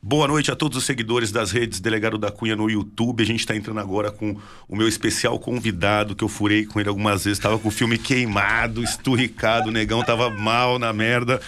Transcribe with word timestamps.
Boa 0.00 0.28
noite 0.28 0.48
a 0.48 0.54
todos 0.54 0.78
os 0.78 0.84
seguidores 0.84 1.32
das 1.32 1.50
redes 1.50 1.80
Delegado 1.80 2.16
da 2.16 2.30
Cunha 2.30 2.54
no 2.54 2.70
YouTube. 2.70 3.20
A 3.20 3.26
gente 3.26 3.40
está 3.40 3.56
entrando 3.56 3.80
agora 3.80 4.12
com 4.12 4.36
o 4.68 4.76
meu 4.76 4.86
especial 4.86 5.36
convidado, 5.40 6.14
que 6.14 6.22
eu 6.22 6.28
furei 6.28 6.64
com 6.64 6.78
ele 6.78 6.88
algumas 6.88 7.24
vezes. 7.24 7.40
Tava 7.40 7.58
com 7.58 7.66
o 7.66 7.70
filme 7.72 7.98
queimado, 7.98 8.80
esturricado, 8.84 9.70
o 9.70 9.72
negão 9.72 10.00
tava 10.04 10.30
mal 10.30 10.78
na 10.78 10.92
merda. 10.92 11.40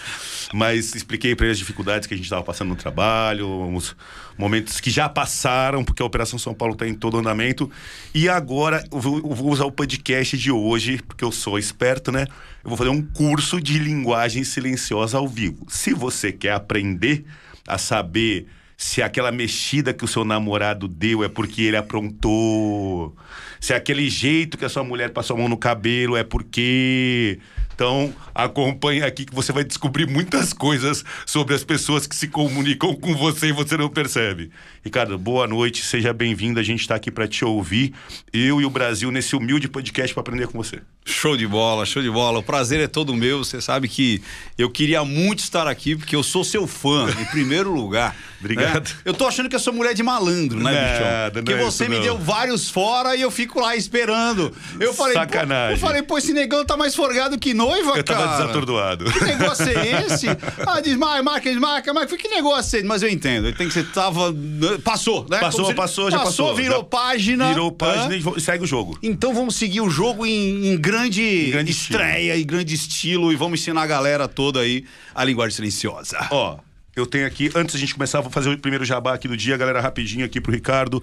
Mas 0.52 0.96
expliquei 0.96 1.36
para 1.36 1.46
ele 1.46 1.52
as 1.52 1.58
dificuldades 1.58 2.08
que 2.08 2.14
a 2.14 2.16
gente 2.16 2.26
estava 2.26 2.42
passando 2.42 2.70
no 2.70 2.76
trabalho, 2.76 3.72
os 3.72 3.94
momentos 4.36 4.80
que 4.80 4.90
já 4.90 5.08
passaram, 5.08 5.84
porque 5.84 6.02
a 6.02 6.06
Operação 6.06 6.36
São 6.36 6.52
Paulo 6.52 6.72
está 6.72 6.88
em 6.88 6.94
todo 6.94 7.18
andamento. 7.18 7.70
E 8.12 8.28
agora 8.28 8.84
eu 8.90 8.98
vou, 8.98 9.18
eu 9.18 9.32
vou 9.32 9.52
usar 9.52 9.64
o 9.64 9.70
podcast 9.70 10.36
de 10.36 10.50
hoje, 10.50 11.00
porque 11.06 11.22
eu 11.22 11.30
sou 11.30 11.56
esperto, 11.56 12.10
né? 12.10 12.26
Eu 12.64 12.68
vou 12.68 12.76
fazer 12.76 12.90
um 12.90 13.00
curso 13.00 13.60
de 13.60 13.78
linguagem 13.78 14.42
silenciosa 14.42 15.18
ao 15.18 15.28
vivo. 15.28 15.64
Se 15.68 15.94
você 15.94 16.32
quer 16.32 16.54
aprender 16.54 17.24
a 17.72 17.78
saber 17.78 18.46
se 18.76 19.02
aquela 19.02 19.30
mexida 19.30 19.92
que 19.92 20.04
o 20.04 20.08
seu 20.08 20.24
namorado 20.24 20.88
deu 20.88 21.22
é 21.22 21.28
porque 21.28 21.62
ele 21.62 21.76
aprontou, 21.76 23.14
se 23.60 23.74
aquele 23.74 24.08
jeito 24.08 24.56
que 24.56 24.64
a 24.64 24.70
sua 24.70 24.82
mulher 24.82 25.10
passou 25.10 25.36
a 25.36 25.38
mão 25.38 25.48
no 25.48 25.58
cabelo 25.58 26.16
é 26.16 26.24
porque 26.24 27.38
então, 27.80 28.12
acompanhe 28.34 29.02
aqui 29.02 29.24
que 29.24 29.34
você 29.34 29.52
vai 29.52 29.64
descobrir 29.64 30.06
muitas 30.06 30.52
coisas 30.52 31.02
sobre 31.24 31.54
as 31.54 31.64
pessoas 31.64 32.06
que 32.06 32.14
se 32.14 32.28
comunicam 32.28 32.94
com 32.94 33.16
você 33.16 33.46
e 33.46 33.52
você 33.52 33.74
não 33.74 33.88
percebe. 33.88 34.50
Ricardo, 34.82 35.18
boa 35.18 35.46
noite, 35.46 35.84
seja 35.84 36.10
bem-vindo. 36.10 36.58
A 36.58 36.62
gente 36.62 36.80
está 36.80 36.94
aqui 36.94 37.10
para 37.10 37.28
te 37.28 37.44
ouvir, 37.44 37.92
eu 38.32 38.62
e 38.62 38.64
o 38.64 38.70
Brasil, 38.70 39.10
nesse 39.10 39.36
humilde 39.36 39.68
podcast 39.68 40.14
para 40.14 40.22
aprender 40.22 40.46
com 40.46 40.56
você. 40.56 40.78
Show 41.04 41.36
de 41.36 41.46
bola, 41.46 41.84
show 41.84 42.02
de 42.02 42.10
bola. 42.10 42.38
O 42.38 42.42
prazer 42.42 42.80
é 42.80 42.86
todo 42.86 43.14
meu. 43.14 43.44
Você 43.44 43.60
sabe 43.60 43.88
que 43.88 44.22
eu 44.56 44.70
queria 44.70 45.04
muito 45.04 45.40
estar 45.40 45.66
aqui, 45.66 45.96
porque 45.96 46.16
eu 46.16 46.22
sou 46.22 46.42
seu 46.44 46.66
fã, 46.66 47.10
em 47.20 47.24
primeiro 47.26 47.70
lugar. 47.74 48.16
Obrigado. 48.38 48.88
Né? 48.88 48.94
Eu 49.04 49.12
tô 49.12 49.26
achando 49.26 49.50
que 49.50 49.54
eu 49.56 49.60
sou 49.60 49.72
mulher 49.72 49.92
de 49.92 50.02
malandro, 50.02 50.58
né, 50.58 50.72
Nada, 50.72 51.42
bichão? 51.42 51.44
Que 51.44 51.52
não 51.54 51.58
é 51.60 51.64
você 51.70 51.82
isso, 51.84 51.90
me 51.90 51.96
não. 51.96 52.02
deu 52.02 52.18
vários 52.18 52.70
fora 52.70 53.14
e 53.14 53.20
eu 53.20 53.30
fico 53.30 53.60
lá 53.60 53.76
esperando. 53.76 54.54
Eu 54.78 54.94
falei, 54.94 55.12
pô- 55.14 55.20
Sacanagem. 55.20 55.72
eu 55.74 55.78
falei, 55.78 56.02
pô, 56.02 56.16
esse 56.16 56.32
negão 56.32 56.64
tá 56.64 56.74
mais 56.76 56.94
forgado 56.94 57.38
que 57.38 57.52
noiva, 57.52 57.98
Eu 57.98 58.04
cara. 58.04 58.20
tava 58.20 58.36
desatordoado. 58.38 59.04
Que 59.12 59.24
negócio 59.24 59.66
é 59.68 60.04
esse? 60.06 60.26
Ah, 60.66 60.80
desmaia, 60.80 61.22
marca, 61.22 61.50
desmarca, 61.50 61.92
marca. 61.92 62.16
Que 62.16 62.28
negócio 62.28 62.76
é 62.76 62.78
esse? 62.78 62.88
Mas 62.88 63.02
eu 63.02 63.10
entendo. 63.10 63.52
Tem 63.54 63.66
que 63.68 63.74
ser. 63.74 63.86
Tava. 63.90 64.32
Passou, 64.78 65.26
né? 65.28 65.38
Passou, 65.40 65.66
se- 65.66 65.74
passou, 65.74 66.10
já 66.10 66.18
passou. 66.20 66.54
virou 66.54 66.78
Já 66.78 66.84
página. 66.84 67.48
Virou 67.48 67.72
página 67.72 68.14
Hã? 68.14 68.32
e 68.36 68.40
segue 68.40 68.64
o 68.64 68.66
jogo. 68.66 68.98
Então 69.02 69.34
vamos 69.34 69.56
seguir 69.56 69.80
o 69.80 69.90
jogo 69.90 70.24
em, 70.26 70.68
em 70.68 70.76
grande, 70.80 71.50
grande 71.50 71.70
estreia 71.72 72.36
e 72.36 72.44
grande 72.44 72.74
estilo 72.74 73.32
e 73.32 73.36
vamos 73.36 73.60
ensinar 73.60 73.82
a 73.82 73.86
galera 73.86 74.28
toda 74.28 74.60
aí 74.60 74.84
a 75.14 75.24
linguagem 75.24 75.54
silenciosa. 75.56 76.28
Ó, 76.30 76.58
eu 76.96 77.06
tenho 77.06 77.26
aqui, 77.26 77.50
antes 77.54 77.74
da 77.74 77.80
gente 77.80 77.94
começar, 77.94 78.20
vou 78.20 78.30
fazer 78.30 78.50
o 78.50 78.58
primeiro 78.58 78.84
jabá 78.84 79.14
aqui 79.14 79.26
do 79.28 79.36
dia, 79.36 79.56
galera, 79.56 79.80
rapidinho 79.80 80.24
aqui 80.24 80.40
pro 80.40 80.52
Ricardo. 80.52 81.02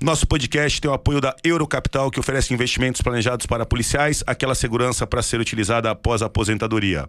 Nosso 0.00 0.26
podcast 0.26 0.78
tem 0.78 0.90
o 0.90 0.94
apoio 0.94 1.22
da 1.22 1.34
Eurocapital, 1.42 2.10
que 2.10 2.20
oferece 2.20 2.52
investimentos 2.52 3.00
planejados 3.00 3.46
para 3.46 3.64
policiais, 3.64 4.22
aquela 4.26 4.54
segurança 4.54 5.06
para 5.06 5.22
ser 5.22 5.40
utilizada 5.40 5.90
após 5.90 6.20
a 6.20 6.26
aposentadoria. 6.26 7.08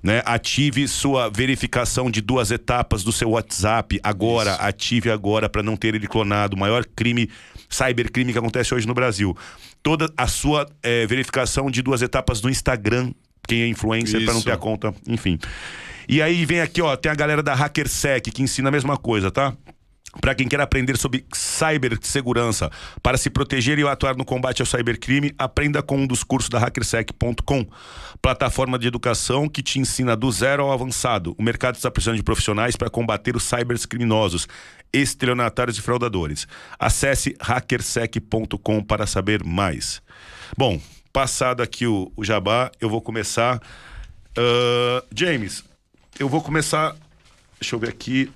Né? 0.03 0.21
Ative 0.25 0.87
sua 0.87 1.29
verificação 1.29 2.11
de 2.11 2.21
duas 2.21 2.51
etapas 2.51 3.03
do 3.03 3.11
seu 3.11 3.31
WhatsApp 3.31 3.99
agora. 4.03 4.53
Ative 4.55 5.09
agora 5.09 5.49
para 5.49 5.63
não 5.63 5.75
ter 5.75 5.95
ele 5.95 6.07
clonado. 6.07 6.55
O 6.55 6.59
maior 6.59 6.85
crime, 6.85 7.29
cybercrime 7.69 8.31
que 8.31 8.39
acontece 8.39 8.73
hoje 8.73 8.87
no 8.87 8.93
Brasil. 8.93 9.35
Toda 9.81 10.11
a 10.15 10.27
sua 10.27 10.69
eh, 10.83 11.07
verificação 11.07 11.71
de 11.71 11.81
duas 11.81 12.03
etapas 12.03 12.41
no 12.41 12.49
Instagram 12.49 13.11
quem 13.47 13.61
é 13.61 13.67
influencer 13.67 14.23
para 14.23 14.33
não 14.33 14.41
ter 14.41 14.51
a 14.51 14.57
conta, 14.57 14.93
enfim. 15.07 15.39
E 16.07 16.21
aí 16.21 16.45
vem 16.45 16.61
aqui, 16.61 16.81
ó, 16.81 16.95
tem 16.95 17.11
a 17.11 17.15
galera 17.15 17.41
da 17.41 17.53
HackerSec 17.53 18.31
que 18.31 18.41
ensina 18.41 18.69
a 18.69 18.71
mesma 18.71 18.97
coisa, 18.97 19.31
tá? 19.31 19.53
Para 20.19 20.35
quem 20.35 20.45
quer 20.45 20.59
aprender 20.59 20.97
sobre 20.97 21.25
cibersegurança, 21.33 22.69
para 23.01 23.17
se 23.17 23.29
proteger 23.29 23.79
e 23.79 23.87
atuar 23.87 24.17
no 24.17 24.25
combate 24.25 24.61
ao 24.61 24.65
cybercrime, 24.65 25.33
aprenda 25.37 25.81
com 25.81 25.99
um 25.99 26.05
dos 26.05 26.21
cursos 26.21 26.49
da 26.49 26.59
hackersec.com, 26.59 27.65
plataforma 28.21 28.77
de 28.77 28.89
educação 28.89 29.47
que 29.47 29.63
te 29.63 29.79
ensina 29.79 30.13
do 30.13 30.29
zero 30.29 30.63
ao 30.63 30.73
avançado. 30.73 31.33
O 31.37 31.43
mercado 31.43 31.75
está 31.75 31.89
precisando 31.89 32.17
de 32.17 32.23
profissionais 32.23 32.75
para 32.75 32.89
combater 32.89 33.37
os 33.37 33.43
cybercriminosos, 33.43 34.49
estelionatários 34.91 35.77
e 35.77 35.81
fraudadores. 35.81 36.45
Acesse 36.77 37.33
hackersec.com 37.39 38.83
para 38.83 39.07
saber 39.07 39.45
mais. 39.45 40.01
Bom, 40.57 40.77
passado 41.11 41.61
aqui 41.61 41.85
o, 41.87 42.11
o 42.15 42.23
jabá, 42.23 42.71
eu 42.79 42.89
vou 42.89 43.01
começar. 43.01 43.61
Ah, 44.37 45.03
James, 45.15 45.63
eu 46.19 46.29
vou 46.29 46.41
começar. 46.41 46.95
Deixa 47.59 47.75
eu 47.75 47.79
ver 47.79 47.89
aqui. 47.89 48.31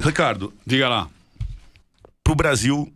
Ricardo, 0.00 0.52
Diga 0.64 0.88
lá. 0.88 1.08
pro 2.22 2.34
Brasil 2.34 2.92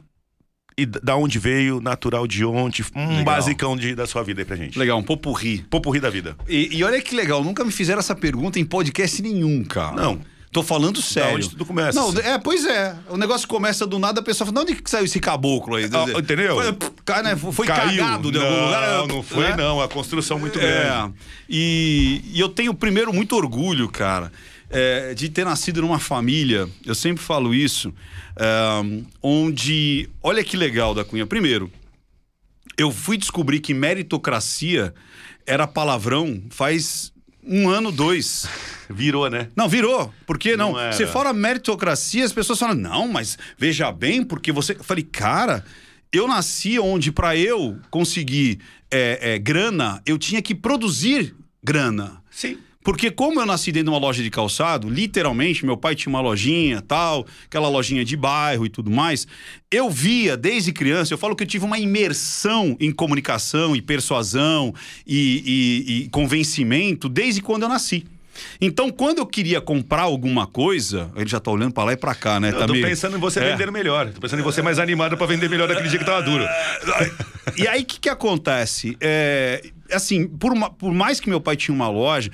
e 0.77 0.87
da 0.87 1.17
onde 1.17 1.39
veio, 1.39 1.81
natural 1.81 2.27
de 2.27 2.45
onde, 2.45 2.85
um 2.97 3.09
Legal. 3.09 3.25
basicão 3.25 3.77
de, 3.77 3.95
da 3.95 4.07
sua 4.07 4.23
vida 4.25 4.41
aí 4.41 4.45
pra 4.45 4.57
gente. 4.57 4.79
Legal, 4.79 4.99
um 4.99 5.03
popurri. 5.03 5.59
Popurri 5.71 6.01
da 6.01 6.11
vida. 6.11 6.37
E, 6.49 6.77
e 6.77 6.83
olha 6.85 7.01
que 7.01 7.15
legal, 7.15 7.43
nunca 7.45 7.65
me 7.65 7.71
fizeram 7.71 8.01
essa 8.01 8.15
pergunta 8.15 8.59
em 8.59 8.65
podcast 8.65 9.23
nenhum, 9.23 9.63
cara. 9.65 9.95
Não. 9.95 10.21
Tô 10.55 10.63
falando 10.63 11.03
sério. 11.03 11.35
onde 11.35 11.51
tudo 11.51 11.67
começa. 11.67 12.01
Não, 12.01 12.17
é, 12.21 12.39
pois 12.39 12.65
é. 12.65 12.95
O 13.09 13.17
negócio 13.17 13.49
começa 13.49 13.85
do 13.85 13.99
nada, 13.99 14.21
a 14.21 14.23
pessoa 14.23 14.47
fala, 14.47 14.65
de 14.65 14.73
onde 14.73 14.81
que 14.81 14.89
saiu 14.89 15.05
esse 15.05 15.19
caboclo 15.19 15.75
aí? 15.75 15.87
Ah, 15.93 16.17
entendeu? 16.17 16.55
Foi, 16.55 16.79
cara, 17.05 17.23
né, 17.25 17.37
foi 17.37 17.67
Caiu. 17.67 18.01
cagado 18.01 18.31
de 18.31 18.39
não, 18.39 18.47
algum 18.47 18.65
lugar. 18.65 19.09
Não, 19.09 19.23
foi 19.25 19.49
né? 19.49 19.57
não. 19.57 19.81
A 19.81 19.89
construção 19.89 20.39
muito 20.39 20.57
grande. 20.57 20.87
É, 20.87 21.11
e, 21.49 22.23
e 22.33 22.39
eu 22.39 22.49
tenho 22.49 22.73
primeiro 22.73 23.13
muito 23.13 23.35
orgulho, 23.35 23.89
cara, 23.89 24.31
é, 24.71 25.13
de 25.13 25.29
ter 25.29 25.45
nascido 25.45 25.81
numa 25.81 25.99
família, 25.99 26.69
eu 26.87 26.95
sempre 26.95 27.25
falo 27.25 27.53
isso, 27.53 27.93
é, 28.37 29.05
onde, 29.21 30.09
olha 30.23 30.45
que 30.45 30.57
legal 30.57 30.95
da 30.95 31.05
Cunha. 31.05 31.27
Primeiro, 31.27 31.69
eu 32.79 32.93
fui 32.93 33.17
descobrir 33.17 33.59
que 33.59 33.75
meritocracia 33.75 34.95
era 35.45 35.67
palavrão 35.67 36.41
faz 36.49 37.13
um 37.47 37.69
ano, 37.69 37.93
dois. 37.93 38.47
Virou, 38.91 39.31
né? 39.31 39.49
Não, 39.57 39.67
virou. 39.67 40.13
Por 40.27 40.39
que 40.39 40.59
não? 40.59 40.75
Não. 40.75 40.93
Você 40.93 41.07
fala 41.07 41.33
meritocracia, 41.33 42.23
as 42.23 42.35
pessoas 42.35 42.59
falam, 42.59 42.75
não, 42.75 43.09
mas 43.09 43.39
veja 43.57 43.91
bem, 43.91 44.23
porque 44.23 44.53
você. 44.53 44.73
Eu 44.73 44.85
falei, 44.85 45.03
cara, 45.03 45.65
eu 46.13 46.29
nasci 46.29 46.79
onde 46.79 47.11
para 47.11 47.35
eu 47.35 47.79
conseguir 47.91 48.61
é, 48.91 49.35
é, 49.35 49.39
grana, 49.39 50.03
eu 50.05 50.19
tinha 50.19 50.43
que 50.43 50.55
produzir 50.55 51.35
grana. 51.63 52.23
Sim. 52.31 52.59
Porque 52.85 53.11
como 53.11 53.41
eu 53.41 53.47
nasci 53.47 53.73
dentro 53.73 53.87
de 53.91 53.91
uma 53.91 53.99
loja 53.99 54.23
de 54.23 54.31
calçado, 54.31 54.89
literalmente, 54.91 55.65
meu 55.65 55.77
pai 55.77 55.95
tinha 55.95 56.11
uma 56.11 56.21
lojinha, 56.21 56.83
tal, 56.83 57.27
aquela 57.47 57.69
lojinha 57.69 58.05
de 58.05 58.15
bairro 58.17 58.67
e 58.67 58.69
tudo 58.69 58.91
mais, 58.91 59.27
eu 59.71 59.89
via 59.91 60.37
desde 60.37 60.71
criança, 60.71 61.15
eu 61.15 61.19
falo 61.19 61.35
que 61.35 61.43
eu 61.43 61.47
tive 61.49 61.65
uma 61.65 61.79
imersão 61.79 62.77
em 62.79 62.93
comunicação 62.93 63.75
e 63.75 63.81
persuasão 63.81 64.75
e, 65.07 65.43
e- 65.89 66.03
e 66.05 66.09
convencimento 66.11 67.09
desde 67.09 67.41
quando 67.41 67.63
eu 67.63 67.69
nasci. 67.71 68.05
Então, 68.61 68.91
quando 68.91 69.19
eu 69.19 69.27
queria 69.27 69.61
comprar 69.61 70.03
alguma 70.03 70.45
coisa, 70.47 71.11
ele 71.17 71.31
já 71.31 71.39
tá 71.39 71.51
olhando 71.53 71.73
pra 71.73 71.85
lá 71.85 71.93
e 71.93 71.97
pra 71.97 72.15
cá, 72.17 72.39
né? 72.41 72.49
Eu 72.51 72.59
tá 72.59 72.67
tô 72.67 72.73
meio- 72.73 72.85
pensando 72.85 73.17
em 73.17 73.21
você 73.21 73.39
É. 73.41 73.53
vender 73.53 73.71
melhor. 73.71 74.11
Tô 74.11 74.21
pensando 74.21 74.41
em 74.41 74.43
você 74.43 74.61
mais 74.61 74.79
animado 74.81 75.17
pra 75.17 75.25
vender 75.27 75.49
melhor 75.49 75.69
daquele 75.69 75.89
dia 75.89 75.99
que 76.01 76.05
tava 76.05 76.21
duro. 76.23 76.45
E 77.57 77.69
aí, 77.69 77.83
o 77.83 77.87
que, 77.87 78.01
que 78.01 78.09
acontece? 78.09 78.97
É, 79.01 79.63
assim, 79.93 80.27
por, 80.27 80.55
ma- 80.57 80.71
por 80.71 80.93
mais 80.93 81.21
que 81.21 81.29
meu 81.29 81.41
pai 81.41 81.55
tinha 81.57 81.75
uma 81.75 81.89
loja, 81.89 82.31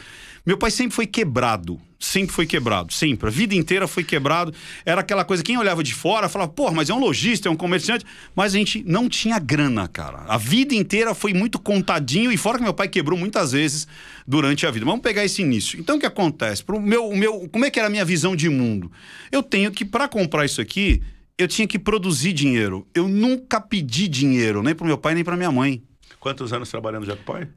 meu 0.50 0.58
pai 0.58 0.72
sempre 0.72 0.96
foi 0.96 1.06
quebrado. 1.06 1.80
Sempre 1.96 2.34
foi 2.34 2.44
quebrado, 2.44 2.92
sempre. 2.92 3.28
A 3.28 3.30
vida 3.30 3.54
inteira 3.54 3.86
foi 3.86 4.02
quebrado. 4.02 4.52
Era 4.84 5.00
aquela 5.00 5.24
coisa, 5.24 5.44
quem 5.44 5.56
olhava 5.56 5.80
de 5.80 5.94
fora 5.94 6.28
falava, 6.28 6.50
pô, 6.50 6.68
mas 6.72 6.90
é 6.90 6.94
um 6.94 6.98
lojista, 6.98 7.48
é 7.48 7.52
um 7.52 7.56
comerciante. 7.56 8.04
Mas 8.34 8.52
a 8.52 8.58
gente 8.58 8.82
não 8.84 9.08
tinha 9.08 9.38
grana, 9.38 9.86
cara. 9.86 10.24
A 10.26 10.36
vida 10.36 10.74
inteira 10.74 11.14
foi 11.14 11.32
muito 11.32 11.56
contadinho, 11.56 12.32
e 12.32 12.36
fora 12.36 12.58
que 12.58 12.64
meu 12.64 12.74
pai 12.74 12.88
quebrou 12.88 13.16
muitas 13.16 13.52
vezes 13.52 13.86
durante 14.26 14.66
a 14.66 14.72
vida. 14.72 14.84
Vamos 14.84 15.02
pegar 15.02 15.24
esse 15.24 15.40
início. 15.40 15.78
Então, 15.78 15.98
o 15.98 16.00
que 16.00 16.06
acontece? 16.06 16.64
Pro 16.64 16.80
meu, 16.80 17.06
o 17.06 17.16
meu, 17.16 17.48
como 17.52 17.64
é 17.64 17.70
que 17.70 17.78
era 17.78 17.86
a 17.86 17.90
minha 17.90 18.04
visão 18.04 18.34
de 18.34 18.48
mundo? 18.48 18.90
Eu 19.30 19.44
tenho 19.44 19.70
que, 19.70 19.84
para 19.84 20.08
comprar 20.08 20.44
isso 20.44 20.60
aqui, 20.60 21.00
eu 21.38 21.46
tinha 21.46 21.68
que 21.68 21.78
produzir 21.78 22.32
dinheiro. 22.32 22.88
Eu 22.92 23.06
nunca 23.06 23.60
pedi 23.60 24.08
dinheiro, 24.08 24.64
nem 24.64 24.74
pro 24.74 24.84
meu 24.84 24.98
pai, 24.98 25.14
nem 25.14 25.22
pra 25.22 25.36
minha 25.36 25.52
mãe. 25.52 25.80
Quantos 26.18 26.52
anos 26.52 26.68
trabalhando 26.68 27.06
já 27.06 27.14
com 27.14 27.22
o 27.22 27.24
pai? 27.24 27.48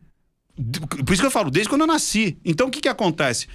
Por 0.55 1.13
isso 1.13 1.21
que 1.21 1.27
eu 1.27 1.31
falo, 1.31 1.49
desde 1.49 1.69
quando 1.69 1.81
eu 1.81 1.87
nasci. 1.87 2.37
Então 2.45 2.67
o 2.67 2.71
que, 2.71 2.81
que 2.81 2.89
acontece? 2.89 3.47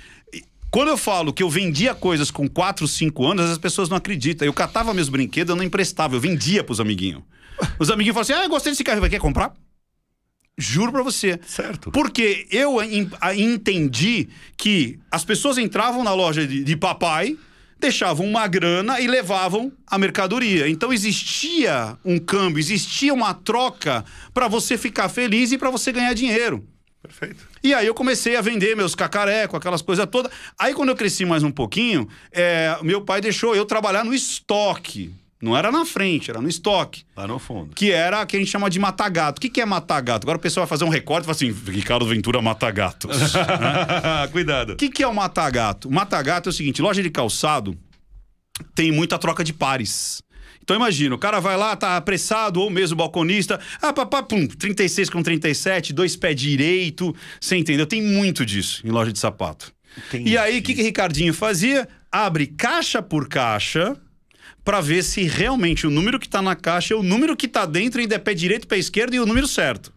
Quando 0.71 0.89
eu 0.89 0.99
falo 0.99 1.33
que 1.33 1.43
eu 1.43 1.49
vendia 1.49 1.95
coisas 1.95 2.31
com 2.31 2.47
4, 2.47 2.87
5 2.87 3.27
anos, 3.27 3.51
as 3.51 3.59
pessoas 3.59 3.89
não 3.89 3.97
acreditam. 3.97 4.45
Eu 4.45 4.53
catava 4.53 4.93
meus 4.93 5.09
brinquedos, 5.09 5.51
eu 5.51 5.57
não 5.57 5.65
emprestava, 5.65 6.15
eu 6.15 6.21
vendia 6.21 6.63
pros 6.63 6.81
amiguinhos. 6.81 7.23
Os 7.79 7.91
amiguinhos 7.91 8.15
falam 8.15 8.23
assim: 8.23 8.33
ah, 8.33 8.45
eu 8.45 8.51
gostei 8.51 8.73
desse 8.73 8.85
carro, 8.85 9.01
vai 9.01 9.11
quer 9.11 9.19
comprar? 9.19 9.55
Juro 10.59 10.93
pra 10.93 11.03
você. 11.03 11.39
Certo. 11.47 11.91
Porque 11.93 12.47
eu 12.51 12.79
entendi 13.37 14.29
que 14.57 14.99
as 15.11 15.25
pessoas 15.25 15.57
entravam 15.57 16.03
na 16.03 16.13
loja 16.13 16.47
de, 16.47 16.65
de 16.65 16.77
papai, 16.77 17.39
deixavam 17.79 18.27
uma 18.27 18.47
grana 18.49 19.01
e 19.01 19.07
levavam 19.07 19.73
a 19.87 19.97
mercadoria. 19.97 20.69
Então 20.69 20.93
existia 20.93 21.97
um 22.05 22.19
câmbio, 22.19 22.59
existia 22.59 23.15
uma 23.15 23.33
troca 23.33 24.05
pra 24.35 24.49
você 24.49 24.77
ficar 24.77 25.09
feliz 25.09 25.53
e 25.53 25.59
pra 25.59 25.71
você 25.71 25.93
ganhar 25.93 26.13
dinheiro. 26.13 26.67
Perfeito. 27.09 27.49
E 27.65 27.73
aí 27.73 27.87
eu 27.87 27.95
comecei 27.95 28.37
a 28.37 28.41
vender 28.41 28.77
meus 28.77 28.95
cacarecos, 28.95 29.57
aquelas 29.57 29.83
coisas 29.83 30.07
todas. 30.07 30.31
Aí 30.59 30.75
quando 30.75 30.91
eu 30.91 30.97
cresci 30.97 31.25
mais 31.25 31.43
um 31.43 31.51
pouquinho, 31.51 32.07
é, 32.31 32.77
meu 32.83 33.01
pai 33.01 33.21
deixou 33.21 33.57
eu 33.57 33.65
trabalhar 33.65 34.05
no 34.05 34.13
estoque. 34.13 35.13
Não 35.41 35.57
era 35.57 35.71
na 35.71 35.85
frente, 35.85 36.31
era 36.31 36.41
no 36.41 36.49
estoque. 36.49 37.05
Lá 37.17 37.27
no 37.27 37.39
fundo. 37.39 37.73
Que 37.75 37.93
era 37.93 38.23
o 38.23 38.27
que 38.27 38.37
a 38.37 38.41
gente 38.41 38.51
chama 38.51 38.69
de 38.69 38.79
matagato. 38.79 39.39
O 39.39 39.41
que, 39.41 39.49
que 39.49 39.61
é 39.61 39.65
matagato? 39.65 40.25
Agora 40.25 40.37
o 40.37 40.41
pessoal 40.41 40.67
vai 40.67 40.69
fazer 40.69 40.85
um 40.85 40.89
recorte 40.89 41.23
e 41.23 41.27
fala 41.27 41.37
assim: 41.37 41.71
Ricardo 41.71 42.05
Ventura 42.07 42.43
matagatos. 42.43 43.33
Cuidado. 44.33 44.73
O 44.73 44.77
que, 44.77 44.89
que 44.89 45.03
é 45.03 45.07
o 45.07 45.15
matagato? 45.15 45.89
O 45.89 45.93
matagato 45.93 46.49
é 46.49 46.51
o 46.51 46.53
seguinte: 46.53 46.83
loja 46.83 47.03
de 47.03 47.11
calçado 47.11 47.79
tem 48.75 48.91
muita 48.91 49.17
troca 49.17 49.45
de 49.45 49.53
pares. 49.53 50.21
Então 50.69 50.77
imagina, 50.77 51.15
o 51.15 51.19
cara 51.19 51.41
vai 51.41 51.57
lá, 51.57 51.75
tá 51.75 51.97
apressado, 51.97 52.61
ou 52.61 52.69
mesmo 52.69 52.95
balconista, 52.95 53.59
ah, 53.81 53.91
papá, 53.91 54.23
pum, 54.23 54.47
36 54.47 55.09
com 55.09 55.23
37, 55.23 55.95
dois 55.95 56.15
pés 56.15 56.37
direito, 56.37 57.17
você 57.41 57.57
entendeu? 57.57 57.87
Tem 57.87 58.03
muito 58.03 58.45
disso 58.45 58.87
em 58.87 58.91
loja 58.91 59.11
de 59.11 59.19
sapato. 59.19 59.73
Entendi. 59.97 60.29
E 60.29 60.37
aí, 60.37 60.59
o 60.59 60.63
que, 60.63 60.75
que 60.75 60.83
Ricardinho 60.83 61.33
fazia? 61.33 61.89
Abre 62.13 62.49
caixa 62.49 63.01
por 63.01 63.31
caixa 63.31 63.97
pra 64.63 64.83
ver 64.83 65.03
se 65.03 65.23
realmente 65.23 65.87
o 65.87 65.91
número 65.91 66.19
que 66.19 66.29
tá 66.29 66.43
na 66.43 66.55
caixa 66.55 66.93
é 66.93 66.97
o 66.99 67.03
número 67.03 67.35
que 67.35 67.49
tá 67.49 67.65
dentro, 67.65 68.03
ainda 68.03 68.17
é 68.17 68.19
pé 68.19 68.35
direito, 68.35 68.69
pé 68.69 68.77
esquerdo 68.77 69.15
e 69.15 69.21
o 69.21 69.25
número 69.25 69.49
certo. 69.49 69.91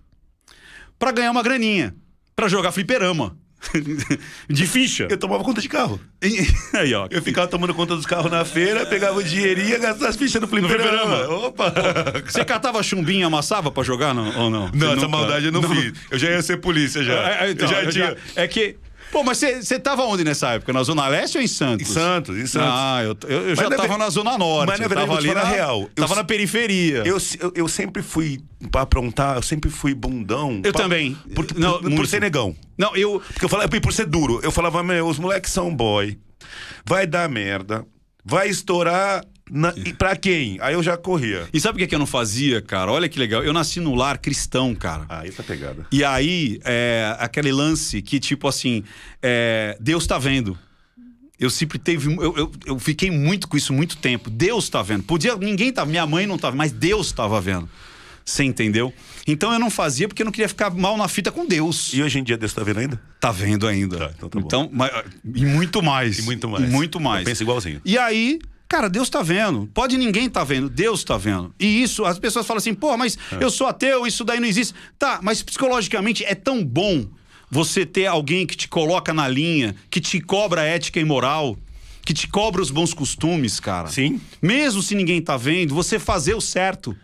Pra 0.97 1.11
ganhar 1.11 1.31
uma 1.31 1.43
graninha. 1.43 1.93
Pra 2.33 2.47
jogar 2.47 2.71
fliperama. 2.71 3.37
de 4.49 4.65
ficha. 4.67 5.07
Eu 5.09 5.17
tomava 5.17 5.43
conta 5.43 5.61
de 5.61 5.69
carro. 5.69 5.99
Aí, 6.73 6.93
ó. 6.93 7.07
Eu 7.11 7.21
ficava 7.21 7.47
tomando 7.47 7.73
conta 7.73 7.95
dos 7.95 8.05
carros 8.05 8.31
na 8.31 8.43
feira, 8.43 8.85
pegava 8.85 9.17
o 9.19 9.23
dinheirinho 9.23 9.67
e 9.67 9.71
ia 9.71 9.79
gastar 9.79 10.09
as 10.09 10.15
fichas 10.15 10.41
no 10.41 10.47
fliperama. 10.47 11.27
Opa! 11.47 11.73
Você 12.25 12.43
catava 12.43 12.81
chumbinho 12.83 13.21
e 13.21 13.23
amassava 13.23 13.71
pra 13.71 13.83
jogar 13.83 14.13
não, 14.13 14.27
ou 14.39 14.49
não? 14.49 14.69
Não, 14.69 14.71
Você 14.71 14.85
essa 14.85 14.95
nunca- 14.95 15.07
maldade 15.09 15.45
eu 15.45 15.51
não, 15.51 15.63
fiz. 15.63 15.93
Eu 16.09 16.17
já 16.19 16.29
ia 16.31 16.41
ser 16.41 16.57
polícia 16.57 17.03
já. 17.03 17.13
É, 17.13 17.47
é, 17.47 17.51
então, 17.51 17.67
eu 17.67 17.73
já 17.73 17.83
eu 17.83 17.89
tinha. 17.91 18.05
já- 18.35 18.41
é 18.41 18.47
que. 18.47 18.75
Pô, 19.11 19.23
mas 19.23 19.37
você 19.39 19.77
tava 19.79 20.03
onde 20.03 20.23
nessa 20.23 20.51
época? 20.53 20.71
Na 20.71 20.81
Zona 20.83 21.07
Leste 21.07 21.37
ou 21.37 21.43
em 21.43 21.47
Santos? 21.47 21.89
Em 21.89 21.93
Santos, 21.93 22.37
em 22.37 22.45
Santos. 22.47 22.69
Ah, 22.71 23.01
eu, 23.03 23.17
eu, 23.29 23.49
eu 23.49 23.55
já 23.55 23.63
na 23.69 23.75
tava 23.75 23.87
ver- 23.89 23.97
na 23.99 24.09
Zona 24.09 24.37
Norte. 24.37 24.67
mas 24.69 24.79
na 24.79 24.85
eu 24.85 24.89
verdade, 24.89 25.07
tava 25.07 25.19
eu 25.19 25.23
vou 25.25 25.33
te 25.33 25.37
ali 25.37 25.47
na 25.49 25.55
real. 25.55 25.81
Eu 25.81 25.89
Tava 26.03 26.15
na 26.15 26.23
periferia. 26.23 27.03
Eu, 27.05 27.17
eu, 27.39 27.51
eu 27.55 27.67
sempre 27.67 28.01
fui 28.01 28.41
pra 28.71 28.81
aprontar, 28.81 29.35
eu 29.35 29.41
sempre 29.41 29.69
fui 29.69 29.93
bundão. 29.93 30.61
Eu 30.63 30.71
pra- 30.71 30.83
também. 30.83 31.15
Por, 31.35 31.45
Não, 31.57 31.81
por, 31.81 31.91
por 31.95 32.07
ser 32.07 32.21
negão. 32.21 32.55
Não, 32.77 32.95
eu. 32.95 33.19
Porque 33.33 33.45
eu 33.45 33.49
falava, 33.49 33.69
por 33.69 33.91
ser 33.93 34.05
duro. 34.05 34.39
Eu 34.43 34.51
falava, 34.51 34.81
meu, 34.81 35.05
os 35.07 35.19
moleques 35.19 35.51
são 35.51 35.75
boy. 35.75 36.17
Vai 36.85 37.05
dar 37.05 37.27
merda. 37.29 37.85
Vai 38.23 38.47
estourar. 38.49 39.23
Na, 39.53 39.73
e 39.75 39.91
pra 39.93 40.15
quem? 40.15 40.57
Aí 40.61 40.73
eu 40.73 40.81
já 40.81 40.95
corria. 40.95 41.45
E 41.51 41.59
sabe 41.59 41.75
o 41.75 41.79
que, 41.79 41.87
que 41.87 41.93
eu 41.93 41.99
não 41.99 42.05
fazia, 42.05 42.61
cara? 42.61 42.89
Olha 42.89 43.09
que 43.09 43.19
legal. 43.19 43.43
Eu 43.43 43.51
nasci 43.51 43.81
no 43.81 43.93
lar 43.93 44.17
cristão, 44.17 44.73
cara. 44.73 45.05
Ah, 45.09 45.27
essa 45.27 45.43
pegada. 45.43 45.85
E 45.91 46.05
aí, 46.05 46.59
é, 46.63 47.13
aquele 47.19 47.51
lance 47.51 48.01
que, 48.01 48.17
tipo 48.17 48.47
assim, 48.47 48.81
é, 49.21 49.75
Deus 49.79 50.07
tá 50.07 50.17
vendo. 50.17 50.57
Eu 51.37 51.49
sempre 51.49 51.77
teve. 51.77 52.13
Eu, 52.13 52.37
eu, 52.37 52.51
eu 52.65 52.79
fiquei 52.79 53.11
muito 53.11 53.47
com 53.47 53.57
isso 53.57 53.73
muito 53.73 53.97
tempo. 53.97 54.29
Deus 54.29 54.69
tá 54.69 54.81
vendo. 54.81 55.03
Podia. 55.03 55.35
Ninguém 55.35 55.73
tava. 55.73 55.89
Minha 55.89 56.05
mãe 56.05 56.25
não 56.25 56.37
tava, 56.37 56.55
mas 56.55 56.71
Deus 56.71 57.11
tava 57.11 57.41
vendo. 57.41 57.67
Você 58.23 58.43
entendeu? 58.43 58.93
Então 59.27 59.51
eu 59.51 59.59
não 59.59 59.69
fazia 59.71 60.07
porque 60.07 60.21
eu 60.21 60.25
não 60.25 60.31
queria 60.31 60.47
ficar 60.47 60.69
mal 60.69 60.95
na 60.95 61.07
fita 61.07 61.31
com 61.31 61.45
Deus. 61.45 61.91
E 61.93 62.01
hoje 62.03 62.19
em 62.19 62.23
dia 62.23 62.37
Deus 62.37 62.53
tá 62.53 62.63
vendo 62.63 62.79
ainda? 62.79 63.01
Tá 63.19 63.31
vendo 63.31 63.67
ainda. 63.67 63.97
Tá, 63.97 64.11
então 64.15 64.29
tá 64.29 64.39
bom. 64.39 64.69
mas- 64.71 64.91
e 65.35 65.43
muito 65.45 65.81
mais. 65.81 66.19
E 66.19 66.21
muito 66.21 66.47
mais. 66.47 66.63
E 66.63 66.67
muito 66.67 66.99
mais. 66.99 67.19
Eu 67.21 67.25
penso 67.25 67.41
igualzinho. 67.43 67.81
E 67.83 67.97
aí, 67.97 68.39
cara, 68.71 68.89
Deus 68.89 69.09
tá 69.09 69.21
vendo. 69.21 69.69
Pode 69.73 69.97
ninguém 69.97 70.29
tá 70.29 70.43
vendo, 70.43 70.69
Deus 70.69 71.03
tá 71.03 71.17
vendo. 71.17 71.53
E 71.59 71.83
isso, 71.83 72.05
as 72.05 72.17
pessoas 72.17 72.45
falam 72.47 72.59
assim, 72.59 72.73
pô, 72.73 72.95
mas 72.95 73.17
É. 73.33 73.43
eu 73.43 73.49
sou 73.51 73.67
ateu, 73.67 74.07
isso 74.07 74.23
daí 74.23 74.39
não 74.39 74.47
existe. 74.47 74.73
Tá, 74.97 75.19
mas 75.21 75.43
psicologicamente 75.43 76.23
é 76.23 76.33
tão 76.33 76.63
bom 76.63 77.05
você 77.49 77.85
ter 77.85 78.05
alguém 78.05 78.47
que 78.47 78.55
te 78.55 78.67
coloca 78.69 79.13
na 79.13 79.27
linha, 79.27 79.75
que 79.89 79.99
te 79.99 80.21
cobra 80.21 80.63
ética 80.63 80.99
e 80.99 81.03
moral, 81.03 81.57
que 82.05 82.13
te 82.13 82.27
cobra 82.27 82.61
os 82.61 82.71
bons 82.71 82.93
costumes, 82.93 83.59
cara. 83.59 83.89
Sim. 83.89 84.21
Mesmo 84.41 84.81
se 84.81 84.95
ninguém 84.95 85.21
tá 85.21 85.35
vendo, 85.35 85.75
você 85.75 85.99
fazer 85.99 86.33
o 86.33 86.39
certo. 86.41 86.95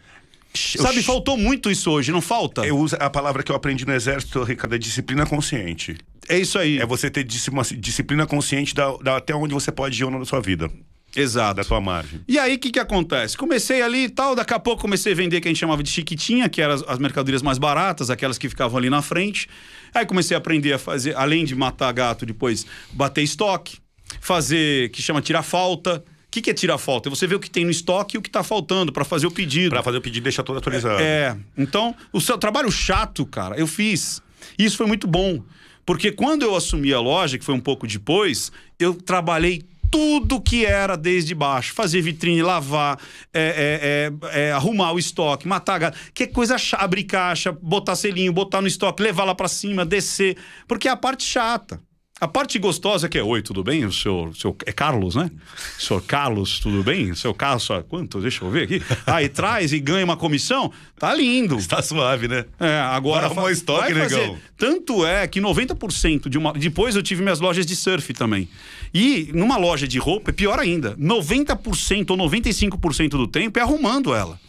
Sabe, 0.56 1.04
faltou 1.04 1.38
muito 1.38 1.69
isso 1.69 1.92
hoje, 1.92 2.12
não 2.12 2.22
falta? 2.22 2.66
Eu 2.66 2.78
uso 2.80 2.96
a 3.00 3.10
palavra 3.10 3.44
que 3.44 3.52
eu 3.52 3.56
aprendi 3.56 3.86
no 3.86 3.94
exército, 3.94 4.42
Ricardo, 4.44 4.74
é 4.74 4.78
disciplina 4.80 5.25
consciente. 5.25 5.98
É 6.28 6.40
isso 6.40 6.58
aí. 6.58 6.80
É 6.80 6.86
você 6.86 7.12
ter 7.12 7.28
uma 7.52 7.64
disciplina 7.64 8.25
consciente 8.25 8.74
da, 8.74 8.96
da- 8.98 9.18
até 9.18 9.36
onde 9.36 9.54
você 9.54 9.72
pode 9.72 10.02
ir 10.02 10.06
ou 10.06 10.10
não 10.10 10.19
na 10.19 10.25
sua 10.25 10.40
vida, 10.40 10.72
Exato. 11.18 11.56
da 11.56 11.64
sua 11.64 11.81
margem. 11.81 12.22
E 12.28 12.38
aí, 12.38 12.56
o 12.56 12.60
que 12.60 12.72
que 12.72 12.80
acontece? 12.80 13.36
Comecei 13.36 13.81
ali 13.81 14.06
e 14.06 14.10
tal, 14.10 14.36
daqui 14.36 14.54
a 14.54 14.60
pouco 14.60 14.81
comecei 14.81 15.14
a 15.14 15.16
vender 15.16 15.38
o 15.38 15.42
que 15.42 15.48
a 15.48 15.52
gente 15.52 15.60
chamava 15.60 15.81
de 15.81 15.90
chiquitinha, 15.90 16.48
que 16.48 16.62
eram 16.62 16.75
as, 16.75 16.84
as 16.88 17.00
mercadorias 17.00 17.42
mais 17.42 17.58
baratas, 17.58 18.10
aquelas 18.10 18.38
que 18.38 18.48
ficavam 18.48 18.78
ali 18.78 18.90
na 18.90 19.02
frente. 19.02 19.50
Aí 19.94 20.06
comecei 20.06 20.36
a 20.36 20.38
aprender 20.38 20.74
a 20.74 20.80
fazer, 20.80 21.16
além 21.16 21.44
de 21.44 21.56
matar 21.56 21.92
gato, 21.92 22.25
depois 22.25 22.66
bater 22.92 23.24
estoque, 23.24 23.78
fazer, 24.22 24.90
que 24.90 25.02
chama 25.02 25.22
tirar 25.22 25.44
falta. 25.44 26.04
O 26.28 26.30
que, 26.30 26.42
que 26.42 26.50
é 26.52 26.54
tirar 26.54 26.78
falta? 26.78 27.08
É 27.08 27.10
você 27.10 27.25
ver 27.25 27.36
o 27.36 27.40
que 27.40 27.50
tem 27.50 27.66
no 27.66 27.72
estoque 27.72 28.16
e 28.16 28.19
o 28.19 28.22
que 28.22 28.30
tá 28.30 28.44
faltando 28.44 28.92
para 28.92 29.04
fazer 29.04 29.25
o 29.25 29.31
pedido. 29.31 29.69
Pra 29.72 29.81
fazer 29.81 29.98
o 29.98 30.02
pedido 30.02 30.24
e 30.24 30.25
deixar 30.25 30.44
tudo 30.44 30.60
atualizado. 30.60 31.02
É, 31.02 31.36
então, 31.58 31.96
o 32.12 32.22
seu 32.22 32.38
trabalho 32.38 32.69
chato, 32.69 33.25
cara, 33.25 33.58
eu 33.58 33.66
fiz. 33.66 34.22
E 34.60 34.66
isso 34.66 34.78
foi 34.78 34.86
muito 34.86 35.08
bom. 35.08 35.42
Porque 35.88 36.12
quando 36.12 36.44
eu 36.44 36.54
assumi 36.54 36.94
a 36.94 37.00
loja, 37.00 37.38
que 37.38 37.46
foi 37.46 37.56
um 37.56 37.62
pouco 37.62 37.88
depois, 37.88 38.52
eu 38.78 38.94
trabalhei 38.94 39.64
tudo 39.92 40.42
que 40.42 40.66
era 40.66 40.95
desde 40.95 41.34
baixo. 41.34 41.74
Fazer 41.74 42.01
vitrine, 42.01 42.42
lavar, 42.42 43.00
é, 43.34 44.12
é, 44.22 44.39
é, 44.39 44.48
é, 44.48 44.51
arrumar 44.51 44.94
o 44.94 45.00
estoque, 45.00 45.48
matar 45.48 45.80
gato. 45.80 45.98
Que 46.13 46.28
coisa 46.28 46.57
chata. 46.57 46.84
Abrir 46.84 47.04
caixa, 47.04 47.51
botar 47.51 47.95
selinho, 47.95 48.31
botar 48.31 48.62
no 48.62 48.68
estoque, 48.68 49.01
levar 49.01 49.24
lá 49.24 49.36
pra 49.36 49.48
cima, 49.48 49.86
descer. 49.86 50.38
Porque 50.68 50.88
é 50.88 50.92
a 50.92 50.98
parte 50.98 51.24
chata. 51.24 51.81
A 52.19 52.28
parte 52.28 52.58
gostosa 52.58 53.08
que 53.08 53.16
é, 53.18 53.24
oi, 53.24 53.44
tudo 53.44 53.64
bem? 53.64 53.86
O 53.86 53.92
senhor, 53.92 54.30
o 54.30 54.36
senhor 54.36 54.56
é 54.66 54.72
Carlos, 54.72 55.14
né? 55.14 55.30
O 55.78 55.81
senhor 55.81 56.02
Carlos, 56.02 56.60
tudo 56.60 56.84
bem? 56.84 57.12
O 57.12 57.16
seu 57.16 57.31
Carlos, 57.31 57.62
só- 57.64 57.84
quanto? 57.84 58.19
Deixa 58.19 58.44
eu 58.44 58.50
ver 58.50 58.64
aqui. 58.64 58.81
Aí 59.06 59.30
traz 59.30 59.72
e 59.72 59.80
ganha 59.80 60.04
uma 60.04 60.18
comissão, 60.18 60.72
tá 60.98 61.14
lindo. 61.14 61.58
Tá 61.68 61.80
suave, 61.84 62.28
né? 62.28 62.46
É, 62.60 62.80
agora 62.80 63.28
Arrumou 63.28 63.46
fa- 63.46 63.52
estoque, 63.52 63.94
vai 63.94 64.04
fazer. 64.10 64.18
negão. 64.22 64.38
Tanto 64.58 65.06
é 65.06 65.28
que 65.28 65.40
90% 65.40 66.28
de 66.28 66.40
uma. 66.40 66.54
Depois 66.54 66.96
eu 66.96 67.04
tive 67.04 67.21
minhas 67.21 67.40
lojas 67.40 67.68
de 67.68 67.76
surf 67.76 68.12
também. 68.16 68.50
E 68.92 69.30
numa 69.36 69.56
loja 69.57 69.88
de 69.88 70.00
roupa 70.00 70.31
é 70.31 70.33
pior 70.33 70.57
ainda. 70.57 70.95
90% 70.97 72.09
ou 72.09 72.18
95% 72.18 73.09
do 73.09 73.28
tempo 73.28 73.59
é 73.59 73.62
arrumando 73.62 74.14
ela. 74.16 74.40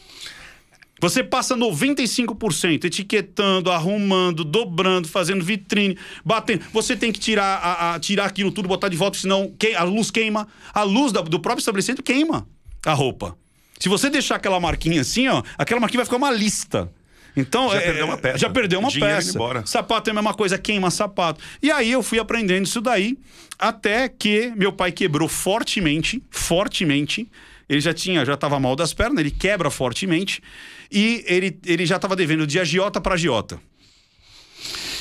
Você 1.01 1.23
passa 1.23 1.57
95% 1.57 2.85
etiquetando, 2.85 3.71
arrumando, 3.71 4.45
dobrando, 4.45 5.09
fazendo 5.09 5.45
vitrine, 5.45 5.97
batendo. 6.25 6.65
Você 6.73 6.97
tem 6.97 7.13
que 7.13 7.21
tirar, 7.21 7.59
a- 7.63 7.95
a- 7.95 8.01
tirar 8.01 8.25
aquilo 8.27 8.51
tudo, 8.51 8.69
botar 8.69 8.89
de 8.89 8.97
volta, 8.97 9.19
senão 9.19 9.53
que- 9.59 9.75
a 9.75 9.83
luz 9.85 10.11
queima. 10.11 10.49
A 10.73 10.83
luz 10.83 11.13
da- 11.13 11.21
do 11.21 11.39
próprio 11.41 11.61
estabelecimento 11.61 12.03
queima 12.03 12.47
a 12.85 12.93
roupa. 12.93 13.37
Se 13.79 13.89
você 13.89 14.11
deixar 14.11 14.37
aquela 14.37 14.59
marquinha 14.59 15.01
assim, 15.01 15.29
ó, 15.29 15.43
aquela 15.57 15.81
marquinha 15.81 15.99
vai 15.99 16.05
ficar 16.07 16.17
uma 16.17 16.31
lista. 16.33 16.91
Então, 17.37 17.69
Já 17.71 17.77
é, 17.77 17.81
perdeu 17.81 18.07
uma 18.07 18.19
peça. 18.19 18.39
Já 18.39 18.51
perdeu 18.51 18.81
uma 18.81 18.89
Dinheiro 18.89 19.15
peça. 19.15 19.31
embora. 19.31 19.65
Sapato 19.65 20.11
é 20.11 20.13
a 20.13 20.15
mesma 20.15 20.35
coisa, 20.35 20.59
queima 20.59 20.91
sapato. 20.91 21.41
E 21.63 21.71
aí 21.71 21.93
eu 21.93 22.03
fui 22.03 22.19
aprendendo 22.19 22.65
isso 22.67 22.81
daí, 22.81 23.17
até 23.57 24.09
que 24.09 24.53
meu 24.57 24.73
pai 24.73 24.91
quebrou 24.91 25.29
fortemente, 25.29 26.21
fortemente. 26.31 27.31
Ele 27.69 27.81
já 27.81 27.93
tinha, 27.95 28.25
já 28.25 28.35
estava 28.35 28.59
mal 28.59 28.75
das 28.75 28.93
pernas, 28.93 29.19
ele 29.21 29.31
quebra 29.31 29.71
fortemente. 29.71 30.43
E 30.91 31.25
ele, 31.27 31.59
ele 31.67 31.87
já 31.87 31.97
estava 31.97 32.17
devendo 32.17 32.47
de 32.47 32.59
agiota 32.59 33.01
para 33.01 33.15
agiota. 33.15 33.61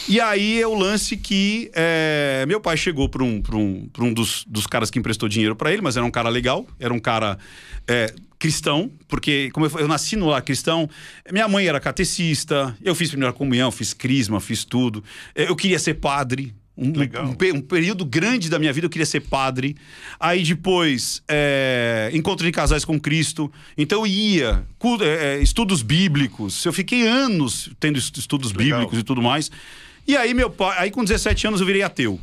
E 0.09 0.21
aí 0.21 0.61
é 0.61 0.65
o 0.65 0.73
lance 0.73 1.17
que 1.17 1.69
é, 1.73 2.45
meu 2.47 2.61
pai 2.61 2.77
chegou 2.77 3.09
para 3.09 3.21
um, 3.21 3.41
pra 3.41 3.57
um, 3.57 3.89
pra 3.91 4.05
um 4.05 4.13
dos, 4.13 4.45
dos 4.47 4.65
caras 4.65 4.89
que 4.89 4.97
emprestou 4.97 5.27
dinheiro 5.27 5.53
para 5.53 5.71
ele, 5.71 5.81
mas 5.81 5.97
era 5.97 6.05
um 6.05 6.11
cara 6.11 6.29
legal, 6.29 6.65
era 6.79 6.93
um 6.93 6.99
cara 6.99 7.37
é, 7.85 8.13
cristão, 8.39 8.89
porque 9.09 9.49
como 9.51 9.65
eu, 9.65 9.79
eu 9.79 9.87
nasci 9.87 10.15
no 10.15 10.27
lar 10.27 10.41
cristão, 10.41 10.89
minha 11.29 11.45
mãe 11.49 11.67
era 11.67 11.77
catecista, 11.77 12.73
eu 12.81 12.95
fiz 12.95 13.09
primeira 13.09 13.33
comunhão, 13.33 13.69
fiz 13.69 13.93
crisma, 13.93 14.39
fiz 14.39 14.63
tudo. 14.63 15.03
É, 15.35 15.49
Eu 15.49 15.57
queria 15.57 15.77
ser 15.77 15.95
padre. 15.95 16.55
Um, 16.77 16.89
um 16.91 17.57
um 17.57 17.61
período 17.61 18.05
grande 18.05 18.49
da 18.49 18.59
minha 18.59 18.71
vida 18.71 18.85
eu 18.85 18.89
queria 18.89 19.05
ser 19.05 19.21
padre. 19.21 19.75
Aí 20.19 20.43
depois, 20.43 21.23
é, 21.27 22.11
encontro 22.13 22.45
de 22.45 22.51
casais 22.51 22.85
com 22.85 22.99
Cristo. 22.99 23.51
Então 23.75 24.01
eu 24.01 24.07
ia, 24.07 24.63
é, 25.01 25.05
é, 25.37 25.41
estudos 25.41 25.81
bíblicos. 25.81 26.63
Eu 26.63 26.71
fiquei 26.71 27.07
anos 27.07 27.69
tendo 27.79 27.97
est- 27.97 28.15
estudos 28.17 28.53
Legal. 28.53 28.79
bíblicos 28.79 28.99
e 28.99 29.03
tudo 29.03 29.21
mais. 29.21 29.49
E 30.07 30.15
aí 30.15 30.33
meu 30.33 30.49
pai, 30.49 30.75
aí 30.79 30.91
com 30.91 31.03
17 31.03 31.47
anos 31.47 31.59
eu 31.59 31.65
virei 31.65 31.81
ateu. 31.81 32.19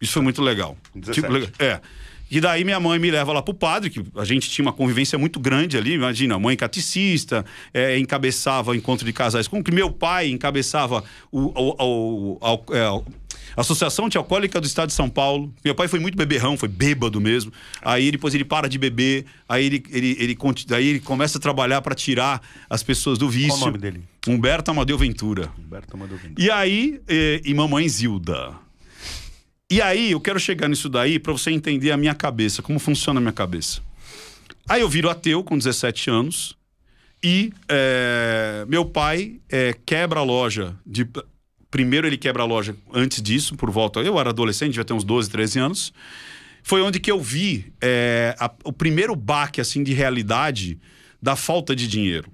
Isso 0.00 0.12
foi 0.12 0.22
muito 0.22 0.42
legal. 0.42 0.76
17. 0.94 1.20
Tipo, 1.46 1.62
é. 1.62 1.80
E 2.28 2.40
daí 2.40 2.64
minha 2.64 2.80
mãe 2.80 2.98
me 2.98 3.08
leva 3.10 3.32
lá 3.32 3.40
pro 3.40 3.54
padre, 3.54 3.88
que 3.88 4.02
a 4.16 4.24
gente 4.24 4.50
tinha 4.50 4.64
uma 4.64 4.72
convivência 4.72 5.16
muito 5.16 5.38
grande 5.38 5.76
ali. 5.78 5.92
Imagina, 5.92 6.36
mãe 6.38 6.56
caticista, 6.56 7.44
é, 7.72 7.96
encabeçava 7.98 8.72
o 8.72 8.74
encontro 8.74 9.06
de 9.06 9.12
casais 9.12 9.46
com 9.46 9.62
que 9.62 9.70
meu 9.70 9.90
pai 9.92 10.28
encabeçava 10.28 11.04
o, 11.30 11.40
o, 11.40 11.76
o, 11.84 12.38
o 12.40 12.74
é, 12.74 13.12
Associação 13.56 14.06
Antialcoólica 14.06 14.60
do 14.60 14.66
Estado 14.66 14.88
de 14.88 14.94
São 14.94 15.08
Paulo. 15.08 15.52
Meu 15.64 15.74
pai 15.74 15.88
foi 15.88 15.98
muito 15.98 16.16
beberrão, 16.16 16.56
foi 16.56 16.68
bêbado 16.68 17.20
mesmo. 17.20 17.52
Aí 17.82 18.10
depois 18.10 18.34
ele 18.34 18.44
para 18.44 18.68
de 18.68 18.78
beber, 18.78 19.24
aí 19.48 19.64
ele, 19.64 19.82
ele, 19.90 20.16
ele, 20.20 20.38
aí 20.70 20.86
ele 20.88 21.00
começa 21.00 21.38
a 21.38 21.40
trabalhar 21.40 21.80
para 21.80 21.94
tirar 21.94 22.42
as 22.68 22.82
pessoas 22.82 23.18
do 23.18 23.28
vício. 23.28 23.50
Qual 23.50 23.62
o 23.62 23.66
nome 23.66 23.78
dele? 23.78 24.02
Humberto 24.26 24.70
Amadeu 24.70 24.98
Ventura. 24.98 25.50
Humberto 25.58 25.96
Amadeu 25.96 26.18
Ventura. 26.18 26.44
E 26.44 26.50
aí, 26.50 27.00
e, 27.08 27.42
e 27.44 27.54
mamãe 27.54 27.88
Zilda. 27.88 28.54
E 29.70 29.80
aí, 29.80 30.12
eu 30.12 30.20
quero 30.20 30.38
chegar 30.38 30.68
nisso 30.68 30.88
daí 30.88 31.18
para 31.18 31.32
você 31.32 31.50
entender 31.50 31.90
a 31.90 31.96
minha 31.96 32.14
cabeça, 32.14 32.62
como 32.62 32.78
funciona 32.78 33.18
a 33.18 33.20
minha 33.20 33.32
cabeça. 33.32 33.80
Aí 34.68 34.80
eu 34.80 34.88
viro 34.88 35.08
ateu 35.08 35.44
com 35.44 35.56
17 35.56 36.10
anos 36.10 36.56
e 37.22 37.52
é, 37.68 38.64
meu 38.68 38.84
pai 38.84 39.40
é, 39.48 39.74
quebra 39.86 40.20
a 40.20 40.22
loja 40.22 40.76
de 40.84 41.08
Primeiro 41.70 42.06
ele 42.06 42.16
quebra 42.16 42.42
a 42.42 42.46
loja 42.46 42.76
antes 42.92 43.20
disso, 43.20 43.56
por 43.56 43.70
volta. 43.70 44.00
Eu 44.00 44.18
era 44.18 44.30
adolescente, 44.30 44.74
já 44.74 44.84
ter 44.84 44.92
uns 44.92 45.04
12, 45.04 45.30
13 45.30 45.58
anos. 45.58 45.92
Foi 46.62 46.80
onde 46.82 46.98
que 46.98 47.10
eu 47.10 47.20
vi 47.20 47.72
é, 47.80 48.34
a, 48.38 48.50
o 48.64 48.72
primeiro 48.72 49.14
baque 49.14 49.60
assim 49.60 49.82
de 49.82 49.92
realidade 49.92 50.80
da 51.20 51.36
falta 51.36 51.74
de 51.76 51.86
dinheiro. 51.86 52.30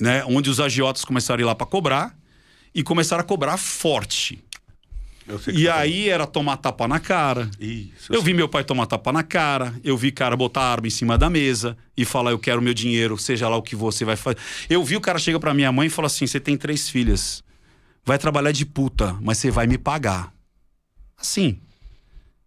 Né? 0.00 0.24
Onde 0.24 0.50
os 0.50 0.60
agiotas 0.60 1.04
começaram 1.04 1.40
a 1.40 1.42
ir 1.42 1.46
lá 1.46 1.54
para 1.54 1.66
cobrar 1.66 2.16
e 2.74 2.82
começaram 2.82 3.22
a 3.22 3.24
cobrar 3.24 3.56
forte. 3.56 4.42
E 5.52 5.66
tá 5.66 5.76
aí 5.76 6.08
era 6.08 6.26
tomar 6.26 6.56
tapa 6.56 6.88
na 6.88 6.98
cara. 6.98 7.48
Isso, 7.60 8.12
eu 8.12 8.20
vi 8.20 8.34
meu 8.34 8.48
pai 8.48 8.64
tomar 8.64 8.86
tapa 8.86 9.12
na 9.12 9.22
cara. 9.22 9.72
Eu 9.84 9.96
vi 9.96 10.10
cara 10.10 10.36
botar 10.36 10.62
arma 10.62 10.86
em 10.86 10.90
cima 10.90 11.16
da 11.16 11.30
mesa 11.30 11.76
e 11.96 12.04
falar: 12.04 12.32
Eu 12.32 12.38
quero 12.38 12.60
meu 12.60 12.74
dinheiro, 12.74 13.16
seja 13.16 13.48
lá 13.48 13.56
o 13.56 13.62
que 13.62 13.76
você 13.76 14.04
vai 14.04 14.16
fazer. 14.16 14.38
Eu 14.68 14.82
vi 14.82 14.96
o 14.96 15.00
cara 15.00 15.18
chega 15.18 15.38
para 15.38 15.54
minha 15.54 15.70
mãe 15.70 15.86
e 15.86 15.90
fala 15.90 16.06
assim: 16.06 16.26
Você 16.26 16.40
tem 16.40 16.56
três 16.56 16.88
filhas 16.88 17.42
vai 18.04 18.18
trabalhar 18.18 18.52
de 18.52 18.66
puta, 18.66 19.14
mas 19.20 19.38
você 19.38 19.50
vai 19.50 19.66
me 19.66 19.78
pagar. 19.78 20.32
Assim. 21.16 21.60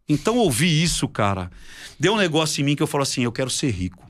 Então 0.07 0.37
ouvir 0.37 0.83
isso, 0.83 1.07
cara, 1.07 1.51
deu 1.99 2.13
um 2.13 2.17
negócio 2.17 2.61
em 2.61 2.65
mim 2.65 2.75
que 2.75 2.83
eu 2.83 2.87
falo 2.87 3.03
assim: 3.03 3.23
eu 3.23 3.31
quero 3.31 3.49
ser 3.49 3.71
rico. 3.71 4.09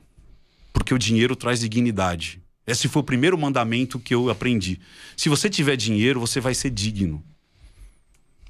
Porque 0.72 0.92
o 0.92 0.98
dinheiro 0.98 1.34
traz 1.34 1.60
dignidade. 1.60 2.42
Esse 2.66 2.88
foi 2.88 3.00
o 3.00 3.04
primeiro 3.04 3.38
mandamento 3.38 3.98
que 3.98 4.14
eu 4.14 4.28
aprendi. 4.28 4.80
Se 5.16 5.28
você 5.28 5.48
tiver 5.48 5.76
dinheiro, 5.76 6.20
você 6.20 6.40
vai 6.40 6.54
ser 6.54 6.70
digno. 6.70 7.24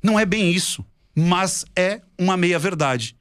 Não 0.03 0.19
é 0.19 0.25
bem 0.25 0.51
isso, 0.51 0.85
mas 1.15 1.65
é 1.77 2.01
uma 2.19 2.37
meia-verdade. 2.37 3.17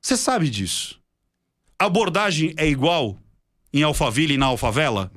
Você 0.00 0.16
sabe 0.16 0.50
disso. 0.50 1.00
A 1.78 1.86
abordagem 1.86 2.54
é 2.56 2.68
igual 2.68 3.18
em 3.72 3.82
Alphaville 3.82 4.34
e 4.34 4.38
na 4.38 4.46
Alfavela? 4.46 5.10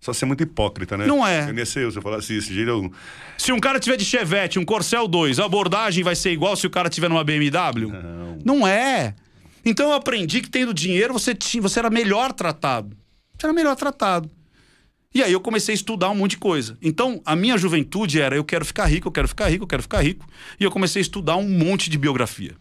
Só 0.00 0.12
ser 0.12 0.26
muito 0.26 0.42
hipócrita, 0.42 0.96
né? 0.96 1.06
Não 1.06 1.26
é. 1.26 1.50
Eu 1.50 1.66
ser 1.66 1.84
eu 1.84 1.90
se 1.90 1.98
eu 1.98 2.02
falasse 2.02 2.36
isso. 2.36 2.52
Eu... 2.52 2.92
Se 3.38 3.52
um 3.52 3.58
cara 3.58 3.80
tiver 3.80 3.96
de 3.96 4.04
Chevette, 4.04 4.58
um 4.58 4.64
Corcel 4.64 5.08
2, 5.08 5.38
a 5.38 5.44
abordagem 5.44 6.04
vai 6.04 6.14
ser 6.14 6.30
igual 6.30 6.56
se 6.56 6.66
o 6.66 6.70
cara 6.70 6.88
tiver 6.88 7.08
numa 7.08 7.24
BMW? 7.24 7.88
Não. 7.90 8.38
Não 8.44 8.66
é. 8.66 9.14
Então 9.64 9.90
eu 9.90 9.94
aprendi 9.94 10.40
que 10.40 10.50
tendo 10.50 10.74
dinheiro 10.74 11.12
você, 11.12 11.34
tinha, 11.34 11.62
você 11.62 11.78
era 11.78 11.88
melhor 11.88 12.32
tratado. 12.32 12.96
Você 13.38 13.46
era 13.46 13.52
melhor 13.52 13.74
tratado. 13.76 14.30
E 15.14 15.22
aí 15.22 15.32
eu 15.32 15.40
comecei 15.40 15.72
a 15.72 15.76
estudar 15.76 16.10
um 16.10 16.14
monte 16.16 16.32
de 16.32 16.38
coisa. 16.38 16.76
Então, 16.82 17.22
a 17.24 17.36
minha 17.36 17.56
juventude 17.56 18.20
era 18.20 18.34
eu 18.34 18.44
quero 18.44 18.64
ficar 18.64 18.86
rico, 18.86 19.06
eu 19.06 19.12
quero 19.12 19.28
ficar 19.28 19.48
rico, 19.48 19.62
eu 19.62 19.68
quero 19.68 19.82
ficar 19.82 20.02
rico. 20.02 20.26
E 20.58 20.64
eu 20.64 20.72
comecei 20.72 21.00
a 21.00 21.04
estudar 21.04 21.36
um 21.36 21.48
monte 21.48 21.88
de 21.88 21.96
biografia. 21.96 22.56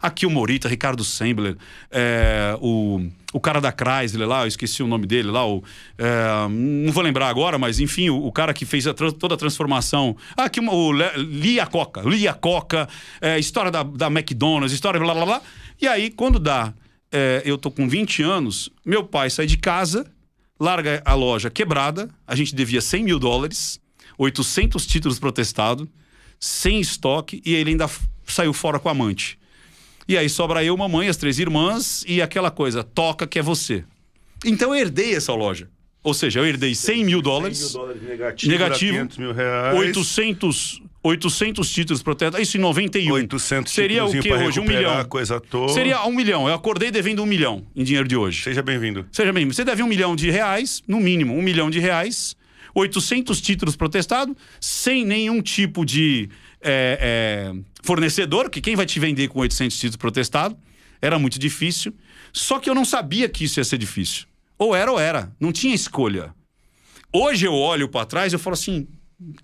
Aqui 0.00 0.24
o 0.24 0.30
Morita, 0.30 0.68
Ricardo 0.68 1.04
Sembler, 1.04 1.56
é, 1.90 2.56
o, 2.60 3.06
o 3.32 3.40
cara 3.40 3.60
da 3.60 3.70
Chrysler 3.70 4.26
lá, 4.26 4.42
eu 4.42 4.46
esqueci 4.46 4.82
o 4.82 4.86
nome 4.86 5.06
dele 5.06 5.30
lá, 5.30 5.46
o, 5.46 5.62
é, 5.98 6.48
não 6.48 6.92
vou 6.92 7.02
lembrar 7.02 7.28
agora, 7.28 7.58
mas 7.58 7.80
enfim, 7.80 8.08
o, 8.08 8.24
o 8.24 8.32
cara 8.32 8.54
que 8.54 8.64
fez 8.64 8.86
a, 8.86 8.94
toda 8.94 9.34
a 9.34 9.36
transformação. 9.36 10.16
Ah, 10.36 10.44
aqui 10.44 10.60
o 10.60 10.92
Lia 10.92 11.66
Coca, 11.66 12.00
Lia 12.02 12.32
Coca, 12.32 12.88
é, 13.20 13.38
história 13.38 13.70
da, 13.70 13.82
da 13.82 14.06
McDonald's, 14.06 14.72
história 14.72 14.98
blá 14.98 15.12
blá 15.14 15.26
blá. 15.26 15.42
E 15.80 15.86
aí, 15.86 16.10
quando 16.10 16.38
dá, 16.38 16.72
é, 17.12 17.42
eu 17.44 17.58
tô 17.58 17.70
com 17.70 17.88
20 17.88 18.22
anos, 18.22 18.70
meu 18.84 19.04
pai 19.04 19.28
sai 19.28 19.46
de 19.46 19.56
casa, 19.56 20.06
larga 20.58 21.02
a 21.04 21.14
loja 21.14 21.50
quebrada, 21.50 22.08
a 22.26 22.34
gente 22.34 22.54
devia 22.54 22.80
100 22.80 23.04
mil 23.04 23.18
dólares, 23.18 23.80
800 24.16 24.86
títulos 24.86 25.18
protestados, 25.18 25.88
sem 26.38 26.80
estoque, 26.80 27.42
e 27.44 27.54
ele 27.54 27.70
ainda 27.70 27.88
saiu 28.26 28.52
fora 28.52 28.78
com 28.78 28.88
a 28.88 28.92
amante. 28.92 29.39
E 30.10 30.18
aí 30.18 30.28
sobra 30.28 30.64
eu, 30.64 30.76
mamãe, 30.76 31.08
as 31.08 31.16
três 31.16 31.38
irmãs 31.38 32.04
e 32.04 32.20
aquela 32.20 32.50
coisa, 32.50 32.82
toca 32.82 33.28
que 33.28 33.38
é 33.38 33.42
você. 33.42 33.84
Então 34.44 34.74
eu 34.74 34.80
herdei 34.80 35.14
essa 35.14 35.32
loja. 35.32 35.68
Ou 36.02 36.12
seja, 36.12 36.40
eu 36.40 36.46
herdei 36.46 36.74
100 36.74 37.04
mil 37.04 37.22
dólares. 37.22 37.58
100 37.58 37.66
mil 37.68 37.78
dólares 37.78 38.02
negativo. 38.02 38.52
Negativo. 38.52 38.92
500 38.94 39.18
mil 39.18 39.32
reais. 39.32 39.78
800, 39.78 40.82
800 41.04 41.72
títulos 41.72 42.02
protestados. 42.02 42.48
Isso 42.48 42.56
em 42.56 42.60
91. 42.60 43.12
800 43.12 43.72
Seria 43.72 44.04
o 44.04 44.10
que 44.10 44.32
hoje? 44.32 44.58
Um 44.58 44.64
milhão. 44.64 45.04
Coisa 45.04 45.40
toda. 45.40 45.72
Seria 45.72 46.04
um 46.04 46.12
milhão. 46.12 46.48
Eu 46.48 46.54
acordei 46.54 46.90
devendo 46.90 47.22
um 47.22 47.26
milhão 47.26 47.64
em 47.76 47.84
dinheiro 47.84 48.08
de 48.08 48.16
hoje. 48.16 48.42
Seja 48.42 48.64
bem-vindo. 48.64 49.06
Seja 49.12 49.32
bem-vindo. 49.32 49.54
Você 49.54 49.64
deve 49.64 49.80
um 49.80 49.86
milhão 49.86 50.16
de 50.16 50.28
reais, 50.28 50.82
no 50.88 50.98
mínimo, 50.98 51.36
um 51.36 51.42
milhão 51.42 51.70
de 51.70 51.78
reais. 51.78 52.34
800 52.74 53.40
títulos 53.40 53.76
protestados, 53.76 54.34
sem 54.60 55.04
nenhum 55.04 55.40
tipo 55.40 55.84
de 55.84 56.28
é, 56.62 57.52
é, 57.52 57.60
fornecedor, 57.82 58.50
que 58.50 58.60
quem 58.60 58.76
vai 58.76 58.86
te 58.86 58.98
vender 59.00 59.28
com 59.28 59.40
800 59.40 59.76
títulos 59.76 59.96
protestado? 59.96 60.56
Era 61.00 61.18
muito 61.18 61.38
difícil. 61.38 61.94
Só 62.32 62.58
que 62.58 62.68
eu 62.68 62.74
não 62.74 62.84
sabia 62.84 63.28
que 63.28 63.44
isso 63.44 63.58
ia 63.58 63.64
ser 63.64 63.78
difícil. 63.78 64.26
Ou 64.58 64.74
era 64.74 64.92
ou 64.92 64.98
era. 64.98 65.32
Não 65.40 65.52
tinha 65.52 65.74
escolha. 65.74 66.34
Hoje 67.12 67.46
eu 67.46 67.54
olho 67.54 67.88
para 67.88 68.06
trás 68.06 68.32
e 68.32 68.38
falo 68.38 68.54
assim: 68.54 68.86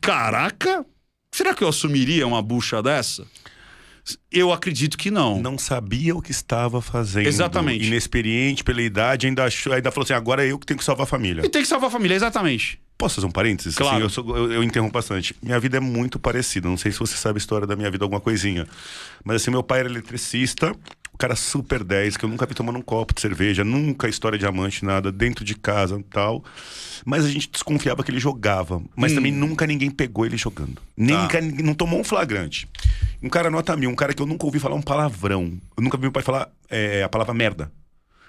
caraca, 0.01 0.85
será 1.33 1.55
que 1.55 1.65
eu 1.65 1.69
assumiria 1.69 2.27
uma 2.27 2.43
bucha 2.43 2.83
dessa? 2.83 3.27
Eu 4.31 4.53
acredito 4.53 4.97
que 4.97 5.11
não. 5.11 5.41
Não 5.41 5.59
sabia 5.59 6.15
o 6.15 6.23
que 6.23 6.31
estava 6.31 6.81
fazendo. 6.81 7.27
Exatamente. 7.27 7.87
Inexperiente 7.87 8.63
pela 8.63 8.83
idade, 8.83 9.27
ainda 9.27 9.45
achou, 9.45 9.73
ainda 9.73 9.91
falou 9.91 10.05
assim: 10.05 10.13
agora 10.13 10.45
é 10.45 10.53
eu 10.53 10.59
que 10.59 10.67
tenho 10.67 10.79
que 10.79 10.85
salvar 10.85 11.05
a 11.05 11.09
família. 11.09 11.45
E 11.45 11.49
tem 11.49 11.63
que 11.63 11.69
salvar 11.69 11.89
a 11.89 11.93
família, 11.93 12.15
exatamente. 12.15 12.81
Posso 12.99 13.17
fazer 13.17 13.27
um 13.27 13.31
parênteses? 13.31 13.75
Assim, 13.75 13.83
claro. 13.83 13.97
Assim, 13.97 14.05
eu, 14.05 14.11
sou, 14.11 14.37
eu, 14.37 14.53
eu, 14.53 14.63
interrompo 14.63 14.93
bastante. 14.93 15.35
Minha 15.43 15.61
vida 15.61 15.77
é 15.77 15.81
muito 15.81 16.19
parecida. 16.19 16.69
Não 16.69 16.79
sei 16.79 16.93
se 16.93 16.99
você 16.99 17.15
sabe 17.15 17.37
a 17.37 17.39
história 17.39 17.67
da 17.67 17.77
minha 17.77 17.91
vida, 17.91 18.05
alguma 18.05 18.21
coisinha. 18.21 18.67
Mas 19.25 19.43
assim, 19.43 19.51
meu 19.51 19.63
pai 19.63 19.81
era 19.81 19.89
eletricista, 19.89 20.75
cara 21.17 21.37
super 21.37 21.83
10, 21.83 22.17
que 22.17 22.25
eu 22.25 22.29
nunca 22.29 22.47
vi 22.47 22.55
tomando 22.55 22.79
um 22.79 22.83
copo 22.83 23.15
de 23.15 23.21
cerveja, 23.21 23.65
nunca 23.65 24.09
história 24.09 24.39
de 24.39 24.47
amante, 24.47 24.85
nada, 24.85 25.11
dentro 25.11 25.45
de 25.45 25.55
casa 25.55 25.99
e 25.99 26.03
tal. 26.03 26.45
Mas 27.05 27.25
a 27.25 27.29
gente 27.29 27.51
desconfiava 27.51 28.03
que 28.03 28.11
ele 28.11 28.19
jogava. 28.19 28.83
Mas 28.95 29.13
hum. 29.13 29.17
também 29.17 29.33
nunca 29.33 29.67
ninguém 29.67 29.91
pegou 29.91 30.27
ele 30.27 30.37
jogando. 30.37 30.81
Nem, 30.97 31.17
tá. 31.29 31.41
Não 31.41 31.75
tomou 31.75 32.01
um 32.01 32.05
flagrante. 32.05 32.69
Um 33.23 33.29
cara 33.29 33.51
nota 33.51 33.77
mil, 33.77 33.91
um 33.91 33.95
cara 33.95 34.13
que 34.13 34.23
eu 34.23 34.27
nunca 34.27 34.45
ouvi 34.45 34.59
falar 34.59 34.75
um 34.75 34.83
palavrão. 34.83 35.53
Eu 35.77 35.83
nunca 35.83 35.97
vi 35.97 36.03
meu 36.03 36.13
pai 36.13 36.23
falar 36.23 36.49
é, 36.69 37.03
a 37.03 37.09
palavra 37.09 37.33
merda. 37.35 37.71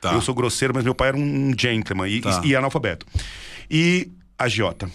Tá. 0.02 0.14
Eu 0.14 0.22
sou 0.22 0.36
grosseiro, 0.36 0.74
mas 0.74 0.84
meu 0.84 0.94
pai 0.94 1.10
era 1.10 1.18
um 1.18 1.54
gentleman 1.58 2.08
e, 2.08 2.22
tá. 2.22 2.42
e, 2.44 2.50
e 2.50 2.56
analfabeto. 2.56 3.06
E 3.70 4.12
agiota. 4.38 4.90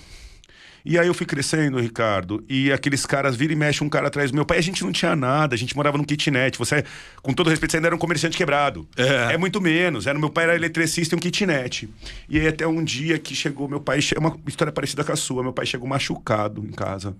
E 0.84 0.98
aí 0.98 1.06
eu 1.06 1.14
fui 1.14 1.26
crescendo, 1.26 1.78
Ricardo, 1.78 2.44
e 2.48 2.72
aqueles 2.72 3.06
caras 3.06 3.36
viram 3.36 3.52
e 3.52 3.56
mexem 3.56 3.86
um 3.86 3.90
cara 3.90 4.08
atrás 4.08 4.30
do 4.30 4.34
meu 4.34 4.44
pai. 4.44 4.58
A 4.58 4.62
gente 4.62 4.82
não 4.82 4.92
tinha 4.92 5.14
nada, 5.14 5.54
a 5.54 5.58
gente 5.58 5.76
morava 5.76 5.96
num 5.96 6.04
kitnet. 6.04 6.58
Você, 6.58 6.84
com 7.22 7.32
todo 7.32 7.50
respeito, 7.50 7.70
você 7.72 7.76
ainda 7.76 7.88
era 7.88 7.94
um 7.94 7.98
comerciante 7.98 8.36
quebrado. 8.36 8.88
É, 8.96 9.34
é 9.34 9.36
muito 9.36 9.60
menos. 9.60 10.06
Era, 10.06 10.18
meu 10.18 10.30
pai 10.30 10.44
era 10.44 10.54
eletricista 10.56 11.14
e 11.14 11.16
um 11.16 11.20
kitnet. 11.20 11.88
E 12.28 12.38
aí 12.38 12.48
até 12.48 12.66
um 12.66 12.82
dia 12.82 13.18
que 13.18 13.34
chegou 13.34 13.68
meu 13.68 13.80
pai, 13.80 14.00
é 14.14 14.18
uma 14.18 14.36
história 14.46 14.72
parecida 14.72 15.04
com 15.04 15.12
a 15.12 15.16
sua. 15.16 15.42
Meu 15.42 15.52
pai 15.52 15.66
chegou 15.66 15.88
machucado 15.88 16.64
em 16.64 16.72
casa. 16.72 17.16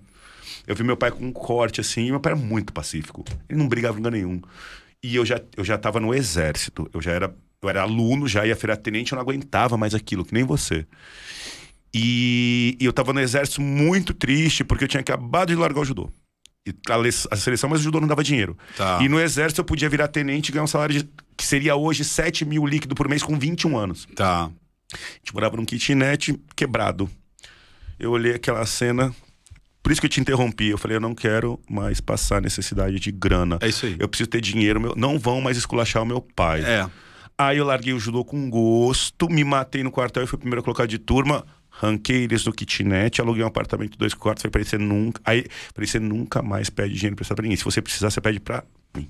Eu 0.65 0.75
vi 0.75 0.83
meu 0.83 0.95
pai 0.95 1.11
com 1.11 1.25
um 1.25 1.31
corte 1.31 1.81
assim, 1.81 2.07
e 2.07 2.11
meu 2.11 2.19
pai 2.19 2.33
era 2.33 2.41
muito 2.41 2.71
pacífico. 2.71 3.23
Ele 3.49 3.59
não 3.59 3.67
brigava 3.67 3.99
em 3.99 4.11
nenhum. 4.11 4.41
E 5.01 5.15
eu 5.15 5.25
já, 5.25 5.41
eu 5.57 5.63
já 5.63 5.77
tava 5.77 5.99
no 5.99 6.13
exército. 6.13 6.89
Eu 6.93 7.01
já 7.01 7.11
era, 7.11 7.35
eu 7.61 7.69
era 7.69 7.81
aluno, 7.81 8.27
já 8.27 8.45
ia 8.45 8.55
virar 8.55 8.77
tenente, 8.77 9.11
eu 9.11 9.17
não 9.17 9.23
aguentava 9.23 9.75
mais 9.75 9.93
aquilo, 9.93 10.23
que 10.23 10.33
nem 10.33 10.43
você. 10.43 10.85
E, 11.93 12.75
e 12.79 12.85
eu 12.85 12.93
tava 12.93 13.13
no 13.13 13.19
exército 13.19 13.61
muito 13.61 14.13
triste, 14.13 14.63
porque 14.63 14.83
eu 14.83 14.87
tinha 14.87 15.01
acabado 15.01 15.49
de 15.49 15.55
largar 15.55 15.81
o 15.81 15.85
judô. 15.85 16.09
E 16.65 16.71
a, 16.89 17.33
a 17.33 17.37
seleção, 17.37 17.69
mas 17.69 17.81
o 17.81 17.83
judô 17.83 17.99
não 17.99 18.07
dava 18.07 18.23
dinheiro. 18.23 18.57
Tá. 18.75 18.99
E 19.01 19.09
no 19.09 19.19
exército 19.19 19.61
eu 19.61 19.65
podia 19.65 19.89
virar 19.89 20.07
tenente 20.07 20.49
e 20.49 20.51
ganhar 20.51 20.63
um 20.63 20.67
salário 20.67 20.97
de, 20.97 21.09
que 21.37 21.45
seria 21.45 21.75
hoje 21.75 22.03
7 22.03 22.45
mil 22.45 22.65
líquido 22.65 22.95
por 22.95 23.07
mês 23.07 23.21
com 23.21 23.37
21 23.37 23.77
anos. 23.77 24.07
Tá. 24.15 24.45
A 24.93 24.97
gente 25.17 25.33
morava 25.33 25.57
num 25.57 25.65
kitnet 25.65 26.39
quebrado. 26.55 27.09
Eu 27.99 28.11
olhei 28.11 28.33
aquela 28.35 28.65
cena, 28.65 29.13
por 29.83 29.91
isso 29.91 30.01
que 30.01 30.05
eu 30.05 30.09
te 30.09 30.21
interrompi. 30.21 30.69
Eu 30.69 30.77
falei, 30.77 30.97
eu 30.97 31.01
não 31.01 31.13
quero 31.13 31.59
mais 31.69 31.99
passar 31.99 32.41
necessidade 32.41 32.99
de 32.99 33.11
grana. 33.11 33.59
É 33.61 33.67
isso 33.67 33.85
aí. 33.85 33.97
Eu 33.99 34.07
preciso 34.07 34.29
ter 34.29 34.41
dinheiro. 34.41 34.79
Meu... 34.79 34.93
Não 34.95 35.19
vão 35.19 35.41
mais 35.41 35.57
esculachar 35.57 36.01
o 36.01 36.05
meu 36.05 36.21
pai. 36.21 36.63
É. 36.63 36.89
Aí 37.37 37.57
eu 37.57 37.65
larguei 37.65 37.93
o 37.93 37.99
judô 37.99 38.23
com 38.23 38.49
gosto, 38.49 39.29
me 39.29 39.43
matei 39.43 39.83
no 39.83 39.91
quartel 39.91 40.23
e 40.23 40.27
fui 40.27 40.37
o 40.37 40.39
primeiro 40.39 40.61
a 40.61 40.63
colocar 40.63 40.85
de 40.85 40.97
turma. 40.97 41.45
Ranquei 41.75 42.23
eles 42.23 42.45
no 42.45 42.53
kitnet, 42.53 43.19
aluguei 43.19 43.43
um 43.43 43.47
apartamento 43.47 43.91
de 43.93 43.97
dois 43.97 44.13
quartos, 44.13 44.43
falei 44.43 44.51
pra 44.65 44.75
ele, 44.77 44.85
nunca. 44.85 45.19
Aí, 45.25 45.41
pra 45.73 45.83
ele, 45.83 45.87
você 45.87 45.99
nunca 45.99 46.41
mais 46.41 46.69
pede 46.69 46.93
dinheiro 46.93 47.13
emprestado 47.13 47.35
pra 47.37 47.43
ninguém. 47.43 47.57
Se 47.57 47.63
você 47.65 47.81
precisar, 47.81 48.09
você 48.11 48.21
pede 48.21 48.39
pra 48.39 48.63
mim. 48.95 49.09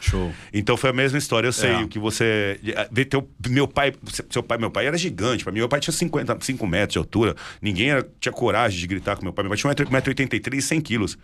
Show. 0.00 0.34
Então 0.52 0.76
foi 0.76 0.90
a 0.90 0.92
mesma 0.92 1.18
história. 1.18 1.46
Eu 1.46 1.52
sei 1.52 1.70
É. 1.70 1.78
o 1.82 1.86
que 1.86 1.98
você. 1.98 2.58
Ver 2.90 3.04
teu, 3.04 3.30
meu 3.48 3.68
pai. 3.68 3.92
Seu 4.30 4.42
pai, 4.42 4.58
meu 4.58 4.70
pai 4.70 4.86
era 4.86 4.96
gigante. 4.98 5.44
Pra 5.44 5.52
mim, 5.52 5.60
meu 5.60 5.68
pai 5.68 5.78
tinha 5.80 5.92
55 5.92 6.66
metros 6.66 6.92
de 6.94 6.98
altura. 6.98 7.36
Ninguém 7.60 7.90
era- 7.90 8.08
tinha 8.18 8.32
coragem 8.32 8.80
de 8.80 8.86
gritar 8.86 9.14
com 9.16 9.22
meu 9.22 9.32
pai. 9.32 9.44
Meu 9.44 9.50
pai 9.50 9.58
tinha 9.58 9.70
1,83m 9.70 10.56
e 10.58 10.62
100 10.62 10.80
quilos. 10.80 11.16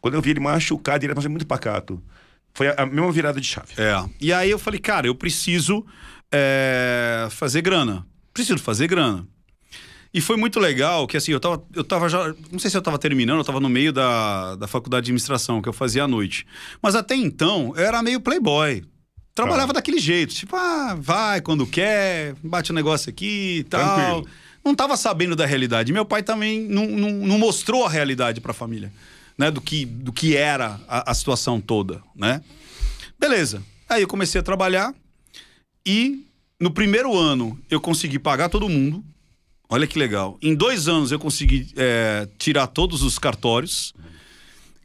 Quando 0.00 0.14
eu 0.14 0.20
vi 0.20 0.30
ele 0.30 0.40
machucado, 0.40 1.04
ele 1.06 1.12
era 1.18 1.28
muito 1.28 1.46
pacato. 1.46 2.02
Foi 2.52 2.66
a, 2.68 2.74
a 2.82 2.86
mesma 2.86 3.10
virada 3.12 3.40
de 3.40 3.46
chave. 3.46 3.72
É. 3.78 4.04
E 4.20 4.30
aí 4.32 4.50
eu 4.50 4.58
falei, 4.58 4.78
cara, 4.80 5.06
eu 5.06 5.14
preciso 5.14 5.86
é, 6.30 7.28
fazer 7.30 7.62
grana. 7.62 8.04
Preciso 8.34 8.58
fazer 8.58 8.88
grana. 8.88 9.26
E 10.14 10.20
foi 10.20 10.36
muito 10.36 10.60
legal 10.60 11.06
que 11.06 11.16
assim, 11.16 11.32
eu 11.32 11.40
tava, 11.40 11.62
eu 11.74 11.82
tava 11.82 12.08
já. 12.08 12.34
Não 12.50 12.58
sei 12.58 12.70
se 12.70 12.76
eu 12.76 12.82
tava 12.82 12.98
terminando, 12.98 13.38
eu 13.38 13.44
tava 13.44 13.60
no 13.60 13.68
meio 13.68 13.92
da, 13.92 14.56
da 14.56 14.66
faculdade 14.66 15.04
de 15.06 15.10
administração, 15.10 15.62
que 15.62 15.68
eu 15.68 15.72
fazia 15.72 16.04
à 16.04 16.08
noite. 16.08 16.46
Mas 16.82 16.94
até 16.94 17.14
então, 17.14 17.72
eu 17.76 17.82
era 17.84 18.02
meio 18.02 18.20
playboy. 18.20 18.82
Trabalhava 19.34 19.70
Ah. 19.70 19.74
daquele 19.74 19.98
jeito, 19.98 20.34
tipo, 20.34 20.54
ah, 20.54 20.94
vai 21.00 21.40
quando 21.40 21.66
quer, 21.66 22.34
bate 22.44 22.70
um 22.70 22.74
negócio 22.74 23.08
aqui 23.08 23.60
e 23.60 23.64
tal. 23.64 23.94
Tranquilo. 23.94 24.28
Não 24.62 24.74
tava 24.74 24.96
sabendo 24.96 25.34
da 25.34 25.46
realidade. 25.46 25.92
Meu 25.92 26.04
pai 26.04 26.22
também 26.22 26.60
não, 26.68 26.86
não, 26.86 27.10
não 27.10 27.38
mostrou 27.38 27.86
a 27.86 27.88
realidade 27.88 28.40
pra 28.40 28.52
família, 28.52 28.92
né? 29.38 29.50
Do 29.50 29.60
que, 29.62 29.86
do 29.86 30.12
que 30.12 30.36
era 30.36 30.78
a, 30.86 31.10
a 31.10 31.14
situação 31.14 31.58
toda, 31.60 32.02
né? 32.14 32.42
Beleza. 33.18 33.62
Aí 33.88 34.02
eu 34.02 34.08
comecei 34.08 34.38
a 34.38 34.44
trabalhar 34.44 34.94
e 35.86 36.26
no 36.60 36.70
primeiro 36.70 37.16
ano 37.16 37.58
eu 37.70 37.80
consegui 37.80 38.18
pagar 38.18 38.50
todo 38.50 38.68
mundo. 38.68 39.02
Olha 39.72 39.86
que 39.86 39.98
legal. 39.98 40.38
Em 40.42 40.54
dois 40.54 40.86
anos 40.88 41.10
eu 41.12 41.18
consegui 41.18 41.68
é, 41.76 42.28
tirar 42.38 42.66
todos 42.66 43.02
os 43.02 43.18
cartórios. 43.18 43.94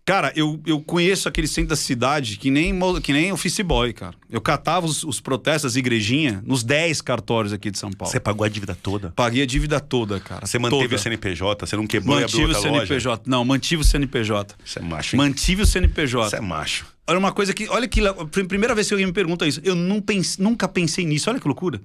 Cara, 0.06 0.32
eu, 0.38 0.58
eu 0.66 0.80
conheço 0.80 1.28
aquele 1.28 1.48
centro 1.50 1.72
da 1.72 1.76
cidade 1.76 2.38
que 2.38 2.50
nem, 2.50 2.74
que 3.04 3.12
nem 3.12 3.34
office 3.34 3.60
boy, 3.60 3.92
cara. 3.92 4.16
Eu 4.30 4.40
catava 4.40 4.86
os, 4.86 5.04
os 5.04 5.20
protestos, 5.20 5.72
as 5.74 5.76
igrejinhas, 5.76 6.42
nos 6.46 6.64
10 6.64 7.02
cartórios 7.02 7.52
aqui 7.52 7.70
de 7.70 7.78
São 7.78 7.92
Paulo. 7.92 8.10
Você 8.10 8.18
pagou 8.18 8.46
a 8.46 8.48
dívida 8.48 8.74
toda? 8.74 9.12
Paguei 9.14 9.42
a 9.44 9.46
dívida 9.46 9.82
toda, 9.82 10.18
cara. 10.22 10.48
Você 10.48 10.58
manteve 10.58 10.84
toda. 10.84 10.96
o 10.96 11.00
CNPJ? 11.00 11.66
Você 11.66 11.76
não 11.76 11.86
quebrou 11.86 12.18
e 12.18 12.22
Mantive 12.22 12.42
abriu 12.44 12.48
o 12.48 12.56
outra 12.56 12.72
loja? 12.72 12.86
CNPJ. 12.88 13.24
Não, 13.30 13.44
mantive 13.44 13.82
o 13.82 13.84
CNPJ. 13.84 14.56
Você 14.64 14.80
é 14.80 14.82
macho, 14.82 15.16
hein? 15.18 15.22
Mantive 15.22 15.62
o 15.64 15.66
CNPJ. 15.66 16.30
Você 16.30 16.36
é 16.38 16.42
macho. 16.42 16.86
Olha 17.06 17.20
uma 17.20 17.34
coisa 17.34 17.54
que. 17.54 17.68
Olha 17.68 17.86
que. 17.86 18.00
Primeira 18.48 18.74
vez 18.74 18.88
que 18.88 18.94
alguém 18.94 19.08
me 19.08 19.14
pergunta 19.14 19.46
isso. 19.46 19.60
Eu 19.62 19.76
não 19.76 20.00
pense- 20.00 20.42
nunca 20.42 20.70
pensei 20.70 21.06
nisso. 21.06 21.30
Olha 21.30 21.38
que 21.38 21.48
loucura. 21.48 21.82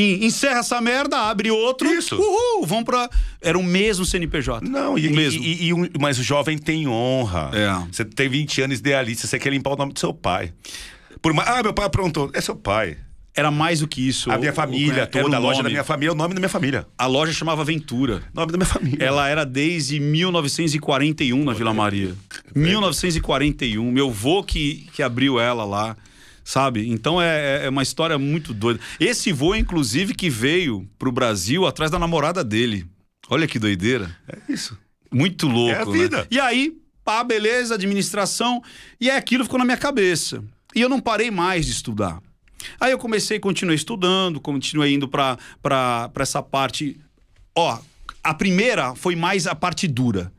En- 0.00 0.24
encerra 0.26 0.60
essa 0.60 0.80
merda, 0.80 1.16
abre 1.28 1.50
outro. 1.50 1.88
Isso. 1.92 2.16
Uhul, 2.16 2.66
vão 2.66 2.82
pra. 2.84 3.08
Era 3.40 3.58
o 3.58 3.62
mesmo 3.62 4.04
CNPJ. 4.04 4.68
Não, 4.68 4.96
e, 4.98 5.08
o 5.08 5.14
mesmo. 5.14 5.42
e- 5.42 5.66
e 5.66 5.74
um- 5.74 5.88
mas 6.00 6.18
o 6.18 6.22
jovem 6.22 6.56
tem 6.56 6.86
honra. 6.88 7.50
É. 7.52 7.86
Você 7.92 8.04
tem 8.04 8.28
20 8.28 8.62
anos 8.62 8.78
idealista, 8.78 9.26
você 9.26 9.38
quer 9.38 9.50
limpar 9.50 9.72
o 9.72 9.76
nome 9.76 9.92
do 9.92 9.98
seu 10.00 10.12
pai. 10.14 10.52
Por 11.20 11.32
mais, 11.34 11.48
ah, 11.48 11.62
meu 11.62 11.74
pai 11.74 11.86
aprontou. 11.86 12.30
É 12.34 12.40
seu 12.40 12.56
pai. 12.56 12.96
Era 13.32 13.48
mais 13.50 13.78
do 13.80 13.86
que 13.86 14.06
isso. 14.06 14.30
A 14.30 14.36
O- 14.36 14.38
minha 14.40 14.50
o- 14.50 14.54
família 14.54 14.92
era 15.02 15.06
toda, 15.06 15.28
o 15.30 15.34
a 15.34 15.38
loja 15.38 15.58
nome. 15.58 15.62
da 15.64 15.68
minha 15.70 15.84
família, 15.84 16.10
é 16.10 16.12
o 16.12 16.16
nome 16.16 16.34
da 16.34 16.40
minha 16.40 16.48
família. 16.48 16.86
A 16.98 17.06
loja 17.06 17.32
chamava 17.32 17.62
Ventura. 17.62 18.22
Nome 18.34 18.50
da 18.50 18.58
minha 18.58 18.66
família. 18.68 19.04
Ela 19.04 19.28
era 19.28 19.44
desde 19.46 20.00
1941 20.00 21.44
na 21.44 21.52
Vila 21.52 21.72
Maria. 21.72 22.12
1941. 22.54 23.90
Meu 23.90 24.10
vô 24.10 24.42
que, 24.42 24.86
que 24.92 25.02
abriu 25.02 25.38
ela 25.38 25.64
lá. 25.64 25.96
Sabe? 26.50 26.90
Então 26.90 27.22
é, 27.22 27.66
é 27.66 27.68
uma 27.68 27.84
história 27.84 28.18
muito 28.18 28.52
doida. 28.52 28.80
Esse 28.98 29.32
vô, 29.32 29.54
inclusive, 29.54 30.12
que 30.12 30.28
veio 30.28 30.84
pro 30.98 31.12
Brasil 31.12 31.64
atrás 31.64 31.92
da 31.92 31.98
namorada 31.98 32.42
dele. 32.42 32.84
Olha 33.28 33.46
que 33.46 33.56
doideira. 33.56 34.10
É 34.26 34.52
isso. 34.52 34.76
Muito 35.12 35.46
louco. 35.46 35.76
É 35.76 35.82
a 35.82 35.86
né? 35.86 35.92
vida. 35.92 36.26
E 36.28 36.40
aí, 36.40 36.76
pá, 37.04 37.22
beleza, 37.22 37.76
administração. 37.76 38.60
E 39.00 39.08
aí 39.08 39.16
aquilo 39.16 39.44
ficou 39.44 39.60
na 39.60 39.64
minha 39.64 39.76
cabeça. 39.76 40.42
E 40.74 40.80
eu 40.80 40.88
não 40.88 40.98
parei 40.98 41.30
mais 41.30 41.66
de 41.66 41.70
estudar. 41.70 42.20
Aí 42.80 42.90
eu 42.90 42.98
comecei, 42.98 43.38
continuei 43.38 43.76
estudando, 43.76 44.40
continuei 44.40 44.92
indo 44.92 45.06
pra 45.06 45.38
essa 46.16 46.42
parte. 46.42 46.98
Ó, 47.54 47.78
a 48.24 48.34
primeira 48.34 48.96
foi 48.96 49.14
mais 49.14 49.46
a 49.46 49.54
parte 49.54 49.86
dura. 49.86 50.32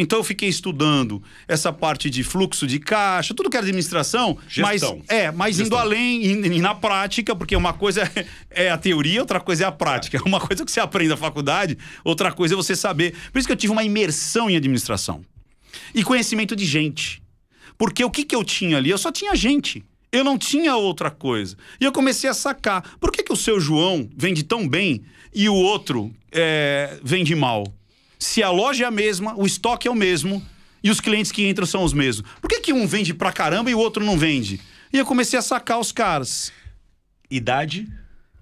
Então 0.00 0.18
eu 0.18 0.24
fiquei 0.24 0.48
estudando 0.48 1.22
essa 1.46 1.70
parte 1.70 2.08
de 2.08 2.24
fluxo 2.24 2.66
de 2.66 2.78
caixa, 2.78 3.34
tudo 3.34 3.50
que 3.50 3.56
era 3.58 3.66
administração, 3.66 4.38
mas 4.56 4.80
Gestão. 4.80 5.02
é, 5.06 5.30
mas 5.30 5.56
indo 5.56 5.64
Gestão. 5.64 5.78
além 5.78 6.24
e, 6.24 6.56
e 6.56 6.58
na 6.58 6.74
prática, 6.74 7.36
porque 7.36 7.54
uma 7.54 7.74
coisa 7.74 8.10
é, 8.16 8.26
é 8.66 8.70
a 8.70 8.78
teoria, 8.78 9.20
outra 9.20 9.38
coisa 9.38 9.64
é 9.64 9.66
a 9.66 9.72
prática. 9.72 10.18
Uma 10.24 10.40
coisa 10.40 10.64
que 10.64 10.70
você 10.70 10.80
aprende 10.80 11.10
na 11.10 11.16
faculdade, 11.16 11.76
outra 12.02 12.32
coisa 12.32 12.54
é 12.54 12.56
você 12.56 12.74
saber. 12.74 13.14
Por 13.30 13.38
isso 13.38 13.46
que 13.46 13.52
eu 13.52 13.56
tive 13.56 13.72
uma 13.72 13.82
imersão 13.82 14.48
em 14.48 14.56
administração 14.56 15.22
e 15.94 16.02
conhecimento 16.02 16.56
de 16.56 16.64
gente. 16.64 17.22
Porque 17.76 18.02
o 18.04 18.10
que, 18.10 18.24
que 18.24 18.34
eu 18.34 18.44
tinha 18.44 18.76
ali? 18.78 18.88
Eu 18.90 18.98
só 18.98 19.10
tinha 19.12 19.34
gente. 19.34 19.84
Eu 20.12 20.24
não 20.24 20.38
tinha 20.38 20.76
outra 20.76 21.10
coisa. 21.10 21.56
E 21.80 21.84
eu 21.84 21.92
comecei 21.92 22.30
a 22.30 22.34
sacar. 22.34 22.96
Por 22.98 23.12
que, 23.12 23.22
que 23.22 23.32
o 23.32 23.36
seu 23.36 23.60
João 23.60 24.08
vende 24.16 24.44
tão 24.44 24.66
bem 24.68 25.02
e 25.34 25.48
o 25.48 25.54
outro 25.54 26.10
é, 26.32 26.98
vende 27.02 27.34
mal? 27.34 27.64
Se 28.20 28.42
a 28.42 28.50
loja 28.50 28.84
é 28.84 28.86
a 28.86 28.90
mesma, 28.90 29.34
o 29.36 29.44
estoque 29.46 29.88
é 29.88 29.90
o 29.90 29.94
mesmo 29.96 30.46
e 30.84 30.90
os 30.90 31.00
clientes 31.00 31.32
que 31.32 31.48
entram 31.48 31.66
são 31.66 31.82
os 31.82 31.92
mesmos. 31.92 32.30
Por 32.40 32.48
que, 32.48 32.60
que 32.60 32.72
um 32.72 32.86
vende 32.86 33.12
pra 33.14 33.32
caramba 33.32 33.70
e 33.70 33.74
o 33.74 33.78
outro 33.78 34.04
não 34.04 34.16
vende? 34.18 34.60
E 34.92 34.98
eu 34.98 35.04
comecei 35.06 35.38
a 35.38 35.42
sacar 35.42 35.80
os 35.80 35.90
caras. 35.90 36.52
Idade? 37.30 37.88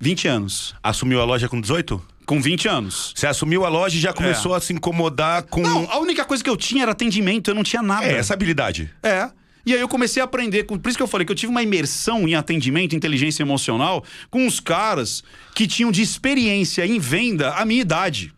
20 0.01 0.29
anos. 0.29 0.75
Assumiu 0.83 1.21
a 1.21 1.25
loja 1.25 1.49
com 1.49 1.61
18? 1.61 2.03
Com 2.27 2.41
20 2.41 2.69
anos. 2.69 3.13
Você 3.17 3.27
assumiu 3.27 3.65
a 3.65 3.69
loja 3.69 3.97
e 3.97 4.01
já 4.01 4.13
começou 4.13 4.55
a 4.55 4.61
se 4.61 4.73
incomodar 4.73 5.45
com. 5.45 5.61
É. 5.61 5.65
Não, 5.65 5.91
a 5.91 5.99
única 5.99 6.25
coisa 6.25 6.43
que 6.45 6.51
eu 6.51 6.57
tinha 6.57 6.83
era 6.83 6.93
atendimento, 6.93 7.51
eu 7.51 7.55
não 7.55 7.63
tinha 7.63 7.83
nada. 7.83 8.05
É, 8.05 8.17
essa 8.19 8.35
habilidade. 8.35 8.91
É. 9.03 9.31
E 9.65 9.75
aí 9.75 9.81
eu 9.81 9.89
comecei 9.89 10.21
a 10.23 10.25
aprender, 10.25 10.65
com- 10.65 10.79
por 10.79 10.89
isso 10.89 10.97
que 10.97 11.03
eu 11.03 11.07
falei 11.09 11.27
que 11.27 11.33
eu 11.33 11.37
tive 11.37 11.51
uma 11.51 11.63
imersão 11.63 12.27
em 12.27 12.35
atendimento, 12.35 12.95
inteligência 12.97 13.43
emocional, 13.43 14.03
com 14.31 14.47
os 14.47 14.61
caras 14.61 15.23
que 15.55 15.67
tinham 15.67 15.91
de 15.91 16.01
experiência 16.01 16.87
em 16.87 16.99
venda 16.99 17.51
a 17.55 17.65
minha 17.65 17.81
idade. 17.83 18.33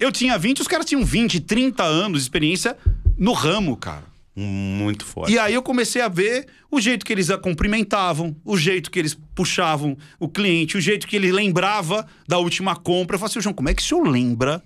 Eu 0.00 0.10
tinha 0.10 0.36
20, 0.38 0.60
os 0.62 0.66
caras 0.66 0.86
tinham 0.86 1.04
20, 1.04 1.40
30 1.40 1.82
anos 1.84 2.20
de 2.20 2.24
experiência 2.24 2.76
no 3.18 3.32
ramo, 3.32 3.76
cara. 3.76 4.04
Muito 4.34 5.04
forte. 5.04 5.32
E 5.32 5.38
aí 5.38 5.52
eu 5.52 5.62
comecei 5.62 6.00
a 6.00 6.08
ver 6.08 6.46
o 6.70 6.80
jeito 6.80 7.04
que 7.04 7.12
eles 7.12 7.28
a 7.30 7.36
cumprimentavam, 7.36 8.34
o 8.44 8.56
jeito 8.56 8.90
que 8.90 8.98
eles 8.98 9.18
puxavam 9.34 9.96
o 10.18 10.28
cliente, 10.28 10.78
o 10.78 10.80
jeito 10.80 11.06
que 11.06 11.14
ele 11.16 11.30
lembrava 11.30 12.06
da 12.26 12.38
última 12.38 12.74
compra. 12.74 13.16
Eu 13.16 13.18
falei 13.18 13.30
assim, 13.32 13.40
João, 13.42 13.54
como 13.54 13.68
é 13.68 13.74
que 13.74 13.82
o 13.82 13.84
senhor 13.84 14.02
lembra? 14.08 14.62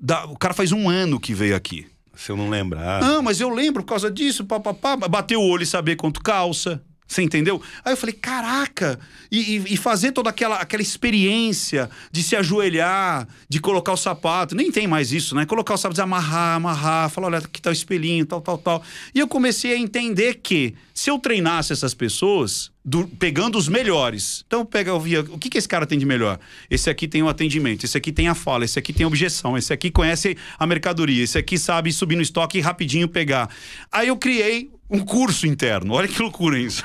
da- 0.00 0.24
O 0.26 0.36
cara 0.36 0.54
faz 0.54 0.72
um 0.72 0.88
ano 0.88 1.18
que 1.20 1.34
veio 1.34 1.54
aqui. 1.56 1.86
Se 2.16 2.32
eu 2.32 2.36
não 2.36 2.48
lembrar. 2.50 3.02
Ah, 3.02 3.22
mas 3.22 3.40
eu 3.40 3.48
lembro 3.48 3.82
por 3.82 3.88
causa 3.90 4.10
disso, 4.10 4.44
papapá. 4.44 4.96
Bateu 4.96 5.40
o 5.40 5.48
olho 5.48 5.62
e 5.62 5.66
saber 5.66 5.94
quanto 5.96 6.20
calça. 6.20 6.82
Você 7.08 7.22
entendeu? 7.22 7.60
Aí 7.82 7.94
eu 7.94 7.96
falei, 7.96 8.12
caraca! 8.14 9.00
E, 9.32 9.56
e- 9.56 9.74
e 9.74 9.76
fazer 9.78 10.12
toda 10.12 10.28
aquela, 10.30 10.56
aquela 10.56 10.82
experiência 10.82 11.88
de 12.12 12.22
se 12.22 12.36
ajoelhar, 12.36 13.26
de 13.48 13.58
colocar 13.60 13.92
o 13.92 13.96
sapato. 13.96 14.54
Nem 14.54 14.70
tem 14.70 14.86
mais 14.86 15.10
isso, 15.10 15.34
né? 15.34 15.46
Colocar 15.46 15.74
o 15.74 15.76
sapato, 15.78 16.00
amarrar, 16.02 16.56
amarrar, 16.56 17.08
falar, 17.10 17.26
olha, 17.28 17.38
aqui 17.38 17.60
tá 17.62 17.70
o 17.70 17.72
espelhinho, 17.72 18.26
tal, 18.26 18.40
tal, 18.42 18.58
tal. 18.58 18.82
E 19.14 19.18
eu 19.20 19.26
comecei 19.26 19.72
a 19.72 19.78
entender 19.78 20.34
que 20.42 20.74
se 20.94 21.10
eu 21.10 21.18
treinasse 21.18 21.72
essas 21.72 21.94
pessoas, 21.94 22.70
do- 22.84 23.06
pegando 23.06 23.56
os 23.58 23.68
melhores. 23.68 24.44
Então 24.46 24.64
pega, 24.64 24.90
eu 24.90 25.00
via, 25.00 25.20
o 25.20 25.38
que, 25.38 25.48
que 25.50 25.58
esse 25.58 25.68
cara 25.68 25.86
tem 25.86 25.98
de 25.98 26.06
melhor? 26.06 26.38
Esse 26.70 26.88
aqui 26.90 27.06
tem 27.08 27.22
o 27.22 27.28
atendimento, 27.28 27.84
esse 27.84 27.96
aqui 27.98 28.12
tem 28.12 28.28
a 28.28 28.34
fala, 28.34 28.64
esse 28.64 28.78
aqui 28.78 28.92
tem 28.92 29.04
objeção, 29.06 29.56
esse 29.58 29.72
aqui 29.72 29.90
conhece 29.90 30.36
a 30.58 30.66
mercadoria, 30.66 31.22
esse 31.24 31.36
aqui 31.38 31.58
sabe 31.58 31.92
subir 31.92 32.16
no 32.16 32.22
estoque 32.22 32.58
e 32.58 32.60
rapidinho 32.60 33.06
pegar. 33.08 33.50
Aí 33.92 34.08
eu 34.08 34.16
criei 34.16 34.70
um 34.90 35.00
curso 35.00 35.46
interno. 35.46 35.94
Olha 35.94 36.08
que 36.08 36.20
loucura 36.20 36.58
isso. 36.58 36.84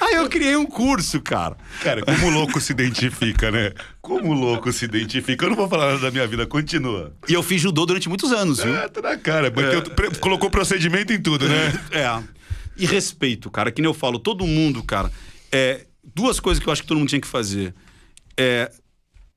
Aí 0.00 0.14
eu 0.14 0.28
criei 0.28 0.56
um 0.56 0.64
curso, 0.66 1.20
cara. 1.20 1.56
Cara, 1.82 2.02
como 2.04 2.26
o 2.26 2.30
louco 2.30 2.60
se 2.60 2.72
identifica, 2.72 3.50
né? 3.50 3.72
Como 4.00 4.30
o 4.30 4.32
louco 4.32 4.72
se 4.72 4.84
identifica. 4.84 5.44
Eu 5.44 5.50
não 5.50 5.56
vou 5.56 5.68
falar 5.68 5.86
nada 5.92 5.98
da 6.00 6.10
minha 6.10 6.26
vida, 6.26 6.46
continua. 6.46 7.12
E 7.28 7.34
eu 7.34 7.42
fiz 7.42 7.60
judô 7.60 7.84
durante 7.84 8.08
muitos 8.08 8.32
anos, 8.32 8.62
viu? 8.62 8.74
Ah, 8.76 8.88
tá 8.88 9.02
na 9.02 9.16
cara. 9.18 9.50
Bateu- 9.50 9.82
pre- 9.90 10.10
colocou 10.18 10.48
procedimento 10.50 11.12
em 11.12 11.20
tudo, 11.20 11.48
né? 11.48 11.72
É. 11.90 12.22
E 12.76 12.86
respeito, 12.86 13.50
cara. 13.50 13.70
Que 13.70 13.82
nem 13.82 13.88
eu 13.88 13.94
falo, 13.94 14.18
todo 14.18 14.46
mundo, 14.46 14.82
cara. 14.82 15.10
É, 15.52 15.86
duas 16.14 16.38
coisas 16.40 16.62
que 16.62 16.68
eu 16.68 16.72
acho 16.72 16.82
que 16.82 16.88
todo 16.88 16.98
mundo 16.98 17.08
tinha 17.08 17.20
que 17.20 17.26
fazer. 17.28 17.74
É 18.36 18.70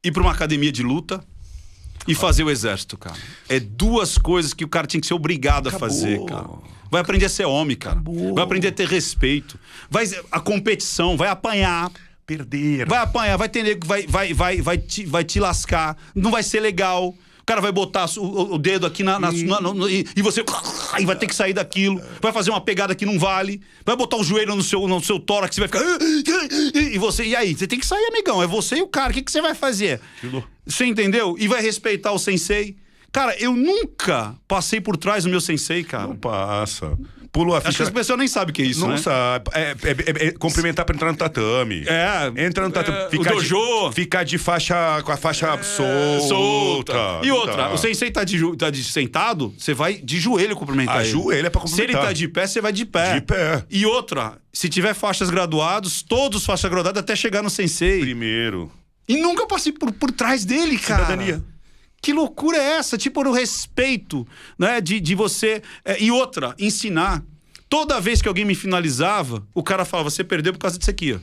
ir 0.03 0.11
pra 0.11 0.21
uma 0.21 0.31
academia 0.31 0.71
de 0.71 0.83
luta 0.83 1.23
e 2.07 2.15
fazer 2.15 2.43
o 2.43 2.49
exército, 2.49 2.97
cara. 2.97 3.15
É 3.47 3.59
duas 3.59 4.17
coisas 4.17 4.53
que 4.53 4.63
o 4.63 4.67
cara 4.67 4.87
tinha 4.87 5.01
que 5.01 5.07
ser 5.07 5.13
obrigado 5.13 5.67
a 5.67 5.69
Acabou. 5.69 5.89
fazer, 5.89 6.25
cara. 6.25 6.49
Vai 6.89 7.01
aprender 7.01 7.25
a 7.25 7.29
ser 7.29 7.45
homem, 7.45 7.77
cara. 7.77 7.95
Acabou. 7.95 8.35
Vai 8.35 8.43
aprender 8.43 8.67
a 8.67 8.71
ter 8.71 8.87
respeito. 8.87 9.57
Vai 9.89 10.05
a 10.31 10.39
competição, 10.39 11.15
vai 11.15 11.29
apanhar. 11.29 11.91
Perder. 12.25 12.87
Vai 12.87 12.99
apanhar, 12.99 13.37
vai 13.37 13.49
ter 13.49 13.63
nego 13.63 13.81
que 13.81 13.87
vai, 13.87 14.05
vai, 14.07 14.33
vai, 14.33 14.61
vai, 14.61 14.77
te, 14.77 15.05
vai 15.05 15.23
te 15.23 15.39
lascar. 15.39 15.97
Não 16.15 16.31
vai 16.31 16.43
ser 16.43 16.59
legal. 16.59 17.15
O 17.51 17.53
cara 17.53 17.61
vai 17.61 17.71
botar 17.73 18.05
o, 18.17 18.53
o- 18.53 18.57
dedo 18.57 18.85
aqui 18.85 19.03
na, 19.03 19.19
na- 19.19 19.29
na- 19.29 19.89
e, 19.89 20.05
e 20.15 20.21
você 20.21 20.41
e 20.99 21.05
vai 21.05 21.17
ter 21.17 21.27
que 21.27 21.35
sair 21.35 21.51
daquilo. 21.51 22.01
Vai 22.21 22.31
fazer 22.31 22.49
uma 22.49 22.61
pegada 22.61 22.95
que 22.95 23.05
não 23.05 23.19
vale. 23.19 23.61
Vai 23.85 23.93
botar 23.97 24.15
o 24.15 24.23
joelho 24.23 24.55
no 24.55 24.63
seu, 24.63 24.87
no 24.87 25.01
seu 25.03 25.19
tórax 25.19 25.57
e 25.57 25.59
vai 25.59 25.67
ficar. 25.67 25.81
E 26.73 26.97
você. 26.97 27.25
E 27.25 27.35
aí? 27.35 27.53
Você 27.53 27.67
tem 27.67 27.77
que 27.77 27.85
sair, 27.85 28.05
amigão. 28.05 28.41
É 28.41 28.47
você 28.47 28.77
e 28.77 28.81
o 28.81 28.87
cara. 28.87 29.11
O 29.11 29.13
que, 29.13 29.21
que 29.21 29.29
você 29.29 29.41
vai 29.41 29.53
fazer? 29.53 29.99
Você 30.65 30.85
entendeu? 30.85 31.35
E 31.37 31.45
vai 31.49 31.61
respeitar 31.61 32.13
o 32.13 32.17
sensei. 32.17 32.77
Cara, 33.11 33.35
eu 33.37 33.53
nunca 33.53 34.33
passei 34.47 34.79
por 34.79 34.95
trás 34.95 35.25
do 35.25 35.29
meu 35.29 35.41
sensei, 35.41 35.83
cara. 35.83 36.07
Não 36.07 36.15
passa. 36.15 36.97
Pulou 37.31 37.55
a 37.55 37.59
Acho 37.59 37.67
que 37.67 37.71
ficha. 37.71 37.83
as 37.83 37.89
pessoas 37.89 38.19
nem 38.19 38.27
sabem 38.27 38.51
o 38.51 38.53
que 38.53 38.61
é 38.61 38.65
isso, 38.65 38.81
Não 38.81 38.89
né? 38.89 38.97
sabe. 38.97 39.45
É, 39.53 39.61
é- 39.61 40.25
é- 40.25 40.27
é 40.27 40.31
cumprimentar 40.31 40.83
pra 40.85 40.93
entrar 40.93 41.11
no 41.13 41.17
tatame. 41.17 41.85
É. 41.87 42.45
Entra 42.45 42.65
no 42.65 42.71
tatame. 42.73 42.97
É, 42.97 43.09
ficar 43.09 43.31
o 43.31 43.35
dojo. 43.35 43.89
De, 43.89 43.95
ficar 43.95 44.23
de 44.25 44.37
faixa 44.37 45.01
com 45.03 45.13
a 45.13 45.17
faixa 45.17 45.47
solta. 45.63 46.27
solta. 46.27 46.93
E 47.23 47.31
outra, 47.31 47.55
dá. 47.55 47.73
o 47.73 47.77
sensei 47.77 48.11
tá, 48.11 48.23
de, 48.25 48.57
tá 48.57 48.69
de 48.69 48.83
sentado, 48.83 49.53
você 49.57 49.73
vai 49.73 49.93
de 49.93 50.19
joelho 50.19 50.55
cumprimentar 50.57 50.99
ele. 51.01 51.07
Ajoelha 51.09 51.49
pra 51.49 51.61
Se 51.61 51.67
ele 51.67 51.93
cumprimentar. 51.93 52.05
tá 52.07 52.13
de 52.13 52.27
pé, 52.27 52.47
você 52.47 52.59
vai 52.61 52.73
de 52.73 52.85
pé. 52.85 53.13
De 53.15 53.21
pé. 53.21 53.63
E 53.69 53.85
outra, 53.85 54.37
se 54.51 54.67
tiver 54.67 54.93
faixas 54.93 55.29
graduados, 55.29 56.01
todos 56.01 56.45
faixas 56.45 56.69
graduadas 56.69 57.01
até 57.01 57.15
chegar 57.15 57.41
no 57.41 57.49
sensei. 57.49 58.01
Primeiro. 58.01 58.69
E 59.07 59.17
nunca 59.17 59.45
passei 59.47 59.71
por, 59.71 59.91
por 59.93 60.11
trás 60.11 60.43
dele, 60.45 60.77
cara. 60.77 61.05
Cidadania. 61.05 61.43
Que 62.01 62.11
loucura 62.13 62.57
é 62.57 62.77
essa? 62.77 62.97
Tipo, 62.97 63.21
o 63.27 63.31
respeito, 63.31 64.27
né? 64.57 64.81
De, 64.81 64.99
de 64.99 65.13
você. 65.13 65.61
é, 65.85 66.01
e 66.01 66.11
outra, 66.11 66.55
ensinar. 66.57 67.23
Toda 67.69 68.01
vez 68.01 68.21
que 68.21 68.27
alguém 68.27 68.43
me 68.43 68.55
finalizava, 68.55 69.47
o 69.53 69.63
cara 69.63 69.85
falava: 69.85 70.09
você 70.09 70.23
perdeu 70.23 70.51
por 70.51 70.59
causa 70.59 70.77
disso 70.77 70.89
aqui, 70.89 71.13
ó. 71.13 71.19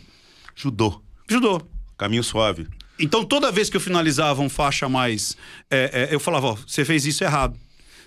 Judô. 0.54 1.02
Judô. 1.28 1.60
Caminho 1.96 2.22
suave. 2.22 2.68
Então, 2.98 3.24
toda 3.24 3.52
vez 3.52 3.68
que 3.68 3.76
eu 3.76 3.80
finalizava 3.80 4.40
um 4.40 4.48
faixa 4.48 4.88
mais, 4.88 5.36
é, 5.70 6.08
é, 6.10 6.14
eu 6.14 6.20
falava: 6.20 6.48
ó, 6.48 6.54
você 6.66 6.84
fez 6.84 7.04
isso 7.04 7.22
errado. 7.24 7.58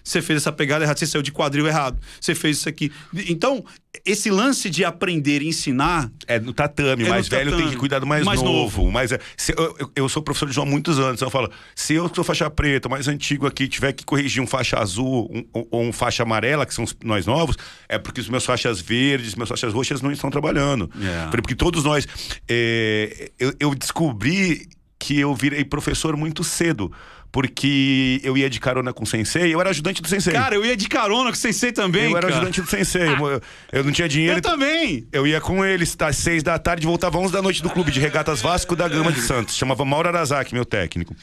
Você 0.04 0.22
fez 0.22 0.38
essa 0.38 0.52
pegada 0.52 0.84
errada, 0.86 0.98
você 1.00 1.06
saiu 1.06 1.22
de 1.22 1.32
quadril 1.32 1.68
errado. 1.68 2.00
Você 2.20 2.34
fez 2.36 2.58
isso 2.58 2.68
aqui. 2.70 2.92
Então, 3.28 3.64
esse 4.06 4.30
lance 4.32 4.70
de 4.70 4.84
aprender 4.86 5.42
e 5.42 5.48
ensinar 5.50 6.10
É 6.28 6.40
no 6.40 6.54
tatame, 6.54 7.04
É 7.06 7.10
mais 7.10 7.28
no 7.28 7.36
velho 7.38 7.50
tatame. 7.52 7.64
tem 7.64 7.72
que 7.74 7.78
cuidar 7.80 8.00
do 8.00 8.08
mais, 8.08 8.24
Mais 8.26 8.42
novo. 8.42 8.90
Mas 8.92 9.12
é, 9.12 9.20
se- 9.38 9.54
eu, 9.58 9.92
eu- 9.96 10.10
sou 10.10 10.22
professor 10.24 10.48
de 10.48 10.56
João 10.56 10.66
há 10.68 10.70
muitos 10.70 10.98
anos, 11.00 11.16
então 11.16 11.28
eu 11.28 11.32
falo, 11.32 11.52
se 11.76 11.94
eu 11.94 12.10
sou 12.14 12.24
faixa 12.24 12.50
preta, 12.50 12.90
mais 12.90 13.08
antigo 13.08 13.46
aqui, 13.48 13.68
tiver 13.68 13.94
que 13.94 14.04
corrigir 14.06 14.42
um 14.42 14.48
faixa 14.48 14.78
azul 14.80 15.30
um- 15.34 15.46
ou, 15.54 15.84
um 15.84 15.94
faixa 15.94 16.24
amarela, 16.24 16.66
que 16.66 16.74
são 16.74 16.84
os, 16.84 16.96
nós 17.04 17.26
novos, 17.26 17.56
é 17.88 17.98
porque 17.98 18.20
os 18.22 18.30
meus 18.30 18.46
faixas 18.46 18.82
verdes, 18.82 19.36
meus 19.36 19.50
faixas 19.50 19.74
roxas 19.74 20.02
não 20.02 20.12
estão 20.12 20.30
trabalhando. 20.30 20.90
É. 21.02 21.30
Porque 21.30 21.54
todos 21.56 21.84
nós. 21.84 22.08
é, 22.50 23.32
eu, 23.40 23.54
eu 23.60 23.76
descobri 23.76 24.68
que 25.00 25.20
eu 25.20 25.34
virei 25.36 25.64
professor 25.66 26.16
muito 26.16 26.44
cedo. 26.44 26.92
Porque 27.32 28.20
eu 28.24 28.38
ia 28.38 28.50
de 28.50 28.60
carona 28.60 28.92
com 28.92 29.04
o 29.04 29.08
sensei, 29.08 29.54
eu 29.54 29.62
era 29.62 29.70
ajudante 29.70 30.02
do 30.02 30.08
sensei. 30.08 30.34
Cara, 30.34 30.54
eu 30.54 30.66
ia 30.66 30.76
de 30.76 30.88
carona 30.90 31.30
com 31.30 31.36
o 31.36 31.40
sensei 31.40 31.72
também. 31.72 32.12
eu 32.12 32.18
era 32.18 32.28
cara. 32.28 32.36
ajudante 32.36 32.62
do 32.62 32.70
sensei. 32.70 33.08
Eu, 33.08 33.42
eu 33.72 33.84
não 33.84 33.92
tinha 33.92 34.10
dinheiro. 34.10 34.38
Eu 34.38 34.42
também. 34.42 35.08
Eu 35.14 35.26
ia 35.26 35.40
com 35.40 35.64
eles, 35.64 35.96
às 36.00 36.18
seis 36.18 36.44
da 36.44 36.60
tarde, 36.60 36.86
voltava 36.86 37.18
às 37.18 37.24
onze 37.24 37.34
da 37.34 37.42
noite 37.42 37.64
do 37.64 37.70
clube 37.70 37.90
de 37.90 38.00
regatas 38.02 38.42
Vasco 38.42 38.76
da 38.76 38.88
Gama 38.88 39.14
de 39.14 39.22
Santos. 39.22 39.56
Chamava 39.56 39.86
Mauro 39.86 40.10
Arazaki, 40.10 40.54
meu 40.54 40.66
técnico. 40.66 41.16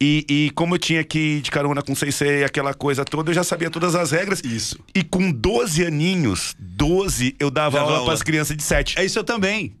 E, 0.00 0.24
e 0.28 0.50
como 0.50 0.74
eu 0.74 0.78
tinha 0.78 1.02
que 1.04 1.18
ir 1.18 1.40
de 1.40 1.50
carona 1.50 1.80
com 1.82 1.92
o 1.92 1.96
Sensei, 1.96 2.44
aquela 2.44 2.74
coisa 2.74 3.04
toda, 3.04 3.30
eu 3.30 3.34
já 3.34 3.44
sabia 3.44 3.70
todas 3.70 3.94
as 3.94 4.10
regras. 4.10 4.40
Isso. 4.44 4.78
E 4.94 5.02
com 5.02 5.30
12 5.30 5.84
aninhos, 5.84 6.54
12, 6.58 7.36
eu 7.38 7.50
dava 7.50 7.76
Dava 7.76 7.84
aula 7.84 7.96
aula. 7.98 8.06
para 8.06 8.14
as 8.14 8.22
crianças 8.22 8.56
de 8.56 8.62
7. 8.62 8.98
É 8.98 9.04
isso 9.04 9.18
eu 9.18 9.24
também. 9.24 9.74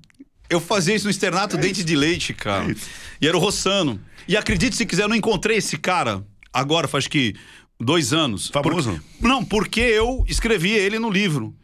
Eu 0.48 0.60
fazia 0.60 0.94
isso 0.94 1.06
no 1.06 1.10
externato 1.10 1.56
Dente 1.56 1.82
de 1.82 1.96
Leite, 1.96 2.32
cara. 2.32 2.70
É. 2.70 2.74
E 3.20 3.26
era 3.26 3.36
o 3.36 3.40
Rossano. 3.40 4.00
E 4.28 4.36
acredite 4.36 4.76
se 4.76 4.86
quiser, 4.86 5.02
eu 5.04 5.08
não 5.08 5.16
encontrei 5.16 5.56
esse 5.58 5.76
cara 5.76 6.24
agora, 6.52 6.86
faz 6.88 7.06
que 7.06 7.34
dois 7.80 8.12
anos. 8.12 8.48
Famoso? 8.48 8.92
Por- 9.20 9.28
Não, 9.28 9.44
porque 9.44 9.80
eu 9.80 10.24
escrevi 10.28 10.70
ele 10.70 10.98
no 10.98 11.10
livro. 11.10 11.54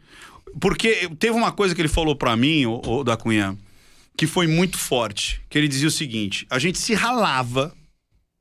Porque 0.59 1.09
teve 1.19 1.35
uma 1.35 1.51
coisa 1.51 1.73
que 1.73 1.81
ele 1.81 1.87
falou 1.87 2.15
pra 2.15 2.35
mim, 2.35 2.65
o, 2.65 2.81
o 2.85 3.03
da 3.03 3.15
Cunha, 3.15 3.57
que 4.17 4.27
foi 4.27 4.47
muito 4.47 4.77
forte. 4.77 5.41
Que 5.49 5.57
ele 5.57 5.67
dizia 5.67 5.87
o 5.87 5.91
seguinte: 5.91 6.45
a 6.49 6.59
gente 6.59 6.77
se 6.77 6.93
ralava, 6.93 7.73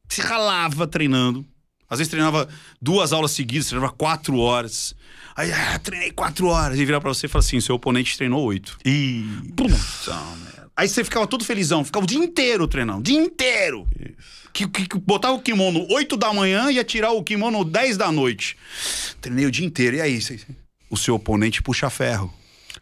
se 0.09 0.21
ralava 0.21 0.87
treinando. 0.87 1.47
Às 1.89 1.99
vezes 1.99 2.11
treinava 2.11 2.49
duas 2.81 3.13
aulas 3.13 3.31
seguidas, 3.33 3.69
treinava 3.69 3.93
quatro 3.93 4.37
horas. 4.39 4.95
Aí, 5.37 5.51
ah, 5.53 5.79
treinei 5.79 6.11
quatro 6.11 6.47
horas. 6.49 6.79
E 6.79 6.85
virar 6.85 7.01
pra 7.01 7.09
você 7.15 7.27
e 7.27 7.29
falar 7.29 7.41
assim: 7.45 7.61
seu 7.61 7.77
oponente 7.77 8.17
treinou 8.17 8.43
oito. 8.45 8.77
E. 8.85 9.25
Puta 9.57 9.73
merda. 10.45 10.60
Aí 10.81 10.89
você 10.89 11.05
ficava 11.05 11.27
todo 11.27 11.45
felizão, 11.45 11.85
ficava 11.85 12.05
o 12.05 12.09
dia 12.09 12.19
inteiro 12.19 12.67
treinando, 12.67 13.01
o 13.01 13.03
dia 13.03 13.19
inteiro. 13.21 13.87
Que, 14.53 14.67
que, 14.67 14.87
que 14.89 14.99
botava 14.99 15.35
o 15.35 15.41
kimono 15.41 15.87
8 15.91 16.17
da 16.17 16.33
manhã 16.33 16.71
e 16.71 16.77
ia 16.77 16.85
tirar 16.85 17.13
o 17.13 17.23
kimono 17.23 17.63
10 17.65 17.97
da 17.99 18.11
noite. 18.11 18.57
Treinei 19.21 19.45
o 19.47 19.51
dia 19.51 19.67
inteiro. 19.67 19.97
E 19.97 20.01
aí, 20.01 20.21
cê- 20.21 20.41
o 20.89 20.97
seu 20.97 21.15
oponente 21.17 21.63
puxa 21.63 21.89
ferro. 21.91 22.33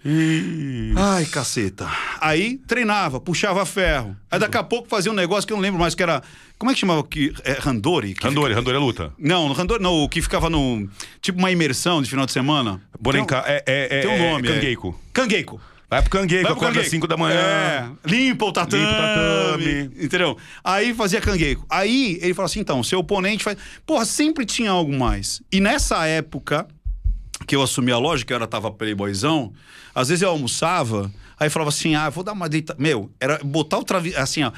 e... 0.04 0.92
Ai, 0.96 1.26
caceta. 1.26 1.90
Aí 2.20 2.58
treinava, 2.68 3.20
puxava 3.20 3.66
ferro. 3.66 4.16
Aí 4.30 4.38
daqui 4.38 4.56
a 4.56 4.62
pouco 4.62 4.88
fazia 4.88 5.11
um 5.11 5.14
negócio 5.14 5.46
que 5.46 5.52
eu 5.52 5.56
não 5.56 5.62
lembro 5.62 5.80
mais, 5.80 5.94
que 5.94 6.02
era. 6.02 6.22
Como 6.56 6.70
é 6.70 6.74
que 6.74 6.80
chamava? 6.80 7.02
Que, 7.04 7.34
é, 7.44 7.52
Randori? 7.52 8.14
Que 8.14 8.24
Randori, 8.24 8.54
Randori 8.54 8.76
é 8.76 8.80
luta. 8.80 9.12
fica- 9.16 9.28
Não, 9.28 9.52
Randori 9.52 9.82
não, 9.82 10.04
o 10.04 10.08
que 10.08 10.22
ficava 10.22 10.48
no. 10.48 10.88
Tipo 11.20 11.38
uma 11.38 11.50
imersão 11.50 12.00
de 12.00 12.08
final 12.08 12.24
de 12.26 12.32
semana. 12.32 12.80
Borenka, 12.98 13.42
é, 13.46 13.62
é, 13.66 13.98
é, 13.98 14.00
Tem 14.02 14.11
um 14.11 14.14
é 14.14 14.30
nome. 14.32 14.48
é- 14.48 14.54
Kangeiko. 14.54 15.00
Cangueico. 15.12 15.61
Vai 15.90 16.03
pro 16.03 16.11
Vai 16.20 16.29
pro 16.29 16.38
acorda 16.53 16.66
às 16.66 16.74
cangueico. 16.74 16.90
5 16.90 17.07
da 17.07 17.16
manhã. 17.16 17.35
É, 17.40 17.90
limpa 18.05 18.44
o 18.44 18.53
tatame. 18.53 18.83
Limpa 18.85 18.94
o 18.94 18.96
tatame. 18.96 20.05
Entendeu? 20.05 20.37
Aí 20.62 20.92
fazia 20.92 21.20
cangueico. 21.20 21.64
Aí 21.70 22.18
ele 22.20 22.35
falou 22.35 22.46
assim: 22.46 22.61
então, 22.61 22.83
seu 22.83 22.98
oponente 22.98 23.42
faz. 23.42 23.57
Porra, 23.87 24.05
sempre 24.05 24.44
tinha 24.44 24.70
algo 24.70 24.92
mais. 24.92 25.40
E 25.51 25.61
nessa 25.61 26.05
época 26.07 26.66
que 27.46 27.57
eu 27.57 27.62
assumi 27.62 27.90
a 27.90 27.96
loja, 27.98 28.24
que 28.24 28.33
eu 28.33 28.37
era 28.37 28.46
tava 28.46 28.70
playboyzão, 28.70 29.53
às 29.94 30.09
vezes 30.11 30.20
eu 30.22 30.29
almoçava, 30.29 31.11
aí 31.40 31.48
falava 31.48 31.70
assim: 31.70 31.94
ah, 31.94 32.11
vou 32.11 32.22
dar 32.22 32.33
uma 32.33 32.48
deita. 32.51 32.77
Meu, 32.79 33.11
era 33.18 33.38
botar 33.42 33.79
o 33.79 33.85
travesseiro. 33.85 34.22
Assim, 34.22 34.42
ó. 34.42 34.53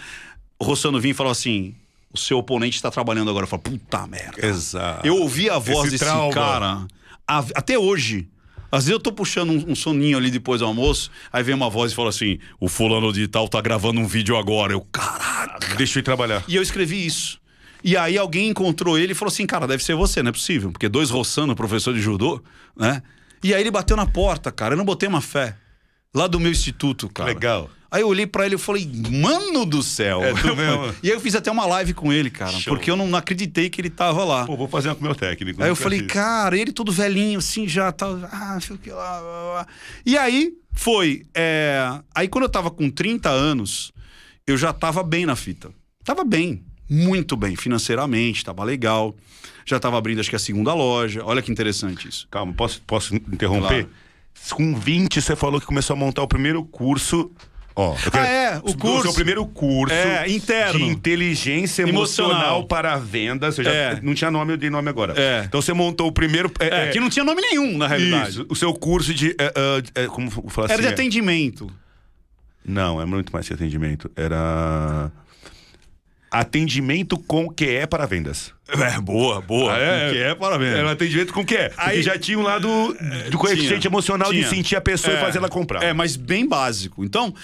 O 0.58 0.64
Rossano 0.64 0.98
vinha 1.00 1.12
e 1.12 1.14
falava 1.14 1.32
assim: 1.32 1.76
o 2.12 2.18
seu 2.18 2.38
oponente 2.38 2.74
está 2.74 2.90
trabalhando 2.90 3.30
agora. 3.30 3.44
Eu 3.44 3.48
falava, 3.48 3.70
puta 3.70 4.04
merda. 4.08 4.44
Exato. 4.44 5.06
Eu 5.06 5.16
ouvi 5.16 5.48
a 5.48 5.58
voz 5.58 5.82
Esse 5.82 5.90
desse 5.92 6.04
trauma. 6.04 6.34
cara 6.34 6.86
a- 7.28 7.44
até 7.54 7.78
hoje. 7.78 8.28
Às 8.70 8.84
vezes 8.84 8.92
eu 8.92 9.00
tô 9.00 9.12
puxando 9.12 9.50
um, 9.50 9.72
um 9.72 9.74
soninho 9.74 10.16
ali 10.16 10.30
depois 10.30 10.60
do 10.60 10.66
almoço, 10.66 11.10
aí 11.32 11.42
vem 11.42 11.54
uma 11.54 11.68
voz 11.68 11.92
e 11.92 11.94
fala 11.94 12.10
assim: 12.10 12.38
o 12.58 12.68
fulano 12.68 13.12
de 13.12 13.26
tal 13.26 13.48
tá 13.48 13.60
gravando 13.60 14.00
um 14.00 14.06
vídeo 14.06 14.36
agora. 14.36 14.72
Eu, 14.72 14.80
caraca. 14.80 15.74
Deixa 15.76 15.98
eu 15.98 16.00
ir 16.00 16.04
trabalhar. 16.04 16.44
E 16.46 16.56
eu 16.56 16.62
escrevi 16.62 17.04
isso. 17.04 17.40
E 17.82 17.96
aí 17.96 18.18
alguém 18.18 18.48
encontrou 18.48 18.98
ele 18.98 19.12
e 19.12 19.14
falou 19.14 19.32
assim: 19.32 19.46
cara, 19.46 19.66
deve 19.66 19.82
ser 19.82 19.94
você, 19.94 20.22
não 20.22 20.30
é 20.30 20.32
possível. 20.32 20.70
Porque 20.70 20.88
dois 20.88 21.10
roçando, 21.10 21.54
professor 21.56 21.94
de 21.94 22.00
judô, 22.00 22.42
né? 22.76 23.02
E 23.42 23.54
aí 23.54 23.60
ele 23.62 23.70
bateu 23.70 23.96
na 23.96 24.06
porta, 24.06 24.52
cara. 24.52 24.74
Eu 24.74 24.78
não 24.78 24.84
botei 24.84 25.08
uma 25.08 25.20
fé. 25.20 25.56
Lá 26.14 26.26
do 26.26 26.38
meu 26.38 26.50
instituto, 26.50 27.08
cara. 27.08 27.28
Legal. 27.28 27.70
Aí 27.90 28.02
eu 28.02 28.08
olhei 28.08 28.26
pra 28.26 28.46
ele 28.46 28.54
e 28.54 28.58
falei, 28.58 28.88
mano 29.10 29.66
do 29.66 29.82
céu. 29.82 30.22
É, 30.22 30.32
tu 30.32 30.54
mesmo. 30.54 30.94
e 31.02 31.08
aí 31.08 31.16
eu 31.16 31.20
fiz 31.20 31.34
até 31.34 31.50
uma 31.50 31.66
live 31.66 31.92
com 31.92 32.12
ele, 32.12 32.30
cara. 32.30 32.52
Show. 32.52 32.74
Porque 32.74 32.90
eu 32.90 32.96
não 32.96 33.14
acreditei 33.16 33.68
que 33.68 33.80
ele 33.80 33.90
tava 33.90 34.22
lá. 34.24 34.46
Pô, 34.46 34.56
vou 34.56 34.68
fazer 34.68 34.88
uma 34.88 34.94
com 34.94 35.00
o 35.00 35.04
meu 35.04 35.14
técnico. 35.14 35.62
Aí 35.62 35.68
eu 35.68 35.74
falei, 35.76 36.00
fiz. 36.00 36.08
cara, 36.08 36.56
ele 36.56 36.72
todo 36.72 36.92
velhinho, 36.92 37.38
assim, 37.40 37.66
já 37.66 37.90
tá. 37.90 38.06
Ah, 38.30 38.58
sei 38.60 38.76
o 38.76 38.78
que 38.78 38.90
lá. 38.90 39.66
E 40.06 40.16
aí 40.16 40.52
foi. 40.72 41.24
é, 41.34 42.00
Aí 42.14 42.28
quando 42.28 42.44
eu 42.44 42.50
tava 42.50 42.70
com 42.70 42.88
30 42.88 43.28
anos, 43.28 43.92
eu 44.46 44.56
já 44.56 44.72
tava 44.72 45.02
bem 45.02 45.26
na 45.26 45.34
fita. 45.34 45.70
Tava 46.04 46.22
bem, 46.24 46.62
muito 46.88 47.36
bem, 47.36 47.56
financeiramente, 47.56 48.44
tava 48.44 48.62
legal. 48.64 49.14
Já 49.66 49.78
tava 49.78 49.98
abrindo, 49.98 50.20
acho 50.20 50.30
que 50.30 50.36
a 50.36 50.40
segunda 50.40 50.72
loja. 50.74 51.22
Olha 51.24 51.42
que 51.42 51.50
interessante 51.52 52.08
isso. 52.08 52.26
Calma, 52.30 52.52
posso, 52.52 52.80
posso 52.82 53.14
interromper? 53.14 53.84
Claro. 53.84 53.90
Com 54.52 54.74
20, 54.74 55.20
você 55.20 55.36
falou 55.36 55.60
que 55.60 55.66
começou 55.66 55.94
a 55.94 55.98
montar 55.98 56.22
o 56.22 56.28
primeiro 56.28 56.64
curso. 56.64 57.30
Ó, 57.82 57.94
quero- 58.10 58.18
é, 58.24 58.60
o 58.62 58.68
seu 58.70 58.78
curso. 58.78 59.14
primeiro 59.14 59.46
curso 59.46 59.94
É, 59.94 60.28
interno. 60.30 60.78
de 60.78 60.84
inteligência 60.84 61.82
emocional, 61.82 62.36
Emocional. 62.36 62.64
para 62.66 62.96
vendas. 62.98 63.56
Eu 63.56 63.64
já 63.64 63.70
É. 63.72 64.00
não 64.02 64.12
tinha 64.14 64.30
nome, 64.30 64.52
eu 64.52 64.56
dei 64.56 64.68
nome 64.68 64.88
agora. 64.90 65.14
É. 65.16 65.44
Então 65.46 65.62
você 65.62 65.72
montou 65.72 66.08
o 66.08 66.12
primeiro. 66.12 66.52
É, 66.60 66.88
que 66.88 67.00
não 67.00 67.08
tinha 67.08 67.24
nome 67.24 67.40
nenhum, 67.40 67.78
na 67.78 67.86
realidade. 67.86 68.30
Isso, 68.30 68.46
o 68.48 68.54
seu 68.56 68.74
curso 68.74 69.14
de. 69.14 69.30
é, 69.38 69.52
é, 69.96 70.02
é, 70.02 70.06
como 70.08 70.30
falar 70.50 70.66
Era 70.66 70.74
assim? 70.74 70.82
de 70.82 70.88
é- 70.88 70.92
atendimento. 70.92 71.70
Não, 72.64 73.00
é 73.00 73.06
muito 73.06 73.32
mais 73.32 73.48
que 73.48 73.54
atendimento. 73.54 74.10
Era. 74.14 75.10
Atendimento 76.32 77.18
com 77.18 77.46
o 77.46 77.50
que 77.50 77.64
é 77.64 77.86
para 77.86 78.06
vendas. 78.06 78.52
É, 78.68 79.00
boa, 79.00 79.40
boa. 79.40 79.74
Ah, 79.74 79.78
é? 79.78 80.12
Que 80.12 80.18
é, 80.18 80.34
parabéns. 80.36 80.74
Era 80.76 80.86
um 80.86 80.90
atendimento 80.90 81.32
com 81.32 81.40
o 81.40 81.44
que 81.44 81.56
é. 81.56 81.70
Porque 81.70 81.90
Aí- 81.90 82.02
já 82.02 82.16
tinha 82.16 82.38
um 82.38 82.42
lado 82.42 82.96
do 83.32 83.36
coeficiente 83.36 83.84
emocional 83.88 84.30
tinha. 84.30 84.44
de 84.44 84.48
sentir 84.48 84.76
a 84.76 84.80
pessoa 84.80 85.12
e 85.12 85.16
É, 85.16 85.20
fazer 85.20 85.38
ela 85.38 85.48
comprar. 85.48 85.82
É, 85.82 85.92
mas 85.92 86.14
bem 86.14 86.46
básico. 86.46 87.04
Então, 87.04 87.34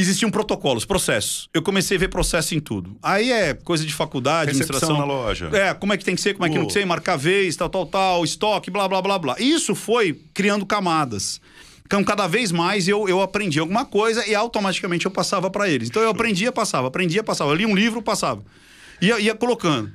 existiam 0.00 0.30
protocolos, 0.30 0.84
processos. 0.84 1.48
Eu 1.52 1.62
comecei 1.62 1.96
a 1.96 2.00
ver 2.00 2.08
processo 2.08 2.54
em 2.54 2.60
tudo. 2.60 2.96
Aí 3.02 3.30
é 3.30 3.54
coisa 3.54 3.84
de 3.84 3.92
faculdade, 3.92 4.52
Recepção 4.52 4.76
administração. 4.76 4.98
na 4.98 5.04
loja. 5.04 5.50
É, 5.52 5.74
como 5.74 5.92
é 5.92 5.96
que 5.96 6.04
tem 6.04 6.14
que 6.14 6.20
ser, 6.20 6.34
como 6.34 6.46
é 6.46 6.48
que 6.48 6.54
não 6.54 6.62
tem 6.62 6.68
que 6.68 6.80
ser, 6.80 6.86
marcar 6.86 7.16
vez, 7.16 7.56
tal, 7.56 7.68
tal, 7.68 7.86
tal, 7.86 8.24
estoque, 8.24 8.70
blá, 8.70 8.88
blá, 8.88 9.00
blá, 9.02 9.18
blá. 9.18 9.36
Isso 9.38 9.74
foi 9.74 10.20
criando 10.34 10.64
camadas. 10.66 11.40
Então, 11.84 12.04
cada 12.04 12.28
vez 12.28 12.52
mais 12.52 12.86
eu, 12.86 13.08
eu 13.08 13.20
aprendi 13.20 13.58
alguma 13.58 13.84
coisa 13.84 14.24
e 14.24 14.32
automaticamente 14.32 15.06
eu 15.06 15.10
passava 15.10 15.50
para 15.50 15.68
eles. 15.68 15.88
Então, 15.88 16.00
eu 16.00 16.10
aprendia, 16.10 16.52
passava, 16.52 16.86
aprendia, 16.86 17.22
passava. 17.24 17.50
Eu 17.50 17.56
lia 17.56 17.66
um 17.66 17.74
livro, 17.74 18.00
passava. 18.00 18.44
Ia, 19.00 19.18
ia 19.18 19.34
colocando. 19.34 19.90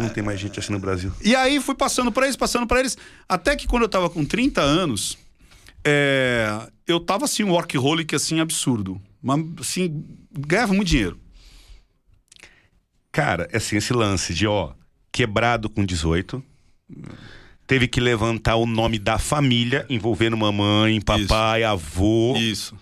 Não 0.00 0.08
tem 0.08 0.24
mais 0.24 0.40
gente 0.40 0.58
assim 0.58 0.72
no 0.72 0.80
Brasil. 0.80 1.12
E 1.22 1.36
aí 1.36 1.60
fui 1.60 1.74
passando 1.74 2.10
pra 2.10 2.24
eles, 2.24 2.36
passando 2.36 2.66
pra 2.66 2.80
eles, 2.80 2.98
até 3.28 3.54
que 3.54 3.66
quando 3.66 3.82
eu 3.82 3.88
tava 3.88 4.10
com 4.10 4.24
30 4.24 4.60
anos, 4.60 5.16
é, 5.84 6.48
eu 6.84 6.98
tava 6.98 7.26
assim, 7.26 7.44
um 7.44 7.52
workaholic 7.52 8.14
assim, 8.14 8.40
absurdo. 8.40 9.00
Mas, 9.26 9.44
assim, 9.58 10.04
ganhava 10.30 10.72
muito 10.72 10.86
dinheiro. 10.86 11.18
Cara, 13.10 13.48
assim, 13.52 13.76
esse 13.76 13.92
lance 13.92 14.32
de, 14.32 14.46
ó, 14.46 14.72
quebrado 15.10 15.68
com 15.68 15.84
18. 15.84 16.40
Teve 17.66 17.88
que 17.88 18.00
levantar 18.00 18.54
o 18.54 18.66
nome 18.66 19.00
da 19.00 19.18
família, 19.18 19.84
envolvendo 19.90 20.36
mamãe, 20.36 21.00
papai, 21.00 21.64
avô. 21.64 22.36
Isso. 22.36 22.78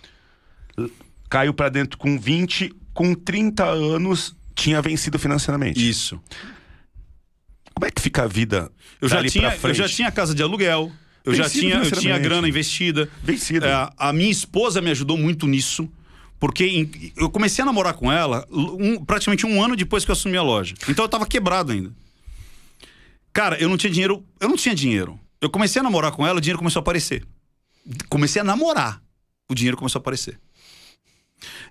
Caiu 1.31 1.55
pra 1.55 1.71
dentro 1.71 1.97
com 1.97 2.19
20, 2.19 2.75
com 2.93 3.15
30 3.15 3.65
anos, 3.65 4.37
tinha 4.55 4.83
vencido 4.83 5.19
financeiramente. 5.19 5.89
Isso. 5.89 6.21
Como 7.73 7.87
é 7.87 7.91
que 7.91 8.03
fica 8.03 8.25
a 8.25 8.27
vida 8.27 8.71
Eu 9.01 9.09
já, 9.09 9.25
tinha, 9.25 9.57
eu 9.63 9.75
já 9.75 9.89
tinha 9.89 10.13
casa 10.13 10.35
de 10.35 10.43
aluguel. 10.43 10.93
Eu 11.25 11.35
já 11.35 11.45
Vencido 11.45 11.61
tinha, 11.61 11.77
eu 11.77 11.91
tinha 11.91 12.19
grana 12.19 12.47
investida. 12.47 13.09
Vencido. 13.23 13.65
É, 13.65 13.91
a 13.97 14.13
minha 14.13 14.31
esposa 14.31 14.83
me 14.83 14.91
ajudou 14.91 15.17
muito 15.17 15.47
nisso. 15.47 15.91
Porque 16.47 16.67
em- 16.67 17.13
eu 17.17 17.31
comecei 17.31 17.63
a 17.63 17.65
namorar 17.65 17.95
com 17.95 18.13
ela 18.13 18.47
um- 18.51 19.03
praticamente 19.03 19.47
um 19.47 19.63
ano 19.65 19.75
depois 19.75 20.05
que 20.05 20.11
eu 20.11 20.13
assumi 20.13 20.37
a 20.37 20.43
loja. 20.43 20.75
Então 20.87 21.03
eu 21.03 21.09
tava 21.09 21.25
quebrado 21.25 21.73
ainda. 21.73 21.91
Cara, 23.33 23.59
eu 23.59 23.67
não 23.67 23.79
tinha 23.79 23.91
dinheiro. 23.91 24.23
Eu 24.39 24.51
não 24.51 24.57
tinha 24.57 24.75
dinheiro. 24.75 25.19
Eu 25.41 25.49
comecei 25.49 25.81
a 25.81 25.83
namorar 25.83 26.13
com 26.13 26.27
ela, 26.27 26.37
o 26.37 26.41
dinheiro 26.43 26.59
começou 26.59 26.81
a 26.81 26.83
aparecer. 26.83 27.25
Comecei 28.11 28.43
a 28.43 28.45
namorar, 28.45 29.03
o 29.51 29.55
dinheiro 29.55 29.75
começou 29.79 29.99
a 29.99 30.03
aparecer. 30.03 30.39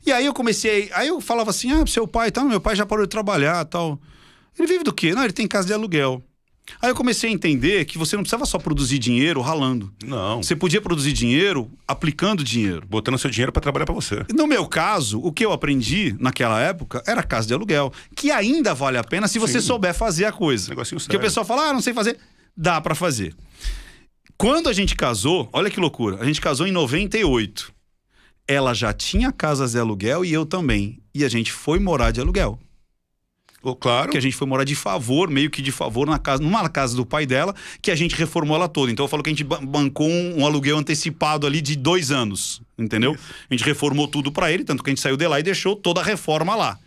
E 0.03 0.11
aí 0.11 0.25
eu 0.25 0.33
comecei. 0.33 0.89
Aí 0.93 1.07
eu 1.07 1.21
falava 1.21 1.51
assim: 1.51 1.71
ah, 1.71 1.85
seu 1.85 2.07
pai, 2.07 2.31
tá, 2.31 2.43
meu 2.43 2.59
pai 2.59 2.75
já 2.75 2.83
parou 2.83 3.05
de 3.05 3.11
trabalhar 3.11 3.63
tal. 3.65 3.99
Ele 4.57 4.67
vive 4.67 4.83
do 4.83 4.91
quê? 4.91 5.13
Não, 5.13 5.23
ele 5.23 5.33
tem 5.33 5.47
casa 5.47 5.67
de 5.67 5.73
aluguel. 5.73 6.23
Aí 6.81 6.89
eu 6.89 6.95
comecei 6.95 7.29
a 7.29 7.33
entender 7.33 7.85
que 7.85 7.97
você 7.97 8.15
não 8.15 8.23
precisava 8.23 8.45
só 8.45 8.57
produzir 8.57 8.97
dinheiro 8.97 9.41
ralando. 9.41 9.93
Não. 10.03 10.41
Você 10.41 10.55
podia 10.55 10.81
produzir 10.81 11.11
dinheiro 11.11 11.69
aplicando 11.87 12.43
dinheiro. 12.43 12.85
Botando 12.87 13.17
seu 13.17 13.29
dinheiro 13.29 13.51
pra 13.51 13.61
trabalhar 13.61 13.85
pra 13.85 13.93
você. 13.95 14.25
No 14.33 14.47
meu 14.47 14.65
caso, 14.65 15.19
o 15.19 15.31
que 15.31 15.45
eu 15.45 15.51
aprendi 15.51 16.15
naquela 16.19 16.61
época 16.61 17.03
era 17.05 17.21
casa 17.21 17.47
de 17.47 17.53
aluguel, 17.53 17.91
que 18.15 18.31
ainda 18.31 18.73
vale 18.73 18.97
a 18.97 19.03
pena 19.03 19.27
se 19.27 19.39
você 19.39 19.59
Sim. 19.59 19.67
souber 19.67 19.93
fazer 19.93 20.25
a 20.25 20.31
coisa. 20.31 20.69
Negocinho 20.69 20.99
Porque 20.99 21.11
o 21.11 21.19
sério. 21.19 21.21
pessoal 21.27 21.45
fala, 21.45 21.69
ah, 21.69 21.73
não 21.73 21.81
sei 21.81 21.93
fazer. 21.93 22.17
Dá 22.55 22.79
pra 22.79 22.95
fazer. 22.95 23.35
Quando 24.37 24.67
a 24.69 24.73
gente 24.73 24.95
casou, 24.95 25.49
olha 25.53 25.69
que 25.69 25.79
loucura, 25.79 26.17
a 26.21 26.25
gente 26.25 26.41
casou 26.41 26.65
em 26.67 26.71
98. 26.71 27.73
Ela 28.47 28.73
já 28.73 28.91
tinha 28.91 29.31
casas 29.31 29.71
de 29.71 29.79
aluguel 29.79 30.25
e 30.25 30.33
eu 30.33 30.45
também. 30.45 30.99
E 31.15 31.23
a 31.23 31.29
gente 31.29 31.51
foi 31.51 31.79
morar 31.79 32.11
de 32.11 32.19
aluguel. 32.19 32.59
Ô, 33.63 33.73
claro. 33.75 34.11
Que 34.11 34.17
a 34.17 34.21
gente 34.21 34.35
foi 34.35 34.45
morar 34.45 34.65
de 34.65 34.75
favor, 34.75 35.29
meio 35.29 35.49
que 35.49 35.61
de 35.61 35.71
favor, 35.71 36.05
na 36.05 36.19
casa, 36.19 36.43
numa 36.43 36.67
casa 36.67 36.95
do 36.97 37.05
pai 37.05 37.25
dela, 37.25 37.55
que 37.81 37.89
a 37.89 37.95
gente 37.95 38.13
reformou 38.13 38.57
ela 38.57 38.67
toda. 38.67 38.91
Então 38.91 39.05
eu 39.05 39.07
falo 39.09 39.23
que 39.23 39.29
a 39.29 39.33
gente 39.33 39.43
ba- 39.45 39.61
bancou 39.61 40.07
um, 40.09 40.41
um 40.41 40.45
aluguel 40.45 40.77
antecipado 40.77 41.47
ali 41.47 41.61
de 41.61 41.75
dois 41.77 42.11
anos. 42.11 42.61
Entendeu? 42.77 43.15
A 43.49 43.53
gente 43.53 43.63
reformou 43.63 44.05
tudo 44.07 44.31
pra 44.33 44.51
ele, 44.51 44.65
tanto 44.65 44.83
que 44.83 44.89
a 44.89 44.91
gente 44.91 45.01
saiu 45.01 45.15
de 45.15 45.25
lá 45.27 45.39
e 45.39 45.43
deixou 45.43 45.75
toda 45.77 46.01
a 46.01 46.03
reforma 46.03 46.55
lá. 46.55 46.77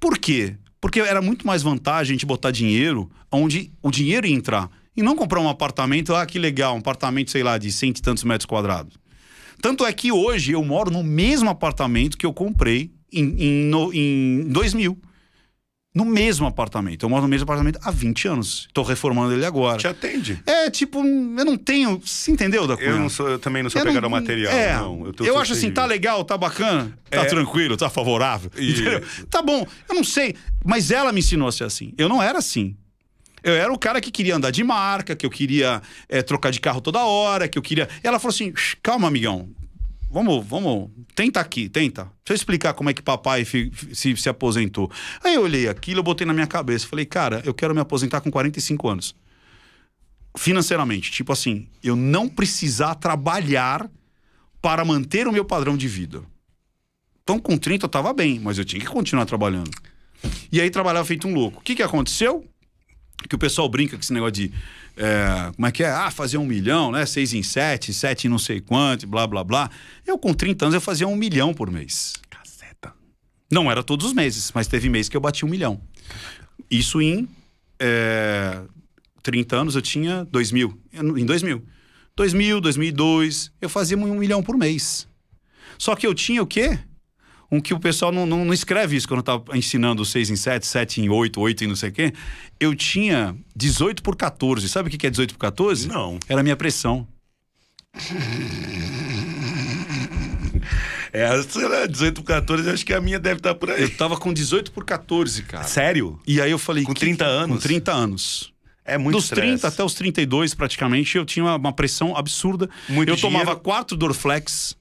Por 0.00 0.18
quê? 0.18 0.56
Porque 0.80 0.98
era 1.00 1.22
muito 1.22 1.46
mais 1.46 1.62
vantagem 1.62 2.12
a 2.12 2.14
gente 2.14 2.26
botar 2.26 2.50
dinheiro 2.50 3.08
onde 3.30 3.70
o 3.82 3.90
dinheiro 3.90 4.26
ia 4.26 4.34
entrar. 4.34 4.68
E 4.96 5.02
não 5.02 5.16
comprar 5.16 5.40
um 5.40 5.48
apartamento, 5.48 6.14
ah, 6.14 6.24
que 6.26 6.38
legal, 6.38 6.74
um 6.74 6.78
apartamento, 6.78 7.30
sei 7.30 7.42
lá, 7.42 7.56
de 7.58 7.70
cento 7.72 7.98
e 7.98 8.02
tantos 8.02 8.22
metros 8.24 8.46
quadrados. 8.46 8.94
Tanto 9.62 9.86
é 9.86 9.92
que 9.92 10.12
hoje 10.12 10.52
eu 10.52 10.64
moro 10.64 10.90
no 10.90 11.02
mesmo 11.02 11.48
apartamento 11.50 12.18
que 12.18 12.26
eu 12.26 12.32
comprei 12.32 12.90
em, 13.12 13.24
em, 13.38 13.52
no- 13.64 13.92
em 13.94 14.44
2000. 14.48 14.98
No 15.94 16.04
mesmo 16.04 16.44
apartamento. 16.46 17.04
Eu 17.06 17.08
moro 17.08 17.22
no 17.22 17.28
mesmo 17.28 17.44
apartamento 17.44 17.78
há 17.80 17.90
20 17.90 18.26
anos. 18.26 18.64
Estou 18.66 18.82
reformando 18.82 19.32
ele 19.32 19.46
agora. 19.46 19.78
Te 19.78 19.86
atende. 19.86 20.42
É 20.44 20.68
tipo, 20.68 20.98
eu 20.98 21.44
não 21.44 21.56
tenho. 21.56 22.00
Você 22.04 22.32
entendeu, 22.32 22.66
da 22.66 22.74
Eu, 22.74 22.98
não 22.98 23.08
sou, 23.08 23.28
eu 23.28 23.38
também 23.38 23.62
não 23.62 23.70
sou 23.70 23.80
eu 23.80 23.86
pegado 23.86 24.00
não- 24.08 24.14
ao 24.16 24.20
material. 24.20 24.52
É, 24.52 24.74
não. 24.76 25.06
eu, 25.06 25.12
tô- 25.12 25.24
tô 25.24 25.38
acho 25.38 25.52
assim, 25.52 25.70
tá 25.70 25.86
legal, 25.86 26.24
tá 26.24 26.36
bacana, 26.36 26.98
tá 27.08 27.22
É. 27.22 27.24
tranquilo, 27.26 27.76
tá 27.76 27.88
favorável. 27.88 28.50
Isso. 28.58 28.80
entendeu? 28.82 29.02
Tá 29.30 29.40
bom, 29.40 29.64
eu 29.88 29.94
não 29.94 30.02
sei, 30.02 30.34
mas 30.64 30.90
ela 30.90 31.12
me 31.12 31.20
ensinou 31.20 31.46
a 31.46 31.52
ser 31.52 31.62
assim. 31.64 31.92
Eu 31.96 32.08
não 32.08 32.20
era 32.20 32.38
assim. 32.38 32.74
Eu 33.44 33.52
era 33.54 33.72
o 33.72 33.78
cara 33.78 34.00
que 34.00 34.10
queria 34.10 34.34
andar 34.34 34.50
de 34.50 34.64
marca, 34.64 35.14
que 35.14 35.24
eu 35.24 35.30
queria 35.30 35.80
é, 36.08 36.22
trocar 36.22 36.50
de 36.50 36.58
carro 36.60 36.80
toda 36.80 37.04
hora, 37.04 37.46
que 37.46 37.56
eu 37.56 37.62
queria. 37.62 37.88
Ela 38.02 38.18
falou 38.18 38.34
assim: 38.34 38.52
"Shh, 38.56 38.74
calma, 38.82 39.06
amigão. 39.06 39.48
Vamos, 40.14 40.46
vamos, 40.46 40.90
tenta 41.12 41.40
aqui, 41.40 41.68
tenta. 41.68 42.04
Deixa 42.04 42.30
eu 42.30 42.34
explicar 42.36 42.72
como 42.72 42.88
é 42.88 42.94
que 42.94 43.02
papai 43.02 43.44
fi- 43.44 43.72
se, 43.92 44.16
se 44.16 44.28
aposentou. 44.28 44.88
Aí 45.24 45.34
eu 45.34 45.42
olhei 45.42 45.68
aquilo, 45.68 45.98
eu 45.98 46.04
botei 46.04 46.24
na 46.24 46.32
minha 46.32 46.46
cabeça. 46.46 46.86
Falei, 46.86 47.04
cara, 47.04 47.42
eu 47.44 47.52
quero 47.52 47.74
me 47.74 47.80
aposentar 47.80 48.20
com 48.20 48.30
45 48.30 48.88
anos 48.88 49.12
financeiramente. 50.36 51.10
Tipo 51.10 51.32
assim, 51.32 51.66
eu 51.82 51.96
não 51.96 52.28
precisar 52.28 52.94
trabalhar 52.94 53.90
para 54.62 54.84
manter 54.84 55.26
o 55.26 55.32
meu 55.32 55.44
padrão 55.44 55.76
de 55.76 55.88
vida. 55.88 56.22
Então, 57.24 57.38
com 57.40 57.56
30 57.58 57.86
eu 57.86 57.88
tava 57.88 58.12
bem, 58.12 58.38
mas 58.38 58.56
eu 58.56 58.64
tinha 58.64 58.80
que 58.80 58.86
continuar 58.86 59.26
trabalhando. 59.26 59.70
E 60.52 60.60
aí 60.60 60.70
trabalhava 60.70 61.04
feito 61.04 61.26
um 61.26 61.34
louco. 61.34 61.58
O 61.58 61.62
que, 61.62 61.74
que 61.74 61.82
aconteceu? 61.82 62.44
Que 63.28 63.34
o 63.34 63.38
pessoal 63.38 63.68
brinca 63.68 63.96
com 63.96 64.02
esse 64.02 64.12
negócio 64.12 64.32
de. 64.32 64.52
é, 64.96 65.52
como 65.54 65.66
é 65.66 65.72
que 65.72 65.82
é? 65.82 65.88
Ah, 65.88 66.10
fazer 66.10 66.36
um 66.38 66.44
milhão, 66.44 66.92
né? 66.92 67.06
Seis 67.06 67.32
em 67.32 67.42
sete, 67.42 67.92
sete 67.92 68.26
em 68.26 68.30
não 68.30 68.38
sei 68.38 68.60
quanto, 68.60 69.06
blá 69.06 69.26
blá 69.26 69.42
blá. 69.42 69.70
Eu, 70.06 70.18
com 70.18 70.34
30 70.34 70.66
anos, 70.66 70.74
eu 70.74 70.80
fazia 70.80 71.08
um 71.08 71.16
milhão 71.16 71.54
por 71.54 71.70
mês. 71.70 72.14
Caceta. 72.28 72.92
Não 73.50 73.70
era 73.70 73.82
todos 73.82 74.06
os 74.06 74.12
meses, 74.12 74.52
mas 74.54 74.66
teve 74.66 74.88
mês 74.88 75.08
que 75.08 75.16
eu 75.16 75.20
bati 75.20 75.44
um 75.44 75.48
milhão. 75.48 75.80
Isso 76.70 77.00
em 77.00 77.28
é, 77.78 78.60
30 79.22 79.56
anos 79.56 79.74
eu 79.74 79.82
tinha 79.82 80.24
2 80.24 80.52
mil. 80.52 80.78
Em 80.92 81.24
2000. 81.24 81.62
2000, 82.16 82.60
2002, 82.60 83.50
eu 83.60 83.68
fazia 83.68 83.96
um 83.96 84.14
milhão 84.14 84.42
por 84.42 84.56
mês. 84.56 85.08
Só 85.76 85.96
que 85.96 86.06
eu 86.06 86.14
tinha 86.14 86.42
o 86.42 86.46
quê? 86.46 86.78
Um 87.54 87.60
que 87.60 87.72
o 87.72 87.78
pessoal 87.78 88.10
não, 88.10 88.26
não, 88.26 88.44
não 88.44 88.52
escreve 88.52 88.96
isso 88.96 89.06
quando 89.06 89.18
eu 89.20 89.24
tava 89.24 89.56
ensinando 89.56 90.04
6 90.04 90.30
em 90.30 90.36
7, 90.36 90.66
7 90.66 91.00
em 91.02 91.08
8, 91.08 91.40
8 91.40 91.64
em 91.64 91.66
não 91.68 91.76
sei 91.76 91.90
o 91.90 91.92
quê. 91.92 92.12
Eu 92.58 92.74
tinha 92.74 93.36
18 93.54 94.02
por 94.02 94.16
14. 94.16 94.68
Sabe 94.68 94.88
o 94.88 94.98
que 94.98 95.06
é 95.06 95.10
18 95.10 95.34
por 95.34 95.40
14? 95.40 95.86
Não. 95.86 96.18
Era 96.28 96.40
a 96.40 96.42
minha 96.42 96.56
pressão. 96.56 97.06
É, 101.12 101.28
lá, 101.28 101.86
18 101.86 102.22
por 102.22 102.26
14, 102.26 102.70
acho 102.70 102.84
que 102.84 102.92
a 102.92 103.00
minha 103.00 103.20
deve 103.20 103.36
estar 103.36 103.54
por 103.54 103.70
aí. 103.70 103.82
Eu 103.82 103.96
tava 103.96 104.16
com 104.16 104.32
18 104.32 104.72
por 104.72 104.84
14, 104.84 105.44
cara. 105.44 105.62
Sério? 105.62 106.18
E 106.26 106.40
aí 106.40 106.50
eu 106.50 106.58
falei. 106.58 106.82
Com 106.82 106.92
que- 106.92 107.00
30 107.00 107.24
anos? 107.24 107.56
Com 107.56 107.62
30 107.62 107.92
anos. 107.92 108.52
É 108.84 108.98
muito 108.98 109.14
Dos 109.14 109.24
estresse. 109.26 109.46
30 109.46 109.68
até 109.68 109.84
os 109.84 109.94
32, 109.94 110.54
praticamente, 110.54 111.16
eu 111.16 111.24
tinha 111.24 111.44
uma, 111.54 111.72
pressão 111.72 112.16
absurda. 112.16 112.68
Muito 112.88 113.08
eu 113.08 113.16
tomava 113.16 113.44
dinheiro. 113.44 113.60
quatro 113.60 113.96
Dorflex 113.96 114.76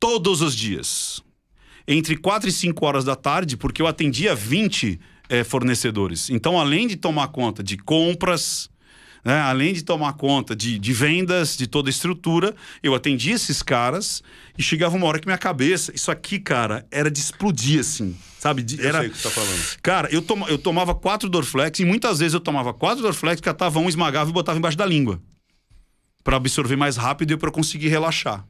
todos 0.00 0.42
os 0.42 0.56
dias. 0.56 1.22
Entre 1.92 2.16
4 2.16 2.48
e 2.48 2.52
5 2.52 2.86
horas 2.86 3.04
da 3.04 3.16
tarde, 3.16 3.56
porque 3.56 3.82
eu 3.82 3.86
atendia 3.88 4.32
20 4.34 5.00
eh, 5.28 5.42
fornecedores. 5.42 6.30
Então, 6.30 6.58
além 6.60 6.86
de 6.86 6.94
tomar 6.96 7.28
conta 7.28 7.62
de 7.64 7.76
compras, 7.76 8.70
né, 9.24 9.40
além 9.40 9.72
de 9.74 9.82
tomar 9.82 10.12
conta 10.12 10.54
de, 10.54 10.78
de 10.78 10.92
vendas, 10.92 11.56
de 11.56 11.66
toda 11.66 11.88
a 11.88 11.90
estrutura, 11.90 12.54
eu 12.82 12.94
atendia 12.94 13.34
esses 13.34 13.60
caras 13.62 14.22
e 14.56 14.62
chegava 14.62 14.96
uma 14.96 15.06
hora 15.06 15.18
que 15.18 15.26
minha 15.26 15.36
cabeça, 15.36 15.92
isso 15.94 16.10
aqui, 16.12 16.38
cara, 16.38 16.86
era 16.92 17.10
de 17.10 17.18
explodir, 17.18 17.80
assim, 17.80 18.16
sabe? 18.38 18.62
De- 18.62 18.78
Eu 18.80 18.88
era, 18.88 18.98
sei 19.00 19.08
o 19.08 19.10
que 19.10 19.16
você 19.18 19.22
tá 19.24 19.30
falando. 19.30 19.76
Cara, 19.82 20.08
eu, 20.12 20.22
toma- 20.22 20.46
eu 20.48 20.58
tomava 20.58 20.94
quatro 20.94 21.28
Dorflex 21.28 21.80
e 21.80 21.84
muitas 21.84 22.20
vezes 22.20 22.34
eu 22.34 22.40
tomava 22.40 22.72
quatro 22.72 23.02
Dorflex, 23.02 23.40
catava 23.40 23.78
um, 23.80 23.88
esmagava 23.88 24.30
e 24.30 24.32
botava 24.32 24.56
embaixo 24.58 24.78
da 24.78 24.86
língua. 24.86 25.20
Pra 26.22 26.36
absorver 26.36 26.76
mais 26.76 26.96
rápido 26.96 27.32
e 27.32 27.34
eu 27.34 27.50
conseguir 27.52 27.88
relaxar. 27.88 28.46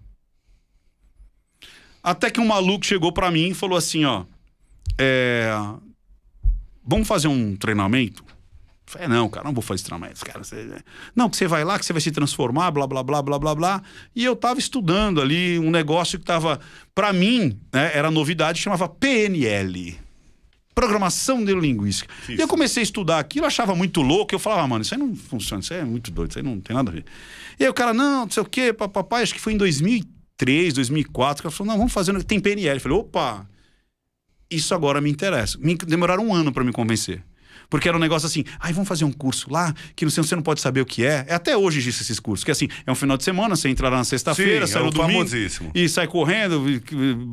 Até 2.02 2.30
que 2.30 2.40
um 2.40 2.46
maluco 2.46 2.84
chegou 2.84 3.12
pra 3.12 3.30
mim 3.30 3.48
e 3.48 3.54
falou 3.54 3.76
assim, 3.76 4.04
ó... 4.04 4.24
é, 4.98 5.52
Vamos 6.84 7.06
fazer 7.06 7.28
um 7.28 7.54
treinamento? 7.56 8.24
Eu 8.28 8.40
Falei, 8.86 9.06
não, 9.06 9.28
cara, 9.28 9.46
não 9.46 9.52
vou 9.54 9.62
fazer 9.62 9.84
treinamento. 9.84 10.24
Cara, 10.24 10.42
você... 10.42 10.82
Não, 11.14 11.30
que 11.30 11.36
você 11.36 11.46
vai 11.46 11.62
lá, 11.62 11.78
que 11.78 11.84
você 11.84 11.92
vai 11.92 12.02
se 12.02 12.10
transformar, 12.10 12.72
blá, 12.72 12.86
blá, 12.86 13.02
blá, 13.04 13.22
blá, 13.22 13.38
blá, 13.38 13.54
blá. 13.54 13.82
E 14.16 14.24
eu 14.24 14.34
tava 14.34 14.58
estudando 14.58 15.20
ali 15.20 15.58
um 15.60 15.70
negócio 15.70 16.18
que 16.18 16.24
tava... 16.24 16.58
Pra 16.92 17.12
mim, 17.12 17.56
né, 17.72 17.92
era 17.94 18.10
novidade, 18.10 18.60
chamava 18.60 18.88
PNL. 18.88 19.96
Programação 20.74 21.40
Neurolinguística. 21.40 22.12
E 22.28 22.40
eu 22.40 22.48
comecei 22.48 22.80
a 22.80 22.84
estudar 22.84 23.20
aquilo, 23.20 23.46
achava 23.46 23.76
muito 23.76 24.02
louco. 24.02 24.34
Eu 24.34 24.38
falava, 24.40 24.62
ah, 24.62 24.66
mano, 24.66 24.82
isso 24.82 24.94
aí 24.94 24.98
não 24.98 25.14
funciona, 25.14 25.62
isso 25.62 25.72
aí 25.72 25.80
é 25.80 25.84
muito 25.84 26.10
doido, 26.10 26.30
isso 26.30 26.38
aí 26.40 26.44
não 26.44 26.58
tem 26.58 26.74
nada 26.74 26.90
a 26.90 26.94
ver. 26.94 27.04
E 27.60 27.64
aí 27.64 27.70
o 27.70 27.74
cara, 27.74 27.94
não, 27.94 28.22
não 28.22 28.30
sei 28.30 28.42
o 28.42 28.46
quê, 28.46 28.72
papai, 28.72 29.22
acho 29.22 29.34
que 29.34 29.40
foi 29.40 29.52
em 29.52 29.56
2003, 29.56 30.19
2004, 30.72 31.42
que 31.42 31.46
ela 31.46 31.54
falou, 31.54 31.72
não, 31.72 31.78
vamos 31.78 31.92
fazer, 31.92 32.22
tem 32.24 32.40
PNL. 32.40 32.76
Eu 32.76 32.80
falei, 32.80 32.98
opa, 32.98 33.46
isso 34.50 34.74
agora 34.74 35.00
me 35.00 35.10
interessa. 35.10 35.58
Me 35.58 35.74
demoraram 35.76 36.26
um 36.26 36.34
ano 36.34 36.52
para 36.52 36.64
me 36.64 36.72
convencer. 36.72 37.22
Porque 37.68 37.86
era 37.86 37.96
um 37.96 38.00
negócio 38.00 38.26
assim, 38.26 38.42
ai, 38.58 38.72
vamos 38.72 38.88
fazer 38.88 39.04
um 39.04 39.12
curso 39.12 39.48
lá, 39.48 39.72
que 39.94 40.04
não 40.04 40.10
sei, 40.10 40.24
você 40.24 40.34
não 40.34 40.42
pode 40.42 40.60
saber 40.60 40.80
o 40.80 40.84
que 40.86 41.04
é. 41.04 41.24
É 41.28 41.34
até 41.34 41.56
hoje 41.56 41.78
existe 41.78 42.02
esses 42.02 42.18
cursos, 42.18 42.42
que 42.44 42.50
assim, 42.50 42.66
é 42.84 42.90
um 42.90 42.96
final 42.96 43.16
de 43.16 43.22
semana, 43.22 43.54
você 43.54 43.68
entra 43.68 43.88
lá 43.88 43.98
na 43.98 44.02
sexta-feira, 44.04 44.66
sai 44.66 44.82
é 44.82 44.84
no 44.84 44.90
domingo 44.90 45.18
famosíssimo. 45.20 45.70
e 45.72 45.88
sai 45.88 46.08
correndo, 46.08 46.64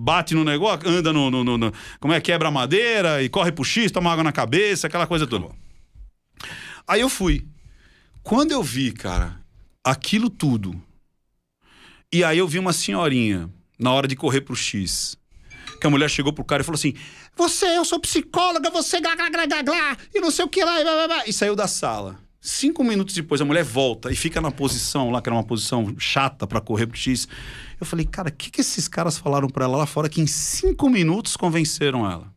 bate 0.04 0.36
no 0.36 0.44
negócio, 0.44 0.88
anda 0.88 1.12
no, 1.12 1.32
no- 1.32 1.44
no- 1.44 1.58
no- 1.58 1.74
como 2.00 2.14
é, 2.14 2.22
quebra 2.22 2.50
a 2.50 2.52
madeira 2.52 3.24
e 3.24 3.30
corre 3.30 3.52
pro 3.52 3.64
X, 3.64 3.92
toma 3.92 4.12
água 4.12 4.24
na 4.24 4.32
cabeça, 4.32 4.86
aquela 4.86 5.08
coisa 5.08 5.26
toda. 5.26 5.48
Aí 6.88 7.02
eu 7.02 7.10
fui. 7.10 7.48
Quando 8.22 8.52
eu 8.52 8.62
vi, 8.62 8.92
cara, 8.92 9.40
aquilo 9.84 10.30
tudo, 10.30 10.80
e 12.12 12.24
aí 12.24 12.38
eu 12.38 12.48
vi 12.48 12.60
uma 12.60 12.74
senhorinha 12.74 13.50
na 13.78 13.92
hora 13.92 14.08
de 14.08 14.16
correr 14.16 14.42
pro 14.42 14.56
X, 14.56 15.18
que 15.80 15.86
a 15.86 15.90
mulher 15.90 16.10
chegou 16.10 16.32
pro 16.32 16.44
cara 16.44 16.62
e 16.62 16.66
falou 16.66 16.78
assim: 16.78 16.94
Você, 17.36 17.66
eu 17.78 17.86
sou 17.86 18.00
psicóloga, 18.00 18.70
você 18.70 19.00
glá, 19.00 19.16
glá, 19.16 19.30
glá, 19.30 19.46
glá, 19.46 19.62
glá, 19.62 19.98
e 20.14 20.20
não 20.20 20.32
sei 20.32 20.46
o 20.46 20.50
que 20.50 20.64
lá, 20.64 20.80
e, 20.80 20.84
blá, 20.84 20.94
blá, 20.94 21.08
blá", 21.08 21.24
e 21.28 21.34
saiu 21.34 21.56
da 21.56 21.68
sala. 21.68 22.20
Cinco 22.40 22.84
minutos 22.84 23.14
depois, 23.14 23.42
a 23.42 23.46
mulher 23.46 23.64
volta 23.64 24.12
e 24.12 24.16
fica 24.16 24.40
na 24.40 24.52
posição 24.52 25.10
lá, 25.10 25.22
que 25.22 25.28
era 25.28 25.36
uma 25.36 25.44
posição 25.44 25.94
chata 25.98 26.48
pra 26.48 26.62
correr 26.62 26.88
pro 26.88 26.98
X. 26.98 27.28
Eu 27.80 27.86
falei, 27.86 28.06
cara, 28.06 28.30
o 28.30 28.32
que, 28.32 28.50
que 28.50 28.62
esses 28.62 28.88
caras 28.88 29.18
falaram 29.18 29.50
pra 29.50 29.66
ela 29.66 29.78
lá 29.78 29.86
fora 29.86 30.08
que 30.08 30.22
em 30.22 30.28
cinco 30.28 30.90
minutos 30.90 31.36
convenceram 31.36 32.10
ela? 32.10 32.32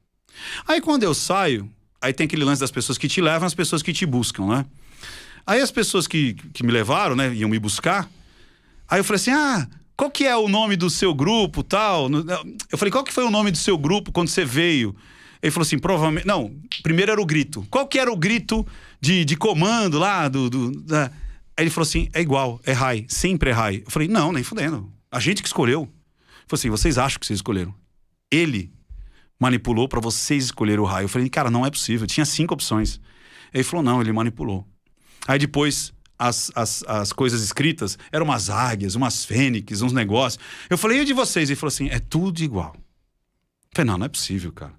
Aí 0.66 0.80
quando 0.80 1.04
eu 1.04 1.14
saio, 1.14 1.70
aí 2.00 2.12
tem 2.12 2.24
aquele 2.24 2.44
lance 2.44 2.60
das 2.60 2.70
pessoas 2.70 2.98
que 2.98 3.06
te 3.06 3.20
levam, 3.20 3.46
as 3.46 3.54
pessoas 3.54 3.82
que 3.82 3.92
te 3.92 4.04
buscam, 4.04 4.46
né? 4.46 4.66
Aí 5.46 5.60
as 5.60 5.70
pessoas 5.70 6.06
que, 6.06 6.34
que 6.52 6.64
me 6.64 6.72
levaram, 6.72 7.14
né, 7.14 7.32
iam 7.34 7.48
me 7.48 7.58
buscar. 7.58 8.10
Aí 8.90 8.98
eu 9.00 9.04
falei 9.04 9.16
assim: 9.16 9.30
ah, 9.30 9.68
qual 9.96 10.10
que 10.10 10.26
é 10.26 10.36
o 10.36 10.48
nome 10.48 10.76
do 10.76 10.90
seu 10.90 11.14
grupo 11.14 11.62
tal? 11.62 12.08
Eu 12.70 12.78
falei, 12.78 12.90
qual 12.90 13.04
que 13.04 13.12
foi 13.12 13.24
o 13.24 13.30
nome 13.30 13.50
do 13.50 13.58
seu 13.58 13.78
grupo 13.78 14.10
quando 14.10 14.28
você 14.28 14.44
veio? 14.44 14.94
Ele 15.42 15.50
falou 15.50 15.64
assim, 15.64 15.78
provavelmente. 15.78 16.26
Não, 16.26 16.54
primeiro 16.82 17.12
era 17.12 17.20
o 17.20 17.26
grito. 17.26 17.66
Qual 17.70 17.86
que 17.86 17.98
era 17.98 18.12
o 18.12 18.16
grito 18.16 18.66
de, 19.00 19.24
de 19.24 19.36
comando 19.36 19.98
lá 19.98 20.28
do. 20.28 20.50
do 20.50 20.70
da... 20.82 21.06
Aí 21.56 21.64
ele 21.64 21.70
falou 21.70 21.86
assim: 21.86 22.08
é 22.12 22.20
igual, 22.20 22.60
é 22.64 22.72
high, 22.72 23.06
sempre 23.08 23.50
é 23.50 23.52
high. 23.52 23.82
Eu 23.84 23.90
falei, 23.90 24.08
não, 24.08 24.32
nem 24.32 24.42
fudendo. 24.42 24.92
A 25.10 25.20
gente 25.20 25.42
que 25.42 25.48
escolheu. 25.48 25.82
Ele 25.82 25.88
falou 26.48 26.58
assim: 26.58 26.70
vocês 26.70 26.98
acham 26.98 27.18
que 27.18 27.26
vocês 27.26 27.38
escolheram? 27.38 27.74
Ele 28.30 28.72
manipulou 29.40 29.88
pra 29.88 30.00
vocês 30.00 30.44
escolherem 30.44 30.80
o 30.80 30.84
raio. 30.84 31.06
Eu 31.06 31.08
falei, 31.08 31.28
cara, 31.30 31.50
não 31.50 31.64
é 31.64 31.70
possível. 31.70 32.06
Tinha 32.06 32.26
cinco 32.26 32.52
opções. 32.52 33.00
Ele 33.52 33.64
falou, 33.64 33.82
não, 33.82 34.00
ele 34.00 34.12
manipulou. 34.12 34.66
Aí 35.26 35.38
depois, 35.38 35.92
as, 36.20 36.52
as, 36.54 36.84
as 36.86 37.12
coisas 37.14 37.42
escritas 37.42 37.98
eram 38.12 38.26
umas 38.26 38.50
águias, 38.50 38.94
umas 38.94 39.24
fênix, 39.24 39.80
uns 39.80 39.94
negócios. 39.94 40.38
Eu 40.68 40.76
falei, 40.76 40.98
e 40.98 41.00
o 41.00 41.04
de 41.06 41.14
vocês? 41.14 41.48
Ele 41.48 41.56
falou 41.56 41.72
assim, 41.72 41.88
é 41.88 41.98
tudo 41.98 42.42
igual. 42.42 42.76
Eu 42.76 43.70
falei, 43.74 43.90
não, 43.90 43.96
não 43.96 44.04
é 44.04 44.08
possível, 44.08 44.52
cara. 44.52 44.74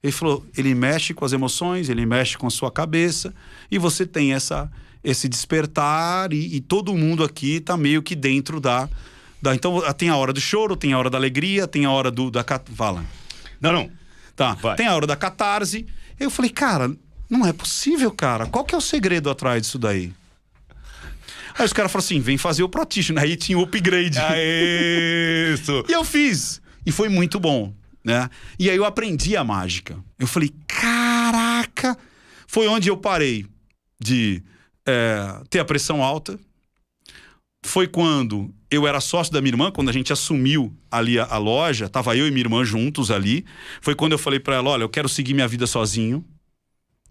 Ele 0.00 0.12
falou, 0.12 0.46
ele 0.56 0.72
mexe 0.76 1.12
com 1.12 1.24
as 1.24 1.32
emoções, 1.32 1.88
ele 1.88 2.06
mexe 2.06 2.38
com 2.38 2.46
a 2.46 2.50
sua 2.50 2.70
cabeça, 2.70 3.34
e 3.68 3.76
você 3.76 4.06
tem 4.06 4.32
essa, 4.32 4.70
esse 5.02 5.28
despertar, 5.28 6.32
e, 6.32 6.54
e 6.54 6.60
todo 6.60 6.94
mundo 6.94 7.24
aqui 7.24 7.58
tá 7.58 7.76
meio 7.76 8.00
que 8.00 8.14
dentro 8.14 8.60
da, 8.60 8.88
da. 9.42 9.56
Então 9.56 9.80
tem 9.94 10.08
a 10.08 10.16
hora 10.16 10.32
do 10.32 10.40
choro, 10.40 10.76
tem 10.76 10.92
a 10.92 10.98
hora 10.98 11.10
da 11.10 11.18
alegria, 11.18 11.66
tem 11.66 11.84
a 11.84 11.90
hora 11.90 12.12
do. 12.12 12.30
Da, 12.30 12.44
fala. 12.76 13.04
Não, 13.60 13.72
não. 13.72 13.90
Tá. 14.36 14.54
Vai. 14.54 14.76
Tem 14.76 14.86
a 14.86 14.94
hora 14.94 15.08
da 15.08 15.16
catarse. 15.16 15.84
Eu 16.20 16.30
falei, 16.30 16.52
cara, 16.52 16.94
não 17.28 17.44
é 17.44 17.52
possível, 17.52 18.12
cara. 18.12 18.46
Qual 18.46 18.64
que 18.64 18.76
é 18.76 18.78
o 18.78 18.80
segredo 18.80 19.28
atrás 19.28 19.62
disso 19.62 19.80
daí? 19.80 20.12
Aí 21.58 21.64
os 21.64 21.72
caras 21.72 21.90
falaram 21.90 22.06
assim: 22.06 22.20
vem 22.20 22.38
fazer 22.38 22.62
o 22.62 22.68
practitioner. 22.68 23.24
Aí 23.24 23.36
tinha 23.36 23.58
o 23.58 23.62
upgrade. 23.62 24.18
É 24.18 25.52
isso. 25.54 25.84
E 25.88 25.92
eu 25.92 26.04
fiz. 26.04 26.60
E 26.86 26.92
foi 26.92 27.08
muito 27.08 27.40
bom, 27.40 27.74
né? 28.04 28.30
E 28.58 28.70
aí 28.70 28.76
eu 28.76 28.84
aprendi 28.84 29.36
a 29.36 29.44
mágica. 29.44 29.98
Eu 30.18 30.26
falei, 30.26 30.52
caraca! 30.66 31.96
Foi 32.46 32.66
onde 32.66 32.88
eu 32.88 32.96
parei 32.96 33.44
de 34.00 34.42
é, 34.86 35.42
ter 35.50 35.58
a 35.58 35.64
pressão 35.64 36.02
alta. 36.02 36.38
Foi 37.64 37.86
quando 37.86 38.54
eu 38.70 38.86
era 38.86 39.00
sócio 39.00 39.32
da 39.32 39.40
minha 39.40 39.52
irmã, 39.52 39.70
quando 39.70 39.88
a 39.88 39.92
gente 39.92 40.12
assumiu 40.12 40.72
ali 40.90 41.18
a, 41.18 41.24
a 41.24 41.38
loja, 41.38 41.88
tava 41.88 42.16
eu 42.16 42.26
e 42.26 42.30
minha 42.30 42.44
irmã 42.44 42.64
juntos 42.64 43.10
ali. 43.10 43.44
Foi 43.80 43.94
quando 43.94 44.12
eu 44.12 44.18
falei 44.18 44.38
pra 44.38 44.56
ela, 44.56 44.70
olha, 44.70 44.82
eu 44.82 44.88
quero 44.88 45.08
seguir 45.08 45.34
minha 45.34 45.48
vida 45.48 45.66
sozinho. 45.66 46.24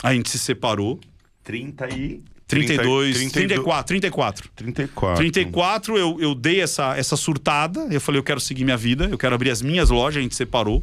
A 0.02 0.14
gente 0.14 0.30
se 0.30 0.40
separou. 0.40 1.00
30 1.44 1.90
e... 1.96 2.24
32, 2.48 3.18
30, 3.18 3.34
34, 3.34 3.88
34. 3.88 4.50
34. 4.56 5.18
34, 5.18 5.98
eu, 5.98 6.18
eu 6.22 6.34
dei 6.34 6.62
essa, 6.62 6.96
essa 6.96 7.18
surtada. 7.18 7.88
Eu 7.92 8.00
falei, 8.00 8.20
eu 8.20 8.24
quero 8.24 8.40
seguir 8.40 8.64
minha 8.64 8.78
vida, 8.78 9.06
eu 9.06 9.18
quero 9.18 9.36
abrir 9.36 9.50
as 9.50 9.62
minhas 9.62 9.90
lojas, 9.90 10.20
a 10.20 10.22
gente 10.22 10.36
separou. 10.36 10.82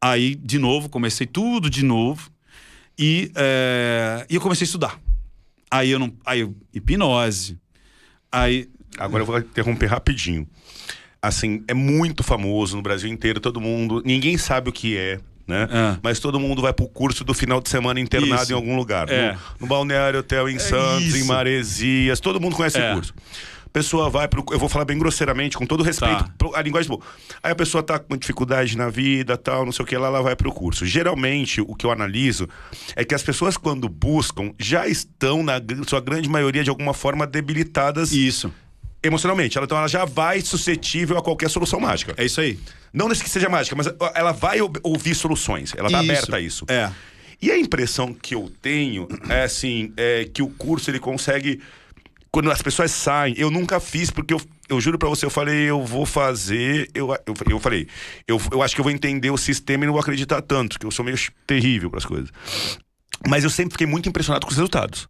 Aí, 0.00 0.36
de 0.36 0.58
novo, 0.58 0.88
comecei 0.88 1.26
tudo 1.26 1.68
de 1.68 1.84
novo. 1.84 2.30
E, 2.98 3.32
é, 3.34 4.24
e 4.30 4.36
eu 4.36 4.40
comecei 4.40 4.64
a 4.64 4.66
estudar. 4.66 5.00
Aí 5.70 5.90
eu 5.90 5.98
não. 5.98 6.12
Aí 6.24 6.40
eu, 6.40 6.54
hipnose. 6.72 7.58
Aí. 8.30 8.68
Agora 8.98 9.22
eu 9.22 9.26
vou 9.26 9.38
interromper 9.38 9.86
rapidinho. 9.86 10.48
Assim, 11.20 11.64
é 11.66 11.74
muito 11.74 12.22
famoso 12.22 12.76
no 12.76 12.82
Brasil 12.82 13.10
inteiro, 13.10 13.40
todo 13.40 13.60
mundo. 13.60 14.00
Ninguém 14.04 14.38
sabe 14.38 14.70
o 14.70 14.72
que 14.72 14.96
é, 14.96 15.18
né? 15.46 15.68
Ah. 15.70 15.98
Mas 16.02 16.18
todo 16.18 16.38
mundo 16.40 16.60
vai 16.62 16.72
pro 16.72 16.88
curso 16.88 17.24
do 17.24 17.32
final 17.34 17.60
de 17.60 17.68
semana 17.68 18.00
internado 18.00 18.42
Isso. 18.42 18.52
em 18.52 18.54
algum 18.54 18.76
lugar. 18.76 19.08
É. 19.10 19.32
No, 19.32 19.38
no 19.60 19.66
Balneário 19.66 20.20
Hotel 20.20 20.48
em 20.48 20.58
Santos, 20.58 21.14
em 21.14 21.18
isso. 21.18 21.26
Maresias, 21.26 22.20
todo 22.20 22.40
mundo 22.40 22.56
conhece 22.56 22.78
É. 22.78 22.90
o 22.90 22.94
curso. 22.94 23.14
A 23.64 23.68
pessoa 23.76 24.08
vai 24.08 24.26
pro. 24.26 24.42
Eu 24.52 24.58
vou 24.58 24.70
falar 24.70 24.86
bem 24.86 24.98
grosseiramente, 24.98 25.54
com 25.54 25.66
todo 25.66 25.82
respeito. 25.82 26.24
Tá. 26.24 26.30
pro- 26.38 26.54
A 26.56 26.62
linguagem 26.62 26.88
boa. 26.88 27.02
Aí 27.42 27.52
a 27.52 27.54
pessoa 27.54 27.82
tá 27.82 27.98
com 27.98 28.16
dificuldade 28.16 28.74
na 28.74 28.88
vida, 28.88 29.36
tal, 29.36 29.66
não 29.66 29.72
sei 29.72 29.84
o 29.84 29.86
que 29.86 29.94
lá, 29.98 30.06
ela 30.06 30.22
vai 30.22 30.34
pro 30.34 30.50
curso. 30.50 30.86
Geralmente, 30.86 31.60
o 31.60 31.74
que 31.74 31.84
eu 31.84 31.90
analiso 31.92 32.48
é 32.94 33.04
que 33.04 33.14
as 33.14 33.22
pessoas, 33.22 33.58
quando 33.58 33.86
buscam, 33.86 34.52
já 34.58 34.88
estão, 34.88 35.42
na 35.42 35.60
sua 35.86 36.00
grande 36.00 36.26
maioria, 36.26 36.64
de 36.64 36.70
alguma 36.70 36.94
forma, 36.94 37.26
debilitadas 37.26 38.12
Isso. 38.12 38.50
Emocionalmente. 39.06 39.56
Ela, 39.56 39.64
então 39.64 39.78
ela 39.78 39.88
já 39.88 40.04
vai 40.04 40.40
suscetível 40.40 41.16
a 41.18 41.22
qualquer 41.22 41.50
solução 41.50 41.80
mágica. 41.80 42.14
É 42.16 42.24
isso 42.24 42.40
aí. 42.40 42.58
Não 42.92 43.08
que 43.08 43.28
seja 43.30 43.48
mágica, 43.48 43.76
mas 43.76 43.88
ela 44.14 44.32
vai 44.32 44.60
ou- 44.60 44.72
ouvir 44.82 45.14
soluções. 45.14 45.72
Ela 45.76 45.90
tá 45.90 46.02
Isso. 46.02 46.10
aberta 46.10 46.36
a 46.36 46.40
isso. 46.40 46.64
É. 46.68 46.90
E 47.40 47.50
a 47.50 47.58
impressão 47.58 48.14
que 48.14 48.34
eu 48.34 48.50
tenho 48.62 49.06
é 49.28 49.42
assim, 49.44 49.92
é 49.96 50.24
que 50.32 50.42
o 50.42 50.48
curso 50.48 50.90
ele 50.90 50.98
consegue 50.98 51.60
quando 52.30 52.50
as 52.50 52.60
pessoas 52.60 52.90
saem, 52.90 53.34
eu 53.38 53.50
nunca 53.50 53.80
fiz 53.80 54.10
porque 54.10 54.34
eu, 54.34 54.40
eu 54.68 54.78
juro 54.78 54.98
pra 54.98 55.08
você, 55.08 55.24
eu 55.24 55.30
falei, 55.30 55.70
eu 55.70 55.82
vou 55.84 56.04
fazer, 56.04 56.90
eu, 56.94 57.10
eu, 57.26 57.34
eu 57.50 57.58
falei, 57.58 57.88
eu, 58.28 58.38
eu 58.52 58.62
acho 58.62 58.74
que 58.74 58.80
eu 58.80 58.84
vou 58.84 58.92
entender 58.92 59.30
o 59.30 59.38
sistema 59.38 59.84
e 59.84 59.86
não 59.86 59.94
vou 59.94 60.00
acreditar 60.00 60.42
tanto, 60.42 60.78
que 60.78 60.84
eu 60.84 60.90
sou 60.90 61.02
meio 61.02 61.16
terrível 61.46 61.90
pras 61.90 62.04
coisas. 62.04 62.30
Mas 63.26 63.42
eu 63.42 63.48
sempre 63.48 63.72
fiquei 63.72 63.86
muito 63.86 64.06
impressionado 64.08 64.44
com 64.44 64.50
os 64.50 64.56
resultados. 64.56 65.08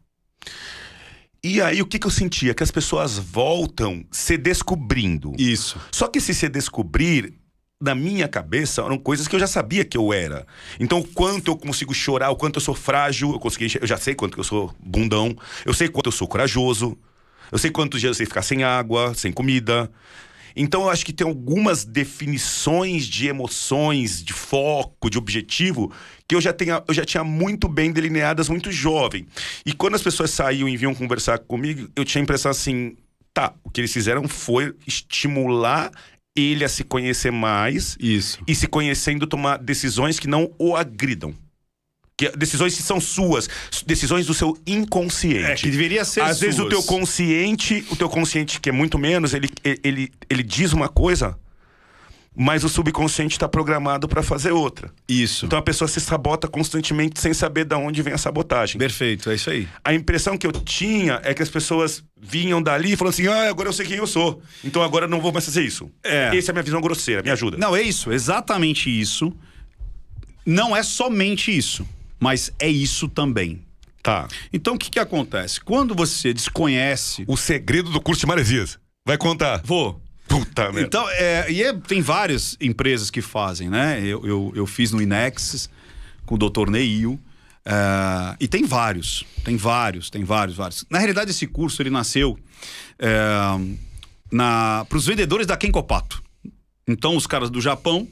E 1.42 1.60
aí 1.60 1.80
o 1.80 1.86
que, 1.86 1.98
que 1.98 2.06
eu 2.06 2.10
sentia? 2.10 2.54
Que 2.54 2.62
as 2.62 2.70
pessoas 2.70 3.18
voltam 3.18 4.04
se 4.10 4.36
descobrindo. 4.36 5.32
Isso. 5.38 5.80
Só 5.92 6.08
que 6.08 6.20
se 6.20 6.34
se 6.34 6.48
descobrir, 6.48 7.34
na 7.80 7.94
minha 7.94 8.26
cabeça, 8.26 8.82
eram 8.82 8.98
coisas 8.98 9.28
que 9.28 9.36
eu 9.36 9.40
já 9.40 9.46
sabia 9.46 9.84
que 9.84 9.96
eu 9.96 10.12
era. 10.12 10.46
Então, 10.80 11.00
o 11.00 11.06
quanto 11.06 11.50
eu 11.50 11.56
consigo 11.56 11.94
chorar, 11.94 12.30
o 12.30 12.36
quanto 12.36 12.56
eu 12.56 12.60
sou 12.60 12.74
frágil, 12.74 13.32
eu, 13.32 13.38
consegui, 13.38 13.78
eu 13.80 13.86
já 13.86 13.96
sei 13.96 14.14
quanto 14.14 14.38
eu 14.38 14.44
sou 14.44 14.74
bundão, 14.80 15.36
eu 15.64 15.74
sei 15.74 15.88
quanto 15.88 16.06
eu 16.06 16.12
sou 16.12 16.26
corajoso, 16.26 16.96
eu 17.52 17.58
sei 17.58 17.70
quantos 17.70 18.00
dias 18.00 18.10
eu 18.10 18.14
sei 18.14 18.26
ficar 18.26 18.42
sem 18.42 18.64
água, 18.64 19.14
sem 19.14 19.30
comida. 19.30 19.90
Então, 20.56 20.82
eu 20.82 20.90
acho 20.90 21.04
que 21.04 21.12
tem 21.12 21.26
algumas 21.26 21.84
definições 21.84 23.06
de 23.06 23.28
emoções, 23.28 24.24
de 24.24 24.32
foco, 24.32 25.10
de 25.10 25.18
objetivo, 25.18 25.92
que 26.26 26.34
eu 26.34 26.40
já, 26.40 26.52
tenha, 26.52 26.82
eu 26.88 26.94
já 26.94 27.04
tinha 27.04 27.22
muito 27.22 27.68
bem 27.68 27.92
delineadas 27.92 28.48
muito 28.48 28.72
jovem. 28.72 29.26
E 29.64 29.72
quando 29.72 29.94
as 29.94 30.02
pessoas 30.02 30.30
saíam 30.30 30.68
e 30.68 30.76
vinham 30.76 30.94
conversar 30.94 31.38
comigo, 31.40 31.88
eu 31.94 32.04
tinha 32.04 32.22
a 32.22 32.24
impressão 32.24 32.50
assim: 32.50 32.96
tá, 33.34 33.54
o 33.62 33.70
que 33.70 33.80
eles 33.80 33.92
fizeram 33.92 34.26
foi 34.26 34.74
estimular 34.86 35.92
ele 36.34 36.64
a 36.64 36.68
se 36.68 36.84
conhecer 36.84 37.30
mais 37.30 37.96
Isso. 37.98 38.38
e 38.46 38.54
se 38.54 38.66
conhecendo 38.66 39.26
tomar 39.26 39.58
decisões 39.58 40.18
que 40.18 40.28
não 40.28 40.52
o 40.58 40.76
agridam. 40.76 41.34
Que, 42.16 42.30
decisões 42.30 42.74
que 42.74 42.82
são 42.82 42.98
suas, 42.98 43.48
decisões 43.84 44.26
do 44.26 44.32
seu 44.32 44.56
inconsciente. 44.66 45.44
É, 45.44 45.54
que 45.54 45.70
deveria 45.70 46.04
ser 46.04 46.22
Às 46.22 46.40
vezes 46.40 46.58
o 46.58 46.62
suas. 46.62 46.70
teu 46.70 46.82
consciente, 46.82 47.84
o 47.90 47.96
teu 47.96 48.08
consciente 48.08 48.58
que 48.58 48.70
é 48.70 48.72
muito 48.72 48.98
menos, 48.98 49.34
ele, 49.34 49.50
ele, 49.84 50.10
ele 50.30 50.42
diz 50.42 50.72
uma 50.72 50.88
coisa, 50.88 51.36
mas 52.34 52.64
o 52.64 52.68
subconsciente 52.68 53.34
está 53.34 53.48
programado 53.48 54.06
para 54.06 54.22
fazer 54.22 54.52
outra. 54.52 54.90
Isso. 55.08 55.46
Então 55.46 55.58
a 55.58 55.62
pessoa 55.62 55.88
se 55.88 56.00
sabota 56.00 56.46
constantemente 56.46 57.18
sem 57.20 57.32
saber 57.32 57.64
de 57.64 57.74
onde 57.74 58.02
vem 58.02 58.12
a 58.12 58.18
sabotagem. 58.18 58.78
Perfeito, 58.78 59.30
é 59.30 59.34
isso 59.34 59.48
aí. 59.48 59.66
A 59.82 59.94
impressão 59.94 60.36
que 60.36 60.46
eu 60.46 60.52
tinha 60.52 61.20
é 61.22 61.32
que 61.32 61.42
as 61.42 61.48
pessoas 61.48 62.04
vinham 62.20 62.62
dali 62.62 62.92
e 62.92 62.96
falavam 62.96 63.10
assim: 63.14 63.26
ah, 63.26 63.48
agora 63.48 63.70
eu 63.70 63.72
sei 63.72 63.86
quem 63.86 63.96
eu 63.96 64.06
sou. 64.06 64.42
Então 64.62 64.82
agora 64.82 65.06
eu 65.06 65.08
não 65.08 65.20
vou 65.20 65.32
mais 65.32 65.46
fazer 65.46 65.62
isso. 65.62 65.90
É. 66.04 66.36
Essa 66.36 66.50
é 66.50 66.52
a 66.52 66.54
minha 66.54 66.62
visão 66.62 66.80
grosseira, 66.80 67.22
me 67.22 67.30
ajuda. 67.30 67.56
Não, 67.56 67.74
é 67.74 67.80
isso, 67.80 68.12
exatamente 68.12 68.88
isso. 68.88 69.32
Não 70.44 70.76
é 70.76 70.82
somente 70.82 71.56
isso, 71.56 71.88
mas 72.18 72.52
é 72.58 72.68
isso 72.68 73.08
também. 73.08 73.62
Tá. 74.02 74.28
Então 74.52 74.74
o 74.74 74.78
que, 74.78 74.90
que 74.90 74.98
acontece? 75.00 75.60
Quando 75.60 75.94
você 75.94 76.32
desconhece. 76.32 77.24
O 77.26 77.36
segredo 77.36 77.90
do 77.90 78.00
curso 78.00 78.20
de 78.20 78.26
Maresias. 78.26 78.78
Vai 79.04 79.18
contar. 79.18 79.60
Vou. 79.64 80.00
Puta 80.28 80.64
merda. 80.64 80.80
Então, 80.80 81.08
é, 81.10 81.50
e 81.50 81.62
é- 81.62 81.72
tem 81.72 82.00
várias 82.00 82.56
empresas 82.60 83.10
que 83.10 83.22
fazem, 83.22 83.68
né? 83.70 84.00
Eu, 84.00 84.24
eu, 84.26 84.52
eu 84.56 84.66
fiz 84.66 84.90
no 84.92 85.00
Inexis 85.00 85.70
com 86.24 86.34
o 86.34 86.38
Dr. 86.38 86.68
Neil. 86.70 87.20
é, 87.64 88.36
e 88.40 88.48
tem 88.48 88.64
vários, 88.64 89.24
tem 89.44 89.56
vários, 89.56 90.10
tem 90.10 90.24
vários, 90.24 90.56
vários. 90.56 90.84
Na 90.90 90.98
realidade, 90.98 91.30
esse 91.30 91.46
curso 91.46 91.80
ele 91.82 91.90
nasceu 91.90 92.38
para 94.30 94.96
os 94.96 95.06
vendedores 95.06 95.46
da 95.46 95.56
Kenkopato. 95.56 96.22
Então, 96.86 97.16
os 97.16 97.26
caras 97.26 97.50
do 97.50 97.60
Japão 97.60 98.08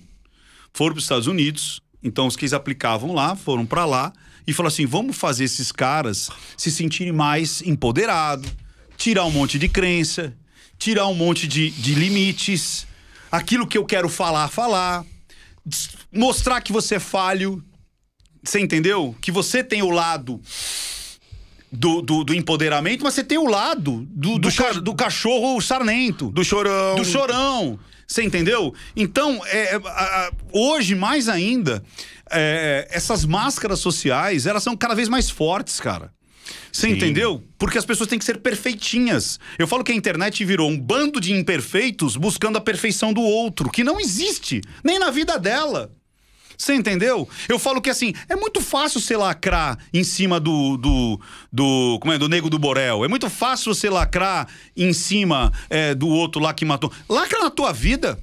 foram 0.72 0.94
para 0.94 0.98
os 0.98 1.04
Estados 1.04 1.26
Unidos. 1.26 1.80
Então, 2.04 2.26
os 2.26 2.36
que 2.36 2.44
eles 2.44 2.52
aplicavam 2.52 3.12
lá 3.14 3.34
foram 3.34 3.64
para 3.66 3.84
lá 3.86 4.12
e 4.46 4.52
falaram 4.52 4.68
assim: 4.72 4.84
vamos 4.86 5.16
fazer 5.16 5.44
esses 5.44 5.72
caras 5.72 6.30
se 6.56 6.70
sentirem 6.70 7.12
mais 7.12 7.62
empoderados, 7.62 8.48
tirar 8.96 9.24
um 9.24 9.30
monte 9.30 9.58
de 9.58 9.68
crença, 9.68 10.36
tirar 10.78 11.06
um 11.08 11.14
monte 11.14 11.48
de, 11.48 11.70
de 11.70 11.94
limites, 11.94 12.86
aquilo 13.32 13.66
que 13.66 13.78
eu 13.78 13.84
quero 13.86 14.08
falar, 14.08 14.48
falar. 14.48 15.04
mostrar 16.12 16.60
que 16.60 16.72
você 16.72 16.96
é 16.96 17.00
falho. 17.00 17.64
Você 18.42 18.60
entendeu? 18.60 19.16
Que 19.22 19.32
você 19.32 19.64
tem 19.64 19.80
o 19.82 19.88
lado 19.88 20.38
do, 21.72 22.02
do, 22.02 22.22
do 22.24 22.34
empoderamento, 22.34 23.02
mas 23.02 23.14
você 23.14 23.24
tem 23.24 23.38
o 23.38 23.46
lado 23.48 24.06
do, 24.10 24.38
do, 24.38 24.50
Do 24.50 24.54
ca- 24.54 24.72
do 24.74 24.94
cachorro 24.94 25.58
sarnento. 25.62 26.30
Do 26.30 26.44
chorão. 26.44 26.96
Do 26.96 27.04
chorão. 27.06 27.78
Você 28.06 28.22
entendeu? 28.22 28.74
Então, 28.96 29.40
é, 29.46 29.74
é, 29.74 29.74
a- 29.76 29.78
a- 30.28 30.30
hoje, 30.52 30.94
mais 30.94 31.28
ainda, 31.28 31.82
é, 32.30 32.86
essas 32.90 33.24
máscaras 33.24 33.78
sociais, 33.80 34.46
elas 34.46 34.62
são 34.62 34.76
cada 34.76 34.94
vez 34.94 35.08
mais 35.08 35.30
fortes, 35.30 35.80
cara. 35.80 36.12
Você 36.70 36.88
entendeu? 36.88 37.42
Porque 37.56 37.78
as 37.78 37.86
pessoas 37.86 38.08
têm 38.08 38.18
que 38.18 38.24
ser 38.24 38.38
perfeitinhas. 38.38 39.38
Eu 39.58 39.66
falo 39.66 39.82
que 39.84 39.92
a 39.92 39.94
internet 39.94 40.44
virou 40.44 40.68
um 40.68 40.78
bando 40.78 41.20
de 41.20 41.32
imperfeitos 41.32 42.16
buscando 42.16 42.58
a 42.58 42.60
perfeição 42.60 43.12
do 43.12 43.22
outro, 43.22 43.70
que 43.70 43.84
não 43.84 43.98
existe, 44.00 44.60
nem 44.82 44.98
na 44.98 45.10
vida 45.10 45.38
dela. 45.38 45.90
Você 46.56 46.74
entendeu? 46.74 47.28
Eu 47.48 47.58
falo 47.58 47.80
que 47.80 47.90
assim, 47.90 48.12
é 48.28 48.36
muito 48.36 48.60
fácil 48.60 49.00
você 49.00 49.16
lacrar 49.16 49.78
em 49.92 50.04
cima 50.04 50.38
do. 50.40 50.76
do. 50.76 51.20
do. 51.52 51.98
Como 52.00 52.12
é? 52.12 52.18
Do 52.18 52.28
nego 52.28 52.50
do 52.50 52.58
Borel. 52.58 53.04
É 53.04 53.08
muito 53.08 53.28
fácil 53.28 53.74
você 53.74 53.90
lacrar 53.90 54.48
em 54.76 54.92
cima 54.92 55.52
é, 55.68 55.94
do 55.94 56.08
outro 56.08 56.40
lá 56.40 56.52
que 56.54 56.64
matou. 56.64 56.92
Lacra 57.08 57.40
na 57.40 57.50
tua 57.50 57.72
vida. 57.72 58.18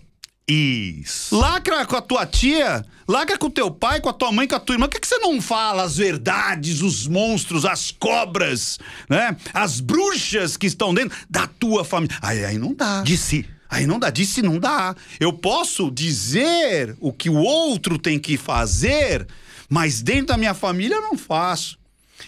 Isso. 0.48 1.38
Lacra 1.38 1.86
com 1.86 1.96
a 1.96 2.02
tua 2.02 2.26
tia, 2.26 2.84
lacra 3.08 3.38
com 3.38 3.48
o 3.48 3.52
teu 3.52 3.72
pai, 3.72 4.02
com 4.02 4.10
a 4.10 4.14
tua 4.14 4.34
mãe, 4.34 4.48
com 4.48 4.56
a 4.56 4.60
tua 4.60 4.76
irmã. 4.76 4.86
Por 4.86 4.96
que, 4.96 5.00
que 5.00 5.08
você 5.08 5.18
não 5.20 5.40
fala 5.40 5.84
as 5.84 5.96
verdades, 5.96 6.82
os 6.82 7.08
monstros, 7.08 7.64
as 7.64 7.92
cobras, 7.92 8.78
né? 9.08 9.38
As 9.54 9.80
bruxas 9.80 10.58
que 10.58 10.68
estão 10.68 10.94
dentro 10.94 11.18
da 11.30 11.48
tua 11.48 11.86
família? 11.86 12.18
Aí, 12.22 12.44
aí 12.44 12.58
não 12.58 12.74
dá. 12.74 13.02
De 13.02 13.16
si. 13.16 13.48
Aí 13.72 13.88
não 13.88 13.98
dá, 13.98 14.10
disse 14.10 14.42
não 14.42 14.60
dá. 14.60 14.94
Eu 15.18 15.32
posso 15.32 15.90
dizer 15.90 16.94
o 17.00 17.14
que 17.14 17.30
o 17.30 17.38
outro 17.38 17.98
tem 17.98 18.20
que 18.20 18.36
fazer, 18.36 19.26
mas 19.70 20.02
dentro 20.02 20.28
da 20.28 20.38
minha 20.38 20.54
família 20.54 20.96
eu 20.96 21.02
não 21.02 21.18
faço. 21.18 21.80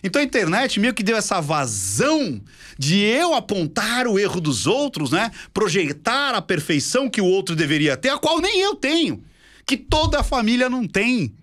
Então 0.01 0.21
a 0.21 0.25
internet 0.25 0.79
meio 0.79 0.93
que 0.93 1.03
deu 1.03 1.17
essa 1.17 1.41
vazão 1.41 2.41
de 2.79 2.97
eu 2.97 3.35
apontar 3.35 4.07
o 4.07 4.17
erro 4.17 4.39
dos 4.39 4.65
outros, 4.65 5.11
né? 5.11 5.31
Projetar 5.53 6.33
a 6.33 6.41
perfeição 6.41 7.09
que 7.09 7.19
o 7.19 7.25
outro 7.25 7.57
deveria 7.57 7.97
ter, 7.97 8.09
a 8.09 8.17
qual 8.17 8.39
nem 8.39 8.61
eu 8.61 8.73
tenho, 8.73 9.21
que 9.67 9.75
toda 9.75 10.21
a 10.21 10.23
família 10.23 10.69
não 10.69 10.87
tem. 10.87 11.35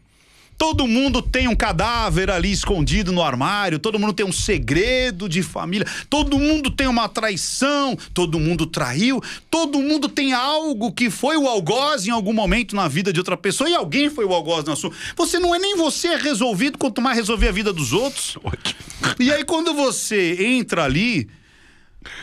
Todo 0.61 0.87
mundo 0.87 1.23
tem 1.23 1.49
um 1.49 1.57
cadáver 1.57 2.31
ali 2.31 2.53
escondido 2.53 3.13
no 3.13 3.23
armário, 3.23 3.79
todo 3.79 3.99
mundo 3.99 4.13
tem 4.13 4.27
um 4.27 4.31
segredo 4.31 5.27
de 5.27 5.43
família, 5.43 5.87
todo 6.11 6.39
mundo 6.39 6.71
tem 6.71 6.87
uma 6.87 7.09
traição, 7.09 7.97
todo 8.13 8.39
mundo 8.39 8.67
traiu, 8.67 9.23
todo 9.51 9.81
mundo 9.81 10.07
tem 10.07 10.35
algo 10.35 10.93
que 10.93 11.09
foi 11.09 11.39
o 11.39 11.49
algoz 11.49 12.07
em 12.07 12.11
algum 12.11 12.35
momento 12.35 12.77
na 12.77 12.89
vida 12.89 13.11
de 13.11 13.19
outra 13.19 13.39
pessoa 13.39 13.71
e 13.71 13.75
alguém 13.75 14.11
foi 14.11 14.27
o 14.27 14.35
algoz 14.35 14.67
na 14.67 14.77
sua. 14.77 14.93
Você 15.17 15.39
não 15.39 15.55
é 15.55 15.59
nem 15.59 15.79
você 15.79 16.15
resolvido, 16.17 16.77
quanto 16.77 17.01
mais 17.01 17.17
resolver 17.17 17.49
a 17.49 17.53
vida 17.53 17.73
dos 17.73 17.95
outros. 17.95 18.37
E 19.19 19.33
aí 19.33 19.45
quando 19.45 19.73
você 19.73 20.37
entra 20.45 20.85
ali, 20.85 21.27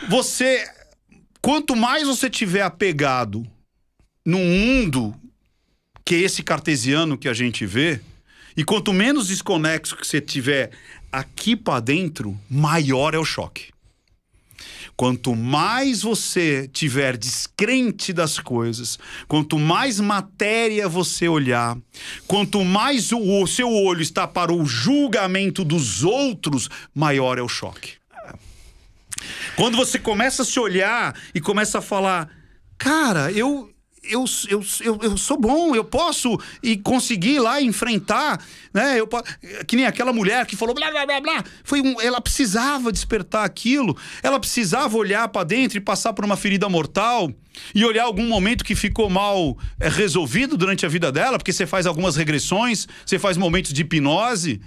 você 0.08 0.64
quanto 1.42 1.74
mais 1.74 2.06
você 2.06 2.30
tiver 2.30 2.62
apegado 2.62 3.44
num 4.24 4.44
mundo 4.44 5.12
que 6.04 6.14
é 6.14 6.18
esse 6.18 6.40
cartesiano 6.44 7.18
que 7.18 7.28
a 7.28 7.34
gente 7.34 7.66
vê, 7.66 8.00
e 8.58 8.64
quanto 8.64 8.92
menos 8.92 9.28
desconexo 9.28 9.96
que 9.96 10.04
você 10.04 10.20
tiver 10.20 10.72
aqui 11.12 11.54
pra 11.54 11.78
dentro, 11.78 12.36
maior 12.50 13.14
é 13.14 13.18
o 13.18 13.24
choque. 13.24 13.68
Quanto 14.96 15.36
mais 15.36 16.02
você 16.02 16.66
tiver 16.66 17.16
descrente 17.16 18.12
das 18.12 18.40
coisas, 18.40 18.98
quanto 19.28 19.60
mais 19.60 20.00
matéria 20.00 20.88
você 20.88 21.28
olhar, 21.28 21.78
quanto 22.26 22.64
mais 22.64 23.12
o, 23.12 23.20
o 23.20 23.46
seu 23.46 23.72
olho 23.72 24.02
está 24.02 24.26
para 24.26 24.52
o 24.52 24.66
julgamento 24.66 25.64
dos 25.64 26.02
outros, 26.02 26.68
maior 26.92 27.38
é 27.38 27.42
o 27.42 27.48
choque. 27.48 27.92
Quando 29.54 29.76
você 29.76 30.00
começa 30.00 30.42
a 30.42 30.44
se 30.44 30.58
olhar 30.58 31.14
e 31.32 31.40
começa 31.40 31.78
a 31.78 31.82
falar, 31.82 32.28
cara, 32.76 33.30
eu. 33.30 33.72
Eu, 34.08 34.24
eu, 34.48 34.64
eu, 34.80 34.98
eu 35.02 35.16
sou 35.16 35.38
bom, 35.38 35.74
eu 35.74 35.84
posso 35.84 36.38
e 36.62 36.76
conseguir 36.76 37.34
ir 37.34 37.40
lá 37.40 37.60
enfrentar, 37.60 38.42
né? 38.72 38.98
Eu, 38.98 39.08
que 39.66 39.76
nem 39.76 39.84
aquela 39.84 40.12
mulher 40.12 40.46
que 40.46 40.56
falou 40.56 40.74
blá 40.74 40.90
blá 40.90 41.06
blá 41.06 41.20
blá. 41.20 41.44
Foi 41.62 41.80
um, 41.80 42.00
ela 42.00 42.20
precisava 42.20 42.90
despertar 42.90 43.44
aquilo, 43.44 43.96
ela 44.22 44.40
precisava 44.40 44.96
olhar 44.96 45.28
para 45.28 45.44
dentro 45.44 45.78
e 45.78 45.80
passar 45.80 46.12
por 46.12 46.24
uma 46.24 46.36
ferida 46.36 46.68
mortal 46.68 47.30
e 47.74 47.84
olhar 47.84 48.04
algum 48.04 48.26
momento 48.26 48.64
que 48.64 48.74
ficou 48.74 49.10
mal 49.10 49.56
é, 49.80 49.88
resolvido 49.88 50.56
durante 50.56 50.86
a 50.86 50.88
vida 50.88 51.10
dela, 51.10 51.38
porque 51.38 51.52
você 51.52 51.66
faz 51.66 51.86
algumas 51.86 52.16
regressões, 52.16 52.86
você 53.04 53.18
faz 53.18 53.36
momentos 53.36 53.72
de 53.72 53.82
hipnose. 53.82 54.60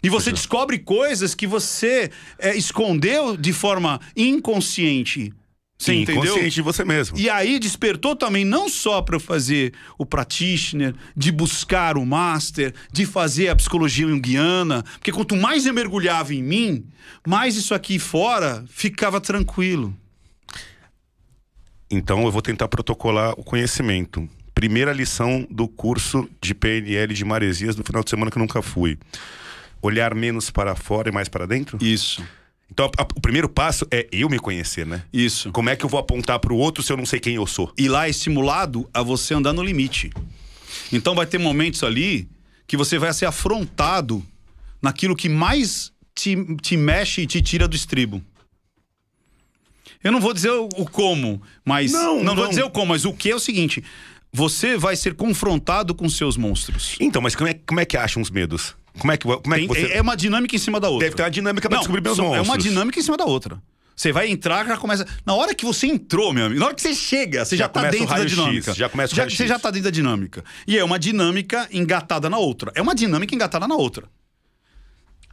E 0.00 0.08
você 0.08 0.30
descobre 0.30 0.78
coisas 0.78 1.34
que 1.34 1.46
você 1.46 2.10
é, 2.38 2.56
escondeu 2.56 3.36
de 3.36 3.52
forma 3.52 4.00
inconsciente. 4.16 5.32
Você 5.78 5.92
Sim, 5.92 6.02
entendeu? 6.02 6.34
consciente 6.34 6.56
de 6.56 6.62
você 6.62 6.84
mesmo. 6.84 7.16
E 7.16 7.30
aí 7.30 7.60
despertou 7.60 8.16
também 8.16 8.44
não 8.44 8.68
só 8.68 9.00
para 9.00 9.14
eu 9.14 9.20
fazer 9.20 9.72
o 9.96 10.04
practitioner, 10.04 10.92
de 11.16 11.30
buscar 11.30 11.96
o 11.96 12.04
master, 12.04 12.74
de 12.92 13.06
fazer 13.06 13.48
a 13.48 13.54
psicologia 13.54 14.06
junguiana, 14.08 14.82
porque 14.94 15.12
quanto 15.12 15.36
mais 15.36 15.66
eu 15.66 15.72
mergulhava 15.72 16.34
em 16.34 16.42
mim, 16.42 16.84
mais 17.24 17.54
isso 17.54 17.74
aqui 17.74 17.96
fora 17.98 18.64
ficava 18.68 19.20
tranquilo. 19.20 19.96
Então 21.88 22.24
eu 22.24 22.32
vou 22.32 22.42
tentar 22.42 22.66
protocolar 22.66 23.34
o 23.38 23.44
conhecimento. 23.44 24.28
Primeira 24.52 24.92
lição 24.92 25.46
do 25.48 25.68
curso 25.68 26.28
de 26.40 26.54
PNL 26.56 27.14
de 27.14 27.24
Maresias 27.24 27.76
no 27.76 27.84
final 27.84 28.02
de 28.02 28.10
semana 28.10 28.32
que 28.32 28.36
eu 28.36 28.40
nunca 28.42 28.60
fui. 28.60 28.98
Olhar 29.80 30.12
menos 30.12 30.50
para 30.50 30.74
fora 30.74 31.08
e 31.08 31.12
mais 31.12 31.28
para 31.28 31.46
dentro? 31.46 31.78
Isso. 31.80 32.20
Então 32.70 32.90
a- 32.98 33.02
o 33.16 33.20
primeiro 33.20 33.48
passo 33.48 33.86
é 33.90 34.06
eu 34.12 34.28
me 34.28 34.38
conhecer, 34.38 34.86
né? 34.86 35.02
Isso. 35.12 35.50
Como 35.52 35.68
é 35.70 35.76
que 35.76 35.84
eu 35.84 35.88
vou 35.88 35.98
apontar 35.98 36.38
para 36.38 36.52
o 36.52 36.56
outro 36.56 36.82
se 36.82 36.92
eu 36.92 36.96
não 36.96 37.06
sei 37.06 37.18
quem 37.18 37.34
eu 37.34 37.46
sou? 37.46 37.72
E 37.76 37.88
lá 37.88 38.06
é 38.06 38.10
estimulado 38.10 38.88
a 38.92 39.02
você 39.02 39.34
andar 39.34 39.52
no 39.52 39.62
limite. 39.62 40.10
Então 40.92 41.14
vai 41.14 41.26
ter 41.26 41.38
momentos 41.38 41.82
ali 41.82 42.28
que 42.66 42.76
você 42.76 42.98
vai 42.98 43.12
ser 43.12 43.26
afrontado 43.26 44.24
naquilo 44.82 45.16
que 45.16 45.28
mais 45.28 45.92
te, 46.14 46.36
te 46.60 46.76
mexe 46.76 47.22
e 47.22 47.26
te 47.26 47.40
tira 47.40 47.66
do 47.66 47.74
estribo. 47.74 48.22
Eu 50.04 50.12
não 50.12 50.20
vou 50.20 50.32
dizer 50.32 50.50
o, 50.50 50.68
o 50.76 50.88
como, 50.88 51.42
mas. 51.64 51.92
Não, 51.92 52.22
não 52.22 52.34
vou 52.34 52.44
não. 52.44 52.50
dizer 52.50 52.62
o 52.62 52.70
como, 52.70 52.86
mas 52.86 53.04
o 53.04 53.12
que 53.12 53.30
é 53.30 53.34
o 53.34 53.40
seguinte: 53.40 53.82
você 54.32 54.76
vai 54.76 54.94
ser 54.94 55.14
confrontado 55.14 55.94
com 55.94 56.08
seus 56.08 56.36
monstros. 56.36 56.96
Então, 57.00 57.20
mas 57.20 57.34
como 57.34 57.48
é, 57.48 57.54
como 57.54 57.80
é 57.80 57.84
que 57.84 57.96
acham 57.96 58.22
os 58.22 58.30
medos? 58.30 58.76
Como 58.98 59.12
é 59.12 59.16
que, 59.16 59.24
como 59.26 59.54
é 59.54 59.60
que 59.60 59.66
você. 59.66 59.86
é, 59.86 59.96
é 59.98 60.00
uma 60.02 60.16
dinâmica 60.16 60.54
em 60.54 60.58
cima 60.58 60.78
da 60.80 60.88
outra. 60.88 61.06
Deve 61.06 61.16
ter 61.16 61.22
uma 61.22 61.30
dinâmica 61.30 61.68
pra 61.68 61.76
Não, 61.76 61.82
descobrir 61.82 62.02
meus 62.02 62.16
são- 62.16 62.26
É 62.26 62.28
monstros. 62.38 62.48
uma 62.48 62.58
dinâmica 62.58 62.98
em 62.98 63.02
cima 63.02 63.16
da 63.16 63.24
outra. 63.24 63.60
Você 63.96 64.12
vai 64.12 64.28
entrar, 64.30 64.64
já 64.66 64.76
começa. 64.76 65.04
Na 65.26 65.34
hora 65.34 65.52
que 65.54 65.64
você 65.64 65.86
entrou, 65.88 66.32
meu 66.32 66.44
amigo, 66.46 66.60
na 66.60 66.66
hora 66.66 66.74
que 66.74 66.80
você 66.82 66.94
chega, 66.94 67.44
você 67.44 67.56
já, 67.56 67.64
Já 67.64 67.68
tá 67.68 67.88
dentro 67.90 68.06
da 68.06 68.24
dinâmica. 68.24 68.72
já 68.72 68.88
começa 68.88 69.12
o 69.12 69.16
já. 69.16 69.28
Você 69.28 69.46
já 69.46 69.58
tá 69.58 69.70
dentro 69.70 69.84
da 69.84 69.90
dinâmica. 69.90 70.44
E 70.68 70.78
é 70.78 70.84
uma 70.84 70.98
dinâmica 71.00 71.68
engatada 71.72 72.30
na 72.30 72.38
outra. 72.38 72.70
É 72.76 72.80
uma 72.82 72.94
dinâmica 72.94 73.34
engatada 73.34 73.66
na 73.66 73.74
outra. 73.74 74.04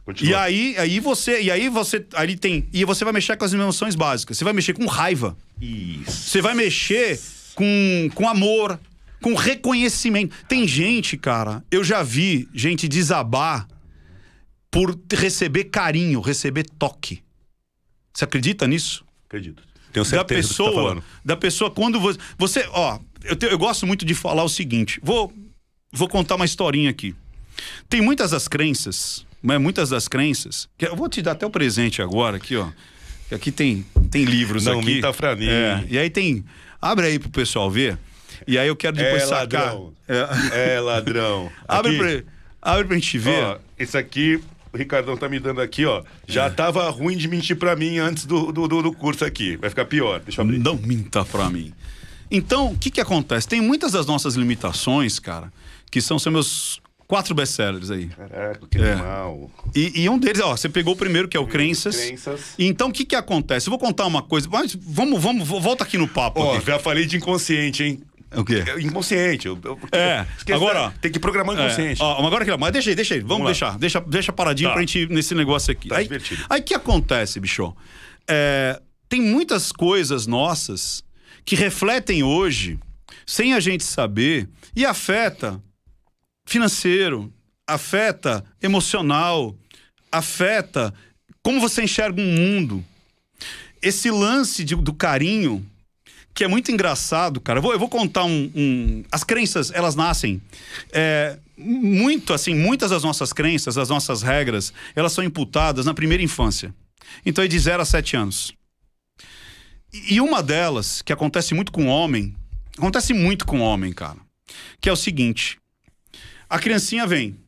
Continua. 0.04 0.30
E 0.30 0.34
aí, 0.34 0.74
aí 0.78 1.00
você, 1.00 1.40
e 1.42 1.50
aí 1.50 1.68
você, 1.68 2.04
aí 2.14 2.36
tem, 2.36 2.68
e 2.72 2.84
você 2.84 3.04
vai 3.04 3.12
mexer 3.12 3.36
com 3.36 3.44
as 3.44 3.52
emoções 3.52 3.94
básicas. 3.96 4.38
Você 4.38 4.44
vai 4.44 4.52
mexer 4.52 4.72
com 4.72 4.86
raiva. 4.86 5.36
Isso. 5.60 6.30
Você 6.30 6.40
vai 6.40 6.54
mexer 6.54 7.20
com, 7.56 8.08
com 8.14 8.28
amor, 8.28 8.78
com 9.22 9.34
reconhecimento. 9.34 10.34
Tem 10.48 10.66
gente, 10.66 11.16
cara, 11.16 11.64
eu 11.70 11.82
já 11.84 12.02
vi 12.02 12.48
gente 12.54 12.86
desabar 12.88 13.66
por 14.70 14.98
receber 15.12 15.64
carinho, 15.64 16.20
receber 16.20 16.64
toque. 16.78 17.22
Você 18.12 18.24
acredita 18.24 18.66
nisso? 18.66 19.04
Acredito. 19.26 19.62
Tenho 19.92 20.04
da 20.04 20.10
certeza 20.10 20.18
do 20.20 20.26
que 20.26 20.34
tá 20.34 20.48
pessoa, 20.48 20.72
falando. 20.72 21.04
da 21.24 21.36
pessoa 21.36 21.70
quando 21.70 21.98
você, 22.00 22.18
você 22.36 22.66
ó, 22.70 22.98
eu, 23.24 23.34
te- 23.36 23.46
eu 23.46 23.58
gosto 23.58 23.86
muito 23.86 24.04
de 24.04 24.14
falar 24.14 24.44
o 24.44 24.48
seguinte. 24.48 25.00
Vou, 25.02 25.32
vou 25.92 26.08
contar 26.08 26.36
uma 26.36 26.44
historinha 26.44 26.90
aqui. 26.90 27.14
Tem 27.88 28.00
muitas 28.02 28.32
das 28.32 28.46
crenças, 28.48 29.24
né, 29.42 29.56
muitas 29.56 29.88
das 29.88 30.08
crenças. 30.08 30.68
Que 30.76 30.86
eu 30.86 30.94
vou 30.96 31.08
te 31.08 31.22
dar 31.22 31.32
até 31.32 31.46
o 31.46 31.50
presente 31.50 32.02
agora 32.02 32.36
aqui, 32.36 32.56
ó. 32.56 32.68
Aqui 33.32 33.50
tem 33.50 33.84
tem 34.10 34.24
livros 34.24 34.66
Não 34.66 34.78
aqui. 34.80 35.00
pra 35.16 35.34
mim. 35.34 35.48
É, 35.48 35.84
e 35.88 35.98
aí 35.98 36.10
tem, 36.10 36.44
abre 36.80 37.06
aí 37.06 37.18
pro 37.18 37.30
pessoal 37.30 37.70
ver. 37.70 37.98
E 38.46 38.58
aí 38.58 38.68
eu 38.68 38.76
quero 38.76 38.96
depois 38.96 39.22
É 39.22 39.26
sacar. 39.26 39.64
ladrão. 39.74 39.92
É. 40.08 40.74
É 40.76 40.80
ladrão. 40.80 41.50
abre 41.66 41.90
Aqui, 41.96 42.22
pra, 42.22 42.32
abre 42.72 42.84
pra 42.84 42.96
gente 42.96 43.18
ver. 43.18 43.42
Ó, 43.44 43.58
esse 43.78 43.96
aqui, 43.96 44.40
o 44.72 44.76
Ricardão 44.76 45.16
tá 45.16 45.28
me 45.28 45.38
dando 45.38 45.60
aqui, 45.60 45.84
ó. 45.86 46.02
Já 46.26 46.48
tava 46.50 46.88
ruim 46.90 47.16
de 47.16 47.28
mentir 47.28 47.56
pra 47.56 47.74
mim 47.76 47.98
antes 47.98 48.24
do, 48.26 48.52
do, 48.52 48.66
do- 48.68 48.92
curso 48.92 49.24
aqui. 49.24 49.56
Vai 49.56 49.70
ficar 49.70 49.84
pior. 49.84 50.20
Deixa 50.20 50.40
eu 50.40 50.44
abrir. 50.44 50.58
Não 50.58 50.76
minta 50.76 51.24
pra 51.24 51.48
mim. 51.50 51.72
Então, 52.30 52.72
o 52.72 52.78
que 52.78 52.90
que 52.90 53.00
acontece? 53.00 53.46
Tem 53.46 53.60
muitas 53.60 53.92
das 53.92 54.06
nossas 54.06 54.34
limitações, 54.34 55.18
cara, 55.20 55.52
que 55.90 56.00
são, 56.00 56.18
são 56.18 56.32
meus 56.32 56.80
quatro 57.06 57.32
best-sellers 57.36 57.88
aí. 57.88 58.06
Caraca, 58.08 58.66
que 58.68 58.78
É. 58.78 58.92
animal. 58.94 59.48
E, 59.72 60.02
e 60.02 60.08
um 60.08 60.18
deles, 60.18 60.40
ó, 60.42 60.56
você 60.56 60.68
pegou 60.68 60.94
o 60.94 60.96
primeiro, 60.96 61.28
que 61.28 61.36
é 61.36 61.40
o 61.40 61.46
Crenças. 61.46 61.96
Crenças. 61.96 62.40
E 62.58 62.66
Então, 62.66 62.88
o 62.88 62.92
que 62.92 63.04
que 63.04 63.14
acontece? 63.14 63.68
Eu 63.68 63.70
vou 63.70 63.78
contar 63.78 64.06
uma 64.06 64.22
coisa, 64.22 64.48
mas 64.50 64.74
vamos, 64.74 65.22
vamos, 65.22 65.46
vo- 65.46 65.60
volta 65.60 65.84
aqui 65.84 65.96
no 65.96 66.08
papo. 66.08 66.40
Ó, 66.40 66.56
aqui. 66.56 66.66
já 66.66 66.80
falei 66.80 67.06
de 67.06 67.16
inconsciente, 67.16 67.84
hein? 67.84 68.00
O 68.34 68.44
quê? 68.44 68.64
É 68.66 68.80
inconsciente. 68.80 69.46
Eu, 69.46 69.58
eu, 69.64 69.78
É, 69.92 70.26
esquece, 70.36 70.52
agora, 70.52 70.82
ó. 70.82 70.90
Tem 71.00 71.10
que 71.12 71.18
programar 71.18 71.54
o 71.56 71.58
inconsciente. 71.58 72.00
É, 72.02 72.04
ó, 72.04 72.16
mas 72.18 72.26
agora 72.26 72.42
aqui, 72.42 72.50
ó, 72.50 72.58
mas 72.58 72.72
deixa 72.72 72.90
aí, 72.90 72.96
deixa 72.96 73.14
aí. 73.14 73.20
Vamos, 73.20 73.30
Vamos 73.38 73.44
lá. 73.44 73.50
deixar. 73.52 73.78
Deixa, 73.78 74.00
deixa 74.00 74.32
paradinho 74.32 74.68
Tá. 74.70 74.72
pra 74.74 74.82
gente 74.82 74.98
ir 75.00 75.08
nesse 75.10 75.34
negócio 75.34 75.70
aqui. 75.72 75.88
Tá 75.88 75.98
aí, 75.98 76.04
divertido. 76.04 76.44
aí 76.50 76.60
que 76.60 76.74
acontece, 76.74 77.38
bicho? 77.38 77.74
É, 78.28 78.80
tem 79.08 79.22
muitas 79.22 79.70
coisas 79.70 80.26
nossas 80.26 81.04
que 81.44 81.54
refletem 81.54 82.22
hoje, 82.24 82.78
sem 83.24 83.54
a 83.54 83.60
gente 83.60 83.84
saber, 83.84 84.48
e 84.74 84.84
afeta 84.84 85.62
financeiro, 86.46 87.32
afeta 87.66 88.44
emocional, 88.62 89.56
afeta 90.10 90.92
como 91.42 91.60
você 91.60 91.82
enxerga 91.84 92.20
um 92.20 92.24
mundo. 92.34 92.84
Esse 93.82 94.10
lance 94.10 94.64
de- 94.64 94.74
do 94.74 94.92
carinho, 94.92 95.64
que 96.36 96.44
é 96.44 96.48
muito 96.48 96.70
engraçado, 96.70 97.40
cara. 97.40 97.58
Eu 97.58 97.62
vou, 97.62 97.72
eu 97.72 97.78
vou 97.78 97.88
contar 97.88 98.24
um, 98.24 98.52
um- 98.54 99.02
As 99.10 99.24
crenças, 99.24 99.70
elas 99.72 99.96
nascem. 99.96 100.40
é, 100.92 101.38
muito, 101.58 102.34
assim, 102.34 102.54
muitas 102.54 102.90
das 102.90 103.02
nossas 103.02 103.32
crenças, 103.32 103.78
as 103.78 103.88
nossas 103.88 104.20
regras, 104.20 104.70
elas 104.94 105.12
são 105.12 105.24
imputadas 105.24 105.86
na 105.86 105.94
primeira 105.94 106.22
infância. 106.22 106.74
Então 107.24 107.42
é 107.42 107.48
de 107.48 107.58
0 107.58 107.80
a 107.80 107.84
7 107.86 108.14
anos. 108.16 108.52
E 110.10 110.20
uma 110.20 110.42
delas, 110.42 111.00
que 111.00 111.12
acontece 111.12 111.54
muito 111.54 111.72
com 111.72 111.86
homem, 111.86 112.34
acontece 112.76 113.14
muito 113.14 113.46
com 113.46 113.60
homem, 113.60 113.90
cara, 113.92 114.18
que 114.80 114.88
é 114.90 114.92
o 114.92 114.96
seguinte: 114.96 115.56
a 116.50 116.58
criancinha 116.58 117.06
vem 117.06 117.38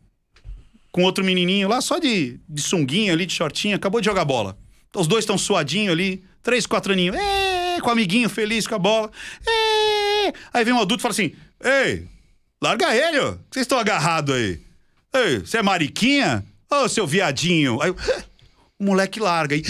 com 0.90 1.02
outro 1.02 1.22
menininho 1.22 1.68
lá, 1.68 1.82
só 1.82 1.98
de, 1.98 2.40
de 2.48 2.62
sunguinha 2.62 3.12
ali, 3.12 3.26
de 3.26 3.34
shortinho, 3.34 3.76
acabou 3.76 4.00
de 4.00 4.06
jogar 4.06 4.24
bola. 4.24 4.56
Os 4.96 5.06
dois 5.06 5.24
estão 5.24 5.36
suadinho 5.36 5.92
ali, 5.92 6.24
três, 6.42 6.64
quatro 6.64 6.94
aninhos, 6.94 7.14
Com 7.80 7.88
o 7.88 7.92
amiguinho 7.92 8.28
feliz 8.28 8.66
com 8.66 8.74
a 8.74 8.78
bola. 8.78 9.10
"Ê". 9.46 10.32
Aí 10.52 10.64
vem 10.64 10.74
um 10.74 10.80
adulto 10.80 11.00
e 11.00 11.02
fala 11.02 11.12
assim: 11.12 11.32
Ei, 11.62 12.06
larga 12.62 12.94
ele, 12.94 13.18
ó. 13.18 13.36
Vocês 13.50 13.64
estão 13.64 13.78
agarrados 13.78 14.34
aí. 14.34 14.60
Ei, 15.14 15.38
você 15.38 15.58
é 15.58 15.62
mariquinha? 15.62 16.44
Ô, 16.70 16.88
seu 16.88 17.06
viadinho. 17.06 17.80
Aí 17.80 17.90
o 17.90 18.84
moleque 18.84 19.18
larga. 19.18 19.56
E, 19.56 19.64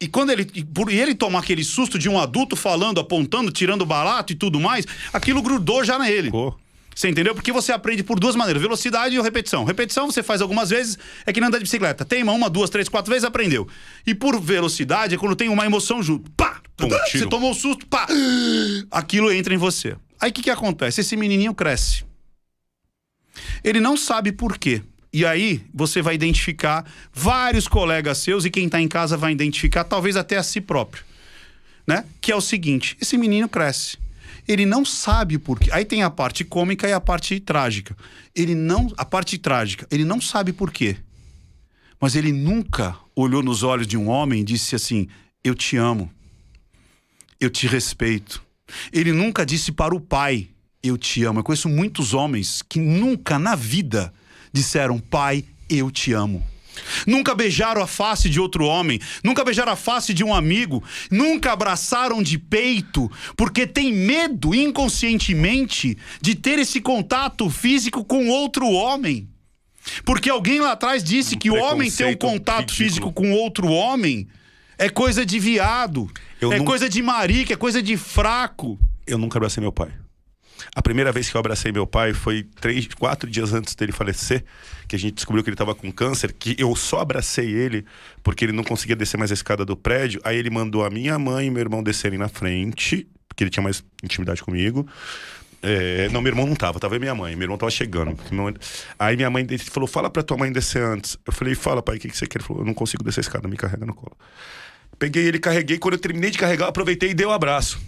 e 0.00 0.08
quando 0.08 0.30
ele. 0.30 0.46
E 0.54 0.64
por 0.64 0.90
ele 0.92 1.14
tomar 1.14 1.40
aquele 1.40 1.64
susto 1.64 1.98
de 1.98 2.08
um 2.08 2.18
adulto 2.18 2.56
falando, 2.56 3.00
apontando, 3.00 3.50
tirando 3.50 3.86
barato 3.86 4.32
e 4.32 4.36
tudo 4.36 4.60
mais, 4.60 4.84
aquilo 5.12 5.42
grudou 5.42 5.84
já 5.84 5.98
nele. 5.98 6.30
Pô. 6.30 6.54
Você 6.94 7.08
entendeu? 7.08 7.32
Porque 7.32 7.52
você 7.52 7.70
aprende 7.70 8.02
por 8.02 8.18
duas 8.18 8.34
maneiras: 8.34 8.60
velocidade 8.60 9.14
e 9.14 9.22
repetição. 9.22 9.62
Repetição 9.64 10.10
você 10.10 10.20
faz 10.20 10.42
algumas 10.42 10.68
vezes, 10.70 10.98
é 11.24 11.32
que 11.32 11.40
nem 11.40 11.46
andar 11.46 11.58
de 11.58 11.64
bicicleta. 11.64 12.04
Teima 12.04 12.32
uma, 12.32 12.50
duas, 12.50 12.70
três, 12.70 12.88
quatro 12.88 13.10
vezes, 13.10 13.24
aprendeu. 13.24 13.68
E 14.04 14.14
por 14.16 14.40
velocidade 14.40 15.14
é 15.14 15.18
quando 15.18 15.36
tem 15.36 15.48
uma 15.48 15.64
emoção 15.64 16.02
junto. 16.02 16.28
Pá! 16.32 16.47
Pum, 16.78 16.88
você 16.88 17.26
tomou 17.26 17.50
um 17.50 17.54
susto, 17.54 17.86
pá! 17.86 18.06
Aquilo 18.90 19.30
entra 19.30 19.52
em 19.52 19.58
você. 19.58 19.96
Aí 20.18 20.30
o 20.30 20.32
que, 20.32 20.42
que 20.42 20.50
acontece? 20.50 21.02
Esse 21.02 21.16
menininho 21.16 21.54
cresce. 21.54 22.04
Ele 23.62 23.80
não 23.80 23.96
sabe 23.96 24.32
por 24.32 24.56
quê. 24.56 24.82
E 25.12 25.26
aí 25.26 25.62
você 25.74 26.00
vai 26.00 26.14
identificar 26.14 26.90
vários 27.12 27.68
colegas 27.68 28.18
seus 28.18 28.44
e 28.44 28.50
quem 28.50 28.66
está 28.66 28.80
em 28.80 28.88
casa 28.88 29.16
vai 29.16 29.32
identificar, 29.32 29.84
talvez 29.84 30.16
até 30.16 30.36
a 30.36 30.42
si 30.42 30.60
próprio 30.60 31.04
né? 31.88 32.04
Que 32.20 32.30
é 32.30 32.36
o 32.36 32.40
seguinte: 32.40 32.96
esse 33.00 33.16
menino 33.16 33.48
cresce. 33.48 33.96
Ele 34.46 34.64
não 34.64 34.84
sabe 34.84 35.38
por 35.38 35.58
quê. 35.58 35.70
Aí 35.72 35.84
tem 35.84 36.02
a 36.02 36.10
parte 36.10 36.44
cômica 36.44 36.88
e 36.88 36.92
a 36.92 37.00
parte 37.00 37.40
trágica. 37.40 37.96
Ele 38.34 38.54
não. 38.54 38.92
A 38.96 39.04
parte 39.04 39.38
trágica, 39.38 39.86
ele 39.90 40.04
não 40.04 40.20
sabe 40.20 40.52
por 40.52 40.70
quê. 40.70 40.96
Mas 41.98 42.14
ele 42.14 42.30
nunca 42.30 42.94
olhou 43.16 43.42
nos 43.42 43.62
olhos 43.62 43.86
de 43.86 43.96
um 43.96 44.08
homem 44.08 44.42
e 44.42 44.44
disse 44.44 44.76
assim: 44.76 45.08
Eu 45.42 45.54
te 45.54 45.78
amo. 45.78 46.10
Eu 47.40 47.50
te 47.50 47.66
respeito. 47.66 48.42
Ele 48.92 49.12
nunca 49.12 49.46
disse 49.46 49.72
para 49.72 49.94
o 49.94 50.00
pai: 50.00 50.48
Eu 50.82 50.98
te 50.98 51.24
amo. 51.24 51.40
Eu 51.40 51.44
conheço 51.44 51.68
muitos 51.68 52.14
homens 52.14 52.62
que 52.62 52.78
nunca 52.78 53.38
na 53.38 53.54
vida 53.54 54.12
disseram: 54.52 54.98
Pai, 54.98 55.44
eu 55.68 55.90
te 55.90 56.12
amo. 56.12 56.44
Nunca 57.06 57.34
beijaram 57.34 57.82
a 57.82 57.86
face 57.86 58.28
de 58.28 58.40
outro 58.40 58.64
homem, 58.64 59.00
nunca 59.22 59.44
beijaram 59.44 59.72
a 59.72 59.76
face 59.76 60.14
de 60.14 60.22
um 60.22 60.32
amigo, 60.32 60.82
nunca 61.10 61.52
abraçaram 61.52 62.22
de 62.22 62.38
peito, 62.38 63.10
porque 63.36 63.66
tem 63.66 63.92
medo 63.92 64.54
inconscientemente 64.54 65.98
de 66.20 66.34
ter 66.36 66.58
esse 66.58 66.80
contato 66.80 67.50
físico 67.50 68.04
com 68.04 68.28
outro 68.28 68.68
homem. 68.68 69.28
Porque 70.04 70.28
alguém 70.28 70.60
lá 70.60 70.72
atrás 70.72 71.02
disse 71.02 71.34
Um 71.34 71.38
que 71.38 71.50
o 71.50 71.56
homem 71.56 71.90
ter 71.90 72.06
um 72.06 72.16
contato 72.16 72.70
ridículo. 72.70 72.76
físico 72.76 73.12
com 73.12 73.32
outro 73.32 73.68
homem 73.68 74.28
é 74.76 74.88
coisa 74.88 75.26
de 75.26 75.38
viado, 75.40 76.08
Eu 76.40 76.52
é 76.52 76.60
coisa 76.60 76.88
de 76.88 77.02
marica, 77.02 77.52
é 77.52 77.56
coisa 77.56 77.82
de 77.82 77.96
fraco. 77.96 78.78
Eu 79.06 79.18
nunca 79.18 79.38
abracei 79.38 79.60
meu 79.60 79.72
pai. 79.72 79.90
A 80.74 80.82
primeira 80.82 81.12
vez 81.12 81.30
que 81.30 81.36
eu 81.36 81.38
abracei 81.38 81.72
meu 81.72 81.86
pai 81.86 82.12
foi 82.12 82.44
três, 82.60 82.86
quatro 82.88 83.30
dias 83.30 83.52
antes 83.52 83.74
dele 83.74 83.92
falecer, 83.92 84.44
que 84.86 84.96
a 84.96 84.98
gente 84.98 85.14
descobriu 85.14 85.42
que 85.42 85.50
ele 85.50 85.54
estava 85.54 85.74
com 85.74 85.90
câncer, 85.90 86.32
que 86.32 86.56
eu 86.58 86.74
só 86.74 87.00
abracei 87.00 87.50
ele 87.50 87.84
porque 88.22 88.44
ele 88.44 88.52
não 88.52 88.64
conseguia 88.64 88.96
descer 88.96 89.16
mais 89.16 89.30
a 89.30 89.34
escada 89.34 89.64
do 89.64 89.76
prédio. 89.76 90.20
Aí 90.24 90.36
ele 90.36 90.50
mandou 90.50 90.84
a 90.84 90.90
minha 90.90 91.18
mãe 91.18 91.46
e 91.46 91.50
meu 91.50 91.60
irmão 91.60 91.82
descerem 91.82 92.18
na 92.18 92.28
frente, 92.28 93.08
porque 93.28 93.44
ele 93.44 93.50
tinha 93.50 93.62
mais 93.62 93.84
intimidade 94.02 94.42
comigo. 94.42 94.86
É, 95.60 96.08
não, 96.10 96.20
meu 96.20 96.30
irmão 96.30 96.46
não 96.46 96.54
tava, 96.54 96.78
tava 96.78 96.96
e 96.96 96.98
minha 96.98 97.14
mãe. 97.14 97.34
Meu 97.34 97.46
irmão 97.46 97.58
tava 97.58 97.70
chegando. 97.70 98.16
Aí 98.98 99.16
minha 99.16 99.30
mãe 99.30 99.46
falou: 99.58 99.88
fala 99.88 100.08
pra 100.08 100.22
tua 100.22 100.36
mãe 100.36 100.52
descer 100.52 100.82
antes. 100.82 101.16
Eu 101.26 101.32
falei: 101.32 101.54
fala, 101.54 101.82
pai, 101.82 101.96
o 101.96 102.00
que, 102.00 102.08
que 102.08 102.16
você 102.16 102.26
quer? 102.26 102.38
Ele 102.38 102.46
falou: 102.46 102.62
eu 102.62 102.66
não 102.66 102.74
consigo 102.74 103.02
descer 103.02 103.20
a 103.20 103.22
escada, 103.22 103.48
me 103.48 103.56
carrega 103.56 103.84
no 103.84 103.94
colo. 103.94 104.16
Peguei 104.98 105.26
ele, 105.26 105.38
carreguei. 105.38 105.78
Quando 105.78 105.94
eu 105.94 106.00
terminei 106.00 106.30
de 106.30 106.38
carregar, 106.38 106.68
aproveitei 106.68 107.10
e 107.10 107.14
dei 107.14 107.26
um 107.26 107.30
abraço. 107.30 107.80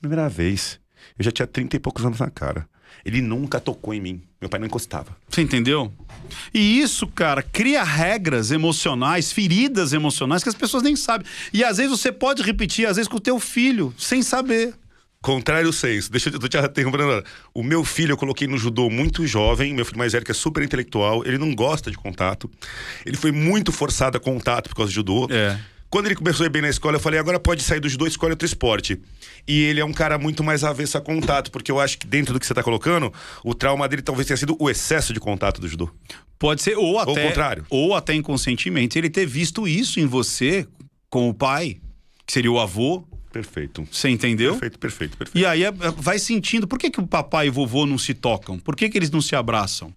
Primeira 0.00 0.28
vez. 0.28 0.78
Eu 1.18 1.24
já 1.24 1.32
tinha 1.32 1.46
30 1.46 1.76
e 1.76 1.80
poucos 1.80 2.04
anos 2.04 2.20
na 2.20 2.30
cara. 2.30 2.68
Ele 3.04 3.20
nunca 3.20 3.60
tocou 3.60 3.94
em 3.94 4.00
mim. 4.00 4.22
Meu 4.40 4.50
pai 4.50 4.58
não 4.60 4.66
encostava. 4.66 5.16
Você 5.28 5.40
entendeu? 5.40 5.92
E 6.52 6.80
isso, 6.80 7.06
cara, 7.06 7.42
cria 7.42 7.82
regras 7.82 8.50
emocionais, 8.50 9.32
feridas 9.32 9.92
emocionais 9.92 10.42
que 10.42 10.48
as 10.48 10.54
pessoas 10.54 10.82
nem 10.82 10.96
sabem. 10.96 11.26
E 11.52 11.64
às 11.64 11.76
vezes 11.78 11.90
você 11.90 12.10
pode 12.10 12.42
repetir, 12.42 12.86
às 12.86 12.96
vezes 12.96 13.08
com 13.08 13.16
o 13.16 13.20
teu 13.20 13.38
filho, 13.38 13.94
sem 13.96 14.22
saber. 14.22 14.74
Contrário 15.26 15.72
senso. 15.72 16.08
Deixa 16.08 16.28
eu 16.28 16.38
tô 16.38 16.46
te 16.46 16.56
interrompendo 16.56 17.02
agora. 17.02 17.24
O 17.52 17.60
meu 17.60 17.82
filho 17.82 18.12
eu 18.12 18.16
coloquei 18.16 18.46
no 18.46 18.56
judô 18.56 18.88
muito 18.88 19.26
jovem. 19.26 19.74
Meu 19.74 19.84
filho 19.84 19.98
mais 19.98 20.12
velho, 20.12 20.24
que 20.24 20.30
é 20.30 20.34
super 20.34 20.62
intelectual. 20.62 21.26
Ele 21.26 21.36
não 21.36 21.52
gosta 21.52 21.90
de 21.90 21.96
contato. 21.96 22.48
Ele 23.04 23.16
foi 23.16 23.32
muito 23.32 23.72
forçado 23.72 24.16
a 24.16 24.20
contato 24.20 24.68
por 24.68 24.76
causa 24.76 24.92
do 24.92 24.94
judô. 24.94 25.26
É. 25.28 25.58
Quando 25.90 26.06
ele 26.06 26.14
começou 26.14 26.44
a 26.44 26.46
ir 26.46 26.50
bem 26.50 26.62
na 26.62 26.68
escola, 26.68 26.94
eu 26.94 27.00
falei, 27.00 27.18
agora 27.18 27.40
pode 27.40 27.64
sair 27.64 27.80
do 27.80 27.88
judô 27.88 28.04
e 28.04 28.08
escolhe 28.08 28.34
outro 28.34 28.46
esporte. 28.46 29.00
E 29.48 29.64
ele 29.64 29.80
é 29.80 29.84
um 29.84 29.92
cara 29.92 30.16
muito 30.16 30.44
mais 30.44 30.62
avesso 30.62 30.96
a 30.96 31.00
contato, 31.00 31.50
porque 31.50 31.72
eu 31.72 31.80
acho 31.80 31.98
que 31.98 32.06
dentro 32.06 32.32
do 32.32 32.38
que 32.38 32.46
você 32.46 32.54
tá 32.54 32.62
colocando, 32.62 33.12
o 33.42 33.52
trauma 33.52 33.88
dele 33.88 34.02
talvez 34.02 34.28
tenha 34.28 34.36
sido 34.36 34.56
o 34.60 34.70
excesso 34.70 35.12
de 35.12 35.18
contato 35.18 35.60
do 35.60 35.66
judô. 35.66 35.90
Pode 36.38 36.62
ser, 36.62 36.78
ou 36.78 37.00
até. 37.00 37.26
contrário. 37.26 37.66
Ou 37.68 37.96
até 37.96 38.14
inconscientemente 38.14 38.96
ele 38.96 39.10
ter 39.10 39.26
visto 39.26 39.66
isso 39.66 39.98
em 39.98 40.06
você 40.06 40.68
com 41.10 41.28
o 41.28 41.34
pai, 41.34 41.78
que 42.24 42.32
seria 42.32 42.52
o 42.52 42.60
avô. 42.60 43.04
Perfeito. 43.36 43.86
Você 43.92 44.08
entendeu? 44.08 44.52
Perfeito, 44.52 44.78
perfeito, 44.78 45.16
perfeito. 45.18 45.38
E 45.38 45.44
aí 45.44 45.62
é- 45.62 45.66
é- 45.66 45.90
vai 45.98 46.18
sentindo. 46.18 46.66
Por 46.66 46.78
que, 46.78 46.90
que 46.90 47.00
o 47.00 47.06
papai 47.06 47.46
e 47.46 47.50
o 47.50 47.52
vovô 47.52 47.84
não 47.84 47.98
se 47.98 48.14
tocam? 48.14 48.58
Por 48.58 48.74
que, 48.74 48.88
que 48.88 48.96
eles 48.96 49.10
não 49.10 49.20
se 49.20 49.36
abraçam? 49.36 49.92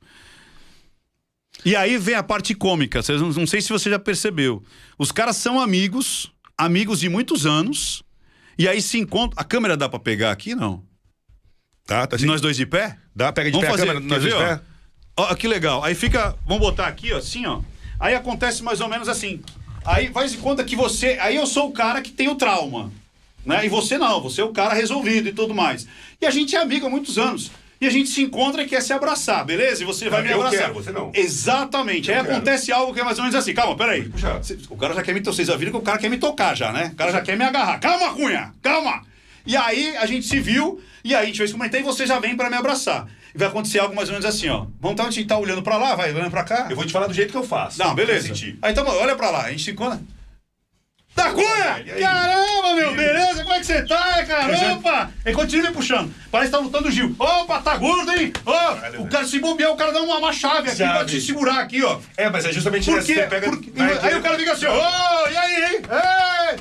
E 1.63 1.73
aí 1.75 1.97
vem 1.97 2.15
a 2.15 2.23
parte 2.23 2.53
cômica. 2.53 3.01
Vocês 3.01 3.21
não, 3.21 3.29
não 3.29 3.47
sei 3.47 3.61
se 3.61 3.69
você 3.69 3.89
já 3.89 3.97
percebeu. 3.97 4.61
Os 4.97 5.09
caras 5.11 5.37
são 5.37 5.59
amigos, 5.59 6.29
amigos 6.57 6.99
de 6.99 7.07
muitos 7.07 7.45
anos. 7.45 8.03
E 8.57 8.67
aí 8.67 8.81
se 8.81 8.97
encontram. 8.97 9.39
A 9.39 9.45
câmera 9.45 9.77
dá 9.77 9.87
pra 9.87 9.99
pegar 9.99 10.31
aqui? 10.31 10.53
Não. 10.53 10.83
Tá, 11.85 12.05
tá 12.05 12.17
assim? 12.17 12.25
Nós 12.25 12.41
dois 12.41 12.57
de 12.57 12.65
pé? 12.65 12.97
Dá, 13.15 13.31
pega 13.31 13.49
de 13.49 13.53
Vamos 13.57 13.65
pé 13.65 13.71
fazer. 13.71 13.83
a 13.83 13.93
câmera, 13.93 14.05
nós 14.05 14.21
dois 14.21 14.33
ver, 14.33 14.39
de 14.39 14.57
pé. 14.59 14.61
Ó, 15.17 15.35
que 15.35 15.47
legal. 15.47 15.81
Aí 15.83 15.95
fica. 15.95 16.35
Vamos 16.45 16.61
botar 16.61 16.87
aqui, 16.87 17.13
ó, 17.13 17.17
assim, 17.17 17.45
ó. 17.45 17.61
Aí 17.99 18.15
acontece 18.15 18.61
mais 18.63 18.81
ou 18.81 18.89
menos 18.89 19.07
assim. 19.07 19.41
Aí 19.85 20.11
faz 20.11 20.31
de 20.33 20.37
conta 20.37 20.63
que 20.63 20.75
você. 20.75 21.17
Aí 21.21 21.37
eu 21.37 21.47
sou 21.47 21.69
o 21.69 21.71
cara 21.71 22.01
que 22.01 22.11
tem 22.11 22.27
o 22.27 22.35
trauma. 22.35 22.91
Né? 23.45 23.65
E 23.65 23.69
você 23.69 23.97
não, 23.97 24.21
você 24.21 24.41
é 24.41 24.43
o 24.43 24.51
cara 24.51 24.73
resolvido 24.73 25.29
e 25.29 25.33
tudo 25.33 25.55
mais. 25.55 25.87
E 26.21 26.25
a 26.25 26.31
gente 26.31 26.55
é 26.55 26.59
amigo 26.59 26.85
há 26.85 26.89
muitos 26.89 27.17
anos. 27.17 27.51
E 27.81 27.87
a 27.87 27.89
gente 27.89 28.09
se 28.09 28.21
encontra 28.21 28.61
e 28.61 28.67
quer 28.67 28.81
se 28.81 28.91
abraçar, 28.91 29.45
beleza? 29.45 29.81
E 29.81 29.85
você 29.85 30.09
vai 30.09 30.21
me 30.21 30.29
eu 30.29 30.35
abraçar. 30.35 30.59
quero, 30.59 30.73
você 30.73 30.91
não. 30.91 31.11
Exatamente. 31.13 32.11
Aí 32.11 32.17
quero. 32.17 32.31
acontece 32.33 32.73
algo 32.73 32.93
que 32.93 32.99
é 32.99 33.03
mais 33.03 33.17
ou 33.17 33.23
menos 33.23 33.39
assim. 33.39 33.53
Calma, 33.53 33.77
peraí. 33.77 34.11
O 34.69 34.75
cara 34.75 34.93
já 34.93 35.01
quer 35.01 35.13
me. 35.13 35.21
Vocês 35.21 35.47
já 35.47 35.55
viram 35.55 35.71
que 35.71 35.77
o 35.77 35.81
cara 35.81 35.97
quer 35.97 36.09
me 36.09 36.17
tocar 36.17 36.55
já, 36.55 36.73
né? 36.73 36.89
O 36.91 36.95
cara 36.95 37.11
já 37.13 37.21
quer 37.21 37.37
me 37.37 37.45
agarrar. 37.45 37.79
Calma, 37.79 38.13
Cunha! 38.13 38.53
Calma! 38.61 39.03
E 39.45 39.55
aí 39.55 39.95
a 39.95 40.05
gente 40.05 40.27
se 40.27 40.39
viu, 40.41 40.81
e 41.03 41.15
aí 41.15 41.23
a 41.23 41.25
gente 41.25 41.37
fez 41.37 41.53
comentar 41.53 41.79
e 41.79 41.83
você 41.83 42.05
já 42.05 42.19
vem 42.19 42.35
pra 42.35 42.49
me 42.49 42.57
abraçar. 42.57 43.07
E 43.33 43.37
vai 43.37 43.47
acontecer 43.47 43.79
algo 43.79 43.95
mais 43.95 44.09
ou 44.09 44.13
menos 44.13 44.25
assim, 44.27 44.49
ó. 44.49 44.65
Vamos 44.81 44.97
tá, 44.97 45.07
a 45.07 45.11
gente 45.11 45.27
tá 45.27 45.37
olhando 45.37 45.61
pra 45.61 45.77
lá, 45.77 45.95
vai 45.95 46.13
olhando 46.13 46.29
pra 46.29 46.43
cá. 46.43 46.67
Eu 46.69 46.75
vou 46.75 46.85
te 46.85 46.91
falar 46.91 47.07
do 47.07 47.13
jeito 47.13 47.31
que 47.31 47.37
eu 47.37 47.43
faço. 47.43 47.79
Não, 47.79 47.95
beleza. 47.95 48.33
Aí 48.61 48.71
então, 48.71 48.85
olha 48.85 49.15
pra 49.15 49.29
lá, 49.29 49.45
a 49.45 49.51
gente 49.51 49.63
se 49.63 49.71
encontra. 49.71 50.01
Tá 51.19 51.33
Cunha! 51.33 51.83
Caramba, 51.99 52.75
meu, 52.75 52.95
beleza? 52.95 53.43
Como 53.43 53.53
é 53.53 53.59
que 53.59 53.65
você 53.65 53.85
tá? 53.85 54.25
Caramba! 54.25 55.11
Ele 55.25 55.35
continua 55.35 55.67
me 55.67 55.73
puxando. 55.75 56.13
Parece 56.31 56.49
que 56.49 56.57
tá 56.57 56.63
lutando 56.63 56.87
o 56.87 56.91
Gil. 56.91 57.13
Opa, 57.19 57.59
tá 57.61 57.75
gordo, 57.75 58.09
hein? 58.13 58.31
Ó, 58.45 59.01
o 59.01 59.07
cara 59.09 59.25
se 59.27 59.37
bobear, 59.39 59.71
o 59.71 59.75
cara 59.75 59.91
dá 59.91 60.01
uma, 60.01 60.31
chave 60.31 60.69
aqui 60.69 60.77
pra 60.77 61.03
te 61.03 61.19
segurar 61.19 61.59
aqui, 61.59 61.83
ó. 61.83 61.99
É, 62.15 62.29
mas 62.29 62.45
é 62.45 62.53
justamente 62.53 62.85
Por 62.85 63.03
quê? 63.03 63.15
você 63.15 63.27
pega- 63.27 63.51
vai 63.51 63.97
aí 64.11 64.17
o 64.17 64.21
cara 64.21 64.37
fica 64.37 64.53
assim, 64.53 64.65
ó, 64.67 64.73
"Ô, 64.73 65.27
e 65.29 65.37
aí, 65.37 65.73
hein? 65.73 65.81
Ei!" 66.53 66.59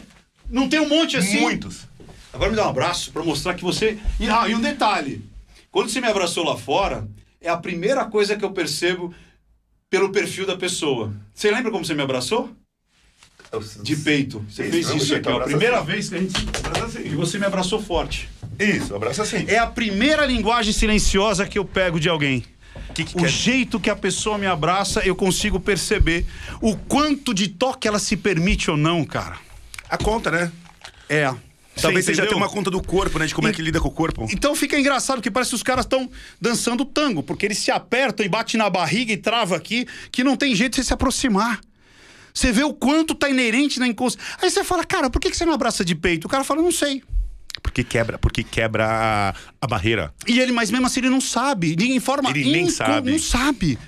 Não 0.50 0.68
tem 0.68 0.80
um 0.80 0.88
monte 0.88 1.16
assim? 1.16 1.40
Muitos. 1.40 1.86
Agora 2.32 2.50
me 2.50 2.56
dá 2.56 2.66
um 2.66 2.70
abraço 2.70 3.12
pra 3.12 3.22
mostrar 3.22 3.54
que 3.54 3.62
você. 3.62 3.98
E, 4.18 4.28
ah, 4.28 4.48
e 4.48 4.54
um 4.54 4.60
detalhe. 4.60 5.24
Quando 5.70 5.88
você 5.88 6.00
me 6.00 6.08
abraçou 6.08 6.44
lá 6.44 6.56
fora, 6.56 7.06
é 7.40 7.48
a 7.48 7.56
primeira 7.56 8.04
coisa 8.06 8.36
que 8.36 8.44
eu 8.44 8.50
percebo 8.50 9.14
pelo 9.88 10.10
perfil 10.10 10.46
da 10.46 10.56
pessoa. 10.56 11.12
Você 11.32 11.50
lembra 11.50 11.70
como 11.70 11.84
você 11.84 11.94
me 11.94 12.02
abraçou? 12.02 12.50
De 13.82 13.96
peito. 13.96 14.44
Você 14.48 14.64
Isso, 14.64 14.70
fez 14.90 15.02
isso 15.02 15.14
aqui, 15.14 15.28
ó. 15.28 15.40
Primeira 15.40 15.78
assim. 15.78 15.86
vez 15.86 16.08
que 16.08 16.14
a 16.14 16.18
gente. 16.18 16.46
Abraça 16.64 16.98
assim. 16.98 17.06
E 17.06 17.14
você 17.14 17.38
me 17.38 17.46
abraçou 17.46 17.82
forte. 17.82 18.28
Isso, 18.58 18.94
abraça 18.94 19.22
assim. 19.22 19.44
É 19.48 19.58
a 19.58 19.66
primeira 19.66 20.26
linguagem 20.26 20.72
silenciosa 20.72 21.46
que 21.46 21.58
eu 21.58 21.64
pego 21.64 21.98
de 21.98 22.08
alguém. 22.08 22.44
Que 22.94 23.04
que 23.04 23.16
o 23.16 23.20
quer- 23.20 23.28
jeito 23.28 23.80
que 23.80 23.88
a 23.88 23.96
pessoa 23.96 24.36
me 24.36 24.46
abraça, 24.46 25.00
eu 25.00 25.14
consigo 25.16 25.58
perceber 25.58 26.26
o 26.60 26.76
quanto 26.76 27.32
de 27.32 27.48
toque 27.48 27.88
ela 27.88 27.98
se 27.98 28.16
permite 28.16 28.70
ou 28.70 28.76
não, 28.76 29.04
cara. 29.04 29.36
A 29.88 29.96
conta, 29.96 30.30
né? 30.30 30.52
É. 31.08 31.32
Talvez 31.80 32.04
Você 32.04 32.12
já 32.12 32.24
entendeu? 32.24 32.28
tenha 32.40 32.44
uma 32.44 32.52
conta 32.52 32.70
do 32.70 32.82
corpo, 32.82 33.18
né? 33.20 33.26
De 33.26 33.34
como 33.34 33.46
é 33.46 33.52
que 33.52 33.62
lida 33.62 33.80
com 33.80 33.86
o 33.88 33.90
corpo. 33.92 34.26
Então 34.32 34.54
fica 34.56 34.78
engraçado 34.78 35.22
que 35.22 35.30
parece 35.30 35.50
que 35.50 35.54
os 35.56 35.62
caras 35.62 35.84
estão 35.84 36.10
dançando 36.40 36.84
tango, 36.84 37.22
porque 37.22 37.46
eles 37.46 37.58
se 37.58 37.70
apertam 37.70 38.26
e 38.26 38.28
batem 38.28 38.58
na 38.58 38.68
barriga 38.68 39.12
e 39.12 39.16
trava 39.16 39.54
aqui, 39.56 39.86
que 40.10 40.24
não 40.24 40.36
tem 40.36 40.54
jeito 40.56 40.72
de 40.72 40.76
você 40.82 40.88
se 40.88 40.92
aproximar. 40.92 41.60
Você 42.32 42.52
vê 42.52 42.64
o 42.64 42.72
quanto 42.72 43.14
tá 43.14 43.28
inerente 43.28 43.78
na 43.80 43.86
inconsciência. 43.86 44.26
Aí 44.40 44.50
você 44.50 44.62
fala, 44.64 44.84
cara, 44.84 45.10
por 45.10 45.20
que 45.20 45.30
que 45.30 45.36
você 45.36 45.44
não 45.44 45.52
abraça 45.52 45.84
de 45.84 45.94
peito? 45.94 46.26
O 46.26 46.30
cara 46.30 46.44
fala, 46.44 46.62
não 46.62 46.72
sei. 46.72 47.02
Porque 47.62 47.82
quebra, 47.82 48.18
porque 48.18 48.42
quebra 48.44 48.86
a, 48.86 49.34
a 49.60 49.66
barreira. 49.66 50.14
E 50.26 50.38
ele, 50.38 50.52
mas 50.52 50.70
mesmo 50.70 50.86
assim, 50.86 51.00
ele 51.00 51.10
não 51.10 51.20
sabe. 51.20 51.74
De 51.74 52.00
forma 52.00 52.30
Ele 52.30 52.50
nem 52.50 52.70
sabe. 52.70 53.10
Não 53.10 53.18
sabe. 53.18 53.78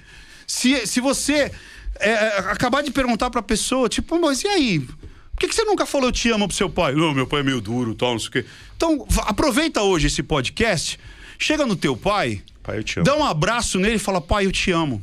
Se, 0.47 0.87
se 0.87 1.01
você 1.01 1.53
é, 2.01 2.11
é, 2.11 2.39
acabar 2.51 2.83
de 2.83 2.91
perguntar 2.91 3.31
pra 3.31 3.43
pessoa, 3.43 3.89
tipo, 3.89 4.19
mas 4.21 4.43
e 4.43 4.49
aí? 4.49 4.81
Por 4.81 5.39
que, 5.39 5.49
que 5.49 5.55
você 5.55 5.65
nunca 5.65 5.87
falou 5.87 6.09
eu 6.09 6.13
te 6.13 6.29
amo 6.31 6.49
pro 6.49 6.57
seu 6.57 6.69
pai? 6.69 6.93
Não, 6.93 7.15
meu 7.15 7.27
pai 7.27 7.41
é 7.41 7.43
meio 7.43 7.61
duro, 7.61 7.95
tal, 7.95 8.13
não 8.13 8.19
sei 8.19 8.29
o 8.29 8.33
quê. 8.33 8.45
Então, 8.77 9.07
aproveita 9.23 9.83
hoje 9.83 10.09
esse 10.09 10.23
podcast, 10.23 10.99
chega 11.39 11.65
no 11.65 11.77
teu 11.77 11.97
pai, 11.97 12.43
Pai, 12.63 12.79
eu 12.79 12.85
te 12.85 12.99
amo. 12.99 13.05
dá 13.05 13.17
um 13.17 13.25
abraço 13.25 13.79
nele 13.79 13.97
e 13.97 13.99
fala, 13.99 14.21
pai, 14.21 14.47
eu 14.47 14.53
te 14.53 14.71
amo. 14.71 15.03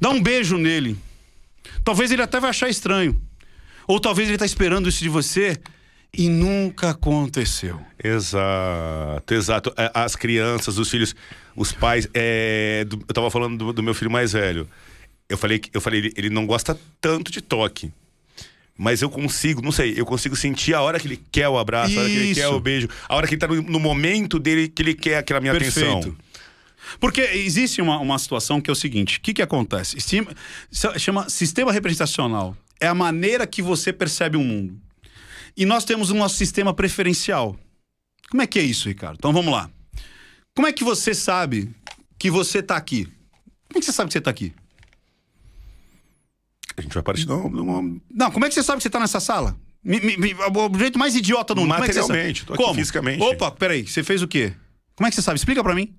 Dá 0.00 0.10
um 0.10 0.22
beijo 0.22 0.56
nele. 0.56 0.96
Talvez 1.86 2.10
ele 2.10 2.20
até 2.20 2.40
vai 2.40 2.50
achar 2.50 2.68
estranho. 2.68 3.16
Ou 3.86 4.00
talvez 4.00 4.28
ele 4.28 4.36
tá 4.36 4.44
esperando 4.44 4.88
isso 4.88 5.04
de 5.04 5.08
você 5.08 5.56
e 6.12 6.28
nunca 6.28 6.90
aconteceu. 6.90 7.80
Exato, 8.02 9.32
exato. 9.32 9.72
É, 9.76 9.88
As 9.94 10.16
crianças, 10.16 10.78
os 10.78 10.90
filhos, 10.90 11.14
os 11.54 11.70
pais. 11.70 12.08
é, 12.12 12.84
eu 12.90 13.14
tava 13.14 13.30
falando 13.30 13.56
do, 13.56 13.72
do 13.72 13.84
meu 13.84 13.94
filho 13.94 14.10
mais 14.10 14.32
velho. 14.32 14.68
Eu 15.28 15.38
falei 15.38 15.60
que 15.60 15.70
eu 15.72 15.80
falei, 15.80 16.12
ele, 16.16 16.28
não 16.28 16.44
gosta 16.44 16.76
tanto 17.00 17.30
de 17.30 17.40
toque. 17.40 17.92
Mas 18.76 19.00
eu 19.00 19.08
consigo, 19.08 19.62
não 19.62 19.70
sei, 19.70 19.94
eu 19.96 20.04
consigo 20.04 20.34
sentir 20.34 20.74
a 20.74 20.82
hora 20.82 20.98
que 20.98 21.06
ele 21.06 21.22
quer 21.30 21.48
o 21.48 21.56
abraço, 21.56 21.96
a 21.96 22.00
hora 22.00 22.10
que 22.10 22.16
ele 22.16 22.34
quer 22.34 22.48
o 22.48 22.58
beijo, 22.58 22.88
a 23.08 23.14
hora 23.14 23.28
que 23.28 23.34
ele 23.34 23.40
tá 23.40 23.46
no, 23.46 23.62
no 23.62 23.78
momento 23.78 24.40
dele 24.40 24.66
que 24.66 24.82
ele 24.82 24.92
quer 24.92 25.18
aquela 25.18 25.40
minha 25.40 25.52
atenção. 25.52 26.00
Porque 27.00 27.20
existe 27.20 27.80
uma, 27.82 27.98
uma 27.98 28.18
situação 28.18 28.60
que 28.60 28.70
é 28.70 28.72
o 28.72 28.76
seguinte: 28.76 29.18
o 29.18 29.20
que, 29.20 29.34
que 29.34 29.42
acontece? 29.42 29.96
Estima- 29.98 30.34
chama 30.98 31.28
sistema 31.28 31.72
representacional. 31.72 32.56
É 32.80 32.86
a 32.86 32.94
maneira 32.94 33.46
que 33.46 33.62
você 33.62 33.92
percebe 33.92 34.36
o 34.36 34.40
mundo. 34.42 34.78
E 35.56 35.64
nós 35.64 35.84
temos 35.84 36.10
o 36.10 36.14
nosso 36.14 36.36
sistema 36.36 36.74
preferencial. 36.74 37.56
Como 38.30 38.42
é 38.42 38.46
que 38.46 38.58
é 38.58 38.62
isso, 38.62 38.88
Ricardo? 38.88 39.16
Então 39.18 39.32
vamos 39.32 39.52
lá. 39.52 39.70
Como 40.54 40.66
é 40.68 40.72
que 40.72 40.84
você 40.84 41.14
sabe 41.14 41.70
que 42.18 42.30
você 42.30 42.62
tá 42.62 42.76
aqui? 42.76 43.04
Como 43.04 43.76
é 43.76 43.80
que 43.80 43.84
você 43.86 43.92
sabe 43.92 44.08
que 44.08 44.12
você 44.12 44.20
tá 44.20 44.30
aqui? 44.30 44.52
A 46.76 46.82
gente 46.82 46.92
vai 46.92 47.02
partir 47.02 47.26
numa- 47.26 48.00
Não, 48.10 48.30
como 48.30 48.44
é 48.44 48.48
que 48.48 48.54
você 48.54 48.62
sabe 48.62 48.78
que 48.78 48.82
você 48.82 48.90
tá 48.90 49.00
nessa 49.00 49.20
sala? 49.20 49.56
Me- 49.82 50.00
me- 50.00 50.16
me- 50.16 50.34
o 50.34 50.78
jeito 50.78 50.98
mais 50.98 51.14
idiota 51.14 51.54
do 51.54 51.60
mundo. 51.62 51.70
Como 51.72 51.84
é? 51.84 51.86
Materialmente, 51.86 52.44
tô 52.44 52.52
aqui 52.54 52.62
Como? 52.62 52.74
fisicamente. 52.74 53.22
Opa, 53.22 53.50
peraí, 53.50 53.86
você 53.86 54.02
fez 54.02 54.20
o 54.20 54.28
quê? 54.28 54.52
Como 54.94 55.06
é 55.06 55.10
que 55.10 55.16
você 55.16 55.22
sabe? 55.22 55.38
Explica 55.38 55.62
pra 55.62 55.74
mim. 55.74 55.94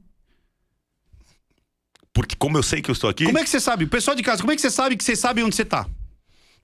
Porque 2.17 2.35
como 2.35 2.57
eu 2.57 2.63
sei 2.63 2.81
que 2.81 2.89
eu 2.89 2.93
estou 2.93 3.07
aqui, 3.07 3.25
Como 3.25 3.37
é 3.37 3.43
que 3.43 3.49
você 3.51 3.59
sabe? 3.59 3.85
O 3.85 3.87
pessoal 3.87 4.15
de 4.17 4.23
casa, 4.23 4.41
como 4.41 4.51
é 4.51 4.55
que 4.55 4.61
você 4.63 4.71
sabe 4.71 4.97
que 4.97 5.03
você 5.03 5.15
sabe 5.15 5.43
onde 5.43 5.55
você 5.55 5.63
tá? 5.63 5.85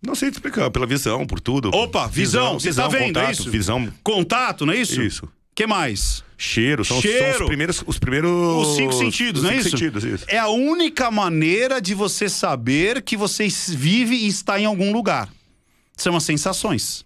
não 0.01 0.15
sei 0.15 0.31
te 0.31 0.33
explicar, 0.33 0.71
pela 0.71 0.87
visão, 0.87 1.27
por 1.27 1.39
tudo. 1.39 1.69
Opa, 1.69 2.07
visão, 2.07 2.59
você 2.59 2.73
tá 2.73 2.87
vendo, 2.87 3.03
é 3.03 3.05
contato, 3.21 3.31
isso? 3.33 3.51
Visão, 3.51 3.93
Contato, 4.03 4.65
não 4.65 4.73
é 4.73 4.77
isso? 4.77 4.99
Isso. 4.99 5.29
que 5.53 5.67
mais? 5.67 6.23
cheiro, 6.35 6.83
são, 6.83 6.99
são 6.99 7.03
Cheiro. 7.03 7.43
os 7.43 7.47
primeiros, 7.47 7.83
os 7.85 7.99
primeiros 7.99 8.31
Os 8.31 8.75
cinco 8.75 8.93
sentidos, 8.93 9.43
os 9.43 9.47
não 9.47 9.51
é 9.51 9.57
cinco 9.57 9.67
isso? 9.67 9.77
sentidos, 9.77 10.03
isso. 10.03 10.25
É 10.27 10.39
a 10.39 10.47
única 10.49 11.11
maneira 11.11 11.79
de 11.79 11.93
você 11.93 12.27
saber 12.27 13.03
que 13.03 13.15
você 13.15 13.47
vive 13.69 14.15
e 14.15 14.27
está 14.27 14.59
em 14.59 14.65
algum 14.65 14.91
lugar. 14.91 15.29
São 15.95 16.15
as 16.15 16.23
sensações. 16.23 17.05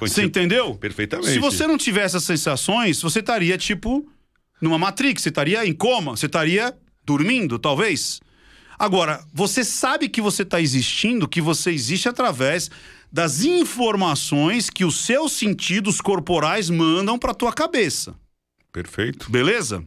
Você 0.00 0.22
entendeu? 0.24 0.76
Perfeitamente. 0.76 1.30
Se 1.30 1.38
você 1.38 1.66
não 1.66 1.76
tivesse 1.76 2.16
as 2.16 2.24
sensações, 2.24 3.02
você 3.02 3.18
estaria, 3.20 3.58
tipo, 3.58 4.10
numa 4.62 4.78
Matrix, 4.78 5.20
você 5.22 5.28
estaria 5.28 5.64
em 5.66 5.74
coma, 5.74 6.16
você 6.16 6.24
estaria 6.24 6.74
dormindo, 7.08 7.58
talvez. 7.58 8.20
Agora, 8.78 9.24
você 9.32 9.64
sabe 9.64 10.10
que 10.10 10.20
você 10.20 10.42
está 10.42 10.60
existindo, 10.60 11.26
que 11.26 11.40
você 11.40 11.70
existe 11.70 12.06
através 12.06 12.70
das 13.10 13.42
informações 13.42 14.68
que 14.68 14.84
os 14.84 15.06
seus 15.06 15.32
sentidos 15.32 16.02
corporais 16.02 16.68
mandam 16.68 17.18
para 17.18 17.32
tua 17.32 17.52
cabeça. 17.52 18.14
Perfeito. 18.70 19.30
Beleza? 19.30 19.82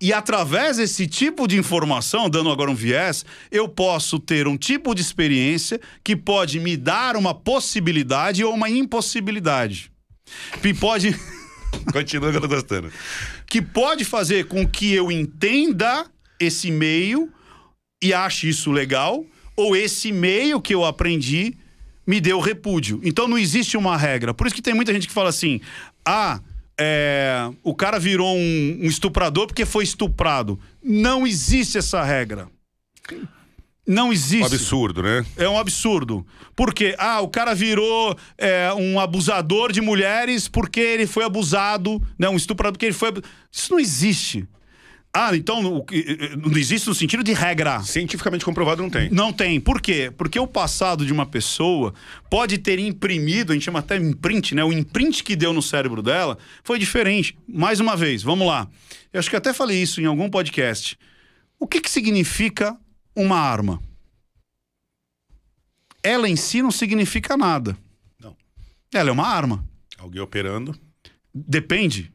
E 0.00 0.12
através 0.12 0.78
desse 0.78 1.06
tipo 1.06 1.46
de 1.46 1.56
informação, 1.56 2.28
dando 2.28 2.50
agora 2.50 2.68
um 2.68 2.74
viés, 2.74 3.24
eu 3.52 3.68
posso 3.68 4.18
ter 4.18 4.48
um 4.48 4.56
tipo 4.56 4.96
de 4.96 5.00
experiência 5.00 5.80
que 6.02 6.16
pode 6.16 6.58
me 6.58 6.76
dar 6.76 7.14
uma 7.14 7.32
possibilidade 7.32 8.42
ou 8.42 8.52
uma 8.52 8.68
impossibilidade. 8.68 9.92
Que 10.60 10.74
pode, 10.74 11.16
Continua 11.92 12.30
que 12.30 12.36
eu 12.36 12.40
tô 12.40 12.48
gostando. 12.48 12.90
que 13.46 13.60
pode 13.60 14.04
fazer 14.04 14.46
com 14.46 14.66
que 14.66 14.92
eu 14.92 15.10
entenda 15.10 16.06
esse 16.38 16.70
meio 16.70 17.30
e 18.02 18.12
ache 18.12 18.48
isso 18.48 18.72
legal, 18.72 19.24
ou 19.56 19.76
esse 19.76 20.10
meio 20.10 20.60
que 20.60 20.74
eu 20.74 20.84
aprendi 20.84 21.54
me 22.06 22.20
deu 22.20 22.40
repúdio. 22.40 23.00
Então 23.04 23.28
não 23.28 23.38
existe 23.38 23.76
uma 23.76 23.96
regra. 23.96 24.34
Por 24.34 24.46
isso 24.46 24.56
que 24.56 24.62
tem 24.62 24.74
muita 24.74 24.92
gente 24.92 25.06
que 25.06 25.14
fala 25.14 25.28
assim: 25.28 25.60
ah, 26.04 26.40
é, 26.78 27.48
o 27.62 27.74
cara 27.74 27.98
virou 27.98 28.36
um, 28.36 28.78
um 28.82 28.86
estuprador 28.86 29.46
porque 29.46 29.64
foi 29.64 29.84
estuprado. 29.84 30.58
Não 30.82 31.26
existe 31.26 31.78
essa 31.78 32.02
regra. 32.02 32.48
Não 33.86 34.08
Um 34.10 34.12
existe. 34.12 34.44
absurdo, 34.44 35.02
né? 35.02 35.24
É 35.36 35.48
um 35.48 35.58
absurdo. 35.58 36.24
Porque, 36.54 36.94
ah, 36.98 37.20
o 37.20 37.28
cara 37.28 37.52
virou 37.54 38.16
é, 38.38 38.72
um 38.74 39.00
abusador 39.00 39.72
de 39.72 39.80
mulheres 39.80 40.46
porque 40.46 40.78
ele 40.80 41.06
foi 41.06 41.24
abusado, 41.24 42.00
né? 42.18 42.28
Um 42.28 42.36
estuprador 42.36 42.74
porque 42.74 42.86
ele 42.86 42.92
foi. 42.94 43.12
Isso 43.50 43.72
não 43.72 43.80
existe. 43.80 44.46
Ah, 45.14 45.36
então 45.36 45.66
o 45.76 45.84
que- 45.84 46.30
não 46.42 46.56
existe 46.56 46.88
no 46.88 46.94
sentido 46.94 47.22
de 47.24 47.32
regra. 47.34 47.82
Cientificamente 47.82 48.44
comprovado 48.46 48.80
não 48.82 48.88
tem. 48.88 49.10
Não 49.10 49.30
tem. 49.32 49.60
Por 49.60 49.78
quê? 49.80 50.10
Porque 50.16 50.38
o 50.38 50.46
passado 50.46 51.04
de 51.04 51.12
uma 51.12 51.26
pessoa 51.26 51.92
pode 52.30 52.56
ter 52.58 52.78
imprimido, 52.78 53.50
a 53.50 53.54
gente 53.54 53.64
chama 53.64 53.80
até 53.80 53.96
imprint, 53.98 54.54
né? 54.54 54.64
O 54.64 54.72
imprint 54.72 55.22
que 55.24 55.36
deu 55.36 55.52
no 55.52 55.60
cérebro 55.60 56.00
dela 56.02 56.38
foi 56.64 56.78
diferente. 56.78 57.36
Mais 57.46 57.78
uma 57.80 57.94
vez, 57.96 58.22
vamos 58.22 58.46
lá. 58.46 58.66
Eu 59.12 59.18
acho 59.20 59.28
que 59.28 59.36
até 59.36 59.52
falei 59.52 59.82
isso 59.82 60.00
em 60.00 60.06
algum 60.06 60.30
podcast. 60.30 60.96
O 61.60 61.66
que, 61.66 61.80
que 61.80 61.90
significa 61.90 62.74
uma 63.14 63.38
arma? 63.38 63.82
Ela 66.02 66.28
em 66.28 66.36
si 66.36 66.62
não 66.62 66.70
significa 66.70 67.36
nada. 67.36 67.76
Não. 68.20 68.36
Ela 68.92 69.10
é 69.10 69.12
uma 69.12 69.26
arma. 69.26 69.64
Alguém 69.98 70.20
operando. 70.20 70.76
Depende. 71.32 72.12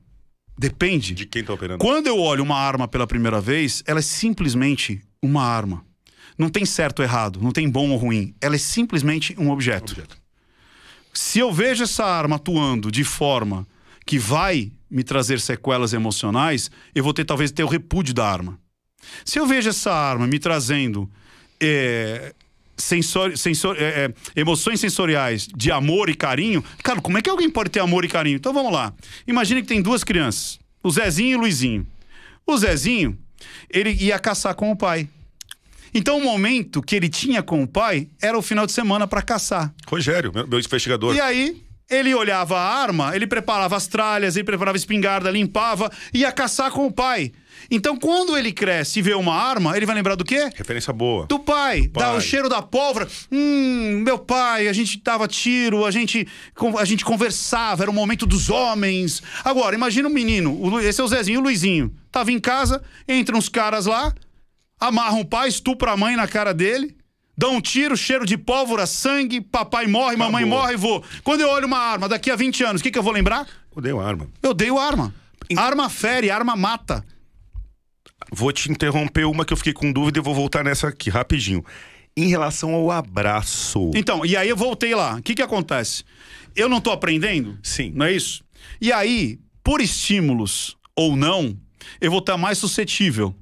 Depende. 0.58 1.14
De 1.14 1.26
quem 1.26 1.44
tá 1.44 1.54
operando? 1.54 1.80
Quando 1.80 2.08
eu 2.08 2.20
olho 2.20 2.44
uma 2.44 2.58
arma 2.58 2.88
pela 2.88 3.08
primeira 3.08 3.40
vez, 3.40 3.84
ela 3.86 4.00
é 4.00 4.02
simplesmente 4.04 5.02
uma 5.22 5.44
arma. 5.44 5.86
Não 6.38 6.50
tem 6.50 6.66
certo 6.66 7.00
ou 7.00 7.06
errado, 7.06 7.42
não 7.42 7.52
tem 7.52 7.70
bom 7.70 7.90
ou 7.90 7.98
ruim. 7.98 8.36
Ela 8.42 8.56
é 8.56 8.60
simplesmente 8.60 9.36
um 9.40 9.50
objeto. 9.50 9.94
Objeto. 9.94 10.18
Se 11.14 11.40
eu 11.40 11.52
vejo 11.52 11.84
essa 11.84 12.06
arma 12.06 12.36
atuando 12.36 12.92
de 12.92 13.04
forma 13.04 13.66
que 14.06 14.20
vai 14.20 14.72
me 14.90 15.04
trazer 15.04 15.40
sequelas 15.40 15.94
emocionais, 15.94 16.70
eu 16.94 17.04
vou 17.04 17.14
ter 17.14 17.26
talvez 17.26 17.52
ter 17.52 17.64
o 17.64 17.68
repúdio 17.68 18.14
da 18.14 18.30
arma. 18.30 18.60
Se 19.26 19.40
eu 19.40 19.46
vejo 19.46 19.70
essa 19.70 19.92
arma 19.92 20.28
me 20.28 20.40
trazendo 20.40 21.10
é, 21.60 22.34
sensor, 22.78 23.38
sensor, 23.38 23.76
é, 23.80 24.06
é, 24.06 24.14
emoções 24.40 24.80
sensoriais 24.80 25.48
de 25.48 25.72
amor 25.72 26.10
e 26.10 26.16
carinho, 26.16 26.64
cara, 26.84 27.02
como 27.02 27.18
é 27.18 27.22
que 27.22 27.30
alguém 27.30 27.50
pode 27.50 27.70
ter 27.70 27.80
amor 27.80 28.06
e 28.06 28.08
carinho? 28.08 28.38
Então 28.38 28.54
vamos 28.54 28.72
lá. 28.72 28.94
Imagine 29.28 29.62
que 29.62 29.68
tem 29.68 29.82
duas 29.82 30.04
crianças, 30.04 30.60
o 30.84 30.92
Zezinho 30.92 31.32
e 31.32 31.36
o 31.36 31.40
Luizinho. 31.40 31.86
O 32.46 32.58
Zezinho, 32.58 33.18
ele 33.70 33.92
ia 33.92 34.18
caçar 34.20 34.56
com 34.56 34.72
o 34.72 34.76
pai. 34.76 35.08
Então 35.94 36.18
o 36.18 36.24
momento 36.24 36.82
que 36.82 36.96
ele 36.96 37.10
tinha 37.10 37.42
com 37.42 37.64
o 37.64 37.68
pai 37.68 38.08
era 38.22 38.38
o 38.38 38.42
final 38.42 38.66
de 38.66 38.72
semana 38.72 39.08
para 39.08 39.22
caçar. 39.22 39.74
Rogério, 39.88 40.32
meu, 40.34 40.48
meu 40.48 40.60
investigador. 40.60 41.16
E 41.16 41.20
aí, 41.20 41.62
Ele 41.90 42.14
olhava 42.14 42.58
a 42.60 42.82
arma, 42.82 43.16
ele 43.16 43.26
preparava 43.26 43.76
as 43.76 43.88
tralhas, 43.88 44.36
ele 44.36 44.44
preparava 44.44 44.76
a 44.76 44.80
espingarda, 44.80 45.32
limpava, 45.32 45.90
ia 46.14 46.32
caçar 46.34 46.70
com 46.70 46.86
o 46.86 46.92
pai. 46.92 47.32
Então, 47.70 47.98
quando 47.98 48.38
ele 48.38 48.52
cresce 48.52 49.00
e 49.00 49.02
vê 49.02 49.14
uma 49.14 49.36
arma, 49.36 49.76
ele 49.76 49.86
vai 49.86 49.96
lembrar 49.96 50.16
do 50.16 50.24
quê? 50.24 50.50
Referência 50.56 50.94
boa. 50.94 51.26
Do 51.28 51.40
pai. 51.40 51.88
pai. 51.88 52.04
Dá 52.04 52.14
o 52.14 52.22
cheiro 52.22 52.48
da 52.48 52.62
pólvora. 52.62 53.08
Hum, 53.32 54.02
meu 54.06 54.18
pai, 54.18 54.68
a 54.68 54.74
gente 54.74 55.02
dava 55.04 55.28
tiro, 55.28 55.86
a 55.86 55.92
gente, 55.92 56.28
a 56.80 56.86
gente 56.86 57.04
conversava, 57.04 57.84
era 57.84 57.92
o 57.92 57.94
momento 57.94 58.26
dos 58.26 58.50
homens. 58.50 59.22
Agora, 59.44 59.76
imagina 59.76 60.08
um 60.08 60.12
menino, 60.12 60.80
esse 60.80 61.02
é 61.02 61.04
o 61.04 61.08
Zezinho, 61.08 61.40
o 61.40 61.44
Luizinho. 61.44 61.94
Tava 62.12 62.32
em 62.32 62.40
casa, 62.40 62.82
entram 63.08 63.38
uns 63.38 63.50
caras 63.50 63.86
lá, 63.86 64.14
amarram 64.80 65.20
o 65.20 65.26
pai, 65.26 65.50
estupra 65.50 65.92
a 65.92 65.98
mãe 65.98 66.16
na 66.16 66.28
cara 66.28 66.54
dele. 66.54 66.96
Dão 67.40 67.56
um 67.56 67.62
tiro, 67.62 67.96
cheiro 67.96 68.26
de 68.26 68.36
pólvora, 68.36 68.88
sangue, 68.88 69.40
papai 69.40 69.86
morre, 69.86 70.16
mamãe 70.16 70.44
Acabou. 70.44 70.60
morre, 70.60 70.76
vô. 70.76 71.04
Quando 71.24 71.42
eu 71.42 71.50
olho 71.50 71.68
uma 71.68 71.78
arma 71.78 72.10
daqui 72.10 72.32
a 72.32 72.36
20 72.36 72.64
anos, 72.64 72.82
o 72.82 72.84
que, 72.84 72.90
que 72.90 72.98
eu 72.98 73.04
vou 73.04 73.14
lembrar? 73.14 73.46
Odeio 73.76 74.00
arma. 74.00 74.28
Eu 74.42 74.50
odeio 74.50 74.80
arma. 74.80 75.14
Arma 75.56 75.88
fere, 75.88 76.32
arma 76.32 76.56
mata. 76.56 77.06
Vou 78.32 78.52
te 78.52 78.72
interromper 78.72 79.26
uma 79.26 79.46
que 79.46 79.54
eu 79.54 79.58
fiquei 79.58 79.74
com 79.74 79.92
dúvida 79.92 80.20
e 80.20 80.22
vou 80.22 80.34
voltar 80.34 80.64
nessa 80.64 80.88
aqui 80.88 81.10
rapidinho. 81.10 81.64
Em 82.16 82.28
relação 82.28 82.74
ao 82.74 82.90
abraço. 82.90 83.92
Então, 83.96 84.26
e 84.26 84.36
aí 84.36 84.50
eu 84.50 84.58
voltei 84.58 84.96
lá. 84.96 85.16
O 85.16 85.22
que 85.22 85.36
que 85.36 85.42
acontece? 85.42 86.04
Eu 86.56 86.68
não 86.68 86.82
tô 86.82 86.92
aprendendo? 86.92 87.58
Sim. 87.62 87.92
Não 87.96 88.06
é 88.06 88.14
isso? 88.14 88.44
E 88.82 88.92
aí, 88.92 89.40
por 89.64 89.82
estímulos 89.82 90.76
ou 90.96 91.16
não, 91.16 91.56
eu 92.02 92.10
vou 92.10 92.20
estar 92.20 92.38
mais 92.38 92.58
suscetível 92.58 93.36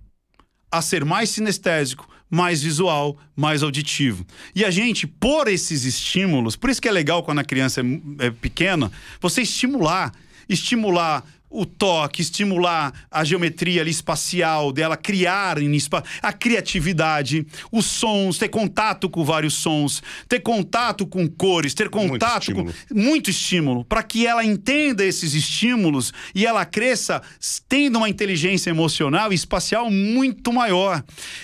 a 0.69 0.82
ser 0.82 1.05
mais 1.05 1.30
sinestésico, 1.30 2.07
mais 2.30 2.61
visual, 2.61 3.17
mais 3.36 3.63
auditivo. 3.63 4.26
E 4.53 4.65
a 4.65 4.71
gente, 4.71 5.07
por 5.07 5.47
esses 5.47 5.86
estímulos, 5.86 6.55
por 6.55 6.69
isso 6.69 6.82
que 6.82 6.88
é 6.89 6.91
legal 6.91 7.23
quando 7.23 7.39
a 7.39 7.43
criança 7.43 7.82
é, 7.82 8.26
é 8.26 8.32
pequena, 8.32 8.91
você 9.21 9.43
estimular, 9.43 10.11
estimular 10.49 11.23
o 11.56 11.66
toque, 11.66 12.22
estimular 12.22 12.93
a 13.10 13.24
geometria 13.24 13.82
ali 13.82 13.91
espacial 13.91 14.72
dela, 14.74 14.97
criar 14.97 15.58
a 16.22 16.34
criatividade, 16.34 17.45
os 17.72 17.86
sons, 17.86 18.38
ter 18.38 18.49
contato 18.49 19.10
com 19.10 19.24
vários 19.24 19.53
sons, 19.53 20.03
ter 20.28 20.41
contato 20.41 21.08
com 21.08 21.28
cores, 21.28 21.74
ter 21.74 21.89
contato 21.89 22.53
com 22.53 22.68
estímulo. 22.70 22.74
muito 22.93 23.30
estímulo 23.30 23.86
para 23.86 24.03
que 24.03 24.28
ela 24.28 24.43
entenda 24.43 25.06
esses 25.06 25.34
estímulos 25.34 26.14
e 26.34 26.45
ela 26.45 26.66
cresça 26.66 27.22
tendo 27.70 27.97
uma 27.97 28.10
inteligência 28.10 28.70
emocional 28.70 29.32
e 29.32 29.36
espacial 29.36 29.89
muito 29.89 30.51
maior. 30.51 31.03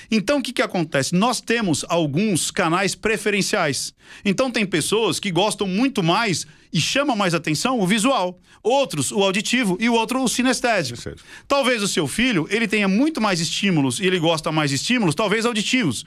Então 0.09 0.39
o 0.39 0.41
que 0.41 0.51
que 0.51 0.61
acontece? 0.61 1.15
Nós 1.15 1.39
temos 1.39 1.85
alguns 1.87 2.51
canais 2.51 2.95
preferenciais. 2.95 3.93
Então 4.25 4.51
tem 4.51 4.65
pessoas 4.65 5.19
que 5.19 5.31
gostam 5.31 5.67
muito 5.67 6.03
mais 6.03 6.45
e 6.71 6.79
chama 6.79 7.15
mais 7.15 7.33
atenção 7.33 7.79
o 7.79 7.87
visual, 7.87 8.39
outros 8.63 9.11
o 9.11 9.23
auditivo 9.23 9.77
e 9.79 9.89
o 9.89 9.93
outro 9.93 10.23
o 10.23 10.27
sinestésico. 10.27 10.99
Talvez 11.47 11.81
o 11.81 11.87
seu 11.87 12.07
filho, 12.07 12.47
ele 12.49 12.67
tenha 12.67 12.87
muito 12.87 13.19
mais 13.19 13.39
estímulos 13.39 13.99
e 13.99 14.05
ele 14.05 14.19
gosta 14.19 14.51
mais 14.51 14.69
de 14.69 14.75
estímulos, 14.75 15.15
talvez 15.15 15.45
auditivos, 15.45 16.05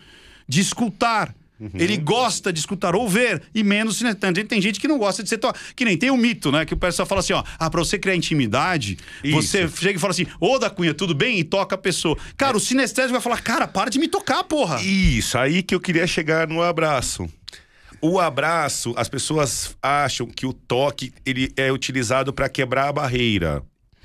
de 0.49 0.61
escutar. 0.61 1.35
Ele 1.73 1.97
gosta 1.97 2.53
de 2.53 2.59
escutar 2.59 2.95
ou 2.97 3.09
ver 3.09 3.41
e 3.55 3.63
menos 3.63 3.97
sinestésico. 3.97 4.49
Tem 4.49 4.61
gente 4.61 4.81
que 4.81 4.89
não 4.89 4.99
gosta 4.99 5.23
de 5.23 5.29
ser 5.29 5.39
to... 5.39 5.53
que 5.75 5.85
nem 5.85 5.97
tem 5.97 6.11
o 6.11 6.17
mito, 6.17 6.51
né, 6.51 6.65
que 6.65 6.75
o 6.75 6.77
pessoal 6.77 7.07
fala 7.07 7.21
assim, 7.21 7.33
ó, 7.33 7.43
ah, 7.59 7.71
para 7.71 7.81
você 7.81 7.97
criar 7.97 8.17
intimidade, 8.17 8.99
Isso. 9.23 9.37
você 9.37 9.69
chega 9.69 9.97
e 9.97 10.01
fala 10.01 10.11
assim: 10.11 10.27
"Ô, 10.41 10.59
da 10.59 10.69
Cunha, 10.69 10.93
tudo 10.93 11.15
bem?" 11.15 11.39
e 11.39 11.45
toca 11.45 11.77
a 11.77 11.79
pessoa. 11.79 12.19
Cara, 12.37 12.57
o 12.57 12.61
sinestésico 12.61 13.13
vai 13.13 13.21
falar: 13.21 13.41
"Cara, 13.41 13.69
para 13.69 13.89
de 13.89 13.99
me 13.99 14.09
tocar, 14.09 14.43
porra". 14.45 14.83
Isso, 14.83 15.39
aí 15.39 15.63
que 15.63 15.75
eu 15.75 15.81
queria 15.81 16.07
chegar 16.07 16.49
no 16.49 16.61
abraço. 16.61 17.31
O 18.01 18.19
abraço, 18.21 18.95
as 18.97 19.09
pessoas 19.09 19.77
acham 19.83 20.27
que 20.27 20.47
o 20.47 20.53
toque 20.53 21.13
ele 21.25 21.53
é 21.57 21.71
utilizado 21.73 22.33
para 22.33 22.49
quebrar 22.49 22.89
a 22.89 22.93
barreira. 22.93 23.63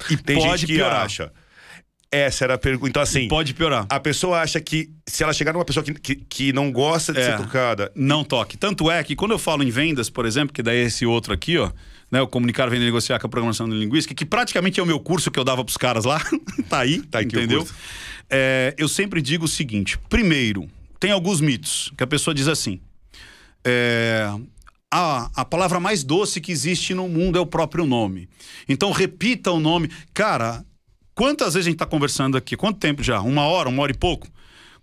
E 0.09 0.15
tem 0.17 0.37
pode 0.37 0.61
gente 0.61 0.67
que 0.67 0.73
piorar. 0.75 1.05
acha. 1.05 1.31
Essa 2.11 2.45
era 2.45 2.53
a 2.55 2.57
pergunta. 2.57 2.89
Então, 2.89 3.01
assim, 3.03 3.27
Pode 3.27 3.53
piorar. 3.53 3.85
a 3.87 3.99
pessoa 3.99 4.41
acha 4.41 4.59
que 4.59 4.89
se 5.05 5.21
ela 5.21 5.31
chegar 5.31 5.53
numa 5.53 5.63
pessoa 5.63 5.83
que, 5.83 5.93
que, 5.93 6.15
que 6.15 6.51
não 6.53 6.71
gosta 6.71 7.13
de 7.13 7.19
É. 7.19 7.23
ser 7.23 7.37
tocada, 7.37 7.91
Não 7.95 8.23
toque. 8.23 8.57
Tanto 8.57 8.89
é 8.89 9.03
que 9.03 9.15
quando 9.15 9.31
eu 9.31 9.37
falo 9.37 9.61
em 9.61 9.69
vendas, 9.69 10.09
por 10.09 10.25
exemplo, 10.25 10.51
que 10.51 10.63
daí 10.63 10.79
é 10.79 10.83
esse 10.85 11.05
outro 11.05 11.31
aqui, 11.31 11.59
ó, 11.59 11.69
né, 12.11 12.19
o 12.19 12.27
comunicar, 12.27 12.67
vender 12.67 12.81
e 12.81 12.85
negociar 12.87 13.19
com 13.19 13.27
a 13.27 13.29
programação 13.29 13.67
linguística, 13.67 14.15
que 14.15 14.25
praticamente 14.25 14.79
é 14.79 14.83
o 14.83 14.87
meu 14.87 14.99
curso 14.99 15.29
que 15.29 15.37
eu 15.39 15.43
dava 15.43 15.63
pros 15.63 15.77
caras 15.77 16.03
lá, 16.03 16.19
tá 16.67 16.79
aí, 16.79 16.99
Tá 17.03 17.19
o 17.19 17.21
entendeu? 17.21 17.67
É, 18.27 18.73
eu 18.75 18.87
sempre 18.87 19.21
digo 19.21 19.45
o 19.45 19.47
seguinte: 19.47 19.99
primeiro, 20.09 20.67
tem 20.99 21.11
alguns 21.11 21.39
mitos 21.39 21.91
que 21.95 22.03
a 22.03 22.07
pessoa 22.07 22.33
diz 22.33 22.47
assim. 22.47 22.79
É, 23.66 24.30
a, 24.91 25.30
a 25.36 25.45
palavra 25.45 25.80
mais 25.80 26.03
doce 26.03 26.41
que 26.41 26.51
existe 26.51 26.93
no 26.93 27.07
mundo 27.07 27.38
é 27.38 27.41
o 27.41 27.45
próprio 27.45 27.86
nome. 27.86 28.28
Então 28.68 28.91
repita 28.91 29.51
o 29.51 29.60
nome. 29.60 29.89
Cara, 30.14 30.66
quantas 31.14 31.53
vezes 31.53 31.68
a 31.68 31.70
gente 31.70 31.76
está 31.76 31.86
conversando 31.86 32.38
aqui? 32.38 32.57
Quanto 32.57 32.80
tempo 32.80 33.03
já? 33.03 33.22
Uma 33.22 33.43
hora, 33.43 33.70
uma 33.70 33.84
hora 33.84 33.91
e 33.91 33.97
pouco? 33.97 34.28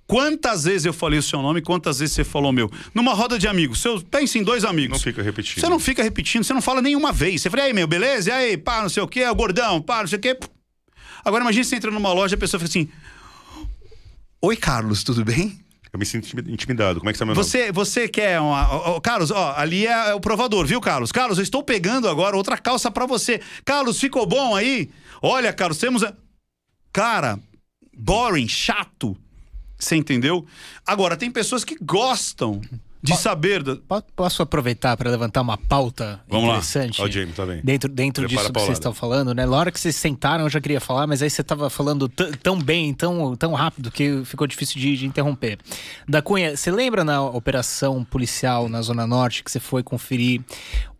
Quantas 0.06 0.64
vezes 0.64 0.84
eu 0.84 0.92
falei 0.92 1.18
o 1.18 1.22
seu 1.22 1.42
nome, 1.42 1.60
quantas 1.60 1.98
vezes 1.98 2.14
você 2.14 2.22
falou 2.22 2.50
o 2.50 2.52
meu? 2.52 2.70
Numa 2.94 3.12
roda 3.12 3.36
de 3.36 3.48
amigos, 3.48 3.80
seus, 3.80 4.04
pense 4.04 4.38
em 4.38 4.44
dois 4.44 4.64
amigos. 4.64 4.98
não 4.98 5.02
fica 5.02 5.20
repetindo. 5.20 5.60
Você 5.60 5.68
não 5.68 5.80
fica 5.80 6.02
repetindo, 6.02 6.44
você 6.44 6.54
não 6.54 6.62
fala 6.62 6.80
nenhuma 6.80 7.12
vez. 7.12 7.42
Você 7.42 7.50
fala, 7.50 7.64
aí, 7.64 7.72
meu, 7.72 7.88
beleza? 7.88 8.30
E 8.30 8.32
aí, 8.32 8.56
pá, 8.56 8.82
não 8.82 8.88
sei 8.88 9.02
o 9.02 9.08
quê, 9.08 9.20
é 9.20 9.30
o 9.30 9.34
gordão, 9.34 9.82
pá, 9.82 10.00
não 10.02 10.06
sei 10.06 10.18
o 10.18 10.22
quê. 10.22 10.38
Agora 11.24 11.42
imagina 11.42 11.64
você 11.64 11.74
entra 11.74 11.90
numa 11.90 12.12
loja 12.12 12.34
e 12.34 12.36
a 12.36 12.38
pessoa 12.38 12.60
fala 12.60 12.68
assim: 12.68 12.88
Oi, 14.40 14.56
Carlos, 14.56 15.02
tudo 15.02 15.24
bem? 15.24 15.58
Eu 15.96 15.98
me 15.98 16.04
sinto 16.04 16.26
intimi- 16.26 16.52
intimidado. 16.52 16.98
Como 17.00 17.08
é 17.08 17.12
que 17.14 17.18
tá 17.18 17.24
meu 17.24 17.34
nome? 17.34 17.42
Você, 17.42 17.72
você 17.72 18.06
quer 18.06 18.38
uma. 18.38 18.70
ó, 18.70 19.00
Carlos, 19.00 19.30
ó, 19.30 19.54
ali 19.56 19.86
é, 19.86 20.10
é 20.10 20.14
o 20.14 20.20
provador, 20.20 20.66
viu, 20.66 20.78
Carlos? 20.78 21.10
Carlos, 21.10 21.38
eu 21.38 21.42
estou 21.42 21.62
pegando 21.62 22.06
agora 22.06 22.36
outra 22.36 22.58
calça 22.58 22.90
pra 22.90 23.06
você. 23.06 23.40
Carlos, 23.64 23.98
ficou 23.98 24.26
bom 24.26 24.54
aí? 24.54 24.90
Olha, 25.22 25.50
Carlos, 25.54 25.78
temos. 25.78 26.04
a- 26.04 26.12
Cara, 26.92 27.38
boring, 27.96 28.46
chato. 28.46 29.16
Você 29.78 29.96
entendeu? 29.96 30.44
Agora, 30.86 31.16
tem 31.16 31.30
pessoas 31.30 31.64
que 31.64 31.76
gostam 31.80 32.60
de 33.14 33.16
saber. 33.16 33.62
da- 33.62 33.76
Po- 33.76 34.02
Posso 34.14 34.42
aproveitar 34.42 34.96
para 34.96 35.10
levantar 35.10 35.40
uma 35.42 35.56
pauta 35.58 36.20
Vamos 36.28 36.44
lá. 36.48 36.54
interessante? 36.56 37.00
Ó, 37.00 37.04
o 37.04 37.10
Jamie, 37.10 37.32
tá 37.32 37.44
bem. 37.46 37.60
Dentro, 37.62 37.88
dentro 37.88 38.24
Prepara 38.26 38.42
disso 38.48 38.52
que 38.52 38.60
vocês 38.60 38.78
estão 38.78 38.92
falando, 38.94 39.34
né? 39.34 39.44
Na 39.46 39.56
hora 39.56 39.70
que 39.70 39.78
vocês 39.80 39.94
sentaram, 39.96 40.44
eu 40.44 40.50
já 40.50 40.60
queria 40.60 40.80
falar, 40.80 41.06
mas 41.06 41.22
aí 41.22 41.30
você 41.30 41.40
estava 41.40 41.68
falando 41.70 42.08
tão 42.08 42.58
bem, 42.60 42.92
tão, 42.94 43.34
tão 43.36 43.52
rápido, 43.54 43.90
que 43.90 44.22
ficou 44.24 44.46
difícil 44.46 44.80
de, 44.80 44.96
de 44.96 45.06
interromper. 45.06 45.58
Da 46.08 46.20
Cunha, 46.22 46.56
você 46.56 46.70
lembra 46.70 47.04
na 47.04 47.22
operação 47.22 48.04
policial 48.04 48.68
na 48.68 48.82
Zona 48.82 49.06
Norte 49.06 49.42
que 49.44 49.50
você 49.50 49.60
foi 49.60 49.82
conferir 49.82 50.40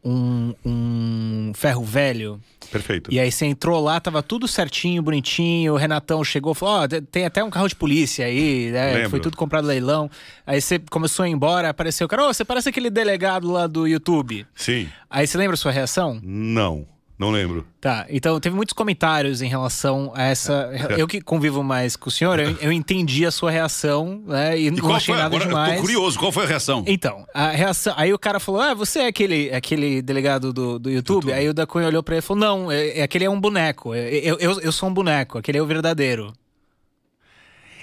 um, 0.07 0.54
um 0.64 1.52
ferro 1.54 1.84
velho? 1.84 2.40
Perfeito. 2.70 3.12
E 3.12 3.18
aí 3.18 3.30
você 3.30 3.46
entrou 3.46 3.82
lá, 3.82 4.00
tava 4.00 4.22
tudo 4.22 4.46
certinho, 4.46 5.02
bonitinho. 5.02 5.74
O 5.74 5.76
Renatão 5.76 6.22
chegou 6.22 6.52
e 6.52 6.54
falou: 6.54 6.82
Ó, 6.82 6.88
tem 7.11 7.24
até 7.24 7.42
um 7.42 7.50
carro 7.50 7.68
de 7.68 7.74
polícia 7.74 8.26
aí, 8.26 8.70
né? 8.70 9.09
Foi 9.09 9.20
tudo 9.20 9.36
comprado 9.36 9.66
leilão. 9.66 10.11
Aí 10.46 10.61
você 10.61 10.78
começou 10.78 11.24
a 11.24 11.28
ir 11.28 11.32
embora, 11.32 11.70
apareceu 11.70 12.07
o 12.07 12.09
cara, 12.09 12.24
ô, 12.24 12.32
você 12.32 12.44
parece 12.44 12.68
aquele 12.68 12.90
delegado 12.90 13.50
lá 13.50 13.66
do 13.66 13.86
YouTube. 13.86 14.46
Sim. 14.54 14.88
Aí 15.11 15.26
você 15.26 15.36
lembra 15.36 15.54
a 15.54 15.57
sua 15.57 15.72
reação? 15.72 16.20
Não. 16.22 16.86
Não 17.19 17.31
lembro. 17.31 17.67
Tá, 17.81 18.05
então 18.11 18.39
teve 18.39 18.55
muitos 18.55 18.75
comentários 18.75 19.41
em 19.41 19.49
relação 19.49 20.12
a 20.14 20.25
essa. 20.25 20.71
Eu 20.99 21.09
que 21.09 21.19
convivo 21.23 21.62
mais 21.62 21.97
com 21.97 22.09
o 22.11 22.12
senhor, 22.12 22.39
eu, 22.39 22.51
eu 22.61 22.71
entendi 22.71 23.25
a 23.25 23.31
sua 23.31 23.51
reação, 23.51 24.23
né? 24.27 24.61
E, 24.61 24.71
não 24.71 24.95
achei 24.95 25.14
nada 25.14 25.27
Agora, 25.29 25.45
eu 25.45 25.49
demais. 25.49 25.75
tô 25.77 25.81
curioso, 25.81 26.19
qual 26.19 26.31
foi 26.31 26.45
a 26.45 26.47
reação? 26.49 26.85
Então, 26.87 27.27
a 27.33 27.49
reação. 27.49 27.95
Aí 27.97 28.12
o 28.12 28.19
cara 28.19 28.39
falou: 28.39 28.61
Ah, 28.61 28.75
você 28.75 28.99
é 28.99 29.07
aquele, 29.07 29.51
aquele 29.55 30.03
delegado 30.03 30.53
do, 30.53 30.79
do 30.79 30.91
YouTube? 30.91 31.33
Aí 31.33 31.49
o 31.49 31.55
da 31.55 31.67
Cunha 31.67 31.87
olhou 31.87 32.03
pra 32.03 32.17
ele 32.17 32.19
e 32.19 32.23
falou: 32.23 32.41
Não, 32.43 32.71
é, 32.71 32.99
é- 32.99 33.03
aquele 33.03 33.25
é 33.25 33.31
um 33.31 33.41
boneco. 33.41 33.95
é- 33.95 34.11
Eu, 34.17 34.37
eu, 34.39 34.61
eu 34.61 34.71
sou 34.73 34.89
um 34.91 34.93
boneco, 34.93 35.39
aquele 35.39 35.57
é 35.57 35.62
o 35.62 35.67
verdadeiro. 35.67 36.35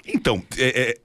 Então, 0.06 0.42
é, 0.58 0.90
é, 0.90 0.96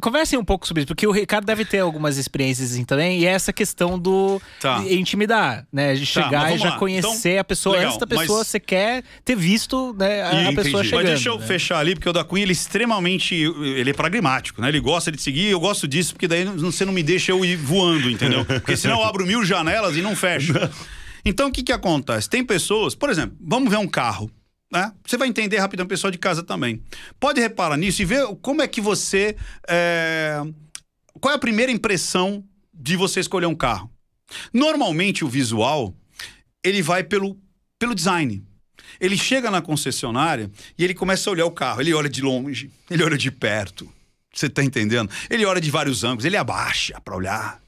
Conversem 0.00 0.38
um 0.38 0.44
pouco 0.44 0.66
sobre 0.66 0.82
isso, 0.82 0.88
porque 0.88 1.06
o 1.06 1.10
Ricardo 1.10 1.46
deve 1.46 1.64
ter 1.64 1.78
algumas 1.78 2.18
experiências 2.18 2.72
assim 2.72 2.84
também, 2.84 3.20
e 3.20 3.26
é 3.26 3.30
essa 3.30 3.50
questão 3.52 3.98
do 3.98 4.40
Tá. 4.60 4.84
intimidar, 4.90 5.66
né? 5.72 5.94
De 5.94 6.00
Tá, 6.00 6.06
chegar 6.24 6.42
mas 6.42 6.56
e 6.56 6.62
já 6.62 6.70
lá. 6.70 6.76
conhecer 6.78 7.28
Então, 7.30 7.40
a 7.40 7.44
pessoa. 7.44 7.72
legal, 7.76 7.88
Antes 7.88 7.98
da 8.00 8.06
pessoa, 8.06 8.38
mas- 8.38 8.46
você 8.46 8.60
quer 8.60 9.02
ter 9.24 9.34
visto 9.34 9.94
né, 9.98 10.22
a, 10.22 10.28
a 10.28 10.42
Entendi. 10.42 10.56
pessoa 10.56 10.82
Mas 10.82 10.86
chegando. 10.90 11.04
Mas 11.04 11.12
deixa 11.14 11.28
eu 11.30 11.38
né? 11.38 11.46
fechar 11.46 11.78
ali, 11.78 11.94
porque 11.94 12.08
o 12.08 12.12
da 12.12 12.24
Cunha 12.24 12.42
ele 12.42 12.52
é 12.52 12.52
extremamente. 12.52 13.34
Ele 13.34 13.88
é 13.90 13.92
pragmático, 13.94 14.60
né? 14.60 14.68
Ele 14.68 14.80
gosta 14.80 15.10
de 15.10 15.20
seguir, 15.22 15.46
eu 15.46 15.60
gosto 15.60 15.88
disso, 15.88 16.12
porque 16.12 16.28
daí 16.28 16.44
você 16.44 16.84
não 16.84 16.92
me 16.92 17.02
deixa 17.02 17.32
eu 17.32 17.42
ir 17.44 17.56
voando, 17.56 18.10
entendeu? 18.10 18.44
Porque 18.44 18.76
senão 18.76 18.98
eu 19.00 19.04
abro 19.04 19.24
mil 19.26 19.42
janelas 19.44 19.96
e 19.96 20.02
não 20.02 20.14
fecho. 20.14 20.52
Então 21.24 21.48
o 21.48 21.52
que, 21.52 21.62
que 21.62 21.72
acontece? 21.72 22.30
Tem 22.30 22.42
pessoas, 22.44 22.94
por 22.94 23.10
exemplo, 23.10 23.36
vamos 23.40 23.68
ver 23.68 23.76
um 23.76 23.88
carro. 23.88 24.30
Né? 24.70 24.92
Você 25.06 25.16
vai 25.16 25.28
entender 25.28 25.58
rapidão, 25.58 25.86
pessoal 25.86 26.10
de 26.10 26.18
casa 26.18 26.42
também. 26.42 26.82
Pode 27.18 27.40
reparar 27.40 27.76
nisso 27.76 28.02
e 28.02 28.04
ver 28.04 28.26
como 28.42 28.62
é 28.62 28.68
que 28.68 28.80
você. 28.80 29.36
é, 29.66 30.42
Qual 31.20 31.32
é 31.32 31.36
a 31.36 31.40
primeira 31.40 31.72
impressão 31.72 32.44
de 32.72 32.96
você 32.96 33.20
escolher 33.20 33.46
um 33.46 33.54
carro? 33.54 33.90
Normalmente 34.52 35.24
o 35.24 35.28
visual 35.28 35.94
ele 36.62 36.82
vai 36.82 37.02
pelo, 37.02 37.38
pelo 37.78 37.94
design. 37.94 38.44
Ele 39.00 39.16
chega 39.16 39.50
na 39.50 39.62
concessionária 39.62 40.50
e 40.76 40.84
ele 40.84 40.94
começa 40.94 41.30
a 41.30 41.32
olhar 41.32 41.46
o 41.46 41.50
carro. 41.50 41.80
Ele 41.80 41.94
olha 41.94 42.08
de 42.08 42.20
longe, 42.20 42.70
ele 42.90 43.02
olha 43.02 43.16
de 43.16 43.30
perto. 43.30 43.90
Você 44.34 44.48
tá 44.50 44.62
entendendo? 44.62 45.10
Ele 45.30 45.44
olha 45.46 45.60
de 45.60 45.70
vários 45.70 46.04
ângulos, 46.04 46.24
ele 46.24 46.36
abaixa 46.36 47.00
para 47.00 47.16
olhar. 47.16 47.60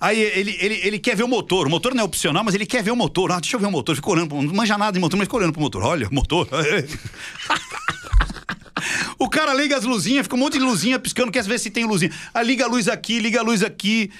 Aí 0.00 0.20
ele, 0.20 0.56
ele, 0.60 0.80
ele 0.84 0.98
quer 0.98 1.16
ver 1.16 1.22
o 1.22 1.28
motor. 1.28 1.66
O 1.66 1.70
motor 1.70 1.94
não 1.94 2.02
é 2.02 2.04
opcional, 2.04 2.44
mas 2.44 2.54
ele 2.54 2.66
quer 2.66 2.82
ver 2.82 2.90
o 2.90 2.96
motor. 2.96 3.32
Ah, 3.32 3.40
deixa 3.40 3.56
eu 3.56 3.60
ver 3.60 3.66
o 3.66 3.70
motor. 3.70 3.94
Fica 3.94 4.10
olhando, 4.10 4.34
não 4.34 4.54
manja 4.54 4.76
nada 4.78 4.92
de 4.92 4.98
motor, 4.98 5.16
mas 5.16 5.26
fica 5.26 5.36
olhando 5.36 5.52
pro 5.52 5.60
motor. 5.60 5.82
Olha, 5.82 6.08
motor. 6.10 6.48
O 9.18 9.28
cara 9.28 9.52
liga 9.52 9.76
as 9.76 9.84
luzinhas, 9.84 10.22
fica 10.22 10.34
um 10.34 10.38
monte 10.38 10.54
de 10.54 10.64
luzinha 10.64 10.98
piscando, 10.98 11.30
quer 11.30 11.44
ver 11.44 11.58
se 11.58 11.70
tem 11.70 11.84
luzinha. 11.84 12.10
Aí 12.32 12.46
liga 12.46 12.64
a 12.64 12.68
luz 12.68 12.88
aqui, 12.88 13.18
liga 13.18 13.40
a 13.40 13.42
luz 13.42 13.62
aqui, 13.62 14.10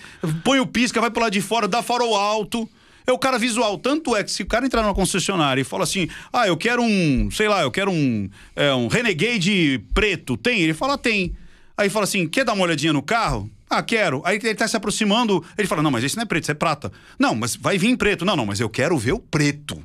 põe 0.44 0.60
o 0.60 0.66
pisca, 0.66 1.00
vai 1.00 1.10
pro 1.10 1.22
lado 1.22 1.32
de 1.32 1.40
fora, 1.40 1.66
dá 1.66 1.82
farol 1.82 2.14
alto. 2.14 2.68
É 3.06 3.12
o 3.12 3.18
cara 3.18 3.38
visual. 3.38 3.78
Tanto 3.78 4.14
é 4.14 4.22
que 4.22 4.30
se 4.30 4.42
o 4.42 4.46
cara 4.46 4.66
entrar 4.66 4.82
numa 4.82 4.94
concessionária 4.94 5.60
e 5.60 5.64
fala 5.64 5.84
assim: 5.84 6.06
ah, 6.32 6.46
eu 6.46 6.56
quero 6.56 6.82
um, 6.82 7.30
sei 7.30 7.48
lá, 7.48 7.62
eu 7.62 7.70
quero 7.70 7.90
um, 7.90 8.28
é, 8.54 8.72
um 8.74 8.88
Renegade 8.88 9.82
preto. 9.94 10.36
Tem? 10.36 10.60
Ele 10.60 10.74
fala: 10.74 10.98
tem. 10.98 11.34
Aí 11.76 11.88
fala 11.88 12.04
assim: 12.04 12.28
quer 12.28 12.44
dar 12.44 12.52
uma 12.52 12.64
olhadinha 12.64 12.92
no 12.92 13.02
carro? 13.02 13.50
Ah, 13.70 13.84
quero. 13.84 14.20
Aí 14.24 14.36
ele 14.42 14.54
tá 14.56 14.66
se 14.66 14.76
aproximando, 14.76 15.44
ele 15.56 15.68
fala: 15.68 15.80
não, 15.80 15.92
mas 15.92 16.02
esse 16.02 16.16
não 16.16 16.24
é 16.24 16.26
preto, 16.26 16.42
isso 16.42 16.50
é 16.50 16.54
prata. 16.54 16.90
Não, 17.16 17.36
mas 17.36 17.54
vai 17.54 17.78
vir 17.78 17.88
em 17.88 17.96
preto. 17.96 18.24
Não, 18.24 18.34
não, 18.34 18.44
mas 18.44 18.58
eu 18.58 18.68
quero 18.68 18.98
ver 18.98 19.12
o 19.12 19.20
preto. 19.20 19.80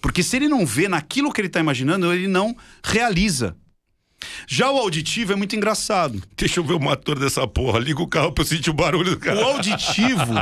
Porque 0.00 0.22
se 0.22 0.36
ele 0.36 0.48
não 0.48 0.64
vê 0.64 0.88
naquilo 0.88 1.30
que 1.30 1.40
ele 1.40 1.48
tá 1.48 1.60
imaginando, 1.60 2.12
ele 2.12 2.26
não 2.26 2.56
realiza. 2.82 3.54
Já 4.46 4.70
o 4.70 4.78
auditivo 4.78 5.32
é 5.32 5.36
muito 5.36 5.56
engraçado. 5.56 6.22
Deixa 6.36 6.60
eu 6.60 6.64
ver 6.64 6.74
o 6.74 6.80
motor 6.80 7.18
dessa 7.18 7.46
porra. 7.46 7.78
Liga 7.78 8.02
o 8.02 8.06
carro 8.06 8.32
pra 8.32 8.42
eu 8.42 8.46
sentir 8.48 8.70
o 8.70 8.74
barulho 8.74 9.10
do 9.12 9.18
carro. 9.18 9.40
O 9.40 9.44
auditivo, 9.44 10.32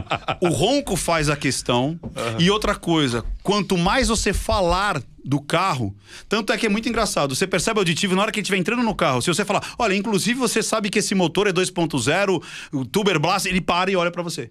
o 0.40 0.48
ronco 0.48 0.96
faz 0.96 1.28
a 1.28 1.36
questão. 1.36 1.98
E 2.38 2.50
outra 2.50 2.74
coisa, 2.74 3.24
quanto 3.42 3.76
mais 3.76 4.08
você 4.08 4.32
falar 4.32 5.02
do 5.24 5.40
carro, 5.40 5.94
tanto 6.28 6.52
é 6.52 6.58
que 6.58 6.66
é 6.66 6.68
muito 6.68 6.88
engraçado. 6.88 7.34
Você 7.34 7.46
percebe 7.46 7.78
o 7.78 7.82
auditivo 7.82 8.14
na 8.14 8.22
hora 8.22 8.32
que 8.32 8.38
ele 8.38 8.42
estiver 8.42 8.58
entrando 8.58 8.82
no 8.82 8.94
carro. 8.94 9.20
Se 9.20 9.28
você 9.28 9.44
falar, 9.44 9.74
olha, 9.78 9.94
inclusive 9.94 10.38
você 10.38 10.62
sabe 10.62 10.90
que 10.90 10.98
esse 10.98 11.14
motor 11.14 11.46
é 11.46 11.52
2.0, 11.52 12.42
o 12.72 12.84
Tuber 12.84 13.18
Blast, 13.20 13.46
ele 13.46 13.60
para 13.60 13.90
e 13.90 13.96
olha 13.96 14.10
pra 14.10 14.22
você. 14.22 14.50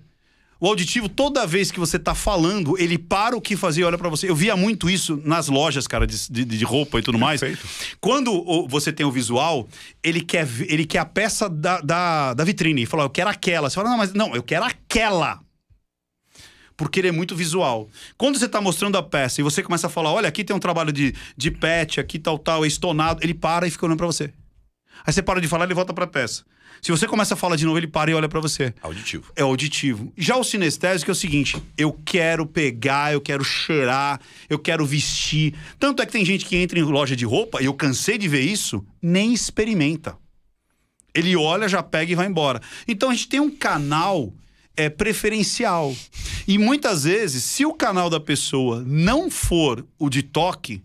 O 0.61 0.67
auditivo, 0.67 1.07
toda 1.07 1.47
vez 1.47 1.71
que 1.71 1.79
você 1.79 1.97
tá 1.97 2.13
falando, 2.13 2.77
ele 2.77 2.97
para 2.97 3.35
o 3.35 3.39
que 3.39 3.55
fazer 3.55 3.81
e 3.81 3.83
olha 3.85 3.97
pra 3.97 4.09
você. 4.09 4.29
Eu 4.29 4.35
via 4.35 4.57
muito 4.57 4.89
isso 4.89 5.21
nas 5.23 5.47
lojas, 5.47 5.87
cara, 5.87 6.05
de, 6.05 6.29
de, 6.29 6.43
de 6.43 6.65
roupa 6.65 6.99
e 6.99 7.01
tudo 7.01 7.17
mais. 7.17 7.39
Perfeito. 7.39 7.65
Quando 8.01 8.67
você 8.67 8.91
tem 8.91 9.05
o 9.05 9.11
visual, 9.11 9.69
ele 10.03 10.19
quer, 10.19 10.45
ele 10.67 10.85
quer 10.85 10.99
a 10.99 11.05
peça 11.05 11.47
da, 11.47 11.79
da, 11.79 12.33
da 12.33 12.43
vitrine. 12.43 12.81
Ele 12.81 12.85
fala, 12.85 13.03
eu 13.03 13.09
quero 13.09 13.29
aquela. 13.29 13.69
Você 13.69 13.75
fala, 13.75 13.89
não, 13.89 13.97
mas 13.97 14.11
não, 14.11 14.35
eu 14.35 14.43
quero 14.43 14.65
aquela. 14.65 15.39
Porque 16.75 16.99
ele 16.99 17.07
é 17.07 17.11
muito 17.11 17.37
visual. 17.37 17.89
Quando 18.17 18.37
você 18.37 18.47
tá 18.47 18.59
mostrando 18.59 18.97
a 18.97 19.03
peça 19.03 19.39
e 19.39 19.43
você 19.43 19.63
começa 19.63 19.87
a 19.87 19.89
falar, 19.89 20.11
olha, 20.11 20.27
aqui 20.27 20.43
tem 20.43 20.55
um 20.55 20.59
trabalho 20.59 20.91
de, 20.91 21.15
de 21.37 21.51
pet, 21.51 22.01
aqui 22.01 22.19
tal, 22.19 22.37
tal, 22.37 22.65
é 22.65 22.67
estonado, 22.67 23.21
ele 23.23 23.33
para 23.33 23.65
e 23.65 23.71
fica 23.71 23.85
olhando 23.85 23.97
pra 23.97 24.07
você. 24.07 24.33
Aí 25.05 25.13
você 25.13 25.21
para 25.21 25.39
de 25.39 25.47
falar, 25.47 25.63
ele 25.63 25.73
volta 25.73 25.93
pra 25.93 26.05
peça. 26.05 26.43
Se 26.81 26.91
você 26.91 27.07
começa 27.07 27.33
a 27.33 27.37
falar 27.37 27.55
de 27.55 27.65
novo, 27.65 27.77
ele 27.77 27.87
para 27.87 28.11
e 28.11 28.13
olha 28.13 28.29
pra 28.29 28.39
você 28.39 28.73
Auditivo. 28.81 29.31
é 29.35 29.41
auditivo. 29.41 30.13
Já 30.17 30.37
o 30.37 30.43
sinestésico 30.43 31.11
é 31.11 31.13
o 31.13 31.15
seguinte: 31.15 31.61
eu 31.77 31.91
quero 32.05 32.45
pegar, 32.45 33.13
eu 33.13 33.21
quero 33.21 33.43
cheirar, 33.43 34.19
eu 34.49 34.57
quero 34.57 34.85
vestir. 34.85 35.53
Tanto 35.77 36.01
é 36.01 36.05
que 36.05 36.11
tem 36.11 36.25
gente 36.25 36.45
que 36.45 36.55
entra 36.55 36.79
em 36.79 36.83
loja 36.83 37.15
de 37.15 37.25
roupa, 37.25 37.61
e 37.61 37.65
eu 37.65 37.73
cansei 37.73 38.17
de 38.17 38.27
ver 38.27 38.41
isso, 38.41 38.85
nem 39.01 39.33
experimenta. 39.33 40.17
Ele 41.13 41.35
olha, 41.35 41.67
já 41.67 41.81
pega 41.81 42.11
e 42.11 42.15
vai 42.15 42.27
embora. 42.27 42.61
Então 42.87 43.09
a 43.09 43.13
gente 43.13 43.27
tem 43.27 43.39
um 43.39 43.49
canal 43.49 44.33
é, 44.77 44.89
preferencial. 44.89 45.93
E 46.47 46.57
muitas 46.57 47.03
vezes, 47.03 47.43
se 47.43 47.65
o 47.65 47.73
canal 47.73 48.09
da 48.09 48.19
pessoa 48.19 48.83
não 48.85 49.29
for 49.29 49.85
o 49.97 50.09
de 50.09 50.23
toque, 50.23 50.83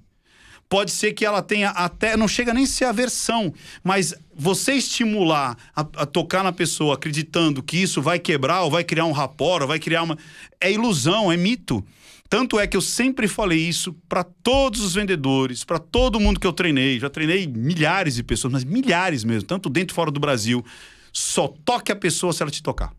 pode 0.74 0.90
ser 0.90 1.12
que 1.12 1.24
ela 1.24 1.40
tenha 1.40 1.70
até. 1.70 2.16
Não 2.16 2.26
chega 2.26 2.52
nem 2.52 2.64
a 2.64 2.66
ser 2.66 2.86
aversão, 2.86 3.54
mas 3.84 4.12
você 4.34 4.72
estimular 4.72 5.56
a, 5.72 5.82
a 5.82 6.04
tocar 6.04 6.42
na 6.42 6.50
pessoa 6.50 6.96
acreditando 6.96 7.62
que 7.62 7.76
isso 7.76 8.02
vai 8.02 8.18
quebrar, 8.18 8.62
ou 8.62 8.72
vai 8.72 8.82
criar 8.82 9.04
um 9.04 9.12
rapor, 9.12 9.62
ou 9.62 9.68
vai 9.68 9.78
criar 9.78 10.02
uma. 10.02 10.18
É 10.60 10.72
ilusão, 10.72 11.30
é 11.30 11.36
mito. 11.36 11.84
Tanto 12.28 12.58
é 12.58 12.66
que 12.66 12.76
eu 12.76 12.80
sempre 12.80 13.28
falei 13.28 13.60
isso 13.60 13.92
para 14.08 14.24
todos 14.24 14.80
os 14.80 14.94
vendedores, 14.94 15.62
para 15.62 15.78
todo 15.78 16.18
mundo 16.18 16.40
que 16.40 16.46
eu 16.46 16.52
treinei. 16.52 16.98
Já 16.98 17.08
treinei 17.08 17.46
milhares 17.46 18.16
de 18.16 18.24
pessoas, 18.24 18.52
mas 18.52 18.64
milhares 18.64 19.22
mesmo, 19.22 19.46
tanto 19.46 19.70
dentro 19.70 19.94
e 19.94 19.94
fora 19.94 20.10
do 20.10 20.18
Brasil. 20.18 20.64
Só 21.12 21.46
toque 21.64 21.92
a 21.92 21.96
pessoa 21.96 22.32
se 22.32 22.42
ela 22.42 22.50
te 22.50 22.60
tocar. 22.60 22.92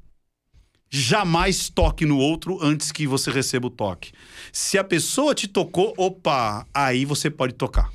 Jamais 0.89 1.69
toque 1.69 2.05
no 2.05 2.17
outro 2.17 2.57
antes 2.61 2.91
que 2.91 3.05
você 3.07 3.29
receba 3.31 3.67
o 3.67 3.69
toque. 3.69 4.11
Se 4.51 4.77
a 4.77 4.83
pessoa 4.83 5.33
te 5.36 5.47
tocou, 5.47 5.93
opa, 5.97 6.65
aí 6.73 7.05
você 7.05 7.29
pode 7.29 7.53
tocar. 7.53 7.89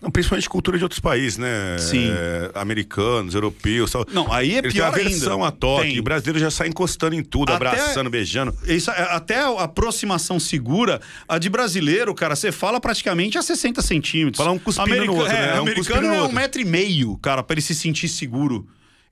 Não, 0.00 0.10
principalmente 0.10 0.48
cultura 0.48 0.76
de 0.78 0.82
outros 0.84 0.98
países, 1.00 1.38
né? 1.38 1.76
Sim. 1.78 2.08
É, 2.10 2.50
americanos, 2.54 3.34
europeus. 3.34 3.90
Tal. 3.92 4.04
Não, 4.12 4.32
aí 4.32 4.54
é 4.54 4.58
Eles 4.58 4.72
pior 4.72 4.92
têm 4.92 5.02
aversão 5.04 5.34
ainda. 5.34 5.48
a 5.48 5.52
toque. 5.52 5.88
Tem. 5.90 5.98
O 6.00 6.02
brasileiro 6.02 6.38
já 6.40 6.50
sai 6.50 6.68
encostando 6.68 7.14
em 7.14 7.22
tudo, 7.22 7.52
Até- 7.52 7.68
abraçando, 7.68 8.10
beijando. 8.10 8.52
Isso, 8.66 8.90
é, 8.90 9.02
até 9.14 9.38
a 9.40 9.62
aproximação 9.62 10.40
segura, 10.40 11.00
a 11.28 11.38
de 11.38 11.48
brasileiro, 11.48 12.12
cara, 12.14 12.34
você 12.34 12.50
fala 12.50 12.80
praticamente 12.80 13.38
a 13.38 13.42
60 13.42 13.80
centímetros. 13.82 14.38
Fala 14.38 14.50
um 14.50 14.58
cuspindo 14.58 15.04
no 15.04 15.14
outro, 15.14 15.32
é, 15.32 15.32
né? 15.46 15.56
É 15.56 15.60
um 15.60 15.62
americano 15.62 16.06
é 16.14 16.22
um 16.22 16.32
metro 16.32 16.60
e 16.60 16.64
meio, 16.64 17.16
cara, 17.18 17.42
pra 17.42 17.54
ele 17.54 17.60
se 17.62 17.74
sentir 17.74 18.08
seguro. 18.08 18.66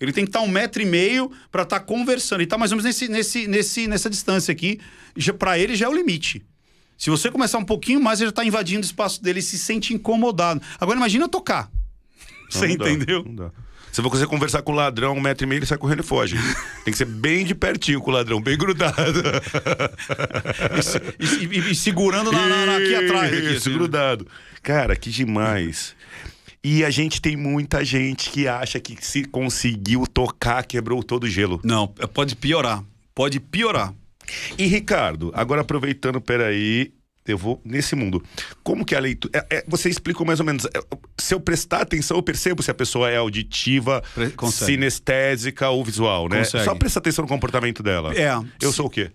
Ele 0.04 0.12
tem 0.12 0.24
que 0.24 0.28
estar 0.30 0.40
um 0.40 0.48
metro 0.48 0.80
e 0.82 0.84
meio 0.86 1.30
pra 1.50 1.62
estar 1.62 1.80
conversando. 1.80 2.42
E 2.42 2.46
tá 2.46 2.56
mais 2.58 2.70
ou 2.72 2.76
menos 2.76 2.84
nesse, 2.86 3.08
nesse, 3.08 3.46
nesse, 3.48 3.86
nessa 3.86 4.08
distância 4.10 4.52
aqui. 4.52 4.78
Pra 5.38 5.58
ele 5.58 5.74
já 5.74 5.86
é 5.86 5.88
o 5.88 5.92
limite. 5.94 6.42
Se 6.96 7.10
você 7.10 7.30
começar 7.30 7.58
um 7.58 7.64
pouquinho 7.64 8.00
mais, 8.00 8.20
ele 8.20 8.28
já 8.28 8.32
tá 8.32 8.44
invadindo 8.44 8.82
o 8.82 8.84
espaço 8.84 9.22
dele 9.22 9.40
e 9.40 9.42
se 9.42 9.58
sente 9.58 9.92
incomodado. 9.92 10.60
Agora 10.80 10.96
imagina 10.96 11.28
tocar. 11.28 11.68
Você 12.48 12.68
Não 12.68 12.76
dá, 12.76 12.90
entendeu? 12.90 13.24
não 13.24 13.34
dá. 13.34 13.50
Se 13.90 14.00
você 14.02 14.26
conversar 14.26 14.60
com 14.62 14.72
o 14.72 14.74
ladrão 14.74 15.14
um 15.16 15.20
metro 15.20 15.44
e 15.44 15.48
meio, 15.48 15.60
ele 15.60 15.66
sai 15.66 15.78
correndo 15.78 16.00
e 16.00 16.02
foge. 16.06 16.36
Tem 16.84 16.90
que 16.90 16.98
ser 16.98 17.04
bem 17.04 17.44
de 17.44 17.54
pertinho 17.54 18.00
com 18.00 18.10
o 18.10 18.14
ladrão, 18.14 18.40
bem 18.40 18.56
grudado. 18.58 19.22
E, 21.18 21.44
e- 21.44 21.70
e 21.70 21.74
segurando 21.74 22.30
na, 22.32 22.46
na- 22.46 22.66
na- 22.66 22.76
aqui 22.76 22.94
atrás. 22.94 23.32
Aqui, 23.32 23.46
Isso, 23.46 23.56
assim, 23.58 23.70
né? 23.70 23.76
grudado. 23.76 24.26
Cara, 24.62 24.96
que 24.96 25.10
demais. 25.10 25.94
E 26.64 26.82
a 26.82 26.88
gente 26.90 27.20
tem 27.20 27.36
muita 27.36 27.84
gente 27.84 28.30
que 28.30 28.48
acha 28.48 28.80
que 28.80 28.96
se 29.04 29.24
conseguiu 29.26 30.06
tocar, 30.06 30.64
quebrou 30.64 31.02
todo 31.02 31.24
o 31.24 31.28
gelo. 31.28 31.60
Não, 31.62 31.86
pode 31.86 32.34
piorar. 32.34 32.82
Pode 33.14 33.38
piorar. 33.38 33.92
E 34.56 34.66
Ricardo, 34.66 35.30
agora 35.34 35.60
aproveitando, 35.60 36.18
peraí, 36.22 36.90
eu 37.26 37.36
vou 37.36 37.60
nesse 37.64 37.94
mundo. 37.94 38.24
Como 38.62 38.82
que 38.84 38.94
a 38.94 38.98
leitura. 39.00 39.46
é- 39.50 39.56
é, 39.58 39.64
você 39.68 39.90
explicou 39.90 40.26
mais 40.26 40.40
ou 40.40 40.46
menos. 40.46 40.64
é, 40.64 40.70
se 41.20 41.34
eu 41.34 41.40
prestar 41.40 41.82
atenção, 41.82 42.16
eu 42.16 42.22
percebo 42.22 42.62
se 42.62 42.70
a 42.70 42.74
pessoa 42.74 43.10
é 43.10 43.18
auditiva, 43.18 44.02
consegue. 44.34 44.72
sinestésica 44.72 45.68
ou 45.68 45.84
visual, 45.84 46.28
né? 46.30 46.38
Consegue. 46.38 46.64
Só 46.64 46.74
prestar 46.74 47.00
atenção 47.00 47.22
no 47.24 47.28
comportamento 47.28 47.82
dela. 47.82 48.14
É. 48.14 48.30
Eu 48.60 48.72
sou 48.72 48.86
o 48.86 48.90
quê? 48.90 49.10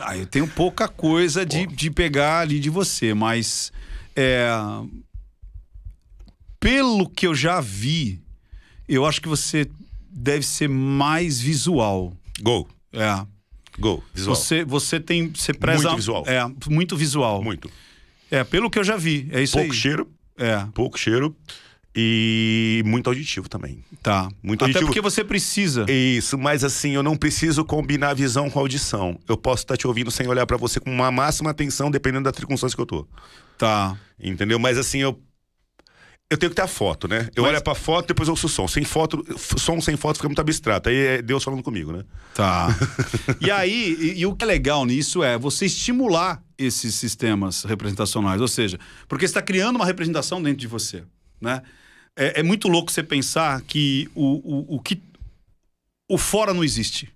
Ah, 0.00 0.16
eu 0.16 0.26
tenho 0.26 0.46
pouca 0.48 0.88
coisa 0.88 1.44
de, 1.44 1.66
de 1.66 1.90
pegar 1.90 2.40
ali 2.40 2.58
de 2.60 2.68
você, 2.70 3.14
mas 3.14 3.72
é, 4.14 4.48
pelo 6.66 7.08
que 7.08 7.28
eu 7.28 7.34
já 7.34 7.60
vi, 7.60 8.20
eu 8.88 9.06
acho 9.06 9.20
que 9.22 9.28
você 9.28 9.68
deve 10.10 10.44
ser 10.44 10.68
mais 10.68 11.40
visual. 11.40 12.12
Gol. 12.40 12.66
É. 12.92 13.24
Gol. 13.78 14.02
Visual. 14.12 14.34
Você, 14.34 14.64
você 14.64 14.98
tem. 14.98 15.30
Você 15.32 15.54
preza. 15.54 15.84
Muito 15.84 15.96
visual. 15.96 16.24
É, 16.26 16.44
muito 16.68 16.96
visual. 16.96 17.40
Muito. 17.40 17.70
É, 18.28 18.42
pelo 18.42 18.68
que 18.68 18.80
eu 18.80 18.82
já 18.84 18.96
vi. 18.96 19.28
É 19.30 19.40
isso 19.40 19.52
Pouco 19.52 19.70
aí. 19.70 19.76
cheiro, 19.78 20.08
É, 20.36 20.66
pouco 20.74 20.98
cheiro 20.98 21.36
e 21.94 22.82
muito 22.84 23.08
auditivo 23.08 23.48
também. 23.48 23.84
tá. 24.02 24.28
Muito 24.42 24.62
Até 24.64 24.70
auditivo. 24.70 24.86
porque 24.86 25.00
você 25.00 25.22
precisa. 25.22 25.86
Isso, 25.88 26.36
mas 26.36 26.64
assim, 26.64 26.90
eu 26.96 27.02
não 27.02 27.16
preciso 27.16 27.64
combinar 27.64 28.12
visão 28.14 28.50
com 28.50 28.58
audição. 28.58 29.20
Eu 29.28 29.36
posso 29.36 29.62
estar 29.62 29.76
te 29.76 29.86
ouvindo 29.86 30.10
sem 30.10 30.26
olhar 30.26 30.44
pra 30.46 30.56
você 30.56 30.80
com 30.80 30.90
uma 30.90 31.12
máxima 31.12 31.50
atenção, 31.50 31.92
dependendo 31.92 32.24
da 32.24 32.36
circunstância 32.36 32.74
que 32.74 32.82
eu 32.82 32.86
tô. 32.86 33.06
Tá. 33.56 33.96
Entendeu? 34.18 34.58
Mas 34.58 34.76
assim, 34.78 34.98
eu. 34.98 35.16
Eu 36.28 36.36
tenho 36.36 36.50
que 36.50 36.56
ter 36.56 36.62
a 36.62 36.66
foto, 36.66 37.06
né? 37.06 37.28
Eu 37.36 37.44
Mas- 37.44 37.52
olho 37.54 37.62
pra 37.62 37.74
foto 37.74 38.08
depois 38.08 38.28
eu 38.28 38.32
ouço 38.32 38.46
o 38.46 38.50
som. 38.50 38.66
Sem 38.66 38.84
foto, 38.84 39.24
som 39.38 39.80
sem 39.80 39.96
foto 39.96 40.16
fica 40.16 40.28
muito 40.28 40.40
abstrato. 40.40 40.88
Aí 40.88 40.96
é 40.96 41.22
Deus 41.22 41.44
falando 41.44 41.62
comigo, 41.62 41.92
né? 41.92 42.04
Tá. 42.34 42.68
e 43.40 43.48
aí, 43.48 43.96
e, 44.00 44.20
e 44.20 44.26
o 44.26 44.34
que 44.34 44.44
é 44.44 44.46
legal 44.48 44.84
nisso 44.84 45.22
é 45.22 45.38
você 45.38 45.66
estimular 45.66 46.42
esses 46.58 46.96
sistemas 46.96 47.62
representacionais. 47.62 48.40
Ou 48.40 48.48
seja, 48.48 48.78
porque 49.06 49.24
você 49.26 49.30
está 49.30 49.42
criando 49.42 49.76
uma 49.76 49.86
representação 49.86 50.42
dentro 50.42 50.58
de 50.58 50.66
você. 50.66 51.04
Né? 51.40 51.62
É, 52.16 52.40
é 52.40 52.42
muito 52.42 52.66
louco 52.66 52.90
você 52.90 53.04
pensar 53.04 53.60
que 53.62 54.10
o, 54.12 54.74
o, 54.74 54.76
o 54.76 54.80
que. 54.80 55.00
O 56.08 56.18
fora 56.18 56.52
não 56.52 56.64
existe. 56.64 57.08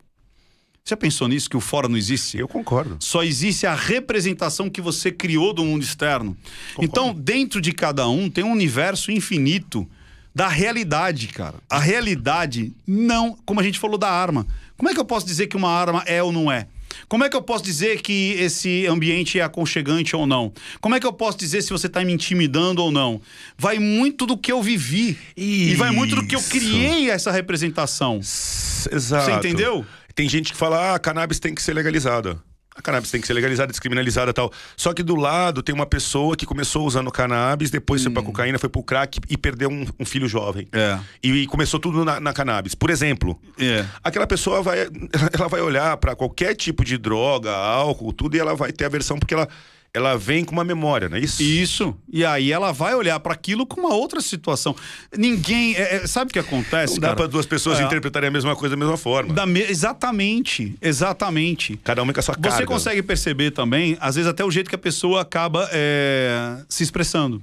Você 0.91 0.95
já 0.95 0.97
pensou 0.97 1.29
nisso, 1.29 1.49
que 1.49 1.57
o 1.57 1.61
fora 1.61 1.89
não 1.89 1.97
existe? 1.97 2.37
Eu 2.37 2.49
concordo. 2.49 2.97
Só 2.99 3.23
existe 3.23 3.65
a 3.65 3.75
representação 3.75 4.69
que 4.69 4.81
você 4.81 5.13
criou 5.13 5.53
do 5.53 5.65
mundo 5.65 5.85
externo. 5.85 6.37
Concordo. 6.75 6.85
Então, 6.85 7.15
dentro 7.15 7.61
de 7.61 7.71
cada 7.71 8.09
um 8.09 8.29
tem 8.29 8.43
um 8.43 8.51
universo 8.51 9.13
infinito 9.13 9.89
da 10.35 10.49
realidade, 10.49 11.29
cara. 11.29 11.55
A 11.69 11.79
realidade 11.79 12.73
não, 12.85 13.39
como 13.47 13.61
a 13.61 13.63
gente 13.63 13.79
falou 13.79 13.97
da 13.97 14.11
arma. 14.11 14.45
Como 14.77 14.91
é 14.91 14.95
que 14.95 14.99
eu 14.99 15.05
posso 15.05 15.25
dizer 15.25 15.47
que 15.47 15.57
uma 15.57 15.71
arma 15.71 16.03
é 16.07 16.21
ou 16.21 16.33
não 16.33 16.51
é? 16.51 16.67
Como 17.09 17.25
é 17.25 17.29
que 17.29 17.37
eu 17.37 17.43
posso 17.43 17.63
dizer 17.63 18.03
que 18.03 18.33
esse 18.39 18.85
ambiente 18.87 19.39
é 19.39 19.43
aconchegante 19.43 20.17
ou 20.17 20.27
não? 20.27 20.53
Como 20.81 20.95
é 20.95 21.01
que 21.01 21.07
eu 21.07 21.13
posso 21.13 21.39
dizer 21.39 21.63
se 21.63 21.71
você 21.71 21.87
está 21.87 22.05
me 22.05 22.13
intimidando 22.13 22.83
ou 22.83 22.91
não? 22.91 23.21
Vai 23.57 23.79
muito 23.79 24.27
do 24.27 24.37
que 24.37 24.51
eu 24.51 24.61
vivi. 24.61 25.17
E 25.37 25.75
vai 25.77 25.93
muito 25.93 26.17
do 26.17 26.27
que 26.27 26.35
eu 26.35 26.41
Isso. 26.41 26.51
criei 26.51 27.11
essa 27.11 27.31
representação. 27.31 28.19
Exato. 28.19 29.25
Você 29.25 29.33
entendeu? 29.33 29.87
Tem 30.21 30.29
gente 30.29 30.53
que 30.53 30.59
fala, 30.59 30.79
ah, 30.79 30.95
a 30.97 30.99
cannabis 30.99 31.39
tem 31.41 31.55
que 31.55 31.63
ser 31.63 31.73
legalizada. 31.73 32.37
A 32.77 32.83
cannabis 32.83 33.11
tem 33.11 33.23
que 33.23 33.27
ser 33.27 33.33
legalizada, 33.33 33.69
descriminalizada 33.71 34.31
e 34.31 34.35
tal. 34.35 34.53
Só 34.77 34.93
que 34.93 35.03
do 35.03 35.17
lado 35.17 35.63
tem 35.63 35.75
uma 35.75 35.87
pessoa 35.87 36.37
que 36.37 36.45
começou 36.45 36.87
usando 36.87 37.11
cannabis, 37.11 37.71
depois 37.71 38.03
foi 38.03 38.13
pra 38.13 38.23
cocaína, 38.23 38.59
foi 38.59 38.69
pro 38.69 38.83
crack 38.83 39.19
e 39.31 39.39
perdeu 39.39 39.71
um, 39.71 39.87
um 39.99 40.05
filho 40.05 40.29
jovem. 40.29 40.67
Hum. 40.75 40.79
É. 40.79 41.01
E, 41.23 41.31
e 41.31 41.47
começou 41.47 41.81
tudo 41.81 42.05
na, 42.05 42.21
na 42.21 42.35
cannabis. 42.35 42.75
Por 42.75 42.91
exemplo, 42.91 43.41
É. 43.59 43.87
aquela 44.05 44.27
pessoa 44.27 44.61
vai, 44.63 44.81
ela 45.33 45.49
vai 45.49 45.63
olhar 45.63 45.97
pra 45.97 46.15
qualquer 46.15 46.55
tipo 46.55 46.85
de 46.85 46.99
droga, 46.99 47.51
álcool, 47.51 48.13
tudo, 48.13 48.37
e 48.37 48.41
ela 48.41 48.55
vai 48.55 48.71
ter 48.73 48.85
aversão 48.85 49.19
porque 49.19 49.33
ela, 49.33 49.49
ela 49.93 50.17
vem 50.17 50.45
com 50.45 50.53
uma 50.53 50.63
memória, 50.65 51.09
não 51.09 51.17
é 51.17 51.21
isso? 51.21 51.43
Isso. 51.43 51.97
E 52.13 52.25
aí 52.25 52.53
ela 52.53 52.73
vai 52.73 52.95
olhar 52.95 53.19
para 53.21 53.33
aquilo 53.35 53.67
com 53.67 53.81
uma 53.81 53.95
outra 53.95 54.21
situação. 54.21 54.75
Ninguém. 55.17 55.75
é- 55.75 55.97
é- 55.97 56.07
sabe 56.07 56.31
o 56.31 56.33
que 56.33 56.39
acontece? 56.39 56.95
Não 56.95 57.01
dá 57.01 57.09
cara? 57.09 57.17
pra 57.17 57.27
duas 57.27 57.45
pessoas 57.47 57.81
É. 57.81 57.83
interpretarem 57.85 58.29
a 58.29 58.31
mesma 58.31 58.55
coisa 58.55 58.77
da 58.77 58.79
mesma 58.79 58.97
forma. 58.97 59.35
Da 59.35 59.45
me- 59.47 59.61
Exatamente. 59.63 60.75
Exatamente. 60.81 61.77
Cada 61.83 62.03
uma 62.03 62.13
com 62.13 62.21
a 62.21 62.23
sua 62.23 62.35
carga. 62.37 62.57
Você 62.59 62.67
consegue 62.67 63.03
perceber 63.03 63.51
também, 63.51 63.97
às 64.01 64.15
vezes, 64.15 64.31
até 64.31 64.45
o 64.45 64.51
jeito 64.51 64.69
que 64.69 64.75
a 64.77 64.79
pessoa 64.79 65.21
acaba 65.23 65.69
é, 65.73 66.63
se 66.69 66.83
expressando. 66.83 67.43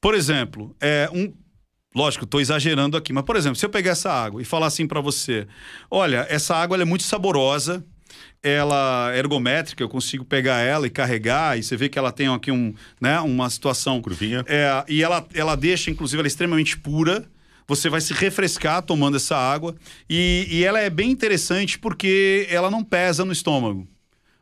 Por 0.00 0.14
exemplo, 0.14 0.74
é 0.80 1.08
um. 1.12 1.32
Lógico, 1.94 2.24
estou 2.24 2.40
exagerando 2.40 2.96
aqui, 2.96 3.12
mas, 3.12 3.22
por 3.22 3.36
exemplo, 3.36 3.56
se 3.56 3.66
eu 3.66 3.70
pegar 3.70 3.90
essa 3.90 4.10
água 4.10 4.40
e 4.40 4.44
falar 4.44 4.66
assim 4.66 4.86
para 4.86 5.00
você: 5.00 5.46
olha, 5.90 6.26
essa 6.30 6.56
água 6.56 6.80
é 6.80 6.84
muito 6.84 7.04
saborosa, 7.04 7.84
ela 8.42 9.12
é 9.14 9.18
ergométrica, 9.18 9.82
eu 9.82 9.88
consigo 9.88 10.24
pegar 10.24 10.58
ela 10.58 10.86
e 10.86 10.90
carregar, 10.90 11.58
e 11.58 11.62
você 11.62 11.76
vê 11.76 11.88
que 11.88 11.98
ela 11.98 12.10
tem 12.10 12.26
aqui 12.26 12.50
um, 12.50 12.74
né, 13.00 13.20
uma 13.20 13.48
situação. 13.48 14.02
Curvinha. 14.02 14.44
É, 14.48 14.84
e 14.88 15.02
ela, 15.02 15.26
ela 15.34 15.56
deixa, 15.56 15.90
inclusive, 15.90 16.20
ela 16.20 16.26
é 16.26 16.28
extremamente 16.28 16.76
pura. 16.76 17.24
Você 17.68 17.88
vai 17.88 18.00
se 18.00 18.12
refrescar 18.12 18.82
tomando 18.82 19.16
essa 19.16 19.36
água. 19.36 19.74
E, 20.10 20.46
e 20.50 20.64
ela 20.64 20.80
é 20.80 20.90
bem 20.90 21.10
interessante 21.10 21.78
porque 21.78 22.46
ela 22.50 22.70
não 22.70 22.82
pesa 22.82 23.24
no 23.24 23.32
estômago. 23.32 23.86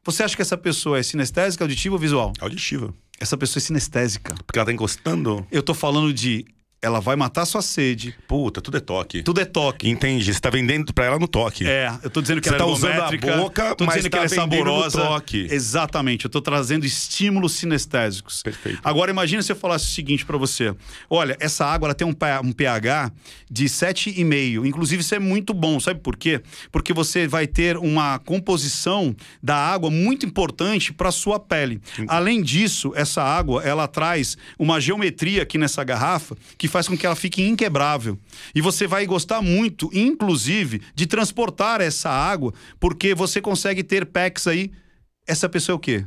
Você 0.03 0.23
acha 0.23 0.35
que 0.35 0.43
essa 0.43 0.57
pessoa 0.57 0.99
é 0.99 1.03
sinestésica, 1.03 1.63
auditiva 1.63 1.95
ou 1.95 1.99
visual? 1.99 2.33
Auditiva. 2.41 2.95
Essa 3.21 3.37
pessoa 3.37 3.61
é 3.61 3.65
sinestésica. 3.65 4.35
Porque 4.47 4.59
ela 4.59 4.67
tá 4.67 4.73
encostando. 4.73 5.47
Eu 5.53 5.63
tô 5.63 5.75
falando 5.75 6.13
de 6.13 6.47
ela 6.83 6.99
vai 7.01 7.15
matar 7.15 7.45
sua 7.45 7.61
sede. 7.61 8.15
Puta, 8.27 8.61
tudo 8.61 8.77
é 8.79 8.81
toque. 8.81 9.23
Tudo 9.23 9.41
é 9.41 9.45
toque. 9.45 9.89
Entendi. 9.89 10.33
Você 10.33 10.41
tá 10.41 10.49
vendendo 10.49 10.95
pra 10.95 11.05
ela 11.05 11.19
no 11.19 11.29
toque. 11.29 11.67
É, 11.67 11.93
eu 12.03 12.09
tô 12.09 12.23
dizendo 12.23 12.41
que 12.41 12.49
Você 12.49 12.55
ela 12.55 12.63
é 12.63 12.67
tá 12.67 12.73
usando 12.73 13.01
a 13.01 13.11
boca, 13.37 13.75
tô 13.75 13.85
mas 13.85 13.97
dizendo 13.97 14.11
tá 14.11 14.19
que 14.19 14.25
ela 14.25 14.27
é 14.27 14.29
saborosa. 14.29 14.99
toque. 14.99 15.47
Exatamente, 15.51 16.25
eu 16.25 16.31
tô 16.31 16.41
trazendo 16.41 16.87
estímulos 16.87 17.53
sinestésicos. 17.53 18.43
Perfeito. 18.43 18.81
Agora 18.83 19.11
imagina 19.11 19.43
se 19.43 19.53
eu 19.53 19.57
falasse 19.57 19.85
o 19.87 19.89
seguinte 19.89 20.25
pra 20.25 20.39
você. 20.39 20.75
Olha, 21.09 21.37
essa 21.39 21.67
água 21.67 21.89
ela 21.89 21.95
tem 21.95 22.07
um, 22.07 22.15
pH 22.15 22.41
um 22.47 22.53
pH 22.53 23.13
de 23.51 23.67
7,5. 23.67 24.67
Inclusive 24.67 25.03
isso 25.03 25.15
é 25.15 25.19
muito 25.19 25.53
bom, 25.53 25.79
sabe 25.79 26.01
por 26.01 26.17
quê? 26.17 26.41
Porque 26.73 26.95
você 26.95 27.29
vai 27.29 27.47
ter 27.47 27.77
uma 27.77 28.19
composição 28.21 29.15
da 29.43 29.57
água 29.57 29.91
muito 29.91 30.25
importante 30.25 30.93
para 30.95 31.11
sua 31.11 31.39
pele. 31.39 31.81
Além 32.09 32.43
disso, 32.43 32.93
essa 32.97 33.23
água, 33.23 33.63
ela 33.63 33.87
traz 33.87 34.39
uma 34.59 34.81
geometria 34.81 35.43
aqui 35.43 35.59
nessa 35.59 35.85
garrafa 35.85 36.37
que 36.57 36.70
faz 36.71 36.89
com 36.89 36.97
que 36.97 37.05
ela 37.05 37.17
fique 37.17 37.43
inquebrável. 37.43 38.19
E 38.55 38.61
você 38.61 38.87
vai 38.87 39.05
gostar 39.07 39.43
muito, 39.43 39.91
inclusive, 39.93 40.81
de 40.95 41.07
transportar 41.07 41.81
essa 41.81 42.09
água, 42.09 42.55
porque 42.79 43.15
você 43.15 43.41
consegue 43.41 43.83
ter 43.83 44.07
packs 44.07 44.47
aí. 44.47 44.71
Essa 45.27 45.49
pessoa 45.49 45.75
é 45.75 45.77
o 45.77 45.79
quê? 45.79 46.05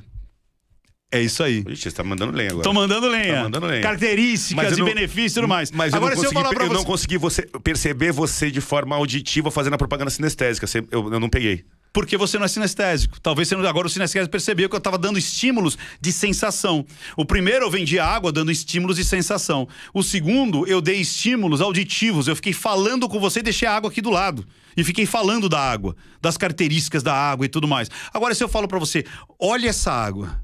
É 1.11 1.22
isso 1.22 1.43
aí. 1.43 1.64
Ixi, 1.68 1.84
você 1.84 1.91
tá 1.91 2.03
mandando 2.03 2.36
lenha 2.36 2.49
agora. 2.49 2.64
Tô 2.64 2.74
mandando 2.74 3.07
lenha. 3.07 3.36
Tá 3.36 3.43
mandando 3.43 3.68
lenha. 3.68 3.84
Características 3.84 4.55
Mas 4.55 4.72
eu 4.72 4.78
e 4.78 4.80
não- 4.80 4.88
benefícios 4.95 5.34
e 5.34 5.36
tudo 5.36 5.47
mais. 5.47 5.70
Mas 5.72 5.93
Agora, 5.93 6.14
eu, 6.14 6.16
não 6.16 6.24
se 6.24 6.36
eu 6.36 6.41
consegui, 6.41 6.64
eu 6.64 6.70
não 6.70 6.76
você... 6.80 6.86
consegui 6.86 7.18
você, 7.20 7.41
perceber 7.64 8.11
você 8.11 8.49
de 8.49 8.59
forma 8.59 8.95
auditiva 8.95 9.51
fazendo 9.51 9.76
a 9.76 9.78
propaganda 9.78 10.09
sinestésica. 10.09 10.66
Eu, 10.89 11.14
eu 11.14 11.20
não 11.20 11.30
peguei. 11.30 11.66
Porque 11.93 12.17
você 12.17 12.39
não 12.39 12.45
é 12.45 12.47
sinestésico. 12.47 13.21
Talvez 13.21 13.47
você 13.47 13.55
não... 13.55 13.65
Agora 13.67 13.85
o 13.85 13.89
sinestésico 13.89 14.31
percebeu 14.31 14.67
que 14.67 14.75
eu 14.75 14.79
estava 14.79 14.97
dando 14.97 15.19
estímulos 15.19 15.77
de 16.01 16.11
sensação. 16.11 16.83
O 17.15 17.23
primeiro 17.23 17.65
eu 17.65 17.69
vendi 17.69 17.99
água 17.99 18.31
dando 18.31 18.51
estímulos 18.51 18.97
de 18.97 19.05
sensação. 19.05 19.67
O 19.93 20.01
segundo 20.01 20.67
eu 20.67 20.81
dei 20.81 20.99
estímulos 20.99 21.61
auditivos. 21.61 22.27
Eu 22.27 22.35
fiquei 22.35 22.51
falando 22.51 23.07
com 23.07 23.19
você 23.19 23.41
e 23.41 23.43
deixei 23.43 23.67
a 23.67 23.75
água 23.75 23.91
aqui 23.91 24.01
do 24.01 24.09
lado. 24.09 24.45
E 24.75 24.83
fiquei 24.83 25.05
falando 25.05 25.47
da 25.47 25.59
água, 25.59 25.95
das 26.19 26.35
características 26.35 27.03
da 27.03 27.13
água 27.13 27.45
e 27.45 27.49
tudo 27.49 27.67
mais. 27.67 27.91
Agora 28.11 28.33
se 28.33 28.43
eu 28.43 28.49
falo 28.49 28.67
para 28.67 28.79
você, 28.79 29.05
olha 29.39 29.69
essa 29.69 29.91
água. 29.91 30.43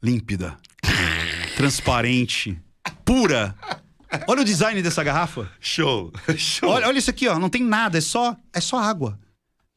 Límpida. 0.00 0.56
transparente. 1.56 2.56
Pura. 3.04 3.56
Olha 4.28 4.42
o 4.42 4.44
design 4.44 4.80
dessa 4.82 5.02
garrafa. 5.02 5.50
Show. 5.58 6.12
Show. 6.36 6.68
Olha, 6.68 6.86
olha 6.86 6.98
isso 6.98 7.10
aqui, 7.10 7.26
ó. 7.26 7.40
Não 7.40 7.48
tem 7.48 7.64
nada, 7.64 7.98
é 7.98 8.00
só, 8.00 8.36
é 8.52 8.60
só 8.60 8.78
água. 8.78 9.18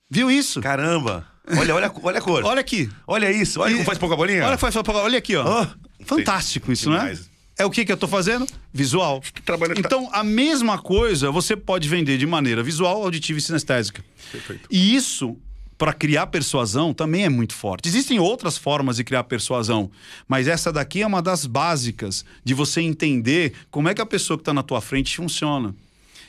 Viu 0.09 0.31
isso? 0.31 0.61
Caramba. 0.61 1.25
Olha, 1.57 1.75
olha, 1.75 1.91
olha 2.03 2.19
a 2.19 2.21
cor. 2.21 2.43
Olha 2.43 2.59
aqui. 2.61 2.89
Olha 3.05 3.31
isso. 3.31 3.59
Olha 3.61 3.71
E- 3.71 3.73
como 3.75 3.85
faz 3.85 3.97
pouca 3.97 4.15
bolinha. 4.15 4.45
Olha, 4.45 4.57
faz- 4.57 4.73
faz- 4.73 4.87
olha 4.89 5.17
aqui, 5.17 5.35
ó. 5.35 5.63
Oh, 5.63 6.05
Fantástico 6.05 6.71
isso, 6.71 6.89
né? 6.89 6.97
demais. 6.99 7.29
É 7.57 7.65
o 7.65 7.71
que 7.71 7.83
que 7.85 7.91
eu 7.91 7.97
tô 7.97 8.07
fazendo? 8.07 8.45
Visual. 8.71 9.21
trabalho- 9.43 9.73
Então, 9.77 10.09
a 10.13 10.23
mesma 10.23 10.77
coisa 10.77 11.31
você 11.31 11.55
pode 11.55 11.89
vender 11.89 12.17
de 12.17 12.27
maneira 12.27 12.61
visual, 12.61 13.01
auditiva 13.03 13.39
e 13.39 13.41
sinestésica. 13.41 14.03
Perfeito. 14.31 14.67
E 14.69 14.95
isso, 14.95 15.35
para 15.77 15.91
criar 15.93 16.27
persuasão, 16.27 16.93
também 16.93 17.23
é 17.23 17.29
muito 17.29 17.53
forte. 17.53 17.87
Existem 17.89 18.19
outras 18.19 18.57
formas 18.57 18.97
de 18.97 19.03
criar 19.03 19.23
persuasão, 19.23 19.89
mas 20.27 20.47
essa 20.47 20.71
daqui 20.71 21.01
é 21.01 21.07
uma 21.07 21.21
das 21.21 21.45
básicas 21.47 22.23
de 22.43 22.53
você 22.53 22.81
entender 22.81 23.53
como 23.71 23.89
é 23.89 23.93
que 23.95 24.01
a 24.01 24.05
pessoa 24.05 24.37
que 24.37 24.41
está 24.41 24.53
na 24.53 24.61
tua 24.63 24.79
frente 24.81 25.15
funciona. 25.15 25.73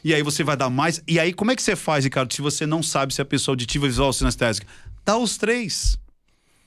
E 0.09 0.15
aí 0.15 0.23
você 0.23 0.43
vai 0.43 0.57
dar 0.57 0.71
mais. 0.71 1.03
E 1.07 1.21
aí, 1.21 1.35
como 1.35 1.51
é 1.51 1.55
que 1.55 1.63
você 1.63 1.77
faz, 1.77 2.03
Ricardo, 2.03 2.33
se 2.33 2.41
você 2.41 2.65
não 2.65 2.83
sabe 2.83 3.13
se 3.13 3.21
a 3.21 3.27
pessoa 3.27 3.53
auditiva, 3.53 3.87
visual 3.87 4.07
ou 4.07 4.13
sinestésica? 4.15 4.67
Dá 5.05 5.19
os 5.19 5.37
três. 5.37 5.99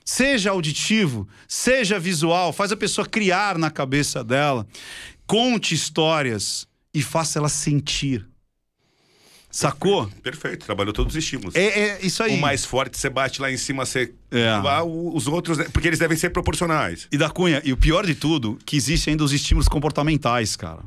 Seja 0.05 0.51
auditivo, 0.51 1.27
seja 1.47 1.97
visual, 1.97 2.53
faz 2.53 2.71
a 2.71 2.77
pessoa 2.77 3.07
criar 3.07 3.57
na 3.57 3.71
cabeça 3.71 4.23
dela, 4.23 4.67
conte 5.25 5.73
histórias 5.73 6.67
e 6.93 7.01
faça 7.01 7.39
ela 7.39 7.49
sentir. 7.49 8.27
Sacou? 9.49 10.07
Perfeito. 10.21 10.63
Trabalhou 10.63 10.93
todos 10.93 11.15
os 11.15 11.23
estímulos. 11.23 11.55
É, 11.55 11.63
é 11.63 11.99
isso 12.05 12.21
aí. 12.21 12.37
O 12.37 12.39
mais 12.39 12.63
forte, 12.63 12.95
você 12.95 13.09
bate 13.09 13.41
lá 13.41 13.51
em 13.51 13.57
cima, 13.57 13.87
você. 13.87 14.13
É. 14.29 14.49
Ah, 14.49 14.83
os 14.83 15.25
outros, 15.25 15.57
né? 15.57 15.65
porque 15.73 15.87
eles 15.87 15.97
devem 15.97 16.15
ser 16.15 16.29
proporcionais. 16.29 17.07
E 17.11 17.17
da 17.17 17.27
Cunha, 17.27 17.59
e 17.65 17.73
o 17.73 17.77
pior 17.77 18.05
de 18.05 18.13
tudo, 18.13 18.59
que 18.63 18.77
existem 18.77 19.13
ainda 19.13 19.23
os 19.23 19.33
estímulos 19.33 19.67
comportamentais, 19.67 20.55
cara. 20.55 20.83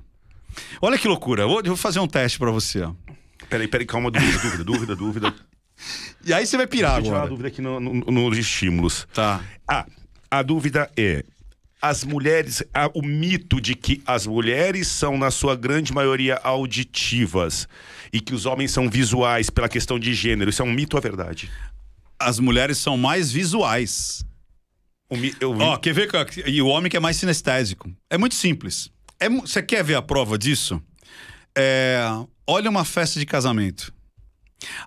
Olha 0.81 0.99
que 0.99 1.09
loucura. 1.09 1.43
Eu 1.43 1.49
vou, 1.49 1.63
vou 1.65 1.77
fazer 1.77 2.01
um 2.01 2.07
teste 2.09 2.39
pra 2.39 2.51
você. 2.51 2.87
Peraí, 3.49 3.69
peraí, 3.69 3.87
calma, 3.87 4.11
dúvida, 4.11 4.39
dúvida, 4.39 4.65
dúvida, 4.65 4.97
dúvida. 4.97 5.35
E 6.25 6.33
aí 6.33 6.47
você 6.47 6.57
vai 6.57 6.67
pirar 6.67 6.93
Deixa 6.95 7.01
eu 7.01 7.05
tirar 7.05 7.15
uma 7.17 7.19
agora. 7.25 7.31
dúvida 7.31 7.49
aqui 7.49 7.61
no- 7.61 7.81
no- 7.81 8.05
nos 8.31 8.39
estímulos. 8.39 9.07
Tá. 9.13 9.43
Ah, 9.69 9.85
a 10.31 10.43
dúvida 10.43 10.91
é: 10.97 11.25
as 11.83 12.05
mulheres, 12.05 12.63
ah, 12.73 12.91
o 12.95 13.03
mito 13.03 13.61
de 13.61 13.75
que 13.75 14.03
as 14.07 14.27
mulheres 14.27 14.89
são, 14.89 15.19
na 15.19 15.31
sua 15.31 15.55
grande 15.57 15.93
maioria, 15.93 16.37
auditivas 16.43 17.69
e 18.13 18.21
que 18.21 18.35
os 18.35 18.47
homens 18.47 18.71
são 18.71 18.89
visuais 18.89 19.51
pela 19.51 19.69
questão 19.69 19.99
de 19.99 20.15
gênero, 20.15 20.49
isso 20.51 20.63
é 20.63 20.65
um 20.65 20.73
mito 20.73 20.97
ou 20.97 20.99
é 20.99 21.03
verdade? 21.03 21.51
As 22.19 22.39
mulheres 22.39 22.79
são 22.79 22.97
mais 22.97 23.31
visuais. 23.33 24.25
Mi- 25.11 25.35
Ó, 25.61 25.77
quer 25.77 25.93
ver? 25.93 26.09
que- 26.27 26.49
E 26.49 26.63
o 26.63 26.67
homem 26.67 26.91
que 26.91 26.97
é 26.97 27.01
mais 27.01 27.17
sinestésico. 27.17 27.93
É 28.09 28.17
muito 28.17 28.35
simples. 28.35 28.91
É 29.25 29.29
Você 29.29 29.63
quer 29.63 29.83
ver 29.85 29.95
a 29.97 30.03
prova 30.03 30.37
disso? 30.39 30.81
É, 31.57 32.05
Olha 32.47 32.69
uma 32.69 32.85
festa 32.85 33.19
de 33.19 33.25
casamento. 33.27 33.93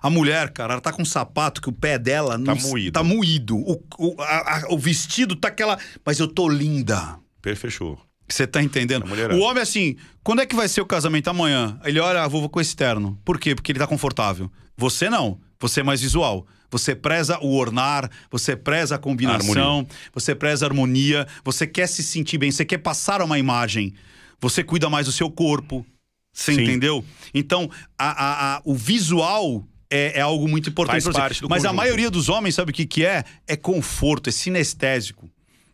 A 0.02 0.10
mulher, 0.10 0.50
cara, 0.52 0.74
ela 0.74 0.80
tá 0.80 0.92
com 0.92 1.02
um 1.02 1.04
sapato 1.04 1.60
que 1.62 1.68
o 1.68 1.72
pé 1.72 1.98
dela 1.98 2.36
não 2.38 2.54
moído. 2.56 2.92
Tá 2.92 3.02
moído. 3.02 3.56
O, 3.56 3.82
o, 3.98 4.20
a- 4.22 4.58
a- 4.58 4.64
o 4.70 4.78
vestido 4.78 5.36
tá 5.36 5.48
aquela. 5.48 5.78
Mas 6.04 6.18
eu 6.18 6.26
tô 6.28 6.48
linda. 6.48 7.18
Per- 7.40 7.56
Fechou. 7.56 7.98
Você 8.28 8.46
tá 8.46 8.62
entendendo? 8.62 9.04
A 9.04 9.06
mulherada. 9.06 9.34
O 9.38 9.42
homem, 9.42 9.62
assim, 9.62 9.96
quando 10.22 10.40
é 10.42 10.46
que 10.46 10.54
vai 10.54 10.68
ser 10.68 10.80
o 10.80 10.86
casamento 10.86 11.28
amanhã? 11.28 11.78
Ele 11.84 11.98
olha, 12.00 12.22
ah, 12.22 12.28
vou 12.28 12.48
com 12.48 12.60
esse 12.60 12.76
terno. 12.76 13.18
Por 13.24 13.38
quê? 13.38 13.54
Porque 13.54 13.72
ele 13.72 13.78
tá 13.78 13.86
confortável. 13.86 14.50
Você 14.76 15.08
não. 15.08 15.40
Você 15.60 15.80
é 15.80 15.82
mais 15.82 16.00
visual. 16.00 16.46
Você 16.70 16.94
preza 16.94 17.38
o 17.40 17.56
ornar, 17.56 18.10
você 18.30 18.54
preza 18.54 18.96
a 18.96 18.98
combinação, 18.98 19.86
você 20.12 20.34
preza 20.34 20.66
a 20.66 20.68
harmonia, 20.68 21.26
você 21.42 21.66
quer 21.66 21.86
se 21.86 22.02
sentir 22.02 22.36
bem, 22.36 22.50
você 22.50 22.64
quer 22.64 22.78
passar 22.78 23.22
uma 23.22 23.38
imagem. 23.38 23.94
Você 24.40 24.62
cuida 24.62 24.88
mais 24.88 25.06
do 25.06 25.12
seu 25.12 25.30
corpo. 25.30 25.84
Você 26.32 26.54
Sim. 26.54 26.62
entendeu? 26.62 27.04
Então, 27.34 27.68
a- 27.98 28.10
a- 28.10 28.56
a- 28.56 28.62
o 28.64 28.74
visual 28.74 29.66
é, 29.90 30.18
é 30.18 30.20
algo 30.20 30.46
muito 30.46 30.68
importante 30.68 31.02
Faz 31.02 31.16
parte 31.16 31.40
do 31.40 31.48
Mas 31.48 31.64
a 31.64 31.68
conjunto. 31.68 31.76
maioria 31.76 32.10
dos 32.10 32.28
homens, 32.28 32.54
sabe 32.54 32.70
o 32.70 32.74
que, 32.74 32.86
que 32.86 33.04
é? 33.04 33.24
É 33.46 33.56
conforto, 33.56 34.28
é 34.28 34.32
sinestésico. 34.32 35.28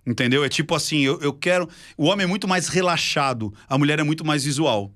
Entendeu? 0.07 0.45
É 0.45 0.49
tipo 0.49 0.75
assim, 0.75 1.01
eu, 1.01 1.19
eu 1.21 1.33
quero. 1.33 1.69
O 1.97 2.05
homem 2.07 2.25
é 2.25 2.27
muito 2.27 2.47
mais 2.47 2.69
relaxado, 2.69 3.53
a 3.69 3.77
mulher 3.79 3.99
é 3.99 4.03
muito 4.03 4.25
mais 4.25 4.45
visual. 4.45 4.93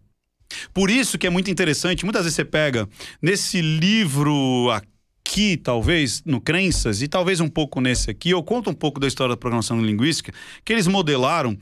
Por 0.73 0.91
isso 0.91 1.19
que 1.19 1.27
é 1.27 1.31
muito 1.31 1.51
interessante, 1.51 2.05
muitas 2.05 2.23
vezes 2.25 2.37
você 2.37 2.45
pega 2.45 2.89
nesse 3.21 3.61
livro 3.61 4.71
aqui, 4.71 5.57
talvez, 5.57 6.23
no 6.25 6.41
Crenças, 6.41 7.03
e 7.03 7.09
talvez 7.09 7.41
um 7.41 7.49
pouco 7.49 7.81
nesse 7.81 8.11
aqui, 8.11 8.31
eu 8.31 8.43
conto 8.43 8.71
um 8.71 8.75
pouco 8.75 8.99
da 9.01 9.07
história 9.07 9.35
da 9.35 9.37
programação 9.37 9.81
linguística, 9.83 10.33
que 10.64 10.73
eles 10.73 10.87
modelaram 10.87 11.57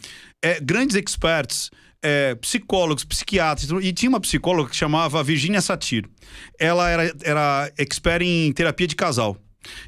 é, 0.45 0.61
grandes 0.61 0.95
experts, 0.97 1.71
é, 2.07 2.37
psicólogos, 2.37 3.03
psiquiatras, 3.03 3.69
e 3.83 3.93
tinha 3.93 4.09
uma 4.09 4.21
psicóloga 4.21 4.71
que 4.71 4.77
chamava 4.77 5.25
Virginia 5.25 5.61
Satir. 5.61 6.09
Ela 6.57 6.89
era, 6.89 7.13
era 7.25 7.73
expert 7.77 8.23
em 8.23 8.53
terapia 8.53 8.87
de 8.87 8.95
casal. 8.95 9.37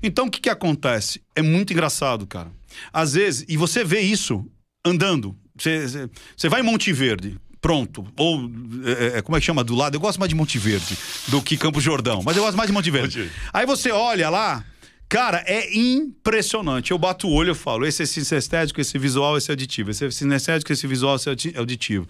Então, 0.03 0.27
o 0.27 0.31
que, 0.31 0.41
que 0.41 0.51
acontece? 0.51 1.23
É 1.37 1.43
muito 1.43 1.73
engraçado, 1.73 2.27
cara. 2.27 2.51
Às 2.93 3.15
vezes, 3.15 3.45
e 3.49 3.57
você 3.57 3.85
vê 3.85 4.01
isso 4.01 4.45
andando. 4.85 5.37
Você, 5.57 6.09
você 6.37 6.49
vai 6.49 6.61
em 6.61 6.65
Monte 6.65 6.93
Verde, 6.93 7.37
pronto. 7.61 8.05
Ou, 8.17 8.51
é, 8.85 9.19
é, 9.19 9.23
como 9.23 9.37
é 9.37 9.41
que 9.41 9.47
chama? 9.47 9.63
Do 9.63 9.77
lado. 9.77 9.95
Eu 9.95 10.01
gosto 10.01 10.19
mais 10.19 10.29
de 10.29 10.35
Monte 10.35 10.59
Verde 10.59 10.99
do 11.29 11.41
que 11.41 11.57
Campo 11.57 11.81
Jordão. 11.81 12.21
Mas 12.25 12.37
eu 12.37 12.43
gosto 12.43 12.57
mais 12.57 12.67
de 12.67 12.73
Monte 12.73 12.91
Verde. 12.91 13.31
Aí 13.53 13.65
você 13.65 13.93
olha 13.93 14.29
lá. 14.29 14.65
Cara, 15.09 15.43
é 15.47 15.75
impressionante. 15.75 16.91
Eu 16.91 16.99
bato 16.99 17.27
o 17.27 17.33
olho 17.33 17.53
e 17.53 17.55
falo: 17.55 17.87
esse 17.87 18.03
é 18.03 18.07
sinestésico, 18.07 18.81
esse 18.81 18.99
visual, 18.99 19.39
esse 19.39 19.51
é 19.51 19.53
auditivo. 19.53 19.91
Esse 19.91 20.07
é 20.07 20.11
sinestésico, 20.11 20.73
esse 20.73 20.87
visual, 20.87 21.17
esse 21.17 21.29
é 21.29 21.59
auditivo. 21.59 22.07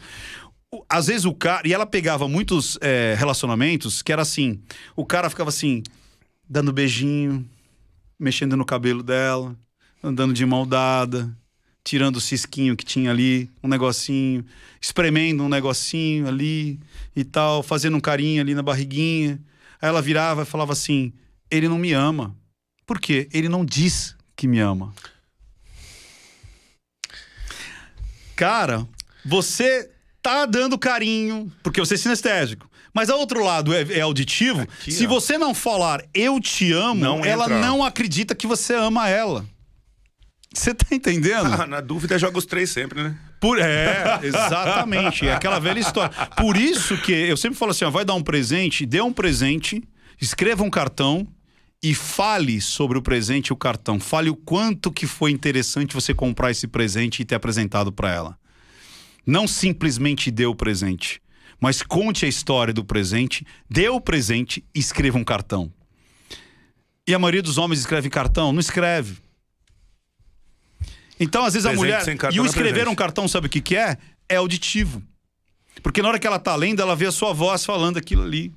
Às 0.88 1.06
vezes 1.06 1.24
o 1.24 1.32
cara. 1.32 1.66
E 1.66 1.72
ela 1.72 1.86
pegava 1.86 2.26
muitos 2.26 2.76
é, 2.80 3.14
relacionamentos 3.16 4.02
que 4.02 4.12
era 4.12 4.22
assim: 4.22 4.60
o 4.96 5.06
cara 5.06 5.30
ficava 5.30 5.48
assim, 5.48 5.82
dando 6.48 6.72
beijinho, 6.72 7.48
mexendo 8.18 8.56
no 8.56 8.64
cabelo 8.64 9.02
dela, 9.02 9.56
andando 10.02 10.34
de 10.34 10.44
mão 10.44 10.66
dada, 10.66 11.30
tirando 11.84 12.16
o 12.16 12.20
cisquinho 12.20 12.76
que 12.76 12.84
tinha 12.84 13.12
ali, 13.12 13.48
um 13.62 13.68
negocinho, 13.68 14.44
espremendo 14.80 15.44
um 15.44 15.48
negocinho 15.48 16.26
ali 16.26 16.80
e 17.14 17.22
tal, 17.22 17.62
fazendo 17.62 17.96
um 17.96 18.00
carinho 18.00 18.42
ali 18.42 18.56
na 18.56 18.62
barriguinha. 18.62 19.40
Aí 19.80 19.88
ela 19.88 20.02
virava 20.02 20.42
e 20.42 20.46
falava 20.46 20.72
assim: 20.72 21.12
ele 21.48 21.68
não 21.68 21.78
me 21.78 21.92
ama. 21.92 22.36
Por 22.88 22.98
quê? 22.98 23.28
Ele 23.34 23.50
não 23.50 23.66
diz 23.66 24.16
que 24.34 24.48
me 24.48 24.58
ama. 24.60 24.94
Cara, 28.34 28.88
você 29.22 29.90
tá 30.22 30.46
dando 30.46 30.78
carinho, 30.78 31.52
porque 31.62 31.80
você 31.80 31.94
é 31.94 31.98
sinestésico. 31.98 32.66
Mas 32.94 33.10
ao 33.10 33.18
outro 33.18 33.44
lado 33.44 33.74
é, 33.74 33.82
é 33.82 34.00
auditivo. 34.00 34.62
Aqui, 34.62 34.90
Se 34.90 35.04
ó. 35.04 35.08
você 35.10 35.36
não 35.36 35.52
falar 35.52 36.02
eu 36.14 36.40
te 36.40 36.72
amo, 36.72 36.98
não 37.04 37.22
ela 37.22 37.44
entra. 37.44 37.60
não 37.60 37.84
acredita 37.84 38.34
que 38.34 38.46
você 38.46 38.74
ama 38.74 39.06
ela. 39.06 39.44
Você 40.54 40.72
tá 40.72 40.86
entendendo? 40.90 41.52
Ah, 41.60 41.66
na 41.68 41.82
dúvida, 41.82 42.18
joga 42.18 42.38
os 42.38 42.46
três 42.46 42.70
sempre, 42.70 43.02
né? 43.02 43.18
Por, 43.38 43.58
é, 43.60 44.18
exatamente. 44.22 45.28
É 45.28 45.34
aquela 45.34 45.58
velha 45.58 45.78
história. 45.78 46.10
Por 46.38 46.56
isso 46.56 46.96
que 47.02 47.12
eu 47.12 47.36
sempre 47.36 47.58
falo 47.58 47.72
assim: 47.72 47.84
ó, 47.84 47.90
vai 47.90 48.06
dar 48.06 48.14
um 48.14 48.22
presente, 48.22 48.86
dê 48.86 49.02
um 49.02 49.12
presente, 49.12 49.82
escreva 50.18 50.64
um 50.64 50.70
cartão 50.70 51.28
e 51.82 51.94
fale 51.94 52.60
sobre 52.60 52.98
o 52.98 53.02
presente 53.02 53.48
e 53.48 53.52
o 53.52 53.56
cartão. 53.56 54.00
Fale 54.00 54.30
o 54.30 54.36
quanto 54.36 54.90
que 54.90 55.06
foi 55.06 55.30
interessante 55.30 55.94
você 55.94 56.12
comprar 56.12 56.50
esse 56.50 56.66
presente 56.66 57.22
e 57.22 57.24
ter 57.24 57.36
apresentado 57.36 57.92
para 57.92 58.12
ela. 58.12 58.38
Não 59.24 59.46
simplesmente 59.46 60.30
dê 60.30 60.46
o 60.46 60.54
presente, 60.54 61.22
mas 61.60 61.82
conte 61.82 62.24
a 62.24 62.28
história 62.28 62.72
do 62.72 62.84
presente, 62.84 63.46
dê 63.68 63.88
o 63.88 64.00
presente 64.00 64.64
e 64.74 64.78
escreva 64.78 65.18
um 65.18 65.24
cartão. 65.24 65.72
E 67.06 67.14
a 67.14 67.18
maioria 67.18 67.42
dos 67.42 67.58
homens 67.58 67.80
escreve 67.80 68.10
cartão? 68.10 68.52
Não 68.52 68.60
escreve. 68.60 69.16
Então, 71.20 71.44
às 71.44 71.54
vezes, 71.54 71.66
presente 71.66 72.22
a 72.22 72.28
mulher. 72.28 72.34
E 72.34 72.40
o 72.40 72.46
escrever 72.46 72.86
um 72.88 72.94
cartão, 72.94 73.26
sabe 73.26 73.46
o 73.46 73.50
que, 73.50 73.60
que 73.60 73.76
é? 73.76 73.96
É 74.28 74.36
auditivo. 74.36 75.02
Porque 75.82 76.02
na 76.02 76.08
hora 76.08 76.18
que 76.18 76.26
ela 76.26 76.38
tá 76.38 76.54
lendo, 76.54 76.82
ela 76.82 76.94
vê 76.94 77.06
a 77.06 77.12
sua 77.12 77.32
voz 77.32 77.64
falando 77.64 77.96
aquilo 77.96 78.22
ali. 78.22 78.52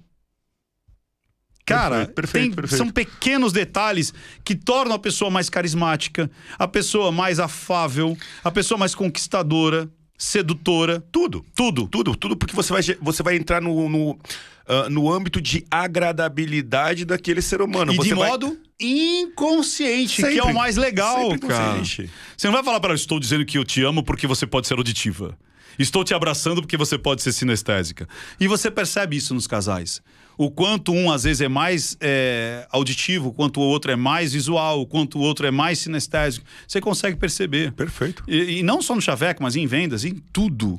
Cara, 1.73 2.05
perfeito, 2.07 2.45
tem, 2.45 2.51
perfeito. 2.53 2.77
são 2.77 2.89
pequenos 2.89 3.51
detalhes 3.51 4.13
que 4.43 4.55
tornam 4.55 4.95
a 4.95 4.99
pessoa 4.99 5.29
mais 5.29 5.49
carismática, 5.49 6.29
a 6.57 6.67
pessoa 6.67 7.11
mais 7.11 7.39
afável, 7.39 8.17
a 8.43 8.51
pessoa 8.51 8.77
mais 8.77 8.93
conquistadora, 8.95 9.89
sedutora. 10.17 11.03
Tudo. 11.11 11.45
Tudo. 11.55 11.87
Tudo, 11.87 12.15
tudo, 12.15 12.37
porque 12.37 12.55
você 12.55 12.71
vai, 12.71 12.81
você 13.01 13.23
vai 13.23 13.35
entrar 13.35 13.61
no, 13.61 13.89
no, 13.89 14.11
uh, 14.11 14.89
no 14.89 15.11
âmbito 15.11 15.41
de 15.41 15.65
agradabilidade 15.69 17.05
daquele 17.05 17.41
ser 17.41 17.61
humano. 17.61 17.93
E 17.93 17.95
você 17.95 18.09
de 18.09 18.15
vai... 18.15 18.29
modo 18.29 18.57
inconsciente, 18.79 20.21
Sempre. 20.21 20.33
que 20.33 20.39
é 20.39 20.43
o 20.43 20.53
mais 20.53 20.75
legal, 20.75 21.37
cara. 21.39 21.83
Você 21.83 22.47
não 22.47 22.53
vai 22.53 22.63
falar 22.63 22.79
para 22.79 22.89
ela, 22.89 22.95
estou 22.95 23.19
dizendo 23.19 23.45
que 23.45 23.57
eu 23.57 23.63
te 23.63 23.83
amo 23.83 24.03
porque 24.03 24.25
você 24.25 24.47
pode 24.47 24.67
ser 24.67 24.75
auditiva. 24.75 25.37
Estou 25.77 26.03
te 26.03 26.13
abraçando 26.13 26.61
porque 26.61 26.77
você 26.77 26.97
pode 26.97 27.21
ser 27.21 27.31
sinestésica. 27.31 28.07
E 28.39 28.47
você 28.47 28.69
percebe 28.69 29.15
isso 29.15 29.33
nos 29.33 29.47
casais. 29.47 30.01
O 30.41 30.49
quanto 30.49 30.91
um 30.91 31.11
às 31.11 31.23
vezes 31.23 31.39
é 31.39 31.47
mais 31.47 31.95
é, 32.01 32.65
auditivo, 32.71 33.29
o 33.29 33.31
quanto 33.31 33.59
o 33.59 33.63
outro 33.63 33.91
é 33.91 33.95
mais 33.95 34.33
visual, 34.33 34.81
o 34.81 34.87
quanto 34.87 35.19
o 35.19 35.21
outro 35.21 35.45
é 35.45 35.51
mais 35.51 35.77
sinestésico. 35.77 36.43
Você 36.67 36.81
consegue 36.81 37.15
perceber. 37.15 37.71
Perfeito. 37.73 38.23
E, 38.27 38.57
e 38.57 38.63
não 38.63 38.81
só 38.81 38.95
no 38.95 39.01
chaveco, 39.03 39.43
mas 39.43 39.55
em 39.55 39.67
vendas, 39.67 40.03
em 40.03 40.15
tudo. 40.33 40.75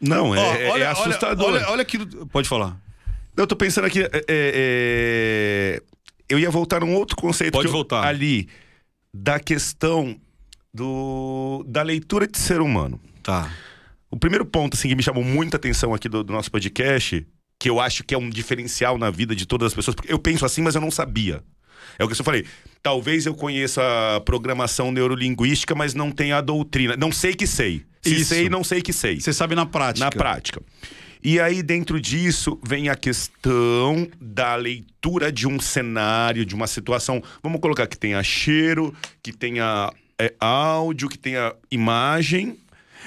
Não, 0.00 0.34
é, 0.34 0.64
é 0.66 0.70
olha, 0.72 0.82
é 0.82 0.86
assustador. 0.88 1.46
Olha, 1.46 1.58
olha, 1.58 1.70
olha 1.70 1.82
aquilo. 1.82 2.26
Pode 2.26 2.48
falar. 2.48 2.76
Eu 3.36 3.46
tô 3.46 3.54
pensando 3.54 3.84
aqui. 3.84 4.00
É, 4.00 4.10
é, 4.12 4.12
é 4.28 5.82
eu 6.28 6.40
ia 6.40 6.50
voltar 6.50 6.80
num 6.80 6.92
outro 6.96 7.14
conceito. 7.14 7.52
Pode 7.52 7.68
voltar. 7.68 8.04
ali, 8.04 8.48
da 9.14 9.38
questão 9.38 10.16
do, 10.74 11.64
da 11.68 11.82
leitura 11.82 12.26
de 12.26 12.36
ser 12.36 12.60
humano. 12.60 12.98
Tá. 13.22 13.48
O 14.10 14.16
primeiro 14.16 14.44
ponto 14.44 14.74
assim, 14.74 14.88
que 14.88 14.96
me 14.96 15.04
chamou 15.04 15.22
muita 15.22 15.56
atenção 15.56 15.94
aqui 15.94 16.08
do, 16.08 16.24
do 16.24 16.32
nosso 16.32 16.50
podcast, 16.50 17.24
que 17.62 17.70
eu 17.70 17.78
acho 17.78 18.02
que 18.02 18.12
é 18.12 18.18
um 18.18 18.28
diferencial 18.28 18.98
na 18.98 19.08
vida 19.08 19.36
de 19.36 19.46
todas 19.46 19.66
as 19.66 19.74
pessoas, 19.74 19.94
porque 19.94 20.12
eu 20.12 20.18
penso 20.18 20.44
assim, 20.44 20.60
mas 20.60 20.74
eu 20.74 20.80
não 20.80 20.90
sabia. 20.90 21.44
É 21.96 22.02
o 22.02 22.08
que 22.08 22.20
eu 22.20 22.24
falei. 22.24 22.44
Talvez 22.82 23.24
eu 23.24 23.36
conheça 23.36 23.80
a 24.16 24.20
programação 24.20 24.90
neurolinguística, 24.90 25.72
mas 25.72 25.94
não 25.94 26.10
tenha 26.10 26.38
a 26.38 26.40
doutrina. 26.40 26.96
Não 26.96 27.12
sei 27.12 27.34
que 27.34 27.46
sei. 27.46 27.84
Se 28.02 28.16
Isso. 28.16 28.34
sei, 28.34 28.48
não 28.48 28.64
sei 28.64 28.82
que 28.82 28.92
sei. 28.92 29.20
Você 29.20 29.32
sabe 29.32 29.54
na 29.54 29.64
prática. 29.64 30.04
Na 30.04 30.10
prática. 30.10 30.60
E 31.22 31.38
aí, 31.38 31.62
dentro 31.62 32.00
disso, 32.00 32.58
vem 32.66 32.88
a 32.88 32.96
questão 32.96 34.08
da 34.20 34.56
leitura 34.56 35.30
de 35.30 35.46
um 35.46 35.60
cenário, 35.60 36.44
de 36.44 36.56
uma 36.56 36.66
situação. 36.66 37.22
Vamos 37.44 37.60
colocar 37.60 37.86
que 37.86 37.96
tenha 37.96 38.20
cheiro, 38.24 38.92
que 39.22 39.32
tenha 39.32 39.92
é, 40.18 40.34
áudio, 40.40 41.08
que 41.08 41.16
tenha 41.16 41.54
imagem. 41.70 42.58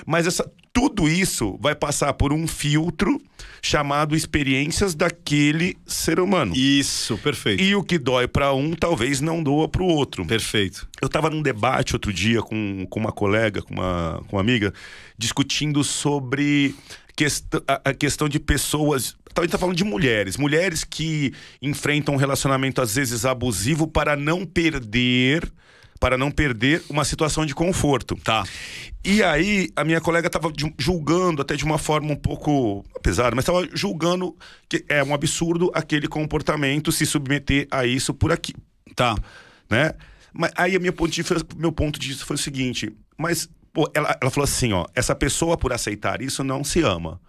Mas 0.05 0.25
essa, 0.25 0.49
tudo 0.75 1.07
isso 1.07 1.57
vai 1.61 1.73
passar 1.73 2.11
por 2.11 2.33
um 2.33 2.45
filtro 2.45 3.17
chamado 3.61 4.13
experiências 4.13 4.93
daquele 4.93 5.77
ser 5.87 6.19
humano. 6.19 6.53
Isso, 6.53 7.17
perfeito. 7.17 7.63
E 7.63 7.73
o 7.73 7.81
que 7.81 7.97
dói 7.97 8.27
para 8.27 8.53
um, 8.53 8.75
talvez 8.75 9.21
não 9.21 9.41
doa 9.41 9.69
para 9.69 9.81
o 9.81 9.85
outro. 9.85 10.25
Perfeito. 10.25 10.85
Eu 11.01 11.05
estava 11.05 11.29
num 11.29 11.41
debate 11.41 11.95
outro 11.95 12.11
dia 12.11 12.41
com, 12.41 12.85
com 12.89 12.99
uma 12.99 13.13
colega, 13.13 13.61
com 13.61 13.73
uma, 13.73 14.21
com 14.27 14.35
uma 14.35 14.41
amiga, 14.41 14.73
discutindo 15.17 15.81
sobre 15.81 16.75
quest 17.15 17.45
a, 17.65 17.91
a 17.91 17.93
questão 17.93 18.27
de 18.27 18.37
pessoas. 18.37 19.15
Então, 19.31 19.43
a 19.43 19.45
gente 19.45 19.53
tá 19.53 19.57
falando 19.57 19.77
de 19.77 19.85
mulheres. 19.85 20.35
Mulheres 20.35 20.83
que 20.83 21.31
enfrentam 21.61 22.15
um 22.15 22.17
relacionamento, 22.17 22.81
às 22.81 22.95
vezes, 22.95 23.23
abusivo 23.23 23.87
para 23.87 24.17
não 24.17 24.45
perder 24.45 25.49
para 26.05 26.19
não 26.19 26.29
perder 26.29 26.83
uma 26.87 27.03
situação 27.03 27.47
de 27.47 27.55
conforto. 27.55 28.15
Tá. 28.17 28.43
E 29.03 29.23
aí, 29.23 29.71
a 29.75 29.83
minha 29.83 29.99
colega 29.99 30.27
estava 30.27 30.53
julgando, 30.77 31.41
até 31.41 31.55
de 31.55 31.65
uma 31.65 31.79
forma 31.79 32.11
um 32.11 32.15
pouco 32.15 32.85
pesada, 33.01 33.35
mas 33.35 33.41
estava 33.41 33.67
julgando 33.73 34.37
que 34.69 34.85
é 34.87 35.03
um 35.03 35.15
absurdo 35.15 35.71
aquele 35.73 36.07
comportamento 36.07 36.91
se 36.91 37.07
submeter 37.07 37.67
a 37.71 37.87
isso 37.87 38.13
por 38.13 38.31
aqui. 38.31 38.53
Tá. 38.95 39.15
Né? 39.67 39.93
Mas 40.31 40.51
aí, 40.55 40.77
meu 40.77 40.93
ponto 40.93 41.09
de, 41.11 41.23
meu 41.57 41.71
ponto 41.71 41.99
de 41.99 42.09
vista 42.09 42.23
foi 42.23 42.35
o 42.35 42.39
seguinte: 42.39 42.95
mas 43.17 43.49
Pô, 43.73 43.89
ela, 43.91 44.15
ela 44.21 44.29
falou 44.29 44.43
assim, 44.43 44.73
ó, 44.73 44.85
essa 44.93 45.15
pessoa 45.15 45.57
por 45.57 45.73
aceitar 45.73 46.21
isso 46.21 46.43
não 46.43 46.63
se 46.63 46.81
ama. 46.81 47.19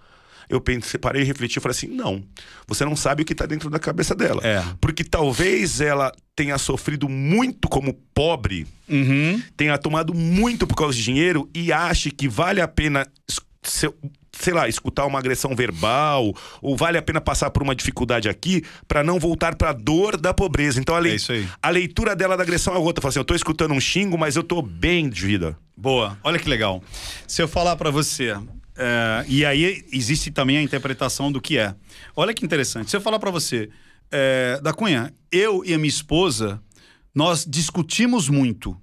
Eu 0.48 0.60
pensei, 0.60 0.98
parei 0.98 1.22
e 1.22 1.24
refleti 1.24 1.58
e 1.58 1.62
falei 1.62 1.76
assim: 1.76 1.88
não, 1.88 2.22
você 2.66 2.84
não 2.84 2.96
sabe 2.96 3.22
o 3.22 3.24
que 3.24 3.32
está 3.32 3.46
dentro 3.46 3.70
da 3.70 3.78
cabeça 3.78 4.14
dela. 4.14 4.40
É. 4.44 4.62
Porque 4.80 5.04
talvez 5.04 5.80
ela 5.80 6.12
tenha 6.34 6.58
sofrido 6.58 7.08
muito 7.08 7.68
como 7.68 7.94
pobre, 8.14 8.66
uhum. 8.88 9.42
tenha 9.56 9.76
tomado 9.78 10.14
muito 10.14 10.66
por 10.66 10.76
causa 10.76 10.96
de 10.96 11.02
dinheiro 11.02 11.48
e 11.54 11.72
ache 11.72 12.10
que 12.10 12.28
vale 12.28 12.60
a 12.60 12.68
pena 12.68 13.06
sei 14.40 14.52
lá, 14.52 14.68
escutar 14.68 15.06
uma 15.06 15.18
agressão 15.18 15.54
verbal, 15.54 16.34
ou 16.60 16.76
vale 16.76 16.98
a 16.98 17.02
pena 17.02 17.20
passar 17.20 17.50
por 17.50 17.62
uma 17.62 17.74
dificuldade 17.74 18.28
aqui 18.28 18.62
para 18.86 19.02
não 19.02 19.18
voltar 19.18 19.54
para 19.54 19.70
a 19.70 19.72
dor 19.72 20.16
da 20.16 20.32
pobreza. 20.34 20.78
Então 20.78 20.94
a, 20.94 21.00
le... 21.00 21.16
é 21.16 21.44
a 21.62 21.70
leitura 21.70 22.14
dela 22.14 22.36
da 22.36 22.42
agressão 22.42 22.74
é 22.74 22.78
outra. 22.78 23.00
Fala 23.00 23.10
assim, 23.10 23.18
eu 23.18 23.24
tô 23.24 23.34
escutando 23.34 23.72
um 23.72 23.80
xingo, 23.80 24.16
mas 24.16 24.36
eu 24.36 24.42
tô 24.42 24.60
bem 24.62 25.08
de 25.08 25.26
vida. 25.26 25.58
Boa, 25.76 26.18
olha 26.22 26.38
que 26.38 26.48
legal. 26.48 26.82
Se 27.26 27.42
eu 27.42 27.48
falar 27.48 27.76
para 27.76 27.90
você, 27.90 28.34
é... 28.76 29.24
e 29.28 29.44
aí 29.44 29.84
existe 29.92 30.30
também 30.30 30.58
a 30.58 30.62
interpretação 30.62 31.30
do 31.30 31.40
que 31.40 31.58
é. 31.58 31.74
Olha 32.14 32.34
que 32.34 32.44
interessante. 32.44 32.90
Se 32.90 32.96
eu 32.96 33.00
falar 33.00 33.18
para 33.18 33.30
você, 33.30 33.68
é... 34.10 34.60
da 34.62 34.72
Cunha, 34.72 35.12
eu 35.30 35.64
e 35.64 35.74
a 35.74 35.78
minha 35.78 35.88
esposa, 35.88 36.60
nós 37.14 37.44
discutimos 37.46 38.28
muito. 38.28 38.70
O 38.70 38.78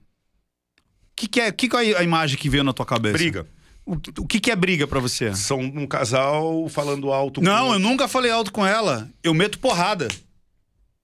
que, 1.15 1.27
que, 1.27 1.41
é, 1.41 1.51
que, 1.51 1.69
que 1.69 1.75
é 1.75 1.97
a 1.97 2.03
imagem 2.03 2.37
que 2.37 2.49
veio 2.49 2.63
na 2.63 2.73
tua 2.73 2.85
cabeça? 2.85 3.13
Briga. 3.13 3.47
O, 3.85 3.93
o 3.93 4.27
que, 4.27 4.39
que 4.39 4.49
é 4.49 4.55
briga 4.55 4.87
para 4.87 4.99
você? 4.99 5.35
São 5.35 5.59
um 5.59 5.85
casal 5.85 6.67
falando 6.69 7.11
alto. 7.11 7.41
Não, 7.41 7.67
com... 7.67 7.73
eu 7.73 7.79
nunca 7.79 8.07
falei 8.07 8.31
alto 8.31 8.51
com 8.51 8.65
ela. 8.65 9.09
Eu 9.21 9.33
meto 9.33 9.59
porrada. 9.59 10.07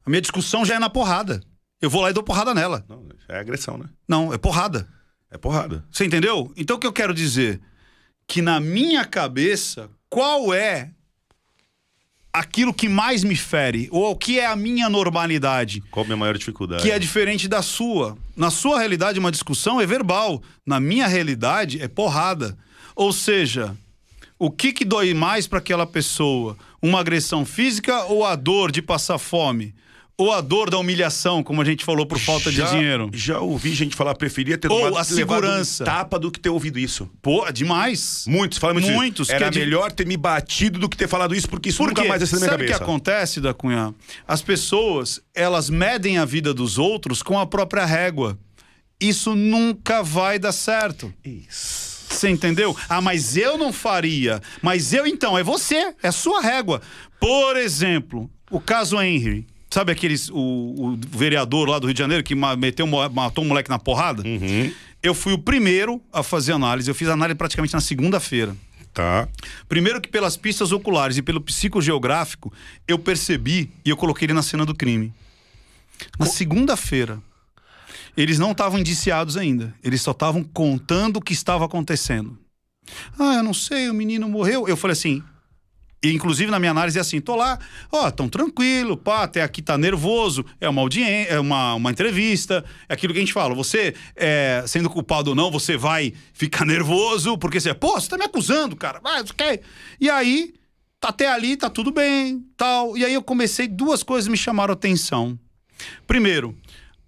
A 0.05 0.09
minha 0.09 0.21
discussão 0.21 0.65
já 0.65 0.75
é 0.75 0.79
na 0.79 0.89
porrada. 0.89 1.41
Eu 1.81 1.89
vou 1.89 2.01
lá 2.01 2.09
e 2.09 2.13
dou 2.13 2.23
porrada 2.23 2.53
nela. 2.53 2.83
Não, 2.89 3.07
é 3.27 3.39
agressão, 3.39 3.77
né? 3.77 3.85
Não, 4.07 4.33
é 4.33 4.37
porrada. 4.37 4.87
É 5.29 5.37
porrada. 5.37 5.85
Você 5.91 6.05
entendeu? 6.05 6.51
Então 6.57 6.77
o 6.77 6.79
que 6.79 6.87
eu 6.87 6.93
quero 6.93 7.13
dizer? 7.13 7.61
Que 8.29 8.43
na 8.43 8.59
minha 8.59 9.03
cabeça, 9.05 9.89
qual 10.07 10.53
é 10.53 10.91
aquilo 12.31 12.71
que 12.71 12.87
mais 12.87 13.23
me 13.23 13.35
fere? 13.35 13.89
Ou 13.91 14.11
o 14.11 14.15
que 14.15 14.39
é 14.39 14.45
a 14.45 14.55
minha 14.55 14.87
normalidade? 14.87 15.81
Qual 15.89 16.03
a 16.03 16.07
minha 16.07 16.15
maior 16.15 16.37
dificuldade? 16.37 16.83
Que 16.83 16.91
é 16.91 16.99
diferente 16.99 17.47
da 17.47 17.63
sua. 17.63 18.15
Na 18.37 18.51
sua 18.51 18.77
realidade, 18.77 19.17
uma 19.17 19.31
discussão 19.31 19.81
é 19.81 19.85
verbal. 19.87 20.43
Na 20.63 20.79
minha 20.79 21.07
realidade, 21.07 21.81
é 21.81 21.87
porrada. 21.87 22.55
Ou 22.95 23.11
seja, 23.11 23.75
o 24.37 24.51
que, 24.51 24.73
que 24.73 24.85
dói 24.85 25.11
mais 25.15 25.47
para 25.47 25.57
aquela 25.57 25.87
pessoa? 25.87 26.55
Uma 26.79 26.99
agressão 26.99 27.43
física 27.43 28.03
ou 28.03 28.23
a 28.23 28.35
dor 28.35 28.71
de 28.71 28.83
passar 28.83 29.17
fome? 29.17 29.73
Ou 30.19 30.33
a 30.33 30.41
dor 30.41 30.69
da 30.69 30.77
humilhação, 30.77 31.41
como 31.41 31.61
a 31.61 31.65
gente 31.65 31.85
falou, 31.85 32.05
por 32.05 32.19
falta 32.19 32.51
já, 32.51 32.65
de 32.65 32.71
dinheiro? 32.71 33.09
Já 33.13 33.39
ouvi 33.39 33.73
gente 33.73 33.95
falar, 33.95 34.13
preferia 34.15 34.57
ter 34.57 34.69
Ou 34.69 34.97
a 34.97 35.03
segurança. 35.05 35.83
um 35.83 35.85
tapa 35.85 36.19
do 36.19 36.29
que 36.29 36.37
ter 36.39 36.49
ouvido 36.49 36.77
isso. 36.77 37.09
Pô, 37.21 37.49
demais. 37.51 38.25
Muitos, 38.27 38.57
fala 38.57 38.73
muito 38.73 38.91
Muitos. 38.91 39.29
Era 39.29 39.37
que 39.39 39.43
é 39.45 39.49
de- 39.51 39.59
melhor 39.59 39.93
ter 39.93 40.05
me 40.05 40.17
batido 40.17 40.77
do 40.77 40.89
que 40.89 40.97
ter 40.97 41.07
falado 41.07 41.33
isso, 41.33 41.47
porque 41.47 41.69
isso 41.69 41.77
Por 41.77 41.87
nunca 41.87 42.03
mais 42.03 42.21
ser 42.27 42.35
na 42.35 42.39
minha 42.41 42.49
Sabe 42.51 42.63
o 42.63 42.65
que 42.67 42.71
cabeça. 42.73 42.83
acontece, 42.83 43.39
da 43.39 43.53
Cunha? 43.53 43.95
As 44.27 44.41
pessoas, 44.41 45.21
elas 45.33 45.69
medem 45.69 46.17
a 46.17 46.25
vida 46.25 46.53
dos 46.53 46.77
outros 46.77 47.23
com 47.23 47.39
a 47.39 47.45
própria 47.45 47.85
régua. 47.85 48.37
Isso 48.99 49.33
nunca 49.33 50.03
vai 50.03 50.37
dar 50.37 50.51
certo. 50.51 51.13
Isso. 51.23 51.87
Você 52.09 52.27
entendeu? 52.27 52.75
Ah, 52.89 52.99
mas 52.99 53.37
eu 53.37 53.57
não 53.57 53.71
faria. 53.71 54.41
Mas 54.61 54.91
eu 54.91 55.07
então, 55.07 55.37
é 55.37 55.43
você, 55.43 55.93
é 56.03 56.11
sua 56.11 56.41
régua. 56.41 56.81
Por 57.21 57.55
exemplo, 57.55 58.29
o 58.51 58.59
caso 58.59 59.01
Henry. 59.01 59.47
Sabe 59.69 59.91
aqueles. 59.91 60.29
O, 60.29 60.35
o 60.35 60.99
vereador 61.09 61.69
lá 61.69 61.79
do 61.79 61.87
Rio 61.87 61.93
de 61.93 61.99
Janeiro 61.99 62.23
que 62.23 62.35
meteu, 62.35 62.87
matou 62.87 63.43
um 63.43 63.47
moleque 63.47 63.69
na 63.69 63.77
porrada? 63.77 64.23
Uhum. 64.23 64.71
Eu 65.01 65.13
fui 65.13 65.33
o 65.33 65.37
primeiro 65.37 66.01
a 66.11 66.23
fazer 66.23 66.53
análise. 66.53 66.89
Eu 66.89 66.95
fiz 66.95 67.07
análise 67.07 67.35
praticamente 67.35 67.73
na 67.73 67.79
segunda-feira. 67.81 68.55
Tá. 68.93 69.29
Primeiro 69.67 70.01
que 70.01 70.09
pelas 70.09 70.35
pistas 70.35 70.71
oculares 70.71 71.17
e 71.17 71.21
pelo 71.21 71.39
psicogeográfico, 71.39 72.51
eu 72.87 72.97
percebi 72.97 73.71
e 73.85 73.89
eu 73.89 73.95
coloquei 73.95 74.25
ele 74.25 74.33
na 74.33 74.41
cena 74.41 74.65
do 74.65 74.73
crime. 74.75 75.13
Na 76.17 76.25
segunda-feira. 76.25 77.21
Eles 78.17 78.39
não 78.39 78.51
estavam 78.51 78.79
indiciados 78.79 79.37
ainda. 79.37 79.73
Eles 79.83 80.01
só 80.01 80.11
estavam 80.11 80.43
contando 80.43 81.17
o 81.17 81.21
que 81.21 81.31
estava 81.31 81.65
acontecendo. 81.65 82.37
Ah, 83.17 83.35
eu 83.35 83.43
não 83.43 83.53
sei, 83.53 83.89
o 83.89 83.93
menino 83.93 84.27
morreu. 84.27 84.67
Eu 84.67 84.75
falei 84.75 84.93
assim. 84.93 85.23
E, 86.01 86.13
inclusive 86.13 86.49
na 86.49 86.59
minha 86.59 86.71
análise 86.71 86.97
é 86.97 87.01
assim, 87.01 87.19
tô 87.19 87.35
lá, 87.35 87.59
ó, 87.91 88.09
tão 88.09 88.29
tranquilo, 88.29 88.95
pá, 88.95 89.23
até 89.23 89.41
aqui 89.41 89.61
tá 89.61 89.77
nervoso, 89.77 90.45
é 90.59 90.69
uma 90.69 90.81
audiência, 90.81 91.33
é 91.33 91.39
uma, 91.39 91.73
uma 91.73 91.91
entrevista, 91.91 92.63
é 92.87 92.93
aquilo 92.93 93.11
que 93.11 93.19
a 93.19 93.21
gente 93.21 93.33
fala, 93.33 93.53
você, 93.53 93.93
é, 94.15 94.63
sendo 94.65 94.89
culpado 94.89 95.31
ou 95.31 95.35
não, 95.35 95.51
você 95.51 95.75
vai 95.75 96.13
ficar 96.31 96.65
nervoso, 96.65 97.37
porque 97.37 97.59
você, 97.59 97.73
pô, 97.73 97.99
você 97.99 98.07
tá 98.07 98.17
me 98.17 98.23
acusando, 98.23 98.75
cara, 98.75 98.99
vai, 99.01 99.23
quer... 99.25 99.61
E 99.99 100.09
aí, 100.09 100.53
tá 101.01 101.09
até 101.09 101.29
ali, 101.29 101.57
tá 101.57 101.69
tudo 101.69 101.91
bem, 101.91 102.45
tal, 102.55 102.97
e 102.97 103.03
aí 103.03 103.13
eu 103.13 103.21
comecei, 103.21 103.67
duas 103.67 104.01
coisas 104.01 104.29
me 104.29 104.37
chamaram 104.37 104.73
atenção. 104.73 105.37
Primeiro, 106.07 106.57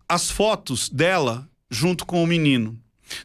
as 0.07 0.29
fotos 0.29 0.89
dela 0.89 1.47
junto 1.69 2.05
com 2.05 2.21
o 2.21 2.27
menino. 2.27 2.77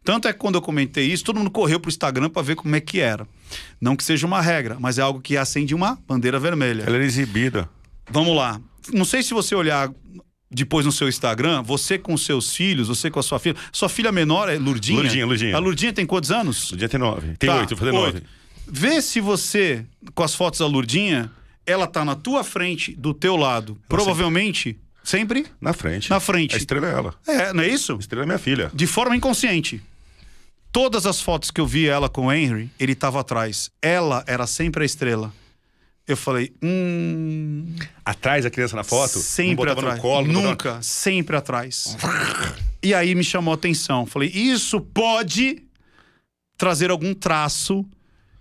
Tanto 0.04 0.28
é 0.28 0.32
que 0.32 0.38
quando 0.38 0.54
eu 0.56 0.62
comentei 0.62 1.06
isso, 1.06 1.24
todo 1.24 1.38
mundo 1.38 1.50
correu 1.50 1.78
pro 1.80 1.88
Instagram 1.90 2.28
para 2.30 2.42
ver 2.42 2.56
como 2.56 2.74
é 2.74 2.80
que 2.80 3.00
era. 3.00 3.26
Não 3.80 3.96
que 3.96 4.04
seja 4.04 4.26
uma 4.26 4.40
regra, 4.40 4.76
mas 4.80 4.98
é 4.98 5.02
algo 5.02 5.20
que 5.20 5.36
acende 5.36 5.74
uma 5.74 5.98
bandeira 6.06 6.38
vermelha. 6.38 6.84
Ela 6.86 6.96
era 6.96 7.04
exibida. 7.04 7.68
Vamos 8.10 8.36
lá. 8.36 8.60
Não 8.92 9.04
sei 9.04 9.22
se 9.22 9.34
você 9.34 9.54
olhar 9.54 9.90
depois 10.50 10.86
no 10.86 10.92
seu 10.92 11.08
Instagram, 11.08 11.62
você 11.62 11.98
com 11.98 12.16
seus 12.16 12.54
filhos, 12.54 12.88
você 12.88 13.10
com 13.10 13.18
a 13.18 13.22
sua 13.22 13.38
filha. 13.38 13.56
Sua 13.72 13.88
filha 13.88 14.12
menor 14.12 14.48
é 14.48 14.56
Lurdinha? 14.56 15.00
Lurdinha, 15.00 15.26
Lurdinha. 15.26 15.56
A 15.56 15.58
Lurdinha 15.58 15.92
tem 15.92 16.06
quantos 16.06 16.30
anos? 16.30 16.70
No 16.70 16.76
dia 16.78 16.88
tem 16.88 17.00
nove. 17.00 17.36
Tem 17.36 17.48
Tá, 17.50 17.56
oito, 17.56 17.70
vou 17.70 17.78
fazer 17.78 17.92
nove. 17.92 18.14
oito. 18.14 18.26
Vê 18.68 19.00
se 19.02 19.20
você, 19.20 19.84
com 20.14 20.22
as 20.22 20.34
fotos 20.34 20.60
da 20.60 20.66
Lurdinha, 20.66 21.30
ela 21.66 21.86
tá 21.86 22.04
na 22.04 22.14
tua 22.14 22.42
frente, 22.44 22.92
do 22.94 23.12
teu 23.12 23.36
lado. 23.36 23.76
Provavelmente, 23.88 24.78
sempre 25.08 25.46
Na 25.60 25.72
frente. 25.72 26.10
Na 26.10 26.20
frente. 26.20 26.54
A 26.54 26.58
estrela 26.58 26.88
é 26.88 26.92
ela. 26.92 27.14
é, 27.26 27.52
não 27.52 27.62
é 27.62 27.68
isso? 27.68 27.94
A 27.94 27.98
estrela 27.98 28.24
é 28.24 28.26
minha 28.26 28.38
filha. 28.38 28.70
De 28.74 28.86
forma 28.86 29.16
inconsciente. 29.16 29.82
Todas 30.72 31.06
as 31.06 31.20
fotos 31.20 31.50
que 31.50 31.60
eu 31.60 31.66
vi 31.66 31.86
ela 31.86 32.08
com 32.08 32.26
o 32.26 32.32
Henry, 32.32 32.70
ele 32.78 32.94
tava 32.94 33.20
atrás. 33.20 33.70
Ela 33.80 34.22
era 34.26 34.46
sempre 34.46 34.82
a 34.82 34.86
estrela. 34.86 35.32
Eu 36.06 36.16
falei, 36.16 36.52
hum. 36.62 37.74
Atrás 38.04 38.44
da 38.44 38.50
criança 38.50 38.76
na 38.76 38.84
foto? 38.84 39.18
Sempre 39.18 39.56
botava 39.56 39.80
atrás. 39.80 39.96
no 39.96 40.02
colo? 40.02 40.26
não 40.26 40.34
botava- 40.34 40.50
Nunca, 40.50 40.82
sempre 40.82 41.36
atrás. 41.36 41.96
e 42.82 42.94
aí 42.94 43.14
me 43.14 43.24
chamou 43.24 43.52
a 43.52 43.54
atenção. 43.54 44.06
Falei, 44.06 44.28
isso 44.28 44.80
pode 44.80 45.62
trazer 46.56 46.90
algum 46.90 47.12
traço 47.14 47.84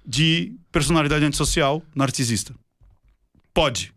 de 0.05 0.53
personalidade 0.71 1.25
antissocial 1.25 1.81
narcisista. 1.95 2.53
Pode. 3.53 3.93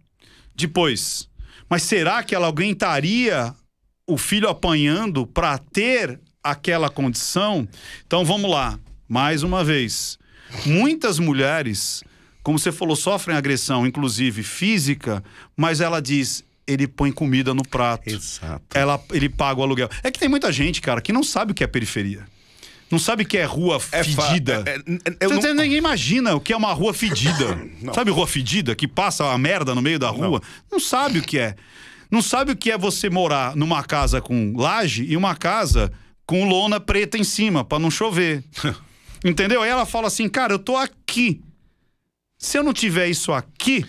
Depois. 0.54 1.28
Mas 1.68 1.82
será 1.82 2.22
que 2.22 2.34
ela 2.34 2.48
aguentaria 2.48 3.54
o 4.06 4.16
filho 4.16 4.48
apanhando 4.48 5.26
para 5.26 5.58
ter 5.58 6.18
aquela 6.42 6.88
condição? 6.88 7.68
Então 8.06 8.24
vamos 8.24 8.50
lá. 8.50 8.78
Mais 9.08 9.42
uma 9.42 9.64
vez. 9.64 10.18
Muitas 10.66 11.18
mulheres, 11.18 12.02
como 12.42 12.58
você 12.58 12.70
falou, 12.72 12.96
sofrem 12.96 13.36
agressão, 13.36 13.86
inclusive 13.86 14.42
física, 14.42 15.22
mas 15.56 15.80
ela 15.80 16.00
diz: 16.00 16.44
ele 16.66 16.86
põe 16.86 17.10
comida 17.10 17.54
no 17.54 17.62
prato 17.66 18.08
Exato. 18.08 18.64
ela, 18.74 19.02
ele 19.12 19.28
paga 19.28 19.60
o 19.60 19.62
aluguel. 19.62 19.88
É 20.02 20.10
que 20.10 20.18
tem 20.18 20.28
muita 20.28 20.52
gente, 20.52 20.80
cara, 20.82 21.00
que 21.00 21.12
não 21.12 21.22
sabe 21.22 21.52
o 21.52 21.54
que 21.54 21.64
é 21.64 21.66
periferia. 21.66 22.26
Não 22.90 22.98
sabe 22.98 23.22
o 23.22 23.26
que 23.26 23.36
é 23.36 23.44
rua 23.44 23.76
É 23.92 24.02
fedida. 24.02 24.64
é- 24.66 25.24
é- 25.24 25.28
não- 25.28 25.54
Ninguém 25.54 25.76
imagina 25.76 26.34
o 26.34 26.40
que 26.40 26.52
é 26.52 26.56
uma 26.56 26.72
rua 26.72 26.94
fedida. 26.94 27.54
Não. 27.82 27.92
Sabe 27.92 28.10
rua 28.10 28.26
fedida 28.26 28.74
que 28.74 28.88
passa 28.88 29.30
a 29.30 29.36
merda 29.38 29.74
no 29.74 29.82
meio 29.82 29.98
da 29.98 30.08
rua? 30.08 30.40
Não. 30.70 30.80
sabe 30.80 31.18
o 31.18 31.22
que 31.22 31.38
é. 31.38 31.54
Não 32.10 32.22
sabe 32.22 32.52
o 32.52 32.56
que 32.56 32.70
é 32.70 32.78
você 32.78 33.10
morar 33.10 33.54
numa 33.54 33.82
casa 33.84 34.20
com 34.22 34.54
laje 34.56 35.04
e 35.04 35.16
uma 35.16 35.34
casa 35.36 35.92
com 36.26 36.48
lona 36.48 36.80
preta 36.80 37.18
em 37.18 37.24
cima 37.24 37.62
pra 37.64 37.78
não 37.78 37.90
chover. 37.90 38.42
Entendeu? 39.24 39.62
Aí 39.62 39.68
ela 39.70 39.84
fala 39.84 40.06
assim: 40.06 40.28
"Cara, 40.28 40.54
eu 40.54 40.58
tô 40.58 40.74
aqui. 40.76 41.42
Se 42.38 42.56
eu 42.56 42.62
não 42.62 42.72
tiver 42.72 43.08
isso 43.08 43.32
aqui, 43.32 43.84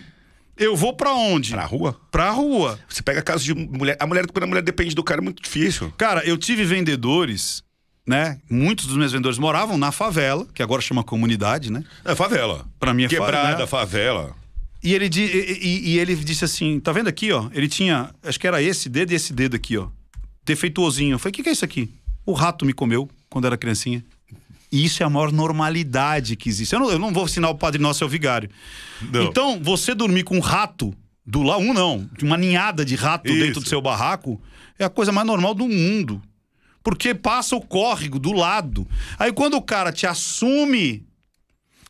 eu 0.57 0.75
vou 0.75 0.93
pra 0.93 1.13
onde? 1.13 1.51
Pra 1.51 1.63
rua? 1.65 1.97
Pra 2.11 2.29
rua. 2.31 2.77
Você 2.89 3.01
pega 3.01 3.21
casos 3.21 3.43
de 3.45 3.53
mulher. 3.53 3.95
A 3.99 4.05
mulher, 4.07 4.25
quando 4.27 4.43
a 4.43 4.47
mulher 4.47 4.61
depende 4.63 4.93
do 4.95 5.03
cara, 5.03 5.21
é 5.21 5.23
muito 5.23 5.41
difícil. 5.41 5.93
Cara, 5.97 6.25
eu 6.25 6.37
tive 6.37 6.65
vendedores, 6.65 7.63
né? 8.09 8.39
Muitos 8.49 8.87
dos 8.87 8.97
meus 8.97 9.11
vendedores 9.11 9.37
moravam 9.37 9.77
na 9.77 9.91
favela, 9.91 10.47
que 10.51 10.63
agora 10.63 10.81
chama 10.81 11.03
comunidade, 11.03 11.71
né? 11.71 11.83
É 12.03 12.15
favela. 12.15 12.65
Pra 12.79 12.91
mim 12.91 13.03
é 13.03 13.07
Quebrada, 13.07 13.67
favela. 13.67 13.67
favela. 13.67 14.35
E 14.83 14.95
ele, 14.95 15.07
e, 15.15 15.91
e- 15.91 15.99
ele 15.99 16.15
disse 16.15 16.43
assim: 16.43 16.79
tá 16.79 16.91
vendo 16.91 17.07
aqui, 17.07 17.31
ó? 17.31 17.47
Ele 17.53 17.67
tinha, 17.67 18.09
acho 18.23 18.39
que 18.39 18.47
era 18.47 18.63
esse 18.63 18.89
dedo 18.89 19.11
e 19.11 19.15
esse 19.15 19.31
dedo 19.31 19.55
aqui, 19.55 19.77
ó. 19.77 19.89
Defeituosinho. 20.43 21.13
Eu 21.13 21.19
falei: 21.19 21.29
o 21.29 21.33
que, 21.35 21.43
que 21.43 21.49
é 21.49 21.51
isso 21.51 21.63
aqui? 21.63 21.93
O 22.25 22.33
rato 22.33 22.65
me 22.65 22.73
comeu 22.73 23.07
quando 23.29 23.45
era 23.45 23.55
criancinha. 23.55 24.03
E 24.71 24.83
isso 24.83 25.03
é 25.03 25.05
a 25.05 25.09
maior 25.09 25.31
normalidade 25.31 26.35
que 26.35 26.49
existe. 26.49 26.73
Eu 26.73 26.79
não, 26.79 26.89
eu 26.89 26.97
não 26.97 27.13
vou 27.13 27.25
ensinar 27.25 27.49
o 27.49 27.55
Padre 27.55 27.79
Nosso 27.79 28.03
é 28.03 28.07
o 28.07 28.09
vigário. 28.09 28.49
Não. 29.11 29.23
Então, 29.25 29.59
você 29.61 29.93
dormir 29.93 30.23
com 30.23 30.35
um 30.35 30.39
rato 30.41 30.93
do 31.23 31.43
lá, 31.43 31.57
um 31.59 31.73
não, 31.75 32.09
de 32.17 32.23
uma 32.25 32.37
ninhada 32.37 32.83
de 32.83 32.95
rato 32.95 33.27
Isso. 33.29 33.39
dentro 33.39 33.61
do 33.61 33.69
seu 33.69 33.79
barraco, 33.81 34.41
é 34.79 34.85
a 34.85 34.89
coisa 34.89 35.11
mais 35.11 35.27
normal 35.27 35.53
do 35.53 35.67
mundo. 35.67 36.19
Porque 36.83 37.13
passa 37.13 37.55
o 37.55 37.61
córrego 37.61 38.19
do 38.19 38.31
lado. 38.31 38.87
Aí 39.17 39.31
quando 39.31 39.55
o 39.55 39.61
cara 39.61 39.91
te 39.91 40.07
assume 40.07 41.05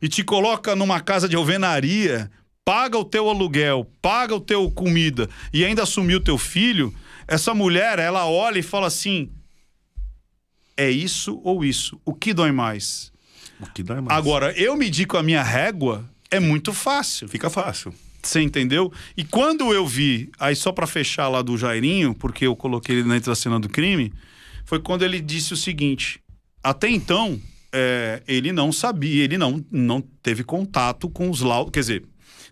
e 0.01 0.07
te 0.07 0.23
coloca 0.23 0.75
numa 0.75 0.99
casa 0.99 1.27
de 1.27 1.35
alvenaria, 1.35 2.31
paga 2.65 2.97
o 2.97 3.05
teu 3.05 3.29
aluguel, 3.29 3.89
paga 4.01 4.35
o 4.35 4.39
teu 4.39 4.69
comida 4.71 5.29
e 5.53 5.65
ainda 5.65 5.83
assumiu 5.83 6.17
o 6.17 6.23
teu 6.23 6.37
filho, 6.37 6.93
essa 7.27 7.53
mulher, 7.53 7.99
ela 7.99 8.25
olha 8.25 8.59
e 8.59 8.63
fala 8.63 8.87
assim: 8.87 9.31
é 10.75 10.89
isso 10.89 11.39
ou 11.43 11.63
isso? 11.63 11.99
O 12.05 12.13
que 12.13 12.33
dói 12.33 12.51
mais? 12.51 13.11
O 13.59 13.65
que 13.67 13.81
é 13.81 14.01
mais. 14.01 14.17
Agora, 14.17 14.51
eu 14.57 14.77
medir 14.77 15.05
com 15.05 15.17
a 15.17 15.23
minha 15.23 15.43
régua 15.43 16.09
é 16.31 16.39
muito 16.39 16.71
fácil. 16.73 17.27
Fica 17.27 17.49
fácil. 17.49 17.93
Você 18.21 18.41
entendeu? 18.41 18.91
E 19.15 19.23
quando 19.23 19.73
eu 19.73 19.85
vi, 19.85 20.29
aí 20.39 20.55
só 20.55 20.71
pra 20.71 20.87
fechar 20.87 21.27
lá 21.27 21.41
do 21.41 21.57
Jairinho, 21.57 22.13
porque 22.13 22.47
eu 22.47 22.55
coloquei 22.55 22.97
ele 22.97 23.09
dentro 23.09 23.31
da 23.31 23.35
cena 23.35 23.59
do 23.59 23.69
crime, 23.69 24.13
foi 24.69 24.79
quando 24.79 25.03
ele 25.03 25.19
disse 25.19 25.51
o 25.51 25.57
seguinte: 25.57 26.21
até 26.63 26.87
então, 26.87 27.41
é, 27.73 28.21
ele 28.27 28.51
não 28.51 28.71
sabia, 28.71 29.23
ele 29.23 29.35
não, 29.35 29.65
não 29.71 29.99
teve 29.99 30.43
contato 30.43 31.09
com 31.09 31.27
os 31.27 31.41
laudos. 31.41 31.71
Quer 31.71 31.79
dizer, 31.79 32.03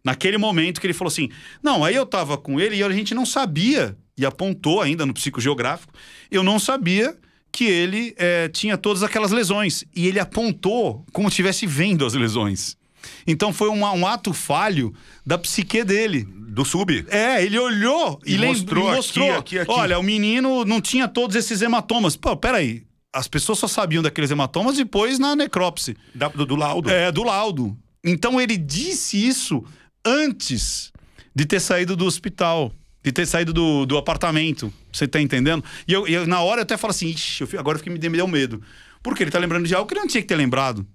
naquele 0.03 0.39
momento 0.39 0.81
que 0.81 0.88
ele 0.88 0.95
falou 0.95 1.10
assim: 1.10 1.30
não, 1.61 1.85
aí 1.85 1.94
eu 1.94 2.07
tava 2.07 2.35
com 2.35 2.60
ele 2.60 2.77
e 2.77 2.84
a 2.84 2.89
gente 2.89 3.14
não 3.14 3.23
sabia, 3.23 3.95
e 4.18 4.26
apontou 4.26 4.81
ainda 4.81 5.06
no 5.06 5.14
psicogeográfico, 5.14 5.94
eu 6.31 6.41
não 6.44 6.57
sabia 6.57 7.15
que 7.52 7.65
ele 7.65 8.15
é, 8.18 8.49
tinha 8.49 8.77
todas 8.77 9.03
aquelas 9.03 9.31
lesões. 9.31 9.84
E 9.95 10.07
ele 10.07 10.19
apontou 10.19 11.06
como 11.14 11.30
se 11.30 11.34
estivesse 11.34 11.68
vendo 11.68 12.03
as 12.06 12.15
lesões. 12.15 12.77
Então 13.26 13.52
foi 13.54 13.70
uma- 13.70 13.92
um 13.94 14.06
ato 14.08 14.34
falho 14.34 14.94
da 15.26 15.38
psique 15.38 15.84
dele. 15.84 16.28
Do 16.50 16.66
sub. 16.66 17.06
É, 17.10 17.44
ele 17.44 17.60
olhou 17.60 18.20
e, 18.26 18.34
E 18.36 18.38
mostrou 18.40 18.86
e 18.86 18.88
aqui, 18.88 18.96
mostrou. 18.96 19.32
aqui, 19.38 19.60
aqui. 19.60 19.72
Olha, 19.72 20.00
o 20.00 20.04
menino 20.04 20.66
não 20.66 20.82
tinha 20.82 21.08
todos 21.08 21.36
esses 21.36 21.62
hematomas. 21.62 22.16
Pô, 22.16 22.36
peraí. 22.36 22.84
As 23.14 23.28
pessoas 23.28 23.60
só 23.60 23.68
sabiam 23.68 24.02
daqueles 24.04 24.32
hematomas 24.32 24.78
depois 24.78 25.20
na 25.20 25.36
necrópsia. 25.36 25.96
Da- 26.16 26.28
do, 26.30 26.46
do 26.46 26.56
laudo. 26.56 26.90
É, 26.90 27.12
do 27.12 27.24
laudo. 27.24 27.78
Então 28.04 28.40
ele 28.42 28.58
disse 28.58 29.18
isso 29.28 29.64
antes 30.06 30.92
de 31.36 31.46
ter 31.46 31.60
saído 31.60 31.96
do 31.96 32.06
hospital, 32.06 32.72
de 33.04 33.12
ter 33.12 33.26
saído 33.28 33.54
do, 33.54 33.86
do 33.86 33.98
apartamento. 33.98 34.74
Você 34.92 35.08
tá 35.08 35.22
entendendo? 35.22 35.64
E 35.88 35.94
eu, 35.94 36.08
eu, 36.08 36.26
na 36.26 36.42
hora 36.42 36.62
eu 36.62 36.64
até 36.64 36.78
falo 36.78 36.92
assim, 36.92 37.08
Ixi, 37.10 37.42
eu 37.54 37.60
agora 37.60 37.76
eu 37.76 37.80
fiquei, 37.80 37.94
me, 37.94 38.00
deu- 38.00 38.10
me 38.12 38.18
deu 38.18 38.28
medo. 38.28 38.62
Porque 39.04 39.24
ele 39.24 39.32
tá 39.32 39.38
lembrando 39.40 39.68
de 39.68 39.76
algo 39.76 39.88
que 39.88 39.94
ele 39.94 40.02
não 40.02 40.08
tinha 40.08 40.22
que 40.22 40.28
ter 40.28 40.36
lembrado. 40.36 40.86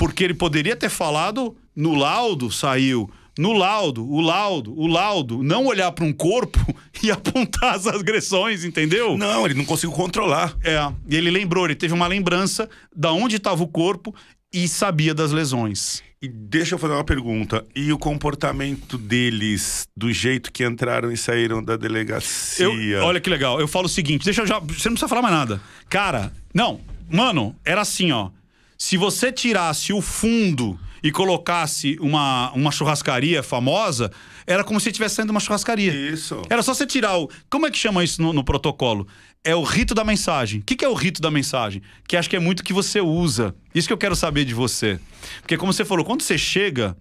Porque 0.00 0.24
ele 0.24 0.32
poderia 0.32 0.74
ter 0.74 0.88
falado 0.88 1.54
no 1.76 1.94
laudo, 1.94 2.50
saiu. 2.50 3.10
No 3.38 3.52
laudo, 3.52 4.02
o 4.10 4.18
laudo, 4.22 4.72
o 4.74 4.86
laudo. 4.86 5.42
Não 5.42 5.66
olhar 5.66 5.92
para 5.92 6.06
um 6.06 6.12
corpo 6.12 6.58
e 7.04 7.10
apontar 7.10 7.74
as 7.74 7.86
agressões, 7.86 8.64
entendeu? 8.64 9.18
Não, 9.18 9.44
ele 9.44 9.52
não 9.52 9.64
conseguiu 9.66 9.94
controlar. 9.94 10.56
É, 10.64 10.78
e 11.06 11.14
ele 11.14 11.30
lembrou, 11.30 11.66
ele 11.66 11.74
teve 11.74 11.92
uma 11.92 12.06
lembrança 12.06 12.66
da 12.96 13.12
onde 13.12 13.36
estava 13.36 13.62
o 13.62 13.68
corpo 13.68 14.14
e 14.50 14.66
sabia 14.66 15.12
das 15.12 15.32
lesões. 15.32 16.02
E 16.22 16.28
deixa 16.28 16.76
eu 16.76 16.78
fazer 16.78 16.94
uma 16.94 17.04
pergunta. 17.04 17.66
E 17.76 17.92
o 17.92 17.98
comportamento 17.98 18.96
deles, 18.96 19.86
do 19.94 20.10
jeito 20.10 20.50
que 20.50 20.64
entraram 20.64 21.12
e 21.12 21.16
saíram 21.18 21.62
da 21.62 21.76
delegacia? 21.76 22.96
Eu, 22.96 23.04
olha 23.04 23.20
que 23.20 23.28
legal, 23.28 23.60
eu 23.60 23.68
falo 23.68 23.84
o 23.84 23.90
seguinte, 23.90 24.24
deixa 24.24 24.40
eu 24.40 24.46
já, 24.46 24.58
você 24.60 24.88
não 24.88 24.94
precisa 24.94 25.08
falar 25.08 25.20
mais 25.20 25.34
nada. 25.34 25.60
Cara, 25.90 26.32
não, 26.54 26.80
mano, 27.10 27.54
era 27.66 27.82
assim, 27.82 28.12
ó. 28.12 28.30
Se 28.80 28.96
você 28.96 29.30
tirasse 29.30 29.92
o 29.92 30.00
fundo 30.00 30.80
e 31.02 31.12
colocasse 31.12 31.98
uma, 32.00 32.50
uma 32.52 32.72
churrascaria 32.72 33.42
famosa, 33.42 34.10
era 34.46 34.64
como 34.64 34.80
se 34.80 34.88
estivesse 34.88 35.16
saindo 35.16 35.26
de 35.26 35.32
uma 35.32 35.40
churrascaria. 35.40 35.92
Isso. 35.92 36.40
Era 36.48 36.62
só 36.62 36.72
você 36.72 36.86
tirar 36.86 37.18
o. 37.18 37.28
Como 37.50 37.66
é 37.66 37.70
que 37.70 37.76
chama 37.76 38.02
isso 38.02 38.22
no, 38.22 38.32
no 38.32 38.42
protocolo? 38.42 39.06
É 39.44 39.54
o 39.54 39.62
rito 39.62 39.94
da 39.94 40.02
mensagem. 40.02 40.60
O 40.60 40.62
que, 40.62 40.76
que 40.76 40.84
é 40.84 40.88
o 40.88 40.94
rito 40.94 41.20
da 41.20 41.30
mensagem? 41.30 41.82
Que 42.08 42.16
acho 42.16 42.30
que 42.30 42.36
é 42.36 42.40
muito 42.40 42.64
que 42.64 42.72
você 42.72 43.02
usa. 43.02 43.54
Isso 43.74 43.86
que 43.86 43.92
eu 43.92 43.98
quero 43.98 44.16
saber 44.16 44.46
de 44.46 44.54
você. 44.54 44.98
Porque, 45.42 45.58
como 45.58 45.74
você 45.74 45.84
falou, 45.84 46.02
quando 46.02 46.22
você 46.22 46.38
chega, 46.38 46.96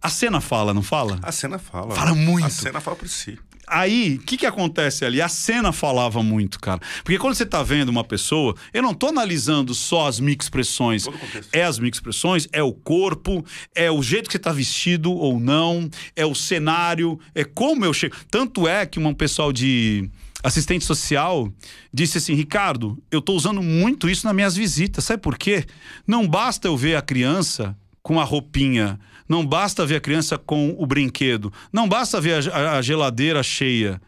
a 0.00 0.08
cena 0.08 0.40
fala, 0.40 0.72
não 0.72 0.82
fala? 0.82 1.18
A 1.22 1.32
cena 1.32 1.58
fala. 1.58 1.92
Fala 1.96 2.14
muito. 2.14 2.46
A 2.46 2.50
cena 2.50 2.80
fala 2.80 2.96
por 2.96 3.08
si. 3.08 3.36
Aí, 3.66 4.14
o 4.14 4.24
que, 4.24 4.36
que 4.36 4.46
acontece 4.46 5.04
ali? 5.04 5.20
A 5.20 5.28
cena 5.28 5.72
falava 5.72 6.22
muito, 6.22 6.60
cara. 6.60 6.80
Porque 7.02 7.18
quando 7.18 7.34
você 7.34 7.44
tá 7.44 7.62
vendo 7.62 7.88
uma 7.88 8.04
pessoa, 8.04 8.54
eu 8.72 8.82
não 8.82 8.94
tô 8.94 9.08
analisando 9.08 9.74
só 9.74 10.06
as 10.06 10.20
microexpressões. 10.20 11.06
É 11.52 11.64
as 11.64 11.78
microexpressões, 11.78 12.46
é 12.52 12.62
o 12.62 12.72
corpo, 12.72 13.44
é 13.74 13.90
o 13.90 14.02
jeito 14.02 14.28
que 14.28 14.32
você 14.32 14.38
tá 14.38 14.52
vestido 14.52 15.12
ou 15.12 15.40
não, 15.40 15.90
é 16.14 16.24
o 16.24 16.34
cenário, 16.34 17.18
é 17.34 17.44
como 17.44 17.84
eu 17.84 17.92
chego. 17.92 18.14
Tanto 18.30 18.68
é 18.68 18.86
que 18.86 19.00
um 19.00 19.14
pessoal 19.14 19.52
de 19.52 20.08
assistente 20.44 20.84
social 20.84 21.52
disse 21.92 22.18
assim: 22.18 22.34
Ricardo, 22.34 23.02
eu 23.10 23.20
tô 23.20 23.32
usando 23.34 23.62
muito 23.62 24.08
isso 24.08 24.26
nas 24.26 24.34
minhas 24.34 24.54
visitas. 24.56 25.04
Sabe 25.04 25.20
por 25.20 25.36
quê? 25.36 25.64
Não 26.06 26.26
basta 26.26 26.68
eu 26.68 26.76
ver 26.76 26.96
a 26.96 27.02
criança 27.02 27.76
com 28.02 28.20
a 28.20 28.24
roupinha. 28.24 29.00
Não 29.28 29.44
basta 29.44 29.84
ver 29.84 29.96
a 29.96 30.00
criança 30.00 30.38
com 30.38 30.74
o 30.78 30.86
brinquedo. 30.86 31.52
Não 31.72 31.88
basta 31.88 32.20
ver 32.20 32.48
a, 32.52 32.76
a- 32.78 32.82
geladeira 32.82 33.42
cheia. 33.42 34.00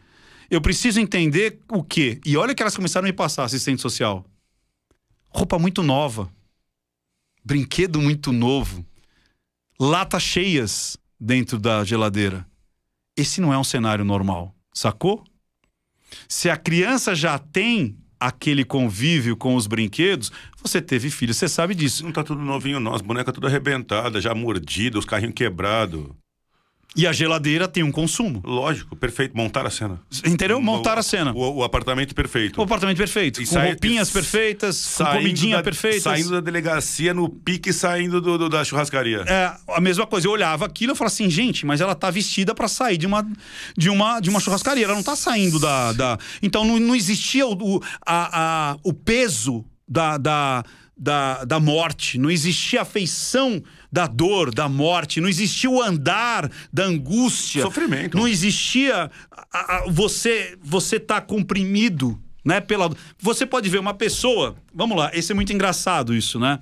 Eu 0.49 0.61
preciso 0.61 0.99
entender 0.99 1.59
o 1.71 1.83
quê? 1.83 2.19
E 2.25 2.35
olha 2.37 2.55
que 2.55 2.63
elas 2.63 2.75
começaram 2.75 3.05
a 3.05 3.09
me 3.11 3.13
passar, 3.15 3.43
assistente 3.43 3.81
social. 3.81 4.25
Roupa 5.29 5.59
muito 5.59 5.83
nova. 5.83 6.31
Brinquedo 7.43 8.01
muito 8.01 8.31
novo. 8.31 8.85
Latas 9.79 10.23
cheias 10.23 10.97
dentro 11.19 11.59
da 11.59 11.83
geladeira. 11.83 12.45
Esse 13.15 13.41
não 13.41 13.53
é 13.53 13.57
um 13.57 13.63
cenário 13.63 14.03
normal, 14.05 14.55
sacou? 14.73 15.23
Se 16.27 16.49
a 16.49 16.57
criança 16.57 17.13
já 17.13 17.37
tem 17.37 17.97
aquele 18.19 18.65
convívio 18.65 19.37
com 19.37 19.55
os 19.55 19.65
brinquedos, 19.67 20.31
você 20.61 20.81
teve 20.81 21.09
filho, 21.09 21.33
você 21.33 21.47
sabe 21.47 21.73
disso. 21.73 22.03
Não 22.03 22.11
tá 22.11 22.23
tudo 22.23 22.41
novinho, 22.41 22.79
não. 22.79 22.93
As 22.93 23.01
bonecas 23.01 23.33
tudo 23.33 23.47
arrebentadas, 23.47 24.23
já 24.23 24.35
mordidas, 24.35 24.99
os 24.99 25.05
carrinhos 25.05 25.35
quebrados. 25.35 26.07
E 26.95 27.05
a 27.05 27.13
geladeira 27.13 27.67
tem 27.67 27.83
um 27.83 27.91
consumo. 27.91 28.41
Lógico, 28.43 28.95
perfeito. 28.95 29.37
Montar 29.37 29.65
a 29.65 29.69
cena. 29.69 30.01
Entendeu? 30.25 30.59
Montar 30.59 30.97
O- 30.97 30.99
a 30.99 31.03
cena. 31.03 31.31
O, 31.33 31.57
o 31.57 31.63
apartamento 31.63 32.15
perfeito. 32.15 32.59
O 32.59 32.63
apartamento 32.63 32.97
perfeito. 32.97 33.41
E 33.41 33.45
com 33.45 33.53
sai- 33.53 33.67
roupinhas 33.69 34.09
perfeitas, 34.09 34.95
com 34.97 35.05
comidinha 35.05 35.57
da, 35.57 35.63
perfeita. 35.63 36.01
Saindo 36.01 36.31
da 36.31 36.39
delegacia 36.39 37.13
no 37.13 37.29
pique 37.29 37.71
saindo 37.71 38.19
do, 38.19 38.37
do- 38.39 38.49
da 38.49 38.63
churrascaria. 38.65 39.23
É, 39.27 39.53
a 39.69 39.79
mesma 39.79 40.07
coisa, 40.07 40.27
eu 40.27 40.31
olhava 40.31 40.65
aquilo 40.65 40.93
e 40.93 40.95
falava 40.95 41.13
assim, 41.13 41.29
gente, 41.29 41.63
mas 41.65 41.79
ela 41.79 41.93
tá 41.93 42.09
vestida 42.09 42.55
pra 42.55 42.67
sair 42.67 42.97
de 42.97 43.05
uma, 43.05 43.25
de 43.77 43.89
uma, 43.89 44.19
de 44.19 44.29
uma 44.31 44.39
churrascaria, 44.39 44.85
ela 44.85 44.95
não 44.95 45.03
tá 45.03 45.15
saindo 45.15 45.59
da. 45.59 45.93
da... 45.93 46.17
Então 46.41 46.65
não, 46.65 46.79
não 46.79 46.95
existia 46.95 47.45
o, 47.45 47.53
o, 47.53 47.83
a, 48.05 48.71
a- 48.71 48.77
o 48.83 48.93
peso 48.93 49.63
da, 49.87 50.17
da, 50.17 50.63
da, 50.97 51.45
da 51.45 51.59
morte, 51.59 52.17
não 52.17 52.31
existia 52.31 52.81
a 52.81 52.85
feição 52.85 53.61
da 53.91 54.05
dor, 54.07 54.53
da 54.53 54.69
morte, 54.69 55.19
não 55.21 55.27
existia 55.29 55.69
o 55.69 55.81
andar 55.81 56.49
da 56.71 56.83
angústia. 56.85 57.63
Sofrimento. 57.63 58.17
Não 58.17 58.27
existia 58.27 59.09
a- 59.31 59.75
a- 59.77 59.83
você, 59.89 60.57
você 60.61 60.99
tá 60.99 61.19
comprimido. 61.19 62.19
Né, 62.45 62.61
pela... 62.61 62.89
Você 63.19 63.45
pode 63.45 63.69
ver 63.69 63.79
uma 63.79 63.93
pessoa. 63.93 64.55
Vamos 64.73 64.97
lá, 64.97 65.11
esse 65.13 65.29
é 65.31 65.35
muito 65.35 65.51
engraçado 65.51 66.15
isso, 66.15 66.39
né? 66.39 66.57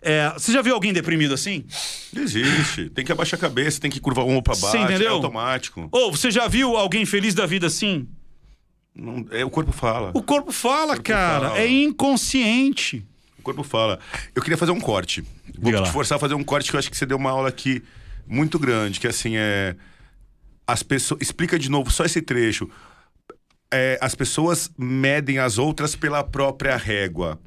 É, 0.00 0.32
você 0.32 0.50
já 0.50 0.62
viu 0.62 0.74
alguém 0.74 0.90
deprimido 0.90 1.34
assim? 1.34 1.64
Existe. 2.16 2.88
Tem 2.90 3.04
que 3.04 3.12
abaixar 3.12 3.36
a 3.38 3.40
cabeça, 3.40 3.78
tem 3.78 3.90
que 3.90 4.00
curvar 4.00 4.24
o 4.24 4.42
pra 4.42 4.54
Você 4.54 4.78
baixo. 4.78 4.84
entendeu? 4.84 5.08
É 5.08 5.10
automático. 5.12 5.86
Ou 5.92 6.10
você 6.10 6.30
já 6.30 6.48
viu 6.48 6.76
alguém 6.78 7.04
feliz 7.04 7.34
da 7.34 7.44
vida 7.44 7.66
assim? 7.66 8.08
Não- 8.96 9.26
é, 9.30 9.44
o 9.44 9.50
corpo 9.50 9.70
fala. 9.70 10.12
O 10.14 10.22
corpo 10.22 10.50
fala, 10.50 10.94
corpo 10.94 11.02
cara. 11.02 11.48
fala. 11.50 11.60
É 11.60 11.68
inconsciente. 11.68 13.04
Corpo 13.54 13.62
fala. 13.62 13.98
Eu 14.34 14.42
queria 14.42 14.56
fazer 14.58 14.72
um 14.72 14.80
corte. 14.80 15.22
Vou 15.58 15.64
Diga 15.72 15.78
te 15.78 15.86
lá. 15.86 15.92
forçar 15.92 16.16
a 16.16 16.18
fazer 16.20 16.34
um 16.34 16.44
corte 16.44 16.70
que 16.70 16.76
eu 16.76 16.78
acho 16.78 16.90
que 16.90 16.96
você 16.96 17.06
deu 17.06 17.16
uma 17.16 17.30
aula 17.30 17.48
aqui 17.48 17.82
muito 18.26 18.58
grande, 18.58 19.00
que 19.00 19.06
assim 19.06 19.36
é 19.36 19.74
as 20.66 20.82
pessoas 20.82 21.20
explica 21.22 21.58
de 21.58 21.70
novo 21.70 21.90
só 21.90 22.04
esse 22.04 22.20
trecho. 22.20 22.68
É, 23.72 23.98
as 24.02 24.14
pessoas 24.14 24.70
medem 24.78 25.38
as 25.38 25.56
outras 25.58 25.96
pela 25.96 26.22
própria 26.22 26.76
régua. 26.76 27.38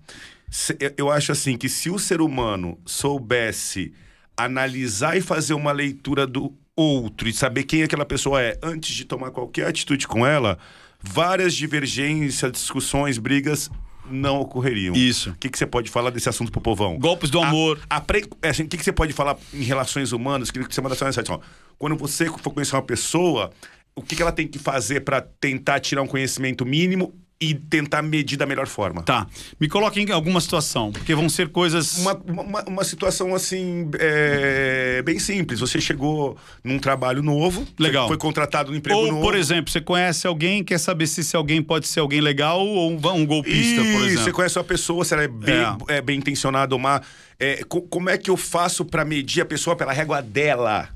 Se- 0.49 0.77
Eu 0.97 1.11
acho 1.11 1.31
assim 1.31 1.55
que 1.57 1.69
se 1.69 1.89
o 1.89 1.99
ser 1.99 2.19
humano 2.21 2.79
soubesse 2.85 3.93
analisar 4.35 5.15
e 5.17 5.21
fazer 5.21 5.53
uma 5.53 5.71
leitura 5.71 6.25
do 6.25 6.53
outro 6.75 7.27
e 7.29 7.33
saber 7.33 7.63
quem 7.63 7.83
aquela 7.83 8.05
pessoa 8.05 8.41
é 8.41 8.57
antes 8.63 8.95
de 8.95 9.05
tomar 9.05 9.29
qualquer 9.31 9.67
atitude 9.67 10.07
com 10.07 10.25
ela, 10.25 10.57
várias 11.01 11.53
divergências, 11.53 12.51
discussões, 12.51 13.17
brigas 13.19 13.69
não 14.11 14.39
ocorreriam. 14.41 14.93
Isso. 14.95 15.31
O 15.31 15.35
que, 15.35 15.49
que 15.49 15.57
você 15.57 15.65
pode 15.65 15.89
falar 15.89 16.09
desse 16.09 16.29
assunto 16.29 16.51
pro 16.51 16.61
povão? 16.61 16.97
Golpes 16.99 17.29
do 17.29 17.39
amor. 17.41 17.79
A- 17.89 17.97
apre- 17.97 18.27
é 18.41 18.49
assim, 18.49 18.63
o 18.63 18.67
que, 18.67 18.77
que 18.77 18.83
você 18.83 18.91
pode 18.91 19.13
falar 19.13 19.37
em 19.53 19.63
relações 19.63 20.11
humanas? 20.11 20.51
Que 20.51 20.59
você 20.61 20.81
uma 20.81 20.89
mensagem. 20.89 21.23
ó. 21.29 21.39
Quando 21.77 21.95
você 21.95 22.25
for 22.27 22.51
conhecer 22.53 22.75
uma 22.75 22.81
pessoa, 22.81 23.51
o 23.95 24.01
que, 24.01 24.15
que 24.15 24.21
ela 24.21 24.31
tem 24.31 24.47
que 24.47 24.59
fazer 24.59 25.01
para 25.01 25.21
tentar 25.21 25.79
tirar 25.79 26.01
um 26.01 26.07
conhecimento 26.07 26.65
mínimo 26.65 27.13
e 27.41 27.55
tentar 27.55 28.03
medir 28.03 28.37
da 28.37 28.45
melhor 28.45 28.67
forma? 28.67 29.01
Tá. 29.01 29.25
Me 29.59 29.67
coloque 29.67 29.99
em 29.99 30.11
alguma 30.11 30.39
situação, 30.39 30.91
porque 30.91 31.15
vão 31.15 31.27
ser 31.27 31.49
coisas. 31.49 31.97
Uma, 31.97 32.13
uma, 32.27 32.63
uma 32.65 32.83
situação 32.83 33.33
assim, 33.33 33.89
é, 33.99 35.01
bem 35.03 35.17
simples. 35.17 35.59
Você 35.59 35.81
chegou 35.81 36.37
num 36.63 36.77
trabalho 36.77 37.23
novo, 37.23 37.65
Legal. 37.79 38.07
foi 38.07 38.17
contratado 38.17 38.69
no 38.71 38.77
emprego 38.77 38.99
Ou, 38.99 39.07
novo. 39.07 39.21
por 39.21 39.35
exemplo, 39.35 39.71
você 39.71 39.81
conhece 39.81 40.27
alguém, 40.27 40.63
quer 40.63 40.77
saber 40.77 41.07
se 41.07 41.21
esse 41.21 41.35
alguém 41.35 41.61
pode 41.63 41.87
ser 41.87 41.99
alguém 42.01 42.21
legal 42.21 42.59
ou 42.65 42.91
um, 42.91 42.95
um 42.95 43.25
golpista, 43.25 43.81
por 43.81 43.85
Ih, 44.01 44.05
exemplo. 44.05 44.23
Você 44.23 44.31
conhece 44.31 44.57
uma 44.59 44.63
pessoa, 44.63 45.03
se 45.03 45.13
ela 45.13 45.23
é 45.23 45.27
bem, 45.27 45.55
É. 45.89 45.97
é, 45.97 46.01
bem 46.01 46.19
intencionada 46.19 46.75
ou 46.75 46.79
má. 46.79 47.01
É, 47.39 47.63
co- 47.67 47.81
como 47.81 48.07
é 48.09 48.17
que 48.19 48.29
eu 48.29 48.37
faço 48.37 48.85
para 48.85 49.03
medir 49.03 49.41
a 49.41 49.45
pessoa 49.45 49.75
pela 49.75 49.91
régua 49.91 50.21
dela? 50.21 50.89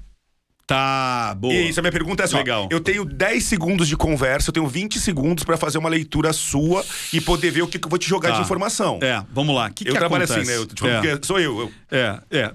Tá, 0.68 1.36
boa. 1.36 1.54
Isso, 1.54 1.80
a 1.80 1.84
minha 1.84 1.92
pergunta 1.92 2.24
é 2.24 2.26
assim: 2.26 2.36
ó, 2.36 2.40
Legal. 2.40 2.68
eu 2.72 2.80
tenho 2.80 3.06
10 3.06 3.44
segundos 3.44 3.88
de 3.88 3.96
conversa, 3.96 4.50
eu 4.50 4.54
tenho 4.54 4.68
20 4.68 5.00
segundos 5.00 5.44
pra 5.44 5.58
fazer 5.58 5.78
uma 5.78 5.90
leitura 5.90 6.34
sua 6.34 6.84
e 7.14 7.22
poder 7.22 7.52
ver 7.52 7.62
o 7.62 7.68
que, 7.68 7.78
que 7.78 7.86
eu 7.86 7.90
vou 7.90 8.00
te 8.00 8.10
jogar 8.10 8.30
Tá. 8.32 8.36
de 8.38 8.42
informação. 8.42 9.00
É, 9.04 9.24
vamos 9.32 9.56
lá. 9.56 9.68
O 9.68 9.74
que, 9.74 9.84
eu 9.88 9.94
que 9.94 10.00
trabalho 10.00 10.24
acontece? 10.24 10.40
assim, 10.40 10.50
né? 10.50 10.58
Eu 10.58 10.68
falando 10.78 11.06
É. 11.06 11.12
porque 11.16 11.28
sou 11.28 11.40
eu. 11.40 11.60
eu- 11.60 11.72
É, 11.92 12.20
é. 12.32 12.54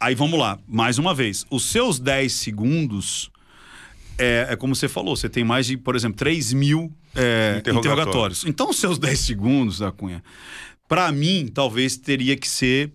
Aí 0.00 0.16
vamos 0.16 0.38
lá, 0.40 0.58
mais 0.66 0.98
uma 0.98 1.14
vez. 1.14 1.46
Os 1.48 1.64
seus 1.66 2.00
10 2.00 2.32
segundos 2.32 3.30
é, 4.18 4.48
é 4.50 4.56
como 4.56 4.74
você 4.74 4.88
falou, 4.88 5.14
você 5.14 5.28
tem 5.28 5.44
mais 5.44 5.66
de, 5.66 5.76
por 5.76 5.94
exemplo, 5.94 6.16
3 6.16 6.52
mil 6.52 6.92
é, 7.14 7.58
Interrogatórios. 7.58 7.78
interrogatórios. 7.78 8.44
Então, 8.46 8.70
os 8.70 8.78
seus 8.80 8.98
10 8.98 9.20
segundos, 9.20 9.78
da 9.78 9.92
Cunha, 9.92 10.20
pra 10.88 11.12
mim, 11.12 11.48
talvez 11.52 11.96
teria 11.96 12.36
que 12.36 12.48
ser 12.48 12.90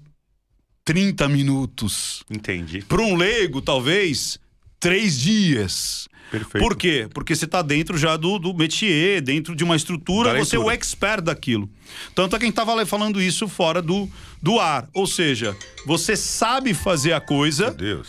30 0.83 1.29
minutos. 1.29 2.23
Entendi. 2.29 2.81
Para 2.81 3.01
um 3.01 3.15
leigo, 3.15 3.61
talvez 3.61 4.37
três 4.79 5.17
dias. 5.19 6.07
Perfeito. 6.29 6.61
Por 6.61 6.75
quê? 6.75 7.07
Porque 7.13 7.35
você 7.35 7.45
está 7.45 7.61
dentro 7.61 7.97
já 7.97 8.17
do, 8.17 8.37
do 8.37 8.53
métier, 8.53 9.21
dentro 9.21 9.55
de 9.55 9.63
uma 9.63 9.75
estrutura, 9.75 10.33
Da 10.33 10.39
você 10.39 10.57
é 10.57 10.59
o 10.59 10.69
expert 10.69 11.21
daquilo. 11.21 11.69
Tanto 12.13 12.35
é 12.35 12.39
quem 12.39 12.49
estava 12.49 12.85
falando 12.85 13.21
isso 13.21 13.47
fora 13.47 13.81
do, 13.81 14.09
do 14.41 14.59
ar. 14.59 14.89
Ou 14.93 15.07
seja, 15.07 15.55
você 15.85 16.17
sabe 16.17 16.73
fazer 16.73 17.13
a 17.13 17.21
coisa, 17.21 17.65
Meu 17.67 17.75
Deus. 17.75 18.07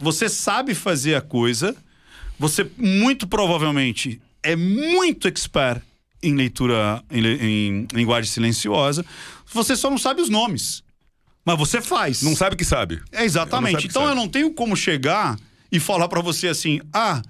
você 0.00 0.28
sabe 0.28 0.74
fazer 0.74 1.14
a 1.14 1.20
coisa, 1.20 1.76
você 2.38 2.68
muito 2.76 3.28
provavelmente 3.28 4.20
é 4.42 4.56
muito 4.56 5.28
expert 5.28 5.82
em 6.22 6.34
leitura 6.34 7.02
em, 7.10 7.24
em 7.24 7.86
linguagem 7.92 8.30
silenciosa, 8.30 9.04
você 9.52 9.76
só 9.76 9.88
não 9.90 9.98
sabe 9.98 10.20
os 10.20 10.28
nomes. 10.28 10.82
Mas 11.44 11.58
você 11.58 11.80
faz. 11.80 12.20
Não 12.22 12.36
sabe 12.36 12.54
que 12.54 12.64
sabe. 12.64 13.00
É 13.10 13.24
exatamente. 13.24 13.74
Eu 13.74 13.80
que 13.80 13.86
então 13.86 14.02
sabe. 14.02 14.12
eu 14.12 14.16
não 14.16 14.28
tenho 14.28 14.52
como 14.52 14.76
chegar 14.76 15.38
e 15.70 15.78
falar 15.80 16.08
pra 16.08 16.20
você 16.20 16.48
assim: 16.48 16.80
ah, 16.92 17.22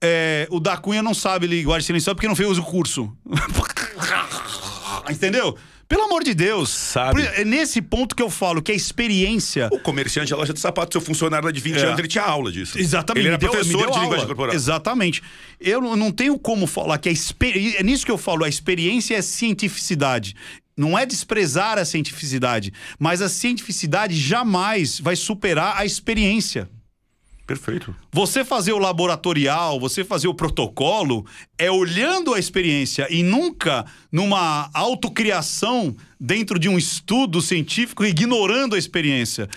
é, 0.00 0.46
o 0.50 0.60
da 0.60 0.76
Cunha 0.76 1.02
não 1.02 1.14
sabe 1.14 1.46
linguagem 1.46 1.86
silenciosa 1.86 2.14
porque 2.14 2.28
não 2.28 2.36
fez 2.36 2.56
o 2.58 2.62
curso. 2.62 3.12
Entendeu? 5.10 5.56
Pelo 5.88 6.02
amor 6.02 6.22
de 6.22 6.34
Deus. 6.34 6.68
Sabe. 6.68 7.22
É 7.22 7.44
nesse 7.46 7.80
ponto 7.80 8.14
que 8.14 8.22
eu 8.22 8.28
falo 8.28 8.60
que 8.60 8.70
a 8.70 8.74
experiência. 8.74 9.70
O 9.72 9.78
comerciante 9.80 10.30
da 10.30 10.36
loja 10.36 10.52
de 10.52 10.60
sapato, 10.60 10.92
seu 10.92 11.00
funcionário 11.00 11.46
lá 11.46 11.52
de 11.52 11.60
20 11.60 11.76
É. 11.76 11.84
anos, 11.86 11.98
ele 11.98 12.08
tinha 12.08 12.24
aula 12.24 12.52
disso. 12.52 12.78
Exatamente. 12.78 13.22
Ele 13.22 13.28
era 13.28 13.38
deu- 13.38 13.50
professor 13.50 13.90
de 13.90 13.98
linguagem 13.98 14.26
corporal. 14.26 14.54
Exatamente. 14.54 15.22
Eu 15.58 15.80
não- 15.80 15.96
não 15.96 16.12
tenho 16.12 16.38
como 16.38 16.66
falar 16.66 16.98
que 16.98 17.08
a 17.08 17.12
experiência. 17.12 17.78
É 17.78 17.82
nisso 17.82 18.04
que 18.04 18.12
eu 18.12 18.18
falo, 18.18 18.44
a 18.44 18.48
experiência 18.48 19.16
é 19.16 19.22
cientificidade. 19.22 20.36
Não 20.76 20.96
é 20.96 21.06
desprezar 21.06 21.78
a 21.78 21.84
cientificidade, 21.86 22.70
mas 22.98 23.22
a 23.22 23.28
cientificidade 23.28 24.14
jamais 24.14 25.00
vai 25.00 25.16
superar 25.16 25.74
a 25.78 25.86
experiência. 25.86 26.68
Perfeito. 27.48 27.96
Você 28.12 28.44
fazer 28.44 28.74
o 28.74 28.78
laboratorial, 28.78 29.80
você 29.80 30.04
fazer 30.04 30.28
o 30.28 30.34
protocolo, 30.34 31.24
é 31.56 31.70
olhando 31.70 32.34
a 32.34 32.38
experiência 32.38 33.06
e 33.08 33.22
nunca 33.22 33.86
numa 34.12 34.68
autocriação 34.74 35.96
dentro 36.20 36.58
de 36.58 36.68
um 36.68 36.76
estudo 36.76 37.40
científico 37.40 38.04
ignorando 38.04 38.74
a 38.74 38.78
experiência. 38.78 39.48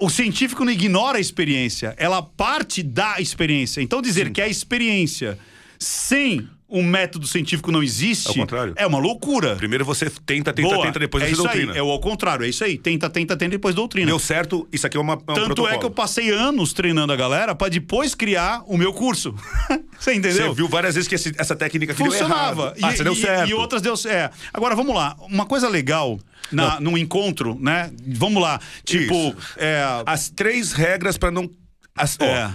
O 0.00 0.10
científico 0.10 0.64
não 0.64 0.72
ignora 0.72 1.18
a 1.18 1.20
experiência, 1.20 1.94
ela 1.96 2.20
parte 2.20 2.82
da 2.82 3.20
experiência. 3.20 3.80
Então 3.80 4.02
dizer 4.02 4.32
que 4.32 4.42
a 4.42 4.48
experiência 4.48 5.38
sem 5.78 6.48
o 6.70 6.82
método 6.82 7.26
científico 7.26 7.70
não 7.72 7.82
existe 7.82 8.28
É 8.28 8.30
o 8.30 8.34
contrário. 8.34 8.72
é 8.76 8.86
uma 8.86 8.98
loucura. 8.98 9.56
Primeiro 9.56 9.84
você 9.84 10.08
tenta, 10.24 10.52
tenta, 10.52 10.68
Boa. 10.68 10.86
tenta, 10.86 10.98
depois 10.98 11.22
é 11.24 11.26
você 11.26 11.32
isso 11.32 11.42
doutrina. 11.42 11.72
aí, 11.72 11.78
é 11.78 11.82
o 11.82 11.90
ao 11.90 12.00
contrário, 12.00 12.44
é 12.44 12.48
isso 12.48 12.62
aí. 12.64 12.78
Tenta, 12.78 13.10
tenta, 13.10 13.36
tenta, 13.36 13.50
depois 13.50 13.74
doutrina. 13.74 14.06
Deu 14.06 14.18
certo, 14.18 14.68
isso 14.72 14.86
aqui 14.86 14.96
é, 14.96 15.00
uma, 15.00 15.14
é 15.14 15.16
um 15.16 15.18
Tanto 15.34 15.46
protocolo. 15.46 15.74
é 15.74 15.78
que 15.78 15.84
eu 15.84 15.90
passei 15.90 16.30
anos 16.30 16.72
treinando 16.72 17.12
a 17.12 17.16
galera 17.16 17.54
pra 17.54 17.68
depois 17.68 18.14
criar 18.14 18.62
o 18.66 18.76
meu 18.76 18.92
curso. 18.92 19.34
Você 19.98 20.14
entendeu? 20.14 20.48
Você 20.48 20.54
viu 20.54 20.68
várias 20.68 20.94
vezes 20.94 21.06
que 21.08 21.14
esse- 21.14 21.34
essa 21.36 21.54
técnica 21.54 21.92
aqui 21.92 22.02
deu 22.02 22.10
Funcionava. 22.12 22.74
Ah, 22.82 22.92
e, 22.92 22.96
você 22.96 23.04
deu 23.04 23.12
e- 23.12 23.16
certo. 23.16 23.50
E 23.50 23.54
outras 23.54 23.82
deu 23.82 23.96
certo. 23.96 24.34
Agora, 24.54 24.74
vamos 24.74 24.94
lá. 24.94 25.14
Uma 25.28 25.44
coisa 25.44 25.68
legal 25.68 26.18
na, 26.50 26.80
num 26.80 26.96
encontro, 26.96 27.58
né? 27.60 27.90
Vamos 28.06 28.40
lá. 28.42 28.58
Tipo, 28.84 29.34
é. 29.58 29.82
As 30.06 30.30
três 30.30 30.72
regras 30.72 31.18
pra 31.18 31.30
não... 31.30 31.50
As, 31.94 32.16
ó, 32.18 32.24
é. 32.24 32.50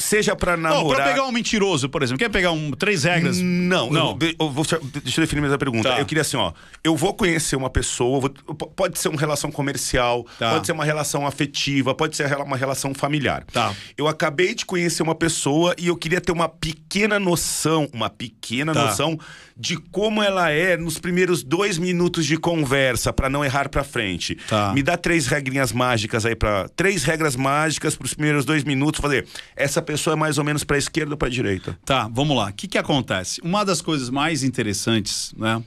Seja 0.00 0.34
pra 0.34 0.54
Ó, 0.54 0.56
namorar... 0.56 1.02
pra 1.02 1.10
pegar 1.12 1.24
um 1.24 1.32
mentiroso, 1.32 1.88
por 1.88 2.02
exemplo, 2.02 2.18
quer 2.18 2.28
pegar 2.30 2.52
um, 2.52 2.70
três 2.72 3.04
regras? 3.04 3.38
Não, 3.38 3.90
Não. 3.90 4.18
Eu, 4.20 4.34
eu 4.40 4.50
vou, 4.50 4.64
deixa 5.02 5.20
eu 5.20 5.24
definir 5.24 5.40
mais 5.40 5.52
a 5.52 5.58
pergunta. 5.58 5.90
Tá. 5.90 5.98
Eu 6.00 6.06
queria 6.06 6.22
assim, 6.22 6.36
ó. 6.36 6.52
Eu 6.82 6.96
vou 6.96 7.14
conhecer 7.14 7.54
uma 7.56 7.70
pessoa, 7.70 8.20
vou- 8.20 8.30
pode 8.30 8.98
ser 8.98 9.08
uma 9.08 9.20
relação 9.20 9.52
comercial, 9.52 10.26
Tá. 10.38 10.52
pode 10.52 10.66
ser 10.66 10.72
uma 10.72 10.84
relação 10.84 11.26
afetiva, 11.26 11.94
pode 11.94 12.16
ser 12.16 12.34
uma 12.38 12.56
relação 12.56 12.94
familiar. 12.94 13.44
Tá. 13.52 13.74
Eu 13.96 14.08
acabei 14.08 14.54
de 14.54 14.64
conhecer 14.66 15.02
uma 15.02 15.14
pessoa 15.14 15.74
e 15.78 15.86
eu 15.88 15.96
queria 15.96 16.20
ter 16.20 16.32
uma 16.32 16.48
pequena 16.48 17.18
noção, 17.20 17.88
uma 17.92 18.08
pequena 18.10 18.72
Tá. 18.72 18.86
noção 18.86 19.18
de 19.56 19.76
como 19.76 20.22
ela 20.22 20.50
é 20.50 20.76
nos 20.76 20.98
primeiros 20.98 21.42
dois 21.42 21.76
minutos 21.78 22.24
de 22.26 22.36
conversa, 22.36 23.12
pra 23.12 23.28
não 23.28 23.44
errar 23.44 23.68
pra 23.68 23.84
frente. 23.84 24.34
Tá. 24.48 24.72
Me 24.72 24.82
dá 24.82 24.96
três 24.96 25.26
regrinhas 25.26 25.72
mágicas 25.72 26.24
aí 26.24 26.34
para 26.34 26.68
três 26.70 27.04
regras 27.04 27.36
mágicas 27.36 27.94
pros 27.96 28.14
primeiros 28.14 28.44
dois 28.44 28.64
minutos, 28.64 29.00
fazer. 29.00 29.26
Essa 29.54 29.82
pessoa 29.82 30.14
é 30.14 30.16
mais 30.16 30.38
ou 30.38 30.44
menos 30.44 30.64
pra 30.64 30.78
esquerda 30.78 31.12
ou 31.12 31.18
pra 31.18 31.28
direita. 31.28 31.78
Tá, 31.84 32.08
vamos 32.12 32.36
lá. 32.36 32.48
O 32.48 32.52
que, 32.52 32.66
que 32.68 32.78
acontece? 32.78 33.40
Uma 33.42 33.64
das 33.64 33.80
coisas 33.82 34.08
mais 34.10 34.42
interessantes, 34.42 35.32
né? 35.36 35.62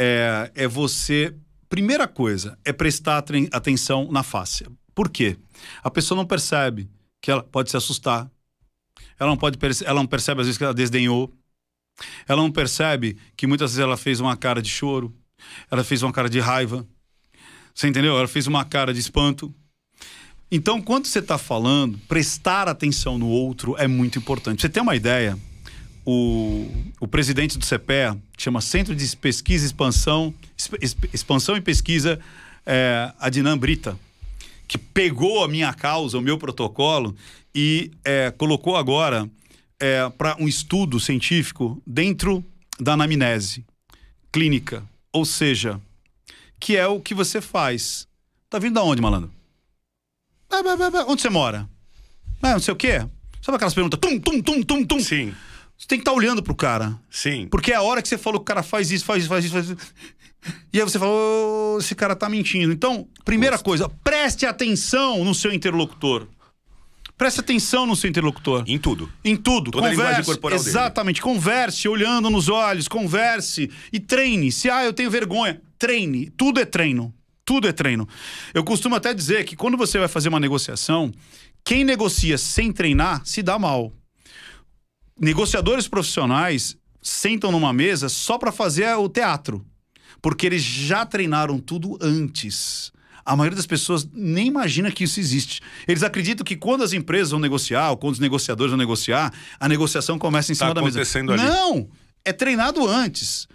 É, 0.00 0.50
é 0.54 0.68
você. 0.68 1.34
Primeira 1.68 2.06
coisa 2.06 2.58
é 2.64 2.72
prestar 2.72 3.18
aten- 3.18 3.48
atenção 3.52 4.08
na 4.12 4.22
face. 4.22 4.64
Por 4.94 5.08
quê? 5.10 5.36
A 5.82 5.90
pessoa 5.90 6.16
não 6.16 6.26
percebe 6.26 6.88
que 7.20 7.30
ela 7.30 7.42
pode 7.42 7.70
se 7.70 7.76
assustar. 7.76 8.30
Ela 9.18 9.30
não, 9.30 9.36
pode 9.36 9.58
ela 9.84 9.94
não 10.00 10.06
percebe, 10.06 10.40
às 10.40 10.46
vezes, 10.46 10.58
que 10.58 10.64
ela 10.64 10.74
desdenhou. 10.74 11.32
Ela 12.26 12.42
não 12.42 12.50
percebe 12.50 13.16
que 13.36 13.46
muitas 13.46 13.72
vezes 13.72 13.82
ela 13.82 13.96
fez 13.96 14.20
uma 14.20 14.36
cara 14.36 14.60
de 14.60 14.68
choro. 14.68 15.14
Ela 15.70 15.84
fez 15.84 16.02
uma 16.02 16.12
cara 16.12 16.28
de 16.28 16.40
raiva. 16.40 16.86
Você 17.74 17.88
entendeu? 17.88 18.16
Ela 18.16 18.28
fez 18.28 18.46
uma 18.46 18.64
cara 18.64 18.92
de 18.92 19.00
espanto. 19.00 19.54
Então, 20.50 20.80
quando 20.80 21.06
você 21.06 21.18
está 21.18 21.36
falando, 21.36 21.98
prestar 22.06 22.68
atenção 22.68 23.18
no 23.18 23.28
outro 23.28 23.76
é 23.78 23.88
muito 23.88 24.18
importante. 24.18 24.62
Você 24.62 24.68
tem 24.68 24.82
uma 24.82 24.94
ideia? 24.94 25.38
O, 26.06 26.70
o 27.00 27.08
presidente 27.08 27.58
do 27.58 27.64
CPE, 27.64 28.20
chama 28.36 28.60
Centro 28.60 28.94
de 28.94 29.16
Pesquisa 29.16 29.64
e 29.64 29.66
Expansão, 29.66 30.34
Exp- 30.56 30.82
Exp- 30.82 31.14
Expansão 31.14 31.56
e 31.56 31.62
Pesquisa, 31.62 32.20
é, 32.66 33.10
Adnan 33.18 33.56
Brita, 33.56 33.98
que 34.68 34.76
pegou 34.76 35.42
a 35.42 35.48
minha 35.48 35.72
causa, 35.72 36.18
o 36.18 36.20
meu 36.20 36.36
protocolo, 36.36 37.16
e 37.54 37.90
é, 38.04 38.30
colocou 38.30 38.76
agora 38.76 39.28
para 40.16 40.36
um 40.40 40.46
estudo 40.48 40.98
científico 41.00 41.82
dentro 41.86 42.44
da 42.78 42.92
anamnese 42.94 43.64
clínica. 44.32 44.82
Ou 45.12 45.24
seja, 45.24 45.80
que 46.58 46.76
é 46.76 46.86
o 46.86 47.00
que 47.00 47.14
você 47.14 47.40
faz. 47.40 48.06
Tá 48.50 48.58
vindo 48.58 48.74
da 48.74 48.82
onde, 48.82 49.00
malandro? 49.00 49.30
Onde 51.08 51.22
você 51.22 51.30
mora? 51.30 51.68
Ah, 52.42 52.52
não 52.52 52.60
sei 52.60 52.72
o 52.72 52.76
quê. 52.76 52.98
Sabe 53.40 53.56
aquelas 53.56 53.74
perguntas? 53.74 53.98
Tum, 54.00 54.18
tum, 54.18 54.40
tum, 54.40 54.62
tum, 54.62 54.84
tum. 54.84 55.00
Sim, 55.00 55.34
Você 55.76 55.86
tem 55.88 55.98
que 55.98 56.02
estar 56.02 56.12
olhando 56.12 56.42
pro 56.42 56.54
cara. 56.54 56.98
sim. 57.10 57.46
Porque 57.48 57.72
é 57.72 57.76
a 57.76 57.82
hora 57.82 58.00
que 58.00 58.08
você 58.08 58.16
falou 58.18 58.40
que 58.40 58.44
o 58.44 58.46
cara 58.46 58.62
faz 58.62 58.90
isso, 58.90 59.04
faz 59.04 59.22
isso, 59.22 59.28
faz 59.28 59.44
isso, 59.44 59.54
faz 59.54 59.68
isso. 59.68 59.76
E 60.72 60.78
aí 60.78 60.84
você 60.84 60.98
falou, 60.98 61.76
"Ô, 61.76 61.78
esse 61.78 61.94
cara 61.94 62.14
tá 62.14 62.28
mentindo. 62.28 62.72
Então, 62.72 63.08
primeira 63.24 63.58
coisa, 63.58 63.88
preste 64.02 64.44
atenção 64.46 65.24
no 65.24 65.34
seu 65.34 65.52
interlocutor. 65.52 66.26
Preste 67.16 67.40
atenção 67.40 67.86
no 67.86 67.94
seu 67.94 68.10
interlocutor. 68.10 68.64
Em 68.66 68.78
tudo. 68.78 69.10
Em 69.24 69.36
tudo. 69.36 69.70
Toda 69.70 69.86
a 69.86 69.90
linguagem 69.90 70.12
converse. 70.14 70.30
corporal 70.30 70.58
dele. 70.58 70.70
Exatamente. 70.70 71.22
Converse, 71.22 71.88
olhando 71.88 72.28
nos 72.28 72.48
olhos, 72.48 72.88
converse 72.88 73.70
e 73.92 74.00
treine. 74.00 74.50
Se, 74.50 74.68
ah, 74.68 74.84
eu 74.84 74.92
tenho 74.92 75.10
vergonha, 75.10 75.60
treine. 75.78 76.30
Tudo 76.30 76.58
é 76.60 76.64
treino. 76.64 77.14
Tudo 77.44 77.68
é 77.68 77.72
treino. 77.72 78.08
Eu 78.52 78.64
costumo 78.64 78.96
até 78.96 79.14
dizer 79.14 79.44
que 79.44 79.54
quando 79.54 79.76
você 79.76 79.98
vai 79.98 80.08
fazer 80.08 80.28
uma 80.28 80.40
negociação, 80.40 81.12
quem 81.64 81.84
negocia 81.84 82.36
sem 82.36 82.72
treinar 82.72 83.22
se 83.24 83.42
dá 83.42 83.58
mal. 83.58 83.92
Negociadores 85.18 85.86
profissionais 85.86 86.76
sentam 87.00 87.52
numa 87.52 87.72
mesa 87.72 88.08
só 88.08 88.38
para 88.38 88.50
fazer 88.50 88.92
o 88.96 89.08
teatro, 89.08 89.64
porque 90.20 90.46
eles 90.46 90.62
já 90.62 91.06
treinaram 91.06 91.58
tudo 91.58 91.96
antes. 92.00 92.90
A 93.24 93.34
maioria 93.36 93.56
das 93.56 93.66
pessoas 93.66 94.06
nem 94.12 94.46
imagina 94.46 94.90
que 94.92 95.04
isso 95.04 95.18
existe. 95.18 95.60
Eles 95.88 96.02
acreditam 96.02 96.44
que 96.44 96.56
quando 96.56 96.84
as 96.84 96.92
empresas 96.92 97.30
vão 97.30 97.40
negociar, 97.40 97.90
ou 97.90 97.96
quando 97.96 98.12
os 98.14 98.18
negociadores 98.18 98.70
vão 98.70 98.78
negociar, 98.78 99.32
a 99.58 99.68
negociação 99.68 100.18
começa 100.18 100.52
em 100.52 100.54
Tá 100.54 100.66
cima 100.66 100.74
da 100.74 100.80
mesa. 100.82 101.18
ali. 101.32 101.42
Não! 101.42 101.88
É 102.24 102.32
treinado 102.32 102.86
antes. 102.86 103.46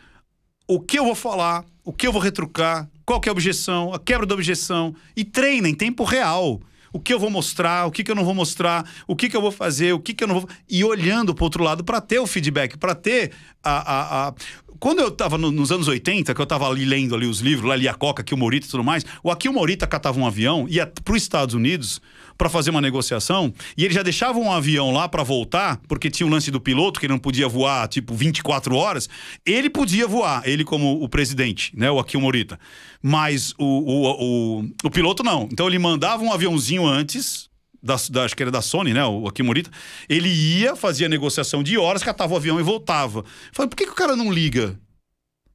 O 0.68 0.80
que 0.80 0.98
eu 0.98 1.04
vou 1.06 1.16
falar, 1.16 1.66
o 1.84 1.92
que 1.94 2.06
eu 2.08 2.12
vou 2.12 2.22
retrucar, 2.22 2.88
qual 3.06 3.20
que 3.20 3.28
é 3.28 3.32
a 3.32 3.34
objeção, 3.34 3.94
a 3.94 4.00
quebra 4.00 4.26
da 4.26 4.34
objeção. 4.36 4.96
E 5.16 5.24
treina 5.24 5.68
em 5.70 5.74
tempo 5.76 6.04
real. 6.04 6.60
O 6.92 7.00
que 7.00 7.14
eu 7.14 7.20
vou 7.20 7.30
mostrar, 7.30 7.86
o 7.86 7.92
que, 7.92 8.04
que 8.04 8.12
eu 8.12 8.16
não 8.16 8.26
vou 8.26 8.34
mostrar, 8.34 8.90
o 9.08 9.16
que, 9.16 9.30
que 9.30 9.38
eu 9.38 9.42
vou 9.42 9.52
fazer, 9.52 9.94
o 9.94 10.00
que, 10.00 10.14
que 10.14 10.24
eu 10.24 10.28
não 10.28 10.40
vou. 10.40 10.50
E 10.70 10.84
olhando 10.84 11.34
para 11.34 11.44
outro 11.44 11.64
lado 11.64 11.84
para 11.84 12.02
ter 12.02 12.20
o 12.20 12.28
feedback, 12.28 12.78
para 12.78 12.96
ter 12.96 13.32
a. 13.64 13.72
a, 13.72 14.28
a... 14.28 14.34
Quando 14.80 15.00
eu 15.00 15.10
estava 15.10 15.38
nos 15.38 15.74
anos 15.74 15.90
80, 15.90 16.34
que 16.34 16.40
eu 16.40 16.44
estava 16.44 16.70
ali 16.70 16.86
lendo 16.86 17.14
ali 17.14 17.26
os 17.26 17.42
livros, 17.42 17.68
lá 17.68 17.76
lia 17.76 17.94
Coca, 17.94 18.22
Akio 18.22 18.38
Morita 18.38 18.66
e 18.66 18.70
tudo 18.70 18.84
mais, 18.84 19.06
o 19.22 19.30
Akio 19.30 19.52
Morita 19.52 19.86
catava 19.86 20.18
um 20.18 20.26
avião, 20.26 20.68
ia 20.70 20.88
para 20.88 21.14
os 21.14 21.22
Estados 21.22 21.54
Unidos 21.54 22.02
para 22.40 22.50
fazer 22.50 22.70
uma 22.70 22.80
negociação, 22.80 23.54
e 23.78 23.84
ele 23.84 23.94
já 23.94 24.02
deixava 24.02 24.40
um 24.40 24.50
avião 24.50 24.94
lá 24.94 25.10
para 25.10 25.24
voltar, 25.24 25.78
porque 25.90 26.10
tinha 26.10 26.26
o 26.26 26.30
lance 26.30 26.50
do 26.50 26.62
piloto, 26.62 26.98
que 26.98 27.06
ele 27.06 27.12
não 27.12 27.20
podia 27.20 27.50
voar, 27.50 27.86
tipo, 27.90 28.16
24 28.16 28.74
horas. 28.78 29.10
Ele 29.46 29.70
podia 29.70 30.08
voar, 30.08 30.42
ele 30.48 30.64
como 30.64 31.04
o 31.04 31.10
presidente, 31.10 31.74
né, 31.76 31.92
o 31.92 32.00
Akio 32.00 32.22
Morita. 32.22 32.58
Mas 33.04 33.54
o, 33.60 33.66
o, 33.66 34.62
o, 34.62 34.70
o 34.86 34.90
piloto 34.90 35.22
não. 35.22 35.50
Então 35.52 35.68
ele 35.68 35.78
mandava 35.78 36.24
um 36.24 36.32
aviãozinho 36.32 36.88
antes, 36.88 37.50
da, 37.84 37.98
da, 38.10 38.24
acho 38.24 38.38
que 38.38 38.44
era 38.44 38.52
da 38.52 38.62
Sony, 38.62 38.94
né? 38.94 39.06
O 39.06 39.28
Akio 39.28 39.44
Morita. 39.44 39.70
Ele 40.08 40.30
ia, 40.30 40.78
fazia 40.78 41.10
negociação 41.10 41.62
de 41.62 41.78
horas, 41.78 42.04
catava 42.04 42.34
o 42.34 42.38
avião 42.38 42.58
e 42.58 42.64
voltava. 42.64 43.26
Falei, 43.52 43.68
por 43.68 43.76
que, 43.76 43.86
que 43.86 43.92
o 43.92 43.96
cara 43.96 44.16
não 44.16 44.32
liga? 44.32 44.80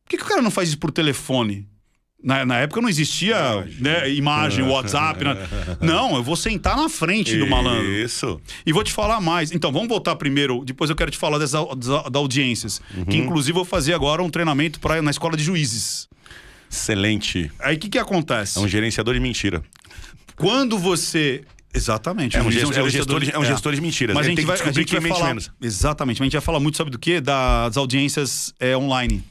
Por 0.05 0.11
que, 0.11 0.17
que 0.19 0.23
o 0.23 0.29
cara 0.29 0.43
não 0.43 0.51
faz 0.51 0.69
isso 0.69 0.79
por 0.79 0.91
telefone? 0.91 1.67
Na, 2.25 2.47
na 2.47 2.57
época 2.57 2.81
não 2.81 2.89
existia 2.89 3.37
né, 3.79 4.11
imagem, 4.11 4.65
WhatsApp. 4.67 5.23
nada. 5.23 5.47
Não, 5.79 6.17
eu 6.17 6.23
vou 6.23 6.37
sentar 6.37 6.75
na 6.75 6.89
frente 6.89 7.37
do 7.37 7.47
malandro. 7.47 7.85
Isso. 7.85 8.41
E 8.65 8.73
vou 8.73 8.83
te 8.83 8.93
falar 8.93 9.21
mais. 9.21 9.53
Então, 9.53 9.71
vamos 9.71 9.89
voltar 9.89 10.17
primeiro. 10.17 10.65
Depois 10.65 10.89
eu 10.89 10.97
quero 10.97 11.11
te 11.11 11.19
falar 11.19 11.37
das, 11.37 11.53
das, 11.53 12.15
audiências. 12.15 12.81
Que 13.11 13.19
inclusive 13.19 13.51
eu 13.51 13.57
vou 13.57 13.65
fazer 13.67 13.93
agora 13.93 14.23
um 14.23 14.31
treinamento 14.31 14.81
pra, 14.81 15.03
na 15.03 15.11
escola 15.11 15.37
de 15.37 15.43
juízes. 15.43 16.09
Excelente. 16.71 17.53
Aí 17.61 17.77
o 17.77 17.79
que, 17.79 17.91
que 17.91 17.99
acontece? 17.99 18.59
É 18.59 18.63
um 18.63 18.67
gerenciador 18.69 19.13
de 19.13 19.21
mentira. 19.21 19.63
Quando 20.35 20.79
você. 20.79 21.43
Exatamente. 21.75 22.37
É 22.37 22.41
um, 22.41 22.51
juiz 22.51 22.69
gest- 22.69 22.79
é 22.79 22.83
um 22.83 22.89
gestor, 22.89 23.21
de, 23.21 23.35
é 23.35 23.39
um 23.39 23.45
é. 23.45 23.47
gestor 23.47 23.75
de 23.75 23.81
mentiras. 23.81 24.15
Mas 24.15 24.27
a 24.27 24.29
gente 24.31 24.45
vai, 24.45 24.55
a 24.55 24.57
descobrir 24.57 24.81
gente 24.81 24.91
quem 24.91 25.01
vai 25.01 25.09
mente 25.11 25.19
falar. 25.19 25.29
menos. 25.29 25.51
Exatamente. 25.61 26.21
Mas 26.21 26.23
a 26.23 26.27
gente 26.27 26.33
vai 26.33 26.41
falar 26.41 26.61
muito, 26.61 26.77
sabe 26.79 26.91
do 26.91 26.99
quê? 26.99 27.21
Das 27.21 27.77
audiências 27.77 28.55
é, 28.59 28.77
online. 28.77 29.23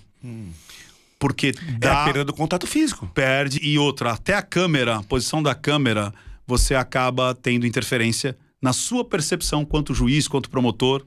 Porque 1.23 1.53
É 1.57 1.71
dá, 1.77 2.01
a 2.01 2.05
perda 2.05 2.25
do 2.25 2.33
contato 2.33 2.67
físico. 2.67 3.07
perde. 3.13 3.57
E 3.63 3.79
outra, 3.79 4.11
até 4.11 4.33
a 4.33 4.41
câmera, 4.41 4.97
a 4.97 5.03
posição 5.03 5.41
da 5.41 5.55
câmera, 5.55 6.13
você 6.45 6.75
acaba 6.75 7.33
tendo 7.33 7.65
interferência 7.65 8.37
na 8.61 8.73
sua 8.73 9.05
percepção 9.05 9.63
quanto 9.63 9.93
juiz, 9.93 10.27
quanto 10.27 10.49
promotor, 10.49 11.05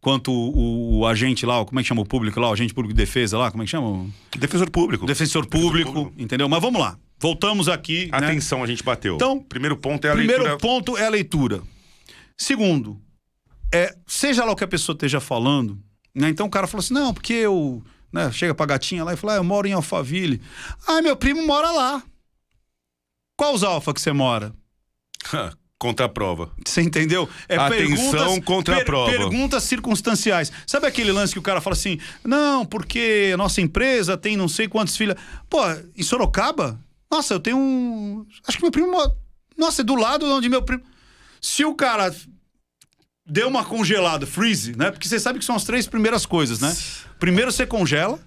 quanto 0.00 0.30
o, 0.30 0.98
o 0.98 1.06
agente 1.06 1.44
lá, 1.44 1.64
como 1.64 1.80
é 1.80 1.82
que 1.82 1.88
chama 1.88 2.02
o 2.02 2.06
público 2.06 2.38
lá, 2.38 2.50
o 2.50 2.52
agente 2.52 2.72
público 2.72 2.94
de 2.94 3.02
defesa 3.04 3.36
lá, 3.36 3.50
como 3.50 3.64
é 3.64 3.66
que 3.66 3.70
chama? 3.72 4.06
Defensor 4.38 4.70
público. 4.70 5.04
Defensor 5.06 5.44
público, 5.46 5.92
público. 5.92 6.14
entendeu? 6.22 6.48
Mas 6.48 6.60
vamos 6.62 6.80
lá. 6.80 6.96
Voltamos 7.18 7.68
aqui. 7.68 8.06
né? 8.12 8.18
Atenção, 8.18 8.62
a 8.62 8.66
gente 8.68 8.84
bateu. 8.84 9.16
Então, 9.16 9.40
primeiro 9.42 9.76
ponto 9.76 10.06
é 10.06 10.10
a 10.10 10.14
Primeiro 10.14 10.44
leitura. 10.44 10.60
ponto 10.60 10.96
é 10.96 11.04
a 11.06 11.08
leitura. 11.10 11.62
Segundo, 12.36 13.00
é, 13.74 13.94
seja 14.06 14.44
lá 14.44 14.52
o 14.52 14.56
que 14.56 14.64
a 14.64 14.68
pessoa 14.68 14.94
esteja 14.94 15.18
falando, 15.20 15.78
né? 16.14 16.28
Então 16.28 16.46
o 16.46 16.50
cara 16.50 16.66
falou 16.66 16.80
assim: 16.80 16.94
não, 16.94 17.12
porque 17.12 17.32
eu. 17.32 17.82
Né, 18.16 18.32
chega 18.32 18.54
pra 18.54 18.64
gatinha 18.64 19.04
lá 19.04 19.12
e 19.12 19.16
fala: 19.16 19.34
ah, 19.34 19.36
eu 19.36 19.44
moro 19.44 19.68
em 19.68 19.72
Alphaville. 19.74 20.40
Ah, 20.86 21.02
meu 21.02 21.14
primo 21.14 21.46
mora 21.46 21.70
lá. 21.70 22.02
Qual 23.36 23.52
os 23.52 23.62
alfa 23.62 23.92
que 23.92 24.00
você 24.00 24.10
mora? 24.10 24.54
Contra 25.78 26.06
a 26.06 26.08
prova. 26.08 26.50
Você 26.64 26.80
entendeu? 26.80 27.28
É 27.46 27.58
Atenção 27.58 28.40
contra 28.40 28.78
a 28.80 28.84
prova. 28.84 29.10
Perguntas 29.10 29.62
circunstanciais. 29.64 30.50
Sabe 30.66 30.86
aquele 30.86 31.12
lance 31.12 31.34
que 31.34 31.38
o 31.38 31.42
cara 31.42 31.60
fala 31.60 31.74
assim: 31.76 31.98
não, 32.24 32.64
porque 32.64 33.32
a 33.34 33.36
nossa 33.36 33.60
empresa 33.60 34.16
tem 34.16 34.34
não 34.34 34.48
sei 34.48 34.66
quantos 34.66 34.96
filhos. 34.96 35.16
Pô, 35.50 35.60
em 35.94 36.02
Sorocaba? 36.02 36.80
Nossa, 37.10 37.34
eu 37.34 37.40
tenho 37.40 37.58
um. 37.58 38.26
Acho 38.48 38.56
que 38.56 38.62
meu 38.62 38.72
primo. 38.72 38.90
mora- 38.90 39.14
Nossa, 39.58 39.82
é 39.82 39.84
do 39.84 39.94
lado 39.94 40.24
onde 40.24 40.48
meu 40.48 40.62
primo. 40.62 40.82
Se 41.42 41.62
o 41.66 41.74
cara 41.74 42.14
deu 43.26 43.48
uma 43.48 43.64
congelada, 43.64 44.26
freeze, 44.26 44.76
né? 44.76 44.90
Porque 44.90 45.08
você 45.08 45.18
sabe 45.18 45.38
que 45.38 45.44
são 45.44 45.56
as 45.56 45.64
três 45.64 45.86
primeiras 45.86 46.24
coisas, 46.24 46.60
né? 46.60 46.74
Primeiro 47.18 47.50
você 47.52 47.66
congela. 47.66 48.18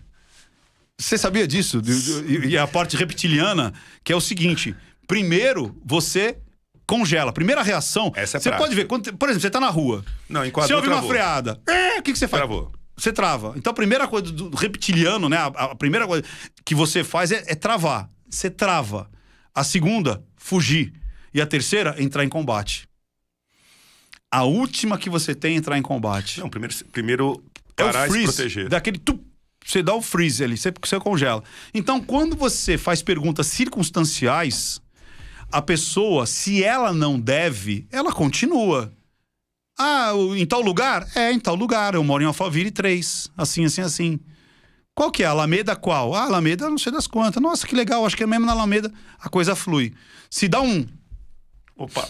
Você 0.98 1.18
sabia 1.18 1.48
disso? 1.48 1.82
E 2.28 2.58
a 2.58 2.68
parte 2.68 2.98
reptiliana, 2.98 3.74
que 4.04 4.12
é 4.12 4.16
o 4.16 4.20
seguinte: 4.22 4.76
primeiro 5.08 5.76
você 5.86 6.38
congela. 6.86 7.32
Primeira 7.32 7.62
reação. 7.64 8.12
Essa 8.16 8.38
é 8.38 8.40
você 8.42 8.50
prática. 8.50 8.58
pode 8.68 8.76
ver, 8.76 8.86
quando- 8.88 9.14
por 9.16 9.30
exemplo, 9.30 9.42
você 9.44 9.50
tá 9.50 9.60
na 9.60 9.70
rua. 9.70 10.04
Não, 10.28 10.42
Você 10.42 10.48
enquadrou, 10.50 10.78
ouve 10.80 10.90
uma 10.90 11.04
freada. 11.04 11.62
É, 11.68 12.00
o 12.00 12.04
que, 12.04 12.12
que 12.12 12.20
você 12.20 12.28
faz? 12.28 12.42
Travou. 12.42 12.72
Você 12.98 13.14
trava. 13.14 13.54
Então 13.56 13.72
a 13.72 13.74
primeira 13.74 14.08
coisa 14.10 14.30
do 14.30 14.50
reptiliano, 14.58 15.30
né? 15.30 15.38
A, 15.38 15.46
a 15.46 15.76
primeira 15.76 16.06
coisa 16.06 16.24
que 16.66 16.76
você 16.76 17.02
faz 17.04 17.32
é, 17.32 17.44
é 17.48 17.56
travar. 17.56 18.10
Você 18.30 18.50
trava. 18.50 19.10
A 19.56 19.64
segunda, 19.64 20.22
fugir. 20.36 20.92
E 21.34 21.40
a 21.40 21.46
terceira, 21.46 21.96
entrar 21.98 22.26
em 22.26 22.30
combate. 22.30 22.89
A 24.32 24.44
última 24.44 24.98
que 24.98 25.10
você 25.10 25.34
tem 25.34 25.56
é 25.56 25.58
entrar 25.58 25.78
em 25.78 25.82
combate. 25.82 26.40
Não, 26.40 26.50
primeiro, 26.50 26.76
primeiro 26.92 27.44
É 27.78 27.84
parar 27.84 28.02
o 28.02 28.06
e 28.06 28.08
se 28.08 28.12
freeze. 28.12 28.34
proteger. 28.34 28.70
Daquele 28.70 29.00
tu, 29.00 29.20
você 29.66 29.82
dá 29.82 29.94
o 29.96 30.02
freeze 30.02 30.44
ali, 30.44 30.58
você, 30.58 30.72
você 30.82 31.00
congela. 31.00 31.44
Então, 31.74 32.00
quando 32.00 32.36
você 32.36 32.78
faz 32.78 33.02
perguntas 33.02 33.48
circunstanciais, 33.48 34.80
a 35.52 35.62
pessoa, 35.62 36.26
se 36.26 36.64
ela 36.64 36.94
não 36.94 37.20
deve, 37.20 37.88
ela 37.92 38.12
continua. 38.12 38.94
Ah, 39.78 40.12
em 40.36 40.46
tal 40.46 40.62
lugar? 40.62 41.08
É, 41.16 41.32
em 41.32 41.40
tal 41.40 41.56
lugar. 41.56 41.96
Eu 41.96 42.04
moro 42.04 42.22
em 42.24 42.28
Alphaville 42.28 42.70
3. 42.70 43.32
Assim, 43.38 43.66
assim, 43.66 43.82
assim. 43.82 44.20
Qual 44.94 45.10
que 45.10 45.24
é? 45.24 45.26
Alameda 45.26 45.76
qual? 45.76 46.14
Ah, 46.14 46.24
Alameda, 46.24 46.70
não 46.70 46.78
sei 46.78 46.92
das 46.92 47.08
quantas. 47.08 47.42
Nossa, 47.42 47.66
que 47.66 47.74
legal. 47.74 48.06
Acho 48.06 48.18
que 48.18 48.24
é 48.24 48.28
mesmo 48.28 48.46
na 48.46 48.52
Alameda. 48.52 48.92
A 49.20 49.30
coisa 49.30 49.56
flui. 49.56 49.94
Se 50.30 50.48
dá 50.50 50.60
um 50.62 50.86
Opa, 51.80 52.08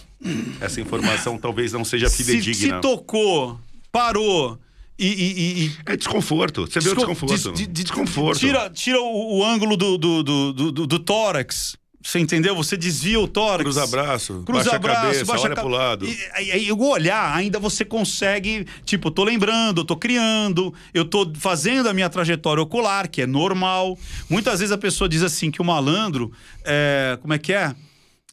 essa 0.59 0.81
informação 0.81 1.37
talvez 1.37 1.71
não 1.71 1.85
seja 1.85 2.09
se, 2.09 2.23
se 2.23 2.23
fidedigna. 2.41 2.81
tocou, 2.81 3.59
parou 3.91 4.59
e- 4.97 5.05
e- 5.07 5.11
e- 5.11 5.65
e 5.67 5.71
É 5.85 5.95
desconforto. 5.95 6.65
Você 6.65 6.79
vê 6.79 6.89
o 6.89 6.95
Descon- 6.95 7.11
desconforto. 7.13 7.53
de- 7.53 7.65
de- 7.65 7.67
de- 7.71 7.83
desconforto. 7.83 8.39
Tira, 8.39 8.69
tira 8.69 8.99
o, 8.99 9.37
o 9.37 9.45
ângulo 9.45 9.77
do, 9.77 9.97
do, 9.97 10.23
do, 10.23 10.53
do, 10.53 10.87
do- 10.87 10.99
tórax. 10.99 11.77
Você 12.01 12.17
entendeu? 12.17 12.55
Você 12.55 12.75
desvia 12.77 13.19
o 13.19 13.27
tórax. 13.27 13.61
Cruza 13.63 13.85
braço, 13.85 14.41
Cruza 14.45 14.63
baixa 14.63 14.75
a 14.75 14.79
braço, 14.79 15.01
cabeça, 15.01 15.25
baixa 15.25 15.43
olha 15.45 15.55
ca- 15.55 15.61
pro 15.61 15.69
lado. 15.69 16.05
E, 16.07 16.17
aí- 16.33 16.51
aí 16.51 16.71
o 16.71 16.81
olhar, 16.89 17.35
ainda 17.35 17.59
você 17.59 17.83
consegue. 17.85 18.65
Tipo, 18.85 19.09
eu 19.09 19.11
tô 19.11 19.23
lembrando, 19.25 19.81
eu 19.81 19.85
tô 19.85 19.97
criando, 19.97 20.73
eu 20.93 21.03
tô 21.05 21.29
fazendo 21.35 21.87
a 21.89 21.93
minha 21.93 22.09
trajetória 22.09 22.63
ocular, 22.63 23.09
que 23.09 23.21
é 23.21 23.27
normal. 23.27 23.97
Muitas 24.29 24.59
vezes 24.61 24.71
a 24.71 24.77
pessoa 24.77 25.09
diz 25.09 25.21
assim 25.21 25.51
que 25.51 25.61
o 25.61 25.65
malandro. 25.65 26.31
é, 26.63 27.17
como 27.21 27.33
é 27.33 27.37
que 27.37 27.51
é? 27.53 27.75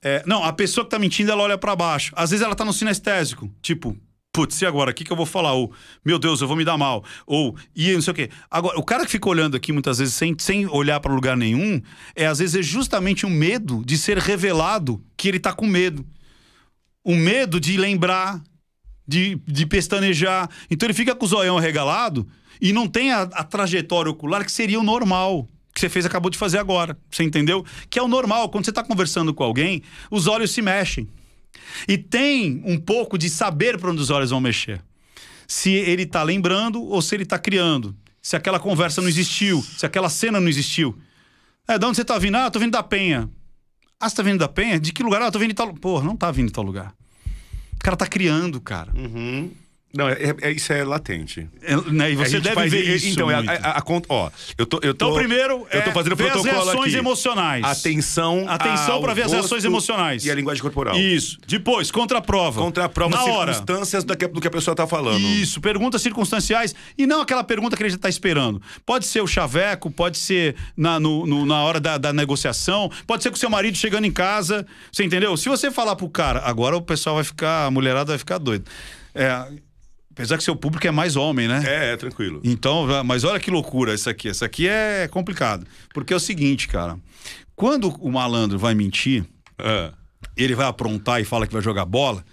É, 0.06 0.22
não, 0.24 0.44
a 0.44 0.52
pessoa 0.52 0.84
que 0.84 0.90
tá 0.90 1.00
mentindo, 1.00 1.32
ela 1.32 1.42
olha 1.42 1.58
pra 1.58 1.74
baixo. 1.74 2.12
Às 2.14 2.30
vezes 2.30 2.46
ela 2.46 2.54
tá 2.54 2.64
no 2.64 2.72
sinestésico. 2.72 3.52
Tipo, 3.60 3.98
putz, 4.32 4.62
e 4.62 4.64
agora? 4.64 4.92
O 4.92 4.94
que, 4.94 5.02
que 5.02 5.10
eu 5.10 5.16
vou 5.16 5.26
falar? 5.26 5.52
Ou, 5.54 5.72
meu 6.04 6.16
Deus, 6.16 6.40
eu 6.40 6.46
vou 6.46 6.56
me 6.56 6.64
dar 6.64 6.78
mal. 6.78 7.02
Ou, 7.26 7.56
e 7.74 7.92
não 7.92 8.00
sei 8.00 8.12
o 8.12 8.14
quê. 8.14 8.30
Agora, 8.48 8.78
o 8.78 8.84
cara 8.84 9.04
que 9.04 9.10
fica 9.10 9.28
olhando 9.28 9.56
aqui 9.56 9.72
muitas 9.72 9.98
vezes 9.98 10.14
sem, 10.14 10.36
sem 10.38 10.64
olhar 10.68 11.00
pra 11.00 11.12
lugar 11.12 11.36
nenhum, 11.36 11.82
é 12.14 12.24
às 12.24 12.38
vezes 12.38 12.54
é 12.54 12.62
justamente 12.62 13.26
o 13.26 13.28
medo 13.28 13.82
de 13.84 13.98
ser 13.98 14.16
revelado 14.16 15.04
que 15.16 15.26
ele 15.26 15.40
tá 15.40 15.52
com 15.52 15.66
medo. 15.66 16.06
O 17.02 17.16
medo 17.16 17.58
de 17.58 17.76
lembrar, 17.76 18.40
de, 19.08 19.42
de 19.44 19.66
pestanejar. 19.66 20.48
Então 20.70 20.86
ele 20.86 20.94
fica 20.94 21.16
com 21.16 21.24
o 21.24 21.28
zoião 21.28 21.58
regalado 21.58 22.28
e 22.60 22.72
não 22.72 22.86
tem 22.86 23.10
a, 23.10 23.22
a 23.22 23.42
trajetória 23.42 24.08
ocular 24.08 24.44
que 24.44 24.52
seria 24.52 24.78
o 24.78 24.84
normal. 24.84 25.48
Que 25.76 25.80
você 25.80 25.90
fez, 25.90 26.06
acabou 26.06 26.30
de 26.30 26.38
fazer 26.38 26.56
agora. 26.56 26.96
Você 27.10 27.22
entendeu? 27.22 27.62
Que 27.90 27.98
é 27.98 28.02
o 28.02 28.08
normal. 28.08 28.48
Quando 28.48 28.64
você 28.64 28.70
está 28.70 28.82
conversando 28.82 29.34
com 29.34 29.44
alguém, 29.44 29.82
os 30.10 30.26
olhos 30.26 30.50
se 30.50 30.62
mexem. 30.62 31.06
E 31.86 31.98
tem 31.98 32.62
um 32.64 32.78
pouco 32.78 33.18
de 33.18 33.28
saber 33.28 33.78
para 33.78 33.90
onde 33.90 34.00
os 34.00 34.08
olhos 34.08 34.30
vão 34.30 34.40
mexer. 34.40 34.82
Se 35.46 35.70
ele 35.70 36.04
está 36.04 36.22
lembrando 36.22 36.82
ou 36.82 37.02
se 37.02 37.14
ele 37.14 37.24
está 37.24 37.38
criando. 37.38 37.94
Se 38.22 38.34
aquela 38.34 38.58
conversa 38.58 39.02
não 39.02 39.08
existiu, 39.10 39.62
se 39.62 39.84
aquela 39.84 40.08
cena 40.08 40.40
não 40.40 40.48
existiu. 40.48 40.98
É, 41.68 41.78
de 41.78 41.84
onde 41.84 41.96
você 41.96 42.06
tá 42.06 42.16
vindo? 42.16 42.38
Ah, 42.38 42.44
eu 42.44 42.50
tô 42.50 42.58
vindo 42.58 42.72
da 42.72 42.82
Penha. 42.82 43.28
Ah, 44.00 44.08
você 44.08 44.16
tá 44.16 44.22
vindo 44.22 44.38
da 44.38 44.48
Penha? 44.48 44.80
De 44.80 44.94
que 44.94 45.02
lugar? 45.02 45.20
Ah, 45.20 45.26
eu 45.26 45.32
tô 45.32 45.38
vindo 45.38 45.50
de 45.50 45.56
tal... 45.56 45.74
Porra, 45.74 46.06
não 46.06 46.16
tá 46.16 46.30
vindo 46.30 46.46
de 46.46 46.54
tal 46.54 46.64
lugar. 46.64 46.94
O 47.74 47.78
cara 47.80 47.98
tá 47.98 48.06
criando, 48.06 48.62
cara. 48.62 48.92
Uhum. 48.96 49.50
Não, 49.94 50.08
é, 50.10 50.34
é- 50.42 50.50
isso 50.50 50.72
é 50.74 50.84
latente. 50.84 51.48
É, 51.62 51.74
né? 51.90 52.10
E 52.10 52.16
você 52.16 52.38
deve 52.38 52.68
ver 52.68 52.82
isso 52.96 53.06
Então, 53.08 53.30
é 53.30 53.36
muito. 53.36 53.50
a- 53.50 53.80
conta. 53.80 54.06
Ó, 54.10 54.30
eu 54.58 54.66
tô. 54.66 54.76
Eu 54.82 54.92
tô 54.92 55.06
Então, 55.06 55.14
primeiro, 55.14 55.66
eu 55.72 55.82
tô 55.82 55.90
é 55.90 55.92
fazendo 55.92 56.14
ver 56.14 56.26
as 56.26 56.32
protocolo 56.32 56.64
reações 56.64 56.86
aqui. 56.88 56.96
emocionais. 56.96 57.64
Atenção. 57.64 58.44
Atenção 58.46 59.00
pra 59.00 59.14
ver 59.14 59.22
as 59.22 59.32
reações 59.32 59.64
emocionais. 59.64 60.24
E 60.26 60.30
a 60.30 60.34
linguagem 60.34 60.60
corporal. 60.62 60.96
Isso. 60.98 61.38
Depois, 61.46 61.90
contra 61.90 62.18
a 62.18 62.20
prova. 62.20 62.60
Contra 62.60 62.84
a 62.84 62.88
prova, 62.90 63.16
Na 63.16 63.24
hora. 63.24 63.54
circunstâncias 63.54 64.04
que- 64.04 64.28
do 64.28 64.38
que 64.40 64.48
a 64.48 64.50
pessoa 64.50 64.74
tá 64.74 64.86
falando. 64.86 65.18
Isso, 65.20 65.62
perguntas 65.62 66.02
circunstanciais 66.02 66.74
e 66.98 67.06
não 67.06 67.22
aquela 67.22 67.42
pergunta 67.44 67.74
que 67.74 67.82
ele 67.82 67.90
já 67.90 67.96
está 67.96 68.08
esperando. 68.10 68.60
Pode 68.84 69.06
ser 69.06 69.22
o 69.22 69.26
chaveco, 69.26 69.90
pode 69.90 70.18
ser 70.18 70.56
na, 70.76 71.00
no- 71.00 71.24
no- 71.26 71.46
na 71.46 71.62
hora 71.62 71.80
da, 71.80 71.96
da 71.96 72.12
negociação, 72.12 72.90
pode 73.06 73.22
ser 73.22 73.30
com 73.30 73.36
o 73.36 73.38
seu 73.38 73.48
marido 73.48 73.78
chegando 73.78 74.04
em 74.04 74.12
casa. 74.12 74.66
Você 74.92 75.04
entendeu? 75.04 75.34
Se 75.38 75.48
você 75.48 75.70
falar 75.70 75.96
pro 75.96 76.08
cara, 76.10 76.40
agora 76.44 76.76
o 76.76 76.82
pessoal 76.82 77.14
vai 77.14 77.24
ficar, 77.24 77.64
a 77.66 77.70
mulherada 77.70 78.12
vai 78.12 78.18
ficar 78.18 78.36
doida. 78.36 78.64
É, 79.14 79.46
apesar 80.16 80.38
que 80.38 80.42
seu 80.44 80.56
público 80.56 80.86
é 80.86 80.90
mais 80.90 81.14
homem, 81.14 81.46
né? 81.46 81.62
É, 81.64 81.92
é, 81.92 81.96
tranquilo. 81.98 82.40
Então, 82.42 82.86
mas 83.04 83.22
olha 83.22 83.38
que 83.38 83.50
loucura 83.50 83.92
isso 83.94 84.08
aqui. 84.08 84.28
Isso 84.28 84.44
aqui 84.44 84.66
é 84.66 85.06
complicado. 85.08 85.66
Porque 85.92 86.12
é 86.12 86.16
o 86.16 86.20
seguinte, 86.20 86.66
cara. 86.66 86.98
Quando 87.54 87.90
o 88.00 88.10
malandro 88.10 88.58
vai 88.58 88.74
mentir, 88.74 89.24
É. 89.58 89.92
ele 90.36 90.54
vai 90.54 90.66
aprontar 90.66 91.20
e 91.20 91.24
fala 91.24 91.46
que 91.46 91.52
vai 91.52 91.62
jogar 91.62 91.84
bola, 91.84 92.24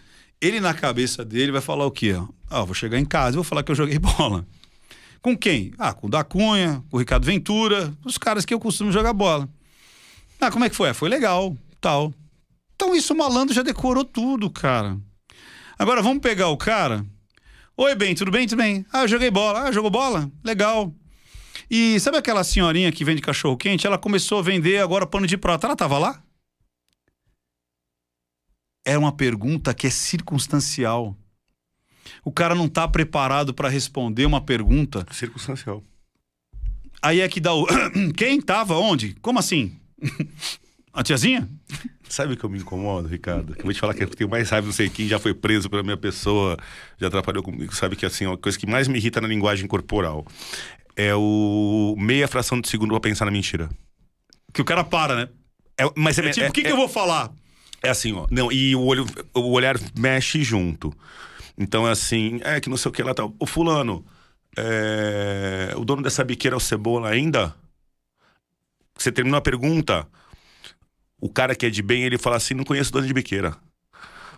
ele 0.41 0.60
na 0.61 0.73
cabeça 0.73 1.23
dele 1.26 1.51
vai 1.51 1.61
falar 1.61 1.85
o 1.85 1.91
quê? 1.91 2.15
Ah, 2.49 2.64
vou 2.64 2.73
chegar 2.73 2.97
em 2.97 3.05
casa 3.05 3.31
e 3.31 3.35
vou 3.35 3.43
falar 3.43 3.64
que 3.64 3.72
eu 3.72 3.76
joguei 3.76 3.99
bola. 3.99 4.45
Com 5.22 5.38
quem? 5.38 5.73
Ah, 5.77 5.93
com 5.93 6.07
o 6.07 6.10
da 6.10 6.23
Cunha, 6.23 6.84
com 6.89 6.97
o 6.97 6.99
Ricardo 6.99 7.26
Ventura, 7.26 7.93
os 8.05 8.18
caras 8.18 8.43
que 8.45 8.53
eu 8.53 8.60
costumo 8.60 8.91
jogar 8.91 9.14
bola. 9.14 9.47
Ah, 10.39 10.51
como 10.51 10.65
é 10.65 10.69
que 10.69 10.76
foi? 10.76 10.89
Ah, 10.89 10.93
foi 10.93 11.07
legal, 11.10 11.55
tal. 11.80 12.14
Então 12.76 12.93
isso 12.93 13.14
o 13.14 13.18
malandro 13.18 13.53
já 13.55 13.61
decorou 13.64 14.03
tudo, 14.03 14.49
cara. 14.49 14.97
Agora 15.80 16.01
vamos 16.01 16.22
pegar 16.22 16.49
o 16.49 16.57
cara. 16.57 17.05
Oi, 17.75 17.95
bem, 17.95 18.13
tudo 18.13 18.29
bem? 18.29 18.47
Tudo 18.47 18.59
bem? 18.59 18.85
Ah, 18.93 19.01
eu 19.01 19.07
joguei 19.07 19.31
bola. 19.31 19.63
Ah, 19.63 19.71
jogou 19.71 19.89
bola? 19.89 20.31
Legal. 20.43 20.93
E 21.69 21.99
sabe 21.99 22.17
aquela 22.17 22.43
senhorinha 22.43 22.91
que 22.91 23.03
vende 23.03 23.19
cachorro 23.19 23.57
quente? 23.57 23.87
Ela 23.87 23.97
começou 23.97 24.37
a 24.37 24.43
vender 24.43 24.77
agora 24.77 25.07
pano 25.07 25.25
de 25.25 25.37
prata. 25.37 25.65
Ela 25.65 25.75
tava 25.75 25.97
lá? 25.97 26.23
É 28.85 28.95
uma 28.95 29.11
pergunta 29.11 29.73
que 29.73 29.87
é 29.87 29.89
circunstancial. 29.89 31.17
O 32.23 32.31
cara 32.31 32.53
não 32.53 32.69
tá 32.69 32.87
preparado 32.87 33.55
para 33.55 33.69
responder 33.69 34.27
uma 34.27 34.39
pergunta. 34.39 35.03
Circunstancial. 35.11 35.83
Aí 37.01 37.21
é 37.21 37.27
que 37.27 37.39
dá 37.39 37.55
o. 37.55 37.65
Quem 38.15 38.39
tava 38.39 38.75
onde? 38.75 39.15
Como 39.15 39.39
assim? 39.39 39.75
A 40.93 41.01
tiazinha? 41.01 41.49
Sabe 42.14 42.35
o 42.35 42.38
que 42.38 42.44
eu 42.44 42.49
me 42.52 42.60
incomodo, 42.60 43.07
Ricardo? 43.07 43.56
Eu 43.57 43.64
vou 43.64 43.73
te 43.73 43.80
falar 43.80 43.95
que 43.95 44.03
eu 44.03 44.07
tenho 44.07 44.30
mais 44.30 44.48
raiva, 44.48 44.68
não 44.68 44.72
sei 44.72 44.88
quem 44.88 45.07
já 45.07 45.18
foi 45.18 45.34
preso 45.34 45.68
pela 45.68 45.81
minha 45.81 45.98
pessoa, 45.98 46.56
já 46.99 47.07
atrapalhou 47.07 47.41
comigo. 47.41 47.73
Sabe 47.73 47.95
que 47.95 48.06
assim, 48.06 48.31
a 48.31 48.38
coisa 48.38 48.56
que 48.56 48.68
mais 48.68 48.88
me 48.88 48.99
irrita 48.99 49.19
na 49.19 49.27
linguagem 49.27 49.68
corporal 49.68 50.23
é 50.95 51.15
o 51.15 51.95
meia 51.98 52.27
fração 52.27 52.61
de 52.61 52.69
segundo 52.69 52.91
pra 52.91 52.99
pensar 52.99 53.26
na 53.26 53.31
mentira. 53.31 53.68
Que 54.53 54.61
o 54.61 54.64
cara 54.64 54.84
para, 54.84 55.15
né? 55.15 55.30
É, 55.76 55.85
mas 55.98 56.19
É, 56.19 56.30
tipo, 56.30 56.48
o 56.49 56.52
que, 56.52 56.61
que 56.61 56.72
eu 56.72 56.76
vou 56.76 56.88
falar? 56.88 57.31
É 57.81 57.90
assim, 57.90 58.14
ó. 58.14 58.27
Não, 58.30 58.52
e 58.52 58.76
o 58.76 58.84
olho, 58.84 59.07
o 59.34 59.49
olhar 59.49 59.76
mexe 59.98 60.44
junto. 60.44 60.94
Então 61.57 61.88
é 61.88 61.91
assim, 61.94 62.40
é 62.44 62.60
que 62.60 62.69
não 62.69 62.77
sei 62.77 62.90
o 62.90 62.94
que 62.94 63.02
lá 63.02 63.15
tá. 63.15 63.27
O 63.40 63.48
fulano, 63.48 64.06
é, 64.56 65.73
o 65.76 65.84
dono 65.84 66.03
dessa 66.03 66.23
biqueira 66.23 66.56
é 66.56 66.57
o 66.57 66.60
cebola 66.60 67.10
ainda? 67.10 67.56
Você 68.95 69.11
terminou 69.11 69.40
a 69.40 69.41
pergunta, 69.41 70.07
o 71.25 71.29
cara 71.29 71.55
que 71.55 71.65
é 71.65 71.69
de 71.69 71.81
bem, 71.81 72.03
ele 72.03 72.17
fala 72.17 72.35
assim, 72.35 72.53
não 72.53 72.63
conheço 72.65 72.91
dono 72.91 73.07
de 73.07 73.13
biqueira. 73.13 73.55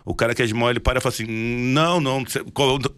O 0.04 0.14
cara 0.14 0.36
que 0.36 0.40
é 0.40 0.46
de 0.46 0.54
mal, 0.54 0.70
ele 0.70 0.78
para 0.78 1.00
e 1.00 1.02
fala 1.02 1.12
assim, 1.12 1.26
não, 1.26 2.00
não. 2.00 2.24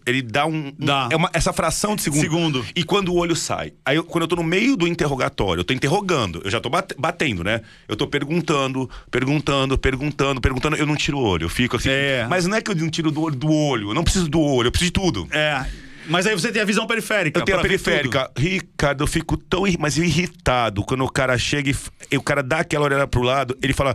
Ele 0.05 0.21
dá 0.21 0.45
um. 0.45 0.71
Dá. 0.77 1.09
É 1.11 1.15
uma, 1.15 1.27
essa 1.33 1.51
fração 1.51 1.95
de 1.95 2.03
segundo. 2.03 2.21
Segundo. 2.21 2.65
E 2.75 2.83
quando 2.83 3.09
o 3.11 3.15
olho 3.15 3.35
sai. 3.35 3.73
Aí, 3.83 3.95
eu- 3.95 4.03
quando 4.03 4.25
eu 4.25 4.27
tô 4.27 4.35
no 4.35 4.43
meio 4.43 4.77
do 4.77 4.87
interrogatório, 4.87 5.61
eu 5.61 5.65
tô 5.65 5.73
interrogando, 5.73 6.39
eu 6.45 6.51
já 6.51 6.59
tô 6.61 6.69
bate- 6.69 6.93
batendo, 6.99 7.43
né? 7.43 7.61
Eu 7.87 7.95
tô 7.95 8.05
perguntando, 8.05 8.87
perguntando, 9.09 9.75
perguntando, 9.75 10.39
perguntando, 10.39 10.75
eu 10.75 10.85
não 10.85 10.95
tiro 10.95 11.17
o 11.17 11.23
olho, 11.23 11.45
eu 11.45 11.49
fico 11.49 11.77
assim. 11.77 11.89
É. 11.89 12.27
Mas 12.29 12.45
não 12.45 12.55
é 12.57 12.61
que 12.61 12.69
eu 12.69 12.75
não 12.75 12.91
tiro 12.91 13.09
do 13.09 13.23
olho, 13.23 13.35
do 13.35 13.51
olho, 13.51 13.89
eu 13.89 13.93
não 13.95 14.03
preciso 14.03 14.29
do 14.29 14.39
olho, 14.39 14.67
eu 14.67 14.71
preciso 14.71 14.91
de 14.91 14.93
tudo. 15.01 15.27
É. 15.31 15.65
Mas 16.09 16.25
aí 16.25 16.33
você 16.33 16.51
tem 16.51 16.61
a 16.61 16.65
visão 16.65 16.85
periférica. 16.87 17.39
Eu 17.39 17.45
tenho 17.45 17.57
a 17.57 17.61
periférica. 17.61 18.31
Ricardo, 18.37 19.03
eu 19.03 19.07
fico 19.07 19.37
tão 19.37 19.63
mas 19.79 19.97
irritado 19.97 20.83
quando 20.83 21.03
o 21.03 21.09
cara 21.09 21.37
chega 21.37 21.71
e, 22.11 22.17
o 22.17 22.21
cara 22.23 22.41
dá 22.41 22.59
aquela 22.59 22.85
olhada 22.85 23.07
pro 23.07 23.21
lado, 23.21 23.57
ele 23.61 23.73
fala. 23.73 23.93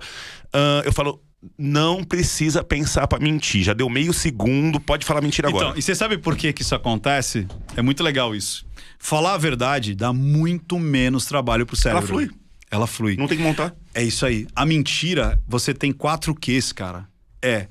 "Ah", 0.53 0.83
eu 0.85 0.93
falo, 0.93 1.21
não 1.59 2.03
precisa 2.05 2.63
pensar 2.65 3.07
pra 3.07 3.19
mentir. 3.19 3.63
Já 3.65 3.73
deu 3.75 3.89
meio 3.89 4.13
segundo, 4.13 4.81
pode 4.81 5.05
falar 5.05 5.21
mentira 5.21 5.49
tudo. 5.49 5.57
agora. 5.57 5.69
Então, 5.71 5.79
e 5.79 5.83
você 5.83 5.95
sabe 5.95 6.17
por 6.19 6.37
que, 6.37 6.53
que 6.53 6.63
isso 6.63 6.75
acontece? 6.75 7.47
É 7.77 7.83
muito 7.83 8.03
legal 8.03 8.35
isso. 8.35 8.65
Falar 8.99 9.35
a 9.35 9.39
verdade 9.39 9.95
dá 9.95 10.13
muito 10.13 10.79
menos 10.79 11.27
trabalho 11.27 11.67
pro 11.67 11.77
cérebro. 11.77 12.07
flui. 12.07 12.31
Ela 12.71 12.87
flui. 12.87 13.17
Não 13.17 13.29
tem 13.29 13.37
que 13.37 13.43
montar. 13.43 13.75
É 13.95 14.03
isso 14.03 14.25
aí. 14.27 14.47
A 14.57 14.65
mentira, 14.65 15.41
você 15.47 15.73
tem 15.75 15.93
quatro 15.93 16.35
Qs, 16.35 16.73
cara. 16.73 17.07
É 17.43 17.69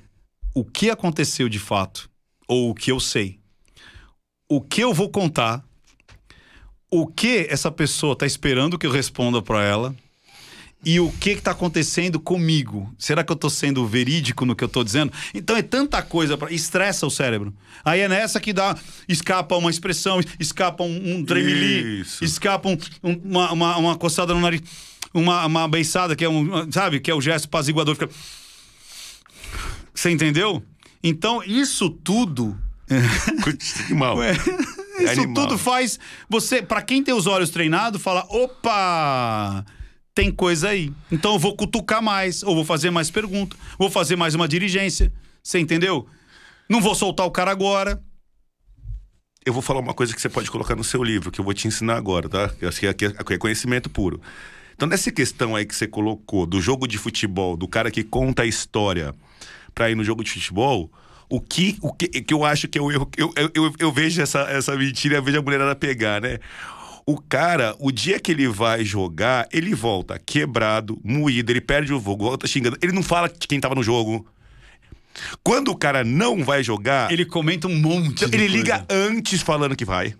o 0.53 0.64
que 0.64 0.90
aconteceu 0.90 1.49
de 1.49 1.57
fato, 1.60 2.10
ou 2.48 2.70
o 2.70 2.76
que 2.76 2.91
eu 2.91 2.99
sei. 2.99 3.40
O 4.55 4.61
que 4.61 4.81
eu 4.81 4.93
vou 4.93 5.09
contar, 5.09 5.63
o 6.91 7.07
que 7.07 7.47
essa 7.49 7.71
pessoa 7.71 8.15
tá 8.15 8.23
esperando 8.23 8.77
que 8.77 8.85
eu 8.85 8.91
responda 8.91 9.41
pra 9.41 9.63
ela 9.63 9.95
e 10.85 10.99
o 10.99 11.11
que 11.13 11.35
que 11.35 11.41
tá 11.41 11.49
acontecendo 11.51 12.19
comigo. 12.19 12.93
Será 12.99 13.23
que 13.23 13.31
eu 13.31 13.35
tô 13.35 13.49
sendo 13.49 13.84
verídico 13.88 14.45
no 14.45 14.55
que 14.55 14.63
eu 14.63 14.67
tô 14.67 14.84
dizendo? 14.84 15.11
Então 15.34 15.57
é 15.57 15.63
tanta 15.63 16.03
coisa 16.03 16.38
para 16.38 16.51
estressa 16.51 17.07
o 17.07 17.09
cérebro. 17.09 17.51
Aí 17.84 18.01
é 18.01 18.07
nessa 18.07 18.39
que 18.39 18.53
dá 18.53 18.77
escapa 19.09 19.55
uma 19.57 19.71
expressão, 19.71 20.19
escapa 20.39 20.84
um, 20.84 21.15
um 21.15 21.25
tremeli, 21.25 22.01
escapa 22.21 22.69
um- 22.69 22.77
um- 23.03 23.21
uma, 23.23 23.51
uma, 23.53 23.77
uma 23.77 23.95
coçada 23.97 24.35
no 24.35 24.39
nariz, 24.39 24.61
uma, 25.11 25.45
uma 25.47 25.67
beiçada 25.67 26.15
que 26.15 26.23
é 26.23 26.30
um, 26.30 26.71
sabe, 26.71 26.99
que 26.99 27.09
é 27.09 27.15
o 27.15 27.21
gesto 27.21 27.45
apaziguador. 27.45 27.95
Fica... 27.95 28.09
Você 29.95 30.11
entendeu? 30.11 30.61
Então 31.03 31.41
isso 31.43 31.89
tudo 31.89 32.55
Que 33.88 33.93
mal. 33.93 34.18
Ué, 34.18 34.31
É 34.99 35.03
Isso 35.03 35.22
animal. 35.22 35.47
tudo 35.47 35.57
faz 35.57 35.99
você, 36.30 36.61
Pra 36.61 36.81
quem 36.81 37.03
tem 37.03 37.14
os 37.14 37.27
olhos 37.27 37.49
treinados, 37.49 38.01
fala: 38.01 38.26
opa, 38.30 39.65
tem 40.14 40.31
coisa 40.31 40.69
aí. 40.69 40.91
Então 41.11 41.34
eu 41.34 41.39
vou 41.39 41.55
cutucar 41.55 42.01
mais, 42.01 42.43
ou 42.43 42.55
vou 42.55 42.65
fazer 42.65 42.91
mais 42.91 43.10
pergunta, 43.10 43.55
vou 43.77 43.89
fazer 43.89 44.15
mais 44.15 44.35
uma 44.35 44.47
diligência. 44.47 45.11
Você 45.41 45.60
entendeu? 45.60 46.07
Não 46.69 46.80
vou 46.81 46.95
soltar 46.95 47.26
o 47.26 47.31
cara 47.31 47.51
agora. 47.51 48.01
Eu 49.45 49.51
vou 49.51 49.61
falar 49.61 49.81
uma 49.81 49.93
coisa 49.93 50.14
que 50.15 50.22
você 50.22 50.30
pode 50.30 50.49
colocar 50.49 50.76
no 50.76 50.84
seu 50.84 51.03
livro, 51.03 51.30
que 51.30 51.39
eu 51.39 51.43
vou 51.43 51.53
te 51.53 51.68
ensinar 51.68 51.97
agora, 51.97 52.30
tá? 52.30 52.47
Que 52.49 52.65
acho 52.65 52.80
que 52.80 52.88
aqui 52.88 53.05
é 53.05 53.38
conhecimento 53.38 53.89
puro. 53.89 54.22
Então, 54.73 54.88
nessa 54.88 55.11
questão 55.11 55.55
aí 55.55 55.65
que 55.65 55.76
você 55.76 55.85
colocou 55.85 56.45
do 56.45 56.61
jogo 56.61 56.88
de 56.88 56.97
futebol, 56.97 57.57
do 57.57 57.68
cara 57.68 57.91
que 57.91 58.03
conta 58.03 58.43
a 58.43 58.45
história 58.45 59.14
pra 59.76 59.89
ir 59.91 59.95
no 59.95 60.03
jogo 60.03 60.23
de 60.23 60.31
futebol, 60.31 60.89
o 61.34 61.41
que, 61.41 61.77
o 61.81 61.91
que, 61.91 62.07
que 62.07 62.31
eu 62.31 62.45
acho 62.45 62.68
que 62.68 62.77
é 62.77 62.81
o 62.81 62.91
erro. 62.91 63.10
Eu, 63.18 63.34
eu, 63.35 63.49
eu, 63.55 63.73
eu 63.80 63.91
vejo 63.91 64.22
essa, 64.22 64.41
essa 64.41 64.76
mentira, 64.77 65.15
eu 65.15 65.23
vejo 65.23 65.39
a 65.39 65.41
mulherada 65.41 65.76
pegar, 65.76 66.22
né? 66.22 66.38
O 67.07 67.19
cara, 67.19 67.76
o 67.80 67.91
dia 67.91 68.19
que 68.19 68.31
ele 68.31 68.47
vai 68.47 68.85
jogar, 68.85 69.47
ele 69.51 69.73
volta 69.73 70.22
quebrado, 70.23 71.01
moído, 71.03 71.51
ele 71.51 71.60
perde 71.60 71.91
o 71.91 71.99
jogo, 71.99 72.26
volta 72.26 72.45
xingando. 72.45 72.77
Ele 72.84 72.91
não 72.91 73.01
fala 73.01 73.27
de 73.27 73.47
quem 73.47 73.60
tava 73.60 73.73
no 73.73 73.81
jogo. 73.81 74.27
Quando 75.43 75.69
o 75.69 75.76
cara 75.76 76.03
não 76.03 76.43
vai 76.43 76.64
jogar, 76.64 77.11
Ele 77.11 77.26
comenta 77.26 77.68
um 77.68 77.80
monte. 77.80 78.26
então, 78.26 78.30
ele 78.31 78.47
liga 78.47 78.85
antes 78.88 79.41
falando 79.41 79.76
que 79.76 79.85
vai. 79.85 80.14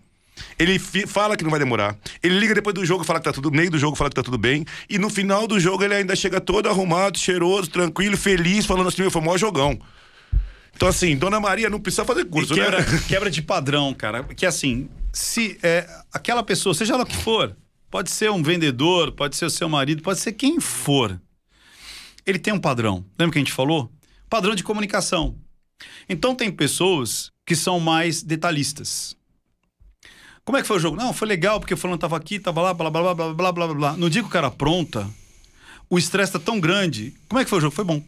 Ele 0.58 0.80
fala 0.80 1.38
que 1.38 1.44
não 1.44 1.52
vai 1.52 1.60
demorar. 1.60 1.96
Ele 2.24 2.40
liga 2.40 2.56
depois 2.56 2.74
do 2.74 2.84
jogo, 2.84 3.04
fala 3.04 3.20
que 3.20 3.26
tá 3.26 3.32
tudo, 3.34 3.52
meio 3.52 3.70
do 3.70 3.78
jogo, 3.78 3.96
fala 3.96 4.10
que 4.10 4.16
tá 4.16 4.24
tudo 4.24 4.38
bem. 4.40 4.66
E 4.90 4.98
no 4.98 5.12
final 5.12 5.46
do 5.46 5.60
jogo 5.60 5.84
ele 5.84 5.94
ainda 5.94 6.16
chega 6.16 6.42
todo 6.42 6.68
arrumado, 6.68 7.20
cheiroso, 7.20 7.70
tranquilo, 7.70 8.18
feliz, 8.18 8.66
falando 8.66 8.88
assim: 8.88 9.08
foi 9.12 9.22
o 9.22 9.26
maior 9.26 9.38
jogão. 9.38 9.80
Então, 10.76 10.88
assim, 10.88 11.16
Dona 11.16 11.40
Maria 11.40 11.70
não 11.70 11.80
precisa 11.80 12.04
fazer 12.04 12.26
curso, 12.26 12.54
quebra, 12.54 12.80
né? 12.80 12.86
Quebra 13.08 13.32
de 13.32 13.42
padrão, 13.42 13.94
cara. 13.94 14.24
Que 14.24 14.46
assim, 14.46 14.90
se 15.12 15.58
é, 15.62 15.88
aquela 16.12 16.44
pessoa, 16.44 16.74
seja 16.74 16.94
ela 16.96 17.06
que 17.06 17.16
for, 17.16 17.56
pode 17.90 18.10
ser 18.10 18.32
um 18.32 18.42
vendedor, 18.42 19.12
pode 19.12 19.36
ser 19.36 19.46
o 19.46 19.50
seu 19.50 19.70
marido, 19.70 20.02
pode 20.02 20.20
ser 20.20 20.34
quem 20.34 20.60
for, 20.60 21.22
ele 22.26 22.40
tem 22.40 22.54
um 22.54 22.60
padrão. 22.60 23.06
Lembra 23.20 23.30
o 23.30 23.32
que 23.32 23.38
a 23.38 23.42
gente 23.42 23.54
falou? 23.54 23.92
Padrão 24.30 24.56
de 24.56 24.64
comunicação. 24.64 25.36
Então, 26.10 26.34
tem 26.34 26.52
pessoas 26.52 27.32
que 27.46 27.56
são 27.56 27.80
mais 27.80 28.24
detalhistas. 28.24 29.16
Como 30.46 30.58
é 30.58 30.62
que 30.62 30.68
foi 30.68 30.78
o 30.78 30.80
jogo? 30.80 30.98
Não, 30.98 31.14
foi 31.14 31.28
legal, 31.28 31.60
porque 31.60 31.74
o 31.74 31.78
fulano 31.78 31.98
tava 31.98 32.18
aqui, 32.18 32.40
tava 32.40 32.62
lá, 32.62 32.74
blá, 32.74 32.90
blá, 32.90 33.14
blá, 33.14 33.16
blá, 33.16 33.34
blá, 33.34 33.52
blá, 33.52 33.74
blá. 33.74 33.94
No 33.94 34.10
dia 34.10 34.22
que 34.22 34.28
o 34.28 34.32
cara 34.32 34.52
pronta, 34.52 35.10
o 35.90 35.98
estresse 35.98 36.34
tá 36.34 36.40
tão 36.40 36.60
grande. 36.60 37.14
Como 37.30 37.40
é 37.40 37.44
que 37.44 37.50
foi 37.50 37.60
o 37.60 37.62
jogo? 37.62 37.76
Foi 37.76 37.86
bom. 37.86 38.04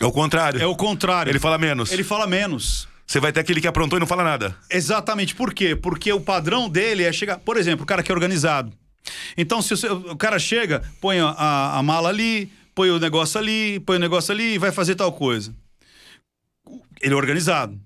É 0.00 0.04
o 0.06 0.12
contrário. 0.12 0.60
É 0.60 0.66
o 0.66 0.76
contrário. 0.76 1.30
Ele 1.30 1.38
fala 1.40 1.58
menos. 1.58 1.90
Ele 1.92 2.04
fala 2.04 2.26
menos. 2.26 2.88
Você 3.06 3.18
vai 3.20 3.32
ter 3.32 3.40
aquele 3.40 3.60
que 3.60 3.66
aprontou 3.66 3.98
e 3.98 4.00
não 4.00 4.06
fala 4.06 4.22
nada. 4.22 4.54
Exatamente. 4.70 5.34
Por 5.34 5.54
quê? 5.54 5.74
Porque 5.74 6.12
o 6.12 6.20
padrão 6.20 6.68
dele 6.68 7.04
é 7.04 7.12
chegar. 7.12 7.38
Por 7.38 7.56
exemplo, 7.56 7.84
o 7.84 7.86
cara 7.86 8.02
que 8.02 8.12
é 8.12 8.14
organizado. 8.14 8.72
Então, 9.36 9.62
se 9.62 9.72
o, 9.74 10.10
o 10.12 10.16
cara 10.16 10.38
chega, 10.38 10.82
põe 11.00 11.18
a, 11.18 11.28
a- 11.30 11.78
a 11.78 11.82
mala 11.82 12.10
ali, 12.10 12.52
põe 12.74 12.90
o 12.90 12.98
negócio 12.98 13.40
ali, 13.40 13.80
põe 13.80 13.96
o 13.96 14.00
negócio 14.00 14.32
ali 14.32 14.54
e 14.54 14.58
vai 14.58 14.70
fazer 14.70 14.94
tal 14.94 15.10
coisa. 15.12 15.54
Ele 17.00 17.14
é 17.14 17.16
organizado. 17.16 17.78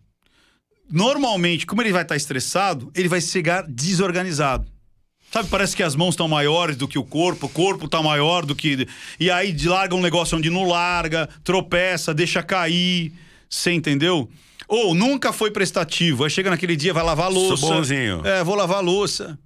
Normalmente, 0.90 1.64
como 1.66 1.80
ele 1.82 1.92
vai 1.92 2.02
estar 2.02 2.16
estressado, 2.16 2.90
ele 2.94 3.08
vai 3.08 3.20
chegar 3.20 3.62
desorganizado. 3.66 4.66
Sabe, 5.32 5.48
parece 5.48 5.74
que 5.74 5.82
as 5.82 5.96
mãos 5.96 6.10
estão 6.10 6.28
maiores 6.28 6.76
do 6.76 6.86
que 6.86 6.98
o 6.98 7.04
corpo, 7.04 7.46
o 7.46 7.48
corpo 7.48 7.86
está 7.86 8.02
maior 8.02 8.44
do 8.44 8.54
que. 8.54 8.86
E 9.18 9.30
aí 9.30 9.56
larga 9.64 9.94
um 9.94 10.00
negócio 10.00 10.36
onde 10.36 10.50
não 10.50 10.64
larga, 10.64 11.26
tropeça, 11.42 12.12
deixa 12.12 12.42
cair. 12.42 13.14
Você 13.48 13.72
entendeu? 13.72 14.28
Ou 14.68 14.94
nunca 14.94 15.32
foi 15.32 15.50
prestativo. 15.50 16.24
Aí 16.24 16.30
chega 16.30 16.50
naquele 16.50 16.76
dia, 16.76 16.92
vai 16.92 17.02
lavar 17.02 17.26
a 17.26 17.28
louça. 17.30 17.66
bonzinho. 17.66 18.20
É, 18.26 18.44
vou 18.44 18.54
lavar 18.54 18.78
a 18.78 18.80
louça. 18.80 19.38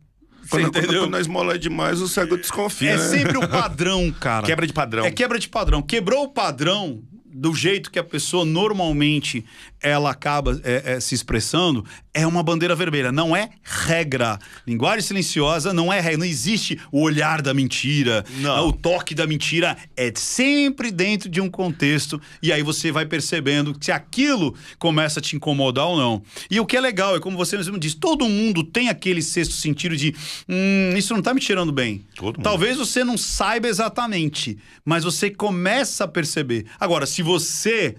Quando, 0.51 0.73
quando, 0.73 0.87
quando 0.87 1.11
nós 1.11 1.29
mola 1.29 1.55
é 1.55 1.59
demais, 1.59 2.01
o 2.01 2.09
cego 2.09 2.37
desconfia. 2.37 2.91
É 2.91 2.97
né? 2.97 3.09
sempre 3.09 3.39
o 3.39 3.49
padrão, 3.49 4.11
cara. 4.13 4.47
Quebra 4.47 4.67
de 4.67 4.73
padrão. 4.73 5.05
É 5.05 5.11
quebra 5.13 5.39
de 5.39 5.49
padrão. 5.49 5.83
Quebrou 5.83 6.25
o 6.25 6.29
padrão 6.29 7.01
do 7.25 7.55
jeito 7.55 7.91
que 7.91 7.99
a 7.99 8.05
pessoa 8.05 8.45
normalmente 8.45 9.45
ela 9.87 10.11
acaba 10.11 10.61
é, 10.65 10.95
é, 10.95 11.01
se 11.01 11.15
expressando, 11.15 11.85
é 12.13 12.27
uma 12.27 12.43
bandeira 12.43 12.75
vermelha. 12.75 13.13
Não 13.13 13.37
é 13.37 13.51
regra. 13.63 14.37
Linguagem 14.67 15.01
silenciosa 15.01 15.73
não 15.73 15.93
é 15.93 16.01
regra. 16.01 16.19
Não 16.19 16.27
existe 16.27 16.77
o 16.91 17.03
olhar 17.03 17.41
da 17.41 17.55
mentira, 17.55 18.25
Não. 18.39 18.67
o 18.67 18.73
toque 18.73 19.15
da 19.15 19.29
mentira. 19.29 19.77
É 19.97 20.13
sempre 20.17 20.91
dentro 20.91 21.29
de 21.29 21.41
um 21.41 21.49
contexto. 21.49 22.21
E 22.43 22.53
aí 22.53 22.65
você 22.65 22.91
vai 22.91 23.07
percebendo 23.07 23.77
se 23.81 23.93
aquilo 23.93 24.57
começa 24.77 25.21
a 25.21 25.23
te 25.23 25.37
incomodar 25.37 25.87
ou 25.87 25.97
não. 25.97 26.21
E 26.51 26.59
o 26.59 26.67
que 26.67 26.77
é 26.77 26.81
legal 26.81 27.15
é, 27.15 27.21
como 27.21 27.37
você 27.37 27.57
mesmo 27.57 27.79
disse, 27.79 27.95
todo 27.95 28.29
mundo 28.29 28.65
tem 28.65 28.89
aquele 28.89 29.23
sexto 29.23 29.55
sentido 29.55 29.97
de 29.97 30.13
hum, 30.49 30.97
isso 30.97 31.15
não 31.15 31.23
tá 31.23 31.33
me 31.33 31.41
tirando 31.41 31.71
bem. 31.71 32.05
Todo 32.17 32.39
mundo. 32.39 32.43
Talvez 32.43 32.77
você 32.77 33.05
não 33.05 33.17
saiba 33.17 33.69
exatamente, 33.69 34.59
mas 34.85 35.05
você 35.05 35.31
começa 35.31 36.03
a 36.03 36.09
perceber. 36.09 36.67
Agora, 36.81 37.07
se 37.07 37.23
você 37.23 37.95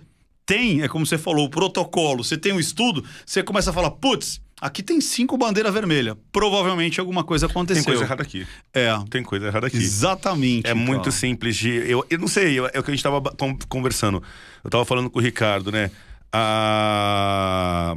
tem, 0.47 0.81
é 0.81 0.87
como 0.87 1.05
você 1.05 1.17
falou, 1.17 1.45
o 1.45 1.49
protocolo, 1.49 2.23
você 2.23 2.35
tem 2.37 2.53
um 2.53 2.59
estudo, 2.59 3.03
você 3.25 3.43
começa 3.43 3.69
a 3.69 3.73
falar, 3.73 3.91
putz, 3.91 4.41
aqui 4.61 4.81
tem 4.81 4.99
cinco 5.01 5.37
bandeiras 5.37 5.71
vermelhas. 5.73 6.15
Provavelmente 6.31 6.99
alguma 6.99 7.23
coisa 7.23 7.45
aconteceu. 7.45 7.83
Tem 7.83 7.91
coisa 7.93 8.03
errada 8.05 8.23
aqui. 8.23 8.47
É. 8.73 8.87
Tem 9.09 9.21
coisa 9.21 9.47
errada 9.47 9.67
aqui. 9.67 9.77
Exatamente. 9.77 10.65
É 10.67 10.73
muito 10.73 11.01
cara. 11.01 11.11
simples 11.11 11.55
de. 11.57 11.69
Eu, 11.69 12.03
eu 12.09 12.17
não 12.17 12.27
sei, 12.29 12.57
eu- 12.57 12.65
é 12.73 12.79
o 12.79 12.83
que 12.83 12.89
a 12.89 12.93
gente 12.95 13.03
tava 13.03 13.19
ba- 13.19 13.33
con- 13.37 13.57
conversando. 13.69 14.23
Eu 14.63 14.69
tava 14.69 14.85
falando 14.85 15.09
com 15.09 15.19
o 15.19 15.21
Ricardo, 15.21 15.71
né? 15.71 15.91
Ah, 16.31 17.95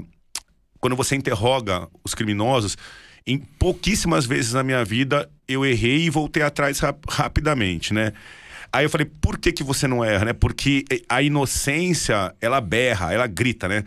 quando 0.81 0.97
você 0.97 1.15
interroga 1.15 1.87
os 2.05 2.15
criminosos, 2.15 2.77
em 3.27 3.39
pouquíssimas 3.39 4.27
vezes 4.27 4.53
na 4.55 4.63
minha 4.63 4.85
vida 4.85 5.31
eu 5.47 5.65
errei 5.65 6.05
e 6.07 6.11
voltei 6.11 6.43
atrás 6.43 6.81
rap- 6.81 7.05
rapidamente, 7.09 7.93
né? 7.95 8.13
Aí 8.73 8.85
eu 8.85 8.91
falei, 8.91 9.07
por 9.21 9.37
que, 9.39 9.53
que 9.53 9.65
você 9.65 9.89
não 9.89 10.05
erra, 10.05 10.27
né? 10.27 10.33
Porque 10.33 10.85
a 11.09 11.21
inocência, 11.21 12.35
ela 12.41 12.61
berra, 12.61 13.13
ela 13.13 13.27
grita, 13.27 13.69
né? 13.69 13.85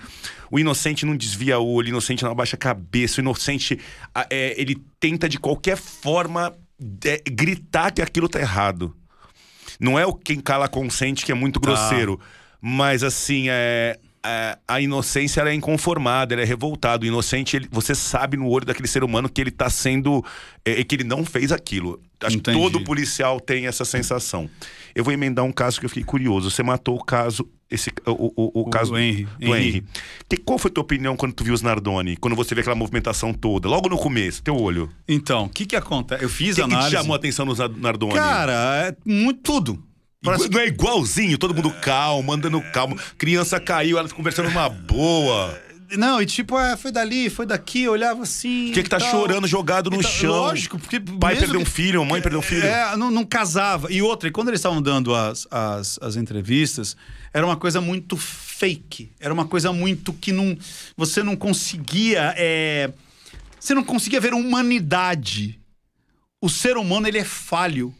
O 0.52 0.60
inocente 0.60 1.06
não 1.06 1.16
desvia 1.16 1.58
o 1.58 1.66
olho, 1.66 1.88
o 1.88 1.90
inocente 1.90 2.24
não 2.24 2.32
abaixa 2.32 2.56
a 2.56 2.60
cabeça, 2.60 3.20
o 3.20 3.24
inocente, 3.24 3.80
é, 4.30 4.60
ele 4.60 4.76
tenta 5.00 5.30
de 5.30 5.40
qualquer 5.40 5.78
forma 5.78 6.54
é, 7.06 7.22
gritar 7.30 7.92
que 7.92 8.02
aquilo 8.02 8.28
tá 8.28 8.40
errado. 8.40 8.96
Não 9.80 9.98
é 9.98 10.06
o 10.06 10.14
quem 10.14 10.40
cala 10.40 10.68
consente 10.68 11.26
que 11.26 11.32
é 11.32 11.36
muito 11.36 11.60
tá. 11.60 11.68
grosseiro, 11.68 12.20
mas 12.62 13.04
assim, 13.04 13.46
é 13.50 13.98
a, 14.24 14.58
a 14.68 14.82
inocência 14.82 15.42
é 15.42 15.54
inconformada, 15.54 16.34
ela 16.34 16.42
é 16.42 16.46
revoltada. 16.46 17.04
O 17.04 17.08
inocente, 17.08 17.58
ele, 17.58 17.68
você 17.70 17.94
sabe 17.94 18.38
no 18.38 18.48
olho 18.48 18.66
daquele 18.66 18.88
ser 18.88 19.04
humano 19.04 19.28
que 19.28 19.42
ele 19.42 19.50
está 19.50 19.70
sendo. 19.70 20.24
É, 20.64 20.84
que 20.84 20.96
ele 20.96 21.04
não 21.04 21.26
fez 21.26 21.52
aquilo. 21.52 22.02
Acho 22.22 22.38
Entendi. 22.38 22.58
que 22.58 22.64
todo 22.64 22.84
policial 22.86 23.40
tem 23.40 23.68
essa 23.68 23.84
sensação. 23.84 24.50
Eu 24.96 25.04
vou 25.04 25.12
emendar 25.14 25.44
um 25.44 25.52
caso 25.52 25.78
que 25.80 25.86
eu 25.86 25.90
fiquei 25.90 26.06
curioso. 26.06 26.50
Você 26.50 26.64
matou 26.64 26.96
o 26.96 27.04
caso. 27.04 27.46
Esse, 27.70 27.92
o, 28.06 28.12
o, 28.12 28.34
o, 28.36 28.62
o 28.62 28.70
caso 28.70 28.92
do 28.92 28.98
Henry. 28.98 29.28
Do 29.40 29.56
Henry. 29.56 29.84
Que, 30.30 30.38
qual 30.38 30.58
foi 30.58 30.72
a 30.72 30.74
tua 30.74 30.84
opinião 30.84 31.18
quando 31.18 31.34
tu 31.34 31.44
viu 31.44 31.54
os 31.54 31.62
Nardoni? 31.62 32.16
Quando 32.16 32.36
você 32.36 32.56
vê 32.56 32.62
aquela 32.62 32.76
movimentação 32.76 33.34
toda? 33.34 33.68
Logo 33.68 33.90
no 33.90 33.98
começo, 33.98 34.42
teu 34.42 34.56
olho. 34.56 34.90
Então, 35.08 35.46
o 35.46 35.50
que 35.50 35.66
que 35.66 35.76
acontece? 35.76 36.24
Eu 36.24 36.30
fiz 36.30 36.56
que 36.56 36.62
análise... 36.62 36.88
O 36.88 36.92
que 36.92 36.98
chamou 36.98 37.14
a 37.14 37.18
atenção 37.18 37.46
nos 37.46 37.58
Nardoni? 37.58 38.14
Cara, 38.14 38.88
é 38.88 38.96
muito 39.04 39.42
tudo. 39.42 39.84
Parece 40.24 40.50
não 40.50 40.60
é 40.60 40.68
igualzinho, 40.68 41.38
todo 41.38 41.54
mundo 41.54 41.70
calmo, 41.82 42.32
andando 42.32 42.62
calmo. 42.72 42.98
Criança 43.18 43.60
caiu, 43.60 43.98
ela 43.98 44.08
conversando 44.10 44.48
uma 44.50 44.70
boa. 44.70 45.62
Não, 45.98 46.22
e 46.22 46.26
tipo, 46.26 46.58
é, 46.58 46.76
foi 46.76 46.92
dali, 46.92 47.30
foi 47.30 47.46
daqui, 47.46 47.88
olhava 47.88 48.24
assim. 48.24 48.72
O 48.72 48.74
que, 48.74 48.84
que 48.84 48.90
tá 48.90 48.98
tal. 48.98 49.12
chorando 49.12 49.46
jogado 49.48 49.90
no 49.90 49.98
então, 49.98 50.10
chão? 50.10 50.32
Lógico, 50.32 50.80
porque. 50.80 51.00
Pai 51.00 51.36
perdeu 51.36 51.58
que, 51.58 51.64
um 51.64 51.66
filho, 51.66 52.04
mãe 52.06 52.22
perdeu 52.22 52.40
um 52.40 52.44
filho. 52.44 52.66
É, 52.66 52.96
não, 52.96 53.12
não, 53.12 53.26
casava. 53.26 53.92
E 53.92 54.02
outra, 54.02 54.30
e 54.30 54.32
quando 54.32 54.48
eles 54.48 54.60
estavam 54.60 54.82
dando 54.82 55.14
as, 55.14 55.48
as, 55.52 56.00
as 56.02 56.16
entrevistas, 56.16 56.96
era 57.34 57.46
uma 57.46 57.58
coisa 57.58 57.80
muito 57.82 58.18
fake. 58.18 59.12
Era 59.20 59.34
uma 59.34 59.46
coisa 59.46 59.72
muito 59.72 60.14
que 60.14 60.32
não. 60.32 60.58
Você 60.98 61.22
não 61.22 61.36
conseguia. 61.36 62.34
É, 62.38 62.92
você 63.60 63.74
não 63.74 63.84
conseguia 63.84 64.20
ver 64.20 64.34
humanidade. 64.34 65.60
O 66.42 66.50
ser 66.50 66.78
humano, 66.78 67.08
ele 67.08 67.20
é 67.20 67.26
falho. 67.26 67.94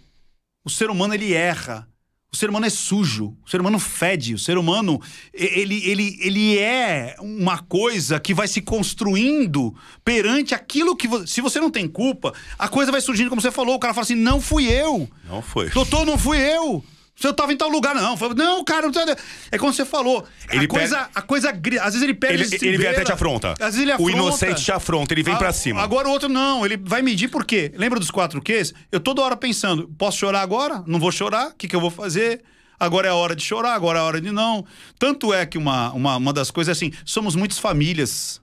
O 0.66 0.70
ser 0.70 0.90
humano, 0.90 1.14
ele 1.14 1.34
erra. 1.34 1.88
O 2.34 2.36
ser 2.36 2.50
humano 2.50 2.66
é 2.66 2.70
sujo, 2.72 3.38
o 3.46 3.50
ser 3.50 3.62
humano 3.62 3.78
fede, 3.78 4.34
o 4.34 4.40
ser 4.40 4.58
humano 4.58 5.00
ele, 5.32 5.88
ele, 5.88 6.18
ele 6.20 6.58
é 6.58 7.16
uma 7.20 7.60
coisa 7.60 8.20
que 8.20 8.34
vai 8.34 8.48
se 8.48 8.60
construindo 8.60 9.76
perante 10.04 10.56
aquilo 10.56 10.96
que 10.96 11.08
você, 11.08 11.28
se 11.28 11.42
você 11.42 11.60
não 11.60 11.70
tem 11.70 11.88
culpa, 11.88 12.34
a 12.58 12.68
coisa 12.68 12.92
vai 12.92 13.02
surgindo 13.02 13.30
como 13.30 13.40
você 13.40 13.52
falou, 13.52 13.76
o 13.76 13.80
cara 13.80 13.94
fala 13.94 14.04
assim: 14.04 14.16
"Não 14.16 14.42
fui 14.42 14.66
eu". 14.66 15.08
Não 15.30 15.44
foi. 15.44 15.70
Doutor, 15.70 16.08
não 16.08 16.18
fui 16.18 16.40
eu. 16.40 16.84
Você 17.16 17.30
estava 17.30 17.54
em 17.54 17.58
tal 17.58 17.70
lugar, 17.70 17.94
não. 17.94 18.16
Não, 18.36 18.64
cara, 18.64 18.90
não 18.90 19.16
É 19.52 19.58
como 19.58 19.72
você 19.72 19.86
falou. 19.86 20.26
Ele 20.50 20.66
a 20.66 20.68
coisa, 20.68 20.98
pega... 20.98 21.10
a 21.14 21.22
coisa. 21.22 21.50
Às 21.52 21.94
vezes 21.94 22.02
ele 22.02 22.14
pega. 22.14 22.34
Ele, 22.34 22.58
ele 22.62 22.78
vem 22.78 22.88
até 22.88 23.04
te 23.04 23.12
afronta. 23.12 23.54
Às 23.54 23.76
vezes 23.76 23.82
ele 23.82 23.92
afronta. 23.92 24.12
O 24.12 24.16
inocente 24.16 24.64
te 24.64 24.72
afronta, 24.72 25.14
ele 25.14 25.24
vem 25.24 25.36
a, 25.36 25.38
pra 25.38 25.54
cima. 25.54 25.82
Agora 25.82 26.08
o 26.08 26.12
outro 26.12 26.28
não. 26.28 26.66
Ele 26.66 26.76
vai 26.78 27.02
medir 27.02 27.30
por 27.30 27.46
quê? 27.46 27.72
Lembra 27.76 28.00
dos 28.00 28.10
quatro 28.10 28.42
Qs? 28.42 28.74
Eu 28.92 29.00
toda 29.00 29.22
hora 29.22 29.38
pensando: 29.38 29.88
posso 29.98 30.18
chorar 30.18 30.42
agora? 30.42 30.84
Não 30.88 31.00
vou 31.00 31.12
chorar? 31.12 31.50
O 31.50 31.56
que, 31.56 31.68
que 31.68 31.76
eu 31.76 31.82
vou 31.82 31.92
fazer? 31.92 32.42
Agora 32.80 33.08
é 33.08 33.12
a 33.12 33.16
hora 33.16 33.36
de 33.36 33.44
chorar, 33.44 33.76
agora 33.76 34.00
é 34.00 34.02
a 34.02 34.06
hora 34.06 34.20
de 34.20 34.32
não. 34.32 34.66
Tanto 34.98 35.34
é 35.34 35.46
que 35.46 35.58
uma, 35.58 35.94
uma, 35.94 36.18
uma 36.18 36.34
das 36.34 36.50
coisas 36.50 36.70
é 36.70 36.78
assim: 36.78 36.92
somos 37.06 37.36
muitas 37.36 37.60
famílias. 37.60 38.42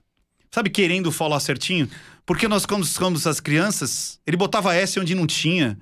Sabe, 0.53 0.69
querendo 0.69 1.11
falar 1.11 1.39
certinho? 1.39 1.89
Porque 2.25 2.47
nós, 2.47 2.65
quando 2.65 2.85
somos 2.85 3.25
as 3.27 3.39
crianças, 3.39 4.19
ele 4.25 4.37
botava 4.37 4.75
S 4.75 4.99
onde 4.99 5.13
não 5.13 5.27
tinha. 5.27 5.77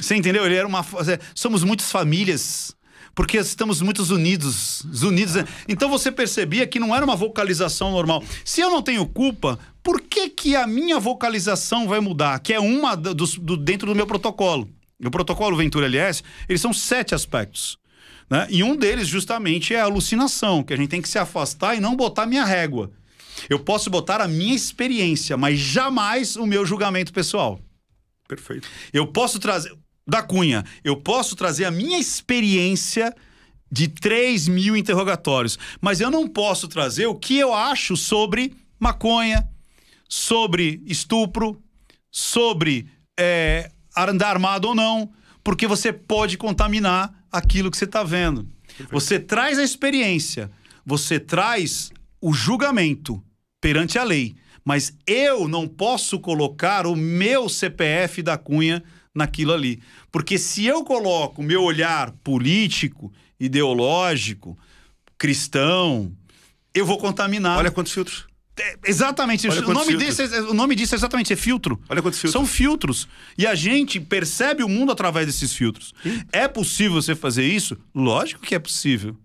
Você 0.00 0.14
entendeu? 0.14 0.44
Ele 0.44 0.54
era 0.54 0.66
uma. 0.66 0.84
Somos 1.34 1.62
muitas 1.62 1.90
famílias 1.90 2.76
porque 3.14 3.36
estamos 3.36 3.82
muito 3.82 4.00
unidos, 4.14 4.84
unidos. 5.02 5.34
Né? 5.34 5.44
Então 5.66 5.88
você 5.88 6.12
percebia 6.12 6.66
que 6.68 6.78
não 6.78 6.94
era 6.94 7.04
uma 7.04 7.16
vocalização 7.16 7.90
normal. 7.90 8.22
Se 8.44 8.60
eu 8.60 8.70
não 8.70 8.80
tenho 8.80 9.04
culpa, 9.06 9.58
por 9.82 10.00
que 10.00 10.28
que 10.28 10.54
a 10.54 10.68
minha 10.68 11.00
vocalização 11.00 11.88
vai 11.88 11.98
mudar? 11.98 12.38
Que 12.38 12.54
é 12.54 12.60
uma 12.60 12.94
do, 12.94 13.14
do 13.14 13.56
dentro 13.56 13.88
do 13.88 13.94
meu 13.96 14.06
protocolo. 14.06 14.70
O 15.04 15.10
protocolo 15.10 15.56
Ventura 15.56 15.86
LS, 15.86 16.22
eles 16.48 16.60
são 16.60 16.72
sete 16.72 17.14
aspectos. 17.14 17.76
Né? 18.30 18.46
E 18.50 18.62
um 18.62 18.76
deles, 18.76 19.08
justamente, 19.08 19.74
é 19.74 19.80
a 19.80 19.84
alucinação, 19.84 20.62
que 20.62 20.72
a 20.72 20.76
gente 20.76 20.88
tem 20.88 21.00
que 21.00 21.08
se 21.08 21.18
afastar 21.18 21.74
e 21.74 21.80
não 21.80 21.96
botar 21.96 22.26
minha 22.26 22.44
régua. 22.44 22.90
Eu 23.48 23.58
posso 23.58 23.88
botar 23.88 24.20
a 24.20 24.28
minha 24.28 24.54
experiência, 24.54 25.36
mas 25.36 25.58
jamais 25.58 26.36
o 26.36 26.46
meu 26.46 26.66
julgamento 26.66 27.12
pessoal. 27.12 27.60
Perfeito. 28.26 28.68
Eu 28.92 29.06
posso 29.06 29.38
trazer 29.38 29.72
da 30.08 30.22
Cunha, 30.22 30.64
eu 30.82 30.96
posso 30.96 31.36
trazer 31.36 31.66
a 31.66 31.70
minha 31.70 31.98
experiência 31.98 33.14
de 33.70 33.88
3 33.88 34.48
mil 34.48 34.74
interrogatórios, 34.74 35.58
mas 35.82 36.00
eu 36.00 36.10
não 36.10 36.26
posso 36.26 36.66
trazer 36.66 37.06
o 37.06 37.14
que 37.14 37.38
eu 37.38 37.52
acho 37.52 37.94
sobre 37.94 38.54
maconha, 38.80 39.46
sobre 40.08 40.82
estupro, 40.86 41.62
sobre 42.10 42.90
é, 43.20 43.70
andar 43.94 44.30
armado 44.30 44.68
ou 44.68 44.74
não, 44.74 45.12
porque 45.44 45.66
você 45.66 45.92
pode 45.92 46.38
contaminar 46.38 47.12
aquilo 47.30 47.70
que 47.70 47.76
você 47.76 47.84
está 47.84 48.02
vendo. 48.02 48.48
Perfeito. 48.66 48.90
Você 48.90 49.20
traz 49.20 49.58
a 49.58 49.62
experiência, 49.62 50.50
você 50.86 51.20
traz 51.20 51.92
o 52.18 52.32
julgamento 52.32 53.22
perante 53.60 53.98
a 53.98 54.04
lei, 54.04 54.36
mas 54.64 54.94
eu 55.06 55.46
não 55.46 55.68
posso 55.68 56.18
colocar 56.18 56.86
o 56.86 56.96
meu 56.96 57.46
CPF 57.46 58.22
da 58.22 58.38
Cunha 58.38 58.82
naquilo 59.18 59.52
ali. 59.52 59.82
Porque 60.10 60.38
se 60.38 60.64
eu 60.64 60.84
coloco 60.84 61.42
meu 61.42 61.62
olhar 61.62 62.12
político, 62.24 63.12
ideológico, 63.38 64.56
cristão, 65.18 66.10
eu 66.72 66.86
vou 66.86 66.96
contaminar. 66.96 67.58
Olha 67.58 67.70
quantos 67.70 67.92
filtros. 67.92 68.26
É, 68.58 68.76
exatamente. 68.86 69.46
O 69.48 69.72
nome, 69.72 69.96
desse, 69.96 70.22
é, 70.22 70.40
o 70.40 70.54
nome 70.54 70.74
disso 70.74 70.94
é 70.94 70.96
exatamente 70.96 71.32
é 71.32 71.36
filtro. 71.36 71.80
Olha 71.88 72.02
quantos 72.02 72.18
filtros. 72.20 72.32
São 72.32 72.46
filtros. 72.46 73.08
E 73.36 73.46
a 73.46 73.54
gente 73.54 74.00
percebe 74.00 74.62
o 74.62 74.68
mundo 74.68 74.90
através 74.90 75.26
desses 75.26 75.52
filtros. 75.52 75.94
Sim. 76.02 76.22
É 76.32 76.48
possível 76.48 76.94
você 76.94 77.14
fazer 77.14 77.44
isso? 77.44 77.76
Lógico 77.94 78.42
que 78.42 78.54
é 78.54 78.58
possível. 78.58 79.16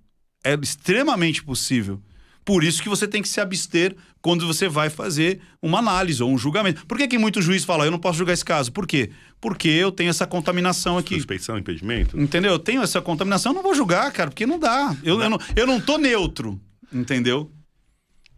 É 0.44 0.54
extremamente 0.62 1.44
possível. 1.44 2.02
Por 2.46 2.64
isso 2.64 2.82
que 2.84 2.90
você 2.90 3.08
tem 3.08 3.22
que 3.22 3.30
se 3.30 3.40
abster 3.40 3.96
quando 4.22 4.46
você 4.46 4.68
vai 4.68 4.90
fazer 4.90 5.40
uma 5.62 5.80
análise 5.80 6.22
ou 6.22 6.30
um 6.30 6.38
julgamento. 6.38 6.86
Por 6.86 6.98
que, 6.98 7.08
que 7.08 7.18
muito 7.18 7.42
juiz 7.42 7.64
fala, 7.64 7.86
eu 7.86 7.92
não 7.92 8.00
posso 8.00 8.18
julgar 8.18 8.34
esse 8.34 8.44
caso? 8.44 8.72
Por 8.72 8.86
quê? 8.86 9.12
Porque 9.40 9.70
eu 9.70 9.92
tenho 9.92 10.10
essa 10.10 10.28
contaminação 10.28 10.98
aqui. 10.98 11.16
Suspeição, 11.16 11.58
impedimento. 11.58 12.20
Entendeu? 12.20 12.52
Eu 12.52 12.60
tenho 12.60 12.82
essa 12.82 13.02
contaminação, 13.02 13.52
eu 13.52 13.56
não 13.56 13.64
vou 13.64 13.76
julgar, 13.76 14.12
cara, 14.12 14.30
porque 14.30 14.46
não 14.46 14.60
dá. 14.60 14.96
Eu, 15.04 15.18
não. 15.18 15.24
eu, 15.24 15.30
não, 15.30 15.40
eu 15.56 15.68
não 15.68 15.80
tô 15.80 15.98
neutro, 15.98 16.60
entendeu? 16.92 17.52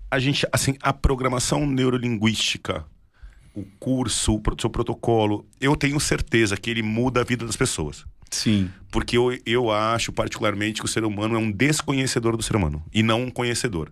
A 0.09 0.19
gente, 0.19 0.47
assim, 0.51 0.75
a 0.81 0.93
programação 0.93 1.65
neurolinguística, 1.65 2.85
o 3.55 3.63
curso, 3.79 4.35
o 4.35 4.61
seu 4.61 4.69
protocolo, 4.69 5.47
eu 5.59 5.75
tenho 5.75 5.99
certeza 5.99 6.57
que 6.57 6.69
ele 6.69 6.83
muda 6.83 7.21
a 7.21 7.23
vida 7.23 7.45
das 7.45 7.55
pessoas. 7.55 8.05
Sim. 8.29 8.69
Porque 8.91 9.17
eu, 9.17 9.37
eu 9.45 9.71
acho, 9.71 10.11
particularmente, 10.11 10.81
que 10.81 10.85
o 10.85 10.89
ser 10.89 11.03
humano 11.03 11.35
é 11.35 11.37
um 11.37 11.51
desconhecedor 11.51 12.35
do 12.37 12.43
ser 12.43 12.55
humano 12.55 12.83
e 12.93 13.03
não 13.03 13.23
um 13.23 13.31
conhecedor. 13.31 13.91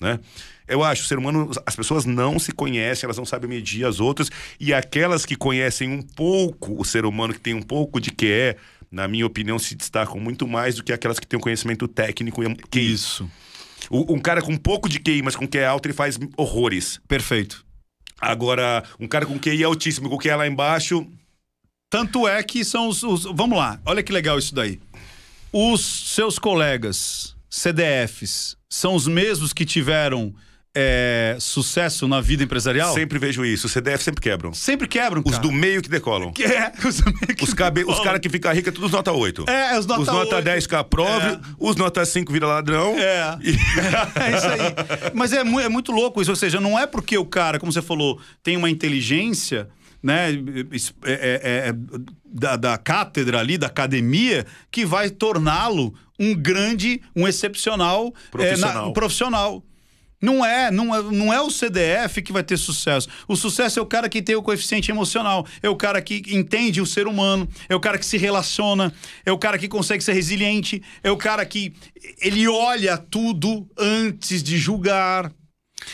Né? 0.00 0.18
Eu 0.66 0.82
acho, 0.82 1.02
o 1.02 1.06
ser 1.06 1.18
humano, 1.18 1.50
as 1.66 1.76
pessoas 1.76 2.04
não 2.04 2.38
se 2.38 2.52
conhecem, 2.52 3.06
elas 3.06 3.18
não 3.18 3.24
sabem 3.24 3.48
medir 3.48 3.84
as 3.84 4.00
outras, 4.00 4.30
e 4.58 4.72
aquelas 4.72 5.26
que 5.26 5.36
conhecem 5.36 5.90
um 5.90 6.02
pouco 6.02 6.80
o 6.80 6.84
ser 6.84 7.04
humano, 7.04 7.34
que 7.34 7.40
tem 7.40 7.54
um 7.54 7.62
pouco 7.62 8.00
de 8.00 8.10
que 8.10 8.26
é, 8.26 8.56
na 8.90 9.06
minha 9.06 9.26
opinião, 9.26 9.58
se 9.58 9.74
destacam 9.74 10.18
muito 10.18 10.46
mais 10.46 10.76
do 10.76 10.84
que 10.84 10.92
aquelas 10.92 11.18
que 11.18 11.26
têm 11.26 11.38
um 11.38 11.42
conhecimento 11.42 11.86
técnico 11.86 12.42
e 12.42 12.54
que 12.70 12.80
Isso. 12.80 13.28
um 13.90 14.18
cara 14.18 14.40
com 14.40 14.52
um 14.52 14.56
pouco 14.56 14.88
de 14.88 14.98
QI, 14.98 15.22
mas 15.22 15.36
com 15.36 15.46
QI 15.46 15.64
alto, 15.64 15.86
ele 15.86 15.94
faz 15.94 16.18
horrores. 16.36 17.00
Perfeito. 17.06 17.64
Agora, 18.20 18.82
um 18.98 19.06
cara 19.06 19.26
com 19.26 19.38
QI 19.38 19.64
altíssimo, 19.64 20.08
com 20.08 20.16
QI 20.16 20.34
lá 20.34 20.46
embaixo, 20.46 21.06
tanto 21.94 22.26
é 22.26 22.42
que 22.42 22.64
são 22.64 22.88
os, 22.88 23.04
os, 23.04 23.22
Vamos 23.22 23.56
lá, 23.56 23.78
olha 23.86 24.02
que 24.02 24.12
legal 24.12 24.36
isso 24.36 24.52
daí. 24.52 24.80
Os 25.52 26.12
seus 26.12 26.40
colegas 26.40 27.36
CDFs 27.48 28.56
são 28.68 28.96
os 28.96 29.06
mesmos 29.06 29.52
que 29.52 29.64
tiveram 29.64 30.34
é, 30.74 31.36
sucesso 31.38 32.08
na 32.08 32.20
vida 32.20 32.42
empresarial? 32.42 32.92
Sempre 32.92 33.16
vejo 33.16 33.44
isso. 33.44 33.68
Os 33.68 33.72
CDF 33.72 34.02
sempre 34.02 34.20
quebram. 34.20 34.52
Sempre 34.52 34.88
quebram, 34.88 35.22
cara. 35.22 35.36
Os 35.36 35.40
do 35.40 35.52
meio 35.52 35.80
que 35.80 35.88
decolam. 35.88 36.32
É, 36.40 36.72
os 36.84 36.96
do 36.96 37.12
meio 37.12 37.36
que 37.36 37.44
Os, 37.44 37.54
cabe... 37.54 37.84
os 37.84 38.00
caras 38.00 38.18
que 38.18 38.28
ficam 38.28 38.52
ricos 38.52 38.70
é 38.70 38.72
todos 38.72 38.90
nota 38.90 39.12
8. 39.12 39.48
É, 39.48 39.78
os 39.78 39.86
nota 39.86 40.00
Os 40.00 40.08
nota 40.08 40.36
8. 40.38 40.44
10 40.46 40.66
que 40.66 40.74
aprove, 40.74 41.28
é. 41.28 41.40
os 41.60 41.76
nota 41.76 42.04
5 42.04 42.32
vira 42.32 42.48
ladrão. 42.48 42.98
É. 42.98 43.38
E... 43.40 43.50
é 44.20 44.36
isso 44.36 44.46
aí. 44.48 45.10
Mas 45.14 45.32
é, 45.32 45.42
é 45.42 45.68
muito 45.68 45.92
louco 45.92 46.20
isso. 46.20 46.32
Ou 46.32 46.36
seja, 46.36 46.60
não 46.60 46.76
é 46.76 46.88
porque 46.88 47.16
o 47.16 47.24
cara, 47.24 47.60
como 47.60 47.70
você 47.70 47.80
falou, 47.80 48.20
tem 48.42 48.56
uma 48.56 48.68
inteligência 48.68 49.68
né, 50.04 50.30
é, 51.02 51.12
é, 51.12 51.68
é, 51.68 51.74
da, 52.26 52.56
da, 52.56 52.76
cátedra 52.76 53.40
ali, 53.40 53.56
da 53.56 53.68
academia, 53.68 54.44
que 54.70 54.84
vai 54.84 55.08
torná-lo 55.08 55.94
um 56.20 56.34
grande, 56.34 57.00
um 57.16 57.26
excepcional 57.26 58.12
profissional. 58.30 58.70
É, 58.70 58.74
na, 58.74 58.86
um 58.86 58.92
profissional. 58.92 59.64
Não 60.20 60.44
é, 60.44 60.70
não 60.70 60.94
é, 60.94 61.02
não 61.02 61.32
é 61.32 61.40
o 61.40 61.50
CDF 61.50 62.20
que 62.22 62.32
vai 62.32 62.42
ter 62.42 62.58
sucesso. 62.58 63.08
O 63.26 63.34
sucesso 63.34 63.78
é 63.78 63.82
o 63.82 63.86
cara 63.86 64.08
que 64.08 64.22
tem 64.22 64.36
o 64.36 64.42
coeficiente 64.42 64.90
emocional, 64.90 65.46
é 65.62 65.68
o 65.68 65.76
cara 65.76 66.02
que 66.02 66.22
entende 66.28 66.82
o 66.82 66.86
ser 66.86 67.06
humano, 67.06 67.48
é 67.66 67.74
o 67.74 67.80
cara 67.80 67.98
que 67.98 68.06
se 68.06 68.18
relaciona, 68.18 68.92
é 69.24 69.32
o 69.32 69.38
cara 69.38 69.58
que 69.58 69.68
consegue 69.68 70.04
ser 70.04 70.12
resiliente, 70.12 70.82
é 71.02 71.10
o 71.10 71.16
cara 71.16 71.44
que 71.46 71.74
ele 72.20 72.46
olha 72.46 72.98
tudo 72.98 73.66
antes 73.78 74.42
de 74.42 74.58
julgar. 74.58 75.32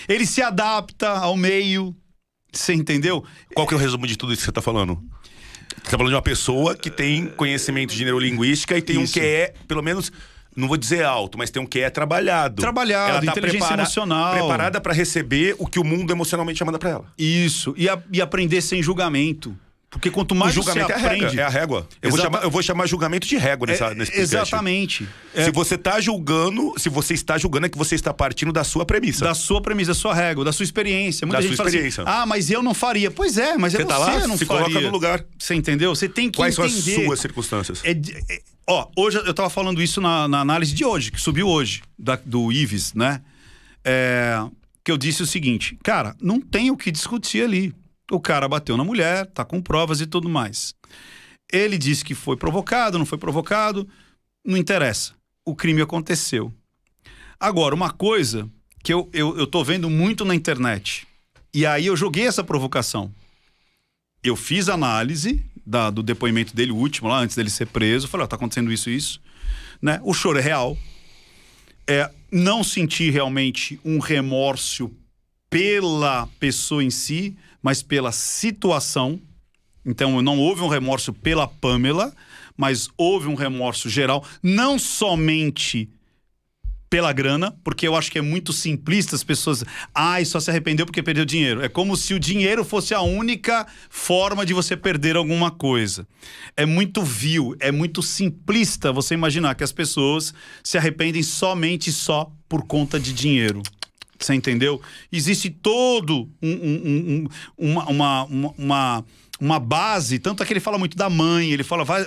Ele 0.09 0.27
se 0.27 0.43
adapta 0.43 1.09
ao 1.11 1.37
meio. 1.37 1.97
Você 2.53 2.73
entendeu? 2.75 3.25
Qual 3.55 3.67
que 3.67 3.75
é 3.75 3.77
o 3.77 3.81
resumo 3.81 4.07
de 4.07 4.17
tudo 4.17 4.33
isso 4.33 4.41
que 4.43 4.47
você 4.47 4.53
tá 4.53 4.63
falando? 4.63 5.01
Você 5.77 5.85
tá 5.85 5.91
falando 5.93 6.09
de 6.09 6.15
uma 6.15 6.23
pessoa 6.23 6.75
que 6.75 6.91
tem 6.91 7.27
conhecimento 7.27 7.95
de 7.95 8.05
neurolinguística 8.05 8.77
e 8.77 8.83
tem 8.83 9.01
Isso. 9.03 9.19
um 9.19 9.23
QE, 9.23 9.53
pelo 9.69 9.83
menos, 9.83 10.11
não 10.57 10.67
vou 10.67 10.77
dizer 10.77 11.05
alto, 11.05 11.39
mas 11.39 11.51
tem 11.51 11.63
um 11.63 11.67
QE 11.67 11.89
trabalhado. 11.91 12.61
Trabalhado, 12.61 13.11
Ela 13.13 13.21
tá 13.23 13.31
inteligência 13.33 13.61
prepara- 13.69 13.83
emocional. 13.83 14.33
Preparada 14.35 14.81
pra 14.81 14.93
receber 14.93 15.55
o 15.59 15.67
que 15.67 15.79
o 15.79 15.85
mundo 15.85 16.13
emocionalmente 16.13 16.63
manda 16.65 16.79
pra 16.79 16.91
ela. 16.91 17.05
Isso. 17.17 17.73
E, 17.77 17.89
a- 17.89 18.03
e 18.13 18.21
aprender 18.21 18.61
sem 18.61 18.83
julgamento. 18.83 19.57
Porque 19.91 20.09
quanto 20.09 20.33
O 20.33 20.35
mais 20.37 20.55
julgamento 20.55 20.87
você 20.87 20.93
é 20.93 20.95
a 20.95 20.99
régua. 20.99 21.17
aprende. 21.17 21.41
É 21.41 21.43
a 21.43 21.49
régua. 21.49 21.89
Eu, 22.01 22.11
vou 22.11 22.19
chamar, 22.21 22.43
eu 22.45 22.51
vou 22.51 22.63
chamar 22.63 22.87
julgamento 22.87 23.27
de 23.27 23.37
régua 23.37 23.67
nessa, 23.67 23.87
É, 23.87 23.95
nesse 23.95 24.13
podcast. 24.13 24.37
exatamente. 24.37 25.09
É, 25.35 25.45
Se 25.47 25.51
você 25.51 25.77
tá 25.77 26.01
julgando, 26.01 26.75
se 26.79 26.89
você 26.89 27.13
está 27.15 27.37
julgando, 27.37 27.67
é 27.67 27.69
que 27.69 27.77
você 27.77 27.97
está 27.97 28.15
partindo 28.15 28.53
da 28.53 28.63
sua 28.63 28.87
premissa. 28.87 29.25
da 29.25 29.35
sua 29.35 29.61
premissa, 29.61 29.91
da 29.91 29.95
sua 29.97 30.15
régua, 30.15 30.45
da 30.45 30.53
sua 30.53 30.63
experiência. 30.63 31.27
Muita 31.27 31.39
Da 31.39 31.43
gente 31.43 31.57
sua 31.57 31.65
fala 31.65 31.71
experiência. 31.71 32.05
assim, 32.05 32.13
ah, 32.13 32.25
mas 32.25 32.51
eu 32.53 32.63
não 32.63 32.73
faria. 32.73 33.11
Pois 33.11 33.37
é, 33.37 33.57
mas 33.59 33.75
é 33.75 33.79
Você 33.79 33.83
você 33.83 33.89
tá 33.89 33.99
lá, 33.99 34.27
não 34.29 34.37
se 34.39 34.45
faria. 34.45 34.63
coloca 34.65 34.81
no 34.81 34.91
lugar. 34.91 35.25
Você 35.37 35.55
entendeu? 35.57 35.93
Você 35.93 36.09
tem 36.09 36.31
que 36.31 36.37
Quais 36.37 36.55
são 36.55 36.65
as 36.65 36.73
entender. 36.73 37.05
suas 37.07 37.19
circunstâncias? 37.19 37.81
É 37.85 37.91
é- 37.91 38.41
ó, 38.69 38.87
hoje 38.97 39.19
eu 39.19 39.35
tava 39.35 39.51
falando 39.51 39.83
isso 39.83 40.01
na, 40.01 40.29
na 40.29 40.39
análise 40.41 40.73
de 40.73 40.85
hoje, 40.85 41.11
que 41.11 41.21
subiu 41.21 41.49
hoje, 41.49 41.83
da- 41.99 42.21
do 42.25 42.53
Ives, 42.53 42.95
né? 42.95 43.21
É, 43.85 44.39
que 44.85 44.93
eu 44.93 44.97
disse 44.97 45.21
o 45.21 45.27
seguinte, 45.27 45.77
cara, 45.83 46.15
não 46.23 46.41
tem 46.41 46.71
o 46.71 46.77
que 46.77 46.93
discutir 46.93 47.43
ali. 47.43 47.75
O 48.11 48.21
cara 48.21 48.49
bateu 48.49 48.77
na 48.77 48.85
mulher, 48.85 49.27
tá 49.27 49.45
com 49.45 49.61
provas 49.63 50.01
e 50.01 50.07
tudo 50.07 50.29
mais. 50.29 50.75
Ele 51.53 51.79
disse 51.79 52.05
que 52.05 52.15
foi 52.15 52.37
provocado, 52.37 52.99
não 52.99 53.07
foi 53.07 53.19
provocado, 53.19 53.89
não 54.45 54.57
interessa. 54.57 55.15
O 55.45 55.55
crime 55.55 55.81
aconteceu. 55.83 56.53
Agora, 57.39 57.75
uma 57.75 57.91
coisa 57.91 58.49
que 58.83 58.93
eu, 58.93 59.09
eu, 59.13 59.37
eu 59.39 59.47
tô 59.47 59.63
vendo 59.65 59.89
muito 59.89 60.25
na 60.25 60.35
internet, 60.35 61.07
e 61.55 61.65
aí 61.67 61.87
eu 61.87 61.97
joguei 61.97 62.27
essa 62.27 62.45
provocação. 62.45 63.13
Eu 64.23 64.37
fiz 64.37 64.69
análise 64.69 65.45
da- 65.67 65.91
do 65.91 66.03
depoimento 66.03 66.55
dele, 66.55 66.73
o 66.73 66.77
último 66.77 67.09
lá, 67.09 67.19
antes 67.19 67.37
dele 67.37 67.51
ser 67.51 67.67
preso. 67.67 68.07
Falei, 68.09 68.25
ó, 68.25 68.27
tá 68.27 68.37
acontecendo 68.37 68.71
isso 68.73 68.91
e 68.91 68.97
isso. 68.97 69.21
Né? 69.81 70.01
O 70.03 70.13
choro 70.13 70.39
é 70.39 70.43
real. 70.43 70.77
É, 71.87 72.11
não 72.31 72.63
senti 72.63 73.11
realmente 73.11 73.81
um 73.85 73.99
remorso 73.99 74.91
pela 75.49 76.29
pessoa 76.39 76.85
em 76.85 76.91
si, 76.91 77.37
mas 77.63 77.83
pela 77.83 78.13
situação. 78.13 79.21
Então, 79.85 80.21
não 80.23 80.39
houve 80.39 80.63
um 80.63 80.69
remorso 80.69 81.13
pela 81.13 81.49
Pamela, 81.49 82.15
mas 82.57 82.89
houve 82.97 83.29
um 83.29 83.35
remorso 83.35 83.89
geral, 83.89 84.25
não 84.43 84.79
somente 84.79 85.89
pela 86.91 87.13
grana, 87.13 87.57
porque 87.63 87.87
eu 87.87 87.95
acho 87.95 88.11
que 88.11 88.19
é 88.19 88.23
muito 88.23 88.53
simplista 88.53 89.15
as 89.15 89.23
pessoas. 89.23 89.65
Ai, 89.95 90.25
só 90.25 90.41
se 90.41 90.51
arrependeu 90.51 90.85
porque 90.85 91.03
perdeu 91.03 91.25
dinheiro. 91.25 91.63
É 91.63 91.69
como 91.69 91.97
se 91.97 92.13
o 92.13 92.19
dinheiro 92.19 92.65
fosse 92.65 92.93
a 92.93 93.01
única 93.01 93.65
forma 93.89 94.45
de 94.45 94.53
você 94.53 94.77
perder 94.77 95.15
alguma 95.15 95.53
coisa. 95.53 96.07
É 96.57 96.67
muito 96.67 97.03
vil, 97.03 97.55
é 97.61 97.71
muito 97.71 98.03
simplista 98.03 98.93
você 98.93 99.15
imaginar 99.15 99.55
que 99.55 99.63
as 99.63 99.71
pessoas 99.71 100.35
se 100.65 100.77
arrependem 100.77 101.23
somente 101.23 101.93
só 101.93 102.33
por 102.49 102.67
conta 102.67 102.99
de 102.99 103.13
dinheiro. 103.13 103.63
Você 104.21 104.35
entendeu? 104.35 104.81
Existe 105.11 105.49
todo 105.49 106.29
um, 106.43 106.51
um- 106.51 106.83
um- 106.85 107.29
um- 107.59 107.71
uma, 107.71 107.85
uma, 107.87 108.53
uma, 108.59 109.05
uma, 109.41 109.59
base, 109.59 110.19
tanto 110.19 110.43
é 110.43 110.47
que 110.47 110.53
ele 110.53 110.61
fala 110.61 110.77
muito 110.77 110.95
da 110.95 111.09
mãe, 111.09 111.51
ele 111.51 111.63
fala 111.65 111.85
vai- 111.85 112.07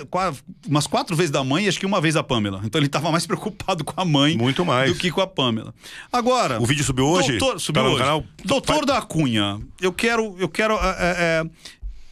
umas 0.68 0.86
quatro 0.86 1.16
vezes 1.16 1.32
da 1.32 1.42
mãe 1.42 1.64
e 1.64 1.68
acho 1.68 1.80
que 1.80 1.84
uma 1.86 2.00
vez 2.00 2.14
da 2.14 2.22
Pamela. 2.22 2.60
Então 2.64 2.78
ele 2.78 2.86
estava 2.86 3.10
mais 3.10 3.26
preocupado 3.26 3.82
com 3.84 4.00
a 4.00 4.04
mãe 4.04 4.36
Muito 4.36 4.64
mais. 4.64 4.92
do 4.92 4.96
que 4.98 5.10
com 5.10 5.20
a 5.20 5.26
Pamela. 5.26 5.74
Agora. 6.12 6.62
O 6.62 6.66
vídeo 6.66 6.84
subiu 6.84 7.06
hoje? 7.06 7.36
Doutor, 7.36 7.60
subiu 7.60 7.82
Tá 7.82 7.88
hoje. 7.88 7.98
canal? 7.98 8.24
Doutor 8.44 8.86
da 8.86 9.02
Cunha, 9.02 9.60
eu 9.80 9.92
quero. 9.92 10.36
Eu 10.38 10.48
quero. 10.48 10.74
é, 10.74 10.78
é, 10.78 11.16
é, 11.18 11.44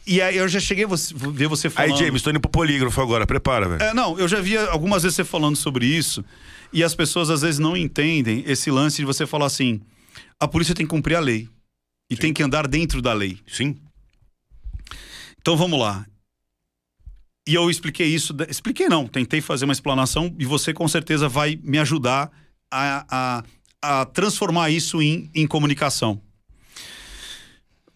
e 0.05 0.21
aí 0.21 0.35
eu 0.35 0.49
já 0.49 0.59
cheguei 0.59 0.83
a 0.83 0.87
você- 0.87 1.13
ver 1.15 1.47
você 1.47 1.69
falando. 1.69 1.93
Aí, 1.93 1.97
James, 1.97 2.21
tô 2.21 2.29
indo 2.29 2.41
pro 2.41 2.51
polígrafo 2.51 2.99
agora. 2.99 3.25
Prepara, 3.25 3.69
velho. 3.69 3.81
É, 3.81 3.93
não, 3.93 4.19
eu 4.19 4.27
já 4.27 4.41
vi 4.41 4.57
algumas 4.57 5.03
vezes 5.03 5.15
você 5.15 5.23
falando 5.23 5.55
sobre 5.55 5.85
isso 5.85 6.25
e 6.73 6.83
as 6.83 6.93
pessoas 6.93 7.29
às 7.29 7.41
vezes 7.41 7.57
não 7.59 7.77
entendem 7.77 8.43
esse 8.45 8.69
lance 8.69 8.97
de 8.97 9.05
você 9.05 9.25
falar 9.25 9.45
assim: 9.45 9.79
a 10.39 10.47
polícia 10.47 10.75
tem 10.75 10.85
que 10.85 10.89
cumprir 10.89 11.15
a 11.15 11.19
lei 11.19 11.47
e 12.09 12.15
tem 12.15 12.33
que 12.33 12.43
andar 12.43 12.67
dentro 12.67 13.01
da 13.01 13.13
lei. 13.13 13.39
Sim. 13.47 13.77
Então 15.39 15.57
vamos 15.57 15.79
lá. 15.79 16.05
E 17.47 17.53
eu 17.55 17.69
expliquei 17.69 18.07
isso, 18.07 18.33
expliquei 18.47 18.87
não, 18.87 19.07
tentei 19.07 19.41
fazer 19.41 19.65
uma 19.65 19.73
explanação 19.73 20.33
e 20.39 20.45
você 20.45 20.73
com 20.73 20.87
certeza 20.87 21.27
vai 21.27 21.59
me 21.61 21.77
ajudar 21.77 22.31
a, 22.71 23.05
a, 23.09 23.43
a 23.81 24.05
transformar 24.05 24.69
isso 24.69 25.01
em, 25.01 25.29
em 25.35 25.45
comunicação. 25.45 26.21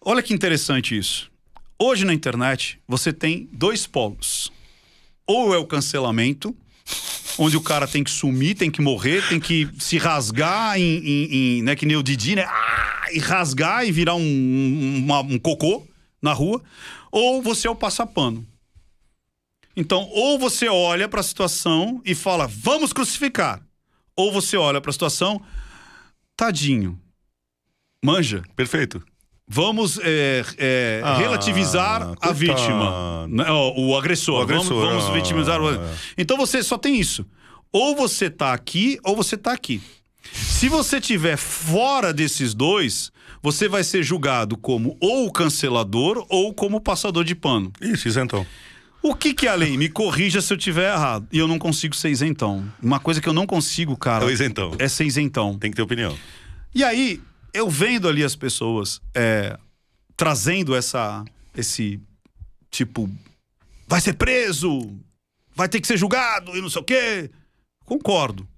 Olha 0.00 0.22
que 0.22 0.34
interessante 0.34 0.96
isso. 0.96 1.30
Hoje 1.78 2.04
na 2.04 2.12
internet 2.12 2.78
você 2.86 3.12
tem 3.12 3.48
dois 3.52 3.86
polos. 3.86 4.52
Ou 5.26 5.54
é 5.54 5.58
o 5.58 5.66
cancelamento, 5.66 6.56
onde 7.38 7.56
o 7.56 7.60
cara 7.62 7.86
tem 7.86 8.02
que 8.02 8.10
sumir, 8.10 8.54
tem 8.56 8.70
que 8.70 8.80
morrer, 8.82 9.26
tem 9.28 9.38
que 9.40 9.68
se 9.78 9.96
rasgar 9.98 10.76
em, 10.78 10.82
em- 10.98 11.24
em- 11.58 11.62
né, 11.62 11.76
que 11.76 11.86
nem 11.86 11.96
o 11.96 12.02
Didi, 12.02 12.34
né? 12.34 12.44
Ah, 12.44 13.06
e 13.12 13.18
rasgar 13.18 13.86
e 13.86 13.92
virar 13.92 14.14
um, 14.14 14.20
um, 14.20 14.98
uma- 15.04 15.20
um 15.20 15.38
cocô 15.38 15.86
na 16.20 16.32
rua. 16.32 16.62
Ou 17.12 17.40
você 17.42 17.68
é 17.68 17.70
o 17.70 17.76
passapano. 17.76 18.46
Então, 19.76 20.08
ou 20.10 20.38
você 20.38 20.68
olha 20.68 21.08
para 21.08 21.20
a 21.20 21.22
situação 21.22 22.02
e 22.04 22.14
fala, 22.14 22.46
vamos 22.48 22.92
crucificar. 22.92 23.62
Ou 24.16 24.32
você 24.32 24.56
olha 24.56 24.80
para 24.80 24.90
a 24.90 24.92
situação, 24.92 25.40
tadinho, 26.36 27.00
manja, 28.04 28.42
Perfeito. 28.56 29.00
Vamos 29.48 29.98
é, 30.02 30.44
é, 30.58 31.00
Ah, 31.02 31.16
relativizar 31.16 32.12
a 32.20 32.32
vítima. 32.32 33.26
Né? 33.28 33.50
O, 33.50 33.88
o 33.90 33.96
agressor. 33.96 34.38
O 34.40 34.42
agressor, 34.42 34.68
Vamos, 34.86 34.88
vamos 34.88 35.04
ah, 35.06 35.12
vitimizar. 35.12 35.60
o- 35.60 35.74
é. 35.74 35.80
Então 36.16 36.36
você 36.36 36.62
só 36.62 36.76
tem 36.76 36.98
isso. 37.00 37.24
Ou 37.72 37.94
você 37.96 38.28
tá 38.30 38.52
aqui, 38.52 38.98
ou 39.04 39.16
você 39.16 39.36
tá 39.36 39.52
aqui. 39.52 39.80
Se 40.32 40.68
você 40.68 41.00
tiver 41.00 41.36
fora 41.36 42.12
desses 42.12 42.52
dois, 42.54 43.10
você 43.42 43.68
vai 43.68 43.82
ser 43.84 44.02
julgado 44.02 44.56
como 44.56 44.96
ou 45.00 45.26
o 45.26 45.32
cancelador 45.32 46.24
ou 46.28 46.52
como 46.52 46.76
o 46.76 46.80
passador 46.80 47.24
de 47.24 47.34
pano. 47.34 47.72
Isso, 47.80 48.08
isentão. 48.08 48.46
O 49.00 49.14
que 49.14 49.32
que 49.32 49.46
é 49.46 49.50
a 49.50 49.54
lei? 49.54 49.76
Me 49.76 49.88
corrija 49.88 50.40
se 50.40 50.52
eu 50.52 50.56
tiver 50.56 50.92
errado. 50.92 51.26
E 51.32 51.38
eu 51.38 51.46
não 51.46 51.58
consigo 51.58 51.94
ser 51.94 52.10
isentão. 52.10 52.64
Uma 52.82 52.98
coisa 52.98 53.20
que 53.20 53.28
eu 53.28 53.32
não 53.32 53.46
consigo, 53.46 53.96
cara, 53.96 54.24
É 54.24 54.26
o 54.26 54.30
isentão. 54.30 54.72
é 54.78 54.88
ser 54.88 55.04
isentão. 55.04 55.56
Tem 55.56 55.70
que 55.70 55.76
ter 55.76 55.82
opinião. 55.82 56.14
E 56.74 56.82
aí, 56.82 57.20
eu 57.58 57.68
vendo 57.68 58.08
ali 58.08 58.22
as 58.22 58.36
pessoas 58.36 59.00
é, 59.14 59.58
trazendo 60.16 60.76
essa, 60.76 61.24
esse 61.56 62.00
tipo, 62.70 63.10
vai 63.86 64.00
ser 64.00 64.14
preso, 64.14 64.96
vai 65.54 65.68
ter 65.68 65.80
que 65.80 65.86
ser 65.86 65.96
julgado 65.96 66.56
e 66.56 66.60
não 66.60 66.70
sei 66.70 66.82
o 66.82 66.84
quê. 66.84 67.30
Concordo. 67.84 68.48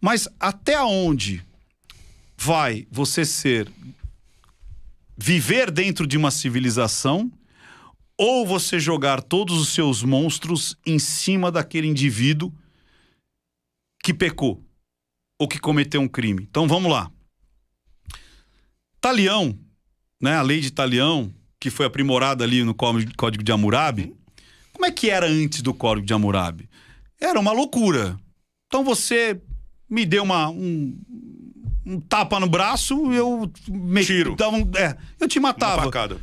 Mas 0.00 0.28
até 0.38 0.80
onde 0.82 1.44
vai 2.36 2.86
você 2.90 3.24
ser 3.24 3.70
viver 5.16 5.70
dentro 5.70 6.06
de 6.06 6.16
uma 6.16 6.30
civilização 6.30 7.30
ou 8.16 8.44
você 8.44 8.80
jogar 8.80 9.22
todos 9.22 9.58
os 9.58 9.68
seus 9.68 10.02
monstros 10.02 10.76
em 10.84 10.98
cima 10.98 11.52
daquele 11.52 11.86
indivíduo 11.86 12.52
que 14.02 14.12
pecou 14.12 14.64
ou 15.38 15.46
que 15.46 15.58
cometeu 15.58 16.00
um 16.00 16.08
crime? 16.08 16.46
Então 16.48 16.66
vamos 16.66 16.90
lá. 16.90 17.12
Talião, 19.00 19.58
né, 20.20 20.34
a 20.34 20.42
lei 20.42 20.60
de 20.60 20.70
Talião, 20.70 21.32
que 21.60 21.70
foi 21.70 21.86
aprimorada 21.86 22.44
ali 22.44 22.62
no 22.62 22.74
Código 22.74 23.42
de 23.42 23.52
Hammurabi, 23.52 24.14
como 24.72 24.86
é 24.86 24.90
que 24.90 25.10
era 25.10 25.26
antes 25.26 25.60
do 25.60 25.74
Código 25.74 26.06
de 26.06 26.12
Hammurabi? 26.12 26.68
Era 27.20 27.38
uma 27.38 27.52
loucura. 27.52 28.18
Então 28.66 28.84
você 28.84 29.40
me 29.90 30.06
deu 30.06 30.22
uma, 30.22 30.48
um, 30.50 30.96
um 31.84 32.00
tapa 32.00 32.38
no 32.38 32.48
braço, 32.48 33.12
eu 33.12 33.50
me, 33.68 34.04
Tiro. 34.04 34.36
Dava 34.36 34.56
um, 34.56 34.70
é, 34.76 34.96
eu 35.18 35.26
te 35.26 35.40
matava. 35.40 35.82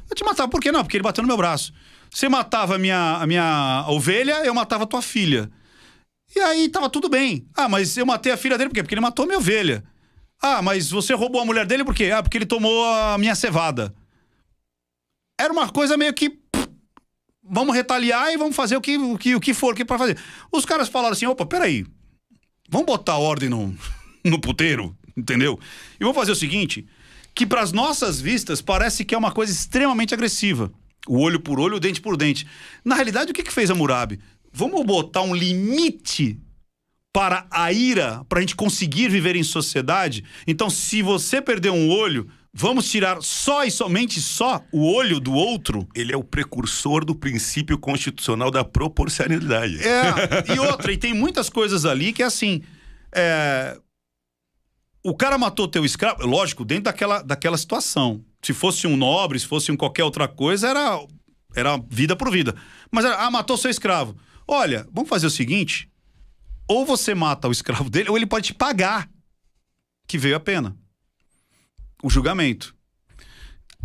Eu 0.10 0.16
te 0.16 0.24
matava, 0.24 0.50
por 0.50 0.62
que 0.62 0.72
não? 0.72 0.84
Porque 0.84 0.96
ele 0.96 1.04
bateu 1.04 1.22
no 1.22 1.28
meu 1.28 1.36
braço. 1.36 1.74
Você 2.10 2.30
matava 2.30 2.76
a 2.76 2.78
minha, 2.78 3.18
a 3.18 3.28
minha 3.28 3.86
ovelha, 3.90 4.46
eu 4.46 4.54
matava 4.54 4.86
a 4.86 4.88
tua 4.88 5.02
filha. 5.02 5.52
E 6.34 6.40
aí 6.40 6.70
tava 6.70 6.90
tudo 6.90 7.10
bem. 7.10 7.46
Ah, 7.56 7.68
mas 7.68 7.98
eu 7.98 8.06
matei 8.06 8.32
a 8.32 8.38
filha 8.38 8.58
dele 8.58 8.70
por 8.70 8.76
quê? 8.76 8.84
Porque 8.84 8.94
ele 8.94 9.02
matou 9.02 9.24
a 9.24 9.28
minha 9.28 9.38
ovelha. 9.38 9.84
Ah, 10.48 10.62
mas 10.62 10.92
você 10.92 11.16
roubou 11.16 11.42
a 11.42 11.46
mulher 11.46 11.66
dele 11.66 11.84
por 11.84 11.96
quê? 11.96 12.12
Ah, 12.12 12.22
porque 12.22 12.38
ele 12.38 12.46
tomou 12.46 12.86
a 12.86 13.18
minha 13.18 13.34
cevada. 13.34 13.96
Era 15.42 15.52
uma 15.52 15.70
coisa 15.70 15.98
meio 15.98 16.14
que. 16.14 16.38
Vamos 17.44 17.76
retaliar 17.76 18.32
e 18.32 18.38
vamos 18.38 18.56
fazer 18.56 18.78
o 18.78 18.82
que, 18.82 18.96
o 18.96 19.18
que, 19.18 19.34
o 19.34 19.40
que 19.40 19.56
for 19.56 19.74
que 19.74 19.84
para 19.84 19.98
fazer. 19.98 20.20
Os 20.52 20.64
caras 20.64 20.88
falaram 20.88 21.14
assim: 21.14 21.26
opa, 21.26 21.48
peraí. 21.48 21.84
Vamos 22.70 22.86
botar 22.86 23.18
ordem 23.18 23.50
no, 23.50 23.76
no 24.24 24.40
puteiro? 24.40 24.96
entendeu? 25.18 25.60
E 26.00 26.04
vamos 26.04 26.16
fazer 26.16 26.32
o 26.32 26.36
seguinte, 26.36 26.86
que 27.34 27.48
para 27.48 27.62
as 27.62 27.72
nossas 27.72 28.22
vistas 28.22 28.62
parece 28.62 29.04
que 29.04 29.16
é 29.16 29.18
uma 29.18 29.32
coisa 29.32 29.52
extremamente 29.52 30.14
agressiva. 30.14 30.72
O 31.08 31.22
olho 31.22 31.40
por 31.40 31.60
olho, 31.60 31.78
o 31.78 31.80
dente 31.80 32.02
por 32.02 32.16
dente. 32.16 32.46
Na 32.84 32.94
realidade, 32.94 33.32
o 33.32 33.34
que, 33.34 33.42
que 33.42 33.54
fez 33.54 33.72
a 33.72 33.76
Murabi? 33.76 34.20
Vamos 34.54 34.86
botar 34.86 35.24
um 35.24 35.34
limite 35.34 36.40
para 37.16 37.48
a 37.50 37.72
ira, 37.72 38.26
para 38.28 38.40
a 38.40 38.42
gente 38.42 38.58
conseguir 38.58 39.08
viver 39.08 39.38
em 39.38 39.44
sociedade? 39.44 40.26
Então, 40.46 40.70
se 40.70 41.02
você 41.02 41.42
perder 41.42 41.70
um 41.70 41.90
olho, 41.90 42.28
vamos 42.54 42.92
tirar 42.92 43.22
só 43.22 43.64
e 43.64 43.72
somente 43.72 44.20
só 44.20 44.62
o 44.70 44.86
olho 44.86 45.18
do 45.18 45.32
outro? 45.32 45.88
Ele 45.96 46.12
é 46.12 46.18
o 46.18 46.26
precursor 46.26 47.06
do 47.06 47.16
princípio 47.16 47.78
constitucional 47.78 48.52
da 48.52 48.66
proporcionalidade. 48.66 49.80
É, 49.82 50.54
e 50.54 50.60
outra, 50.60 50.92
e 50.92 50.98
tem 50.98 51.14
muitas 51.14 51.50
coisas 51.50 51.86
ali 51.86 52.12
que 52.12 52.22
é 52.22 52.26
assim. 52.26 52.62
é, 53.16 53.78
O 55.02 55.16
cara 55.16 55.38
matou 55.38 55.70
teu 55.70 55.86
escravo, 55.86 56.28
lógico, 56.28 56.66
dentro 56.66 56.84
daquela, 56.84 57.22
daquela 57.22 57.58
situação. 57.58 58.26
Se 58.42 58.52
fosse 58.52 58.88
um 58.88 58.98
nobre, 58.98 59.40
se 59.40 59.48
fosse 59.48 59.72
um 59.72 59.78
qualquer 59.78 60.04
outra 60.04 60.28
coisa, 60.28 60.68
era, 60.68 61.00
era 61.56 61.82
vida 61.90 62.14
por 62.14 62.30
vida. 62.30 62.54
Mas 62.92 63.06
era, 63.06 63.24
ah, 63.24 63.32
matou 63.32 63.56
seu 63.56 63.72
escravo. 63.72 64.18
Olha, 64.46 64.86
vamos 64.92 65.10
fazer 65.10 65.28
o 65.28 65.32
seguinte: 65.32 65.90
ou 66.68 66.86
você 66.86 67.14
mata 67.14 67.48
o 67.48 67.52
escravo 67.52 67.90
dele, 67.90 68.10
ou 68.10 68.18
ele 68.18 68.26
pode 68.26 68.48
te 68.48 68.54
pagar, 68.54 69.10
que 70.08 70.18
veio 70.18 70.36
a 70.36 70.40
pena. 70.40 70.78
O 72.04 72.10
julgamento. 72.10 72.76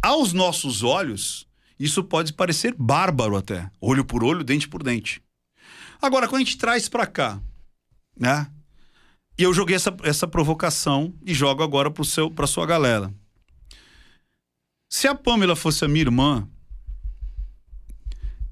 Aos 0.02 0.32
nossos 0.32 0.82
olhos, 0.82 1.46
isso 1.78 2.02
pode 2.04 2.32
parecer 2.32 2.74
bárbaro 2.78 3.36
até. 3.36 3.70
Olho 3.80 4.04
por 4.04 4.24
olho, 4.24 4.44
dente 4.44 4.68
por 4.68 4.82
dente. 4.82 5.22
Agora, 6.00 6.26
quando 6.26 6.42
a 6.42 6.44
gente 6.44 6.58
traz 6.58 6.88
pra 6.88 7.06
cá, 7.06 7.40
né? 8.18 8.50
E 9.38 9.42
eu 9.42 9.54
joguei 9.54 9.76
essa, 9.76 9.94
essa 10.02 10.26
provocação 10.26 11.14
e 11.24 11.32
jogo 11.32 11.62
agora 11.62 11.90
pro 11.90 12.04
seu, 12.04 12.30
pra 12.30 12.46
sua 12.46 12.66
galera. 12.66 13.12
Se 14.90 15.06
a 15.06 15.14
Pamela 15.14 15.54
fosse 15.54 15.84
a 15.84 15.88
minha 15.88 16.02
irmã, 16.02 16.48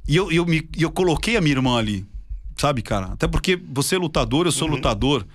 e 0.07 0.17
eu, 0.17 0.33
eu, 0.33 0.47
me, 0.47 0.67
eu 0.79 0.91
coloquei 0.91 1.37
a 1.37 1.41
minha 1.41 1.55
irmã 1.55 1.77
ali, 1.77 2.07
sabe, 2.61 2.83
cara? 2.83 3.07
Até 3.07 3.27
porque 3.27 3.57
você 3.57 3.97
é 3.97 3.99
lutador, 3.99 4.47
eu 4.47 4.53
sou 4.53 4.69
lutador. 4.69 5.27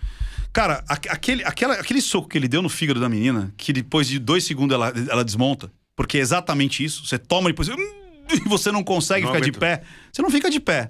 Cara, 0.51 0.83
aquele, 0.87 1.43
aquela, 1.43 1.73
aquele 1.73 2.01
soco 2.01 2.29
que 2.29 2.37
ele 2.37 2.47
deu 2.47 2.61
no 2.61 2.69
fígado 2.69 2.99
da 2.99 3.09
menina, 3.09 3.53
que 3.57 3.73
depois 3.73 4.07
de 4.07 4.19
dois 4.19 4.43
segundos 4.43 4.75
ela, 4.75 4.93
ela 5.09 5.25
desmonta, 5.25 5.71
porque 5.95 6.17
é 6.17 6.21
exatamente 6.21 6.83
isso. 6.83 7.05
Você 7.05 7.17
toma 7.17 7.49
e 7.49 7.53
depois. 7.53 7.69
E 8.31 8.47
você 8.47 8.71
não 8.71 8.83
consegue 8.85 9.25
Não 9.25 9.33
ficar 9.33 9.43
de 9.43 9.51
pé. 9.51 9.83
Você 10.11 10.21
não 10.21 10.31
fica 10.31 10.49
de 10.49 10.59
pé. 10.59 10.89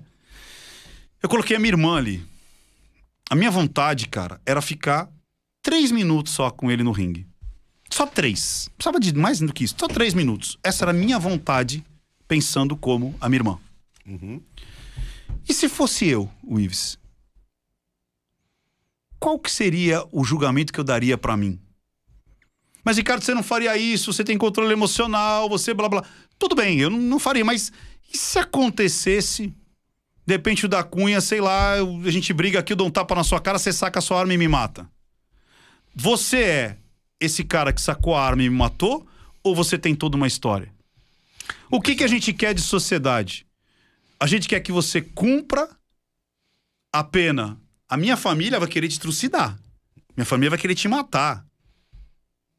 Eu 1.21 1.27
coloquei 1.27 1.57
a 1.57 1.59
minha 1.59 1.71
irmã 1.71 1.97
ali. 1.97 2.23
A 3.27 3.35
minha 3.35 3.49
vontade, 3.49 4.07
cara, 4.07 4.39
era 4.45 4.61
ficar 4.61 5.09
três 5.63 5.91
minutos 5.91 6.31
só 6.31 6.51
com 6.51 6.69
ele 6.69 6.83
no 6.83 6.91
ringue. 6.91 7.25
Só 7.89 8.05
três. 8.05 8.69
Precisava 8.77 8.99
de 8.99 9.13
mais 9.15 9.39
do 9.39 9.51
que 9.51 9.63
isso. 9.63 9.75
Só 9.77 9.87
três 9.87 10.13
minutos. 10.13 10.59
Essa 10.63 10.83
era 10.83 10.91
a 10.91 10.93
minha 10.93 11.17
vontade, 11.17 11.83
pensando 12.27 12.77
como 12.77 13.15
a 13.19 13.27
minha 13.27 13.39
irmã. 13.39 13.59
E 15.47 15.53
se 15.53 15.67
fosse 15.67 16.07
eu, 16.07 16.29
o 16.43 16.59
Ives? 16.59 16.97
Qual 19.19 19.39
que 19.39 19.51
seria 19.51 20.03
o 20.11 20.23
julgamento 20.23 20.73
que 20.73 20.79
eu 20.79 20.83
daria 20.83 21.17
pra 21.17 21.37
mim? 21.37 21.59
Mas, 22.83 22.97
Ricardo, 22.97 23.23
você 23.23 23.33
não 23.33 23.43
faria 23.43 23.77
isso, 23.77 24.11
você 24.11 24.23
tem 24.23 24.37
controle 24.37 24.73
emocional, 24.73 25.47
você 25.47 25.73
blá 25.73 25.87
blá. 25.87 26.03
Tudo 26.37 26.55
bem, 26.55 26.79
eu 26.79 26.89
não, 26.89 27.19
faria, 27.19 27.45
mas 27.45 27.71
e 28.13 28.17
se 28.17 28.37
acontecesse, 28.37 29.53
de 30.25 30.33
repente 30.33 30.65
o 30.65 30.69
da 30.69 30.83
Cunha, 30.83 31.21
sei 31.21 31.39
lá, 31.39 31.75
a 31.75 32.11
gente 32.11 32.33
briga 32.33 32.59
aqui, 32.59 32.73
eu 32.73 32.77
dou 32.77 32.87
um 32.87 32.91
tapa 32.91 33.15
na 33.15 33.23
sua 33.23 33.39
cara, 33.39 33.57
você 33.57 33.71
saca 33.71 33.99
a 33.99 34.01
sua 34.01 34.19
arma 34.19 34.33
e 34.33 34.37
me 34.37 34.47
mata? 34.47 34.89
Você 35.95 36.37
é 36.37 36.77
esse 37.19 37.43
cara 37.43 37.71
que 37.71 37.81
sacou 37.81 38.15
a 38.15 38.25
arma 38.25 38.43
e 38.43 38.49
me 38.49 38.55
matou? 38.55 39.07
Ou 39.41 39.55
você 39.55 39.77
tem 39.77 39.95
toda 39.95 40.17
uma 40.17 40.27
história? 40.27 40.73
O 41.69 41.81
que, 41.81 41.95
que 41.95 42.03
a 42.03 42.07
gente 42.07 42.33
quer 42.33 42.53
de 42.53 42.61
sociedade? 42.61 43.45
A 44.19 44.27
gente 44.27 44.47
quer 44.47 44.59
que 44.61 44.71
você 44.71 45.01
cumpra 45.01 45.69
a 46.91 47.03
pena. 47.03 47.59
A 47.87 47.97
minha 47.97 48.15
família 48.17 48.59
vai 48.59 48.69
querer 48.69 48.87
te 48.87 48.99
trucidar. 48.99 49.59
Minha 50.15 50.25
família 50.25 50.49
vai 50.51 50.59
querer 50.59 50.75
te 50.75 50.87
matar. 50.87 51.45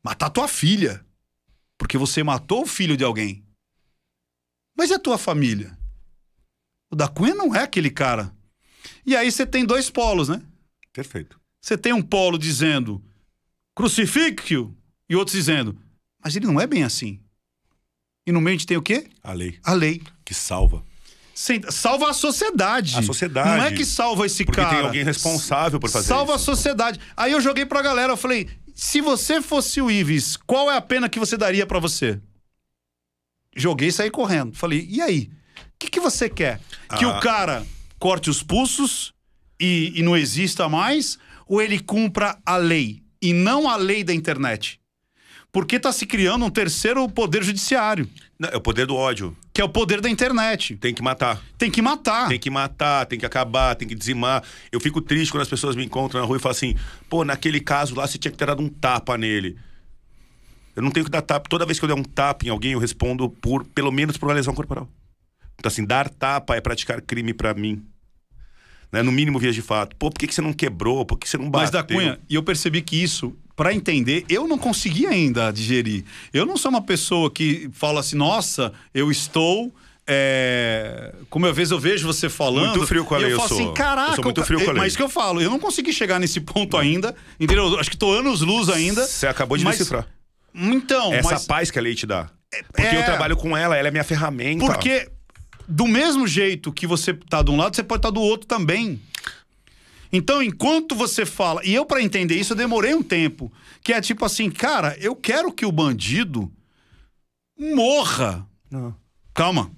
Matar 0.02 0.30
tua 0.30 0.46
filha. 0.48 1.04
Porque 1.78 1.96
você 1.98 2.22
matou 2.22 2.62
o 2.62 2.66
filho 2.66 2.96
de 2.96 3.04
alguém. 3.04 3.44
Mas 4.76 4.90
a 4.90 4.98
tua 4.98 5.16
família? 5.18 5.76
O 6.90 6.96
da 6.96 7.08
Cunha 7.08 7.34
não 7.34 7.54
é 7.54 7.62
aquele 7.62 7.90
cara. 7.90 8.34
E 9.06 9.16
aí 9.16 9.30
você 9.30 9.46
tem 9.46 9.64
dois 9.64 9.88
polos, 9.90 10.28
né? 10.28 10.42
Perfeito. 10.92 11.40
Você 11.60 11.78
tem 11.78 11.92
um 11.92 12.02
polo 12.02 12.38
dizendo 12.38 13.02
crucifique-o 13.74 14.76
e 15.08 15.16
outros 15.16 15.36
dizendo, 15.36 15.76
mas 16.22 16.36
ele 16.36 16.46
não 16.46 16.60
é 16.60 16.66
bem 16.66 16.84
assim. 16.84 17.20
E 18.26 18.30
no 18.32 18.40
meio 18.40 18.54
a 18.54 18.58
gente 18.58 18.66
tem 18.66 18.76
o 18.76 18.82
quê? 18.82 19.10
A 19.22 19.32
lei 19.32 19.58
A 19.64 19.72
lei. 19.72 20.02
que 20.24 20.32
salva. 20.34 20.84
Sem- 21.34 21.62
salva 21.70 22.10
a 22.10 22.12
sociedade. 22.12 22.96
A 22.96 23.02
sociedade. 23.02 23.48
Não 23.58 23.64
é 23.64 23.72
que 23.72 23.84
salva 23.84 24.24
esse 24.26 24.44
Porque 24.44 24.60
cara. 24.60 24.76
tem 24.76 24.84
alguém 24.86 25.02
responsável 25.04 25.80
por 25.80 25.90
fazer 25.90 26.06
Salva 26.06 26.36
isso. 26.36 26.50
a 26.50 26.54
sociedade. 26.54 27.00
Aí 27.16 27.32
eu 27.32 27.40
joguei 27.40 27.66
pra 27.66 27.82
galera, 27.82 28.12
eu 28.12 28.16
falei: 28.16 28.48
se 28.74 29.00
você 29.00 29.42
fosse 29.42 29.80
o 29.80 29.90
Ives, 29.90 30.36
qual 30.36 30.70
é 30.70 30.76
a 30.76 30.80
pena 30.80 31.08
que 31.08 31.18
você 31.18 31.36
daria 31.36 31.66
pra 31.66 31.80
você? 31.80 32.20
Joguei 33.56 33.88
e 33.88 33.92
saí 33.92 34.10
correndo. 34.10 34.54
Falei: 34.56 34.86
e 34.90 35.00
aí? 35.00 35.30
O 35.58 35.78
que, 35.78 35.88
que 35.90 36.00
você 36.00 36.28
quer? 36.28 36.60
Que 36.98 37.04
Ah. 37.04 37.08
o 37.08 37.20
cara 37.20 37.64
corte 37.98 38.30
os 38.30 38.42
pulsos 38.42 39.12
e, 39.60 39.92
e 39.96 40.02
não 40.02 40.16
exista 40.16 40.68
mais? 40.68 41.18
Ou 41.46 41.60
ele 41.60 41.78
cumpra 41.78 42.38
a 42.46 42.56
lei? 42.56 43.02
E 43.20 43.32
não 43.32 43.68
a 43.68 43.76
lei 43.76 44.02
da 44.04 44.14
internet? 44.14 44.80
Porque 45.52 45.78
tá 45.78 45.92
se 45.92 46.06
criando 46.06 46.44
um 46.44 46.50
terceiro 46.50 47.08
poder 47.08 47.42
judiciário, 47.44 48.08
Não, 48.44 48.50
é 48.52 48.56
o 48.56 48.60
poder 48.60 48.86
do 48.86 48.94
ódio. 48.94 49.36
que 49.52 49.60
é 49.60 49.64
o 49.64 49.68
poder 49.68 50.00
da 50.00 50.10
internet. 50.10 50.76
Tem 50.76 50.92
que 50.92 51.02
matar. 51.02 51.42
Tem 51.56 51.70
que 51.70 51.80
matar. 51.80 52.28
Tem 52.28 52.38
que 52.38 52.50
matar, 52.50 53.06
tem 53.06 53.18
que 53.18 53.26
acabar, 53.26 53.74
tem 53.74 53.88
que 53.88 53.94
dizimar. 53.94 54.42
Eu 54.70 54.80
fico 54.80 55.00
triste 55.00 55.30
quando 55.30 55.42
as 55.42 55.48
pessoas 55.48 55.74
me 55.76 55.84
encontram 55.84 56.20
na 56.20 56.26
rua 56.26 56.36
e 56.36 56.40
falam 56.40 56.56
assim: 56.56 56.74
pô, 57.08 57.24
naquele 57.24 57.60
caso 57.60 57.94
lá 57.94 58.06
você 58.06 58.18
tinha 58.18 58.32
que 58.32 58.38
ter 58.38 58.46
dado 58.46 58.62
um 58.62 58.68
tapa 58.68 59.16
nele. 59.16 59.56
Eu 60.76 60.82
não 60.82 60.90
tenho 60.90 61.04
que 61.04 61.10
dar 61.10 61.22
tapa. 61.22 61.48
Toda 61.48 61.64
vez 61.64 61.78
que 61.78 61.84
eu 61.84 61.88
der 61.88 61.94
um 61.94 62.02
tapa 62.02 62.44
em 62.44 62.48
alguém, 62.48 62.72
eu 62.72 62.78
respondo 62.78 63.28
por, 63.28 63.64
pelo 63.64 63.92
menos 63.92 64.16
por 64.16 64.28
uma 64.28 64.34
lesão 64.34 64.54
corporal. 64.54 64.88
Então, 65.58 65.68
assim, 65.68 65.84
dar 65.84 66.08
tapa 66.08 66.56
é 66.56 66.60
praticar 66.60 67.00
crime 67.00 67.32
pra 67.32 67.54
mim. 67.54 67.84
Né? 68.90 69.02
No 69.02 69.12
mínimo, 69.12 69.38
vias 69.38 69.54
de 69.54 69.62
fato. 69.62 69.94
Pô, 69.96 70.10
por 70.10 70.18
que, 70.18 70.26
que 70.26 70.34
você 70.34 70.42
não 70.42 70.52
quebrou? 70.52 71.04
Por 71.04 71.18
que 71.18 71.28
você 71.28 71.38
não 71.38 71.48
bateu? 71.48 71.62
Mas 71.62 71.70
da 71.70 71.82
Cunha, 71.82 72.18
e 72.28 72.34
eu 72.34 72.42
percebi 72.42 72.82
que 72.82 73.00
isso, 73.00 73.36
pra 73.56 73.72
entender, 73.72 74.24
eu 74.28 74.46
não 74.48 74.58
consegui 74.58 75.06
ainda 75.06 75.50
digerir. 75.52 76.04
Eu 76.32 76.44
não 76.46 76.56
sou 76.56 76.70
uma 76.70 76.82
pessoa 76.82 77.30
que 77.30 77.68
fala 77.72 78.00
assim, 78.00 78.16
nossa, 78.16 78.72
eu 78.92 79.10
estou. 79.10 79.72
é, 80.06 81.14
Como 81.30 81.46
às 81.46 81.54
vezes 81.56 81.70
eu 81.70 81.78
vejo 81.78 82.06
você 82.06 82.28
falando. 82.28 82.70
Muito 82.70 82.86
frio 82.86 83.04
com 83.04 83.14
a 83.14 83.18
lei, 83.18 83.26
eu 83.28 83.30
eu 83.32 83.36
falo 83.38 83.48
sou. 83.48 83.58
assim, 83.60 83.72
caraca. 83.74 84.10
Eu 84.12 84.14
sou 84.16 84.24
muito 84.24 84.44
frio 84.44 84.58
com 84.58 84.64
a 84.66 84.68
é, 84.70 84.72
lei. 84.74 84.82
Mas 84.82 84.96
que 84.96 85.02
eu 85.02 85.08
falo, 85.08 85.40
eu 85.40 85.50
não 85.50 85.58
consegui 85.58 85.92
chegar 85.92 86.18
nesse 86.18 86.40
ponto 86.40 86.76
ainda. 86.76 87.14
Entendeu? 87.38 87.68
Eu 87.72 87.78
Acho 87.78 87.90
que 87.90 87.96
tô 87.96 88.12
anos 88.12 88.40
luz 88.40 88.68
ainda. 88.68 89.06
Você 89.06 89.26
acabou 89.26 89.56
de 89.56 89.64
mas- 89.64 89.78
decifrar. 89.78 90.06
Então, 90.54 91.12
Essa 91.12 91.32
mas. 91.32 91.46
paz 91.46 91.70
que 91.70 91.78
a 91.78 91.82
lei 91.82 91.94
te 91.94 92.06
dá. 92.06 92.28
Porque 92.68 92.86
é- 92.86 93.00
eu 93.00 93.04
trabalho 93.04 93.36
com 93.36 93.56
ela, 93.56 93.76
ela 93.76 93.88
é 93.88 93.90
minha 93.90 94.04
ferramenta. 94.04 94.64
Porque 94.64 95.08
do 95.66 95.86
mesmo 95.88 96.26
jeito 96.28 96.72
que 96.72 96.86
você 96.86 97.12
tá 97.14 97.42
de 97.42 97.50
um 97.50 97.56
lado, 97.56 97.74
você 97.74 97.82
pode 97.82 97.98
estar 97.98 98.10
do 98.10 98.20
outro 98.20 98.46
também. 98.46 99.00
Então, 100.16 100.40
enquanto 100.40 100.94
você 100.94 101.26
fala, 101.26 101.60
e 101.64 101.74
eu 101.74 101.84
para 101.84 102.00
entender 102.00 102.36
isso 102.36 102.52
eu 102.52 102.56
demorei 102.56 102.94
um 102.94 103.02
tempo, 103.02 103.52
que 103.82 103.92
é 103.92 104.00
tipo 104.00 104.24
assim, 104.24 104.48
cara, 104.48 104.96
eu 105.00 105.16
quero 105.16 105.52
que 105.52 105.66
o 105.66 105.72
bandido 105.72 106.52
morra. 107.58 108.48
Não. 108.70 108.94
Calma. 109.34 109.72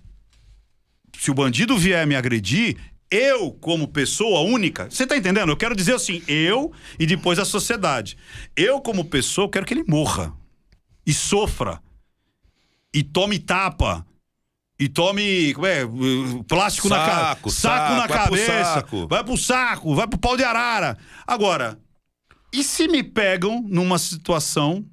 Se 1.19 1.31
o 1.31 1.35
bandido 1.35 1.79
vier 1.79 2.07
me 2.07 2.15
agredir, 2.15 2.77
eu 3.11 3.51
como 3.51 3.89
pessoa 3.89 4.41
única, 4.41 4.91
você 4.91 5.07
tá 5.07 5.17
entendendo? 5.17 5.49
Eu 5.49 5.57
quero 5.57 5.75
dizer 5.75 5.95
assim, 5.95 6.23
eu 6.29 6.71
e 6.99 7.07
depois 7.07 7.39
a 7.39 7.45
sociedade. 7.47 8.19
Eu 8.55 8.79
como 8.83 9.07
pessoa 9.07 9.51
quero 9.51 9.65
que 9.65 9.73
ele 9.73 9.85
morra 9.89 10.37
e 11.07 11.15
sofra 11.15 11.81
e 12.93 13.03
tome 13.03 13.39
tapa. 13.39 14.07
E 14.79 14.89
tome, 14.89 15.55
como 15.55 15.67
é, 15.67 15.81
plástico 16.47 16.89
na 16.89 16.97
cara, 16.97 17.29
Saco, 17.29 17.51
saco 17.51 17.95
na 17.95 18.01
saco, 18.01 18.09
vai 18.09 18.09
pro 18.09 18.25
cabeça, 18.25 18.75
saco. 18.75 19.09
vai 19.09 19.25
pro 19.25 19.37
saco, 19.37 19.95
vai 19.95 20.07
pro 20.07 20.19
pau 20.19 20.37
de 20.37 20.45
arara. 20.45 20.99
Agora, 21.27 21.79
e 22.53 22.63
se 22.63 22.87
me 22.87 23.03
pegam 23.03 23.63
numa 23.67 23.99
situação 23.99 24.85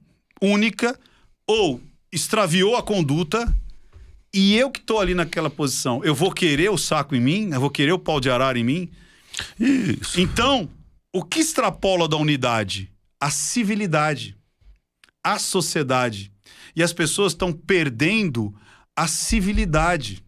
única 0.41 0.97
ou 1.45 1.81
extraviou 2.11 2.77
a 2.77 2.83
conduta 2.83 3.53
e 4.33 4.55
eu 4.55 4.71
que 4.71 4.79
tô 4.79 4.99
ali 4.99 5.13
naquela 5.13 5.49
posição, 5.49 6.01
eu 6.03 6.15
vou 6.15 6.31
querer 6.31 6.69
o 6.69 6.77
saco 6.77 7.13
em 7.15 7.21
mim? 7.21 7.49
Eu 7.51 7.59
vou 7.59 7.69
querer 7.69 7.91
o 7.91 7.99
pau 7.99 8.19
de 8.21 8.29
arara 8.29 8.57
em 8.57 8.63
mim? 8.63 8.89
Isso. 9.59 10.19
Então, 10.19 10.69
o 11.13 11.23
que 11.23 11.39
extrapola 11.39 12.07
da 12.07 12.17
unidade? 12.17 12.89
A 13.19 13.29
civilidade, 13.29 14.35
a 15.23 15.37
sociedade. 15.37 16.31
E 16.75 16.81
as 16.81 16.93
pessoas 16.93 17.33
estão 17.33 17.51
perdendo 17.51 18.53
a 18.95 19.07
civilidade. 19.07 20.23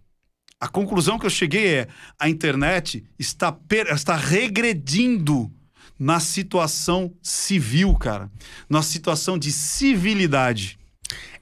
A 0.59 0.67
conclusão 0.67 1.19
que 1.19 1.25
eu 1.25 1.29
cheguei 1.29 1.75
é: 1.75 1.87
a 2.19 2.29
internet 2.29 3.03
está, 3.19 3.51
per- 3.51 3.93
está 3.93 4.15
regredindo, 4.15 5.51
na 5.97 6.19
situação 6.19 7.13
civil, 7.21 7.93
cara. 7.95 8.29
Na 8.69 8.81
situação 8.81 9.37
de 9.37 9.51
civilidade. 9.51 10.77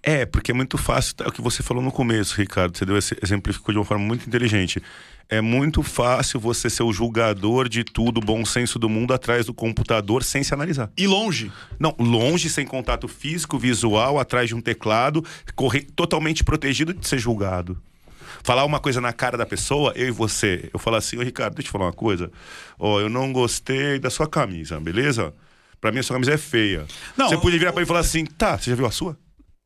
É, 0.01 0.25
porque 0.25 0.51
é 0.51 0.53
muito 0.53 0.77
fácil, 0.77 1.15
é 1.21 1.27
o 1.27 1.31
que 1.31 1.41
você 1.41 1.63
falou 1.63 1.81
no 1.81 1.91
começo, 1.91 2.35
Ricardo, 2.35 2.77
você 2.77 2.85
deu 2.85 2.97
exemplificou 2.97 3.71
de 3.73 3.79
uma 3.79 3.85
forma 3.85 4.05
muito 4.05 4.27
inteligente. 4.27 4.81
É 5.29 5.41
muito 5.41 5.81
fácil 5.81 6.39
você 6.39 6.69
ser 6.69 6.83
o 6.83 6.93
julgador 6.93 7.67
de 7.67 7.83
tudo, 7.83 8.19
bom 8.19 8.45
senso 8.45 8.77
do 8.77 8.89
mundo 8.89 9.13
atrás 9.13 9.45
do 9.45 9.53
computador 9.53 10.23
sem 10.23 10.43
se 10.43 10.53
analisar. 10.53 10.91
E 10.97 11.07
longe. 11.07 11.51
Não, 11.79 11.95
longe, 11.97 12.49
sem 12.49 12.65
contato 12.65 13.07
físico, 13.07 13.57
visual, 13.57 14.19
atrás 14.19 14.47
de 14.47 14.55
um 14.55 14.61
teclado, 14.61 15.23
correr 15.55 15.87
totalmente 15.95 16.43
protegido 16.43 16.93
de 16.93 17.07
ser 17.07 17.17
julgado. 17.17 17.81
Falar 18.43 18.65
uma 18.65 18.79
coisa 18.79 18.99
na 18.99 19.13
cara 19.13 19.37
da 19.37 19.45
pessoa, 19.45 19.93
eu 19.95 20.07
e 20.07 20.11
você. 20.11 20.69
Eu 20.73 20.79
falo 20.79 20.97
assim, 20.97 21.17
ô 21.17 21.21
Ricardo, 21.21 21.55
deixa 21.55 21.67
eu 21.67 21.69
te 21.69 21.71
falar 21.71 21.85
uma 21.85 21.93
coisa. 21.93 22.31
Ó, 22.77 22.99
eu 22.99 23.09
não 23.09 23.31
gostei 23.31 23.99
da 23.99 24.09
sua 24.09 24.27
camisa, 24.27 24.79
beleza? 24.79 25.33
Pra 25.79 25.91
mim, 25.91 25.99
a 25.99 26.03
sua 26.03 26.15
camisa 26.15 26.33
é 26.33 26.37
feia. 26.37 26.85
Não, 27.17 27.29
você 27.29 27.37
podia 27.37 27.59
virar 27.59 27.71
pra 27.71 27.81
mim 27.81 27.85
e 27.85 27.87
falar 27.87 27.99
assim, 27.99 28.25
tá, 28.25 28.57
você 28.57 28.69
já 28.69 28.75
viu 28.75 28.85
a 28.85 28.91
sua? 28.91 29.17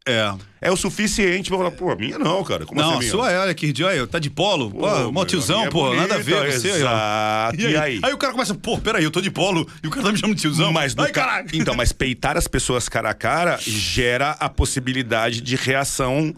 É. 0.08 0.34
É 0.60 0.72
o 0.72 0.76
suficiente 0.78 1.50
pra 1.50 1.58
falar, 1.60 1.72
pô, 1.72 1.92
a 1.92 1.96
minha 1.96 2.18
não, 2.18 2.44
cara. 2.44 2.66
Como 2.66 2.80
Não, 2.82 2.88
assim 2.88 2.94
a 2.94 2.98
a 2.98 3.00
minha? 3.00 3.12
sua 3.12 3.32
é, 3.32 3.38
olha 3.40 3.52
aqui, 3.52 3.74
olha, 3.84 4.08
tá 4.08 4.18
de 4.18 4.30
polo. 4.30 4.72
Pô, 4.72 4.80
Pô, 4.80 5.12
mó 5.12 5.24
tiozão, 5.26 5.66
é 5.66 5.70
pô, 5.70 5.94
nada 5.94 6.16
a 6.16 6.18
ver 6.18 6.36
bonita, 6.36 6.60
você. 6.60 6.72
aí. 6.72 6.78
Exato. 6.78 7.62
E 7.62 7.78
aí? 7.78 8.00
Aí 8.02 8.14
o 8.14 8.18
cara 8.18 8.34
começa, 8.34 8.56
pô, 8.56 8.78
peraí, 8.80 9.04
eu 9.04 9.12
tô 9.12 9.22
de 9.22 9.30
polo 9.30 9.70
e 9.84 9.88
o 9.88 9.92
cara 9.92 10.06
tá 10.08 10.12
me 10.12 10.18
chamando 10.18 10.36
de 10.36 10.42
tiozão. 10.42 10.74
Mas 10.74 10.96
Ai, 10.98 11.12
ca- 11.12 11.22
caralho. 11.22 11.50
Então, 11.54 11.76
mas 11.76 11.92
peitar 11.94 12.36
as 12.38 12.48
pessoas 12.48 12.90
cara 12.90 13.10
a 13.12 13.14
cara 13.14 13.58
gera 13.62 14.32
a 14.40 14.50
possibilidade 14.50 15.42
de 15.42 15.56
reação 15.56 16.34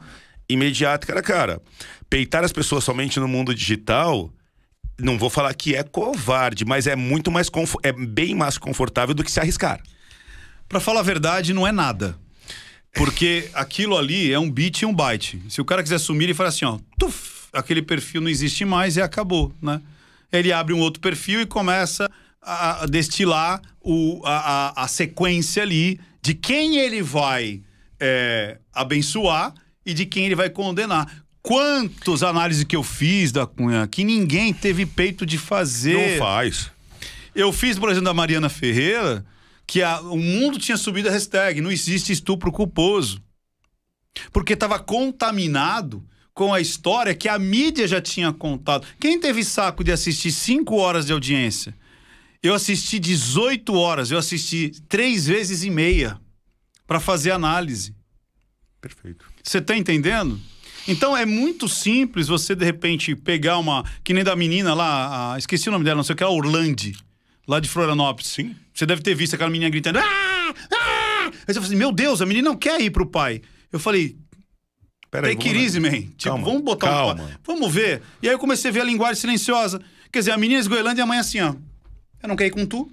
imediata 0.50 1.08
cara 1.08 1.20
a 1.20 1.24
cara. 1.24 1.62
Peitar 2.10 2.44
as 2.44 2.52
pessoas 2.52 2.84
somente 2.84 3.20
no 3.20 3.28
mundo 3.28 3.54
digital, 3.56 4.30
não 5.00 5.18
vou 5.18 5.30
falar 5.30 5.54
que 5.54 5.76
é 5.76 5.84
covarde, 5.84 6.66
mas 6.66 6.88
é 6.88 6.96
muito 6.96 7.32
mais 7.32 7.50
é 7.84 7.92
bem 7.94 8.36
mais 8.36 8.58
confortável 8.58 9.14
do 9.16 9.24
que 9.24 9.32
se 9.32 9.40
arriscar. 9.40 9.80
Pra 10.68 10.80
falar 10.80 11.00
a 11.00 11.04
verdade, 11.04 11.54
não 11.54 11.66
é 11.66 11.72
nada. 11.72 12.18
Porque 12.94 13.50
aquilo 13.54 13.98
ali 13.98 14.32
é 14.32 14.40
um 14.40 14.50
bit 14.50 14.82
e 14.82 14.86
um 14.86 14.94
byte. 14.94 15.42
Se 15.50 15.62
o 15.62 15.66
cara 15.66 15.84
quiser 15.84 16.00
sumir, 16.00 16.26
ele 16.26 16.34
fala 16.34 16.50
assim, 16.50 16.66
ó, 16.66 16.80
tuf, 16.98 17.48
aquele 17.54 17.82
perfil 17.82 18.22
não 18.22 18.30
existe 18.30 18.66
mais 18.66 18.98
e 18.98 19.02
acabou, 19.02 19.54
né? 19.62 19.82
Ele 20.32 20.52
abre 20.52 20.74
um 20.74 20.80
outro 20.80 21.00
perfil 21.00 21.42
e 21.42 21.46
começa 21.46 22.10
a, 22.42 22.86
destilar 22.86 23.62
o, 23.82 24.22
a, 24.24 24.82
a, 24.82 24.84
a 24.84 24.88
sequência 24.88 25.64
ali 25.64 26.00
de 26.22 26.34
quem 26.34 26.78
ele 26.78 27.02
vai 27.02 27.62
é, 28.00 28.58
abençoar 28.74 29.54
e 29.86 29.94
de 29.94 30.06
quem 30.06 30.26
ele 30.26 30.36
vai 30.36 30.50
condenar. 30.50 31.24
Quantas 31.42 32.22
análises 32.22 32.64
que 32.64 32.76
eu 32.76 32.84
fiz 32.84 33.32
da 33.32 33.48
Cunha 33.48 33.88
que 33.88 34.04
ninguém 34.04 34.54
teve 34.54 34.86
peito 34.86 35.26
de 35.26 35.38
fazer. 35.38 36.12
Não 36.12 36.18
faz. 36.20 36.70
Eu 37.34 37.52
fiz, 37.54 37.80
por 37.80 37.90
exemplo, 37.90 38.06
da 38.06 38.14
Mariana 38.14 38.50
Ferreira, 38.50 39.26
que 39.70 39.84
a- 39.84 40.02
o 40.02 40.18
mundo 40.18 40.58
tinha 40.58 40.76
subido 40.76 41.10
a 41.10 41.12
hashtag, 41.12 41.62
não 41.62 41.72
existe 41.72 42.12
estupro 42.12 42.52
culposo. 42.52 43.22
Porque 44.34 44.54
estava 44.54 44.80
contaminado 44.80 46.04
com 46.34 46.52
a 46.52 46.60
história 46.60 47.14
que 47.14 47.30
a 47.30 47.38
mídia 47.38 47.88
já 47.88 48.02
tinha 48.02 48.34
contado. 48.34 48.88
Quem 49.00 49.20
teve 49.20 49.44
saco 49.44 49.84
de 49.84 49.92
assistir 49.92 50.32
5 50.32 50.76
horas 50.78 51.06
de 51.06 51.14
audiência? 51.14 51.76
Eu 52.42 52.56
assisti 52.56 52.98
18 52.98 53.76
horas, 53.76 54.10
eu 54.10 54.18
assisti 54.18 54.72
três 54.90 55.28
vezes 55.28 55.62
e 55.64 55.70
meia 55.70 56.20
para 56.88 57.00
fazer 57.00 57.30
análise. 57.30 57.94
Perfeito. 58.82 59.24
Você 59.44 59.62
tá 59.62 59.78
entendendo? 59.78 60.40
Então 60.88 61.16
é 61.16 61.28
muito 61.28 61.70
simples 61.70 62.28
você, 62.28 62.56
de 62.56 62.66
repente, 62.66 63.16
pegar 63.16 63.60
uma. 63.60 63.84
Que 64.04 64.16
nem 64.16 64.24
da 64.24 64.36
menina 64.36 64.74
lá, 64.74 65.34
a- 65.34 65.38
esqueci 65.38 65.70
o 65.70 65.72
nome 65.72 65.86
dela, 65.86 65.98
não 65.98 66.04
sei 66.04 66.14
o 66.14 66.18
que, 66.18 66.24
a 66.24 66.30
Orlando, 66.30 66.92
lá 67.50 67.60
de 67.60 67.68
Florianópolis. 67.68 68.30
Sim. 68.32 68.56
Você 68.74 68.86
deve 68.86 69.02
ter 69.02 69.16
visto 69.16 69.34
aquela 69.34 69.50
menina 69.50 69.70
gritando. 69.72 69.98
Ah! 70.00 70.54
Ah! 70.72 71.26
Aí 71.26 71.32
você 71.48 71.56
fala 71.56 71.66
assim: 71.66 71.76
Meu 71.76 71.92
Deus, 71.92 72.22
a 72.22 72.26
menina 72.26 72.50
não 72.50 72.56
quer 72.56 72.80
ir 72.80 72.92
pro 72.92 73.06
pai. 73.08 73.42
Eu 73.72 73.80
falei, 73.80 74.16
Peraí, 75.10 75.36
take 75.36 75.50
it 75.50 75.60
easy, 75.60 75.80
man. 75.80 75.90
Tipo, 75.90 76.24
Calma, 76.24 76.46
vamos 76.46 76.62
botar 76.62 76.88
um. 76.88 76.90
calma. 77.18 77.40
Vamos 77.44 77.74
ver. 77.74 78.04
E 78.22 78.28
aí 78.28 78.34
eu 78.36 78.40
comecei 78.40 78.70
a 78.70 78.74
ver 78.74 78.82
a 78.82 78.86
linguagem 78.86 79.16
silenciosa. 79.20 79.82
Quer 80.12 80.20
dizer, 80.20 80.32
a 80.32 80.38
menina 80.38 80.60
esgoelando 80.60 81.00
e 81.00 81.02
a 81.02 81.06
mãe 81.06 81.18
assim, 81.18 81.40
ó. 81.42 81.56
Eu 82.22 82.30
não 82.30 82.36
quero 82.36 82.50
ir 82.50 82.54
com 82.54 82.66
tu. 82.66 82.92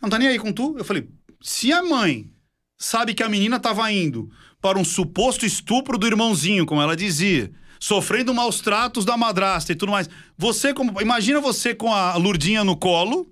Não 0.00 0.08
tá 0.08 0.18
nem 0.18 0.28
aí 0.28 0.38
com 0.38 0.52
tu. 0.52 0.74
Eu 0.78 0.84
falei, 0.84 1.06
se 1.42 1.70
a 1.72 1.82
mãe 1.82 2.30
sabe 2.78 3.12
que 3.12 3.22
a 3.22 3.28
menina 3.28 3.60
tava 3.60 3.90
indo 3.92 4.30
para 4.60 4.78
um 4.78 4.84
suposto 4.84 5.44
estupro 5.44 5.98
do 5.98 6.06
irmãozinho, 6.06 6.64
como 6.64 6.80
ela 6.80 6.96
dizia, 6.96 7.50
sofrendo 7.78 8.32
maus 8.32 8.60
tratos 8.60 9.04
da 9.04 9.16
madrasta 9.16 9.72
e 9.72 9.74
tudo 9.74 9.92
mais. 9.92 10.08
Você, 10.38 10.72
como. 10.72 11.00
Imagina 11.00 11.40
você 11.40 11.74
com 11.74 11.92
a 11.92 12.16
Lurdinha 12.16 12.64
no 12.64 12.76
colo, 12.76 13.30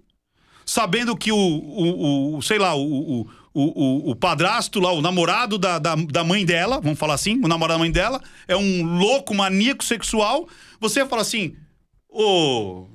sabendo 0.68 1.16
que 1.16 1.32
o, 1.32 1.36
o, 1.36 2.36
o- 2.36 2.42
sei 2.42 2.58
lá, 2.58 2.74
o, 2.76 3.26
o, 3.54 4.10
o, 4.10 4.14
padrasto 4.14 4.78
lá, 4.80 4.92
o 4.92 5.00
namorado 5.00 5.56
da, 5.56 5.78
da, 5.78 5.94
da 5.94 6.22
mãe 6.22 6.44
dela, 6.44 6.78
vamos 6.78 6.98
falar 6.98 7.14
assim, 7.14 7.36
o 7.42 7.48
namorado 7.48 7.78
da 7.78 7.84
mãe 7.84 7.90
dela, 7.90 8.22
é 8.46 8.54
um 8.54 8.84
louco, 8.98 9.34
maníaco 9.34 9.82
sexual, 9.82 10.46
você 10.78 11.06
fala 11.06 11.22
assim, 11.22 11.56
ô. 12.08 12.86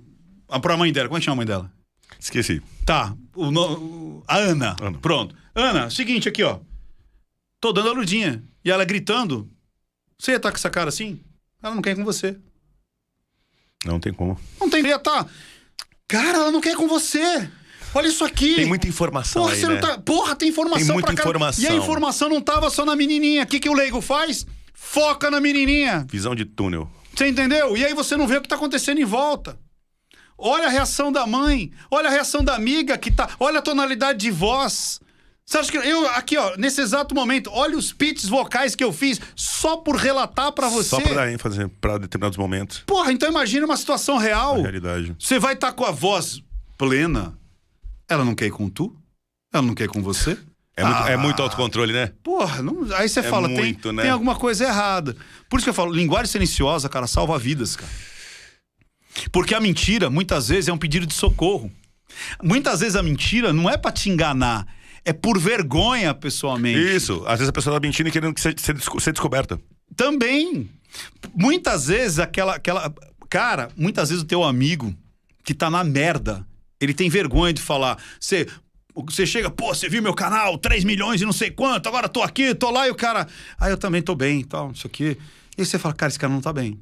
ah, 0.48 0.60
pra 0.60 0.78
mãe 0.78 0.94
dela, 0.94 1.08
como 1.08 1.18
é 1.18 1.20
que 1.20 1.26
chama 1.26 1.34
a 1.34 1.38
mãe 1.38 1.46
dela? 1.48 1.72
Esqueci. 2.20 2.62
Tá, 2.86 3.16
o, 3.36 3.50
no- 3.50 4.24
a 4.28 4.38
Ana. 4.38 4.76
Ana. 4.80 5.00
Pronto. 5.00 5.36
Ana, 5.56 5.90
seguinte 5.90 6.30
aqui, 6.30 6.44
ó. 6.44 6.60
Tô 7.60 7.74
dando 7.74 7.90
a 7.90 7.94
Lurdinha. 7.94 8.44
E 8.64 8.70
ela 8.72 8.86
gritando. 8.86 9.50
Você 10.18 10.32
ia 10.32 10.38
estar 10.38 10.52
com 10.52 10.58
essa 10.58 10.70
cara 10.70 10.90
assim? 10.90 11.20
Ela 11.62 11.74
não 11.76 11.82
quer 11.82 11.92
ir 11.92 11.96
com 11.96 12.06
você. 12.06 12.38
Não 13.86 14.00
tem 14.00 14.14
como. 14.14 14.40
Não 14.60 14.70
tem. 14.70 14.86
Ia 14.86 15.00
tá. 15.00 15.26
Cara, 16.08 16.38
ela 16.38 16.52
não 16.52 16.62
quer 16.62 16.74
ir 16.74 16.78
com 16.78 16.88
você. 16.88 17.50
Olha 17.94 18.08
isso 18.08 18.24
aqui. 18.24 18.56
Tem 18.56 18.66
muita 18.66 18.88
informação 18.88 19.42
Porra, 19.42 19.54
aí, 19.54 19.60
você 19.60 19.68
né? 19.68 19.74
não 19.74 19.82
tá... 19.82 19.98
Porra, 20.00 20.36
tem 20.36 20.50
informação 20.50 20.86
Tem 20.86 20.94
muita 20.94 21.14
pra 21.14 21.22
informação. 21.22 21.64
E 21.64 21.68
a 21.68 21.76
informação 21.76 22.30
não 22.30 22.42
tava 22.42 22.70
só 22.70 22.86
na 22.86 22.96
menininha. 22.96 23.44
O 23.44 23.46
que, 23.46 23.60
que 23.60 23.70
o 23.70 23.74
leigo 23.74 24.02
faz? 24.02 24.46
Foca 24.74 25.30
na 25.30 25.40
menininha. 25.40 26.06
Visão 26.10 26.34
de 26.36 26.46
túnel. 26.46 26.90
Você 27.16 27.28
entendeu? 27.28 27.78
E 27.78 27.86
aí 27.86 27.94
você 27.94 28.18
não 28.18 28.28
vê 28.28 28.38
o 28.38 28.42
que 28.42 28.48
tá 28.48 28.56
acontecendo 28.56 29.00
em 29.00 29.06
volta. 29.06 29.58
Olha 30.38 30.68
a 30.68 30.70
reação 30.70 31.12
da 31.12 31.28
mãe, 31.28 31.72
olha 31.92 32.10
a 32.10 32.12
reação 32.12 32.44
da 32.44 32.56
amiga 32.56 32.98
que 32.98 33.12
tá, 33.12 33.30
olha 33.40 33.60
a 33.60 33.62
tonalidade 33.62 34.20
de 34.20 34.32
voz. 34.32 35.00
Você 35.46 35.58
acha 35.58 35.72
que 35.72 35.78
eu 35.78 36.08
aqui, 36.10 36.38
ó, 36.38 36.56
nesse 36.58 36.82
exato 36.82 37.14
momento, 37.14 37.50
olha 37.54 37.78
os 37.78 37.94
pitches 37.94 38.30
vocais 38.30 38.76
que 38.76 38.84
eu 38.84 38.92
fiz 38.92 39.20
só 39.36 39.78
por 39.78 39.96
relatar 39.96 40.52
pra 40.54 40.70
você. 40.70 40.90
Só 40.90 41.00
pra 41.02 41.14
dar 41.14 41.32
ênfase 41.32 41.68
pra 41.80 41.98
determinados 41.98 42.38
momentos. 42.38 42.84
Porra, 42.86 43.12
então 43.12 43.30
imagina 43.30 43.66
uma 43.66 43.78
situação 43.78 44.18
real. 44.18 44.58
Na 44.58 44.64
realidade. 44.64 45.16
Você 45.20 45.38
vai 45.38 45.54
estar 45.54 45.74
com 45.74 45.86
a 45.86 45.92
voz 45.92 46.42
plena. 46.78 47.38
Ela 48.14 48.26
não 48.26 48.36
quer 48.36 48.46
ir 48.48 48.52
com 48.52 48.70
tu? 48.70 48.96
Ela 49.54 49.64
não 49.64 49.74
quer 49.76 49.86
ir 49.86 49.90
com 49.90 50.02
você? 50.02 50.38
É, 50.76 50.84
muito, 50.84 51.08
é 51.08 51.14
Ah. 51.14 51.18
muito 51.18 51.42
autocontrole, 51.42 51.94
né? 51.94 52.12
Porra, 52.24 52.62
não- 52.64 52.88
aí 52.96 53.08
você 53.08 53.20
É 53.20 53.24
fala, 53.24 53.48
tem, 53.48 53.58
muito, 53.58 53.92
né? 53.94 54.02
tem 54.04 54.12
alguma 54.12 54.36
coisa 54.36 54.64
errada. 54.66 55.16
Por 55.50 55.58
isso 55.58 55.66
que 55.66 55.70
eu 55.70 55.74
falo, 55.74 55.94
linguagem 55.94 56.32
silenciosa, 56.32 56.90
cara, 56.90 57.06
salva 57.06 57.38
vidas, 57.38 57.76
cara. 57.76 57.92
Porque 59.32 59.54
a 59.54 59.60
mentira, 59.60 60.10
muitas 60.10 60.48
vezes, 60.50 60.68
é 60.68 60.74
um 60.74 60.78
pedido 60.78 61.06
de 61.06 61.14
socorro. 61.14 61.72
Muitas 62.42 62.80
vezes 62.80 62.96
a 62.96 63.04
mentira 63.04 63.54
não 63.54 63.70
é 63.70 63.78
pra 63.78 63.92
te 63.92 64.10
enganar, 64.10 64.68
é 65.06 65.14
por 65.14 65.38
vergonha, 65.40 66.14
pessoalmente. 66.14 66.80
Isso. 66.96 67.24
Às 67.28 67.40
vezes 67.40 67.50
a 67.50 67.54
pessoa 67.54 67.76
tá 67.76 67.80
mentindo 67.86 68.10
e 68.10 68.12
querendo 68.12 68.34
que 68.34 68.42
ser, 68.42 68.56
ser 68.60 68.76
ser 69.00 69.12
descoberta. 69.12 69.60
Também. 69.96 70.70
Muitas 71.36 71.88
vezes 71.88 72.18
aquela, 72.20 72.56
aquela. 72.56 72.92
Cara, 73.30 73.70
muitas 73.78 74.10
vezes 74.10 74.24
o 74.24 74.28
teu 74.28 74.44
amigo 74.44 74.96
que 75.44 75.54
tá 75.54 75.70
na 75.70 75.84
merda, 75.84 76.46
ele 76.84 76.94
tem 76.94 77.10
vergonha 77.10 77.54
de 77.54 77.62
falar. 77.62 77.98
Você. 78.20 78.48
Você 78.96 79.26
chega, 79.26 79.50
pô, 79.50 79.74
você 79.74 79.90
viu 79.90 80.04
meu 80.04 80.14
canal, 80.14 80.56
3 80.56 80.84
milhões 80.84 81.20
e 81.20 81.26
não 81.26 81.34
sei 81.34 81.50
quanto, 81.50 81.90
agora 81.90 82.08
tô 82.08 82.22
aqui, 82.22 82.54
tô 82.54 82.70
lá, 82.70 82.88
e 82.88 82.92
o 82.92 82.96
cara. 82.96 83.28
Ah, 83.60 83.68
eu 83.68 83.76
também 83.76 84.04
tô 84.04 84.14
bem 84.14 84.42
e 84.42 84.44
tal, 84.44 84.72
isso 84.72 84.86
aqui. 84.86 85.18
E 85.58 85.62
aí 85.62 85.66
você 85.66 85.80
fala, 85.80 85.96
cara, 85.96 86.12
esse 86.12 86.20
cara 86.20 86.32
não 86.32 86.42
tá 86.42 86.54
bem. 86.54 86.80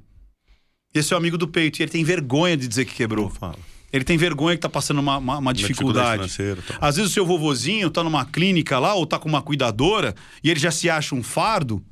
Esse 0.93 1.13
é 1.13 1.15
o 1.15 1.17
amigo 1.17 1.37
do 1.37 1.47
peito, 1.47 1.79
e 1.79 1.83
ele 1.83 1.91
tem 1.91 2.03
vergonha 2.03 2.57
de 2.57 2.67
dizer 2.67 2.83
que 2.83 2.93
quebrou. 2.93 3.29
Fala. 3.29 3.55
Ele 3.91 4.03
tem 4.03 4.17
vergonha 4.17 4.55
que 4.55 4.61
tá 4.61 4.69
passando 4.69 4.99
uma, 4.99 5.17
uma, 5.17 5.37
uma 5.37 5.53
dificuldade. 5.53 6.23
dificuldade. 6.23 6.77
Às 6.79 6.95
vezes 6.95 7.11
o 7.11 7.13
seu 7.13 7.25
vovozinho 7.25 7.89
tá 7.89 8.03
numa 8.03 8.25
clínica 8.25 8.79
lá, 8.79 8.93
ou 8.93 9.05
tá 9.05 9.19
com 9.19 9.27
uma 9.27 9.41
cuidadora, 9.41 10.15
e 10.43 10.49
ele 10.49 10.59
já 10.59 10.71
se 10.71 10.89
acha 10.89 11.13
um 11.13 11.21
fardo. 11.21 11.83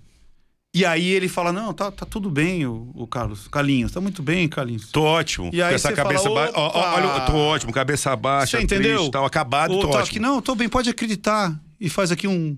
E 0.73 0.85
aí 0.85 1.07
ele 1.09 1.27
fala: 1.27 1.51
Não, 1.51 1.73
tá, 1.73 1.91
tá 1.91 2.05
tudo 2.05 2.29
bem, 2.29 2.65
o, 2.65 2.91
o 2.93 3.07
Carlos. 3.07 3.47
Carlinhos, 3.47 3.91
tá 3.91 3.99
muito 3.99 4.21
bem, 4.21 4.47
Carlinhos. 4.47 4.91
Tô 4.91 5.03
ótimo. 5.03 5.49
E 5.51 5.61
aí 5.61 5.73
essa 5.73 5.91
cabeça 5.91 6.23
fala, 6.23 6.51
baixa. 6.51 6.59
Olha, 6.59 7.25
tô 7.25 7.35
ótimo, 7.35 7.73
cabeça 7.73 8.15
baixa, 8.15 8.57
Você 8.57 8.63
entendeu? 8.63 8.97
triste, 8.97 9.11
tal, 9.11 9.25
acabado, 9.25 9.73
Ou 9.73 9.81
tô 9.81 9.87
tá 9.89 9.97
ótimo. 9.99 10.09
aqui, 10.09 10.19
não, 10.19 10.41
tô 10.41 10.53
bem, 10.53 10.69
pode 10.69 10.89
acreditar. 10.89 11.59
E 11.79 11.89
faz 11.89 12.11
aqui 12.11 12.27
um. 12.27 12.57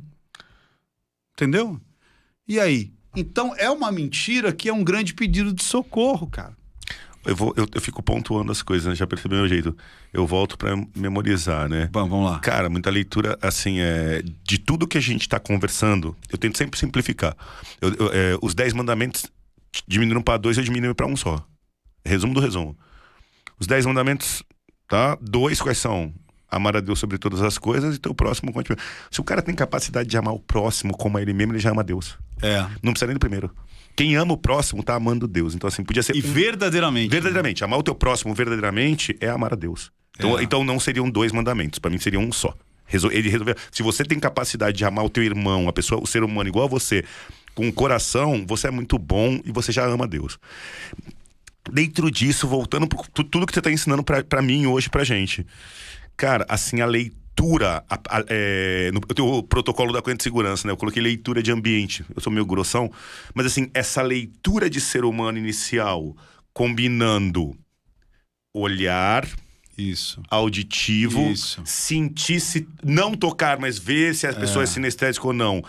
Entendeu? 1.33 1.79
E 2.47 2.59
aí? 2.59 2.91
Então 3.15 3.53
é 3.57 3.69
uma 3.69 3.91
mentira 3.91 4.51
que 4.51 4.67
é 4.67 4.73
um 4.73 4.83
grande 4.83 5.13
pedido 5.13 5.53
de 5.53 5.63
socorro, 5.63 6.27
cara. 6.27 6.55
Eu, 7.25 7.35
vou, 7.35 7.53
eu, 7.55 7.67
eu 7.75 7.81
fico 7.81 8.01
pontuando 8.01 8.51
as 8.51 8.61
coisas, 8.61 8.87
né? 8.87 8.95
Já 8.95 9.05
percebeu 9.05 9.37
o 9.37 9.41
meu 9.41 9.49
jeito. 9.49 9.75
Eu 10.11 10.25
volto 10.25 10.57
pra 10.57 10.75
memorizar, 10.95 11.69
né? 11.69 11.89
Vamos, 11.91 12.09
vamos 12.09 12.31
lá. 12.31 12.39
Cara, 12.39 12.69
muita 12.69 12.89
leitura, 12.89 13.37
assim, 13.41 13.79
é, 13.79 14.23
de 14.43 14.57
tudo 14.57 14.87
que 14.87 14.97
a 14.97 15.01
gente 15.01 15.29
tá 15.29 15.39
conversando, 15.39 16.15
eu 16.31 16.37
tento 16.37 16.57
sempre 16.57 16.79
simplificar. 16.79 17.35
Eu- 17.79 17.93
eu, 17.93 18.07
é, 18.13 18.37
os 18.41 18.53
10 18.55 18.73
mandamentos 18.73 19.25
diminuíram 19.87 20.21
pra 20.21 20.37
dois, 20.37 20.57
eu 20.57 20.63
diminuí 20.63 20.93
pra 20.93 21.05
um 21.05 21.15
só. 21.15 21.45
Resumo 22.03 22.33
do 22.33 22.39
resumo. 22.39 22.75
Os 23.59 23.67
10 23.67 23.85
mandamentos, 23.85 24.41
tá? 24.87 25.15
Dois 25.21 25.61
quais 25.61 25.77
são? 25.77 26.11
Amar 26.51 26.75
a 26.75 26.81
Deus 26.81 26.99
sobre 26.99 27.17
todas 27.17 27.41
as 27.41 27.57
coisas 27.57 27.95
e 27.95 27.99
teu 27.99 28.13
próximo 28.13 28.51
continua. 28.51 28.77
Se 29.09 29.19
o 29.21 29.23
cara 29.23 29.41
tem 29.41 29.55
capacidade 29.55 30.09
de 30.09 30.17
amar 30.17 30.33
o 30.33 30.39
próximo 30.39 30.95
como 30.95 31.17
a 31.17 31.21
ele 31.21 31.33
mesmo, 31.33 31.53
ele 31.53 31.59
já 31.59 31.71
ama 31.71 31.83
Deus. 31.83 32.17
É. 32.41 32.59
Não 32.83 32.91
precisa 32.91 33.07
nem 33.07 33.15
do 33.15 33.19
primeiro. 33.19 33.49
Quem 33.95 34.15
ama 34.15 34.33
o 34.33 34.37
próximo 34.37 34.83
tá 34.83 34.95
amando 34.95 35.27
Deus. 35.27 35.53
Então, 35.55 35.67
assim, 35.67 35.83
podia 35.83 36.03
ser. 36.03 36.15
E 36.15 36.21
verdadeiramente. 36.21 37.09
Verdadeiramente. 37.09 37.63
Amar 37.63 37.79
o 37.79 37.83
teu 37.83 37.95
próximo 37.95 38.33
verdadeiramente 38.33 39.15
é 39.19 39.29
amar 39.29 39.53
a 39.53 39.55
Deus. 39.55 39.91
Então, 40.17 40.37
É. 40.39 40.43
então 40.43 40.63
não 40.63 40.79
seriam 40.79 41.09
dois 41.09 41.31
mandamentos. 41.31 41.79
Pra 41.79 41.89
mim 41.89 41.97
seria 41.97 42.19
um 42.19 42.31
só. 42.31 42.53
Ele 43.11 43.29
resolveu. 43.29 43.55
Se 43.71 43.81
você 43.81 44.03
tem 44.03 44.19
capacidade 44.19 44.77
de 44.77 44.83
amar 44.83 45.05
o 45.05 45.09
teu 45.09 45.23
irmão, 45.23 45.69
a 45.69 45.73
pessoa, 45.73 46.01
o 46.03 46.05
ser 46.05 46.23
humano 46.23 46.49
igual 46.49 46.65
a 46.65 46.67
você, 46.67 47.05
com 47.55 47.67
o 47.69 47.71
coração, 47.73 48.43
você 48.45 48.67
é 48.67 48.71
muito 48.71 48.97
bom 48.97 49.39
e 49.45 49.51
você 49.51 49.71
já 49.71 49.85
ama 49.85 50.05
Deus. 50.07 50.37
Dentro 51.71 52.09
disso, 52.09 52.47
voltando 52.47 52.87
tu- 52.87 53.23
tudo 53.23 53.45
que 53.45 53.53
você 53.53 53.61
tá 53.61 53.71
ensinando 53.71 54.03
pra 54.03 54.41
mim 54.41 54.65
hoje, 54.65 54.89
pra 54.89 55.03
gente. 55.03 55.45
Cara, 56.17 56.45
assim, 56.49 56.81
a 56.81 56.85
leitura. 56.85 57.83
a- 57.89 57.99
a- 58.09 58.25
é, 58.29 58.91
no 58.93 58.99
eu 59.09 59.15
tenho 59.15 59.27
o 59.27 59.41
protocolo 59.41 59.91
da 59.91 60.01
Cunha 60.01 60.15
de 60.15 60.21
Segurança, 60.21 60.67
né? 60.67 60.71
Eu 60.73 60.77
coloquei 60.77 61.01
leitura 61.01 61.41
de 61.41 61.51
ambiente. 61.51 62.05
Eu 62.15 62.21
sou 62.21 62.31
meio 62.31 62.45
grossão. 62.45 62.91
Mas, 63.33 63.47
assim, 63.47 63.69
essa 63.73 64.01
leitura 64.03 64.69
de 64.69 64.79
ser 64.79 65.03
humano 65.03 65.39
inicial, 65.39 66.15
combinando 66.53 67.55
olhar, 68.53 69.27
Isso. 69.77 70.21
auditivo, 70.29 71.31
Isso. 71.31 71.61
sentir 71.65 72.39
se. 72.39 72.67
não 72.83 73.15
tocar, 73.15 73.57
mas 73.59 73.79
ver 73.79 74.13
se 74.13 74.27
a 74.27 74.33
pessoa 74.33 74.63
é 74.63 74.67
sinestésica 74.67 75.25
ou 75.25 75.33
não. 75.33 75.63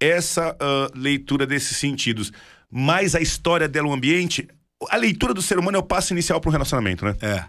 Essa 0.00 0.54
ah, 0.60 0.90
leitura 0.94 1.46
desses 1.46 1.76
sentidos, 1.76 2.32
mais 2.70 3.14
a 3.14 3.20
história 3.20 3.68
dela, 3.68 3.88
o 3.88 3.92
ambiente. 3.92 4.46
A 4.90 4.96
leitura 4.96 5.32
do 5.32 5.40
ser 5.40 5.58
humano 5.58 5.76
é 5.78 5.80
o 5.80 5.84
passo 5.84 6.12
inicial 6.12 6.40
para 6.40 6.50
um 6.50 6.52
relacionamento, 6.52 7.04
né? 7.04 7.16
É. 7.22 7.44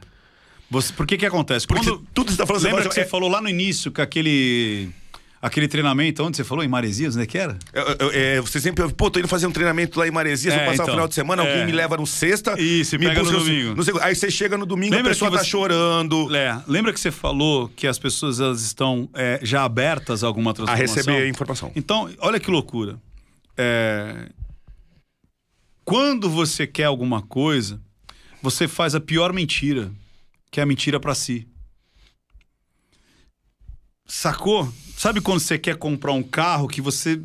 Você, 0.70 0.92
por 0.94 1.06
que 1.06 1.18
que 1.18 1.26
acontece? 1.26 1.68
Porque 1.68 1.84
Quando, 1.86 2.06
tudo 2.14 2.26
que 2.28 2.32
você 2.34 2.38
tá 2.38 2.46
falando 2.48 2.64
lembra 2.64 2.88
que 2.88 2.94
você 2.94 3.02
é- 3.02 3.06
falou 3.06 3.30
lá 3.30 3.40
no 3.42 3.48
início 3.50 3.92
que 3.92 4.02
aquele 4.02 4.90
aquele 5.42 5.68
treinamento 5.68 6.24
onde 6.24 6.36
você 6.38 6.44
falou 6.44 6.64
em 6.64 6.68
Maresias, 6.68 7.16
onde 7.16 7.24
é 7.24 7.28
que 7.28 7.38
era? 7.38 7.56
É, 7.72 7.80
é, 7.80 8.36
é, 8.38 8.42
você 8.42 8.60
sempre 8.60 8.92
pô, 8.94 9.12
tô 9.12 9.20
indo 9.20 9.28
fazer 9.28 9.46
um 9.46 9.52
treinamento 9.52 10.00
lá 10.00 10.08
em 10.08 10.12
Maresias, 10.12 10.56
É, 10.56 10.58
vou 10.58 10.66
passar 10.66 10.74
então. 10.74 10.86
o 10.88 10.92
final 10.96 11.08
de 11.08 11.14
semana, 11.14 11.44
É. 11.44 11.48
alguém 11.52 11.66
me 11.68 11.72
leva 11.72 11.96
no 11.98 12.08
sexta. 12.08 12.60
Isso, 12.60 12.96
e 12.96 12.98
me 12.98 13.06
pega 13.06 13.22
no 13.22 13.32
domingo. 13.32 13.76
não 13.76 13.84
sei- 13.84 13.94
aí 14.02 14.16
você 14.16 14.32
chega 14.32 14.58
no 14.58 14.66
domingo, 14.66 14.96
Lembra 14.96 15.12
a 15.12 15.14
pessoa 15.14 15.30
tá 15.30 15.38
você- 15.38 15.46
chorando 15.46 16.36
É, 16.36 16.60
lembra 16.68 16.92
que 16.92 17.00
você 17.00 17.12
falou 17.12 17.70
que 17.76 17.86
as 17.86 18.00
pessoas 18.00 18.40
elas 18.40 18.64
estão 18.64 19.08
é, 19.14 19.40
já 19.44 19.64
abertas 19.64 20.24
a 20.24 20.28
alguma 20.28 20.50
a 20.50 20.54
transformação? 20.56 20.96
receber 20.96 21.18
a 21.26 21.30
informação. 21.30 21.72
Então, 21.76 22.10
olha 22.20 22.40
que 22.40 22.50
loucura. 22.50 22.98
É, 23.56 24.30
Quando 25.84 26.28
você 26.28 26.66
quer 26.66 26.86
alguma 26.86 27.22
coisa, 27.22 27.80
você 28.42 28.68
faz 28.68 28.96
a 28.96 29.00
pior 29.00 29.32
mentira, 29.32 29.92
que 30.56 30.62
é 30.62 30.64
a 30.64 30.66
mentira 30.66 31.02
pra 31.02 31.14
si. 31.14 31.46
Sacou? 34.08 34.72
Sabe 34.98 35.20
quando 35.20 35.42
você 35.42 35.60
quer 35.60 35.76
comprar 35.76 36.14
um 36.14 36.24
carro 36.24 36.66
que 36.70 36.80
você. 36.80 37.20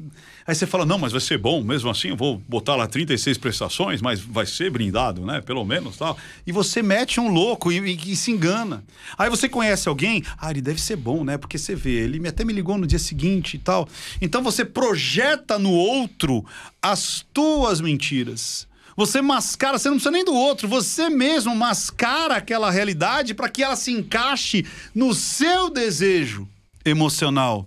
Aí 0.44 0.52
você 0.52 0.66
fala, 0.66 0.85
não, 0.85 0.98
mas 0.98 1.12
vai 1.12 1.20
ser 1.20 1.39
bom, 1.39 1.62
mesmo 1.62 1.89
assim, 1.89 2.09
eu 2.09 2.16
vou 2.16 2.39
botar 2.48 2.74
lá 2.74 2.89
36 2.89 3.39
prestações, 3.39 4.02
mas 4.02 4.19
vai 4.19 4.47
ser 4.47 4.69
brindado, 4.69 5.24
né? 5.24 5.40
Pelo 5.43 5.65
menos 5.65 5.97
tal. 5.97 6.19
E 6.44 6.51
você 6.51 6.82
mete 6.82 7.20
um 7.20 7.28
louco 7.32 7.70
e, 7.70 7.78
e- 7.78 8.12
e 8.12 8.16
se 8.16 8.32
engana. 8.32 8.82
Aí 9.16 9.31
você 9.31 9.48
conhece 9.48 9.89
alguém, 9.89 10.24
ah, 10.36 10.51
ele 10.51 10.61
deve 10.61 10.81
ser 10.81 10.97
bom, 10.97 11.23
né? 11.23 11.39
Porque 11.39 11.57
você 11.57 11.77
vê, 11.77 12.01
ele 12.01 12.27
até 12.27 12.44
me 12.44 12.52
ligou 12.52 12.77
no 12.78 12.86
dia 12.86 12.98
seguinte 12.98 13.55
e 13.55 13.59
tal. 13.61 13.89
Então 14.20 14.43
você 14.43 14.65
projeta 14.65 15.57
no 15.57 15.70
outro 15.70 16.44
as 16.82 17.24
tuas 17.32 17.81
mentiras. 17.81 18.66
Você 19.01 19.22
mascara, 19.22 19.78
você 19.78 19.89
não 19.89 19.97
precisa 19.97 20.10
nem 20.10 20.22
do 20.22 20.35
outro, 20.35 20.68
você 20.68 21.09
mesmo 21.09 21.56
mascara 21.56 22.36
aquela 22.36 22.70
realidade 22.70 23.32
para 23.32 23.48
que 23.48 23.62
ela 23.62 23.74
se 23.74 23.90
encaixe 23.90 24.66
no 24.94 25.14
seu 25.14 25.70
desejo 25.70 26.47
emocional. 26.85 27.66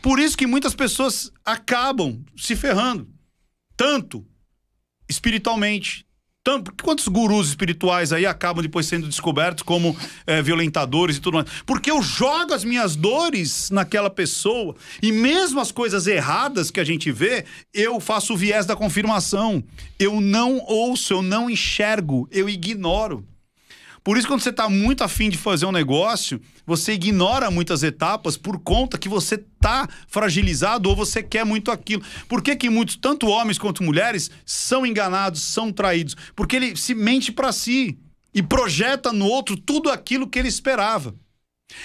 Por 0.00 0.20
isso 0.20 0.38
que 0.38 0.46
muitas 0.46 0.72
pessoas 0.72 1.32
acabam 1.44 2.24
se 2.36 2.54
ferrando, 2.54 3.08
tanto 3.76 4.24
espiritualmente. 5.08 6.06
Tanto, 6.42 6.72
quantos 6.82 7.06
gurus 7.06 7.48
espirituais 7.48 8.14
aí 8.14 8.24
acabam 8.24 8.62
depois 8.62 8.86
sendo 8.86 9.06
descobertos 9.06 9.62
como 9.62 9.94
eh, 10.26 10.40
violentadores 10.40 11.18
e 11.18 11.20
tudo 11.20 11.34
mais? 11.34 11.46
Porque 11.66 11.90
eu 11.90 12.00
jogo 12.00 12.54
as 12.54 12.64
minhas 12.64 12.96
dores 12.96 13.70
naquela 13.70 14.08
pessoa 14.08 14.74
e 15.02 15.12
mesmo 15.12 15.60
as 15.60 15.70
coisas 15.70 16.06
erradas 16.06 16.70
que 16.70 16.80
a 16.80 16.84
gente 16.84 17.12
vê, 17.12 17.44
eu 17.74 18.00
faço 18.00 18.32
o 18.32 18.36
viés 18.38 18.64
da 18.64 18.74
confirmação. 18.74 19.62
Eu 19.98 20.18
não 20.18 20.64
ouço, 20.66 21.12
eu 21.12 21.20
não 21.20 21.50
enxergo, 21.50 22.26
eu 22.30 22.48
ignoro. 22.48 23.22
Por 24.02 24.16
isso, 24.16 24.26
quando 24.26 24.40
você 24.40 24.50
está 24.50 24.68
muito 24.68 25.04
afim 25.04 25.28
de 25.28 25.36
fazer 25.36 25.66
um 25.66 25.72
negócio, 25.72 26.40
você 26.66 26.94
ignora 26.94 27.50
muitas 27.50 27.82
etapas 27.82 28.36
por 28.36 28.58
conta 28.58 28.96
que 28.96 29.08
você 29.08 29.34
está 29.34 29.88
fragilizado 30.08 30.88
ou 30.88 30.96
você 30.96 31.22
quer 31.22 31.44
muito 31.44 31.70
aquilo. 31.70 32.02
Por 32.26 32.42
que, 32.42 32.56
que 32.56 32.70
muitos, 32.70 32.96
tanto 32.96 33.26
homens 33.26 33.58
quanto 33.58 33.82
mulheres, 33.82 34.30
são 34.46 34.86
enganados, 34.86 35.42
são 35.42 35.70
traídos? 35.70 36.16
Porque 36.34 36.56
ele 36.56 36.76
se 36.76 36.94
mente 36.94 37.30
para 37.30 37.52
si 37.52 37.98
e 38.34 38.42
projeta 38.42 39.12
no 39.12 39.26
outro 39.26 39.56
tudo 39.56 39.90
aquilo 39.90 40.28
que 40.28 40.38
ele 40.38 40.48
esperava. 40.48 41.14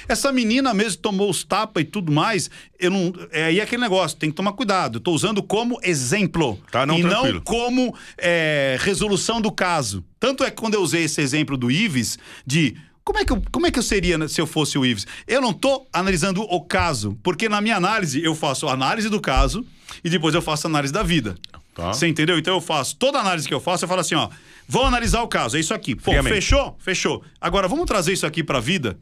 Essa 0.08 0.32
menina 0.32 0.74
mesmo 0.74 1.02
tomou 1.02 1.30
os 1.30 1.44
tapas 1.44 1.84
e 1.84 1.86
tudo 1.86 2.12
mais. 2.12 2.50
Eu 2.80 2.92
não, 2.92 3.14
é 3.32 3.46
aí 3.46 3.62
aquele 3.62 3.82
negócio, 3.82 4.18
tem 4.18 4.30
que 4.30 4.36
tomar 4.36 4.54
cuidado. 4.54 4.98
Eu 4.98 5.02
tô 5.02 5.12
usando 5.12 5.42
como 5.42 5.80
exemplo. 5.84 6.60
Tá, 6.72 6.86
não, 6.86 6.98
e 6.98 7.02
tranquilo. 7.02 7.34
não 7.36 7.42
como 7.42 7.96
é, 8.18 8.78
resolução 8.80 9.42
do 9.42 9.52
caso. 9.52 10.04
Tanto 10.20 10.44
é 10.44 10.50
que 10.50 10.58
quando 10.58 10.76
eu 10.76 10.82
usei 10.82 11.04
esse 11.04 11.22
exemplo 11.22 11.58
do 11.58 11.72
Ives, 11.72 12.18
de 12.46 12.76
como 13.04 13.20
é 13.20 13.26
que 13.26 13.32
eu, 13.32 13.42
como 13.52 13.68
é 13.68 13.72
que 13.72 13.78
eu 13.78 13.84
seria 13.84 14.28
se 14.28 14.42
eu 14.42 14.48
fosse 14.48 14.78
o 14.78 14.86
Ives? 14.86 15.06
Eu 15.28 15.40
não 15.40 15.54
tô 15.54 15.86
analisando 15.94 16.42
o 16.42 16.62
caso, 16.62 17.18
porque 17.22 17.48
na 17.48 17.62
minha 17.62 17.76
análise 17.76 18.24
eu 18.24 18.34
faço 18.34 18.68
a 18.68 18.74
análise 18.74 19.10
do 19.10 19.22
caso 19.22 19.66
e 20.04 20.10
depois 20.10 20.34
eu 20.34 20.42
faço 20.42 20.66
a 20.66 20.70
análise 20.70 20.92
da 20.92 21.04
vida. 21.04 21.36
Tá. 21.76 21.94
Você 21.94 22.08
entendeu? 22.08 22.40
Então 22.40 22.56
eu 22.56 22.62
faço 22.62 22.96
toda 22.96 23.18
a 23.20 23.22
análise 23.22 23.48
que 23.48 23.54
eu 23.54 23.60
faço, 23.60 23.84
eu 23.84 23.90
falo 23.90 24.02
assim, 24.02 24.16
ó, 24.16 24.30
vou 24.68 24.86
analisar 24.86 25.22
o 25.22 25.28
caso, 25.28 25.58
é 25.58 25.60
isso 25.60 25.74
aqui. 25.74 25.94
Pô, 25.94 26.04
Friamente. 26.04 26.34
fechou? 26.34 26.76
Fechou. 26.80 27.24
Agora 27.40 27.68
vamos 27.68 27.86
trazer 27.86 28.14
isso 28.14 28.26
aqui 28.26 28.44
pra 28.44 28.60
vida. 28.60 28.98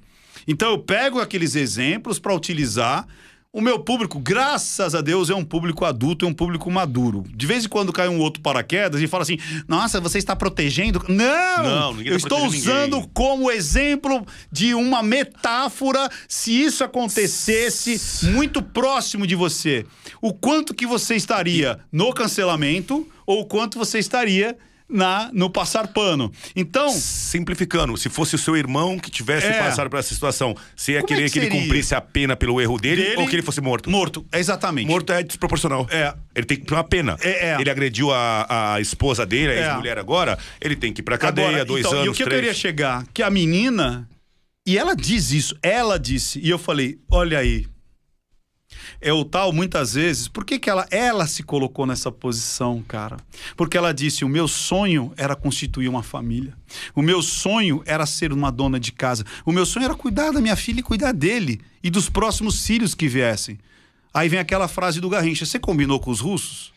Então 0.47 0.71
eu 0.71 0.79
pego 0.79 1.19
aqueles 1.19 1.55
exemplos 1.55 2.19
para 2.19 2.33
utilizar. 2.33 3.07
O 3.55 3.61
meu 3.61 3.77
público, 3.77 4.17
graças 4.17 4.95
a 4.95 5.01
Deus, 5.01 5.29
é 5.29 5.35
um 5.35 5.45
público 5.45 5.85
adulto, 5.85 6.25
é 6.25 6.27
um 6.27 6.33
público 6.33 6.71
maduro. 6.71 7.23
De 7.35 7.45
vez 7.45 7.65
em 7.65 7.69
quando 7.69 7.93
cai 7.93 8.07
um 8.07 8.17
outro 8.17 8.41
paraquedas 8.41 8.99
e 8.99 9.05
fala 9.05 9.21
assim: 9.21 9.37
Nossa, 9.67 10.01
você 10.01 10.17
está 10.17 10.35
protegendo. 10.35 11.05
Não! 11.07 11.63
Não, 11.63 11.95
tá 11.95 12.01
eu 12.03 12.17
estou 12.17 12.39
protegendo 12.39 12.57
usando 12.57 12.95
ninguém. 12.95 13.11
como 13.13 13.51
exemplo 13.51 14.25
de 14.51 14.73
uma 14.73 15.03
metáfora 15.03 16.09
se 16.27 16.51
isso 16.51 16.83
acontecesse 16.83 18.27
muito 18.31 18.59
próximo 18.63 19.27
de 19.27 19.35
você. 19.35 19.85
O 20.19 20.33
quanto 20.33 20.73
que 20.73 20.87
você 20.87 21.15
estaria 21.15 21.79
no 21.91 22.11
cancelamento 22.11 23.07
ou 23.23 23.41
o 23.41 23.45
quanto 23.45 23.77
você 23.77 23.99
estaria 23.99 24.57
na 24.89 25.29
no 25.33 25.49
passar 25.49 25.87
pano. 25.87 26.31
Então, 26.55 26.89
Simplificando, 26.89 27.95
se 27.97 28.09
fosse 28.09 28.35
o 28.35 28.37
seu 28.37 28.55
irmão 28.55 28.99
que 28.99 29.09
tivesse 29.09 29.47
É. 29.47 29.59
passado 29.59 29.89
por 29.89 29.97
essa 29.99 30.13
situação, 30.13 30.55
você 30.75 30.93
ia 30.93 31.01
Como 31.01 31.13
é 31.13 31.15
querer 31.15 31.29
que 31.31 31.39
que, 31.39 31.45
ele 31.45 31.49
cumprisse 31.61 31.95
a 31.95 32.01
pena 32.01 32.35
pelo 32.35 32.59
erro 32.61 32.77
dele, 32.79 33.03
Dele- 33.03 33.17
ou 33.21 33.27
que 33.27 33.35
ele 33.35 33.41
fosse 33.41 33.61
morto? 33.61 33.89
morto, 33.89 34.25
é 34.31 34.39
exatamente. 34.39 34.87
Morto 34.87 35.11
é 35.13 35.23
desproporcional. 35.23 35.87
É. 35.89 36.13
Ele 36.35 36.45
tem 36.45 36.57
que 36.59 36.71
ir 36.71 36.75
uma 36.75 36.83
pena. 36.83 37.17
É, 37.21 37.49
é. 37.51 37.61
Ele 37.61 37.69
agrediu 37.69 38.11
a, 38.11 38.73
a 38.75 38.81
esposa 38.81 39.25
dele, 39.25 39.51
a 39.51 39.55
É. 39.55 39.67
ex-mulher 39.67 39.97
agora, 39.97 40.37
ele 40.61 40.75
tem 40.75 40.93
que 40.93 41.01
ir 41.01 41.03
pra 41.03 41.17
cadeia, 41.17 41.47
Agora, 41.47 41.65
dois 41.65 41.85
então, 41.85 41.93
anos, 41.93 42.05
E 42.07 42.09
o 42.09 42.13
que 42.13 42.23
eu 42.23 42.27
três. 42.27 42.41
queria 42.41 42.53
chegar? 42.53 43.05
Que 43.13 43.23
a 43.23 43.29
menina. 43.29 44.07
E 44.65 44.77
ela 44.77 44.95
diz 44.95 45.31
isso, 45.31 45.57
ela 45.61 45.99
disse. 45.99 46.39
E 46.39 46.49
eu 46.49 46.57
falei: 46.57 46.97
olha 47.11 47.37
aí. 47.39 47.65
É 49.03 49.11
o 49.11 49.25
tal, 49.25 49.51
muitas 49.51 49.95
vezes. 49.95 50.29
Por 50.29 50.45
que, 50.45 50.57
que 50.57 50.69
ela, 50.69 50.87
ela 50.89 51.27
se 51.27 51.43
colocou 51.43 51.85
nessa 51.85 52.09
posição, 52.09 52.81
cara? 52.87 53.17
Porque 53.57 53.77
ela 53.77 53.93
disse: 53.93 54.23
o 54.23 54.29
meu 54.29 54.47
sonho 54.47 55.11
era 55.17 55.35
constituir 55.35 55.89
uma 55.89 56.01
família. 56.01 56.55
O 56.95 57.01
meu 57.01 57.21
sonho 57.21 57.83
era 57.85 58.05
ser 58.05 58.31
uma 58.31 58.49
dona 58.49 58.79
de 58.79 58.93
casa. 58.93 59.25
O 59.45 59.51
meu 59.51 59.65
sonho 59.65 59.83
era 59.83 59.93
cuidar 59.93 60.31
da 60.31 60.39
minha 60.39 60.55
filha 60.55 60.79
e 60.79 60.83
cuidar 60.83 61.11
dele 61.11 61.59
e 61.83 61.89
dos 61.89 62.09
próximos 62.09 62.65
filhos 62.65 62.95
que 62.95 63.09
viessem. 63.09 63.59
Aí 64.13 64.29
vem 64.29 64.39
aquela 64.39 64.69
frase 64.69 65.01
do 65.01 65.09
Garrincha: 65.09 65.45
você 65.45 65.59
combinou 65.59 65.99
com 65.99 66.09
os 66.09 66.21
russos? 66.21 66.71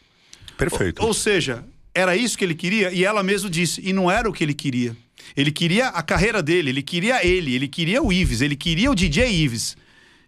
Perfeito. 0.58 1.04
Ou 1.04 1.14
seja, 1.14 1.64
era 1.94 2.16
isso 2.16 2.36
que 2.36 2.44
ele 2.44 2.54
queria 2.54 2.90
e 2.90 3.04
ela 3.04 3.22
mesmo 3.22 3.48
disse, 3.48 3.80
e 3.84 3.92
não 3.92 4.10
era 4.10 4.28
o 4.28 4.32
que 4.32 4.42
ele 4.42 4.54
queria. 4.54 4.96
Ele 5.36 5.50
queria 5.50 5.88
a 5.88 6.02
carreira 6.02 6.42
dele, 6.42 6.70
ele 6.70 6.82
queria 6.82 7.24
ele, 7.24 7.54
ele 7.54 7.68
queria 7.68 8.02
o 8.02 8.12
Ives, 8.12 8.40
ele 8.40 8.56
queria 8.56 8.90
o 8.90 8.94
DJ 8.94 9.30
Ives. 9.30 9.76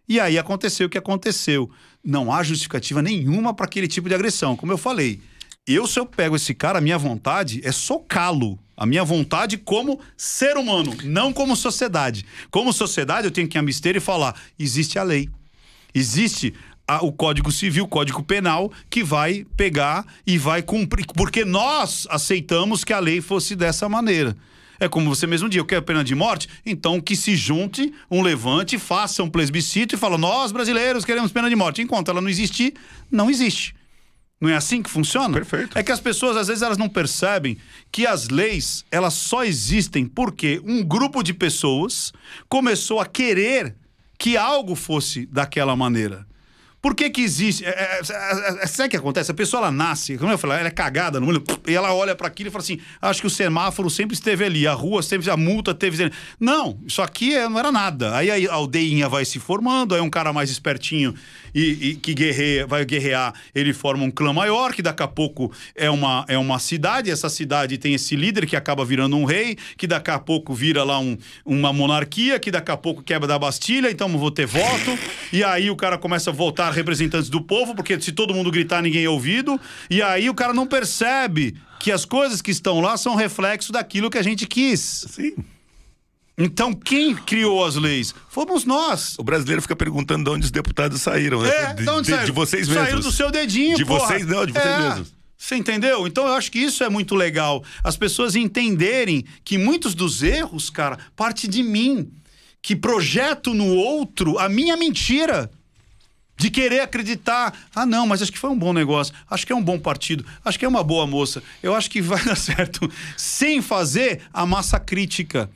E 0.09 0.19
aí 0.19 0.39
aconteceu 0.39 0.87
o 0.87 0.91
que 0.91 0.99
aconteceu. 0.99 1.71
Não 2.03 2.33
há 2.33 2.43
justificativa 2.43 3.03
nenhuma 3.03 3.53
para 3.53 3.67
aquele 3.67 3.87
tipo 3.89 4.09
de 4.09 4.15
agressão. 4.15 4.57
Como 4.57 4.73
eu 4.73 4.79
falei, 4.79 5.21
eu 5.67 5.87
se 5.87 6.01
eu 6.01 6.07
pego 6.07 6.37
esse 6.37 6.55
cara, 6.55 6.79
a 6.79 6.81
minha 6.81 6.97
vontade 6.97 7.61
é 7.63 7.71
socá-lo. 7.73 8.59
A 8.77 8.87
minha 8.87 9.05
vontade 9.05 9.59
como 9.59 10.01
ser 10.17 10.57
humano, 10.57 10.97
não 11.05 11.33
como 11.33 11.55
sociedade. 11.57 12.25
Como 12.51 12.73
sociedade, 12.73 13.27
eu 13.27 13.31
tenho 13.31 13.49
que 13.49 13.59
me 13.61 13.65
abster 13.65 13.97
e 13.97 14.01
falar: 14.01 14.41
existe 14.59 14.99
a 14.99 15.03
lei. 15.03 15.29
Existe 15.95 16.55
a- 16.87 17.05
o 17.05 17.13
Código 17.13 17.51
Civil, 17.51 17.85
o 17.85 17.89
Código 17.89 18.23
Penal, 18.23 18.73
que 18.89 19.03
vai 19.03 19.45
pegar 19.57 20.07
e 20.27 20.39
vai 20.39 20.63
cumprir. 20.63 21.05
Porque 21.15 21.45
nós 21.45 22.07
aceitamos 22.09 22.85
que 22.85 22.93
a 22.93 23.01
lei 23.01 23.21
fosse 23.21 23.57
dessa 23.57 23.89
maneira. 23.89 24.37
É 24.81 24.89
como 24.89 25.15
você 25.15 25.27
mesmo 25.27 25.49
disse, 25.49 25.59
eu 25.59 25.65
quero 25.65 25.83
pena 25.83 26.05
de 26.05 26.15
morte, 26.15 26.49
então 26.65 27.01
que 27.01 27.17
se 27.17 27.35
junte 27.35 27.93
um 28.11 28.23
levante, 28.23 28.79
faça 28.79 29.23
um 29.23 29.31
plebiscito 29.31 29.95
e 29.95 29.99
fala: 29.99 30.17
nós 30.17 30.53
brasileiros 30.53 31.05
queremos 31.05 31.33
pena 31.33 31.49
de 31.49 31.57
morte. 31.57 31.83
Enquanto 31.83 32.11
ela 32.11 32.21
não 32.21 32.29
existir, 32.29 32.75
não 33.11 33.29
existe. 33.29 33.75
Não 34.41 34.49
é 34.49 34.55
assim 34.55 34.81
que 34.83 34.89
funciona? 34.89 35.35
Perfeito. 35.35 35.77
É 35.77 35.83
que 35.83 35.91
as 35.91 35.99
pessoas 35.99 36.37
às 36.37 36.47
vezes 36.47 36.63
elas 36.63 36.79
não 36.79 36.89
percebem 36.89 37.59
que 37.91 38.07
as 38.07 38.29
leis 38.29 38.85
elas 38.91 39.15
só 39.15 39.43
existem 39.45 40.07
porque 40.07 40.61
um 40.65 40.85
grupo 40.85 41.25
de 41.25 41.35
pessoas 41.35 42.13
começou 42.49 43.01
a 43.01 43.07
querer 43.07 43.75
que 44.17 44.37
algo 44.37 44.77
fosse 44.77 45.27
daquela 45.27 45.75
maneira. 45.75 46.28
Por 46.89 46.95
que 46.95 47.11
que 47.11 47.21
existe? 47.21 47.67
É, 47.67 47.69
é, 47.69 48.01
é, 48.01 48.63
é, 48.63 48.67
sabe 48.67 48.87
o 48.87 48.91
que 48.93 48.97
acontece? 48.97 49.31
A 49.31 49.35
pessoa 49.35 49.61
ela 49.61 49.71
nasce, 49.71 50.17
como 50.17 50.33
eu 50.33 50.39
falei, 50.39 50.61
ela 50.61 50.69
é 50.69 50.71
cagada 50.71 51.21
no 51.21 51.27
mundo, 51.27 51.45
e 51.67 51.75
ela 51.75 51.93
olha 51.93 52.17
para 52.17 52.29
aquilo 52.29 52.49
e 52.49 52.51
fala 52.51 52.63
assim: 52.63 52.81
acho 53.03 53.21
que 53.21 53.27
o 53.27 53.31
semáforo 53.31 53.91
sempre 53.91 54.15
esteve 54.15 54.43
ali, 54.43 54.67
a 54.67 54.73
rua 54.73 55.03
sempre, 55.03 55.29
a 55.29 55.37
multa 55.37 55.75
teve. 55.75 56.11
Não, 56.41 56.81
isso 56.87 57.03
aqui 57.03 57.35
é, 57.35 57.47
não 57.47 57.59
era 57.59 57.71
nada. 57.71 58.17
Aí 58.17 58.47
a 58.49 58.55
aldeinha 58.55 59.07
vai 59.07 59.27
se 59.27 59.39
formando, 59.39 59.95
aí 59.95 60.01
um 60.01 60.09
cara 60.09 60.33
mais 60.33 60.49
espertinho 60.49 61.15
e, 61.55 61.91
e 61.91 61.95
que 61.97 62.15
guerreia, 62.15 62.67
vai 62.67 62.85
guerrear, 62.85 63.33
ele 63.55 63.73
forma 63.73 64.05
um 64.05 64.11
clã 64.11 64.33
maior, 64.33 64.73
que 64.73 64.83
daqui 64.83 65.03
a 65.03 65.09
pouco 65.09 65.53
é 65.75 65.91
uma, 65.91 66.25
é 66.29 66.37
uma 66.37 66.59
cidade, 66.59 67.11
essa 67.11 67.29
cidade 67.29 67.79
tem 67.79 67.95
esse 67.95 68.15
líder 68.17 68.47
que 68.47 68.57
acaba 68.57 68.85
virando 68.85 69.17
um 69.17 69.25
rei, 69.25 69.57
que 69.77 69.87
daqui 69.87 70.11
a 70.11 70.19
pouco 70.19 70.55
vira 70.55 70.85
lá 70.85 70.99
um, 70.99 71.17
uma 71.45 71.73
monarquia, 71.73 72.39
que 72.39 72.51
daqui 72.51 72.71
a 72.71 72.77
pouco 72.77 73.03
quebra 73.03 73.27
da 73.27 73.39
Bastilha, 73.39 73.91
então 73.91 74.09
vou 74.19 74.31
ter 74.31 74.47
voto, 74.47 74.99
e 75.33 75.45
aí 75.45 75.71
o 75.71 75.77
cara 75.77 75.97
começa 75.97 76.31
a 76.31 76.33
voltar 76.33 76.71
representantes 76.71 77.31
do 77.31 77.41
povo, 77.41 77.75
porque 77.75 78.01
se 78.01 78.13
todo 78.13 78.35
mundo 78.35 78.51
gritar, 78.51 78.83
ninguém 78.83 79.05
é 79.05 79.09
ouvido. 79.09 79.59
E 79.89 80.03
aí 80.03 80.29
o 80.29 80.35
cara 80.35 80.53
não 80.53 80.67
percebe 80.67 81.55
que 81.81 81.93
as 81.93 82.05
coisas 82.05 82.43
que 82.43 82.51
estão 82.51 82.81
lá 82.81 82.97
são 82.97 83.15
reflexo 83.15 83.73
daquilo 83.73 84.11
que 84.11 84.19
a 84.19 84.23
gente 84.23 84.47
quis. 84.47 85.07
Sim. 85.09 85.35
Então, 86.41 86.73
quem 86.73 87.17
criou 87.17 87.65
as 87.65 87.75
leis? 87.75 88.15
Fomos 88.29 88.65
nós. 88.65 89.17
O 89.19 89.25
brasileiro 89.25 89.61
fica 89.61 89.75
perguntando 89.75 90.25
de 90.25 90.31
onde 90.37 90.45
os 90.45 90.51
deputados 90.53 91.03
saíram. 91.03 91.43
né? 91.43 91.49
É, 91.51 91.75
de, 91.75 91.83
de 91.83 91.91
onde 91.91 92.03
de- 92.03 92.09
saíram? 92.11 92.25
de 92.27 92.33
vocês 92.33 92.69
mesmos. 92.69 92.85
Saíram 92.85 93.01
do 93.01 93.11
seu 93.13 93.31
dedinho, 93.31 93.77
De 93.77 93.85
porra. 93.85 94.07
vocês 94.07 94.25
não, 94.27 94.47
de 94.47 94.53
vocês 94.53 94.65
É. 94.65 94.89
mesmos. 94.89 95.15
Você 95.37 95.57
entendeu? 95.57 96.07
Então 96.07 96.27
eu 96.27 96.35
acho 96.35 96.51
que 96.51 96.59
isso 96.59 96.83
é 96.85 96.89
muito 96.89 97.15
legal. 97.15 97.63
As 97.83 97.97
pessoas 97.97 98.35
entenderem 98.37 99.25
que 99.45 99.59
muitos 99.59 99.95
dos 99.95 100.23
erros, 100.23 100.71
cara, 100.71 100.99
parte 101.17 101.47
de 101.49 101.63
mim. 101.63 102.11
Que 102.63 102.75
projeto 102.77 103.55
no 103.55 103.67
outro 103.77 104.39
a 104.39 104.49
minha 104.49 104.77
mentira. 104.77 105.51
De 106.37 106.51
querer 106.51 106.81
acreditar. 106.81 107.53
Ah, 107.75 107.85
não, 107.85 108.07
mas 108.07 108.23
acho 108.23 108.31
que 108.31 108.39
foi 108.39 108.51
um 108.51 108.59
bom 108.59 108.73
negócio. 108.73 109.13
Acho 109.29 109.45
que 109.45 109.53
é 109.53 109.57
um 109.57 109.63
bom 109.63 109.77
partido. 109.79 110.25
Acho 110.45 110.57
que 110.57 110.65
é 110.65 110.69
uma 110.69 110.85
boa 110.85 111.05
moça. 111.07 111.43
Eu 111.63 111.75
acho 111.75 111.91
que 111.91 112.01
vai 112.01 112.23
dar 112.25 112.37
certo. 112.37 112.89
Sem 113.17 113.61
fazer 113.61 114.23
a 114.33 114.47
massa 114.47 114.79
crítica. 114.79 115.51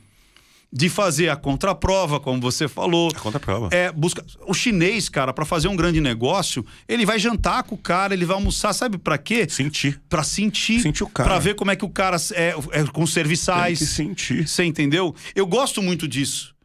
De 0.75 0.89
fazer 0.89 1.29
a 1.29 1.35
contraprova, 1.35 2.19
como 2.19 2.41
você 2.41 2.67
falou. 2.67 3.11
A 3.15 3.19
contraprova. 3.19 3.69
É, 3.71 3.91
busca. 3.91 4.25
O 4.47 4.55
chinês, 4.55 5.07
cara, 5.07 5.31
para 5.31 5.45
fazer 5.45 5.67
um 5.67 5.75
grande 5.75 6.01
negócio, 6.01 6.65
ele 6.87 7.05
vai 7.05 7.19
jantar 7.19 7.61
com 7.61 7.75
o 7.75 7.77
cara, 7.77 8.15
ele 8.15 8.25
vai 8.25 8.35
almoçar, 8.35 8.73
sabe 8.73 8.97
pra 8.97 9.19
quê? 9.19 9.47
Sentir. 9.47 10.01
Pra 10.09 10.23
sentir. 10.23 10.81
Sentir 10.81 11.03
o 11.03 11.07
cara. 11.07 11.29
Pra 11.29 11.37
ver 11.37 11.53
como 11.53 11.69
é 11.69 11.75
que 11.75 11.85
o 11.85 11.89
cara 11.89 12.17
é, 12.33 12.55
é 12.71 12.83
com 12.85 13.03
os 13.03 13.13
serviçais. 13.13 13.77
Tem 13.77 13.87
que 13.87 13.93
sentir. 13.93 14.47
Você 14.47 14.63
entendeu? 14.63 15.13
Eu 15.35 15.45
gosto 15.45 15.79
muito 15.79 16.07
disso. 16.07 16.55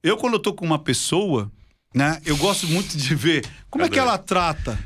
Eu, 0.00 0.16
quando 0.16 0.34
eu 0.34 0.38
tô 0.38 0.54
com 0.54 0.64
uma 0.64 0.78
pessoa, 0.78 1.50
né, 1.92 2.20
eu 2.24 2.36
gosto 2.36 2.68
muito 2.68 2.96
de 2.96 3.14
ver 3.16 3.44
como 3.68 3.84
é 3.84 3.88
que 3.88 3.98
Adoro. 3.98 4.10
ela 4.10 4.18
trata. 4.18 4.78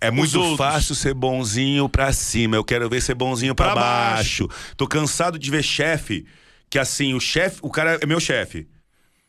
É 0.00 0.10
muito 0.10 0.56
fácil 0.56 0.94
ser 0.94 1.12
bonzinho 1.12 1.90
pra 1.90 2.10
cima. 2.10 2.56
Eu 2.56 2.64
quero 2.64 2.88
ver 2.88 3.02
ser 3.02 3.14
bonzinho 3.14 3.54
pra, 3.54 3.72
Pra 3.72 3.82
baixo. 3.82 4.48
Tô 4.78 4.86
cansado 4.86 5.38
de 5.38 5.50
ver 5.50 5.62
chefe 5.62 6.24
que 6.74 6.78
assim, 6.80 7.14
o 7.14 7.20
chefe, 7.20 7.60
o 7.62 7.70
cara 7.70 8.00
é 8.02 8.04
meu 8.04 8.18
chefe. 8.18 8.66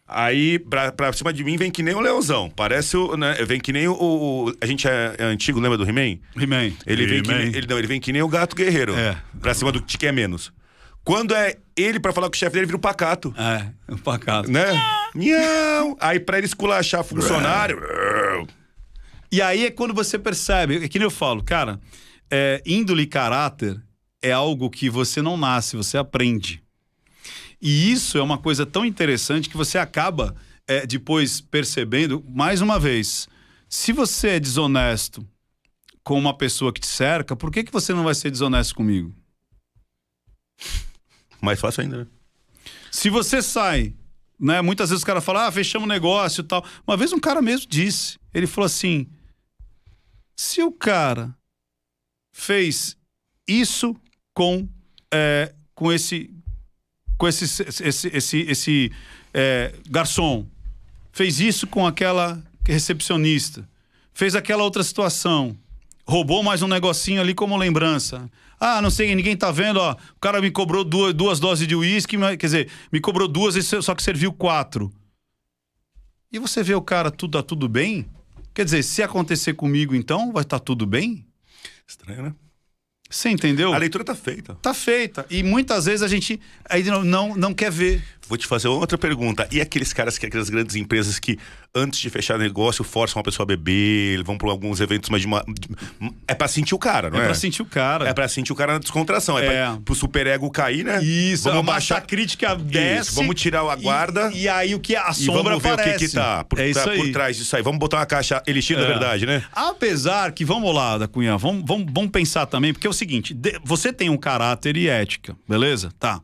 Aí, 0.07 0.57
pra, 0.57 0.91
pra 0.91 1.13
cima 1.13 1.31
de 1.31 1.43
mim, 1.43 1.57
vem 1.57 1.69
que 1.69 1.83
nem 1.83 1.93
o 1.93 1.99
leãozão. 1.99 2.49
Parece 2.49 2.97
o. 2.97 3.15
Né, 3.15 3.33
vem 3.45 3.59
que 3.59 3.71
nem 3.71 3.87
o. 3.87 3.93
o- 3.93 4.53
a 4.59 4.65
gente 4.65 4.87
é, 4.87 5.15
é 5.19 5.23
antigo, 5.25 5.59
lembra 5.59 5.77
do 5.77 5.83
He-Man? 5.87 6.17
He-Man. 6.35 6.73
Ele 6.87 7.05
vem, 7.05 7.21
que, 7.21 7.31
nem- 7.31 7.47
ele, 7.55 7.67
não, 7.67 7.77
ele 7.77 7.85
vem 7.85 7.99
que 8.01 8.11
nem 8.11 8.23
o 8.23 8.27
gato 8.27 8.55
guerreiro. 8.55 8.95
É. 8.95 9.15
Pra 9.39 9.53
cima 9.53 9.71
do 9.71 9.79
que 9.79 9.95
quer 9.95 10.11
menos. 10.11 10.51
Quando 11.03 11.35
é 11.35 11.55
ele 11.77 11.99
pra 11.99 12.11
falar 12.11 12.29
com 12.29 12.33
o 12.33 12.37
chefe 12.37 12.53
dele, 12.53 12.65
vira 12.65 12.77
o 12.77 12.81
pacato. 12.81 13.31
É, 13.37 13.67
um 13.93 13.97
pacato. 13.97 14.49
Né? 14.51 14.65
Miau. 15.13 15.95
Aí 15.99 16.19
pra 16.19 16.39
ele 16.39 16.47
esculachar 16.47 17.03
funcionário. 17.03 17.77
E 19.31 19.39
aí 19.39 19.67
é 19.67 19.71
quando 19.71 19.93
você 19.93 20.17
percebe, 20.17 20.83
é 20.83 20.87
que 20.87 20.97
nem 20.97 21.05
eu 21.05 21.11
falo, 21.11 21.43
cara, 21.43 21.79
é, 22.31 22.59
índole 22.65 23.03
e 23.03 23.07
caráter 23.07 23.79
é 24.19 24.31
algo 24.31 24.67
que 24.67 24.89
você 24.89 25.21
não 25.21 25.37
nasce, 25.37 25.75
você 25.77 25.95
aprende. 25.95 26.64
E 27.61 27.91
isso 27.91 28.17
é 28.17 28.21
uma 28.21 28.37
coisa 28.37 28.65
tão 28.65 28.85
interessante 28.85 29.49
que 29.49 29.57
você 29.57 29.77
acaba 29.77 30.35
é, 30.67 30.85
depois 30.85 31.41
percebendo, 31.41 32.23
mais 32.27 32.61
uma 32.61 32.79
vez, 32.79 33.27
se 33.69 33.91
você 33.91 34.29
é 34.29 34.39
desonesto 34.39 35.27
com 36.03 36.17
uma 36.17 36.35
pessoa 36.35 36.71
que 36.71 36.81
te 36.81 36.87
cerca, 36.87 37.35
por 37.35 37.51
que, 37.51 37.63
que 37.63 37.71
você 37.71 37.93
não 37.93 38.03
vai 38.03 38.13
ser 38.13 38.29
desonesto 38.29 38.75
comigo? 38.75 39.15
Mais 41.41 41.59
fácil 41.59 41.83
ainda, 41.83 41.97
né? 41.97 42.07
Se 42.91 43.09
você 43.09 43.41
sai, 43.41 43.93
né? 44.39 44.61
Muitas 44.61 44.89
vezes 44.89 45.03
o 45.03 45.05
cara 45.05 45.21
fala, 45.21 45.47
ah, 45.47 45.51
fechamos 45.51 45.85
o 45.85 45.91
negócio 45.91 46.41
e 46.41 46.43
tal. 46.43 46.65
Uma 46.87 46.97
vez 46.97 47.11
um 47.13 47.19
cara 47.19 47.41
mesmo 47.41 47.67
disse, 47.67 48.17
ele 48.33 48.47
falou 48.47 48.65
assim: 48.65 49.07
se 50.35 50.61
o 50.61 50.71
cara 50.71 51.35
fez 52.33 52.97
isso 53.47 53.95
com, 54.33 54.67
é, 55.13 55.53
com 55.73 55.91
esse, 55.91 56.34
com 57.17 57.27
esse, 57.27 57.45
esse, 57.83 58.07
esse, 58.07 58.37
esse 58.39 58.91
é, 59.33 59.73
garçom, 59.89 60.45
fez 61.11 61.39
isso 61.39 61.67
com 61.67 61.85
aquela 61.85 62.41
recepcionista, 62.65 63.67
fez 64.13 64.35
aquela 64.35 64.63
outra 64.63 64.83
situação, 64.83 65.57
roubou 66.05 66.43
mais 66.43 66.61
um 66.61 66.67
negocinho 66.67 67.21
ali 67.21 67.33
como 67.33 67.55
lembrança. 67.57 68.29
Ah, 68.59 68.81
não 68.81 68.89
sei, 68.89 69.13
ninguém 69.15 69.35
tá 69.35 69.51
vendo, 69.51 69.77
ó. 69.77 69.93
O 69.93 70.19
cara 70.19 70.41
me 70.41 70.49
cobrou 70.49 70.83
duas, 70.83 71.13
duas 71.13 71.39
doses 71.39 71.67
de 71.67 71.75
uísque, 71.75 72.17
quer 72.17 72.37
dizer, 72.37 72.69
me 72.91 72.99
cobrou 72.99 73.27
duas, 73.27 73.55
só 73.65 73.93
que 73.93 74.01
serviu 74.01 74.31
quatro. 74.31 74.91
E 76.31 76.39
você 76.39 76.63
vê 76.63 76.73
o 76.73 76.81
cara, 76.81 77.11
tudo 77.11 77.37
tá 77.37 77.43
tudo 77.43 77.67
bem? 77.67 78.05
Quer 78.53 78.65
dizer, 78.65 78.83
se 78.83 79.03
acontecer 79.03 79.53
comigo, 79.53 79.93
então, 79.93 80.31
vai 80.31 80.43
estar 80.43 80.59
tudo 80.59 80.85
bem? 80.85 81.25
Estranho, 81.87 82.23
né? 82.23 82.35
Você 83.09 83.29
entendeu? 83.29 83.73
A 83.73 83.77
leitura 83.77 84.03
tá 84.03 84.15
feita. 84.15 84.55
Tá 84.61 84.73
feita. 84.73 85.25
E 85.29 85.43
muitas 85.43 85.85
vezes 85.85 86.01
a 86.01 86.07
gente 86.07 86.39
aí 86.67 86.83
não, 86.83 87.03
não, 87.03 87.35
não 87.35 87.53
quer 87.53 87.71
ver. 87.71 88.03
Vou 88.27 88.37
te 88.37 88.47
fazer 88.47 88.67
outra 88.67 88.97
pergunta. 88.97 89.47
E 89.51 89.61
aqueles 89.61 89.93
caras 89.93 90.17
que 90.17 90.25
aquelas 90.25 90.49
grandes 90.49 90.75
empresas 90.75 91.19
que 91.19 91.37
antes 91.75 91.99
de 91.99 92.09
fechar 92.09 92.39
negócio 92.39 92.83
forçam 92.83 93.17
uma 93.19 93.23
pessoa 93.23 93.43
a 93.43 93.47
beber, 93.47 94.23
vão 94.23 94.37
para 94.37 94.49
alguns 94.49 94.79
eventos, 94.79 95.09
mas 95.09 95.21
de 95.21 95.27
uma 95.27 95.43
de- 95.47 95.69
é 96.27 96.33
pra 96.33 96.47
sentir 96.47 96.73
o 96.73 96.79
cara, 96.79 97.09
não 97.09 97.19
É, 97.19 97.23
é? 97.23 97.25
pra 97.25 97.35
sentir 97.35 97.61
o 97.61 97.65
cara. 97.65 98.07
É 98.09 98.13
pra 98.13 98.27
sentir 98.27 98.51
o 98.51 98.55
cara 98.55 98.73
na 98.73 98.79
descontração, 98.79 99.37
é, 99.37 99.45
É. 99.45 99.49
pra, 99.65 99.77
pro 99.85 99.93
superego 99.95 100.49
cair, 100.49 100.83
né? 100.85 101.03
Isso, 101.03 101.43
vamos 101.43 101.59
a 101.59 101.73
baixar 101.73 102.01
crítica 102.01 102.55
desce. 102.55 103.09
Isso, 103.09 103.15
vamos 103.15 103.35
tirar 103.39 103.61
a 103.61 103.75
guarda 103.75 104.31
E, 104.33 104.43
e 104.43 104.49
aí 104.49 104.73
o 104.73 104.79
que 104.79 104.95
a 104.95 105.09
e 105.11 105.13
sombra 105.13 105.43
vamos 105.43 105.61
ver 105.63 105.69
aparece. 105.73 105.95
o 105.95 105.99
que 105.99 106.07
que 106.07 106.13
tá 106.13 106.43
por, 106.45 106.59
é 106.59 106.67
isso 106.69 106.83
tá 106.83 106.89
aí. 106.91 106.97
por 106.97 107.11
trás 107.11 107.37
disso 107.37 107.55
aí. 107.55 107.61
Vamos 107.61 107.79
botar 107.79 107.97
uma 107.97 108.05
caixa 108.05 108.41
elixir 108.47 108.75
da 108.77 108.83
É. 108.83 108.87
verdade, 108.87 109.25
né? 109.25 109.43
Apesar 109.53 110.31
que, 110.31 110.43
vamos 110.45 110.73
lá, 110.73 110.97
da 110.97 111.07
Cunha, 111.07 111.37
vamos, 111.37 111.63
vamos, 111.65 111.85
vamos 111.93 112.09
pensar 112.11 112.45
também, 112.45 112.73
porque 112.73 112.87
é 112.87 112.89
o 112.89 112.93
seguinte: 112.93 113.33
de- 113.33 113.59
você 113.63 113.91
tem 113.93 114.09
um 114.09 114.17
caráter 114.17 114.77
e 114.77 114.87
ética, 114.87 115.35
beleza? 115.47 115.91
Tá. 115.99 116.21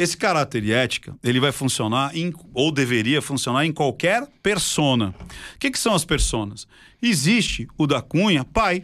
Esse 0.00 0.16
caráter 0.16 0.64
e 0.64 0.72
ética, 0.72 1.14
ele 1.22 1.38
vai 1.38 1.52
funcionar, 1.52 2.16
em, 2.16 2.32
ou 2.54 2.72
deveria 2.72 3.20
funcionar, 3.20 3.66
em 3.66 3.72
qualquer 3.72 4.26
persona. 4.42 5.14
O 5.54 5.58
que, 5.58 5.70
que 5.70 5.78
são 5.78 5.94
as 5.94 6.06
personas? 6.06 6.66
Existe 7.02 7.68
o 7.76 7.86
da 7.86 8.00
Cunha, 8.00 8.42
pai. 8.42 8.82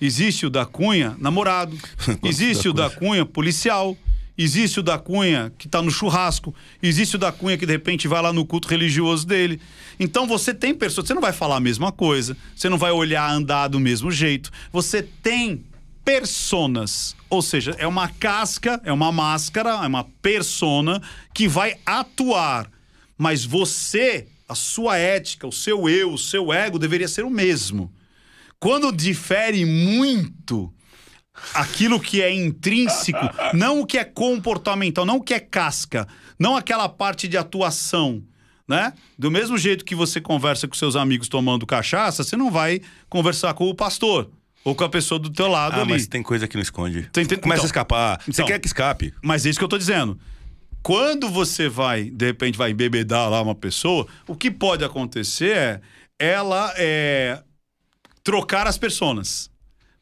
Existe 0.00 0.46
o 0.46 0.50
da 0.50 0.64
Cunha, 0.64 1.14
namorado. 1.18 1.76
Existe 2.24 2.66
o 2.66 2.72
da 2.72 2.88
Cunha, 2.88 3.26
policial. 3.26 3.94
Existe 4.38 4.80
o 4.80 4.82
da 4.82 4.98
Cunha 4.98 5.52
que 5.58 5.68
tá 5.68 5.82
no 5.82 5.90
churrasco. 5.90 6.54
Existe 6.82 7.16
o 7.16 7.18
da 7.18 7.30
Cunha 7.30 7.58
que 7.58 7.66
de 7.66 7.72
repente 7.72 8.08
vai 8.08 8.22
lá 8.22 8.32
no 8.32 8.46
culto 8.46 8.68
religioso 8.68 9.26
dele. 9.26 9.60
Então 10.00 10.26
você 10.26 10.54
tem 10.54 10.72
pessoas, 10.72 11.08
você 11.08 11.12
não 11.12 11.20
vai 11.20 11.34
falar 11.34 11.56
a 11.56 11.60
mesma 11.60 11.92
coisa, 11.92 12.34
você 12.56 12.70
não 12.70 12.78
vai 12.78 12.90
olhar, 12.90 13.30
andar 13.30 13.68
do 13.68 13.78
mesmo 13.78 14.10
jeito. 14.10 14.50
Você 14.72 15.02
tem 15.02 15.62
personas, 16.08 17.14
ou 17.28 17.42
seja, 17.42 17.76
é 17.78 17.86
uma 17.86 18.08
casca, 18.08 18.80
é 18.82 18.90
uma 18.90 19.12
máscara, 19.12 19.72
é 19.84 19.86
uma 19.86 20.04
persona 20.22 21.02
que 21.34 21.46
vai 21.46 21.76
atuar. 21.84 22.70
Mas 23.18 23.44
você, 23.44 24.26
a 24.48 24.54
sua 24.54 24.96
ética, 24.96 25.46
o 25.46 25.52
seu 25.52 25.86
eu, 25.86 26.14
o 26.14 26.16
seu 26.16 26.50
ego 26.50 26.78
deveria 26.78 27.06
ser 27.06 27.26
o 27.26 27.30
mesmo. 27.30 27.92
Quando 28.58 28.90
difere 28.90 29.66
muito 29.66 30.72
aquilo 31.52 32.00
que 32.00 32.22
é 32.22 32.34
intrínseco, 32.34 33.28
não 33.52 33.80
o 33.80 33.86
que 33.86 33.98
é 33.98 34.04
comportamental, 34.04 35.04
não 35.04 35.16
o 35.16 35.22
que 35.22 35.34
é 35.34 35.40
casca, 35.40 36.08
não 36.38 36.56
aquela 36.56 36.88
parte 36.88 37.28
de 37.28 37.36
atuação, 37.36 38.24
né? 38.66 38.94
Do 39.18 39.30
mesmo 39.30 39.58
jeito 39.58 39.84
que 39.84 39.94
você 39.94 40.22
conversa 40.22 40.66
com 40.66 40.74
seus 40.74 40.96
amigos 40.96 41.28
tomando 41.28 41.66
cachaça, 41.66 42.24
você 42.24 42.34
não 42.34 42.50
vai 42.50 42.80
conversar 43.10 43.52
com 43.52 43.68
o 43.68 43.74
pastor 43.74 44.30
ou 44.64 44.74
com 44.74 44.84
a 44.84 44.88
pessoa 44.88 45.18
do 45.18 45.30
teu 45.30 45.48
lado 45.48 45.76
Ah, 45.76 45.82
ali. 45.82 45.90
mas 45.92 46.06
tem 46.06 46.22
coisa 46.22 46.46
que 46.48 46.56
não 46.56 46.62
esconde. 46.62 47.02
Tem- 47.12 47.24
tem- 47.24 47.38
Começa 47.38 47.60
então. 47.60 47.64
a 47.64 47.66
escapar. 47.66 48.20
Você 48.24 48.30
Então. 48.30 48.46
quer 48.46 48.58
que 48.58 48.66
escape? 48.66 49.14
Mas 49.22 49.46
é 49.46 49.50
isso 49.50 49.58
que 49.58 49.64
eu 49.64 49.68
tô 49.68 49.78
dizendo. 49.78 50.18
Quando 50.82 51.28
você 51.28 51.68
vai, 51.68 52.04
de 52.10 52.26
repente, 52.26 52.56
vai 52.56 52.70
embebedar 52.70 53.28
lá 53.28 53.42
uma 53.42 53.54
pessoa, 53.54 54.06
o 54.26 54.34
que 54.34 54.50
pode 54.50 54.84
acontecer 54.84 55.56
é 55.56 55.80
ela 56.18 56.72
é, 56.76 57.42
trocar 58.22 58.66
as 58.66 58.78
personas. 58.78 59.50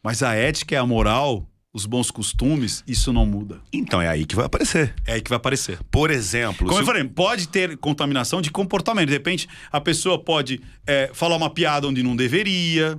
Mas 0.03 0.23
a 0.23 0.35
ética 0.35 0.74
e 0.74 0.78
a 0.78 0.87
moral, 0.87 1.49
os 1.73 1.85
bons 1.87 2.11
costumes, 2.11 2.83
isso 2.87 3.12
não 3.12 3.27
muda. 3.27 3.61
Então 3.73 4.01
é 4.01 4.09
aí 4.09 4.24
que 4.24 4.37
vai 4.37 4.47
aparecer. 4.47 4.95
É 5.05 5.15
aí 5.15 5.20
que 5.20 5.28
vai 5.28 5.37
aparecer. 5.37 5.78
Por 5.91 6.11
exemplo. 6.11 6.66
Como 6.69 6.81
eu 6.81 6.87
falei, 6.87 7.05
pode 7.05 7.49
ter 7.49 7.77
contaminação 7.78 8.41
de 8.41 8.51
comportamento. 8.51 9.09
De 9.09 9.12
repente, 9.15 9.49
a 9.73 9.81
pessoa 9.81 10.19
pode 10.23 10.61
é, 10.87 11.11
falar 11.12 11.37
uma 11.37 11.51
piada 11.51 11.87
onde 11.89 12.03
não 12.03 12.15
deveria. 12.15 12.99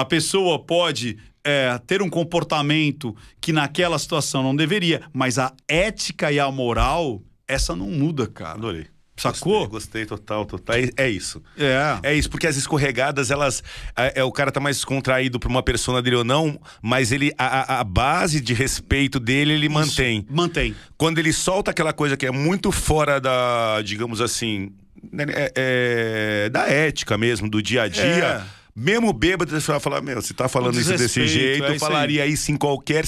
A 0.00 0.04
pessoa 0.04 0.58
pode 0.58 1.18
é, 1.44 1.78
ter 1.86 2.00
um 2.02 2.08
comportamento 2.08 3.14
que 3.40 3.52
naquela 3.52 3.98
situação 3.98 4.42
não 4.42 4.56
deveria. 4.56 5.02
Mas 5.12 5.38
a 5.38 5.52
ética 5.68 6.32
e 6.32 6.40
a 6.40 6.50
moral, 6.50 7.22
essa 7.46 7.76
não 7.76 7.86
muda, 7.90 8.26
cara. 8.26 8.54
Adorei. 8.54 8.86
Sacou? 9.16 9.68
Gostei, 9.68 10.04
gostei 10.04 10.06
total, 10.06 10.46
total. 10.46 10.76
É, 10.76 10.88
é 10.96 11.10
isso. 11.10 11.42
É. 11.58 11.98
É 12.02 12.14
isso, 12.14 12.30
porque 12.30 12.46
as 12.46 12.56
escorregadas, 12.56 13.30
elas. 13.30 13.62
É, 13.94 14.20
é, 14.20 14.24
o 14.24 14.32
cara 14.32 14.50
tá 14.50 14.58
mais 14.60 14.82
contraído 14.82 15.38
pra 15.38 15.50
uma 15.50 15.62
persona 15.62 16.00
dele 16.00 16.16
ou 16.16 16.24
não, 16.24 16.58
mas 16.80 17.12
ele. 17.12 17.30
A, 17.36 17.80
a- 17.80 17.84
base 17.84 18.40
de 18.40 18.54
respeito 18.54 19.20
dele, 19.20 19.52
ele 19.52 19.68
mantém. 19.68 20.24
Mantém. 20.30 20.74
Quando 20.96 21.18
ele 21.18 21.34
solta 21.34 21.70
aquela 21.70 21.92
coisa 21.92 22.16
que 22.16 22.24
é 22.24 22.30
muito 22.30 22.72
fora 22.72 23.20
da, 23.20 23.82
digamos 23.82 24.22
assim, 24.22 24.70
né, 25.12 25.26
é- 25.28 25.52
é, 25.54 26.48
da 26.48 26.66
ética 26.68 27.18
mesmo, 27.18 27.46
do 27.50 27.60
dia 27.62 27.82
a 27.82 27.88
dia. 27.88 28.42
É. 28.76 28.80
Mesmo 28.80 29.12
bêbado, 29.12 29.50
você 29.50 29.70
vai 29.70 29.80
falar, 29.80 30.00
meu, 30.00 30.20
você 30.20 30.32
tá 30.34 30.48
falando 30.48 30.78
isso 30.78 30.90
desse 30.96 31.26
jeito, 31.26 31.64
é 31.64 31.70
eu 31.70 31.74
isso 31.74 31.84
aí. 31.84 31.90
falaria 31.90 32.26
isso 32.26 32.50
em 32.52 32.56
qualquer. 32.56 33.04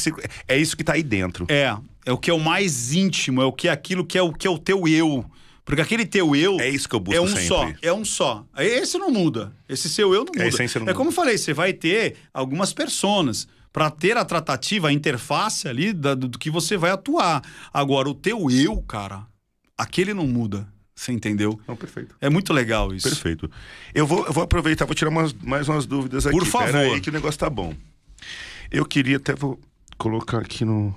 É 0.49 0.57
isso 0.57 0.77
que 0.77 0.85
tá 0.85 0.95
aí 0.95 1.03
dentro. 1.03 1.47
É. 1.49 1.77
É 2.05 2.13
o 2.13 2.19
que 2.19 2.31
é 2.31 2.35
o 2.35 2.41
mais 2.41 2.93
íntimo, 2.93 3.41
é 3.41 3.45
o 3.45 3.53
que 3.53 3.69
é 3.69 3.71
aquilo 3.71 4.05
que 4.05 4.19
é 4.19 4.23
o 4.23 4.33
que 4.33 4.47
é 4.47 4.51
o 4.51 4.59
teu 4.59 4.89
eu. 4.89 5.25
Porque 5.65 5.81
aquele 5.81 6.05
teu 6.05 6.35
eu. 6.35 6.59
É 6.61 6.69
isso 6.69 6.89
que 6.89 6.95
eu 6.97 6.99
busco 7.01 7.17
É 7.17 7.21
um 7.21 7.29
sempre. 7.29 7.47
só, 7.47 7.69
é 7.81 7.93
um 7.93 8.05
só. 8.05 8.45
Esse 8.59 8.99
não 8.99 9.11
muda. 9.11 9.53
Esse 9.69 9.89
seu 9.89 10.13
eu 10.13 10.25
não 10.25 10.33
muda. 10.33 10.43
A 10.43 10.49
essência 10.49 10.81
não 10.81 10.87
é 10.87 10.91
muda. 10.91 10.95
como 10.97 11.11
eu 11.11 11.15
falei, 11.15 11.39
você 11.39 11.55
vai 11.55 11.73
ter 11.73 12.17
algumas 12.35 12.73
personas 12.73 13.47
para 13.73 13.89
ter 13.89 14.17
a 14.17 14.25
tratativa, 14.25 14.89
a 14.89 14.93
interface 14.93 15.69
ali 15.69 15.93
da- 15.93 16.15
do 16.17 16.37
que 16.39 16.51
você 16.51 16.77
vai 16.77 16.91
atuar. 16.91 17.41
Agora, 17.73 18.09
o 18.11 18.15
teu 18.15 18.51
eu, 18.51 18.83
cara, 18.83 19.25
aquele 19.79 20.13
não 20.13 20.27
muda. 20.27 20.67
Você 20.95 21.11
entendeu? 21.13 21.59
Não, 21.67 21.75
perfeito. 21.75 22.15
É 22.21 22.29
muito 22.29 22.53
legal 22.53 22.95
isso. 22.95 23.09
Perfeito. 23.09 23.51
Eu 23.95 24.07
vou, 24.07 24.27
eu 24.27 24.33
vou 24.33 24.45
aproveitar, 24.45 24.85
vou 24.85 24.95
tirar 24.95 25.11
umas- 25.11 25.33
mais 25.33 25.69
umas 25.69 25.87
dúvidas 25.87 26.27
aqui. 26.27 26.37
Por 26.37 26.47
favor. 26.47 26.67
Pera 26.67 26.79
aí 26.81 27.01
que 27.01 27.09
o 27.09 27.13
negócio 27.13 27.39
tá 27.41 27.49
bom. 27.51 27.75
Eu 28.71 28.85
queria 28.85 29.17
até 29.17 29.35
vou 29.35 29.59
colocar 29.99 30.39
aqui 30.39 30.65
no. 30.65 30.95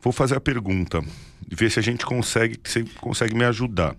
Vou 0.00 0.12
fazer 0.12 0.36
a 0.36 0.40
pergunta. 0.40 1.02
Ver 1.50 1.70
se 1.70 1.78
a 1.78 1.82
gente 1.82 2.04
consegue, 2.04 2.58
se 2.64 2.82
você 2.82 2.90
consegue 3.00 3.34
me 3.34 3.44
ajudar. 3.44 3.96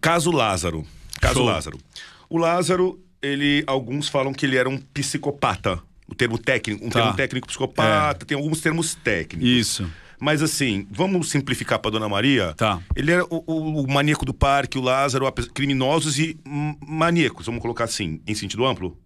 Caso 0.00 0.30
Lázaro. 0.30 0.86
Caso 1.20 1.34
Show. 1.34 1.44
Lázaro. 1.46 1.78
O 2.28 2.38
Lázaro, 2.38 2.98
ele. 3.20 3.62
Alguns 3.66 4.08
falam 4.08 4.32
que 4.32 4.46
ele 4.46 4.56
era 4.56 4.68
um 4.68 4.78
psicopata. 4.78 5.80
O 6.08 6.14
termo 6.14 6.38
técnico, 6.38 6.84
um 6.84 6.88
Tá. 6.90 7.00
termo 7.02 7.16
técnico 7.16 7.46
psicopata, 7.46 8.26
tem 8.26 8.36
alguns 8.36 8.60
termos 8.60 8.94
técnicos. 8.96 9.46
Isso. 9.48 9.90
Mas 10.20 10.42
assim, 10.42 10.86
vamos 10.90 11.30
simplificar 11.30 11.78
para 11.78 11.90
Dona 11.92 12.08
Maria? 12.08 12.52
Tá. 12.56 12.80
Ele 12.94 13.10
era 13.12 13.24
o, 13.24 13.42
o- 13.46 13.82
o 13.84 13.90
maníaco 13.90 14.24
do 14.24 14.34
parque, 14.34 14.78
o 14.78 14.82
Lázaro, 14.82 15.26
a 15.26 15.32
criminosos 15.32 16.18
e 16.18 16.38
maníacos, 16.86 17.46
vamos 17.46 17.62
colocar 17.62 17.84
assim, 17.84 18.20
em 18.26 18.34
sentido 18.34 18.66
amplo. 18.66 18.96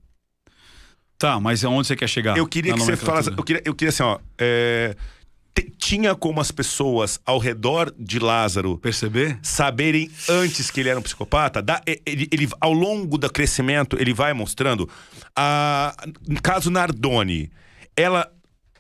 Tá, 1.19 1.39
mas 1.39 1.65
aonde 1.65 1.87
você 1.89 1.97
quer 1.97 2.09
chegar? 2.09 2.37
Eu 2.37 2.47
queria 2.47 2.75
que 2.75 2.81
você 2.81 2.97
falasse. 2.97 3.31
Eu 3.31 3.43
queria, 3.45 3.63
eu 3.65 3.75
queria 3.75 3.91
assim, 3.91 4.03
ó. 4.03 4.19
é, 4.37 4.97
tinha 5.79 6.15
como 6.17 6.41
as 6.41 6.51
pessoas 6.51 7.21
ao 7.25 7.39
redor 7.39 7.95
de 7.97 8.19
Lázaro 8.19 8.77
Perceber? 8.79 9.39
saberem 9.41 10.11
antes 10.29 10.69
que 10.73 10.81
ele 10.81 10.89
era 10.89 10.99
um 10.99 11.03
psicopata, 11.03 11.63
dá- 11.63 11.81
ele, 11.87 12.29
ele- 12.33 12.49
ao 12.61 12.73
longo 12.73 13.17
do 13.17 13.31
crescimento, 13.31 13.97
ele 14.01 14.13
vai 14.13 14.33
mostrando. 14.33 14.89
A, 15.37 15.95
no 16.29 16.43
caso 16.43 16.71
Nardoni, 16.71 17.51
ela, 17.97 18.29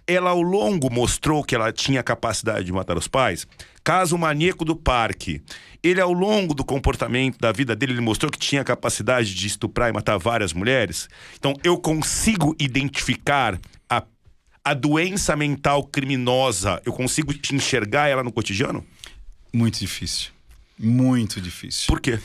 ela 0.06 0.31
ao 0.31 0.43
longo 0.43 0.93
mostrou 0.93 1.43
que 1.43 1.55
ela 1.55 1.72
tinha 1.72 2.02
capacidade 2.02 2.64
de 2.64 2.72
matar 2.72 2.97
os 2.97 3.09
pais. 3.09 3.47
Caso 3.82 4.16
o 4.16 4.18
maníaco 4.18 4.64
do 4.64 4.76
parque, 4.76 5.43
ele 5.82 6.01
ao 6.01 6.12
longo 6.12 6.55
do 6.55 6.64
comportamento 6.64 7.39
da 7.39 7.52
vida 7.52 7.76
dele, 7.76 7.93
ele 7.93 8.01
mostrou 8.01 8.31
que 8.31 8.39
tinha 8.39 8.64
capacidade 8.64 9.35
de 9.35 9.47
estuprar 9.47 9.90
e 9.90 9.93
matar 9.93 10.18
várias 10.18 10.52
mulheres. 10.52 11.09
Então 11.39 11.55
eu 11.62 11.76
consigo 11.78 12.55
identificar 12.59 13.60
a, 13.89 14.02
a 14.64 14.74
doença 14.74 15.36
mental 15.36 15.85
criminosa, 15.85 16.81
eu 16.85 16.93
consigo 16.93 17.32
te 17.35 17.55
enxergar 17.55 18.09
ela 18.09 18.22
no 18.22 18.32
cotidiano? 18.32 18.85
Muito 19.52 19.78
difícil. 19.78 20.31
Muito 20.78 21.40
difícil. 21.40 21.86
Por 21.86 22.01
quê? 22.01 22.18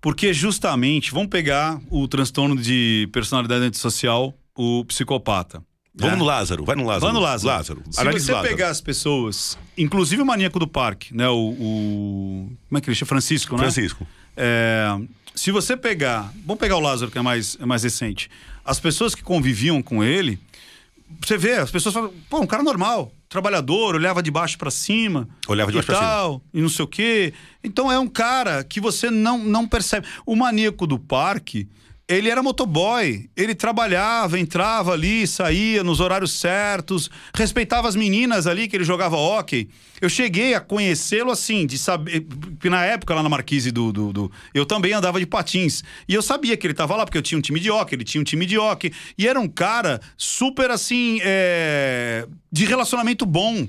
Porque 0.00 0.32
justamente, 0.32 1.10
vamos 1.10 1.28
pegar 1.28 1.80
o 1.90 2.06
transtorno 2.06 2.56
de 2.56 3.08
personalidade 3.12 3.64
antissocial, 3.64 4.32
o 4.56 4.84
psicopata. 4.84 5.62
Vamos 5.98 6.12
né? 6.14 6.18
no 6.18 6.24
Lázaro, 6.24 6.64
vai 6.64 6.76
no 6.76 6.84
Lázaro. 6.84 7.00
Vamos 7.06 7.14
no 7.14 7.20
Lázaro. 7.20 7.48
Lázaro. 7.56 7.82
Se 7.90 8.00
Analise 8.00 8.26
você 8.26 8.32
Lázaro. 8.32 8.54
pegar 8.54 8.68
as 8.70 8.80
pessoas, 8.80 9.58
inclusive 9.76 10.22
o 10.22 10.26
maníaco 10.26 10.58
do 10.58 10.66
parque, 10.68 11.14
né? 11.14 11.28
O. 11.28 11.34
o- 11.36 12.52
como 12.68 12.78
é 12.78 12.80
que 12.80 12.88
ele 12.88 12.94
chama? 12.96 13.08
Francisco, 13.08 13.54
né? 13.56 13.62
Francisco. 13.62 14.06
É, 14.36 14.96
se 15.34 15.50
você 15.50 15.76
pegar. 15.76 16.32
Vamos 16.46 16.58
pegar 16.60 16.76
o 16.76 16.80
Lázaro, 16.80 17.10
que 17.10 17.18
é 17.18 17.22
mais, 17.22 17.56
é 17.60 17.66
mais 17.66 17.82
recente. 17.82 18.30
As 18.64 18.78
pessoas 18.78 19.14
que 19.14 19.22
conviviam 19.22 19.82
com 19.82 20.04
ele, 20.04 20.38
você 21.24 21.36
vê, 21.38 21.52
as 21.54 21.70
pessoas 21.70 21.94
falam, 21.94 22.12
pô, 22.28 22.38
um 22.40 22.46
cara 22.46 22.62
normal, 22.62 23.10
trabalhador, 23.28 23.94
olhava 23.94 24.22
de 24.22 24.30
baixo 24.30 24.58
pra 24.58 24.70
cima. 24.70 25.28
Olhava 25.48 25.70
de 25.72 25.76
e 25.76 25.80
baixo 25.80 25.86
pra 25.86 25.96
cima. 25.96 26.08
tal, 26.08 26.42
E 26.52 26.60
não 26.60 26.68
sei 26.68 26.84
o 26.84 26.88
quê. 26.88 27.32
Então 27.64 27.90
é 27.90 27.98
um 27.98 28.06
cara 28.08 28.62
que 28.62 28.80
você 28.80 29.10
não, 29.10 29.38
não 29.38 29.66
percebe. 29.66 30.06
O 30.26 30.36
maníaco 30.36 30.86
do 30.86 30.98
parque. 30.98 31.66
Ele 32.08 32.30
era 32.30 32.42
motoboy, 32.42 33.28
ele 33.36 33.54
trabalhava, 33.54 34.38
entrava 34.40 34.92
ali, 34.94 35.26
saía 35.26 35.84
nos 35.84 36.00
horários 36.00 36.32
certos, 36.32 37.10
respeitava 37.34 37.86
as 37.86 37.94
meninas 37.94 38.46
ali 38.46 38.66
que 38.66 38.74
ele 38.76 38.84
jogava 38.84 39.14
hóquei. 39.16 39.68
Eu 40.00 40.08
cheguei 40.08 40.54
a 40.54 40.60
conhecê-lo 40.60 41.30
assim, 41.30 41.66
de 41.66 41.76
saber. 41.76 42.26
Na 42.64 42.82
época, 42.86 43.14
lá 43.14 43.22
na 43.22 43.28
Marquise 43.28 43.70
do, 43.70 43.92
do, 43.92 44.10
do- 44.10 44.32
Eu 44.54 44.64
também 44.64 44.94
andava 44.94 45.20
de 45.20 45.26
patins. 45.26 45.82
E 46.08 46.14
eu 46.14 46.22
sabia 46.22 46.56
que 46.56 46.66
ele 46.66 46.72
tava 46.72 46.96
lá, 46.96 47.04
porque 47.04 47.18
eu 47.18 47.22
tinha 47.22 47.36
um 47.36 47.42
time 47.42 47.60
de 47.60 47.70
hóquei, 47.70 47.96
ele 47.96 48.04
tinha 48.04 48.20
um 48.22 48.24
time 48.24 48.46
de 48.46 48.56
hóquei. 48.58 48.90
E 49.18 49.28
era 49.28 49.38
um 49.38 49.48
cara 49.48 50.00
super 50.16 50.70
assim. 50.70 51.18
é, 51.22 52.26
de 52.50 52.64
relacionamento 52.64 53.26
bom. 53.26 53.68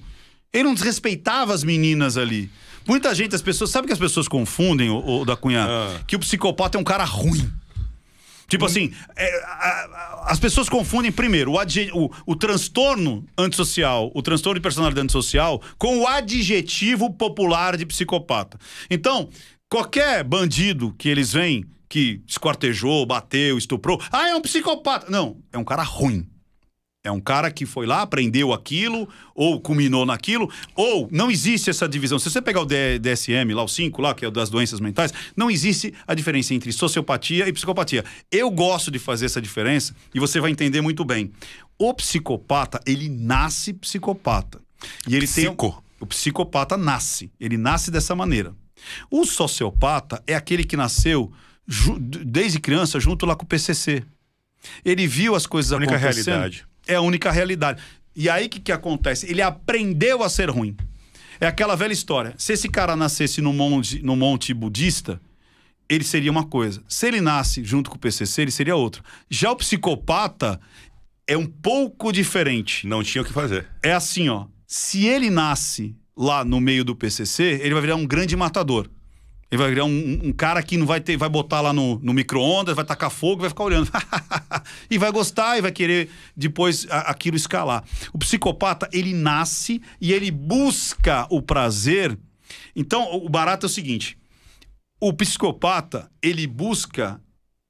Ele 0.54 0.64
não 0.64 0.74
desrespeitava 0.74 1.54
as 1.54 1.64
meninas 1.64 2.16
ali. 2.16 2.50
Muita 2.88 3.14
gente, 3.14 3.36
as 3.36 3.42
pessoas. 3.42 3.70
Sabe 3.70 3.86
que 3.88 3.94
as 3.94 4.00
pessoas 4.00 4.30
confundem, 4.30 4.90
o, 4.90 5.26
da 5.26 5.36
Cunha? 5.36 5.66
Ah. 5.68 6.00
Que 6.08 6.16
o 6.16 6.20
psicopata 6.20 6.78
é 6.78 6.82
um 6.82 6.86
cara 6.86 7.04
ruim. 7.04 7.52
Tipo 8.50 8.66
assim, 8.66 8.92
é, 9.16 9.44
a- 9.46 9.48
a- 9.48 10.24
as 10.32 10.40
pessoas 10.40 10.68
confundem 10.68 11.12
primeiro 11.12 11.52
o, 11.54 11.60
adje- 11.60 11.92
o, 11.94 12.10
o 12.26 12.36
transtorno 12.36 13.26
antissocial, 13.38 14.12
o 14.14 14.22
transtorno 14.22 14.60
de 14.60 14.64
personalidade 14.64 15.04
antissocial, 15.04 15.62
com 15.78 16.00
o 16.00 16.08
adjetivo 16.08 17.12
popular 17.14 17.78
de 17.78 17.86
psicopata. 17.86 18.58
Então, 18.90 19.30
qualquer 19.70 20.24
bandido 20.24 20.94
que 20.98 21.08
eles 21.10 21.32
veem 21.32 21.64
que 21.88 22.22
esquartejou, 22.28 23.06
bateu, 23.06 23.58
estuprou, 23.58 24.00
ah, 24.12 24.30
é 24.30 24.36
um 24.36 24.42
psicopata. 24.42 25.10
Não, 25.10 25.38
é 25.52 25.58
um 25.58 25.64
cara 25.64 25.84
ruim. 25.84 26.28
É 27.02 27.10
um 27.10 27.22
cara 27.22 27.50
que 27.50 27.66
foi 27.66 27.86
lá, 27.86 28.02
aprendeu 28.02 28.52
aquilo, 28.52 29.08
ou 29.34 29.62
culminou 29.62 30.06
naquilo, 30.06 30.52
ou 30.76 31.08
não 31.10 31.32
existe 31.32 31.70
essa 31.70 31.88
divisão. 31.88 32.20
Se 32.20 32.30
você 32.30 32.42
pegar 32.42 32.62
o 32.62 32.66
DSM, 32.66 33.54
lá 33.54 33.64
o 33.64 33.70
5, 33.70 34.02
lá, 34.02 34.14
que 34.14 34.26
é 34.26 34.28
o 34.28 34.32
das 34.32 34.50
doenças 34.50 34.82
mentais, 34.82 35.14
não 35.34 35.50
existe 35.50 35.94
a 36.06 36.14
diferença 36.14 36.54
entre 36.54 36.74
sociopatia 36.74 37.48
e 37.48 37.54
psicopatia. 37.54 38.04
Eu 38.30 38.52
gosto 38.52 38.92
de 38.92 39.00
fazer 39.00 39.28
essa 39.28 39.42
diferença 39.42 39.96
e 40.14 40.20
você 40.20 40.42
vai 40.42 40.52
entender 40.52 40.82
muito 40.82 41.06
bem. 41.06 41.32
O 41.78 41.94
psicopata, 41.94 42.82
ele 42.86 43.08
nasce 43.08 43.72
psicopata. 43.72 44.60
E 45.08 45.16
ele 45.16 45.26
tem. 45.26 45.46
Psico. 45.46 45.82
O 46.02 46.06
psicopata 46.06 46.76
nasce. 46.76 47.32
Ele 47.40 47.58
nasce 47.58 47.92
dessa 47.92 48.14
maneira. 48.14 48.54
O 49.10 49.26
sociopata 49.26 50.22
é 50.28 50.36
aquele 50.36 50.66
que 50.66 50.76
nasceu 50.76 51.32
desde 52.26 52.60
criança 52.60 53.00
junto 53.00 53.26
lá 53.26 53.38
com 53.38 53.44
o 53.44 53.48
PCC. 53.48 54.04
Ele 54.84 55.08
viu 55.08 55.36
as 55.36 55.46
coisas 55.46 55.72
A 55.72 55.78
única 55.78 55.96
acontecendo. 55.96 56.26
realidade. 56.26 56.69
É 56.90 56.96
a 56.96 57.02
única 57.02 57.32
realidade. 57.32 57.82
E 58.16 58.28
aí 58.30 58.48
o 58.48 58.50
que, 58.50 58.60
que 58.60 58.72
acontece? 58.72 59.30
Ele 59.30 59.42
aprendeu 59.42 60.24
a 60.24 60.30
ser 60.30 60.50
ruim. 60.50 60.76
É 61.40 61.46
aquela 61.46 61.76
velha 61.76 61.94
história. 61.94 62.34
Se 62.38 62.54
esse 62.54 62.68
cara 62.68 62.96
nascesse 62.96 63.42
no 63.42 63.54
monte, 63.54 64.02
no 64.02 64.16
monte 64.16 64.54
budista, 64.54 65.22
ele 65.88 66.04
seria 66.04 66.32
uma 66.32 66.44
coisa. 66.44 66.84
Se 66.88 67.08
ele 67.08 67.22
nasce 67.22 67.64
junto 67.64 67.90
com 67.92 67.96
o 67.96 68.00
PCC, 68.00 68.42
ele 68.42 68.52
seria 68.52 68.76
outra. 68.76 69.04
Já 69.30 69.52
o 69.52 69.56
psicopata 69.56 70.60
é 71.28 71.38
um 71.38 71.46
pouco 71.46 72.12
diferente. 72.12 72.88
Não 72.88 73.04
tinha 73.04 73.22
o 73.22 73.26
que 73.26 73.32
fazer. 73.32 73.68
É 73.84 73.94
assim, 73.94 74.28
ó. 74.30 74.48
Se 74.66 75.06
ele 75.06 75.30
nasce 75.30 75.96
lá 76.18 76.44
no 76.44 76.60
meio 76.60 76.84
do 76.84 76.96
PCC, 76.96 77.60
ele 77.62 77.74
vai 77.74 77.82
virar 77.82 77.96
um 77.96 78.06
grande 78.06 78.36
matador. 78.36 78.90
Ele 79.52 79.62
vai 79.62 79.70
virar 79.70 79.86
um, 79.86 80.20
um 80.26 80.32
cara 80.32 80.62
que 80.62 80.78
não 80.78 80.86
vai 80.86 81.02
ter, 81.02 81.18
vai 81.18 81.28
botar 81.30 81.60
lá 81.62 81.74
no, 81.74 81.98
no 82.00 82.14
micro-ondas, 82.14 82.76
vai 82.76 82.86
tacar 82.86 83.10
fogo, 83.10 83.42
vai 83.42 83.50
ficar 83.50 83.64
olhando. 83.64 83.90
e 84.90 84.98
vai 84.98 85.12
gostar 85.12 85.58
e 85.58 85.62
vai 85.62 85.72
querer 85.72 86.10
depois 86.36 86.86
a- 86.90 87.10
aquilo 87.10 87.36
escalar. 87.36 87.84
O 88.14 88.18
psicopata, 88.20 88.88
ele 88.94 89.14
nasce 89.14 89.82
e 90.00 90.14
ele 90.14 90.30
busca 90.30 91.26
o 91.32 91.42
prazer. 91.42 92.18
Então, 92.76 93.04
o 93.12 93.26
o 93.26 93.30
barato 93.30 93.66
é 93.66 93.68
o 93.68 93.70
seguinte: 93.70 94.18
o 95.02 95.12
psicopata, 95.14 96.12
ele 96.22 96.46
busca 96.46 97.20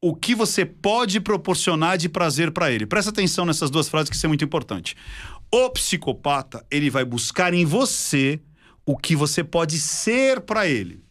o 0.01 0.15
que 0.15 0.33
você 0.35 0.65
pode 0.65 1.19
proporcionar 1.19 1.97
de 1.97 2.09
prazer 2.09 2.51
para 2.51 2.71
ele. 2.71 2.85
Presta 2.85 3.11
atenção 3.11 3.45
nessas 3.45 3.69
duas 3.69 3.87
frases 3.89 4.09
que 4.09 4.15
isso 4.15 4.25
é 4.25 4.29
muito 4.29 4.43
importante. 4.45 4.95
O 5.51 5.69
psicopata, 5.69 6.65
ele 6.69 6.89
vai 6.89 7.03
buscar 7.05 7.53
em 7.53 7.65
você 7.65 8.39
o 8.85 8.97
que 8.97 9.15
você 9.15 9.43
pode 9.43 9.77
ser 9.79 10.41
para 10.41 10.67
ele. 10.67 11.03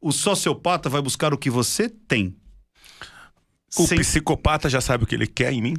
O 0.00 0.12
sociopata 0.12 0.88
vai 0.88 1.02
buscar 1.02 1.32
o 1.34 1.38
que 1.38 1.50
você 1.50 1.88
tem. 1.88 2.34
O 3.76 3.86
Sem- 3.86 3.98
psicopata 3.98 4.68
já 4.68 4.80
sabe 4.80 5.04
o 5.04 5.06
que 5.06 5.14
ele 5.14 5.26
quer 5.26 5.52
em 5.52 5.62
mim? 5.62 5.76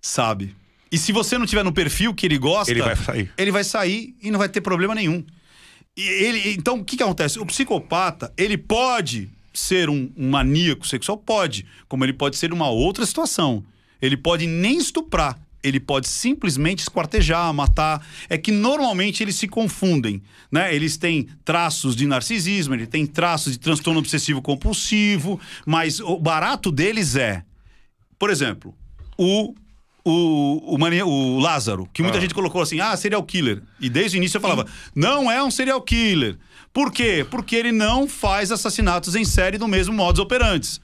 sabe? 0.00 0.54
E 0.92 0.96
se 0.96 1.10
você 1.12 1.36
não 1.36 1.44
tiver 1.44 1.64
no 1.64 1.72
perfil 1.72 2.14
que 2.14 2.24
ele 2.24 2.38
gosta, 2.38 2.70
Ele 2.70 2.80
vai 2.80 2.96
sair. 2.96 3.32
Ele 3.36 3.50
vai 3.50 3.64
sair 3.64 4.16
e 4.22 4.30
não 4.30 4.38
vai 4.38 4.48
ter 4.48 4.60
problema 4.60 4.94
nenhum. 4.94 5.24
E 5.96 6.02
ele, 6.02 6.52
então, 6.52 6.78
o 6.78 6.84
que, 6.84 6.96
que 6.96 7.02
acontece? 7.02 7.38
O 7.40 7.44
psicopata, 7.44 8.32
ele 8.36 8.56
pode 8.56 9.28
ser 9.52 9.90
um, 9.90 10.10
um 10.16 10.30
maníaco 10.30 10.86
sexual? 10.86 11.18
Pode. 11.18 11.66
Como 11.88 12.04
ele 12.04 12.12
pode 12.12 12.36
ser 12.36 12.52
uma 12.52 12.70
outra 12.70 13.04
situação. 13.04 13.64
Ele 14.00 14.16
pode 14.16 14.46
nem 14.46 14.78
estuprar. 14.78 15.38
Ele 15.62 15.80
pode 15.80 16.06
simplesmente 16.08 16.80
esquartejar, 16.80 17.52
matar. 17.52 18.06
É 18.28 18.38
que 18.38 18.52
normalmente 18.52 19.22
eles 19.22 19.34
se 19.36 19.48
confundem, 19.48 20.22
né? 20.52 20.74
Eles 20.74 20.96
têm 20.96 21.28
traços 21.44 21.96
de 21.96 22.06
narcisismo, 22.06 22.74
ele 22.74 22.86
tem 22.86 23.04
traços 23.06 23.52
de 23.52 23.58
transtorno 23.58 23.98
obsessivo 23.98 24.40
compulsivo, 24.40 25.40
mas 25.66 25.98
o 26.00 26.16
barato 26.18 26.70
deles 26.70 27.16
é, 27.16 27.42
por 28.18 28.30
exemplo, 28.30 28.74
o 29.16 29.54
o, 30.04 30.74
o, 30.74 30.78
mania- 30.78 31.04
o 31.04 31.38
Lázaro, 31.38 31.86
que 31.92 32.02
muita 32.02 32.16
Ah. 32.16 32.20
gente 32.20 32.32
colocou 32.32 32.62
assim, 32.62 32.80
ah, 32.80 32.96
serial 32.96 33.22
killer. 33.22 33.62
E 33.78 33.90
desde 33.90 34.16
o 34.16 34.18
início 34.18 34.38
eu 34.38 34.40
falava, 34.40 34.64
não 34.94 35.30
é 35.30 35.42
um 35.42 35.50
serial 35.50 35.82
killer. 35.82 36.38
Por 36.72 36.90
quê? 36.90 37.26
Porque 37.30 37.54
ele 37.54 37.72
não 37.72 38.08
faz 38.08 38.50
assassinatos 38.50 39.14
em 39.14 39.24
série 39.26 39.58
do 39.58 39.68
mesmo 39.68 39.92
modus 39.92 40.20
operantes. 40.20 40.80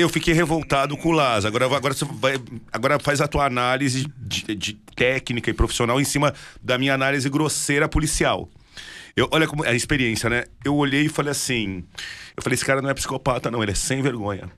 Eu 0.00 0.08
fiquei 0.08 0.32
revoltado 0.32 0.96
com 0.96 1.10
o 1.10 1.12
Lázaro. 1.12 1.54
Agora, 1.54 1.76
agora, 1.76 1.94
vai, 2.12 2.34
agora 2.72 2.98
faz 2.98 3.20
a 3.20 3.28
tua 3.28 3.44
análise 3.44 4.06
de, 4.16 4.54
de 4.54 4.72
técnica 4.96 5.50
e 5.50 5.52
profissional 5.52 6.00
em 6.00 6.04
cima 6.04 6.32
da 6.62 6.78
minha 6.78 6.94
análise 6.94 7.28
grosseira 7.28 7.86
policial. 7.86 8.48
Eu, 9.14 9.28
olha 9.30 9.46
como 9.46 9.62
a 9.64 9.74
experiência, 9.74 10.30
né? 10.30 10.44
Eu 10.64 10.74
olhei 10.74 11.06
e 11.06 11.08
falei 11.08 11.32
assim. 11.32 11.84
Eu 12.34 12.42
falei, 12.42 12.54
esse 12.54 12.64
cara 12.64 12.80
não 12.80 12.88
é 12.88 12.94
psicopata, 12.94 13.50
não, 13.50 13.62
ele 13.62 13.72
é 13.72 13.74
sem 13.74 14.00
vergonha. 14.00 14.50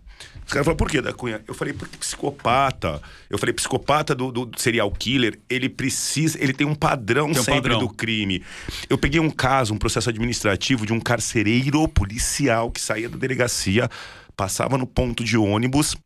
Os 0.47 0.53
caras 0.53 0.65
falaram, 0.65 0.77
por 0.77 0.89
que, 0.89 1.01
da 1.01 1.13
Cunha? 1.13 1.41
Eu 1.49 1.55
falei, 1.55 1.73
porque 1.73 1.97
psicopata. 1.97 3.01
Eu 3.29 3.39
falei, 3.39 3.53
psicopata 3.53 4.15
do, 4.15 4.31
do 4.31 4.51
serial 4.57 4.91
killer, 4.91 5.39
ele 5.49 5.69
precisa. 5.69 6.39
Ele 6.41 6.53
tem 6.53 6.67
um 6.67 6.75
padrão 6.75 7.27
Tem 7.33 7.41
um 7.41 7.45
sempre 7.45 7.73
padrão. 7.73 7.81
do 7.81 7.89
crime. 7.89 8.45
Eu 8.89 8.99
peguei 8.99 9.21
um 9.21 9.31
caso, 9.31 9.75
um 9.75 9.79
processo 9.79 10.09
administrativo 10.11 10.87
de 10.87 10.93
um 10.93 11.01
carcereiro 11.01 11.87
policial 11.89 12.71
que 12.71 12.81
saía 12.81 13.09
da 13.09 13.17
delegacia, 13.17 13.89
passava 14.37 14.77
no 14.79 14.87
ponto 14.87 15.23
de 15.25 15.37
ônibus, 15.37 15.97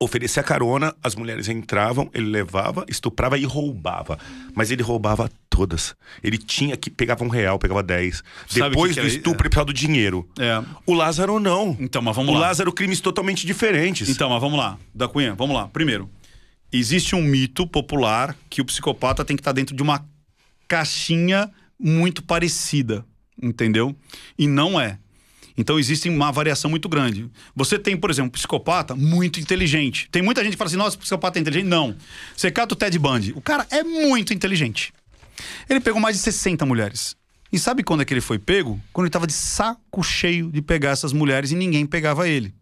oferecia 0.00 0.42
carona, 0.42 0.94
as 1.02 1.14
mulheres 1.14 1.48
entravam, 1.48 2.10
ele 2.12 2.26
levava, 2.26 2.84
estuprava 2.88 3.38
e 3.38 3.44
roubava. 3.44 4.18
Mas 4.54 4.70
ele 4.70 4.82
roubava 4.82 5.30
todas. 5.48 5.94
Ele 6.22 6.36
tinha 6.36 6.76
que 6.76 6.90
pegava 6.90 7.24
um 7.24 7.28
real, 7.28 7.58
pegava 7.58 7.82
dez. 7.82 8.22
Sabe 8.46 8.70
Depois 8.70 8.92
o 8.92 8.94
que 8.94 9.00
que 9.00 9.06
do 9.06 9.08
era- 9.08 9.16
estupro, 9.16 9.42
ele 9.42 9.48
precisava 9.48 9.64
do 9.66 9.72
dinheiro. 9.72 10.28
É. 10.38 10.62
O 10.84 10.92
Lázaro 10.92 11.40
não. 11.40 11.76
Então, 11.80 12.02
mas 12.02 12.14
vamos 12.14 12.30
o 12.30 12.34
lá. 12.34 12.48
Lázaro, 12.48 12.72
crimes 12.72 13.00
totalmente 13.00 13.46
diferentes. 13.46 14.08
Então, 14.08 14.28
mas 14.28 14.40
vamos 14.40 14.58
lá. 14.58 14.78
Da 14.94 15.08
Cunha, 15.08 15.34
vamos 15.34 15.56
lá. 15.56 15.66
Primeiro, 15.68 16.10
existe 16.72 17.14
um 17.14 17.22
mito 17.22 17.66
popular 17.66 18.36
que 18.50 18.60
o 18.60 18.64
psicopata 18.66 19.24
tem 19.24 19.36
que 19.36 19.40
estar 19.40 19.52
dentro 19.52 19.74
de 19.74 19.82
uma 19.82 20.04
caixinha 20.68 21.50
muito 21.78 22.22
parecida, 22.22 23.04
entendeu? 23.40 23.94
E 24.38 24.46
não 24.46 24.78
é. 24.80 24.98
Então 25.56 25.78
existe 25.78 26.08
uma 26.08 26.30
variação 26.30 26.70
muito 26.70 26.88
grande. 26.88 27.30
Você 27.54 27.78
tem, 27.78 27.96
por 27.96 28.10
exemplo, 28.10 28.28
um 28.28 28.30
psicopata 28.30 28.94
muito 28.94 29.40
inteligente. 29.40 30.08
Tem 30.10 30.22
muita 30.22 30.42
gente 30.44 30.52
que 30.52 30.58
fala 30.58 30.68
assim: 30.68 30.76
nossa, 30.76 30.96
o 30.96 31.00
psicopata 31.00 31.38
é 31.38 31.40
inteligente. 31.40 31.68
Não. 31.68 31.96
Você 32.36 32.50
cata 32.50 32.74
o 32.74 32.76
Ted 32.76 32.98
Bundy. 32.98 33.32
O 33.34 33.40
cara 33.40 33.66
é 33.70 33.82
muito 33.82 34.34
inteligente. 34.34 34.92
Ele 35.68 35.80
pegou 35.80 36.00
mais 36.00 36.16
de 36.16 36.22
60 36.22 36.66
mulheres. 36.66 37.16
E 37.52 37.58
sabe 37.58 37.82
quando 37.82 38.02
é 38.02 38.04
que 38.04 38.12
ele 38.12 38.20
foi 38.20 38.38
pego? 38.38 38.80
Quando 38.92 39.06
ele 39.06 39.12
tava 39.12 39.26
de 39.26 39.32
saco 39.32 40.02
cheio 40.02 40.50
de 40.50 40.60
pegar 40.60 40.90
essas 40.90 41.12
mulheres 41.12 41.52
e 41.52 41.54
ninguém 41.54 41.86
pegava 41.86 42.28
ele. 42.28 42.52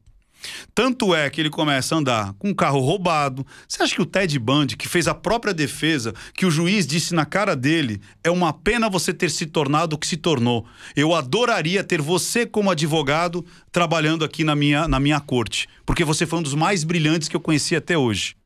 Tanto 0.75 1.15
é 1.15 1.29
que 1.31 1.41
ele 1.41 1.51
começa 1.51 1.95
a 1.95 1.99
andar 1.99 2.33
com 2.35 2.49
um 2.49 2.55
carro 2.55 2.81
roubado. 2.81 3.47
Você 3.69 3.83
acha 3.83 3.95
que 3.95 4.03
o 4.03 4.07
Ted 4.07 4.39
Bundy, 4.39 4.77
que 4.77 4.89
fez 4.89 5.07
a 5.07 5.15
própria 5.15 5.55
defesa, 5.55 6.15
que 6.35 6.47
o 6.47 6.51
juiz 6.51 6.87
disse 6.87 7.15
na 7.15 7.25
cara 7.25 7.55
dele, 7.55 8.01
é 8.23 8.31
uma 8.31 8.53
pena 8.53 8.89
você 8.89 9.13
ter 9.13 9.31
se 9.31 9.47
tornado 9.47 9.95
o 9.95 9.99
que 9.99 10.07
se 10.07 10.17
tornou. 10.17 10.67
Eu 10.97 11.15
adoraria 11.15 11.85
ter 11.85 12.01
você 12.01 12.47
como 12.47 12.71
advogado 12.71 13.45
trabalhando 13.71 14.25
aqui 14.25 14.45
na 14.45 14.55
minha, 14.55 14.89
na 14.89 15.01
minha 15.01 15.21
corte, 15.21 15.69
porque 15.87 16.05
você 16.05 16.27
foi 16.27 16.39
um 16.39 16.43
dos 16.43 16.55
mais 16.55 16.85
brilhantes 16.85 17.29
que 17.29 17.37
eu 17.37 17.41
conheci 17.41 17.77
até 17.77 17.97
hoje. 17.97 18.37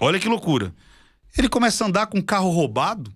Olha 0.00 0.18
que 0.18 0.28
loucura. 0.28 0.74
Ele 1.36 1.48
começa 1.48 1.84
a 1.84 1.88
andar 1.88 2.06
com 2.06 2.18
um 2.18 2.22
carro 2.22 2.50
roubado. 2.50 3.12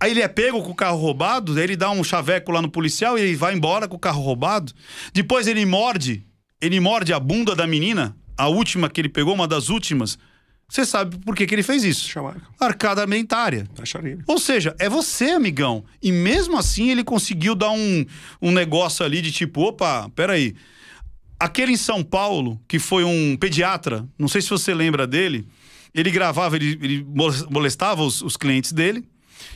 Aí 0.00 0.12
ele 0.12 0.22
é 0.22 0.28
pego 0.28 0.62
com 0.62 0.70
o 0.70 0.74
carro 0.74 0.96
roubado, 0.96 1.52
aí 1.52 1.62
ele 1.62 1.76
dá 1.76 1.90
um 1.90 2.02
chaveco 2.02 2.50
lá 2.50 2.62
no 2.62 2.70
policial 2.70 3.18
e 3.18 3.20
ele 3.20 3.36
vai 3.36 3.52
embora 3.52 3.86
com 3.86 3.96
o 3.96 3.98
carro 3.98 4.22
roubado. 4.22 4.72
Depois 5.12 5.46
ele 5.46 5.66
morde, 5.66 6.26
ele 6.60 6.80
morde 6.80 7.12
a 7.12 7.20
bunda 7.20 7.54
da 7.54 7.66
menina, 7.66 8.16
a 8.36 8.48
última 8.48 8.88
que 8.88 9.00
ele 9.00 9.08
pegou, 9.08 9.34
uma 9.34 9.48
das 9.48 9.68
últimas. 9.68 10.18
Você 10.68 10.84
sabe 10.84 11.18
por 11.18 11.34
que, 11.34 11.46
que 11.46 11.54
ele 11.54 11.64
fez 11.64 11.82
isso? 11.82 12.08
Chamaram. 12.08 12.40
Arcada 12.60 13.04
mentária. 13.06 13.68
Ou 14.26 14.38
seja, 14.38 14.74
é 14.78 14.88
você, 14.88 15.30
amigão. 15.30 15.84
E 16.00 16.12
mesmo 16.12 16.56
assim 16.56 16.90
ele 16.90 17.02
conseguiu 17.02 17.56
dar 17.56 17.72
um, 17.72 18.06
um 18.40 18.52
negócio 18.52 19.04
ali 19.04 19.20
de 19.20 19.32
tipo, 19.32 19.62
opa, 19.62 20.08
peraí. 20.14 20.54
Aquele 21.40 21.72
em 21.72 21.76
São 21.76 22.04
Paulo, 22.04 22.60
que 22.68 22.78
foi 22.78 23.02
um 23.02 23.36
pediatra, 23.36 24.06
não 24.16 24.28
sei 24.28 24.40
se 24.42 24.50
você 24.50 24.72
lembra 24.72 25.06
dele, 25.06 25.48
ele 25.92 26.10
gravava, 26.10 26.54
ele, 26.54 26.78
ele 26.80 27.06
molestava 27.50 28.02
os, 28.02 28.22
os 28.22 28.36
clientes 28.36 28.72
dele. 28.72 29.04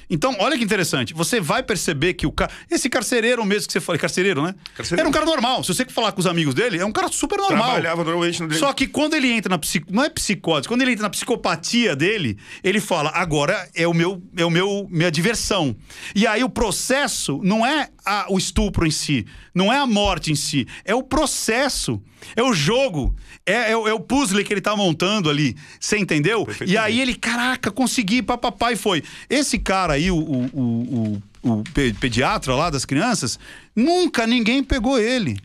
Então, 0.08 0.36
olha 0.38 0.56
que 0.58 0.64
interessante. 0.64 1.14
Você 1.14 1.40
vai 1.40 1.62
perceber 1.62 2.14
que 2.14 2.26
o 2.26 2.32
cara. 2.32 2.50
Esse 2.70 2.88
carcereiro 2.88 3.44
mesmo 3.44 3.66
que 3.66 3.72
você 3.72 3.80
falou, 3.80 3.98
carcereiro, 3.98 4.42
né? 4.42 4.54
Carcereiro. 4.76 5.00
Era 5.00 5.08
um 5.08 5.12
cara 5.12 5.26
normal. 5.26 5.62
Se 5.64 5.72
você 5.74 5.84
falar 5.86 6.12
com 6.12 6.20
os 6.20 6.26
amigos 6.26 6.54
dele, 6.54 6.78
é 6.78 6.84
um 6.84 6.92
cara 6.92 7.08
super 7.08 7.38
normal. 7.38 7.64
Trabalhava 7.72 8.04
normalmente 8.04 8.42
no 8.42 8.54
Só 8.54 8.72
que 8.72 8.86
quando 8.86 9.14
ele 9.14 9.30
entra 9.30 9.48
na 9.50 9.58
psico... 9.58 9.86
não 9.92 10.04
é 10.04 10.10
psicose, 10.10 10.68
quando 10.68 10.82
ele 10.82 10.92
entra 10.92 11.02
na 11.04 11.10
psicopatia 11.10 11.96
dele, 11.96 12.38
ele 12.62 12.80
fala: 12.80 13.10
"Agora 13.14 13.68
é 13.74 13.86
o 13.86 13.94
meu 13.94 14.22
é 14.36 14.44
o 14.44 14.50
meu 14.50 14.86
minha 14.90 15.10
diversão". 15.10 15.74
E 16.14 16.26
aí 16.26 16.44
o 16.44 16.48
processo 16.48 17.40
não 17.42 17.64
é 17.64 17.88
a- 18.04 18.26
o 18.28 18.38
estupro 18.38 18.86
em 18.86 18.90
si, 18.90 19.26
não 19.54 19.72
é 19.72 19.78
a 19.78 19.86
morte 19.86 20.30
em 20.30 20.34
si, 20.34 20.66
é 20.84 20.94
o 20.94 21.02
processo, 21.02 22.00
é 22.36 22.42
o 22.42 22.52
jogo, 22.52 23.14
é, 23.46 23.72
é 23.72 23.76
o- 23.76 23.88
é 23.88 23.92
o 23.94 24.00
puzzle 24.00 24.42
que 24.44 24.52
ele 24.52 24.60
tá 24.60 24.76
montando 24.76 25.28
ali. 25.30 25.56
Você 25.80 25.96
entendeu? 25.98 26.46
E 26.66 26.76
aí 26.76 27.00
ele, 27.00 27.14
caraca, 27.14 27.70
consegui, 27.70 28.22
papapá 28.22 28.72
e 28.72 28.76
foi. 28.76 29.02
Esse 29.28 29.58
cara 29.58 29.73
aí, 29.90 30.10
o, 30.10 30.16
o, 30.16 30.44
o, 30.52 31.22
o, 31.42 31.50
o 31.60 31.64
pe- 31.74 31.92
pediatra 31.94 32.54
lá 32.54 32.70
das 32.70 32.84
crianças, 32.84 33.38
nunca 33.74 34.26
ninguém 34.26 34.62
pegou 34.62 34.98
ele. 34.98 35.38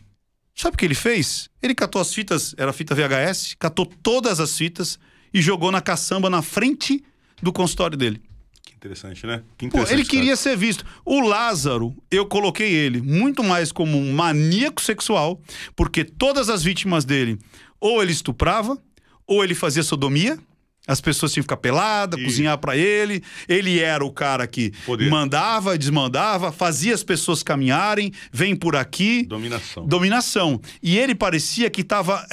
Sabe 0.54 0.74
o 0.74 0.78
que 0.78 0.84
ele 0.84 0.94
fez? 0.94 1.48
Ele 1.62 1.74
catou 1.74 2.00
as 2.00 2.12
fitas, 2.12 2.54
era 2.58 2.72
fita 2.72 2.94
VHS, 2.94 3.54
catou 3.58 3.86
todas 3.86 4.40
as 4.40 4.56
fitas 4.56 4.98
e 5.32 5.40
jogou 5.40 5.70
na 5.72 5.80
caçamba 5.80 6.28
na 6.28 6.42
frente 6.42 7.02
do 7.42 7.52
consultório 7.52 7.96
dele. 7.96 8.20
Que 8.62 8.74
interessante, 8.74 9.26
né? 9.26 9.42
Que 9.56 9.66
Pô, 9.68 9.78
interessante. 9.78 9.92
ele 9.94 10.02
cara. 10.04 10.10
queria 10.10 10.36
ser 10.36 10.56
visto. 10.56 10.84
O 11.04 11.20
Lázaro, 11.20 11.96
eu 12.10 12.26
coloquei 12.26 12.70
ele 12.72 13.00
muito 13.00 13.42
mais 13.42 13.72
como 13.72 13.96
um 13.96 14.12
maníaco 14.12 14.82
sexual, 14.82 15.40
porque 15.74 16.04
todas 16.04 16.50
as 16.50 16.62
vítimas 16.62 17.04
dele, 17.06 17.38
ou 17.80 18.02
ele 18.02 18.12
estuprava, 18.12 18.76
ou 19.26 19.42
ele 19.42 19.54
fazia 19.54 19.82
sodomia. 19.82 20.38
As 20.90 21.00
pessoas 21.00 21.32
tinham 21.32 21.42
que 21.42 21.46
ficar 21.46 21.56
peladas, 21.58 22.18
Isso. 22.18 22.28
cozinhar 22.28 22.58
pra 22.58 22.76
ele. 22.76 23.22
Ele 23.48 23.78
era 23.78 24.04
o 24.04 24.10
cara 24.10 24.44
que 24.46 24.72
Poder. 24.84 25.08
mandava, 25.08 25.78
desmandava, 25.78 26.50
fazia 26.50 26.92
as 26.92 27.04
pessoas 27.04 27.44
caminharem, 27.44 28.12
vem 28.32 28.56
por 28.56 28.74
aqui. 28.74 29.24
Dominação. 29.24 29.86
Dominação. 29.86 30.60
E 30.82 30.98
ele 30.98 31.14
parecia 31.14 31.70
que 31.70 31.82
estava, 31.82 32.26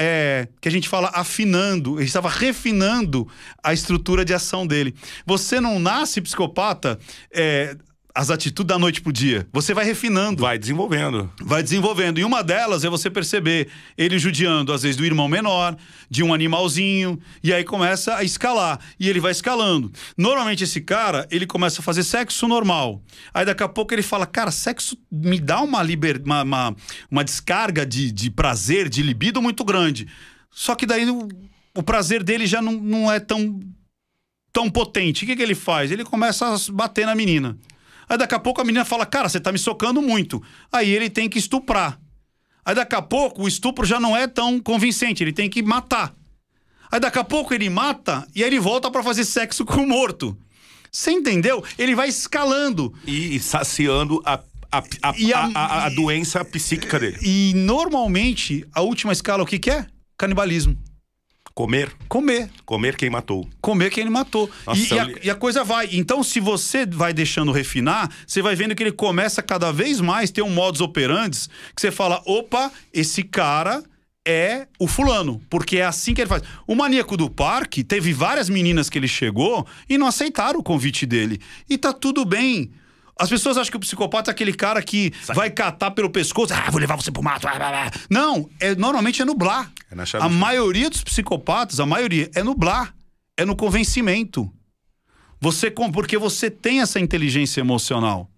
que 0.60 0.68
a 0.68 0.72
gente 0.72 0.90
fala, 0.90 1.12
afinando, 1.14 1.98
ele 2.00 2.06
estava 2.08 2.30
refinando 2.30 3.28
a 3.64 3.74
estrutura 3.74 4.26
de 4.26 4.34
ação 4.34 4.66
dele. 4.66 4.96
Você 5.24 5.62
não 5.62 5.78
nasce 5.80 6.20
psicopata 6.20 6.98
é, 7.32 7.78
as 8.18 8.32
atitudes 8.32 8.68
da 8.68 8.80
noite 8.80 9.00
pro 9.00 9.14
dia. 9.14 9.48
Você 9.54 9.76
vai 9.76 9.86
refinando. 9.86 10.42
Vai 10.42 10.58
desenvolvendo. 10.58 11.32
Vai 11.40 11.62
desenvolvendo. 11.62 12.20
E 12.20 12.24
uma 12.24 12.44
delas 12.44 12.84
é 12.84 12.90
você 12.90 13.12
perceber 13.12 13.70
ele 13.96 14.18
judiando, 14.18 14.74
às 14.74 14.82
vezes, 14.82 14.98
do 14.98 15.06
irmão 15.06 15.28
menor, 15.28 15.78
de 16.10 16.24
um 16.24 16.34
animalzinho, 16.34 17.20
e 17.44 17.54
aí 17.54 17.64
começa 17.64 18.16
a 18.16 18.24
escalar. 18.24 18.80
E 19.00 19.08
ele 19.08 19.20
vai 19.20 19.32
escalando. 19.32 19.92
Normalmente, 20.18 20.64
esse 20.64 20.82
cara, 20.82 21.28
ele 21.30 21.46
começa 21.46 21.80
a 21.80 21.84
fazer 21.84 22.02
sexo 22.02 22.48
normal. 22.48 23.04
Aí 23.32 23.46
daqui 23.46 23.62
a 23.62 23.70
pouco 23.70 23.94
ele 23.94 24.02
fala: 24.02 24.26
Cara, 24.26 24.50
sexo 24.50 24.98
me 25.12 25.40
dá 25.40 25.62
uma, 25.62 25.84
liber... 25.84 26.20
uma, 26.26 26.42
uma, 26.42 26.76
uma 27.12 27.24
descarga 27.24 27.86
de, 27.86 28.12
de 28.12 28.32
prazer, 28.32 28.90
de 28.90 29.04
libido 29.04 29.44
muito 29.44 29.64
grande. 29.64 30.08
Só 30.50 30.74
que 30.74 30.88
daí 30.88 31.08
o, 31.08 31.28
o 31.76 31.84
prazer 31.84 32.24
dele 32.24 32.48
já 32.48 32.64
não, 32.64 32.72
não 32.72 33.12
é 33.12 33.20
tão, 33.20 33.60
tão 34.52 34.72
potente. 34.72 35.24
O 35.24 35.28
que, 35.28 35.36
que 35.36 35.44
ele 35.44 35.54
faz? 35.54 35.92
Ele 35.92 36.04
começa 36.04 36.48
a 36.48 36.58
bater 36.74 37.06
na 37.06 37.14
menina. 37.14 37.56
Aí 38.10 38.18
daqui 38.18 38.36
a 38.36 38.40
pouco 38.40 38.62
a 38.62 38.64
menina 38.64 38.86
fala: 38.86 39.06
Cara, 39.06 39.28
você 39.30 39.40
tá 39.40 39.52
me 39.52 39.60
socando 39.60 40.02
muito. 40.02 40.42
Aí 40.72 40.90
ele 40.90 41.10
tem 41.10 41.28
que 41.30 41.38
estuprar. 41.40 42.00
Aí 42.66 42.76
daqui 42.76 42.96
a 42.96 43.02
pouco 43.02 43.44
o 43.44 43.48
estupro 43.48 43.86
já 43.86 44.00
não 44.00 44.16
é 44.16 44.28
tão 44.28 44.60
convincente, 44.60 45.24
ele 45.24 45.32
tem 45.34 45.50
que 45.50 45.62
matar. 45.64 46.14
Aí 46.92 47.00
daqui 47.00 47.20
a 47.20 47.24
pouco 47.24 47.54
ele 47.54 47.70
mata 47.70 48.26
e 48.36 48.44
aí 48.44 48.50
ele 48.50 48.60
volta 48.60 48.90
para 48.92 49.04
fazer 49.04 49.26
sexo 49.26 49.66
com 49.66 49.82
o 49.84 49.88
morto. 49.88 50.38
Você 50.92 51.12
entendeu? 51.12 51.64
Ele 51.78 51.94
vai 51.96 52.08
escalando. 52.08 52.94
E, 53.06 53.36
e 53.36 53.40
saciando 53.40 54.22
a, 54.26 54.40
a, 54.72 54.80
a, 54.80 55.14
E 55.18 55.34
a- 55.34 55.50
a- 55.54 55.86
a 55.86 55.90
doença 55.90 56.44
psíquica 56.46 56.98
dele. 57.00 57.18
E 57.22 57.54
normalmente 57.56 58.66
a 58.74 58.82
última 58.82 59.12
escala 59.14 59.44
o 59.44 59.46
que, 59.46 59.60
que 59.60 59.70
é? 59.72 59.86
Canibalismo. 60.18 60.78
Comer. 61.58 61.92
Comer. 62.08 62.52
Comer 62.68 62.96
quem 62.96 63.10
matou. 63.10 63.50
comer 63.60 63.90
quem 63.90 64.02
ele 64.02 64.12
matou. 64.12 64.48
Nossa, 64.64 64.80
e, 64.80 64.96
e 64.96 65.00
a, 65.00 65.08
e 65.24 65.30
a 65.32 65.34
coisa 65.34 65.64
vai. 65.64 65.90
Então, 65.92 66.22
se 66.22 66.40
você 66.40 66.86
vai 66.86 67.12
deixando 67.12 67.52
refinar, 67.52 68.12
você 68.28 68.44
vai 68.44 68.56
vendo 68.56 68.76
que 68.76 68.84
ele 68.84 68.92
começa 68.92 69.42
cada 69.42 69.72
vez 69.72 70.00
mais 70.00 70.30
ter 70.30 70.44
um 70.44 70.52
modus 70.52 70.82
operandi 70.82 71.48
que 71.76 71.82
você 71.82 71.90
fala: 71.90 72.22
opa, 72.28 72.72
esse 72.94 73.24
cara 73.24 73.82
é 74.24 74.68
o 74.78 74.88
fulano, 74.88 75.42
porque 75.50 75.80
é 75.80 75.86
assim 75.86 76.14
que 76.14 76.22
ele 76.22 76.30
faz. 76.30 76.44
O 76.68 76.76
maníaco 76.76 77.18
do 77.18 77.28
parque 77.28 77.84
teve 77.84 78.14
várias 78.14 78.52
meninas 78.52 78.88
que 78.88 79.00
ele 79.00 79.08
chegou 79.08 79.66
e 79.90 79.98
não 79.98 80.06
aceitaram 80.06 80.60
o 80.60 80.64
convite 80.64 81.08
dele. 81.08 81.42
E 81.68 81.76
tá 81.76 81.92
tudo 81.92 82.24
bem. 82.24 82.70
As 83.20 83.30
pessoas 83.30 83.58
acham 83.58 83.72
que 83.72 83.78
o 83.78 83.80
psicopata 83.80 84.30
é 84.30 84.34
aquele 84.34 84.54
cara 84.54 84.82
que 84.82 85.12
vai 85.34 85.50
catar 85.50 85.92
pelo 85.92 86.10
pescoço, 86.10 86.54
ah, 86.54 86.70
vou 86.70 86.80
levar 86.80 86.96
você 86.96 87.12
pro 87.12 87.24
mato. 87.24 87.48
ah, 87.48 87.54
ah, 87.60 87.88
ah." 87.88 88.00
Não, 88.10 88.50
é, 88.60 88.76
normalmente 88.76 89.22
é 89.22 89.26
nublar. 89.26 89.72
É 89.92 90.06
chave 90.06 90.26
a 90.26 90.30
chão. 90.30 90.38
maioria 90.38 90.90
dos 90.90 91.04
psicopatas, 91.04 91.80
a 91.80 91.86
maioria, 91.86 92.30
é 92.36 92.44
nublar. 92.44 92.94
É 93.36 93.46
no 93.46 93.56
convencimento. 93.56 94.52
Você 95.40 95.70
porque 95.70 96.18
você 96.18 96.50
tem 96.50 96.82
essa 96.82 97.00
inteligência 97.00 97.62
emocional. 97.62 98.30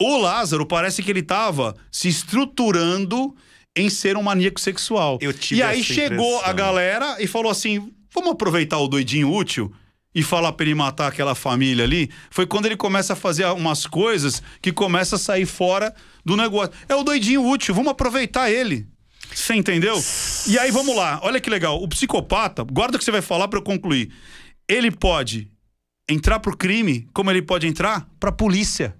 O 0.00 0.18
Lázaro 0.18 0.64
parece 0.64 1.02
que 1.02 1.10
ele 1.10 1.20
estava 1.20 1.74
se 1.90 2.08
estruturando 2.08 3.34
em 3.76 3.88
ser 3.90 4.16
um 4.16 4.22
maníaco 4.22 4.60
sexual. 4.60 5.18
E 5.50 5.62
aí 5.62 5.82
chegou 5.82 6.36
a 6.36 6.38
impressão. 6.38 6.56
galera 6.56 7.16
e 7.20 7.26
falou 7.26 7.50
assim: 7.50 7.92
vamos 8.14 8.32
aproveitar 8.32 8.78
o 8.78 8.88
doidinho 8.88 9.32
útil 9.32 9.72
e 10.14 10.22
falar 10.22 10.52
pra 10.52 10.64
ele 10.64 10.74
matar 10.74 11.08
aquela 11.08 11.34
família 11.34 11.84
ali. 11.84 12.10
Foi 12.30 12.46
quando 12.46 12.66
ele 12.66 12.76
começa 12.76 13.12
a 13.12 13.16
fazer 13.16 13.44
umas 13.46 13.86
coisas 13.86 14.42
que 14.60 14.72
começa 14.72 15.16
a 15.16 15.18
sair 15.18 15.46
fora 15.46 15.94
do 16.24 16.36
negócio. 16.36 16.72
É 16.88 16.94
o 16.94 17.02
doidinho 17.02 17.46
útil, 17.46 17.74
vamos 17.74 17.92
aproveitar 17.92 18.50
ele. 18.50 18.86
Você 19.32 19.54
entendeu? 19.54 20.02
E 20.46 20.58
aí 20.58 20.70
vamos 20.70 20.96
lá, 20.96 21.20
olha 21.22 21.40
que 21.40 21.50
legal. 21.50 21.82
O 21.82 21.88
psicopata, 21.88 22.64
guarda 22.64 22.96
o 22.96 22.98
que 22.98 23.04
você 23.04 23.10
vai 23.10 23.22
falar 23.22 23.48
pra 23.48 23.58
eu 23.58 23.62
concluir. 23.62 24.10
Ele 24.68 24.90
pode 24.90 25.50
entrar 26.08 26.40
pro 26.40 26.56
crime, 26.56 27.06
como 27.12 27.30
ele 27.30 27.42
pode 27.42 27.66
entrar 27.66 28.08
pra 28.18 28.32
polícia. 28.32 28.96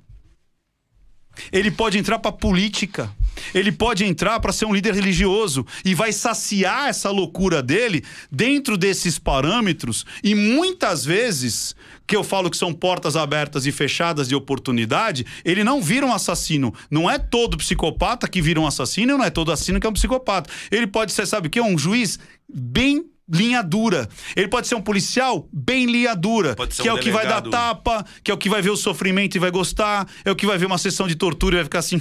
Ele 1.50 1.70
pode 1.70 1.98
entrar 1.98 2.18
pra 2.18 2.32
política. 2.32 3.10
Ele 3.54 3.72
pode 3.72 4.04
entrar 4.04 4.40
para 4.40 4.52
ser 4.52 4.64
um 4.64 4.74
líder 4.74 4.94
religioso 4.94 5.66
e 5.84 5.94
vai 5.94 6.12
saciar 6.12 6.88
essa 6.88 7.10
loucura 7.10 7.62
dele 7.62 8.04
dentro 8.30 8.76
desses 8.76 9.18
parâmetros 9.18 10.04
e 10.22 10.34
muitas 10.34 11.04
vezes 11.04 11.74
que 12.06 12.16
eu 12.16 12.24
falo 12.24 12.50
que 12.50 12.56
são 12.56 12.72
portas 12.72 13.16
abertas 13.16 13.66
e 13.66 13.72
fechadas 13.72 14.28
de 14.28 14.34
oportunidade, 14.34 15.26
ele 15.44 15.62
não 15.62 15.82
vira 15.82 16.06
um 16.06 16.12
assassino. 16.12 16.72
Não 16.90 17.08
é 17.08 17.18
todo 17.18 17.58
psicopata 17.58 18.26
que 18.26 18.40
vira 18.40 18.58
um 18.58 18.66
assassino, 18.66 19.12
e 19.12 19.18
não 19.18 19.24
é 19.24 19.28
todo 19.28 19.52
assassino 19.52 19.78
que 19.78 19.86
é 19.86 19.90
um 19.90 19.92
psicopata. 19.92 20.50
Ele 20.70 20.86
pode 20.86 21.12
ser, 21.12 21.26
sabe 21.26 21.48
o 21.48 21.50
que? 21.50 21.60
Um 21.60 21.76
juiz 21.76 22.18
bem 22.48 23.04
linha 23.28 23.62
dura. 23.62 24.08
Ele 24.34 24.48
pode 24.48 24.66
ser 24.66 24.74
um 24.74 24.80
policial 24.80 25.48
bem 25.52 25.86
linha 25.86 26.14
dura, 26.14 26.54
Pode 26.54 26.74
ser 26.74 26.82
que 26.82 26.88
um 26.88 26.92
é 26.92 26.94
o 26.94 27.00
que 27.00 27.10
vai 27.10 27.26
dar 27.26 27.40
delegado. 27.40 27.50
tapa, 27.50 28.06
que 28.22 28.30
é 28.30 28.34
o 28.34 28.38
que 28.38 28.48
vai 28.48 28.62
ver 28.62 28.70
o 28.70 28.76
sofrimento 28.76 29.36
e 29.36 29.38
vai 29.38 29.50
gostar, 29.50 30.08
é 30.24 30.30
o 30.30 30.36
que 30.36 30.46
vai 30.46 30.56
ver 30.56 30.66
uma 30.66 30.78
sessão 30.78 31.06
de 31.06 31.14
tortura 31.14 31.56
e 31.56 31.58
vai 31.58 31.64
ficar 31.64 31.80
assim. 31.80 32.00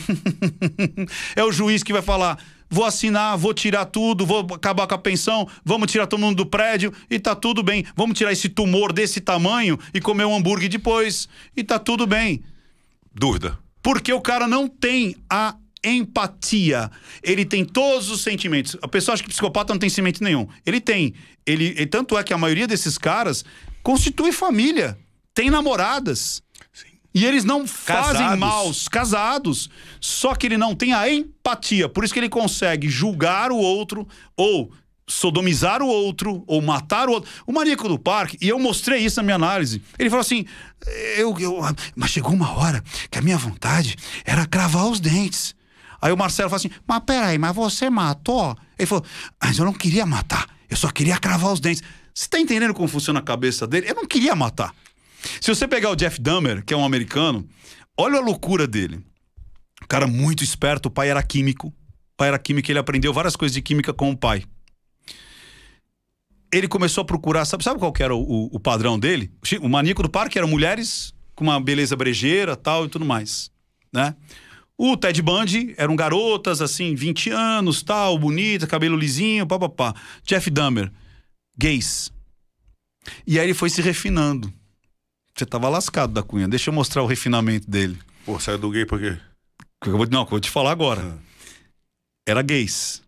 é 1.36 1.44
o 1.44 1.52
juiz 1.52 1.84
que 1.84 1.92
vai 1.92 2.02
falar: 2.02 2.38
vou 2.70 2.86
assinar, 2.86 3.38
vou 3.38 3.54
tirar 3.54 3.86
tudo, 3.86 4.26
vou 4.26 4.48
acabar 4.54 4.88
com 4.88 4.96
a 4.96 4.98
pensão, 4.98 5.48
vamos 5.64 5.92
tirar 5.92 6.08
todo 6.08 6.20
mundo 6.20 6.38
do 6.38 6.46
prédio 6.46 6.94
e 7.10 7.20
tá 7.20 7.36
tudo 7.36 7.62
bem. 7.62 7.86
Vamos 7.96 8.18
tirar 8.18 8.32
esse 8.32 8.50
tumor 8.50 8.94
desse 8.94 9.20
tamanho 9.20 9.78
e 9.94 10.00
comer 10.00 10.26
um 10.26 10.36
hambúrguer 10.36 10.70
depois 10.70 11.28
e 11.56 11.64
tá 11.64 11.78
tudo 11.78 12.08
bem. 12.08 12.44
Dúvida. 13.14 13.58
Porque 13.82 14.12
o 14.12 14.22
cara 14.22 14.48
não 14.48 14.68
tem 14.68 15.16
a 15.30 15.56
empatia. 15.88 16.92
Ele 17.24 17.46
tem 17.46 17.64
todos 17.66 18.10
os 18.10 18.22
sentimentos. 18.22 18.76
A 18.82 18.88
pessoa 18.88 19.14
acha 19.14 19.24
que 19.24 19.30
psicopata 19.30 19.74
não 19.74 19.80
tem 19.80 19.90
sentimento 19.90 20.24
nenhum. 20.24 20.48
Ele 20.66 20.80
tem. 20.80 21.14
Ele, 21.46 21.76
e 21.78 21.86
tanto 21.86 22.18
é 22.18 22.24
que 22.24 22.34
a 22.34 22.38
maioria 22.38 22.68
desses 22.68 22.98
caras 22.98 23.44
constitui 23.82 24.32
família, 24.32 24.98
tem 25.34 25.50
namoradas. 25.50 26.42
E 27.14 27.26
eles 27.26 27.44
não 27.44 27.66
fazem 27.66 28.14
Casados. 28.14 28.40
maus, 28.40 28.88
casados. 28.88 29.70
Só 30.00 30.36
que 30.36 30.46
ele 30.46 30.58
não 30.58 30.76
tem 30.76 30.94
a 30.94 31.12
empatia. 31.12 31.90
Por 31.90 32.04
isso 32.04 32.14
que 32.14 32.20
ele 32.20 32.30
consegue 32.30 32.90
julgar 32.90 33.52
o 33.52 33.58
outro 33.58 34.08
ou 34.36 34.72
sodomizar 35.08 35.82
o 35.82 35.88
outro 35.88 36.44
ou 36.46 36.62
matar 36.62 37.08
o 37.08 37.14
outro. 37.14 37.32
O 37.48 37.54
maníaco 37.54 37.88
do 37.88 37.98
parque, 37.98 38.38
e 38.42 38.50
eu 38.50 38.60
mostrei 38.60 39.00
isso 39.04 39.18
na 39.18 39.24
minha 39.24 39.36
análise. 39.36 39.82
Ele 39.98 40.10
falou 40.10 40.22
assim: 40.22 40.46
eu, 41.16 41.36
eu, 41.40 41.60
mas 41.96 42.12
chegou 42.12 42.34
uma 42.34 42.52
hora 42.58 42.84
que 43.10 43.18
a 43.18 43.22
minha 43.22 43.38
vontade 43.38 43.96
era 44.26 44.46
cravar 44.46 44.88
os 44.88 45.00
dentes. 45.00 45.56
Aí 46.02 46.12
o 46.12 46.18
Marcelo 46.18 46.50
falou 46.50 46.58
assim: 46.58 46.70
Mas 46.88 47.00
peraí, 47.06 47.38
mas 47.38 47.56
você 47.56 47.90
matou? 47.90 48.56
Ele 48.78 48.86
falou: 48.86 49.04
Mas 49.44 49.58
eu 49.58 49.66
não 49.66 49.74
queria 49.74 50.06
matar, 50.06 50.48
eu 50.70 50.78
só 50.78 50.90
queria 50.92 51.18
cravar 51.18 51.52
os 51.52 51.60
dentes. 51.60 51.84
Você 52.14 52.28
tá 52.28 52.40
entendendo 52.40 52.74
como 52.74 52.88
funciona 52.88 53.20
a 53.20 53.24
cabeça 53.24 53.68
dele? 53.68 53.90
Eu 53.90 53.96
não 53.96 54.06
queria 54.06 54.36
matar. 54.36 54.74
Se 55.42 55.54
você 55.54 55.68
pegar 55.68 55.90
o 55.92 55.96
Jeff 55.96 56.20
Dahmer, 56.22 56.64
que 56.66 56.74
é 56.74 56.78
um 56.78 56.86
americano, 56.86 57.48
olha 57.98 58.18
a 58.18 58.22
loucura 58.22 58.66
dele. 58.68 59.04
Cara 59.88 60.08
muito 60.08 60.44
esperto, 60.44 60.88
o 60.88 60.92
pai 60.92 61.10
era 61.10 61.22
químico. 61.22 61.68
O 61.68 61.74
pai 62.18 62.30
era 62.30 62.40
químico, 62.40 62.72
ele 62.72 62.80
aprendeu 62.80 63.14
várias 63.14 63.36
coisas 63.36 63.54
de 63.54 63.62
química 63.62 63.94
com 63.94 64.10
o 64.12 64.18
pai. 64.18 64.44
Ele 66.52 66.68
começou 66.68 67.02
a 67.02 67.06
procurar, 67.06 67.46
sabe, 67.46 67.64
sabe 67.64 67.80
qual 67.80 67.94
era 68.00 68.16
o, 68.16 68.22
o- 68.22 68.50
o 68.56 68.60
padrão 68.60 68.98
dele? 68.98 69.32
O 69.62 69.68
maníaco 69.70 70.02
do 70.02 70.10
parque 70.10 70.38
eram 70.38 70.48
mulheres 70.48 71.14
com 71.36 71.44
uma 71.44 71.60
beleza 71.60 71.96
brejeira 71.96 72.56
tal 72.56 72.86
e 72.86 72.90
tudo 72.90 73.06
mais, 73.06 73.52
né? 73.94 74.16
O 74.78 74.96
Ted 74.96 75.22
Bundy 75.22 75.74
eram 75.78 75.96
garotas, 75.96 76.62
assim, 76.62 76.94
20 76.94 77.32
anos, 77.32 77.82
tal, 77.82 78.18
bonita, 78.20 78.68
cabelo 78.68 78.96
lisinho, 78.96 79.48
papapá. 79.48 79.96
Jeff 80.24 80.50
Dahmer, 80.52 80.92
gays. 81.58 82.12
E 83.26 83.40
aí 83.40 83.48
ele 83.48 83.54
foi 83.56 83.70
se 83.70 83.82
refinando. 83.82 84.54
Você 85.36 85.46
tava 85.46 85.70
lascado 85.70 86.14
da 86.14 86.22
cunha. 86.22 86.48
Deixa 86.48 86.70
eu 86.70 86.74
mostrar 86.74 87.02
o 87.02 87.08
refinamento 87.08 87.70
dele. 87.70 87.98
Pô, 88.26 88.40
saiu 88.40 88.58
do 88.58 88.70
gay 88.70 88.86
eu 89.86 89.98
vou- 89.98 90.08
Não, 90.10 90.22
eu 90.22 90.26
vou 90.28 90.40
te 90.40 90.50
falar 90.50 90.72
agora. 90.72 91.18
Era 92.28 92.42
gays. 92.42 93.02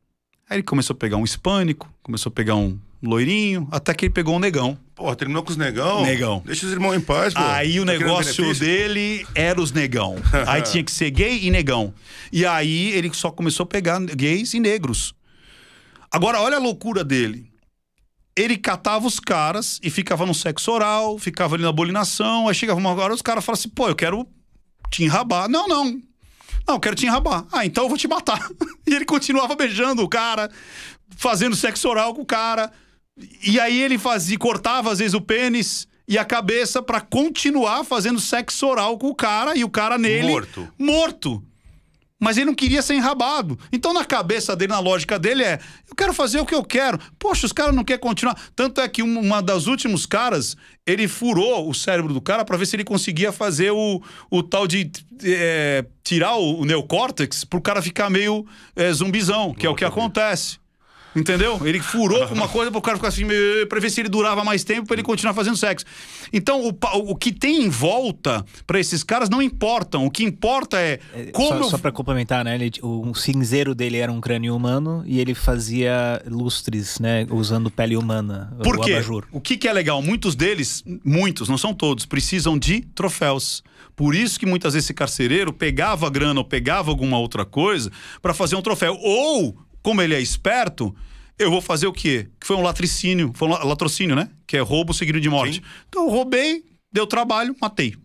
Aí 0.49 0.57
ele 0.57 0.63
começou 0.63 0.93
a 0.93 0.97
pegar 0.97 1.17
um 1.17 1.23
hispânico, 1.23 1.91
começou 2.01 2.29
a 2.31 2.33
pegar 2.33 2.55
um 2.55 2.79
loirinho, 3.03 3.67
até 3.71 3.93
que 3.93 4.05
ele 4.05 4.13
pegou 4.13 4.35
um 4.35 4.39
negão. 4.39 4.77
Pô, 4.99 5.15
terminou 5.15 5.41
com 5.41 5.49
os 5.49 5.55
negão. 5.55 6.03
Negão. 6.03 6.43
Deixa 6.45 6.65
os 6.65 6.73
irmãos 6.73 6.93
em 6.93 6.99
paz, 6.99 7.33
pô. 7.33 7.39
Aí 7.39 7.79
o 7.79 7.85
Tá 7.85 7.93
negócio 7.93 8.53
dele 8.59 9.25
era 9.33 9.61
os 9.61 9.71
negão. 9.71 10.17
Aí 10.45 10.61
tinha 10.61 10.83
que 10.83 10.91
ser 10.91 11.09
gay 11.09 11.45
e 11.45 11.49
negão. 11.49 11.93
E 12.33 12.45
aí 12.45 12.89
ele 12.91 13.09
só 13.13 13.31
começou 13.31 13.63
a 13.63 13.67
pegar 13.67 13.97
gays 14.01 14.53
e 14.53 14.59
negros. 14.59 15.13
Agora, 16.11 16.41
olha 16.41 16.57
a 16.57 16.59
loucura 16.59 17.01
dele. 17.01 17.49
Ele 18.35 18.57
catava 18.57 19.07
os 19.07 19.21
caras 19.21 19.79
e 19.81 19.89
ficava 19.89 20.25
no 20.25 20.33
sexo 20.33 20.69
oral, 20.69 21.17
ficava 21.17 21.55
ali 21.55 21.63
na 21.63 21.71
bolinação, 21.71 22.49
aí 22.49 22.53
chegava 22.53 22.77
uma 22.77 22.93
hora 22.93 23.13
os 23.13 23.21
caras 23.21 23.45
falavam 23.45 23.61
assim, 23.61 23.69
pô, 23.69 23.87
eu 23.87 23.95
quero 23.95 24.27
te 24.91 25.05
enrabar. 25.05 25.47
Não, 25.47 25.65
não. 25.65 25.85
Não, 26.67 26.75
eu 26.75 26.79
quero 26.79 26.95
te 26.97 27.05
enrabar. 27.05 27.45
Ah, 27.53 27.65
então 27.65 27.85
eu 27.85 27.89
vou 27.89 27.97
te 27.97 28.07
matar. 28.07 28.49
E 28.85 28.93
ele 28.93 29.05
continuava 29.05 29.55
beijando 29.55 30.03
o 30.03 30.09
cara, 30.09 30.49
fazendo 31.15 31.55
sexo 31.55 31.87
oral 31.87 32.13
com 32.13 32.21
o 32.21 32.25
cara. 32.25 32.69
E 33.43 33.59
aí 33.59 33.81
ele 33.81 33.97
fazia, 33.97 34.37
cortava 34.37 34.91
às 34.91 34.99
vezes 34.99 35.13
o 35.13 35.21
pênis 35.21 35.87
e 36.07 36.17
a 36.17 36.25
cabeça 36.25 36.81
pra 36.81 37.01
continuar 37.01 37.83
fazendo 37.83 38.19
sexo 38.19 38.65
oral 38.67 38.97
com 38.97 39.07
o 39.07 39.15
cara 39.15 39.55
e 39.55 39.63
o 39.63 39.69
cara 39.69 39.97
nele 39.97 40.27
Morto. 40.27 40.67
morto. 40.77 41.43
Mas 42.21 42.35
ele 42.35 42.47
não 42.47 42.53
queria 42.53 42.81
ser 42.81 42.95
enrabado. 42.95 43.57
Então, 43.71 43.93
na 43.93 44.03
cabeça 44.03 44.53
dele, 44.53 44.73
na 44.73 44.79
lógica 44.79 45.17
dele, 45.17 45.41
é: 45.41 45.57
eu 45.89 45.95
quero 45.95 46.13
fazer 46.13 46.37
o 46.41 46.45
que 46.45 46.53
eu 46.53 46.65
quero. 46.65 46.99
Poxa, 47.17 47.45
os 47.45 47.53
caras 47.53 47.73
não 47.73 47.81
querem 47.81 48.01
continuar. 48.01 48.37
Tanto 48.53 48.81
é 48.81 48.89
que 48.89 49.01
um- 49.01 49.19
uma 49.21 49.41
das 49.41 49.67
últimos 49.67 50.05
caras, 50.05 50.57
ele 50.85 51.07
furou 51.07 51.69
o 51.69 51.73
cérebro 51.73 52.13
do 52.13 52.19
cara 52.19 52.43
para 52.43 52.57
ver 52.57 52.65
se 52.65 52.75
ele 52.75 52.83
conseguia 52.83 53.31
fazer 53.31 53.71
o, 53.71 54.03
o 54.29 54.43
tal 54.43 54.67
de 54.67 54.91
é, 55.23 55.85
tirar 56.03 56.35
o, 56.35 56.59
o 56.59 56.65
neocórtex 56.65 57.45
pro 57.45 57.61
cara 57.61 57.81
ficar 57.81 58.09
meio 58.09 58.45
é, 58.75 58.91
zumbizão, 58.91 59.53
que 59.53 59.65
é 59.65 59.69
o 59.69 59.75
que 59.75 59.85
acontece. 59.85 60.58
Entendeu? 61.15 61.59
Ele 61.65 61.79
furou 61.79 62.23
uma 62.27 62.47
coisa 62.47 62.71
pro 62.71 62.81
cara 62.81 62.97
ficar 62.97 63.07
assim, 63.09 63.25
meio- 63.25 63.65
pra 63.67 63.79
ver 63.79 63.89
se 63.89 63.99
ele 63.99 64.09
durava 64.09 64.43
mais 64.43 64.63
tempo 64.63 64.85
pra 64.87 64.95
ele 64.95 65.03
continuar 65.03 65.33
fazendo 65.33 65.57
sexo. 65.57 65.85
Então, 66.31 66.61
o, 66.67 66.77
o 67.11 67.15
que 67.15 67.31
tem 67.31 67.63
em 67.63 67.69
volta 67.69 68.45
pra 68.67 68.79
esses 68.79 69.03
caras 69.03 69.29
não 69.29 69.41
importam. 69.41 70.05
O 70.05 70.11
que 70.11 70.23
importa 70.23 70.77
é 70.79 70.99
como 71.33 71.47
só, 71.49 71.55
eu 71.57 71.63
só 71.63 71.77
pra 71.77 71.91
complementar, 71.91 72.45
né? 72.45 72.55
Ele, 72.55 72.71
o 72.83 73.13
cinzeiro 73.15 73.73
dele 73.73 73.97
era 73.97 74.11
um 74.11 74.21
crânio 74.21 74.55
humano 74.55 75.03
e 75.07 75.19
ele 75.19 75.33
fazia 75.33 76.21
lustres, 76.27 76.99
né? 76.99 77.25
Usando 77.31 77.71
pele 77.71 77.97
humana. 77.97 78.55
Por 78.63 78.77
o 78.77 78.81
quê? 78.81 78.93
abajur. 78.93 79.25
O 79.31 79.41
que, 79.41 79.57
que 79.57 79.67
é 79.67 79.73
legal? 79.73 80.01
Muitos 80.01 80.35
deles, 80.35 80.83
muitos, 81.03 81.49
não 81.49 81.57
são 81.57 81.73
todos, 81.73 82.05
precisam 82.05 82.57
de 82.57 82.81
troféus. 82.81 83.63
Por 83.95 84.15
isso 84.15 84.39
que 84.39 84.45
muitas 84.45 84.73
vezes 84.73 84.85
esse 84.85 84.93
carcereiro 84.93 85.51
pegava 85.51 86.09
grana 86.09 86.39
ou 86.39 86.45
pegava 86.45 86.89
alguma 86.89 87.17
outra 87.17 87.43
coisa 87.43 87.91
pra 88.21 88.33
fazer 88.33 88.55
um 88.55 88.61
troféu. 88.61 88.95
Ou, 89.01 89.57
como 89.81 90.01
ele 90.01 90.13
é 90.15 90.21
esperto, 90.21 90.95
eu 91.37 91.49
vou 91.49 91.61
fazer 91.61 91.87
o 91.87 91.93
quê? 91.93 92.27
Que 92.39 92.45
foi 92.47 92.55
um 92.55 92.61
latricínio, 92.61 93.31
foi 93.33 93.47
um 93.47 93.51
la- 93.51 93.63
latrocínio, 93.63 94.15
né? 94.15 94.29
Que 94.45 94.57
é 94.57 94.59
roubo 94.59 94.93
seguido 94.93 95.19
de 95.21 95.29
morte. 95.29 95.55
Sim. 95.55 95.61
Então 95.87 96.03
eu 96.05 96.09
roubei, 96.09 96.63
deu 96.91 97.07
trabalho, 97.07 97.55
matei. 97.61 97.95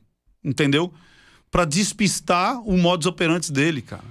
Entendeu? 0.42 0.92
Pra 1.50 1.64
despistar 1.64 2.60
o 2.60 2.76
modus 2.76 3.06
operandi 3.06 3.50
dele, 3.52 3.80
cara. 3.82 4.02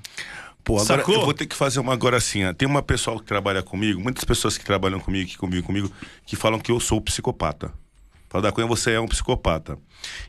Pô, 0.63 0.75
agora 0.79 0.99
Sacou? 0.99 1.15
eu 1.15 1.21
vou 1.25 1.33
ter 1.33 1.45
que 1.45 1.55
fazer 1.55 1.79
uma 1.79 1.91
agora 1.93 2.15
assim. 2.17 2.45
ó. 2.45 2.53
Tem 2.53 2.65
uma 2.67 2.81
pessoal 2.81 3.19
que 3.19 3.25
trabalha 3.25 3.61
comigo, 3.61 3.99
muitas 4.01 4.23
pessoas 4.23 4.57
que 4.57 4.63
trabalham 4.63 4.99
comigo, 4.99 5.29
que 5.29 5.37
convivem 5.37 5.61
comigo, 5.63 5.91
que 6.25 6.35
falam 6.37 6.57
que 6.59 6.71
eu 6.71 6.79
sou 6.79 7.01
psicopata. 7.01 7.73
Fala 8.33 8.41
da 8.41 8.51
Cunha, 8.51 8.65
você 8.65 8.93
é 8.93 8.99
um 8.99 9.07
psicopata. 9.07 9.77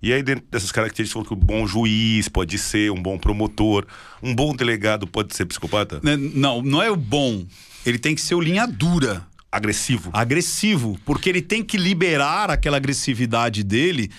E 0.03 0.13
aí, 0.13 0.23
dentro 0.23 0.45
dessas 0.51 0.71
características, 0.71 1.25
falou 1.25 1.27
que 1.27 1.33
um 1.33 1.47
bom 1.47 1.67
juiz 1.67 2.29
pode 2.29 2.59
ser, 2.59 2.93
um 2.93 3.03
bom 3.03 3.17
promotor, 3.17 3.87
um 4.23 4.35
bom 4.35 4.55
delegado 4.55 5.07
pode 5.07 5.35
ser 5.35 5.47
psicopata? 5.47 6.01
Né, 6.03 6.15
Não, 6.15 6.61
não 6.61 6.83
é 6.83 6.91
o 6.91 6.97
bom. 6.97 7.47
Ele 7.87 7.99
tem 7.99 8.15
que 8.15 8.21
ser 8.21 8.35
o 8.35 8.43
linha 8.43 8.67
dura. 8.67 9.27
Agressivo. 9.51 10.11
agressivo, 10.13 10.99
porque 11.07 11.31
ele 11.31 11.41
tem 11.41 11.65
que 11.65 11.79
liberar 11.79 12.51
aquela 12.51 12.77
agressividade 12.77 13.65
dele. 13.65 14.11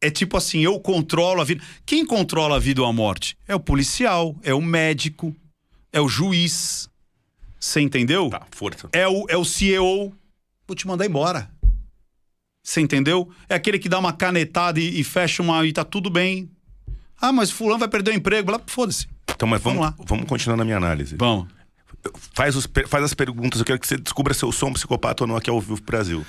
É 0.00 0.08
tipo 0.08 0.36
assim, 0.36 0.60
eu 0.60 0.78
controlo 0.78 1.40
a 1.40 1.44
vida. 1.44 1.64
Quem 1.84 2.06
controla 2.06 2.56
a 2.56 2.58
vida 2.60 2.80
ou 2.80 2.86
a 2.86 2.92
morte? 2.92 3.36
É 3.48 3.56
o 3.56 3.60
policial, 3.60 4.36
é 4.44 4.54
o 4.54 4.62
médico, 4.62 5.34
é 5.92 6.00
o 6.00 6.08
juiz. 6.08 6.88
Você 7.58 7.80
entendeu? 7.80 8.30
Tá, 8.30 8.46
força. 8.52 8.88
É 8.92 9.08
o, 9.08 9.26
é 9.28 9.36
o 9.36 9.44
CEO. 9.44 10.12
Vou 10.68 10.76
te 10.76 10.86
mandar 10.86 11.06
embora. 11.06 11.50
Você 12.62 12.80
entendeu? 12.80 13.28
É 13.48 13.54
aquele 13.54 13.78
que 13.78 13.88
dá 13.88 13.98
uma 13.98 14.12
canetada 14.12 14.78
e, 14.78 15.00
e 15.00 15.04
fecha 15.04 15.42
uma 15.42 15.64
e 15.66 15.72
tá 15.72 15.84
tudo 15.84 16.10
bem. 16.10 16.50
Ah, 17.20 17.32
mas 17.32 17.50
fulano 17.50 17.78
vai 17.78 17.88
perder 17.88 18.12
o 18.12 18.14
emprego. 18.14 18.50
Lá, 18.52 18.60
Foda-se. 18.66 19.06
Então, 19.30 19.48
mas 19.48 19.60
vamos, 19.62 19.80
Vamos 19.80 19.96
vamos, 20.06 20.24
lá. 20.24 20.28
continuar 20.28 20.56
na 20.56 20.64
minha 20.64 20.76
análise. 20.76 21.16
Vamos. 21.16 21.48
Faz, 22.34 22.56
os 22.56 22.66
faz 22.88 23.04
as 23.04 23.12
perguntas, 23.14 23.58
eu 23.60 23.64
quero 23.66 23.78
que 23.78 23.86
você 23.86 23.96
descubra 23.96 24.32
se 24.32 24.42
eu 24.42 24.50
sou 24.52 24.68
um 24.70 24.72
psicopata 24.72 25.24
ou 25.24 25.28
não 25.28 25.36
aqui 25.36 25.50
ao 25.50 25.60
vivo 25.60 25.80
Brasil. 25.82 26.24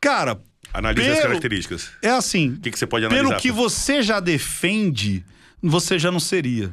Cara, 0.00 0.38
Analise 0.72 1.08
as 1.08 1.16
Pelo- 1.16 1.28
características. 1.28 1.90
é 2.02 2.10
assim. 2.10 2.50
O 2.50 2.60
que, 2.60 2.70
que 2.70 2.78
você 2.78 2.86
pode 2.86 3.06
analisar? 3.06 3.28
Pelo 3.28 3.40
que 3.40 3.50
você 3.50 4.02
já 4.02 4.20
defende, 4.20 5.24
você 5.62 5.98
já 5.98 6.10
não 6.12 6.20
seria. 6.20 6.70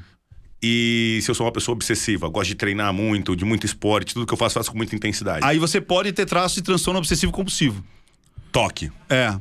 E 0.61 1.19
se 1.21 1.31
eu 1.31 1.35
sou 1.35 1.45
uma 1.45 1.51
pessoa 1.51 1.73
obsessiva, 1.73 2.27
gosto 2.27 2.49
de 2.49 2.55
treinar 2.55 2.91
muito, 2.93 3.35
de 3.37 3.45
muito 3.45 3.65
esporte, 3.65 4.13
tudo 4.13 4.25
que 4.25 4.33
eu 4.33 4.37
faço, 4.37 4.55
faço 4.55 4.69
com 4.71 4.77
muita 4.77 4.95
intensidade. 4.95 5.45
Aí 5.45 5.57
você 5.59 5.79
pode 5.79 6.11
ter 6.11 6.25
traço 6.25 6.55
de 6.55 6.61
transtorno 6.63 6.97
obsessivo 6.99 7.31
compulsivo. 7.31 7.83
Toque. 8.55 8.91
É. 9.09 9.35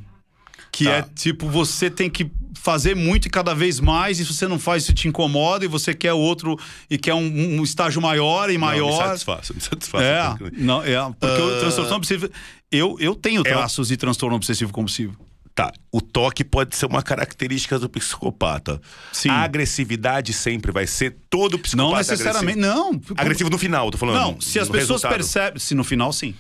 Que 0.73 0.85
Tá. 0.87 0.91
é 0.91 1.03
tipo, 1.15 1.49
você 1.49 1.89
tem 1.89 2.11
que 2.11 2.29
fazer 2.61 2.97
muito 2.97 3.27
e 3.27 3.31
cada 3.31 3.55
vez 3.55 3.79
mais, 3.79 4.19
e 4.19 4.25
se 4.25 4.33
você 4.35 4.49
não 4.49 4.59
faz, 4.59 4.83
isso 4.85 4.93
te 4.93 5.07
incomoda, 5.07 5.65
e 5.65 5.69
você 5.69 5.95
quer 5.95 6.13
outro, 6.15 6.59
e 6.91 6.99
quer 6.99 7.15
um, 7.15 7.59
um 7.59 7.63
estágio 7.63 8.01
maior 8.03 8.51
e 8.51 8.55
Não, 8.55 8.61
me 8.61 8.67
maior. 8.67 9.07
satisfaço, 9.09 9.55
me 9.55 9.61
satisfaço. 9.61 10.03
É, 10.05 10.35
não, 10.57 10.83
é, 10.83 10.97
porque 11.21 11.41
o 11.43 11.61
transtorno 11.61 11.95
obsessivo. 11.95 12.29
Eu, 12.73 12.97
eu 12.99 13.15
tenho 13.15 13.43
É 13.43 13.45
traços 13.45 13.87
de 13.89 13.97
transtorno 13.97 14.35
obsessivo 14.35 14.73
compulsivo. 14.73 15.17
Tá, 15.55 15.73
o 15.93 16.01
toque 16.01 16.43
pode 16.43 16.75
ser 16.75 16.87
uma 16.87 17.01
característica 17.03 17.79
do 17.79 17.89
psicopata. 17.89 18.81
Sim. 19.13 19.29
A 19.29 19.43
agressividade 19.45 20.33
sempre 20.33 20.73
vai 20.73 20.85
ser 20.89 21.17
todo 21.31 21.57
psicopata 21.57 21.91
Não 21.91 21.95
é 21.95 21.99
necessariamente. 22.01 22.59
agressivo. 22.59 22.75
Não. 22.91 23.01
Agressivo 23.17 23.51
no 23.51 23.59
final, 23.59 23.89
tô 23.93 23.99
falando. 23.99 24.17
Não, 24.17 24.41
se 24.41 24.59
as 24.59 24.67
pessoas 24.69 25.03
resultado. 25.03 25.13
percebem. 25.13 25.61
Se 25.61 25.73
no 25.77 25.85
final, 25.85 26.13
sim. 26.13 26.35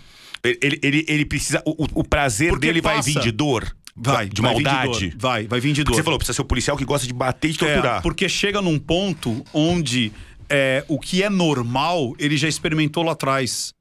Ele, 0.44 0.78
ele, 0.82 1.04
ele 1.08 1.24
precisa. 1.24 1.62
O, 1.64 1.86
o- 2.00 2.04
prazer 2.04 2.50
Porque 2.50 2.66
dele 2.66 2.80
vai 2.80 2.96
passa. 2.96 3.08
vir 3.10 3.20
de 3.20 3.32
dor? 3.32 3.74
Vai. 3.96 4.28
De 4.28 4.42
vai 4.42 4.52
maldade? 4.52 5.08
dor. 5.10 5.18
Vai, 5.18 5.46
vai 5.46 5.60
vir 5.60 5.72
de 5.72 5.84
dor. 5.84 5.94
Você 5.94 6.02
falou, 6.02 6.18
precisa 6.18 6.34
ser 6.36 6.42
o 6.42 6.44
policial 6.44 6.76
que 6.76 6.84
gosta 6.84 7.06
de 7.06 7.12
bater 7.14 7.48
e 7.48 7.52
de 7.52 7.58
torturar. 7.58 7.98
É, 7.98 8.00
porque 8.02 8.28
chega 8.28 8.60
num 8.60 8.78
ponto 8.78 9.44
onde 9.54 10.12
é, 10.50 10.84
o 10.88 10.98
que 10.98 11.22
é 11.22 11.30
normal, 11.30 12.14
ele 12.18 12.36
já 12.36 12.48
experimentou 12.48 13.02
lá 13.02 13.12
atrás. 13.12 13.72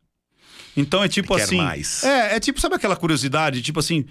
Então 0.78 1.04
é 1.04 1.08
tipo 1.08 1.34
Ele 1.36 1.44
assim. 1.44 1.58
mais. 1.58 2.04
É, 2.04 2.36
é 2.36 2.40
tipo, 2.40 2.60
sabe 2.62 2.76
aquela 2.76 2.96
curiosidade? 2.96 3.62
Tipo 3.62 3.80
assim, 3.80 4.06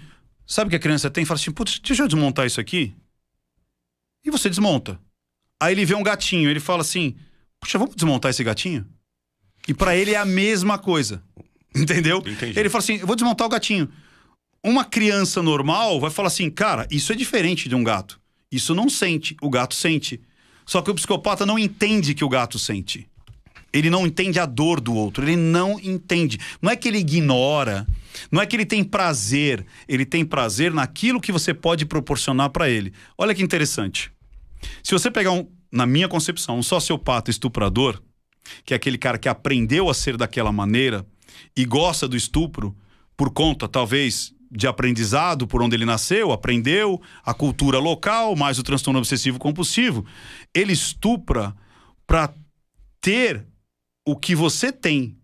sabe 0.45 0.67
o 0.67 0.69
que 0.69 0.75
a 0.75 0.79
criança 0.79 1.09
tem? 1.09 1.25
Fala 1.25 1.39
assim, 1.39 1.51
putz, 1.51 1.79
deixa 1.79 2.03
eu 2.03 2.07
desmontar 2.07 2.45
isso 2.45 2.61
aqui. 2.61 2.93
E 4.25 4.31
você 4.31 4.49
desmonta. 4.49 4.99
Aí 5.61 5.73
ele 5.73 5.85
vê 5.85 5.95
um 5.95 6.03
gatinho, 6.03 6.49
ele 6.49 6.59
fala 6.59 6.81
assim: 6.81 7.15
Puxa, 7.59 7.77
vamos 7.77 7.95
desmontar 7.95 8.31
esse 8.31 8.43
gatinho? 8.43 8.85
E 9.67 9.73
pra 9.73 9.95
ele 9.95 10.11
é 10.11 10.17
a 10.17 10.25
mesma 10.25 10.77
coisa. 10.77 11.23
Entendeu? 11.75 12.23
Entendi. 12.25 12.57
Ele 12.57 12.69
fala 12.69 12.83
assim: 12.83 12.97
eu 12.97 13.07
vou 13.07 13.15
desmontar 13.15 13.47
o 13.47 13.49
gatinho. 13.49 13.89
Uma 14.63 14.85
criança 14.85 15.41
normal 15.41 15.99
vai 15.99 16.11
falar 16.11 16.27
assim: 16.27 16.49
cara, 16.49 16.87
isso 16.89 17.11
é 17.11 17.15
diferente 17.15 17.67
de 17.67 17.75
um 17.75 17.83
gato. 17.83 18.19
Isso 18.51 18.75
não 18.75 18.87
sente, 18.87 19.35
o 19.41 19.49
gato 19.49 19.73
sente. 19.73 20.21
Só 20.65 20.81
que 20.81 20.91
o 20.91 20.95
psicopata 20.95 21.45
não 21.45 21.57
entende 21.57 22.13
que 22.13 22.23
o 22.23 22.29
gato 22.29 22.59
sente. 22.59 23.07
Ele 23.73 23.89
não 23.89 24.05
entende 24.05 24.39
a 24.39 24.45
dor 24.45 24.79
do 24.79 24.93
outro, 24.93 25.25
ele 25.25 25.35
não 25.35 25.79
entende. 25.79 26.39
Não 26.61 26.69
é 26.69 26.75
que 26.75 26.87
ele 26.87 26.99
ignora, 26.99 27.87
não 28.31 28.39
é 28.39 28.45
que 28.45 28.55
ele 28.55 28.65
tem 28.65 28.83
prazer, 28.83 29.65
ele 29.87 30.05
tem 30.05 30.23
prazer 30.23 30.71
naquilo 30.71 31.19
que 31.19 31.31
você 31.31 31.53
pode 31.53 31.85
proporcionar 31.85 32.51
pra 32.51 32.69
ele. 32.69 32.93
Olha 33.17 33.33
que 33.33 33.41
interessante. 33.41 34.11
Se 34.83 34.91
você 34.91 35.09
pegar 35.09 35.31
um, 35.31 35.47
na 35.71 35.87
minha 35.87 36.07
concepção, 36.07 36.59
um 36.59 36.63
sociopata 36.63 37.31
estuprador, 37.31 37.99
que 38.63 38.73
é 38.73 38.77
aquele 38.77 38.97
cara 38.97 39.17
que 39.17 39.27
aprendeu 39.27 39.89
a 39.89 39.93
ser 39.93 40.15
daquela 40.15 40.51
maneira 40.51 41.03
e 41.55 41.65
gosta 41.65 42.07
do 42.07 42.17
estupro 42.17 42.75
por 43.15 43.31
conta, 43.31 43.67
talvez, 43.67 44.33
de 44.51 44.67
aprendizado 44.67 45.47
por 45.47 45.61
onde 45.61 45.75
ele 45.75 45.85
nasceu, 45.85 46.31
aprendeu 46.31 47.01
a 47.23 47.33
cultura 47.33 47.79
local, 47.79 48.35
mais 48.35 48.59
o 48.59 48.63
transtorno 48.63 48.99
obsessivo 48.99 49.39
compulsivo, 49.39 50.05
ele 50.53 50.73
estupra 50.73 51.55
para 52.05 52.33
ter 53.01 53.45
o 54.05 54.15
que 54.15 54.35
você 54.35 54.71
tem, 54.71 55.17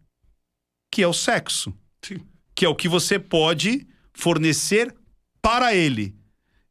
que 0.91 1.03
é 1.03 1.07
o 1.07 1.13
sexo, 1.13 1.73
Sim. 2.03 2.19
que 2.55 2.65
é 2.65 2.69
o 2.69 2.75
que 2.75 2.89
você 2.89 3.19
pode 3.19 3.87
fornecer 4.13 4.93
para 5.41 5.73
ele. 5.75 6.15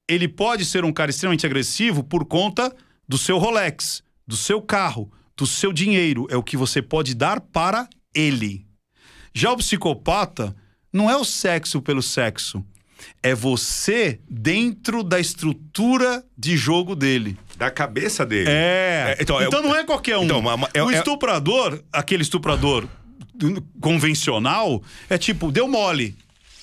Ele 0.08 0.26
pode 0.26 0.65
ser 0.65 0.84
um 0.84 0.92
cara 0.92 1.10
extremamente 1.10 1.47
agressivo 1.47 2.02
por 2.02 2.25
conta 2.25 2.75
do 3.07 3.17
seu 3.17 3.39
Rolex, 3.39 4.02
do 4.26 4.36
seu 4.36 4.60
carro, 4.60 5.12
do 5.36 5.47
seu 5.47 5.73
dinheiro. 5.73 6.26
É 6.31 6.36
o 6.36 6.42
que 6.42 6.57
você 6.57 6.83
pode 6.83 7.15
dar 7.15 7.41
para 7.41 7.89
ele. 8.15 8.67
Já 9.39 9.52
o 9.52 9.57
psicopata 9.57 10.52
não 10.92 11.08
é 11.08 11.17
o 11.17 11.25
sexo 11.25 11.81
pelo 11.81 12.02
sexo. 12.02 12.65
É 13.23 13.36
você 13.36 14.18
dentro 14.28 15.05
da 15.05 15.20
estrutura 15.20 16.25
de 16.36 16.57
jogo 16.57 16.97
dele. 16.97 17.39
Da 17.57 17.70
cabeça 17.70 18.26
dele. 18.26 18.50
É. 18.50 19.15
É, 19.17 19.23
então, 19.23 19.41
então, 19.41 19.60
é- 19.60 19.62
não 19.62 19.76
é 19.76 19.84
qualquer 19.84 20.18
um. 20.18 20.25
Então, 20.25 20.42
é- 20.75 20.83
o 20.83 20.91
é- 20.91 20.94
estuprador, 20.99 21.81
aquele 21.92 22.23
estuprador 22.25 22.89
convencional, 23.81 24.83
é 25.08 25.17
tipo, 25.17 25.52
deu 25.52 25.68
mole, 25.68 26.17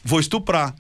vou 0.04 0.20
estuprar. 0.20 0.76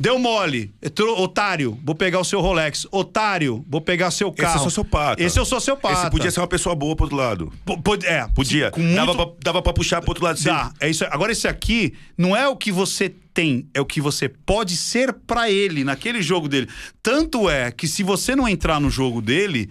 Deu 0.00 0.16
mole, 0.18 0.72
eu 0.80 1.18
otário, 1.18 1.76
vou 1.84 1.94
pegar 1.94 2.20
o 2.20 2.24
seu 2.24 2.40
Rolex. 2.40 2.86
Otário, 2.92 3.64
vou 3.68 3.80
pegar 3.80 4.10
seu 4.12 4.28
Esse 4.28 4.36
carro. 4.36 4.60
é 4.60 4.62
sociopata. 4.62 5.22
Esse 5.22 5.38
é 5.38 5.42
o 5.42 5.44
sociopata. 5.44 6.02
Esse 6.02 6.10
podia 6.10 6.30
ser 6.30 6.38
uma 6.40 6.46
pessoa 6.46 6.74
boa 6.74 6.94
pro 6.94 7.04
outro 7.06 7.16
lado. 7.18 7.52
Pode- 7.82 8.06
é, 8.06 8.26
Podia. 8.28 8.70
Muito... 8.76 8.94
Dava, 8.94 9.14
pra, 9.14 9.34
dava 9.42 9.62
pra 9.62 9.72
puxar 9.72 10.00
pro 10.00 10.10
outro 10.12 10.24
lado. 10.24 10.40
Dá, 10.42 10.72
é 10.80 10.88
isso. 10.88 11.04
Agora 11.10 11.32
esse 11.32 11.48
aqui 11.48 11.94
não 12.16 12.36
é 12.36 12.46
o 12.46 12.54
que 12.56 12.70
você 12.70 13.08
tem, 13.34 13.66
é 13.74 13.80
o 13.80 13.84
que 13.84 14.00
você 14.00 14.28
pode 14.28 14.76
ser 14.76 15.12
pra 15.12 15.50
ele 15.50 15.82
naquele 15.82 16.22
jogo 16.22 16.48
dele. 16.48 16.68
Tanto 17.02 17.50
é 17.50 17.72
que 17.72 17.88
se 17.88 18.02
você 18.04 18.36
não 18.36 18.48
entrar 18.48 18.80
no 18.80 18.90
jogo 18.90 19.20
dele, 19.20 19.68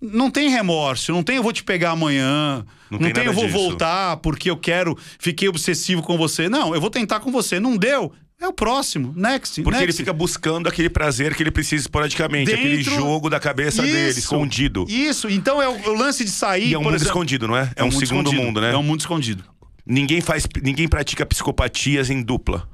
não 0.00 0.30
tem 0.30 0.48
remorso, 0.48 1.12
não 1.12 1.22
tem 1.22 1.36
eu 1.36 1.42
vou 1.42 1.52
te 1.52 1.62
pegar 1.64 1.90
amanhã, 1.90 2.64
Não 2.90 2.98
não, 2.98 3.04
tem 3.06 3.12
tem, 3.12 3.24
eu 3.26 3.32
vou 3.34 3.44
disso. 3.46 3.56
voltar 3.58 4.16
porque 4.18 4.50
eu 4.50 4.56
quero, 4.56 4.96
fiquei 5.18 5.48
obsessivo 5.48 6.02
com 6.02 6.16
você. 6.16 6.48
Não, 6.48 6.74
eu 6.74 6.80
vou 6.80 6.90
tentar 6.90 7.20
com 7.20 7.30
você, 7.32 7.58
não 7.60 7.76
deu, 7.76 8.12
É 8.40 8.46
o 8.46 8.52
próximo. 8.52 9.14
Next. 9.16 9.62
Porque 9.62 9.76
ele 9.78 9.86
next. 9.86 10.02
fica 10.02 10.12
buscando 10.12 10.68
aquele 10.68 10.90
prazer 10.90 11.34
que 11.34 11.42
ele 11.42 11.50
precisa 11.50 11.82
esporadicamente, 11.82 12.50
Dentro- 12.50 12.60
aquele 12.66 12.82
jogo 12.82 13.30
da 13.30 13.40
cabeça 13.40 13.82
dele, 13.82 14.10
Isso. 14.10 14.18
escondido. 14.20 14.84
Isso, 14.88 15.28
então 15.30 15.60
é 15.62 15.68
o, 15.68 15.88
o 15.90 15.94
lance 15.94 16.22
de 16.24 16.30
sair. 16.30 16.68
E 16.68 16.74
é 16.74 16.78
um 16.78 16.82
mundo 16.82 16.94
exemplo- 16.96 17.12
escondido, 17.12 17.48
não 17.48 17.56
é? 17.56 17.70
É, 17.74 17.82
um, 17.82 17.86
mundo 17.86 17.98
segundo 18.06 18.26
escondido. 18.26 18.42
mundo, 18.46 18.60
né? 18.60 18.72
É 18.72 18.76
um 18.76 18.82
mundo 18.82 19.00
escondido. 19.00 19.44
Ninguém 19.86 20.20
faz, 20.20 20.46
ninguém 20.62 20.86
pratica 20.86 21.24
psicopatias 21.24 22.10
em 22.10 22.22
dupla, 22.22 22.68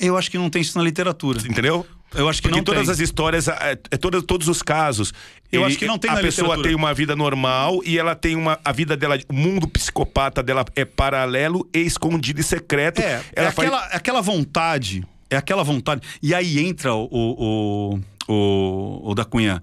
Eu 0.00 0.16
acho 0.16 0.28
que 0.30 0.36
não 0.38 0.50
tem 0.50 0.62
isso 0.62 0.76
na 0.76 0.82
literatura. 0.84 1.38
entendeu? 1.46 1.86
Eu 2.14 2.28
acho 2.28 2.40
que 2.40 2.48
Porque 2.48 2.58
não 2.58 2.64
todas 2.64 2.84
tem. 2.84 2.92
as 2.92 3.00
histórias, 3.00 3.48
é, 3.48 3.78
é 3.90 3.96
todas, 3.96 4.22
todos 4.22 4.48
os 4.48 4.62
casos. 4.62 5.12
Eu 5.50 5.64
acho 5.64 5.78
que 5.78 5.86
não 5.86 5.98
tem 5.98 6.10
A 6.10 6.16
pessoa 6.16 6.56
literatura. 6.56 6.68
tem 6.68 6.76
uma 6.76 6.92
vida 6.94 7.14
normal 7.14 7.80
e 7.84 7.98
ela 7.98 8.14
tem 8.14 8.36
uma. 8.36 8.58
A 8.64 8.72
vida 8.72 8.96
dela, 8.96 9.18
o 9.28 9.34
mundo 9.34 9.68
psicopata 9.68 10.42
dela 10.42 10.64
é 10.74 10.84
paralelo 10.84 11.68
e 11.74 11.80
escondido 11.80 12.40
e 12.40 12.42
secreto. 12.42 13.00
É, 13.00 13.22
ela 13.34 13.48
é 13.48 13.50
aquela, 13.50 13.88
é 13.92 13.96
aquela 13.96 14.20
vontade. 14.20 15.04
É 15.30 15.36
aquela 15.36 15.62
vontade. 15.62 16.02
E 16.22 16.34
aí 16.34 16.58
entra 16.58 16.94
o, 16.94 17.08
o, 17.10 18.00
o, 18.28 18.32
o, 18.32 19.10
o 19.10 19.14
da 19.14 19.24
Cunha 19.24 19.62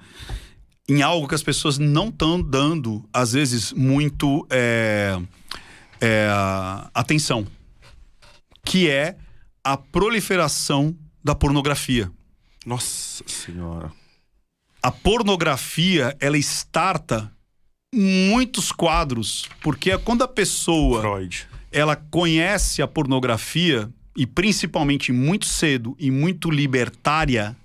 em 0.92 1.02
algo 1.02 1.26
que 1.26 1.36
as 1.36 1.44
pessoas 1.44 1.78
não 1.78 2.10
estão 2.10 2.42
dando, 2.42 3.08
às 3.14 3.32
vezes, 3.32 3.72
muito 3.72 4.46
é, 4.50 5.18
é, 6.02 6.28
atenção. 6.94 7.48
Que 8.66 8.90
é 8.90 9.16
a 9.64 9.78
proliferação 9.78 10.94
da 11.24 11.34
pornografia. 11.34 12.12
Nossa 12.66 13.24
senhora. 13.28 13.92
a 14.84 14.92
pornografia 14.92 16.16
ela 16.20 16.38
starta 16.38 17.32
muitos 17.94 18.72
quadros, 18.72 19.48
porque 19.62 19.92
é 19.92 19.98
quando 19.98 20.24
a 20.24 20.28
pessoa 20.28 21.02
Freud. 21.02 21.48
ela 21.72 21.96
conhece 21.96 22.82
a 22.82 22.88
pornografia 22.88 23.90
e 24.16 24.26
principalmente 24.26 25.12
muito 25.12 25.46
cedo 25.46 25.96
e 26.00 26.10
muito 26.12 26.50
libertária, 26.50 27.56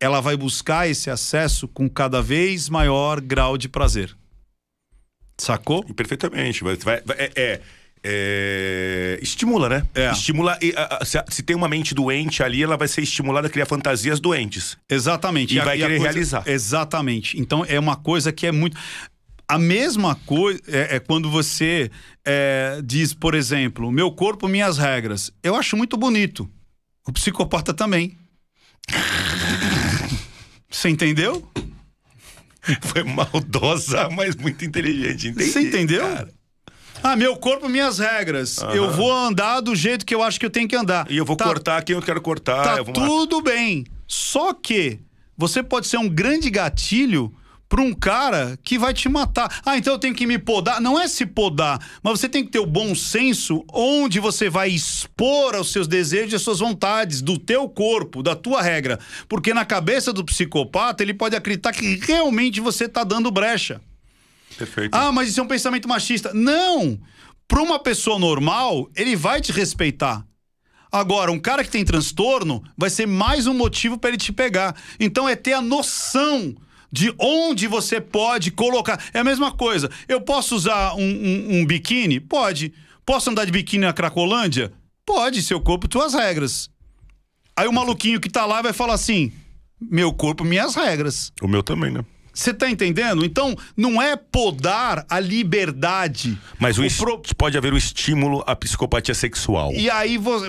ela 0.00 0.20
vai 0.20 0.36
buscar 0.36 0.88
esse 0.88 1.10
acesso 1.10 1.68
com 1.68 1.88
cada 1.88 2.20
vez 2.22 2.68
maior 2.68 3.20
grau 3.20 3.56
de 3.58 3.68
prazer. 3.68 4.16
Sacou? 5.38 5.82
Perfeitamente. 5.94 6.62
Vai- 6.64 6.76
vai- 6.76 7.02
é, 7.16 7.32
é- 7.36 7.62
é, 8.02 9.18
estimula, 9.22 9.68
né? 9.68 9.86
É. 9.94 10.10
Estimula. 10.10 10.58
e, 10.62 10.72
se, 11.28 11.42
tem 11.42 11.54
uma 11.56 11.68
mente 11.68 11.94
doente 11.94 12.42
ali, 12.42 12.62
ela 12.62 12.76
vai 12.76 12.88
ser 12.88 13.02
estimulada 13.02 13.46
a 13.46 13.50
criar 13.50 13.66
fantasias 13.66 14.18
doentes. 14.20 14.76
Exatamente. 14.88 15.54
E 15.54 15.60
a- 15.60 15.64
vai 15.64 15.76
a 15.76 15.80
querer 15.80 15.96
coisa- 15.98 16.12
realizar. 16.12 16.42
Exatamente. 16.46 17.38
Então 17.40 17.64
é 17.68 17.78
uma 17.78 17.96
coisa 17.96 18.32
que 18.32 18.46
é 18.46 18.52
muito. 18.52 18.76
A 19.48 19.58
mesma 19.58 20.14
coisa 20.14 20.60
é, 20.68 20.96
é 20.96 21.00
quando 21.00 21.28
você 21.30 21.90
é, 22.24 22.80
diz, 22.84 23.12
por 23.12 23.34
exemplo, 23.34 23.90
meu 23.90 24.10
corpo, 24.12 24.46
minhas 24.48 24.78
regras. 24.78 25.32
Eu 25.42 25.56
acho 25.56 25.76
muito 25.76 25.96
bonito. 25.96 26.48
O 27.06 27.12
psicopata 27.12 27.74
também. 27.74 28.16
Você 30.70 30.88
entendeu? 30.88 31.48
Foi 32.82 33.02
maldosa, 33.02 34.08
mas 34.10 34.36
muito 34.36 34.64
inteligente. 34.64 35.28
Entendi, 35.28 35.50
Você 35.50 35.60
entendeu? 35.62 36.02
cara. 36.02 36.28
Ah, 37.02 37.16
meu 37.16 37.36
corpo, 37.36 37.68
minhas 37.68 37.98
regras. 37.98 38.58
Eu 38.74 38.90
vou 38.90 39.12
andar 39.12 39.60
do 39.60 39.74
jeito 39.74 40.04
que 40.04 40.14
eu 40.14 40.22
acho 40.22 40.38
que 40.38 40.46
eu 40.46 40.50
tenho 40.50 40.68
que 40.68 40.76
andar. 40.76 41.06
E 41.10 41.16
eu 41.16 41.24
vou 41.24 41.36
Tá- 41.36 41.44
cortar 41.44 41.82
quem 41.82 41.96
eu 41.96 42.02
quero 42.02 42.20
cortar. 42.20 42.62
Tá 42.62 42.76
eu 42.78 42.84
vou 42.84 42.94
matar. 42.94 43.06
tudo 43.06 43.40
bem. 43.42 43.84
Só 44.06 44.52
que 44.52 45.00
você 45.36 45.62
pode 45.62 45.86
ser 45.86 45.96
um 45.96 46.08
grande 46.08 46.50
gatilho 46.50 47.32
para 47.68 47.80
um 47.80 47.94
cara 47.94 48.58
que 48.64 48.76
vai 48.76 48.92
te 48.92 49.08
matar. 49.08 49.60
Ah, 49.64 49.78
então 49.78 49.92
eu 49.92 49.98
tenho 49.98 50.12
que 50.14 50.26
me 50.26 50.38
podar. 50.38 50.80
Não 50.80 50.98
é 51.00 51.06
se 51.06 51.24
podar, 51.24 51.78
mas 52.02 52.18
você 52.18 52.28
tem 52.28 52.44
que 52.44 52.50
ter 52.50 52.58
o 52.58 52.66
bom 52.66 52.94
senso 52.96 53.64
onde 53.72 54.18
você 54.18 54.50
vai 54.50 54.68
expor 54.70 55.54
os 55.54 55.70
seus 55.72 55.86
desejos 55.86 56.32
e 56.32 56.36
as 56.36 56.42
suas 56.42 56.58
vontades 56.58 57.22
do 57.22 57.38
teu 57.38 57.68
corpo, 57.68 58.22
da 58.24 58.34
tua 58.34 58.60
regra. 58.60 58.98
Porque 59.28 59.54
na 59.54 59.64
cabeça 59.64 60.12
do 60.12 60.24
psicopata, 60.24 61.02
ele 61.04 61.14
pode 61.14 61.36
acreditar 61.36 61.72
que 61.72 61.94
realmente 62.04 62.60
você 62.60 62.88
tá 62.88 63.04
dando 63.04 63.30
brecha. 63.30 63.80
Perfeito. 64.60 64.94
Ah, 64.94 65.10
mas 65.10 65.28
isso 65.30 65.40
é 65.40 65.42
um 65.42 65.46
pensamento 65.48 65.88
machista. 65.88 66.32
Não! 66.34 67.00
Para 67.48 67.62
uma 67.62 67.78
pessoa 67.78 68.18
normal, 68.18 68.88
ele 68.94 69.16
vai 69.16 69.40
te 69.40 69.50
respeitar. 69.52 70.24
Agora, 70.92 71.32
um 71.32 71.38
cara 71.38 71.64
que 71.64 71.70
tem 71.70 71.84
transtorno 71.84 72.62
vai 72.76 72.90
ser 72.90 73.06
mais 73.06 73.46
um 73.46 73.54
motivo 73.54 73.96
para 73.96 74.10
ele 74.10 74.18
te 74.18 74.32
pegar. 74.32 74.76
Então 74.98 75.28
é 75.28 75.34
ter 75.34 75.52
a 75.54 75.62
noção 75.62 76.54
de 76.92 77.14
onde 77.18 77.66
você 77.66 78.00
pode 78.00 78.50
colocar. 78.50 79.02
É 79.14 79.20
a 79.20 79.24
mesma 79.24 79.50
coisa. 79.52 79.90
Eu 80.06 80.20
posso 80.20 80.54
usar 80.54 80.94
um, 80.94 81.00
um- 81.02 81.60
um 81.60 81.66
biquíni? 81.66 82.20
Pode. 82.20 82.72
Posso 83.06 83.30
andar 83.30 83.44
de 83.46 83.52
biquíni 83.52 83.86
na 83.86 83.92
Cracolândia? 83.92 84.72
Pode, 85.06 85.42
seu 85.42 85.60
corpo, 85.60 85.88
tuas 85.88 86.12
regras. 86.14 86.68
Aí 87.56 87.66
o 87.66 87.72
maluquinho 87.72 88.20
que 88.20 88.28
tá 88.28 88.44
lá 88.44 88.60
vai 88.60 88.72
falar 88.72 88.94
assim: 88.94 89.32
meu 89.80 90.12
corpo, 90.12 90.44
minhas 90.44 90.74
regras. 90.74 91.32
O 91.40 91.48
meu 91.48 91.62
também, 91.62 91.90
né? 91.90 92.04
Você 92.32 92.54
tá 92.54 92.68
entendendo? 92.70 93.24
Então, 93.24 93.56
não 93.76 94.00
é 94.00 94.16
podar 94.16 95.04
a 95.08 95.18
liberdade. 95.20 96.38
Mas 96.58 96.78
o 96.78 96.84
O 96.84 96.90
pro- 96.96 97.22
pode 97.36 97.58
haver 97.58 97.72
um 97.72 97.76
estímulo 97.76 98.42
à 98.46 98.54
psicopatia 98.56 99.14
sexual. 99.14 99.72
E 99.72 99.90
aí, 99.90 100.16
você, 100.16 100.48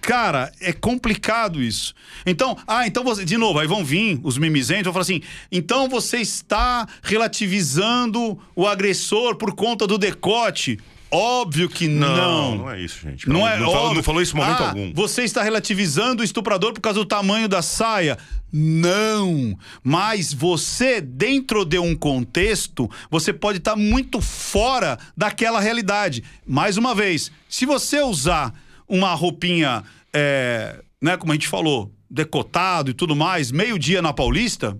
cara, 0.00 0.52
é 0.60 0.72
complicado 0.72 1.62
isso. 1.62 1.94
Então, 2.24 2.56
ah, 2.66 2.86
então 2.86 3.02
você, 3.02 3.24
de 3.24 3.36
novo, 3.36 3.58
aí 3.58 3.66
vão 3.66 3.84
vir 3.84 4.20
os 4.22 4.38
mimizentos, 4.38 4.84
vão 4.84 4.92
falar 4.92 5.02
assim, 5.02 5.22
então 5.50 5.88
você 5.88 6.18
está 6.18 6.86
relativizando 7.02 8.38
o 8.54 8.66
agressor 8.66 9.36
por 9.36 9.54
conta 9.54 9.86
do 9.86 9.98
decote. 9.98 10.78
Óbvio 11.16 11.66
que 11.68 11.88
não. 11.88 12.16
Não, 12.16 12.58
não 12.58 12.70
é 12.70 12.82
isso, 12.82 13.00
gente. 13.00 13.26
Não, 13.26 13.48
é 13.48 13.58
não, 13.58 13.72
falou, 13.72 13.94
não 13.94 14.02
falou 14.02 14.20
isso 14.20 14.36
em 14.36 14.40
momento 14.40 14.62
Ah, 14.62 14.68
algum. 14.68 14.92
Você 14.92 15.22
está 15.22 15.42
relativizando 15.42 16.20
o 16.20 16.24
estuprador 16.24 16.74
por 16.74 16.80
causa 16.82 16.98
do 16.98 17.06
tamanho 17.06 17.48
da 17.48 17.62
saia. 17.62 18.18
Não, 18.52 19.58
mas 19.82 20.34
você 20.34 21.00
dentro 21.00 21.64
de 21.64 21.78
um 21.78 21.96
contexto, 21.96 22.90
você 23.10 23.32
pode 23.32 23.58
estar 23.58 23.76
muito 23.76 24.20
fora 24.20 24.98
daquela 25.16 25.58
realidade. 25.58 26.22
Mais 26.46 26.76
uma 26.76 26.94
vez, 26.94 27.32
se 27.48 27.64
você 27.64 28.02
usar 28.02 28.52
uma 28.86 29.14
roupinha, 29.14 29.84
é, 30.12 30.82
né, 31.00 31.16
como 31.16 31.32
a 31.32 31.34
gente 31.34 31.48
falou, 31.48 31.90
decotado 32.10 32.90
e 32.90 32.94
tudo 32.94 33.16
mais, 33.16 33.50
meio 33.50 33.78
dia 33.78 34.02
na 34.02 34.12
Paulista, 34.12 34.78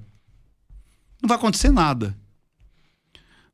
não 1.23 1.29
vai 1.29 1.39
acontecer 1.39 1.71
nada. 1.71 2.15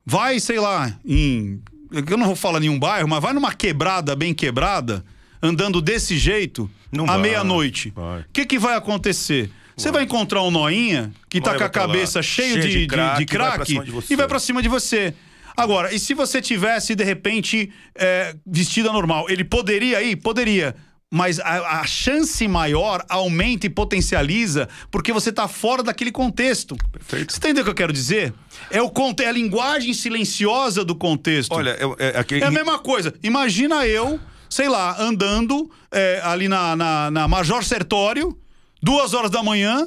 Vai, 0.05 0.41
sei 0.41 0.59
lá, 0.59 0.99
em. 1.05 1.63
Eu 2.11 2.17
não 2.17 2.27
vou 2.27 2.37
falar 2.37 2.61
nenhum 2.61 2.79
bairro, 2.79 3.09
mas 3.09 3.21
vai 3.21 3.33
numa 3.33 3.53
quebrada 3.53 4.17
bem 4.17 4.33
quebrada, 4.33 5.05
andando 5.43 5.81
desse 5.81 6.17
jeito, 6.17 6.71
Não 6.91 7.07
à 7.07 7.19
meia-noite. 7.19 7.93
O 7.97 8.25
que, 8.33 8.45
que 8.47 8.59
vai 8.59 8.75
acontecer? 8.77 9.51
Você 9.77 9.91
vai 9.91 10.05
encontrar 10.05 10.43
um 10.43 10.51
noinha 10.51 11.11
que 11.29 11.41
tá 11.41 11.51
Vai, 11.51 11.59
com 11.59 11.65
a 11.65 11.69
tá 11.69 11.81
lá, 11.81 11.87
cabeça 11.87 12.23
cheio 12.23 12.55
cheio 12.55 12.63
de, 12.63 12.69
de 12.69 12.79
de, 12.81 12.87
crack, 12.87 13.17
de 13.17 13.23
e 13.23 13.37
vai 13.37 13.47
pra 13.49 13.55
crack 13.57 13.67
cima 13.67 13.85
de 13.85 13.91
você. 13.91 14.13
e 14.13 14.17
vai 14.17 14.29
pra 14.29 14.39
cima 14.39 14.63
de 14.63 14.69
você. 14.69 15.15
Agora, 15.57 15.95
e 15.95 15.99
se 15.99 16.15
você 16.15 16.41
tivesse, 16.41 16.95
de 16.95 17.05
repente, 17.05 17.71
é, 17.95 18.35
vestida 18.47 18.93
normal? 18.93 19.27
Ele 19.29 19.45
poderia 19.45 20.03
ir? 20.03 20.17
Poderia. 20.17 20.75
Mas 21.15 21.39
a, 21.39 21.81
a 21.83 21.87
chance 21.87 22.49
maior 22.49 23.05
aumenta 23.07 23.67
e 23.67 23.69
potencializa 23.69 24.67
porque 24.91 25.13
você 25.13 25.31
tá 25.31 25.47
fora 25.47 25.83
daquele 25.83 26.11
contexto. 26.11 26.75
Perfeito. 26.91 27.35
Você 27.35 27.37
entendeu 27.37 27.61
o 27.61 27.65
que 27.67 27.71
eu 27.71 27.75
quero 27.75 27.93
dizer? 27.93 28.33
É, 28.71 28.81
o, 28.81 28.91
é 29.21 29.27
a 29.27 29.33
linguagem 29.33 29.93
silenciosa 29.93 30.83
do 30.83 30.95
contexto. 30.97 31.53
Olha, 31.53 31.77
é, 31.99 32.07
é, 32.07 32.19
aquele- 32.19 32.43
É 32.43 32.47
a 32.47 32.51
mesma 32.51 32.79
coisa. 32.79 33.13
Imagina 33.23 33.87
eu, 33.87 34.19
sei 34.49 34.71
lá, 34.71 34.99
andando 34.99 35.71
é, 35.91 36.19
ali 36.25 36.49
na, 36.49 36.75
na, 36.75 37.11
na 37.11 37.29
Major 37.29 37.63
Sertório, 37.63 38.35
duas 38.83 39.13
horas 39.13 39.31
da 39.31 39.43
manhã, 39.43 39.87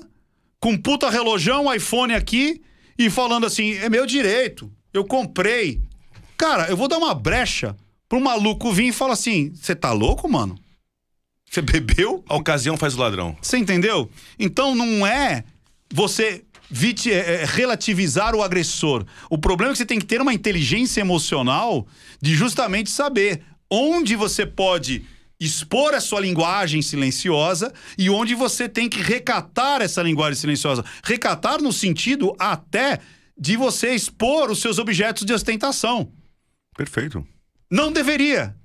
com 0.60 0.74
um 0.74 0.78
puta 0.78 1.10
relojão, 1.10 1.74
iPhone 1.74 2.14
aqui, 2.14 2.62
e 3.00 3.10
falando 3.10 3.48
assim: 3.48 3.74
é 3.78 3.90
meu 3.90 4.06
direito, 4.06 4.72
eu 4.94 5.04
comprei. 5.04 5.82
Cara, 6.38 6.68
eu 6.70 6.78
vou 6.78 6.88
dar 6.88 7.00
uma 7.00 7.16
brecha 7.16 7.76
pro 8.08 8.22
maluco 8.22 8.72
vir 8.72 8.90
e 8.90 8.92
falar 8.94 9.14
assim: 9.14 9.52
você 9.56 9.74
tá 9.74 9.92
louco, 9.92 10.30
mano? 10.30 10.56
Você 11.50 11.62
bebeu? 11.62 12.24
a 12.28 12.36
ocasião 12.36 12.76
faz 12.78 12.96
o 12.96 13.00
ladrão. 13.00 13.38
Você 13.42 13.58
entendeu? 13.58 14.10
Então 14.38 14.76
não 14.76 15.06
é 15.06 15.44
você 15.94 16.44
viti- 16.70 17.12
é, 17.12 17.44
é, 17.44 17.46
relativizar 17.46 18.36
o 18.36 18.42
agressor. 18.44 19.06
O 19.30 19.38
problema 19.38 19.72
é 19.72 19.74
que 19.74 19.78
você 19.78 19.86
tem 19.86 20.00
que 20.00 20.06
ter 20.06 20.20
uma 20.22 20.34
inteligência 20.34 21.00
emocional 21.02 21.88
de 22.22 22.36
justamente 22.36 22.90
saber 22.90 23.42
onde 23.70 24.16
você 24.16 24.46
pode 24.46 25.06
expor 25.40 25.94
a 25.94 26.00
sua 26.02 26.20
linguagem 26.22 26.82
silenciosa 26.82 27.72
e 27.98 28.10
onde 28.10 28.34
você 28.34 28.68
tem 28.70 28.88
que 28.90 29.02
recatar 29.02 29.82
essa 29.82 30.02
linguagem 30.02 30.36
silenciosa. 30.40 30.84
Recatar 31.04 31.62
no 31.62 31.72
sentido 31.72 32.36
até 32.40 33.00
de 33.38 33.56
você 33.58 33.94
expor 33.94 34.50
os 34.50 34.60
seus 34.62 34.80
objetos 34.80 35.26
de 35.26 35.34
ostentação. 35.34 36.12
Perfeito. 36.76 37.26
Não 37.70 37.92
deveria, 37.92 38.56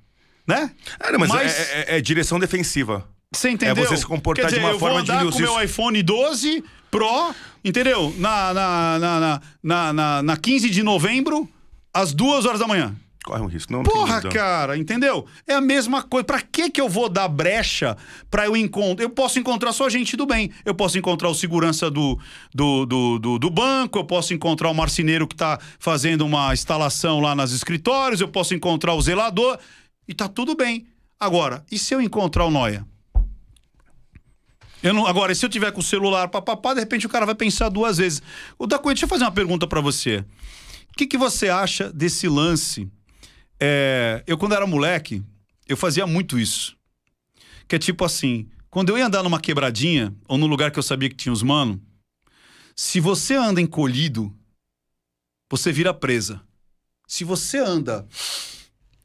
né? 0.50 0.70
Ah, 0.98 1.12
não, 1.12 1.18
mas, 1.20 1.32
é, 1.34 1.84
é- 1.88 1.96
é 1.98 2.00
direção 2.00 2.38
defensiva. 2.38 3.08
Você 3.34 3.48
entendeu? 3.50 3.84
É 3.84 3.86
você 3.86 3.96
se 3.96 4.04
comportar 4.06 4.46
Quer 4.46 4.48
de 4.50 4.54
dizer, 4.56 4.66
uma 4.66 4.74
eu 4.74 4.78
forma 4.78 4.96
vou 4.96 5.04
de 5.04 5.10
andar 5.12 5.22
induzir 5.22 5.46
com 5.46 5.52
meu 5.52 5.62
isso. 5.62 5.72
iPhone 5.72 6.02
12 6.02 6.64
Pro, 6.90 7.32
entendeu? 7.64 8.12
Na, 8.18 8.52
na, 8.52 8.98
na, 8.98 9.20
na, 9.20 9.40
na, 9.62 9.92
na, 9.92 10.22
na 10.22 10.36
15 10.36 10.68
de 10.68 10.82
novembro, 10.82 11.48
às 11.94 12.12
duas 12.12 12.44
horas 12.44 12.58
da 12.58 12.66
manhã. 12.66 12.94
Corre 13.24 13.42
um 13.42 13.46
risco. 13.46 13.70
Não, 13.72 13.82
não 13.82 13.84
Porra, 13.84 14.16
dúvida. 14.20 14.30
cara, 14.34 14.76
entendeu? 14.76 15.26
É 15.46 15.54
a 15.54 15.60
mesma 15.60 16.02
coisa. 16.02 16.24
Pra 16.24 16.40
que 16.40 16.70
que 16.70 16.80
eu 16.80 16.88
vou 16.88 17.08
dar 17.08 17.28
brecha 17.28 17.96
pra 18.30 18.46
eu 18.46 18.56
encontrar? 18.56 19.04
Eu 19.04 19.10
posso 19.10 19.38
encontrar 19.38 19.72
só 19.72 19.88
gente 19.90 20.16
do 20.16 20.26
bem. 20.26 20.50
Eu 20.64 20.74
posso 20.74 20.98
encontrar 20.98 21.28
o 21.28 21.34
segurança 21.34 21.88
do, 21.90 22.18
do, 22.52 22.84
do, 22.86 23.18
do, 23.20 23.38
do 23.38 23.50
banco, 23.50 23.98
eu 23.98 24.04
posso 24.04 24.34
encontrar 24.34 24.70
o 24.70 24.74
marceneiro 24.74 25.28
que 25.28 25.36
tá 25.36 25.60
fazendo 25.78 26.26
uma 26.26 26.52
instalação 26.52 27.20
lá 27.20 27.34
nas 27.36 27.52
escritórios, 27.52 28.20
eu 28.20 28.28
posso 28.28 28.54
encontrar 28.54 28.94
o 28.94 29.02
zelador 29.02 29.58
e 30.10 30.14
tá 30.14 30.28
tudo 30.28 30.56
bem. 30.56 30.88
Agora, 31.20 31.64
e 31.70 31.78
se 31.78 31.94
eu 31.94 32.00
encontrar 32.00 32.44
o 32.44 32.50
Noia? 32.50 32.84
Eu 34.82 34.92
não, 34.92 35.06
agora, 35.06 35.32
se 35.34 35.46
eu 35.46 35.48
tiver 35.48 35.70
com 35.70 35.78
o 35.78 35.84
celular 35.84 36.26
papapá, 36.28 36.74
de 36.74 36.80
repente 36.80 37.06
o 37.06 37.08
cara 37.08 37.24
vai 37.24 37.34
pensar 37.34 37.68
duas 37.68 37.98
vezes. 37.98 38.20
O 38.58 38.66
da 38.66 38.76
deixa 38.78 39.04
eu 39.04 39.08
fazer 39.08 39.22
uma 39.22 39.30
pergunta 39.30 39.68
pra 39.68 39.80
você. 39.80 40.24
O 40.88 40.96
que, 40.96 41.06
que 41.06 41.16
você 41.16 41.48
acha 41.48 41.92
desse 41.92 42.26
lance? 42.26 42.90
É, 43.60 44.24
eu, 44.26 44.36
quando 44.36 44.54
era 44.54 44.66
moleque, 44.66 45.22
eu 45.68 45.76
fazia 45.76 46.08
muito 46.08 46.40
isso. 46.40 46.76
Que 47.68 47.76
é 47.76 47.78
tipo 47.78 48.04
assim: 48.04 48.48
quando 48.68 48.88
eu 48.88 48.98
ia 48.98 49.06
andar 49.06 49.22
numa 49.22 49.40
quebradinha, 49.40 50.12
ou 50.26 50.36
num 50.36 50.48
lugar 50.48 50.72
que 50.72 50.78
eu 50.78 50.82
sabia 50.82 51.08
que 51.08 51.14
tinha 51.14 51.32
os 51.32 51.42
mano, 51.42 51.80
se 52.74 52.98
você 52.98 53.34
anda 53.36 53.60
encolhido, 53.60 54.34
você 55.48 55.70
vira 55.70 55.94
presa. 55.94 56.40
Se 57.06 57.22
você 57.22 57.58
anda 57.58 58.08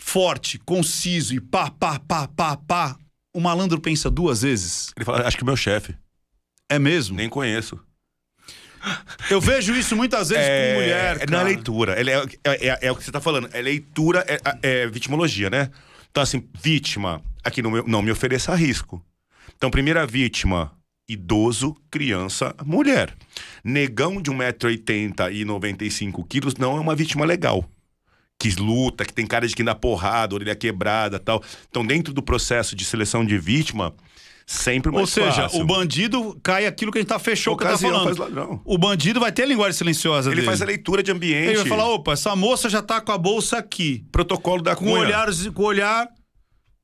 forte, 0.05 0.59
conciso 0.59 1.33
e 1.33 1.41
pá, 1.41 1.71
pá, 1.71 1.99
pá, 1.99 2.27
pá, 2.27 2.55
pá, 2.55 2.95
o 3.33 3.41
malandro 3.41 3.81
pensa 3.81 4.09
duas 4.09 4.43
vezes. 4.43 4.91
Ele 4.95 5.03
fala, 5.03 5.27
acho 5.27 5.35
que 5.35 5.41
o 5.41 5.45
meu 5.45 5.57
chefe. 5.57 5.95
É 6.69 6.77
mesmo? 6.77 7.17
Nem 7.17 7.27
conheço. 7.27 7.79
Eu 9.31 9.41
vejo 9.41 9.73
isso 9.75 9.95
muitas 9.95 10.29
vezes 10.29 10.45
com 10.45 10.79
mulher. 10.79 11.15
É 11.15 11.19
cara. 11.25 11.31
na 11.31 11.41
leitura. 11.41 11.99
Ele 11.99 12.11
é, 12.11 12.23
é, 12.43 12.67
é- 12.67 12.79
é 12.83 12.91
o 12.91 12.95
que 12.95 13.03
você 13.03 13.11
tá 13.11 13.19
falando. 13.19 13.49
É 13.51 13.59
leitura, 13.59 14.23
é, 14.27 14.39
é 14.83 14.87
vitimologia, 14.87 15.49
né? 15.49 15.71
Então, 16.11 16.21
assim, 16.21 16.47
vítima, 16.61 17.19
aqui 17.43 17.63
no 17.63 17.71
meu, 17.71 17.83
não 17.87 18.03
me 18.03 18.11
ofereça 18.11 18.53
risco. 18.53 19.03
Então, 19.57 19.71
primeira 19.71 20.05
vítima, 20.05 20.71
idoso, 21.09 21.75
criança, 21.89 22.55
mulher. 22.63 23.13
Negão 23.63 24.21
de 24.21 24.29
1,80m 24.29 25.33
e 25.33 25.43
95 25.43 26.23
quilos 26.25 26.55
não 26.57 26.77
é 26.77 26.79
uma 26.79 26.95
vítima 26.95 27.25
legal. 27.25 27.67
Que 28.39 28.49
luta, 28.59 29.05
que 29.05 29.13
tem 29.13 29.25
cara 29.25 29.47
de 29.47 29.55
que 29.55 29.63
dá 29.63 29.73
porrada, 29.73 30.35
orelha 30.35 30.55
quebrada 30.55 31.19
tal. 31.19 31.41
Então, 31.69 31.85
dentro 31.85 32.13
do 32.13 32.21
processo 32.21 32.75
de 32.75 32.83
seleção 32.85 33.25
de 33.25 33.37
vítima, 33.39 33.93
sempre 34.45 34.91
mais 34.91 35.01
Ou 35.01 35.07
seja, 35.07 35.43
fácil. 35.43 35.61
o 35.61 35.65
bandido 35.65 36.39
cai 36.43 36.65
aquilo 36.67 36.91
que 36.91 36.97
a 36.99 37.01
gente 37.01 37.09
tá 37.09 37.17
fechou 37.17 37.55
que 37.57 37.63
tá 37.63 37.69
Ocasião 37.71 37.91
falando. 37.91 38.15
faz. 38.15 38.59
O 38.65 38.77
bandido 38.77 39.19
vai 39.19 39.31
ter 39.31 39.43
a 39.43 39.45
linguagem 39.47 39.73
silenciosa 39.77 40.29
Ele 40.29 40.35
dele. 40.37 40.45
faz 40.47 40.61
a 40.61 40.65
leitura 40.65 41.01
de 41.01 41.11
ambiente. 41.11 41.47
Ele 41.49 41.57
vai 41.59 41.67
falar, 41.67 41.87
opa, 41.87 42.11
essa 42.13 42.35
moça 42.35 42.69
já 42.69 42.81
tá 42.81 42.99
com 43.01 43.11
a 43.11 43.17
bolsa 43.17 43.57
aqui. 43.57 44.05
protocolo 44.11 44.61
da 44.61 44.75
Com 44.75 44.85
cunha. 44.85 44.99
olhar, 44.99 45.27
com 45.53 45.63
olhar, 45.63 46.07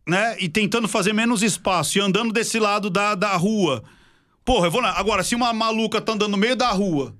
né? 0.08 0.38
E 0.40 0.50
tentando 0.50 0.88
fazer 0.88 1.14
menos 1.14 1.44
espaço. 1.44 1.98
E 1.98 2.02
andando 2.02 2.32
desse 2.34 2.58
lado 2.60 2.90
da, 2.90 3.14
da 3.14 3.36
rua. 3.36 3.84
Porra, 4.44 4.68
eu 4.68 4.72
vou 4.72 4.82
lá. 4.82 4.98
Agora, 4.98 5.22
se 5.22 5.36
uma 5.36 5.54
maluca 5.54 6.02
tá 6.02 6.14
andando 6.14 6.32
no 6.32 6.38
meio 6.38 6.56
da 6.56 6.72
rua 6.72 7.16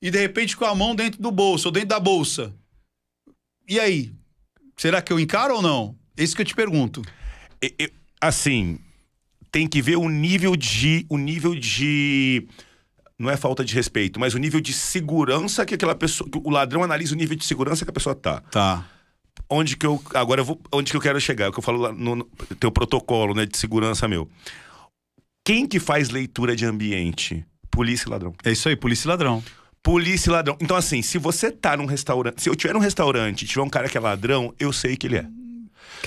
e 0.00 0.10
de 0.10 0.18
repente 0.18 0.56
com 0.56 0.64
a 0.64 0.74
mão 0.74 0.94
dentro 0.94 1.20
do 1.20 1.30
bolso 1.30 1.68
ou 1.68 1.72
dentro 1.72 1.90
da 1.90 2.00
bolsa. 2.00 2.54
E 3.68 3.78
aí? 3.78 4.12
Será 4.76 5.00
que 5.00 5.12
eu 5.12 5.20
encaro 5.20 5.56
ou 5.56 5.62
não? 5.62 5.96
Esse 6.16 6.34
que 6.34 6.42
eu 6.42 6.46
te 6.46 6.54
pergunto. 6.54 7.02
Assim, 8.20 8.78
tem 9.50 9.68
que 9.68 9.82
ver 9.82 9.96
o 9.96 10.08
nível 10.08 10.56
de. 10.56 11.06
O 11.08 11.18
nível 11.18 11.54
de. 11.54 12.46
Não 13.18 13.30
é 13.30 13.36
falta 13.36 13.64
de 13.64 13.74
respeito, 13.74 14.18
mas 14.18 14.34
o 14.34 14.38
nível 14.38 14.60
de 14.60 14.72
segurança 14.72 15.64
que 15.64 15.74
aquela 15.74 15.94
pessoa. 15.94 16.28
que 16.28 16.38
o 16.38 16.50
ladrão 16.50 16.82
analisa 16.82 17.14
o 17.14 17.18
nível 17.18 17.36
de 17.36 17.44
segurança 17.44 17.84
que 17.84 17.90
a 17.90 17.94
pessoa 17.94 18.14
tá. 18.14 18.40
Tá. 18.40 18.84
Onde 19.48 19.76
que 19.76 19.86
eu. 19.86 20.02
Agora 20.14 20.40
eu 20.40 20.44
vou. 20.44 20.60
Onde 20.72 20.90
que 20.90 20.96
eu 20.96 21.00
quero 21.00 21.20
chegar? 21.20 21.46
É 21.46 21.48
o 21.48 21.52
que 21.52 21.58
eu 21.58 21.62
falo 21.62 21.78
lá 21.78 21.92
no, 21.92 22.16
no 22.16 22.24
teu 22.58 22.72
protocolo, 22.72 23.34
né? 23.34 23.46
De 23.46 23.56
segurança 23.56 24.08
meu. 24.08 24.28
Quem 25.44 25.66
que 25.66 25.78
faz 25.78 26.08
leitura 26.08 26.56
de 26.56 26.64
ambiente? 26.64 27.44
Polícia 27.70 28.06
e 28.08 28.10
ladrão. 28.10 28.34
É 28.44 28.52
isso 28.52 28.68
aí, 28.68 28.76
polícia 28.76 29.06
e 29.06 29.08
ladrão. 29.08 29.42
Polícia 29.82 30.30
e 30.30 30.32
ladrão. 30.32 30.56
Então, 30.60 30.76
assim, 30.76 31.02
se 31.02 31.18
você 31.18 31.50
tá 31.50 31.76
num 31.76 31.86
restaurante. 31.86 32.42
Se 32.42 32.48
eu 32.48 32.54
tiver 32.54 32.72
num 32.72 32.80
restaurante 32.80 33.42
e 33.42 33.46
tiver 33.46 33.62
um 33.62 33.68
cara 33.68 33.88
que 33.88 33.98
é 33.98 34.00
ladrão, 34.00 34.54
eu 34.58 34.72
sei 34.72 34.96
que 34.96 35.06
ele 35.06 35.16
é. 35.16 35.26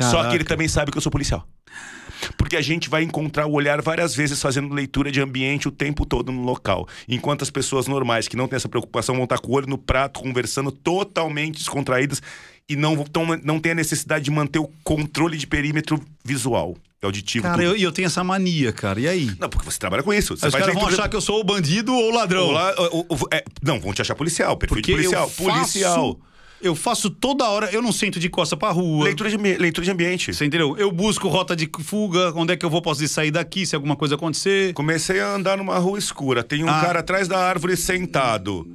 Só 0.02 0.22
que 0.24 0.30
ele 0.30 0.40
Caraca. 0.40 0.46
também 0.46 0.68
sabe 0.68 0.92
que 0.92 0.98
eu 0.98 1.02
sou 1.02 1.12
policial. 1.12 1.48
Porque 2.38 2.56
a 2.56 2.62
gente 2.62 2.90
vai 2.90 3.04
encontrar 3.04 3.46
o 3.46 3.52
olhar 3.52 3.82
várias 3.82 4.16
vezes 4.16 4.42
fazendo 4.42 4.74
leitura 4.74 5.12
de 5.12 5.22
ambiente 5.22 5.68
o 5.68 5.72
tempo 5.72 6.06
todo 6.06 6.32
no 6.32 6.44
local. 6.44 6.88
Enquanto 7.08 7.42
as 7.44 7.50
pessoas 7.50 7.88
normais 7.88 8.28
que 8.28 8.38
não 8.38 8.48
têm 8.48 8.58
essa 8.58 8.70
preocupação 8.70 9.16
vão 9.16 9.26
estar 9.26 9.40
com 9.40 9.52
o 9.52 9.56
olho 9.56 9.68
no 9.68 9.78
prato, 9.78 10.22
conversando 10.22 10.72
totalmente 10.72 11.58
descontraídas 11.58 12.22
e 12.70 12.76
não, 12.76 12.96
tão, 13.04 13.26
não 13.44 13.60
têm 13.60 13.74
a 13.74 13.76
necessidade 13.76 14.26
de 14.26 14.32
manter 14.32 14.60
o 14.60 14.70
controle 14.84 15.38
de 15.38 15.46
perímetro 15.46 16.02
visual, 16.24 16.76
auditivo. 17.06 17.44
Cara, 17.44 17.56
tudo. 17.58 17.66
eu, 17.68 17.78
e 17.78 17.84
eu 17.84 17.92
tenho 17.92 18.06
essa 18.08 18.24
mania, 18.24 18.72
cara. 18.74 19.00
E 19.00 19.08
aí? 19.08 19.32
Não, 19.40 19.48
porque 19.50 19.70
você 19.70 19.80
trabalha 19.80 20.04
com 20.04 20.14
isso. 20.14 20.36
Você 20.36 20.48
os 20.48 20.54
caras 20.56 20.74
vão 20.74 20.88
achar 20.88 21.08
que 21.10 21.16
eu 21.16 21.22
sou 21.22 21.40
o 21.40 21.44
bandido 21.44 21.94
ou 21.94 22.12
o 22.12 22.16
ladrão. 22.16 22.48
Olá, 22.48 22.74
o- 22.78 22.98
o- 23.10 23.16
o- 23.16 23.28
é, 23.32 23.44
não, 23.62 23.80
vão 23.80 23.94
te 23.94 24.02
achar 24.02 24.16
policial, 24.16 24.56
perfil 24.58 24.82
de 24.82 24.92
policial. 24.92 25.24
eu 25.38 25.46
policial. 25.46 25.94
faço, 25.96 26.20
eu 26.62 26.76
faço 26.76 27.10
toda 27.10 27.48
hora, 27.48 27.70
eu 27.72 27.82
não 27.82 27.92
sento 27.92 28.20
de 28.20 28.28
costa 28.30 28.58
pra 28.58 28.72
rua. 28.72 29.04
Leitura 29.06 29.30
de, 29.30 29.38
leitura 29.38 29.86
de 29.86 29.92
ambiente. 29.92 30.34
Você 30.34 30.46
entendeu? 30.46 30.76
Eu 30.78 30.92
busco 30.92 31.28
rota 31.28 31.56
de 31.56 31.70
fuga, 31.82 32.32
onde 32.36 32.54
é 32.54 32.58
que 32.58 32.66
eu 32.66 32.70
vou 32.70 32.82
posso 32.82 33.08
sair 33.08 33.30
daqui 33.32 33.66
se 33.66 33.76
alguma 33.76 33.96
coisa 33.96 34.16
acontecer. 34.16 34.74
Comecei 34.74 35.20
a 35.20 35.36
andar 35.36 35.58
numa 35.58 35.78
rua 35.78 36.00
escura. 36.00 36.44
Tem 36.44 36.64
um 36.64 36.70
Ah. 36.70 36.82
cara 36.82 37.00
atrás 37.00 37.28
da 37.28 37.38
árvore 37.38 37.76
sentado. 37.78 38.68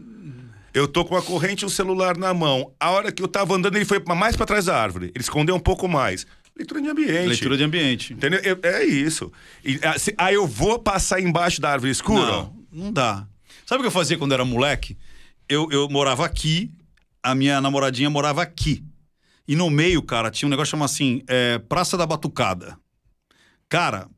Eu 0.72 0.86
tô 0.86 1.04
com 1.04 1.16
a 1.16 1.22
corrente 1.22 1.62
e 1.64 1.66
um 1.66 1.68
celular 1.68 2.16
na 2.16 2.32
mão. 2.32 2.70
A 2.78 2.90
hora 2.90 3.10
que 3.10 3.20
eu 3.20 3.26
tava 3.26 3.56
andando, 3.56 3.74
ele 3.74 3.84
foi 3.84 4.00
mais 4.14 4.36
pra 4.36 4.46
trás 4.46 4.66
da 4.66 4.80
árvore. 4.80 5.06
Ele 5.06 5.20
escondeu 5.22 5.56
um 5.56 5.58
pouco 5.58 5.88
mais. 5.88 6.24
Leitura 6.56 6.82
de 6.82 6.88
ambiente. 6.88 7.26
Leitura 7.28 7.56
de 7.56 7.64
ambiente. 7.64 8.12
Entendeu? 8.12 8.40
Eu- 8.40 8.58
é 8.62 8.84
isso. 8.84 9.32
E, 9.64 9.78
se- 9.98 10.14
aí 10.18 10.34
eu 10.34 10.46
vou 10.46 10.78
passar 10.78 11.20
embaixo 11.20 11.60
da 11.60 11.70
árvore 11.70 11.90
escura? 11.92 12.20
Não, 12.32 12.56
não 12.72 12.92
dá. 12.92 13.26
Sabe 13.64 13.80
o 13.80 13.82
que 13.82 13.86
eu 13.88 13.92
fazia 13.92 14.18
quando 14.18 14.32
era 14.32 14.44
moleque? 14.44 14.96
Eu, 15.48 15.68
eu 15.70 15.88
morava 15.88 16.24
aqui, 16.26 16.70
a 17.22 17.34
minha 17.34 17.60
namoradinha 17.60 18.10
morava 18.10 18.42
aqui. 18.42 18.84
E 19.48 19.56
no 19.56 19.68
meio, 19.70 20.02
cara, 20.02 20.30
tinha 20.30 20.46
um 20.46 20.50
negócio 20.50 20.70
chamado 20.72 20.86
assim, 20.86 21.22
é, 21.26 21.58
Praça 21.58 21.96
da 21.96 22.06
Batucada. 22.06 22.76
Cara, 23.68 24.08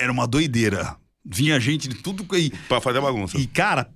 era 0.00 0.10
uma 0.10 0.26
doideira. 0.26 0.96
Vinha 1.24 1.58
gente 1.60 1.88
de 1.88 1.96
tudo. 1.96 2.26
E, 2.36 2.50
Pra 2.68 2.80
fazer 2.80 3.00
bagunça. 3.00 3.38
E, 3.38 3.46
cara, 3.46 3.90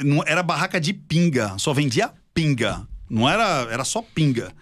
não 0.00 0.22
era 0.26 0.42
barraca 0.42 0.80
de 0.80 0.92
pinga, 0.92 1.56
só 1.58 1.72
vendia 1.72 2.12
pinga. 2.34 2.86
Não 3.10 3.28
era, 3.28 3.66
era 3.70 3.84
só 3.84 4.00
pinga. 4.02 4.52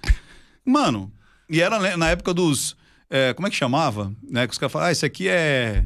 Mano, 0.64 1.12
e 1.50 1.60
era 1.60 1.78
né, 1.78 1.96
na 1.96 2.08
época 2.10 2.32
dos. 2.32 2.76
é, 3.10 3.34
como 3.34 3.46
é 3.46 3.50
que 3.50 3.56
chamava? 3.56 4.12
Né, 4.22 4.46
que 4.46 4.52
os 4.52 4.58
caras 4.58 4.72
falavam, 4.72 4.88
ah, 4.88 4.92
isso 4.92 5.04
aqui 5.04 5.28
é. 5.28 5.84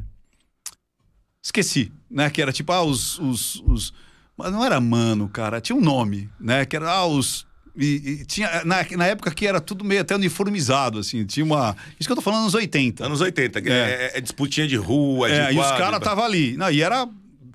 Esqueci, 1.43 1.93
né? 2.11 2.31
Que 2.31 2.41
era 2.41 2.53
tipo, 2.53 2.73
ah, 2.73 2.83
os. 2.83 3.19
os, 3.19 3.57
os... 3.67 3.93
Mas 4.37 4.51
não 4.51 4.65
era 4.65 4.81
mano, 4.81 5.29
cara, 5.29 5.61
tinha 5.61 5.77
um 5.77 5.81
nome, 5.81 6.29
né? 6.41 6.65
Que 6.65 6.77
era, 6.77 6.91
ah, 6.91 7.07
os. 7.07 7.47
E, 7.77 8.21
e 8.21 8.25
tinha, 8.25 8.65
na, 8.65 8.85
na 8.97 9.07
época 9.07 9.31
que 9.33 9.47
era 9.47 9.61
tudo 9.61 9.85
meio 9.85 10.01
até 10.01 10.15
uniformizado, 10.15 10.99
assim, 11.01 11.25
tinha 11.27 11.45
uma. 11.45 11.77
Isso 11.99 12.09
que 12.09 12.13
eu 12.13 12.17
tô 12.17 12.23
falando 12.23 12.45
nos 12.45 12.55
80. 12.55 13.05
Anos 13.05 13.21
80. 13.21 13.59
É, 13.59 13.63
é- 13.73 14.19
é 14.19 14.21
disputinha 14.21 14.67
de 14.67 14.77
rua, 14.77 15.29
de 15.29 15.35
É, 15.35 15.53
e 15.53 15.59
os 15.59 15.67
caras 15.73 15.99
estavam 15.99 16.25
ali. 16.25 16.57
Não, 16.57 16.71
e 16.71 16.81
era 16.81 17.07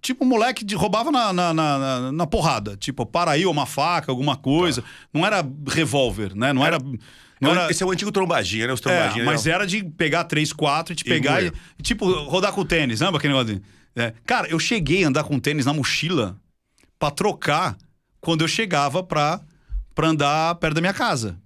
tipo 0.02 0.24
um 0.24 0.28
moleque 0.28 0.64
de 0.64 0.76
roubava 0.76 1.12
na, 1.12 1.34
na, 1.34 1.54
na, 1.54 2.12
na- 2.12 2.28
porrada. 2.28 2.78
Tipo, 2.78 3.06
para 3.06 3.32
aí, 3.32 3.46
uma 3.46 3.66
faca, 3.66 4.12
alguma 4.12 4.36
coisa. 4.36 4.84
Não 5.14 5.26
era 5.26 5.44
revólver, 5.68 6.36
né? 6.36 6.54
Não 6.54 6.66
era. 6.66 6.78
Não 7.40 7.52
era 7.52 7.72
Esse 7.72 7.82
é 7.82 7.86
o 7.86 7.92
antigo 7.92 8.12
trombadinha, 8.12 8.68
né? 8.68 8.74
Os 8.74 8.80
é, 8.80 8.84
trombadinhas. 8.84 9.26
mas 9.26 9.48
era 9.48 9.66
de 9.66 9.84
pegar 9.84 10.26
três, 10.26 10.52
quatro, 10.52 10.94
e 10.94 10.96
te 10.96 11.04
pegar 11.04 11.42
e, 11.44 11.52
e, 11.78 11.82
tipo, 11.84 12.06
rodar 12.24 12.52
com 12.52 12.62
o 12.62 12.66
tênis, 12.66 13.00
lembra 13.02 13.18
aquele 13.18 13.34
negócio? 13.34 13.56
de- 13.56 13.62
É. 13.96 14.14
Cara, 14.26 14.48
eu 14.50 14.60
cheguei 14.60 15.04
a 15.04 15.08
andar 15.08 15.24
com 15.24 15.40
tênis 15.40 15.66
na 15.66 15.74
mochila 15.74 16.38
pra 16.98 17.10
trocar 17.12 17.78
quando 18.20 18.42
eu 18.42 18.48
chegava 18.48 19.02
pra, 19.02 19.40
pra 19.96 20.08
andar 20.10 20.56
perto 20.56 20.76
da 20.76 20.82
minha 20.82 20.94
casa. 20.94 21.38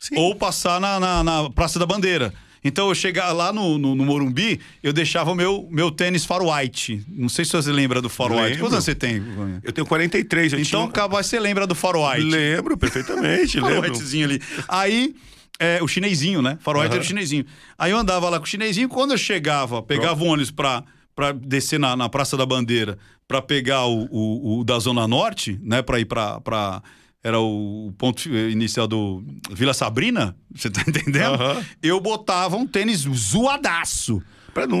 Sim. 0.00 0.16
Ou 0.18 0.34
passar 0.34 0.80
na, 0.80 1.00
na, 1.00 1.24
na 1.24 1.50
Praça 1.50 1.78
da 1.78 1.86
Bandeira. 1.86 2.32
Então 2.64 2.88
eu 2.88 2.94
chegava 2.94 3.30
lá 3.32 3.52
no, 3.52 3.76
no, 3.76 3.94
no 3.94 4.04
Morumbi, 4.06 4.58
eu 4.82 4.90
deixava 4.92 5.30
o 5.30 5.34
meu, 5.34 5.68
meu 5.70 5.90
tênis 5.90 6.24
Far 6.24 6.40
White. 6.42 7.04
Não 7.08 7.28
sei 7.28 7.44
se 7.44 7.52
você 7.52 7.70
lembra 7.70 8.00
do 8.00 8.08
Far 8.08 8.32
White. 8.32 8.58
Quantos 8.58 8.72
anos 8.72 8.84
você 8.86 8.94
tem? 8.94 9.22
Eu 9.62 9.70
tenho 9.70 9.86
43, 9.86 10.54
eu 10.54 10.58
Então, 10.58 10.80
tinha... 10.84 10.92
capaz 10.92 11.26
você 11.26 11.38
lembra 11.38 11.66
do 11.66 11.74
Far 11.74 11.94
White. 11.94 12.22
Lembro, 12.24 12.76
perfeitamente, 12.78 13.60
Far 13.60 13.68
lembro. 13.70 13.90
Whitezinho 13.92 14.24
ali. 14.24 14.40
Aí, 14.66 15.14
é, 15.58 15.82
o 15.82 15.86
chinesinho, 15.86 16.40
né? 16.40 16.56
Far 16.62 16.74
White 16.76 16.86
Aham. 16.86 16.94
era 16.94 17.02
o 17.02 17.06
chinesinho. 17.06 17.44
Aí 17.78 17.90
eu 17.90 17.98
andava 17.98 18.30
lá 18.30 18.38
com 18.38 18.44
o 18.46 18.48
chinesinho, 18.48 18.88
quando 18.88 19.10
eu 19.10 19.18
chegava, 19.18 19.82
pegava 19.82 20.24
o 20.24 20.26
ônibus 20.26 20.50
pra, 20.50 20.82
pra 21.14 21.32
descer 21.32 21.78
na, 21.78 21.94
na 21.94 22.08
Praça 22.08 22.34
da 22.36 22.46
Bandeira, 22.46 22.96
pra 23.28 23.42
pegar 23.42 23.84
o, 23.84 24.08
o, 24.10 24.60
o 24.60 24.64
da 24.64 24.78
Zona 24.78 25.06
Norte, 25.06 25.60
né? 25.62 25.82
Pra 25.82 26.00
ir 26.00 26.06
pra... 26.06 26.40
pra 26.40 26.82
era 27.24 27.40
o 27.40 27.90
ponto 27.96 28.28
inicial 28.28 28.86
do 28.86 29.24
Vila 29.50 29.72
Sabrina, 29.72 30.36
você 30.54 30.68
tá 30.68 30.82
entendendo? 30.86 31.34
Aham. 31.34 31.64
Eu 31.82 31.98
botava 31.98 32.56
um 32.56 32.66
tênis 32.66 33.00
zoadaço. 33.00 34.22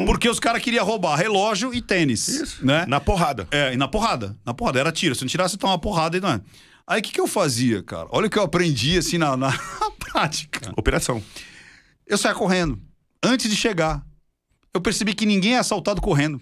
Porque 0.06 0.28
os 0.28 0.38
caras 0.38 0.62
queriam 0.62 0.86
roubar 0.86 1.16
relógio 1.16 1.74
e 1.74 1.82
tênis. 1.82 2.28
Isso. 2.28 2.64
Né? 2.64 2.84
Na 2.86 3.00
porrada. 3.00 3.48
É, 3.50 3.74
e 3.74 3.76
na 3.76 3.88
porrada. 3.88 4.38
Na 4.46 4.54
porrada. 4.54 4.78
Era 4.78 4.92
tiro. 4.92 5.16
Se 5.16 5.22
não 5.22 5.28
tirasse, 5.28 5.56
toma 5.56 5.72
uma 5.72 5.78
porrada 5.80 6.16
e 6.16 6.20
não 6.20 6.28
é. 6.28 6.40
Aí 6.86 7.00
o 7.00 7.02
que, 7.02 7.10
que 7.10 7.20
eu 7.20 7.26
fazia, 7.26 7.82
cara? 7.82 8.06
Olha 8.10 8.28
o 8.28 8.30
que 8.30 8.38
eu 8.38 8.42
aprendi 8.44 8.98
assim 8.98 9.18
na, 9.18 9.36
na 9.36 9.50
cara. 10.50 10.72
Operação. 10.76 11.20
Eu 12.06 12.16
saía 12.16 12.36
correndo. 12.36 12.80
Antes 13.20 13.50
de 13.50 13.56
chegar, 13.56 14.04
eu 14.72 14.80
percebi 14.80 15.14
que 15.14 15.26
ninguém 15.26 15.54
é 15.54 15.58
assaltado 15.58 16.00
correndo. 16.00 16.40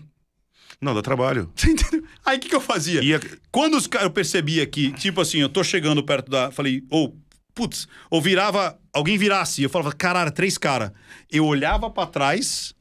Não, 0.82 0.94
dá 0.94 1.00
trabalho. 1.00 1.50
Você 1.54 1.70
entendeu? 1.72 2.02
Aí 2.26 2.36
o 2.36 2.40
que, 2.40 2.48
que 2.48 2.54
eu 2.54 2.60
fazia? 2.60 3.02
Ia- 3.02 3.20
Quando 3.52 3.76
os 3.76 3.88
eu 4.00 4.10
percebia 4.10 4.66
que, 4.66 4.92
tipo 4.92 5.20
assim, 5.20 5.38
eu 5.38 5.48
tô 5.48 5.62
chegando 5.62 6.02
perto 6.04 6.28
da. 6.30 6.50
Falei, 6.50 6.82
ou, 6.90 7.16
putz, 7.54 7.86
ou 8.10 8.20
virava. 8.20 8.78
Alguém 8.92 9.16
virasse. 9.16 9.62
Eu 9.62 9.70
falava, 9.70 9.92
caralho, 9.92 10.32
três 10.32 10.58
caras. 10.58 10.90
Eu 11.30 11.46
olhava 11.46 11.88
pra 11.88 12.04
trás 12.06 12.74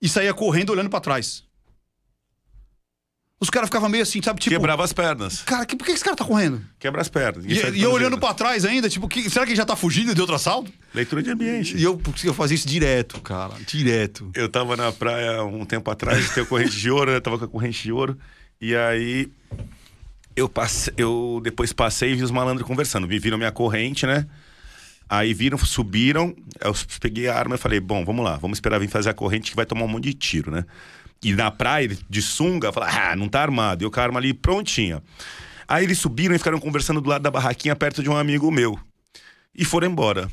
e 0.00 0.08
saía 0.08 0.32
correndo 0.32 0.70
olhando 0.70 0.88
pra 0.88 1.00
trás. 1.00 1.44
Os 3.42 3.50
caras 3.50 3.68
ficavam 3.68 3.88
meio 3.88 4.04
assim, 4.04 4.22
sabe? 4.22 4.38
Tipo, 4.40 4.54
Quebrava 4.54 4.84
as 4.84 4.92
pernas. 4.92 5.42
cara, 5.42 5.66
que, 5.66 5.74
por 5.74 5.84
que 5.84 5.90
esse 5.90 6.04
cara 6.04 6.14
tá 6.14 6.24
correndo? 6.24 6.62
Quebra 6.78 7.00
as 7.00 7.08
pernas. 7.08 7.44
E, 7.44 7.60
aí 7.60 7.76
e 7.76 7.82
eu 7.82 7.90
olhando 7.90 8.16
pra 8.16 8.32
trás 8.32 8.64
ainda, 8.64 8.88
tipo, 8.88 9.08
que- 9.08 9.28
será 9.28 9.44
que 9.44 9.50
ele 9.50 9.56
já 9.56 9.64
tá 9.64 9.74
fugindo 9.74 10.14
de 10.14 10.20
outro 10.20 10.36
assalto? 10.36 10.70
Leitura 10.94 11.24
de 11.24 11.30
ambiente. 11.30 11.76
E 11.76 11.82
eu, 11.82 12.00
eu 12.22 12.32
fazia 12.34 12.54
isso 12.54 12.68
direto, 12.68 13.20
cara. 13.20 13.54
Direto. 13.66 14.30
Eu 14.32 14.48
tava 14.48 14.76
na 14.76 14.92
praia 14.92 15.42
um 15.42 15.64
tempo 15.64 15.90
atrás, 15.90 16.30
tem 16.30 16.44
a 16.44 16.46
corrente 16.46 16.76
de 16.78 16.88
ouro, 16.88 17.10
eu 17.10 17.20
tava 17.20 17.36
com 17.36 17.44
a 17.46 17.48
corrente 17.48 17.82
de 17.82 17.90
ouro. 17.90 18.16
E 18.60 18.76
aí 18.76 19.28
eu 20.36 20.48
passei, 20.48 20.94
eu 20.96 21.40
depois 21.42 21.72
passei 21.72 22.12
e 22.12 22.14
vi 22.14 22.22
os 22.22 22.30
malandros 22.30 22.64
conversando. 22.64 23.08
Vi, 23.08 23.18
viram 23.18 23.36
minha 23.38 23.50
corrente, 23.50 24.06
né? 24.06 24.24
Aí 25.08 25.34
viram, 25.34 25.58
subiram, 25.58 26.32
eu 26.60 26.72
peguei 27.00 27.28
a 27.28 27.36
arma 27.36 27.56
e 27.56 27.58
falei, 27.58 27.80
bom, 27.80 28.04
vamos 28.04 28.24
lá, 28.24 28.36
vamos 28.36 28.56
esperar 28.56 28.78
vir 28.78 28.88
fazer 28.88 29.10
a 29.10 29.14
corrente 29.14 29.50
que 29.50 29.56
vai 29.56 29.66
tomar 29.66 29.84
um 29.84 29.88
monte 29.88 30.04
de 30.04 30.14
tiro, 30.14 30.50
né? 30.50 30.64
E 31.22 31.32
na 31.34 31.50
praia, 31.50 31.96
de 32.08 32.20
sunga, 32.20 32.72
falei, 32.72 32.90
ah, 32.90 33.14
não 33.14 33.28
tá 33.28 33.40
armado. 33.40 33.84
E 33.84 33.90
a 34.00 34.02
arma 34.02 34.18
ali 34.18 34.34
prontinha. 34.34 35.02
Aí 35.68 35.84
eles 35.84 35.98
subiram 35.98 36.34
e 36.34 36.38
ficaram 36.38 36.58
conversando 36.58 37.00
do 37.00 37.08
lado 37.08 37.22
da 37.22 37.30
barraquinha 37.30 37.76
perto 37.76 38.02
de 38.02 38.10
um 38.10 38.16
amigo 38.16 38.50
meu. 38.50 38.78
E 39.54 39.64
foram 39.64 39.88
embora. 39.88 40.28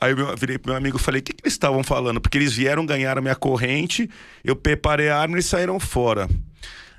Aí 0.00 0.12
eu 0.12 0.36
virei 0.36 0.58
pro 0.58 0.70
meu 0.70 0.76
amigo 0.76 0.96
e 0.96 1.00
falei, 1.00 1.20
o 1.20 1.24
que, 1.24 1.32
que 1.32 1.44
eles 1.44 1.54
estavam 1.54 1.82
falando? 1.82 2.20
Porque 2.20 2.36
eles 2.36 2.52
vieram, 2.52 2.84
ganharam 2.84 3.22
minha 3.22 3.36
corrente, 3.36 4.10
eu 4.44 4.56
preparei 4.56 5.08
a 5.08 5.18
arma 5.18 5.38
e 5.38 5.42
saíram 5.42 5.78
fora. 5.78 6.28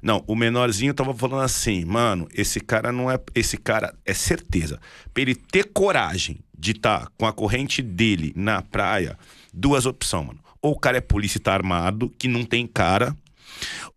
Não, 0.02 0.24
o 0.28 0.36
menorzinho 0.36 0.94
tava 0.94 1.14
falando 1.14 1.44
assim, 1.44 1.86
mano, 1.86 2.28
esse 2.34 2.60
cara 2.60 2.92
não 2.92 3.10
é. 3.10 3.18
Esse 3.34 3.56
cara 3.56 3.94
é 4.06 4.14
certeza. 4.14 4.80
Pra 5.14 5.22
ele 5.22 5.34
ter 5.34 5.70
coragem 5.74 6.40
de 6.58 6.72
estar 6.72 7.08
com 7.18 7.26
a 7.26 7.32
corrente 7.32 7.82
dele 7.82 8.34
na 8.36 8.62
praia, 8.62 9.18
duas 9.54 9.86
opções, 9.86 10.28
mano. 10.28 10.43
Ou 10.64 10.72
o 10.72 10.80
cara 10.80 10.98
é 10.98 11.02
polícia 11.02 11.38
e 11.38 11.42
tá 11.42 11.54
armado, 11.54 12.10
que 12.18 12.28
não 12.28 12.44
tem 12.46 12.66
cara. 12.66 13.16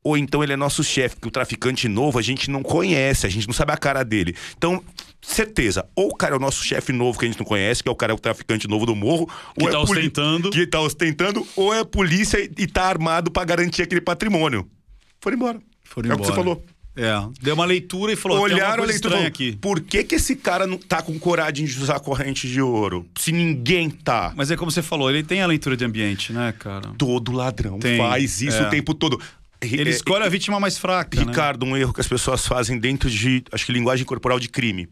Ou 0.02 0.16
então 0.18 0.42
ele 0.42 0.52
é 0.52 0.56
nosso 0.56 0.84
chefe, 0.84 1.16
que 1.16 1.26
o 1.26 1.30
traficante 1.30 1.88
novo 1.88 2.18
a 2.18 2.22
gente 2.22 2.50
não 2.50 2.62
conhece, 2.62 3.26
a 3.26 3.30
gente 3.30 3.46
não 3.46 3.54
sabe 3.54 3.72
a 3.72 3.76
cara 3.76 4.04
dele. 4.04 4.36
Então, 4.56 4.82
certeza, 5.22 5.88
ou 5.96 6.08
o 6.08 6.14
cara 6.14 6.34
é 6.34 6.36
o 6.36 6.40
nosso 6.40 6.62
chefe 6.62 6.92
novo 6.92 7.18
que 7.18 7.24
a 7.24 7.28
gente 7.28 7.38
não 7.38 7.46
conhece, 7.46 7.82
que 7.82 7.88
é 7.88 7.92
o 7.92 7.96
cara 7.96 8.14
o 8.14 8.18
traficante 8.18 8.68
novo 8.68 8.84
do 8.84 8.94
morro, 8.94 9.26
Que 9.56 9.64
ou 9.64 9.70
tá 9.70 9.78
é 9.78 9.80
ostentando. 9.80 10.50
que 10.50 10.66
tá 10.66 10.80
ostentando, 10.80 11.46
ou 11.56 11.72
é 11.72 11.84
polícia 11.84 12.38
e, 12.38 12.50
e 12.58 12.66
tá 12.66 12.84
armado 12.84 13.30
pra 13.30 13.44
garantir 13.44 13.82
aquele 13.82 14.00
patrimônio. 14.00 14.68
Foram 15.20 15.36
embora. 15.36 15.60
Foram 15.84 16.10
é 16.10 16.14
o 16.14 16.18
que 16.18 16.26
você 16.26 16.34
falou. 16.34 16.64
É. 16.96 17.12
Deu 17.42 17.54
uma 17.54 17.64
leitura 17.66 18.12
e 18.12 18.16
falou: 18.16 18.40
Olharam 18.40 18.82
a 18.82 18.86
leitura 18.86 19.26
aqui. 19.26 19.56
Por 19.60 19.80
que, 19.80 20.02
que 20.02 20.14
esse 20.14 20.34
cara 20.34 20.66
não 20.66 20.78
tá 20.78 21.02
com 21.02 21.18
coragem 21.18 21.66
de 21.66 21.78
usar 21.78 22.00
corrente 22.00 22.48
de 22.48 22.60
ouro? 22.60 23.06
Se 23.18 23.30
ninguém 23.32 23.90
tá. 23.90 24.32
Mas 24.34 24.50
é 24.50 24.56
como 24.56 24.70
você 24.70 24.82
falou, 24.82 25.10
ele 25.10 25.22
tem 25.22 25.42
a 25.42 25.46
leitura 25.46 25.76
de 25.76 25.84
ambiente, 25.84 26.32
né, 26.32 26.52
cara? 26.58 26.92
Todo 26.96 27.32
ladrão 27.32 27.78
Tem, 27.78 27.98
faz 27.98 28.40
isso 28.40 28.56
é. 28.56 28.66
o 28.66 28.70
tempo 28.70 28.94
todo. 28.94 29.20
Ele 29.60 29.90
É, 29.90 29.92
escolhe 29.92 30.24
a 30.24 30.28
vítima 30.28 30.58
mais 30.58 30.78
fraca. 30.78 31.18
né? 31.18 31.26
Ricardo, 31.26 31.64
um 31.66 31.76
erro 31.76 31.92
que 31.92 32.00
as 32.00 32.08
pessoas 32.08 32.46
fazem 32.46 32.78
dentro 32.78 33.10
de, 33.10 33.42
acho 33.52 33.66
que 33.66 33.72
linguagem 33.72 34.04
corporal 34.06 34.38
de 34.40 34.48
crime. 34.48 34.88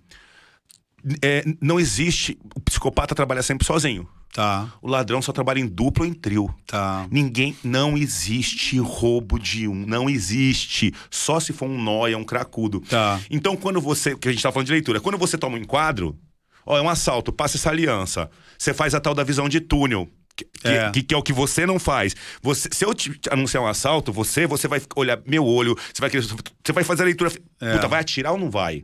É, 1.23 1.45
não 1.61 1.79
existe. 1.79 2.39
O 2.55 2.61
psicopata 2.61 3.15
trabalha 3.15 3.43
sempre 3.43 3.67
sozinho. 3.67 4.09
Tá, 4.35 4.69
O 4.83 4.89
ladrão 4.89 5.23
só 5.23 5.31
trabalha 5.31 5.61
em 5.61 5.67
duplo 5.69 6.05
ou 6.05 6.11
em 6.11 6.13
trio. 6.13 6.53
tá. 6.67 7.07
Ninguém. 7.09 7.57
Não 7.63 7.97
existe 7.97 8.81
roubo 8.81 9.39
de 9.39 9.69
um. 9.69 9.87
Não 9.87 10.11
existe. 10.11 10.93
Só 11.09 11.39
se 11.39 11.53
for 11.53 11.67
um 11.69 11.81
nóia, 11.81 12.19
um 12.19 12.25
cracudo. 12.25 12.81
Tá. 12.81 13.21
Então, 13.31 13.57
quando 13.57 13.81
você. 13.81 14.17
Que 14.17 14.29
a 14.29 14.33
gente 14.33 14.43
tá 14.43 14.51
falando 14.51 14.67
de 14.67 14.73
leitura. 14.73 15.01
Quando 15.01 15.17
você 15.17 15.39
toma 15.39 15.57
um 15.57 15.61
enquadro, 15.61 16.19
ó, 16.67 16.77
é 16.77 16.83
um 16.83 16.89
assalto, 16.89 17.33
passa 17.33 17.57
essa 17.57 17.71
aliança. 17.71 18.29
Você 18.59 18.75
faz 18.75 18.93
a 18.93 19.01
tal 19.01 19.15
da 19.15 19.23
visão 19.23 19.49
de 19.49 19.61
túnel. 19.61 20.09
Que, 20.37 20.45
que- 20.47 20.67
É. 20.69 20.91
que- 20.91 21.03
que 21.05 21.15
é 21.15 21.17
o 21.17 21.23
que 21.23 21.33
você 21.33 21.65
não 21.65 21.79
faz. 21.79 22.17
Você, 22.43 22.69
se 22.73 22.85
eu 22.85 22.93
te 22.93 23.17
anunciar 23.31 23.63
um 23.63 23.69
assalto, 23.69 24.13
você, 24.13 24.49
você 24.49 24.67
vai 24.67 24.83
olhar 24.97 25.17
meu 25.25 25.45
olho, 25.47 25.77
você 25.77 26.01
vai 26.01 26.11
querer. 26.11 26.25
Você 26.25 26.73
vai 26.73 26.83
fazer 26.83 27.03
a 27.03 27.07
leitura. 27.07 27.31
É. 27.61 27.75
Puta, 27.75 27.87
vai 27.87 28.01
atirar 28.01 28.33
ou 28.33 28.39
não 28.39 28.51
vai? 28.51 28.83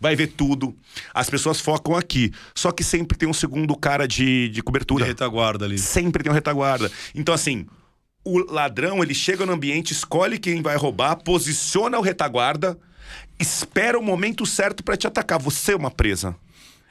Vai 0.00 0.14
ver 0.14 0.28
tudo. 0.28 0.76
As 1.14 1.28
pessoas 1.30 1.60
focam 1.60 1.96
aqui. 1.96 2.32
Só 2.54 2.70
que 2.72 2.84
sempre 2.84 3.16
tem 3.16 3.28
um 3.28 3.32
segundo 3.32 3.76
cara 3.76 4.06
de, 4.06 4.48
de 4.48 4.54
De 4.54 4.62
cobertura. 4.62 5.04
retaguarda 5.04 5.64
ali. 5.64 5.78
Sempre 5.78 6.22
tem 6.22 6.30
um 6.30 6.34
retaguarda. 6.34 6.90
Então, 7.14 7.34
assim, 7.34 7.66
o 8.24 8.38
ladrão, 8.52 9.02
ele 9.02 9.14
chega 9.14 9.46
no 9.46 9.52
ambiente, 9.52 9.92
escolhe 9.92 10.38
quem 10.38 10.60
vai 10.62 10.76
roubar, 10.76 11.16
posiciona 11.16 11.98
o 11.98 12.02
retaguarda, 12.02 12.78
espera 13.38 13.98
o 13.98 14.02
momento 14.02 14.44
certo 14.44 14.82
pra 14.84 14.96
te 14.96 15.06
atacar. 15.06 15.38
Você 15.40 15.72
é 15.72 15.76
uma 15.76 15.90
presa. 15.90 16.36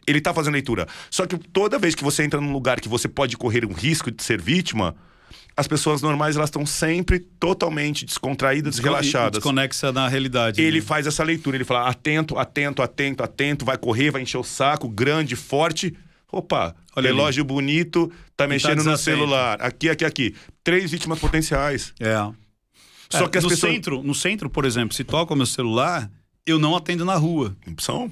Ele 0.07 0.22
tá 0.22 0.33
fazendo 0.33 0.53
leitura. 0.53 0.88
Só 1.11 1.25
que 1.27 1.38
toda 1.38 1.77
vez 1.77 1.93
que 1.93 2.03
você 2.03 2.24
entra 2.24 2.40
num 2.40 2.53
lugar 2.53 2.80
que 2.80 2.88
você 2.88 3.07
pode 3.07 3.35
correr 3.38 3.66
um 3.66 3.74
risco 3.74 4.09
de 4.09 4.24
ser 4.24 4.41
vítima, 4.41 4.95
as 5.56 5.68
pessoas 5.68 6.02
normais 6.02 6.36
elas 6.36 6.50
estão 6.50 6.66
sempre 6.66 7.20
totalmente 7.20 8.06
descontraídas, 8.06 8.78
relaxadas. 8.80 9.40
Desconexa 9.40 9.92
da 9.92 10.08
realidade. 10.08 10.62
Ele 10.62 10.80
né? 10.80 10.86
faz 10.86 11.08
essa 11.08 11.24
leitura, 11.24 11.58
ele 11.58 11.64
fala 11.66 11.90
atento, 11.90 12.38
atento, 12.38 12.82
atento, 12.82 13.24
atento, 13.24 13.66
vai 13.66 13.78
correr, 13.78 14.12
vai 14.12 14.22
encher 14.22 14.38
o 14.38 14.44
saco, 14.44 14.88
grande, 14.88 15.36
forte. 15.36 15.94
Opa, 16.32 16.76
Olha 16.96 17.08
ali. 17.10 17.16
relógio 17.18 17.44
bonito, 17.46 18.12
tá 18.36 18.46
mexendo 18.48 18.78
no 18.80 18.84
desatento. 18.84 19.04
celular. 19.04 19.62
Aqui, 19.62 19.90
aqui, 19.90 20.04
aqui. 20.06 20.36
Três 20.64 20.92
vítimas 20.92 21.20
potenciais. 21.20 21.94
É. 22.00 22.16
Só 23.10 23.26
É, 23.26 23.30
que 23.30 23.38
as 23.38 23.44
no 23.46 23.50
pessoas. 23.50 23.74
centro, 23.74 24.04
no 24.04 24.14
centro, 24.14 24.50
por 24.50 24.66
exemplo, 24.66 24.94
se 24.94 25.04
toca 25.06 25.34
o 25.34 25.38
meu 25.38 25.46
celular, 25.46 26.12
eu 26.46 26.60
não 26.60 26.76
atendo 26.76 27.06
na 27.06 27.16
rua. 27.16 27.56
São. 27.80 28.12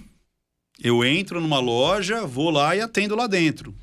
Eu 0.81 1.03
entro 1.05 1.39
numa 1.41 1.59
loja, 1.59 2.25
vou 2.25 2.49
lá 2.49 2.75
e 2.75 2.81
atendo 2.81 3.15
lá 3.15 3.27
dentro. 3.27 3.75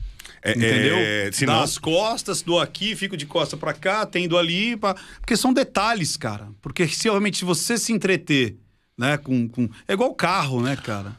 É, 0.45 0.51
Entendeu? 0.51 0.97
é, 0.97 1.31
não- 1.47 1.63
as 1.63 1.79
costas, 1.79 2.43
dou 2.43 2.61
aqui, 2.61 2.97
fico 2.97 3.17
de 3.17 3.27
costa 3.27 3.57
pra 3.57 3.73
cá, 3.73 4.03
atendo 4.03 4.37
ali. 4.37 4.77
Pra... 4.77 4.95
Porque 5.21 5.37
são 5.37 5.53
detalhes, 5.53 6.17
cara. 6.17 6.49
Porque 6.61 6.89
se 6.89 7.05
realmente 7.05 7.45
você 7.45 7.79
se 7.79 7.93
entreter, 7.93 8.57
né, 8.99 9.17
com, 9.17 9.49
com. 9.49 9.69
É 9.87 9.93
igual 9.93 10.13
carro, 10.15 10.61
né, 10.61 10.77
cara? 10.77 11.17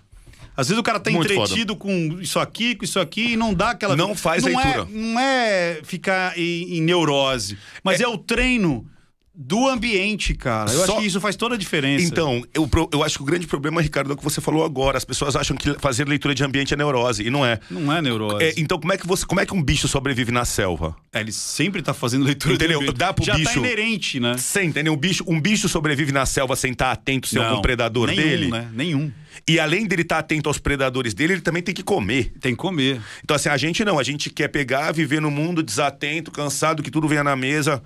Às 0.55 0.67
vezes 0.67 0.79
o 0.79 0.83
cara 0.83 0.99
tá 0.99 1.09
Muito 1.09 1.33
entretido 1.33 1.75
com 1.75 2.19
isso 2.21 2.37
aqui, 2.37 2.75
com 2.75 2.85
isso 2.85 2.99
aqui, 2.99 3.33
e 3.33 3.37
não 3.37 3.53
dá 3.53 3.71
aquela. 3.71 3.95
Não 3.95 4.13
faz 4.13 4.43
não 4.43 4.49
leitura. 4.51 4.87
É, 4.87 4.93
não 4.93 5.19
é 5.19 5.81
ficar 5.83 6.37
em, 6.37 6.77
em 6.77 6.81
neurose, 6.81 7.57
mas 7.83 8.01
é... 8.01 8.07
o 8.07 8.17
treino 8.17 8.87
do 9.35 9.67
ambiente, 9.67 10.35
cara. 10.35 10.71
Eu 10.71 10.77
Só- 10.77 10.83
acho 10.93 11.01
que 11.01 11.07
isso 11.07 11.19
faz 11.19 11.35
toda 11.35 11.55
a 11.55 11.57
diferença. 11.57 12.05
Então, 12.05 12.43
eu, 12.53 12.69
eu 12.91 13.03
acho 13.03 13.17
que 13.17 13.23
o 13.23 13.25
grande 13.25 13.47
problema, 13.47 13.81
Ricardo, 13.81 14.11
é 14.11 14.13
o 14.13 14.17
que 14.17 14.23
você 14.23 14.39
falou 14.39 14.63
agora. 14.63 14.95
As 14.97 15.03
pessoas 15.03 15.35
acham 15.35 15.57
que 15.57 15.73
fazer 15.79 16.07
leitura 16.07 16.35
de 16.35 16.43
ambiente 16.43 16.73
é 16.73 16.77
neurose, 16.77 17.23
e 17.23 17.29
não 17.31 17.43
é. 17.43 17.59
Não 17.69 17.91
é 17.91 17.99
neurose. 18.01 18.43
É, 18.43 18.53
então, 18.57 18.79
como 18.79 18.93
é, 18.93 18.97
que 18.97 19.07
você, 19.07 19.25
como 19.25 19.41
é 19.41 19.45
que 19.45 19.53
um 19.53 19.61
bicho 19.63 19.87
sobrevive 19.87 20.31
na 20.31 20.45
selva? 20.45 20.95
É, 21.11 21.19
ele 21.21 21.31
sempre 21.31 21.81
tá 21.81 21.93
fazendo 21.95 22.25
leitura 22.25 22.53
Entendeu? 22.53 22.77
de 22.79 22.83
ambiente. 22.85 22.97
Dá 22.99 23.11
pro 23.11 23.25
Já 23.25 23.33
tá 23.33 23.39
bicho- 23.39 23.57
inerente, 23.59 24.19
né? 24.19 24.37
Sem 24.37 24.67
entender? 24.69 24.91
Um 24.91 24.97
bicho, 24.97 25.23
um 25.27 25.41
bicho 25.41 25.67
sobrevive 25.67 26.11
na 26.11 26.25
selva 26.27 26.55
sem 26.55 26.71
estar 26.71 26.91
atento 26.91 27.27
se 27.27 27.35
é 27.37 27.41
Não, 27.41 27.49
algum 27.49 27.61
predador 27.63 28.07
nenhum, 28.09 28.21
dele. 28.21 28.51
né? 28.51 28.69
Nenhum. 28.71 29.11
E 29.47 29.59
além 29.59 29.87
dele 29.87 30.03
estar 30.03 30.19
atento 30.19 30.47
aos 30.47 30.59
predadores 30.59 31.15
dele, 31.15 31.33
ele 31.33 31.41
também 31.41 31.63
tem 31.63 31.73
que 31.73 31.81
comer. 31.81 32.31
Tem 32.39 32.51
que 32.53 32.57
comer. 32.57 33.01
Então, 33.23 33.35
assim, 33.35 33.49
a 33.49 33.57
gente 33.57 33.83
não, 33.83 33.97
a 33.97 34.03
gente 34.03 34.29
quer 34.29 34.47
pegar, 34.47 34.91
viver 34.91 35.19
no 35.19 35.31
mundo 35.31 35.63
desatento, 35.63 36.29
cansado, 36.31 36.83
que 36.83 36.91
tudo 36.91 37.07
venha 37.07 37.23
na 37.23 37.35
mesa. 37.35 37.81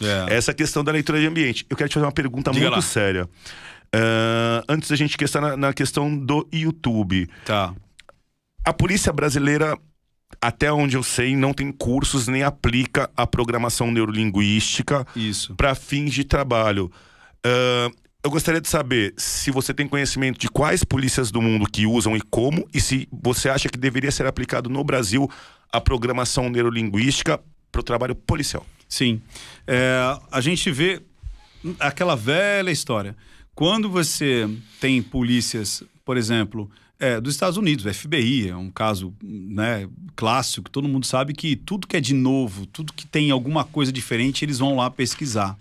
É. 0.00 0.34
Essa 0.34 0.54
questão 0.54 0.84
da 0.84 0.92
leitura 0.92 1.20
de 1.20 1.26
ambiente. 1.26 1.66
Eu 1.68 1.76
quero 1.76 1.88
te 1.88 1.94
fazer 1.94 2.06
uma 2.06 2.12
pergunta 2.12 2.50
Diga 2.50 2.66
muito 2.66 2.76
lá. 2.76 2.82
séria. 2.82 3.28
Ah, 3.92 4.62
antes 4.68 4.90
da 4.90 4.96
gente 4.96 5.16
questão 5.16 5.40
na, 5.40 5.56
na 5.56 5.72
questão 5.72 6.16
do 6.16 6.46
YouTube. 6.52 7.28
Tá. 7.44 7.74
A 8.64 8.72
polícia 8.72 9.12
brasileira, 9.12 9.76
até 10.40 10.70
onde 10.72 10.96
eu 10.96 11.02
sei, 11.02 11.34
não 11.36 11.54
tem 11.54 11.72
cursos 11.72 12.28
nem 12.28 12.42
aplica 12.42 13.10
a 13.16 13.26
programação 13.26 13.90
neurolinguística 13.90 15.06
para 15.56 15.74
fins 15.74 16.12
de 16.12 16.24
trabalho. 16.24 16.90
Ah, 17.44 17.88
eu 18.22 18.30
gostaria 18.30 18.60
de 18.60 18.68
saber 18.68 19.14
se 19.16 19.50
você 19.50 19.72
tem 19.72 19.86
conhecimento 19.86 20.38
de 20.38 20.48
quais 20.48 20.84
polícias 20.84 21.30
do 21.30 21.40
mundo 21.40 21.66
que 21.70 21.86
usam 21.86 22.16
e 22.16 22.20
como, 22.20 22.68
e 22.74 22.80
se 22.80 23.08
você 23.10 23.48
acha 23.48 23.68
que 23.68 23.78
deveria 23.78 24.10
ser 24.10 24.26
aplicado 24.26 24.68
no 24.68 24.82
Brasil 24.84 25.30
a 25.72 25.80
programação 25.80 26.48
neurolinguística 26.50 27.40
para 27.70 27.80
o 27.80 27.84
trabalho 27.84 28.14
policial. 28.14 28.66
Sim. 28.88 29.20
É, 29.66 30.18
a 30.30 30.40
gente 30.40 30.70
vê 30.70 31.02
aquela 31.78 32.16
velha 32.16 32.70
história. 32.70 33.16
Quando 33.54 33.90
você 33.90 34.48
tem 34.80 35.02
polícias, 35.02 35.82
por 36.04 36.16
exemplo, 36.16 36.70
é, 36.98 37.20
dos 37.20 37.34
Estados 37.34 37.56
Unidos, 37.56 37.84
o 37.84 37.94
FBI, 37.94 38.48
é 38.48 38.56
um 38.56 38.70
caso 38.70 39.14
né, 39.22 39.88
clássico, 40.16 40.64
que 40.64 40.70
todo 40.70 40.88
mundo 40.88 41.06
sabe 41.06 41.32
que 41.32 41.54
tudo 41.54 41.86
que 41.86 41.96
é 41.96 42.00
de 42.00 42.14
novo, 42.14 42.66
tudo 42.66 42.92
que 42.92 43.06
tem 43.06 43.30
alguma 43.30 43.64
coisa 43.64 43.92
diferente, 43.92 44.44
eles 44.44 44.58
vão 44.58 44.76
lá 44.76 44.90
pesquisar. 44.90 45.56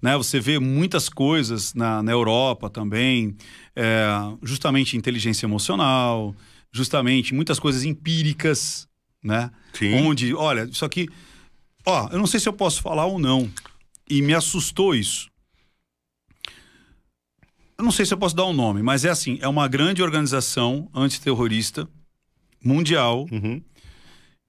Né, 0.00 0.16
você 0.16 0.38
vê 0.38 0.60
muitas 0.60 1.08
coisas 1.08 1.74
na, 1.74 2.02
na 2.02 2.12
Europa 2.12 2.70
também, 2.70 3.36
é, 3.74 4.06
justamente 4.42 4.96
inteligência 4.96 5.46
emocional, 5.46 6.34
justamente 6.72 7.34
muitas 7.34 7.58
coisas 7.58 7.84
empíricas, 7.84 8.86
né? 9.22 9.50
Sim. 9.72 9.94
Onde, 9.94 10.34
olha, 10.34 10.64
isso 10.64 10.84
aqui. 10.84 11.08
Ó, 11.88 12.08
eu 12.12 12.18
não 12.18 12.26
sei 12.26 12.38
se 12.38 12.48
eu 12.48 12.52
posso 12.52 12.82
falar 12.82 13.06
ou 13.06 13.18
não. 13.18 13.50
E 14.10 14.20
me 14.22 14.34
assustou 14.34 14.94
isso. 14.94 15.30
Eu 17.78 17.84
não 17.84 17.90
sei 17.92 18.04
se 18.04 18.12
eu 18.12 18.18
posso 18.18 18.34
dar 18.34 18.44
um 18.46 18.52
nome, 18.52 18.82
mas 18.82 19.04
é 19.04 19.10
assim: 19.10 19.38
é 19.40 19.48
uma 19.48 19.68
grande 19.68 20.02
organização 20.02 20.88
antiterrorista 20.94 21.88
mundial 22.62 23.26
Uhum. 23.30 23.62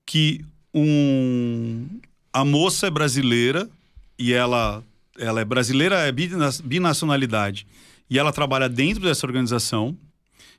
que 0.06 0.44
um 0.74 1.88
a 2.34 2.44
moça 2.44 2.88
é 2.88 2.90
brasileira 2.90 3.70
e 4.18 4.34
ela 4.34 4.84
ela 5.18 5.42
é 5.42 5.46
brasileira 5.46 5.96
é 6.08 6.12
bina- 6.12 6.50
binacionalidade 6.64 7.68
e 8.10 8.18
ela 8.18 8.32
trabalha 8.32 8.68
dentro 8.70 9.04
dessa 9.04 9.26
organização 9.28 9.96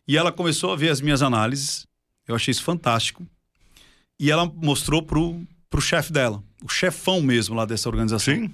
e 0.06 0.16
ela 0.16 0.30
começou 0.30 0.72
a 0.72 0.76
ver 0.76 0.90
as 0.90 1.00
minhas 1.00 1.22
análises 1.22 1.86
eu 2.28 2.34
achei 2.36 2.52
isso 2.52 2.62
fantástico 2.62 3.26
e 4.18 4.30
ela 4.30 4.46
mostrou 4.46 5.02
pro 5.02 5.40
pro 5.70 5.80
chefe 5.80 6.12
dela 6.12 6.42
o 6.62 6.68
chefão 6.68 7.22
mesmo 7.22 7.54
lá 7.54 7.64
dessa 7.64 7.88
organização 7.88 8.34
Sim. 8.34 8.50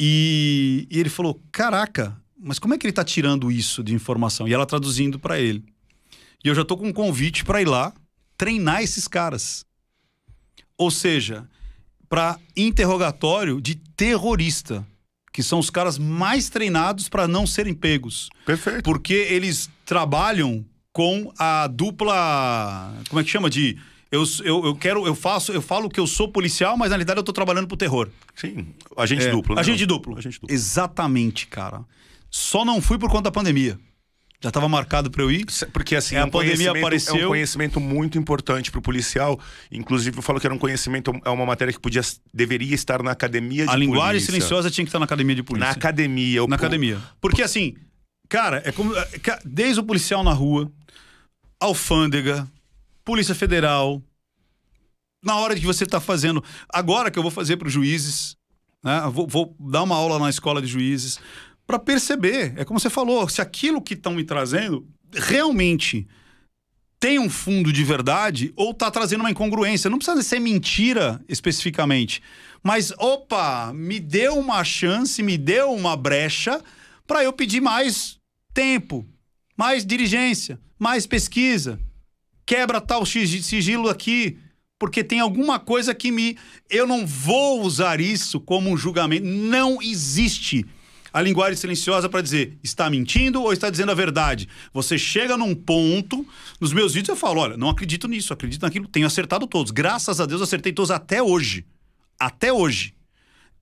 e, 0.00 0.86
e 0.90 0.98
ele 0.98 1.08
falou: 1.08 1.40
Caraca, 1.50 2.16
mas 2.38 2.58
como 2.58 2.74
é 2.74 2.78
que 2.78 2.86
ele 2.86 2.92
tá 2.92 3.04
tirando 3.04 3.50
isso 3.50 3.82
de 3.82 3.94
informação? 3.94 4.46
E 4.46 4.54
ela 4.54 4.66
traduzindo 4.66 5.18
para 5.18 5.40
ele. 5.40 5.64
E 6.44 6.48
eu 6.48 6.54
já 6.54 6.64
tô 6.64 6.76
com 6.76 6.88
um 6.88 6.92
convite 6.92 7.44
para 7.44 7.60
ir 7.60 7.68
lá 7.68 7.92
treinar 8.36 8.82
esses 8.82 9.08
caras. 9.08 9.64
Ou 10.76 10.90
seja, 10.90 11.48
para 12.08 12.38
interrogatório 12.56 13.60
de 13.60 13.76
terrorista, 13.96 14.86
que 15.32 15.42
são 15.42 15.58
os 15.58 15.70
caras 15.70 15.98
mais 15.98 16.48
treinados 16.48 17.08
para 17.08 17.26
não 17.26 17.46
serem 17.46 17.74
pegos. 17.74 18.28
Perfeito. 18.44 18.82
Porque 18.82 19.14
eles 19.14 19.70
trabalham 19.84 20.64
com 20.92 21.32
a 21.38 21.66
dupla. 21.66 22.94
Como 23.08 23.20
é 23.20 23.24
que 23.24 23.30
chama? 23.30 23.48
De. 23.48 23.78
Eu, 24.14 24.24
eu, 24.44 24.64
eu 24.66 24.74
quero, 24.76 25.06
eu 25.06 25.14
faço, 25.14 25.52
eu 25.52 25.60
falo 25.62 25.88
que 25.88 25.98
eu 25.98 26.06
sou 26.06 26.28
policial, 26.28 26.76
mas 26.76 26.90
na 26.90 26.96
realidade 26.96 27.18
eu 27.18 27.24
tô 27.24 27.32
trabalhando 27.32 27.66
pro 27.66 27.76
terror. 27.76 28.08
Sim. 28.34 28.68
Agente 28.96 29.26
É, 29.26 29.30
duplo. 29.30 29.54
né? 29.54 29.60
Agente 29.60 29.84
duplo. 29.86 30.16
Agente 30.18 30.40
duplo. 30.40 30.54
Exatamente, 30.54 31.46
cara. 31.46 31.84
Só 32.30 32.64
não 32.64 32.80
fui 32.80 32.98
por 32.98 33.08
conta 33.10 33.24
da 33.24 33.30
pandemia. 33.32 33.78
Já 34.40 34.48
estava 34.48 34.68
marcado 34.68 35.10
para 35.10 35.22
eu 35.22 35.30
ir. 35.30 35.46
Porque 35.72 35.96
assim, 35.96 36.16
É, 36.16 36.18
é 36.18 36.20
a 36.22 36.26
um 36.26 36.30
pandemia 36.30 36.54
conhecimento- 36.56 36.76
é 36.76 36.80
apareceu. 36.80 37.14
um 37.26 37.28
conhecimento 37.28 37.80
muito 37.80 38.18
importante 38.18 38.70
para 38.70 38.78
o 38.78 38.82
policial. 38.82 39.40
Inclusive, 39.72 40.18
eu 40.18 40.22
falo 40.22 40.38
que 40.38 40.46
era 40.46 40.54
um 40.54 40.58
conhecimento, 40.58 41.12
é 41.24 41.30
uma 41.30 41.46
matéria 41.46 41.72
que 41.72 41.80
podia, 41.80 42.02
deveria 42.32 42.74
estar 42.74 43.02
na 43.02 43.10
academia 43.12 43.64
de 43.64 43.70
A 43.72 43.76
linguagem 43.76 44.06
polícia. 44.12 44.26
silenciosa 44.32 44.70
tinha 44.70 44.84
que 44.84 44.90
estar 44.90 44.98
na 44.98 45.06
academia 45.06 45.34
de 45.34 45.42
polícia. 45.42 45.66
Na 45.66 45.72
academia. 45.72 46.44
o- 46.44 46.46
Na 46.46 46.56
academia. 46.56 47.00
Porque 47.22 47.42
assim, 47.42 47.74
cara, 48.28 48.60
é 48.66 48.70
como. 48.72 48.94
é, 48.94 49.08
Desde 49.46 49.80
o 49.80 49.82
policial 49.82 50.22
na 50.22 50.32
rua, 50.34 50.70
alfândega, 51.60 52.46
Polícia 53.04 53.34
Federal. 53.34 54.02
Na 55.22 55.36
hora 55.36 55.54
que 55.54 55.64
você 55.64 55.84
está 55.84 56.00
fazendo. 56.00 56.42
Agora 56.68 57.10
que 57.10 57.18
eu 57.18 57.22
vou 57.22 57.30
fazer 57.30 57.56
para 57.56 57.68
os 57.68 57.72
juízes, 57.72 58.36
né? 58.84 59.02
Vou, 59.10 59.26
vou 59.26 59.56
dar 59.58 59.82
uma 59.82 59.96
aula 59.96 60.18
na 60.18 60.28
escola 60.28 60.60
de 60.60 60.68
juízes, 60.68 61.18
para 61.66 61.78
perceber. 61.78 62.52
É 62.56 62.64
como 62.64 62.78
você 62.78 62.90
falou, 62.90 63.26
se 63.28 63.40
aquilo 63.40 63.80
que 63.80 63.94
estão 63.94 64.12
me 64.12 64.22
trazendo 64.22 64.86
realmente 65.12 66.06
tem 67.00 67.18
um 67.18 67.28
fundo 67.28 67.72
de 67.72 67.84
verdade 67.84 68.52
ou 68.56 68.70
está 68.70 68.90
trazendo 68.90 69.20
uma 69.20 69.30
incongruência. 69.30 69.90
Não 69.90 69.98
precisa 69.98 70.22
ser 70.22 70.40
mentira 70.40 71.22
especificamente. 71.28 72.22
Mas, 72.62 72.92
opa, 72.98 73.72
me 73.74 74.00
deu 74.00 74.38
uma 74.38 74.64
chance, 74.64 75.22
me 75.22 75.36
deu 75.36 75.72
uma 75.72 75.96
brecha 75.96 76.62
para 77.06 77.22
eu 77.22 77.32
pedir 77.32 77.60
mais 77.60 78.16
tempo, 78.54 79.06
mais 79.56 79.84
diligência, 79.84 80.58
mais 80.78 81.06
pesquisa. 81.06 81.78
Quebra 82.46 82.80
tal 82.80 83.06
sigilo 83.06 83.88
aqui, 83.88 84.38
porque 84.78 85.02
tem 85.02 85.20
alguma 85.20 85.58
coisa 85.58 85.94
que 85.94 86.10
me. 86.10 86.36
Eu 86.68 86.86
não 86.86 87.06
vou 87.06 87.62
usar 87.62 88.00
isso 88.00 88.40
como 88.40 88.70
um 88.70 88.76
julgamento. 88.76 89.26
Não 89.26 89.80
existe 89.80 90.66
a 91.14 91.22
linguagem 91.22 91.56
silenciosa 91.56 92.08
para 92.08 92.20
dizer 92.20 92.58
está 92.60 92.90
mentindo 92.90 93.40
ou 93.40 93.52
está 93.52 93.70
dizendo 93.70 93.92
a 93.92 93.94
verdade. 93.94 94.48
Você 94.72 94.98
chega 94.98 95.36
num 95.36 95.54
ponto, 95.54 96.26
nos 96.60 96.72
meus 96.72 96.92
vídeos 96.92 97.10
eu 97.10 97.16
falo, 97.16 97.40
olha, 97.40 97.56
não 97.56 97.68
acredito 97.68 98.08
nisso, 98.08 98.32
acredito 98.32 98.62
naquilo, 98.62 98.88
tenho 98.88 99.06
acertado 99.06 99.46
todos. 99.46 99.70
Graças 99.70 100.20
a 100.20 100.26
Deus 100.26 100.42
acertei 100.42 100.72
todos 100.72 100.90
até 100.90 101.22
hoje. 101.22 101.64
Até 102.18 102.52
hoje. 102.52 102.94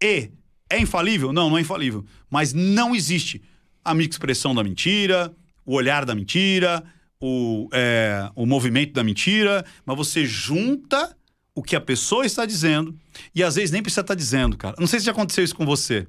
E 0.02 0.30
é 0.70 0.80
infalível? 0.80 1.30
Não, 1.30 1.50
não 1.50 1.58
é 1.58 1.60
infalível. 1.60 2.06
Mas 2.30 2.54
não 2.54 2.94
existe 2.94 3.42
a 3.84 3.94
expressão 3.96 4.54
da 4.54 4.64
mentira, 4.64 5.30
o 5.66 5.74
olhar 5.74 6.06
da 6.06 6.14
mentira, 6.14 6.82
o, 7.22 7.68
é, 7.72 8.28
o 8.34 8.44
movimento 8.44 8.92
da 8.92 9.04
mentira, 9.04 9.64
mas 9.86 9.96
você 9.96 10.26
junta 10.26 11.16
o 11.54 11.62
que 11.62 11.76
a 11.76 11.80
pessoa 11.80 12.26
está 12.26 12.44
dizendo 12.44 12.98
e 13.32 13.44
às 13.44 13.54
vezes 13.54 13.70
nem 13.70 13.80
precisa 13.80 14.00
estar 14.00 14.16
dizendo, 14.16 14.56
cara. 14.56 14.74
Não 14.76 14.88
sei 14.88 14.98
se 14.98 15.06
já 15.06 15.12
aconteceu 15.12 15.44
isso 15.44 15.54
com 15.54 15.64
você. 15.64 16.04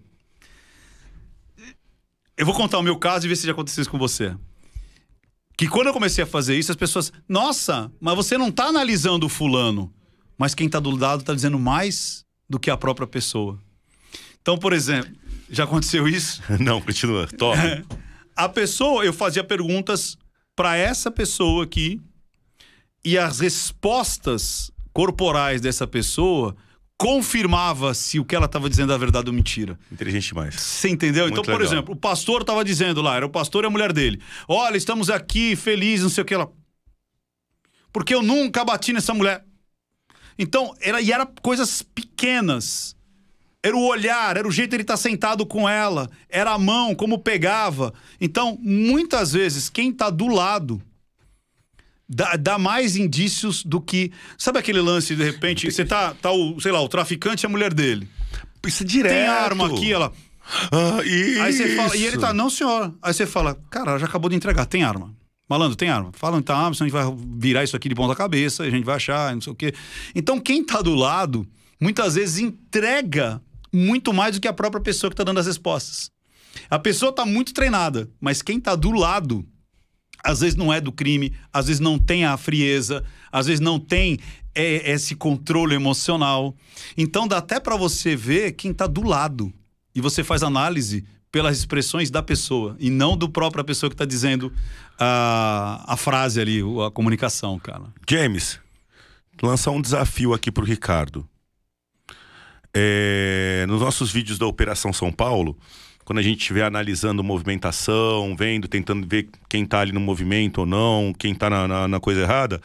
Eu 2.36 2.48
vou 2.48 2.56
contar 2.56 2.80
o 2.80 2.82
meu 2.82 2.98
caso 2.98 3.28
e 3.28 3.30
ver 3.30 3.36
se 3.36 3.46
já 3.46 3.52
aconteceu 3.52 3.84
isso 3.84 3.92
com 3.92 4.00
você. 4.00 4.36
Que 5.56 5.68
quando 5.68 5.86
eu 5.88 5.94
comecei 5.94 6.24
a 6.24 6.28
fazer 6.28 6.58
isso, 6.58 6.72
as 6.72 6.76
pessoas, 6.76 7.14
nossa, 7.30 7.92
mas 8.02 8.16
você 8.16 8.36
não 8.36 8.48
está 8.48 8.66
analisando 8.66 9.28
o 9.28 9.30
fulano, 9.30 9.94
mas 10.36 10.56
quem 10.56 10.66
está 10.66 10.80
do 10.80 10.90
lado 10.90 11.20
está 11.20 11.36
dizendo 11.36 11.60
mais 11.60 12.26
do 12.50 12.60
que 12.60 12.72
a 12.72 12.78
própria 12.78 13.06
pessoa. 13.06 13.60
Então, 14.42 14.58
por 14.58 14.74
exemplo, 14.74 15.14
já 15.48 15.66
aconteceu 15.66 16.08
isso? 16.08 16.42
Não, 16.60 16.82
continua. 16.82 17.28
Top. 17.28 17.58
A 18.36 18.50
pessoa, 18.50 19.06
eu 19.06 19.14
fazia 19.14 19.44
perguntas 19.44 20.18
para 20.56 20.76
essa 20.78 21.10
pessoa 21.10 21.64
aqui 21.64 22.02
e 23.04 23.18
as 23.18 23.40
respostas 23.40 24.72
corporais 24.94 25.60
dessa 25.60 25.88
pessoa 25.88 26.56
confirmava 26.98 27.94
se 27.94 28.20
o 28.20 28.26
que 28.26 28.36
ela 28.36 28.46
estava 28.46 28.70
dizendo 28.70 28.92
era 28.92 29.00
verdade 29.00 29.28
ou 29.28 29.34
mentira. 29.34 29.78
Inteligente 29.92 30.28
demais. 30.30 30.56
Você 30.56 30.90
entendeu? 30.90 31.24
Muito 31.24 31.34
então, 31.34 31.44
por 31.44 31.60
legal. 31.60 31.74
exemplo, 31.74 31.94
o 31.94 31.98
pastor 31.98 32.42
estava 32.42 32.64
dizendo 32.64 33.02
lá, 33.02 33.16
era 33.16 33.26
o 33.26 33.30
pastor 33.30 33.64
e 33.64 33.68
a 33.68 33.70
mulher 33.70 33.92
dele. 33.92 34.22
Olha, 34.48 34.78
estamos 34.78 35.10
aqui 35.10 35.56
felizes, 35.56 36.04
não 36.04 36.10
sei 36.10 36.22
o 36.22 36.26
que 36.26 36.36
lá. 36.36 36.48
Porque 37.92 38.14
eu 38.16 38.22
nunca 38.22 38.64
bati 38.64 38.94
nessa 38.94 39.14
mulher. 39.14 39.44
Então, 40.38 40.74
era, 40.82 41.02
e 41.02 41.12
era 41.12 41.26
coisas 41.26 41.82
pequenas. 41.82 42.96
Era 43.66 43.78
o 43.78 43.88
olhar, 43.88 44.36
era 44.36 44.46
o 44.46 44.52
jeito 44.52 44.74
ele 44.76 44.84
estar 44.84 44.98
sentado 44.98 45.46
com 45.46 45.70
ela, 45.70 46.10
era 46.30 46.52
a 46.52 46.60
mão, 46.60 46.94
como 46.94 47.18
pegava. 47.18 47.94
Então, 48.20 48.60
muitas 48.62 49.32
vezes, 49.32 49.70
quem 49.70 49.90
está 49.90 50.10
do 50.10 50.28
lado 50.28 50.82
dá, 52.08 52.36
dá 52.36 52.58
mais 52.58 52.98
indícios 52.98 53.64
do 53.64 53.80
que. 53.80 54.12
Sabe 54.38 54.60
aquele 54.60 54.82
lance, 54.82 55.16
de 55.16 55.24
repente, 55.24 55.72
você 55.72 55.86
tá, 55.86 56.14
tá 56.14 56.30
o, 56.30 56.60
sei 56.60 56.74
lá, 56.74 56.82
o 56.82 56.90
traficante 56.90 57.46
e 57.46 57.48
a 57.48 57.50
mulher 57.50 57.74
dele. 57.74 58.10
Isso 58.68 58.84
é 58.84 58.86
direto. 58.86 59.14
Tem 59.14 59.28
arma 59.28 59.68
aqui, 59.68 59.94
ela. 59.94 60.12
Ah. 60.70 61.00
Aí 61.00 61.54
você 61.54 61.76
fala, 61.76 61.96
e 61.96 62.04
ele 62.06 62.18
tá, 62.18 62.34
não, 62.34 62.50
senhor. 62.50 62.94
Aí 63.02 63.14
você 63.14 63.26
fala, 63.26 63.58
cara, 63.70 63.92
ela 63.92 64.00
já 64.00 64.08
acabou 64.08 64.30
de 64.30 64.36
entregar, 64.36 64.66
tem 64.66 64.84
arma. 64.84 65.16
Malandro, 65.50 65.76
tem 65.76 65.90
arma. 65.90 66.12
Fala 66.14 66.38
então, 66.38 66.56
arma, 66.56 66.74
senão 66.74 66.86
a 66.86 66.90
gente 66.90 67.16
vai 67.16 67.26
virar 67.40 67.64
isso 67.64 67.76
aqui 67.76 67.88
de 67.88 67.96
ponta 67.96 68.16
cabeça, 68.16 68.64
a 68.64 68.70
gente 68.70 68.84
vai 68.84 68.96
achar, 68.96 69.34
não 69.34 69.42
sei 69.42 69.54
o 69.54 69.56
quê. 69.56 69.74
Então, 70.14 70.40
quem 70.40 70.66
tá 70.66 70.82
do 70.82 70.96
lado, 70.96 71.48
muitas 71.80 72.16
vezes 72.16 72.40
entrega 72.40 73.42
muito 73.74 74.14
mais 74.14 74.36
do 74.36 74.42
que 74.42 74.48
a 74.48 74.54
própria 74.54 74.82
pessoa 74.82 75.10
que 75.10 75.16
tá 75.16 75.24
dando 75.24 75.40
as 75.40 75.48
respostas. 75.48 76.12
A 76.70 76.78
pessoa 76.78 77.12
tá 77.12 77.26
muito 77.26 77.54
treinada, 77.54 78.10
mas 78.22 78.42
quem 78.42 78.60
tá 78.60 78.76
do 78.76 78.92
lado, 78.92 79.46
às 80.24 80.42
vezes 80.42 80.56
não 80.56 80.72
é 80.72 80.80
do 80.80 80.92
crime, 80.92 81.34
às 81.52 81.68
vezes 81.68 81.80
não 81.80 81.98
tem 81.98 82.26
a 82.26 82.38
frieza, 82.38 83.04
às 83.32 83.48
vezes 83.48 83.60
não 83.60 83.80
tem 83.80 84.20
é, 84.54 84.92
esse 84.92 85.16
controle 85.16 85.76
emocional. 85.76 86.56
Então 86.96 87.28
dá 87.28 87.38
até 87.38 87.60
para 87.60 87.76
você 87.76 88.16
ver 88.16 88.52
quem 88.54 88.74
tá 88.74 88.86
do 88.86 89.02
lado. 89.02 89.52
E 89.96 90.02
você 90.02 90.24
faz 90.24 90.44
análise 90.44 91.06
pelas 91.32 91.58
expressões 91.58 92.12
da 92.12 92.22
pessoa 92.22 92.76
e 92.80 92.92
não 92.92 93.18
do 93.18 93.28
própria 93.28 93.64
pessoa 93.64 93.90
que 93.90 93.96
tá 93.96 94.06
dizendo 94.06 94.54
a, 95.00 95.84
a 95.94 95.98
frase 95.98 96.40
ali, 96.40 96.62
a 96.86 96.92
comunicação, 96.92 97.58
cara. 97.58 97.86
James, 98.08 98.60
lançar 99.42 99.72
um 99.72 99.82
desafio 99.82 100.34
aqui 100.34 100.52
pro 100.52 100.64
Ricardo. 100.64 101.28
É, 102.76 103.66
nos 103.68 103.82
nossos 103.82 104.12
vídeos 104.12 104.38
da 104.38 104.46
Operação 104.48 104.92
São 104.92 105.12
Paulo, 105.12 105.58
quando 106.04 106.20
a 106.20 106.22
gente 106.22 106.40
estiver 106.40 106.64
analisando 106.64 107.24
movimentação, 107.24 108.36
vendo, 108.36 108.68
tentando 108.68 109.08
ver 109.08 109.30
quem 109.48 109.66
tá 109.66 109.80
ali 109.80 109.92
no 109.92 110.00
movimento 110.00 110.60
ou 110.60 110.66
não, 110.66 111.14
quem 111.18 111.34
tá 111.36 111.50
na, 111.50 111.68
na- 111.68 111.88
na 111.88 112.00
coisa 112.00 112.22
errada, 112.22 112.60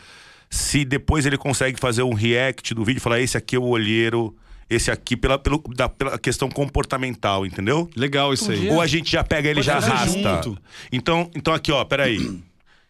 se 0.50 0.84
depois 0.84 1.26
ele 1.26 1.36
consegue 1.36 1.78
fazer 1.78 2.02
um 2.02 2.14
react 2.14 2.74
do 2.74 2.84
vídeo 2.84 3.00
falar: 3.02 3.20
esse 3.20 3.36
aqui 3.36 3.54
é 3.54 3.58
o 3.58 3.64
olheiro, 3.64 4.34
esse 4.68 4.90
aqui, 4.90 5.14
pela, 5.16 5.38
pelo- 5.38 5.62
da- 5.76 5.88
pela 5.90 6.18
questão 6.18 6.48
comportamental, 6.48 7.44
entendeu? 7.44 7.88
Legal 7.94 8.32
isso 8.32 8.50
aí. 8.50 8.70
Ou 8.70 8.80
a 8.80 8.86
gente 8.86 9.10
já 9.12 9.22
pega 9.22 9.48
ele 9.50 9.60
e 9.60 9.64
Pode 9.64 9.66
já 9.66 9.74
fazer 9.80 9.92
arrasta. 9.92 10.42
junto. 10.42 10.58
Então, 10.90 11.30
então 11.34 11.52
aqui, 11.54 11.70
ó, 11.70 11.84
peraí. 11.84 12.40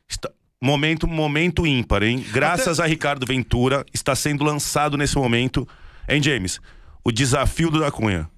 Está- 0.08 0.30
Momento, 0.60 1.06
momento 1.06 1.64
ímpar, 1.64 2.02
hein? 2.02 2.24
Graças 2.32 2.80
a 2.80 2.86
Ricardo 2.86 3.24
Ventura, 3.24 3.86
está 3.94 4.16
sendo 4.16 4.42
lançado 4.42 4.97
nesse 4.97 5.14
momento, 5.16 5.68
hein, 6.08 6.20
James? 6.20 6.60
O 7.08 7.12
desafio 7.12 7.70
do 7.70 7.80
da 7.80 7.90
Cunha. 7.90 8.28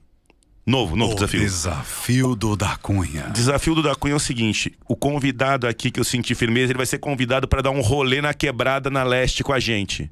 Novo, 0.65 0.95
novo 0.95 1.11
O 1.11 1.15
desafio. 1.17 1.41
desafio 1.41 2.37
do 2.37 2.55
da 2.55 2.77
Cunha. 2.77 3.25
Desafio 3.35 3.75
do 3.75 3.83
da 3.83 3.97
Cunha 3.97 4.13
é 4.13 4.17
o 4.17 4.21
seguinte: 4.21 4.73
o 4.87 4.95
convidado 4.95 5.67
aqui 5.67 5.91
que 5.91 5.99
eu 5.99 6.05
senti 6.05 6.37
firmeza, 6.37 6.71
ele 6.71 6.77
vai 6.77 6.87
ser 6.87 6.99
convidado 6.99 7.49
para 7.49 7.63
dar 7.63 7.73
um 7.73 7.81
rolê 7.81 8.21
na 8.23 8.33
quebrada 8.33 8.89
na 8.89 9.03
leste 9.03 9.43
com 9.43 9.53
a 9.53 9.59
gente. 9.59 10.09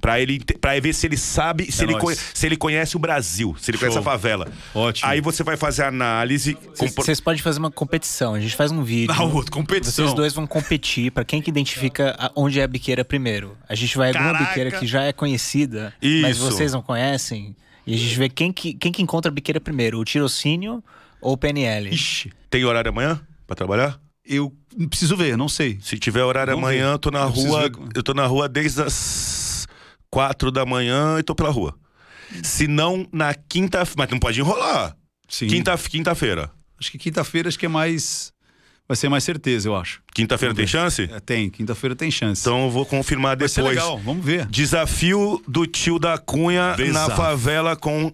Pra 0.00 0.18
ele 0.18 0.40
para 0.58 0.80
ver 0.80 0.94
se 0.94 1.06
ele 1.06 1.18
sabe, 1.18 1.70
se, 1.70 1.82
É 1.82 1.84
ele 1.84 1.98
conhe- 1.98 2.16
se 2.16 2.46
ele 2.46 2.56
conhece 2.56 2.96
o 2.96 2.98
Brasil, 2.98 3.54
se 3.60 3.70
ele 3.70 3.76
conhece 3.78 3.98
a 3.98 4.02
favela. 4.02 4.48
Ótimo. 4.74 5.10
Aí 5.10 5.20
você 5.20 5.42
vai 5.44 5.58
fazer 5.58 5.82
a 5.82 5.88
análise. 5.88 6.54
com- 6.54 6.88
Vocês 6.88 7.20
podem 7.20 7.42
fazer 7.42 7.58
uma 7.58 7.70
competição. 7.70 8.32
A 8.34 8.40
gente 8.40 8.56
faz 8.56 8.72
um 8.72 8.82
vídeo. 8.82 9.14
Na 9.14 9.22
outra 9.22 9.50
competição. 9.52 10.06
Vocês 10.06 10.14
dois 10.16 10.32
vão 10.32 10.46
competir 10.46 11.12
pra 11.12 11.24
quem 11.26 11.42
que 11.42 11.50
identifica 11.50 12.16
a- 12.18 12.32
onde 12.34 12.58
é 12.58 12.62
a 12.62 12.66
biqueira 12.66 13.04
primeiro. 13.04 13.54
A 13.68 13.74
gente 13.74 13.96
vai 13.98 14.08
alguma 14.08 14.24
Caraca. 14.32 14.44
biqueira 14.46 14.70
que 14.72 14.86
já 14.86 15.02
é 15.02 15.12
conhecida, 15.12 15.92
mas 16.22 16.36
Isso. 16.38 16.46
vocês 16.50 16.72
não 16.72 16.80
conhecem. 16.82 17.54
E 17.86 17.94
a 17.94 17.96
gente 17.96 18.16
vê 18.18 18.28
quem 18.28 18.52
que, 18.52 18.74
quem 18.74 18.92
que 18.92 19.02
encontra 19.02 19.30
a 19.30 19.34
biqueira 19.34 19.60
primeiro, 19.60 19.98
o 19.98 20.04
tirocínio 20.04 20.82
ou 21.20 21.32
o 21.32 21.36
PNL. 21.36 21.90
Ixi, 21.92 22.32
Tem 22.50 22.64
horário 22.64 22.90
amanhã 22.90 23.20
pra 23.46 23.56
trabalhar? 23.56 24.00
eu 24.24 24.54
preciso 24.88 25.16
ver, 25.16 25.36
não 25.36 25.48
sei. 25.48 25.78
Se 25.82 25.98
tiver 25.98 26.22
horário 26.22 26.52
Vamos 26.52 26.68
amanhã, 26.68 26.88
ver. 26.90 26.94
eu 26.94 26.98
tô 26.98 27.10
na 27.10 27.20
Eu 27.22 27.28
rua. 27.28 27.70
Eu 27.94 28.02
tô 28.04 28.14
na 28.14 28.24
rua 28.24 28.48
desde 28.48 28.80
as 28.82 29.66
quatro 30.08 30.50
da 30.52 30.64
manhã 30.64 31.18
e 31.18 31.22
tô 31.24 31.34
pela 31.34 31.50
rua. 31.50 31.74
Se 32.42 32.66
não, 32.68 33.06
na 33.12 33.34
quinta. 33.34 33.82
Mas 33.96 34.08
não 34.10 34.18
pode 34.20 34.38
enrolar. 34.40 34.96
Sim. 35.28 35.48
Quinta- 35.48 35.76
Quinta-feira. 35.76 36.50
Acho 36.80 36.90
que 36.92 36.98
quinta-feira 36.98 37.48
acho 37.48 37.58
que 37.58 37.66
é 37.66 37.68
mais. 37.68 38.32
Vai 38.88 38.96
ser 38.96 39.08
mais 39.08 39.24
certeza, 39.24 39.68
eu 39.68 39.76
acho. 39.76 40.02
Quinta-feira 40.14 40.54
tem 40.54 40.66
chance? 40.66 41.08
É, 41.10 41.20
tem, 41.20 41.48
quinta-feira 41.48 41.94
tem 41.96 42.10
chance. 42.10 42.42
Então 42.42 42.64
eu 42.64 42.70
vou 42.70 42.84
confirmar 42.84 43.36
vai 43.38 43.48
ser 43.48 43.60
depois. 43.62 43.76
legal, 43.76 43.98
vamos 43.98 44.24
ver. 44.24 44.46
Desafio 44.46 45.42
do 45.48 45.66
tio 45.66 45.98
da 45.98 46.18
Cunha 46.18 46.76
na 46.92 47.08
favela 47.10 47.76
com 47.76 48.12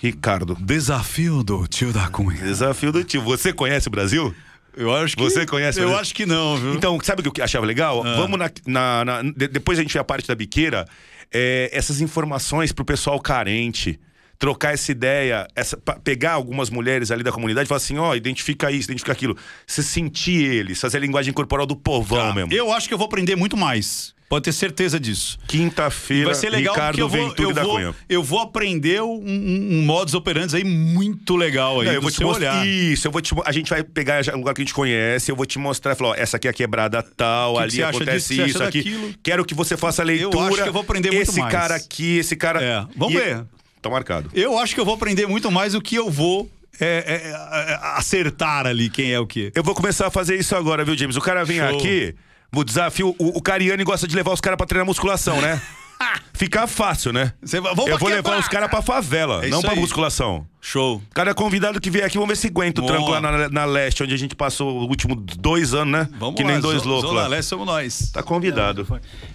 Ricardo. 0.00 0.56
Desafio 0.60 1.42
do 1.42 1.66
tio 1.66 1.92
da 1.92 2.08
Cunha. 2.08 2.40
Desafio 2.42 2.92
do 2.92 3.02
tio. 3.04 3.22
Você 3.22 3.52
conhece 3.52 3.88
o 3.88 3.90
Brasil? 3.90 4.34
Eu 4.76 4.94
acho 4.94 5.16
que. 5.16 5.22
Você 5.22 5.44
conhece 5.46 5.80
Eu 5.80 5.96
acho 5.96 6.14
que 6.14 6.24
não, 6.26 6.56
viu? 6.56 6.74
Então, 6.74 6.98
sabe 7.02 7.26
o 7.26 7.30
que 7.32 7.40
eu 7.40 7.44
achava 7.44 7.66
legal? 7.66 8.02
Vamos 8.02 8.38
na, 8.38 8.50
na- 8.66 9.04
na- 9.04 9.22
de- 9.22 9.48
Depois 9.48 9.78
a 9.78 9.82
gente 9.82 9.92
vê 9.92 9.98
a 9.98 10.04
parte 10.04 10.26
da 10.28 10.34
biqueira, 10.34 10.84
é, 11.32 11.70
essas 11.72 12.00
informações 12.00 12.72
pro 12.72 12.84
pessoal 12.84 13.20
carente. 13.20 13.98
Trocar 14.44 14.74
essa 14.74 14.92
ideia, 14.92 15.48
essa, 15.56 15.74
pegar 16.02 16.32
algumas 16.32 16.68
mulheres 16.68 17.10
ali 17.10 17.22
da 17.22 17.32
comunidade 17.32 17.66
e 17.66 17.68
falar 17.68 17.78
assim: 17.78 17.96
ó, 17.96 18.14
identifica 18.14 18.70
isso, 18.70 18.88
identifica 18.90 19.12
aquilo. 19.12 19.34
Você 19.66 19.82
sentir 19.82 20.44
eles, 20.44 20.78
fazer 20.78 20.98
a 20.98 21.00
linguagem 21.00 21.32
corporal 21.32 21.64
do 21.66 21.74
povão 21.74 22.28
Tá. 22.28 22.34
mesmo. 22.34 22.52
Eu 22.52 22.70
acho 22.70 22.86
que 22.86 22.92
eu 22.92 22.98
vou 22.98 23.06
aprender 23.06 23.36
muito 23.36 23.56
mais. 23.56 24.12
Pode 24.28 24.44
ter 24.44 24.52
certeza 24.52 24.98
disso. 25.00 25.38
Quinta-feira, 25.46 26.26
vai 26.26 26.34
ser 26.34 26.50
legal 26.50 26.74
Ricardo 26.74 26.98
eu 26.98 27.08
vou, 27.08 27.28
Venturi 27.28 27.48
eu, 27.48 27.54
da 27.54 27.62
vou, 27.62 27.74
Cunha. 27.76 27.94
eu 28.08 28.22
vou 28.22 28.40
aprender 28.40 29.00
um, 29.02 29.12
um, 29.14 29.68
um 29.78 29.82
modus 29.82 30.12
operandi 30.14 30.56
aí 30.56 30.64
muito 30.64 31.36
legal 31.36 31.80
aí. 31.80 31.86
Não, 31.86 31.94
eu 31.94 32.02
vou 32.02 32.10
te 32.10 32.20
mostrar. 32.22 32.66
Isso, 32.66 33.06
eu 33.06 33.12
vou 33.12 33.20
te, 33.22 33.34
a 33.46 33.52
gente 33.52 33.70
vai 33.70 33.82
pegar 33.82 34.22
um 34.34 34.38
lugar 34.38 34.52
que 34.54 34.60
a 34.60 34.64
gente 34.64 34.74
conhece, 34.74 35.30
eu 35.30 35.36
vou 35.36 35.46
te 35.46 35.58
mostrar 35.58 35.94
falar, 35.94 36.10
ó, 36.10 36.14
essa 36.16 36.36
aqui 36.36 36.48
é 36.48 36.50
a 36.50 36.54
quebrada 36.54 37.02
tal, 37.02 37.54
Que 37.54 37.58
que 37.58 37.62
ali 37.64 37.82
acha 37.82 37.96
acontece 37.96 38.28
disso, 38.34 38.42
que 38.44 38.50
isso 38.50 38.62
aqui. 38.62 38.78
daquilo? 38.82 39.14
Quero 39.22 39.44
que 39.44 39.54
você 39.54 39.76
faça 39.76 40.02
a 40.02 40.04
leitura. 40.04 40.48
acho 40.48 40.62
que 40.62 40.68
eu 40.68 40.72
vou 40.72 40.82
aprender 40.82 41.10
muito 41.12 41.30
esse 41.30 41.40
mais. 41.40 41.52
cara 41.52 41.74
aqui, 41.76 42.18
esse 42.18 42.34
cara. 42.36 42.62
É, 42.62 42.84
vamos 42.96 43.14
E- 43.14 43.18
ver. 43.18 43.44
Tá 43.84 43.90
marcado. 43.90 44.30
Eu 44.32 44.58
acho 44.58 44.74
que 44.74 44.80
eu 44.80 44.84
vou 44.84 44.94
aprender 44.94 45.26
muito 45.26 45.50
mais 45.50 45.74
do 45.74 45.82
que 45.82 45.94
eu 45.94 46.10
vou 46.10 46.50
é, 46.80 47.04
é, 47.06 47.30
é, 47.30 47.78
acertar 47.98 48.66
ali 48.66 48.88
quem 48.88 49.12
é 49.12 49.20
o 49.20 49.26
quê. 49.26 49.52
Eu 49.54 49.62
vou 49.62 49.74
começar 49.74 50.06
a 50.06 50.10
fazer 50.10 50.36
isso 50.36 50.56
agora, 50.56 50.86
viu, 50.86 50.96
James? 50.96 51.16
O 51.16 51.20
cara 51.20 51.44
vem 51.44 51.58
Show. 51.58 51.76
aqui, 51.76 52.14
o 52.56 52.64
desafio, 52.64 53.14
o, 53.18 53.36
o 53.36 53.42
Cariani 53.42 53.84
gosta 53.84 54.08
de 54.08 54.16
levar 54.16 54.32
os 54.32 54.40
caras 54.40 54.56
pra 54.56 54.66
treinar 54.66 54.86
musculação, 54.86 55.38
né? 55.38 55.60
Fica 56.34 56.66
fácil, 56.66 57.12
né? 57.12 57.32
Vamos 57.42 57.54
eu 57.64 57.74
vou 57.74 57.84
pra 57.86 58.08
levar 58.08 58.16
quebrar. 58.22 58.38
os 58.40 58.48
caras 58.48 58.68
pra 58.70 58.82
favela, 58.82 59.44
É 59.46 59.48
não 59.48 59.60
pra 59.62 59.72
aí. 59.72 59.78
musculação. 59.78 60.46
Show. 60.60 61.00
É 61.14 61.34
convidado 61.34 61.78
que 61.80 61.90
vier 61.90 62.04
aqui, 62.06 62.14
vamos 62.16 62.30
ver 62.30 62.36
se 62.36 62.46
aguenta 62.48 62.80
o 62.80 62.84
Boa. 62.84 62.94
tranco 62.96 63.10
lá 63.10 63.20
na, 63.20 63.48
na 63.50 63.64
leste, 63.66 64.02
onde 64.02 64.14
a 64.14 64.16
gente 64.16 64.34
passou 64.34 64.80
os 64.82 64.88
últimos 64.88 65.18
dois 65.36 65.74
anos, 65.74 65.92
né? 65.92 66.08
Vamos 66.18 66.34
que 66.36 66.42
lá. 66.42 66.52
nem 66.52 66.60
dois 66.60 66.82
loucos 66.82 67.10
Zona 67.10 67.22
lá. 67.22 67.28
Leste 67.28 67.48
somos 67.50 67.66
nós. 67.66 68.10
Tá 68.12 68.22
convidado. 68.22 68.86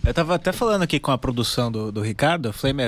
Eu 0.06 0.14
tava 0.14 0.36
até 0.36 0.52
falando 0.52 0.82
aqui 0.82 1.00
com 1.00 1.12
a 1.12 1.18
produção 1.20 1.72
do, 1.72 1.92
do 1.92 2.02
Ricardo, 2.02 2.50
eu 2.50 2.54
falei, 2.54 2.74
meu, 2.74 2.88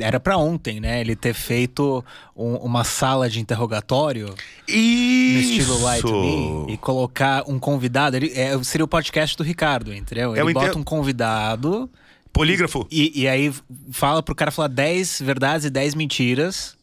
era 0.00 0.20
pra 0.20 0.36
ontem, 0.36 0.80
né? 0.80 1.00
Ele 1.00 1.16
ter 1.16 1.32
feito 1.34 2.04
um- 2.36 2.56
uma 2.56 2.84
sala 2.84 3.28
de 3.28 3.40
interrogatório 3.40 4.34
Isso! 4.68 5.34
no 5.34 5.40
estilo 5.40 5.82
Light 5.82 6.04
Me 6.04 6.74
e 6.74 6.76
colocar 6.76 7.42
um 7.48 7.58
convidado. 7.58 8.16
Ele, 8.16 8.32
é, 8.34 8.62
seria 8.62 8.84
o 8.84 8.88
podcast 8.88 9.36
do 9.36 9.42
Ricardo, 9.42 9.94
entendeu? 9.94 10.32
Ele 10.32 10.40
É 10.40 10.44
o 10.44 10.50
inter- 10.50 10.62
bota 10.66 10.78
um 10.78 10.84
convidado 10.84 11.90
Polígrafo. 12.32 12.86
e, 12.90 13.22
e 13.22 13.28
aí 13.28 13.52
fala 13.90 14.22
pro 14.22 14.34
cara 14.34 14.50
falar 14.50 14.68
10 14.68 15.20
verdades 15.22 15.66
e 15.66 15.70
10 15.70 15.94
mentiras. 15.94 16.76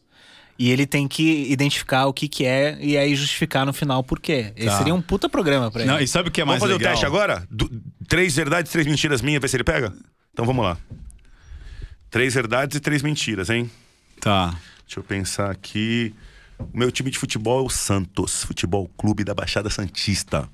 E 0.58 0.70
ele 0.70 0.86
tem 0.86 1.06
que 1.06 1.50
identificar 1.52 2.06
o 2.06 2.14
que 2.14 2.26
que 2.28 2.46
é 2.46 2.78
e 2.80 2.96
aí 2.96 3.14
justificar 3.14 3.66
no 3.66 3.74
final 3.74 4.02
por 4.02 4.18
quê. 4.18 4.54
Esse 4.56 4.68
Tá. 4.68 4.78
seria 4.78 4.94
um 4.94 5.02
puta 5.02 5.28
programa 5.28 5.70
pra 5.70 5.82
ele. 5.82 5.90
Não, 5.90 6.00
e 6.00 6.08
sabe 6.08 6.30
o 6.30 6.32
que 6.32 6.40
é 6.40 6.44
mais 6.46 6.60
Vamos 6.60 6.72
fazer 6.72 6.78
legal? 6.82 6.92
o 6.92 6.94
teste 6.94 7.04
agora? 7.06 7.46
Du- 7.50 7.70
três 8.08 8.34
verdades, 8.34 8.72
três 8.72 8.86
mentiras 8.86 9.20
minhas, 9.20 9.38
ver 9.40 9.48
se 9.48 9.56
ele 9.58 9.64
pega? 9.64 9.92
Então 10.32 10.46
vamos 10.46 10.64
lá. 10.64 10.78
Três 12.10 12.32
verdades 12.34 12.76
e 12.76 12.80
três 12.80 13.02
mentiras, 13.02 13.50
hein? 13.50 13.70
Tá. 14.20 14.58
Deixa 14.86 14.98
eu 15.00 15.04
pensar 15.04 15.50
aqui. 15.50 16.14
O 16.58 16.78
meu 16.78 16.90
time 16.90 17.10
de 17.10 17.18
futebol 17.18 17.60
é 17.62 17.66
o 17.66 17.68
Santos, 17.68 18.42
Futebol 18.44 18.88
Clube 18.96 19.24
da 19.24 19.34
Baixada 19.34 19.68
Santista. 19.68 20.48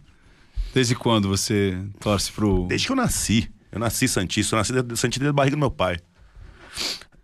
Desde 0.74 0.96
quando 0.96 1.28
você 1.28 1.78
torce 2.00 2.32
pro. 2.32 2.66
Desde 2.66 2.86
que 2.88 2.92
eu 2.92 2.96
nasci. 2.96 3.48
Eu 3.72 3.78
nasci 3.80 4.06
Santista, 4.06 4.54
eu 4.54 4.58
nasci 4.58 4.72
de- 4.82 4.96
Santista 4.96 5.24
da 5.24 5.32
barriga 5.32 5.56
do 5.56 5.60
meu 5.60 5.70
pai. 5.70 5.98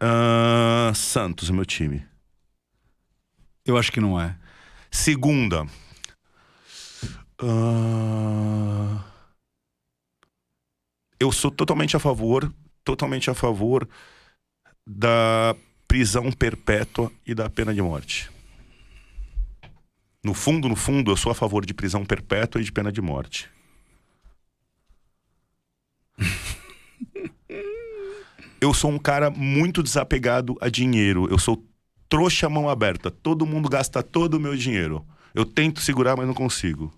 Ah, 0.01 0.91
Santos 0.95 1.51
é 1.51 1.53
meu 1.53 1.67
time. 1.67 2.07
Eu 3.67 3.77
acho 3.77 3.93
que 3.93 4.01
não 4.01 4.19
é. 4.21 4.37
Segunda. 4.91 5.67
Ah, 7.41 9.05
eu 11.21 11.31
sou 11.31 11.51
totalmente 11.51 11.97
a 11.97 12.01
favor, 12.01 12.53
totalmente 12.83 13.31
a 13.31 13.35
favor 13.35 13.89
da 14.87 15.55
prisão 15.87 16.33
perpétua 16.33 17.13
e 17.27 17.35
da 17.35 17.51
pena 17.51 17.75
de 17.75 17.83
morte. 17.83 18.31
No 20.25 20.33
fundo, 20.35 20.69
no 20.69 20.77
fundo, 20.77 21.11
eu 21.11 21.17
sou 21.17 21.31
a 21.31 21.35
favor 21.35 21.65
de 21.65 21.75
prisão 21.75 22.05
perpétua 22.05 22.61
e 22.61 22.65
de 22.65 22.73
pena 22.73 22.91
de 22.91 23.01
morte. 23.01 23.51
eu 28.61 28.75
sou 28.75 28.91
um 28.91 28.99
cara 28.99 29.31
muito 29.31 29.83
desapegado 29.83 30.57
a 30.61 30.69
dinheiro. 30.69 31.29
Eu 31.31 31.39
sou 31.39 31.65
trouxa 32.09 32.49
mão 32.49 32.69
aberta. 32.69 33.11
Todo 33.11 33.47
mundo 33.47 33.69
gasta 33.69 34.03
todo 34.03 34.35
o 34.35 34.41
meu 34.41 34.57
dinheiro. 34.57 35.07
Eu 35.35 35.45
tento 35.45 35.81
segurar, 35.81 36.17
mas 36.17 36.27
não 36.27 36.35
consigo. 36.35 36.93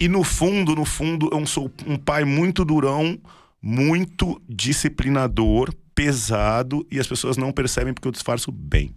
E 0.00 0.08
no 0.08 0.24
fundo, 0.24 0.74
no 0.74 0.86
fundo, 0.86 1.28
eu 1.30 1.46
sou 1.46 1.70
um 1.86 1.98
pai 1.98 2.24
muito 2.24 2.64
durão, 2.64 3.20
muito 3.60 4.40
disciplinador, 4.48 5.74
pesado, 5.94 6.86
e 6.90 6.98
as 6.98 7.06
pessoas 7.06 7.36
não 7.36 7.52
percebem 7.52 7.92
porque 7.92 8.08
eu 8.08 8.12
disfarço 8.12 8.50
bem. 8.50 8.94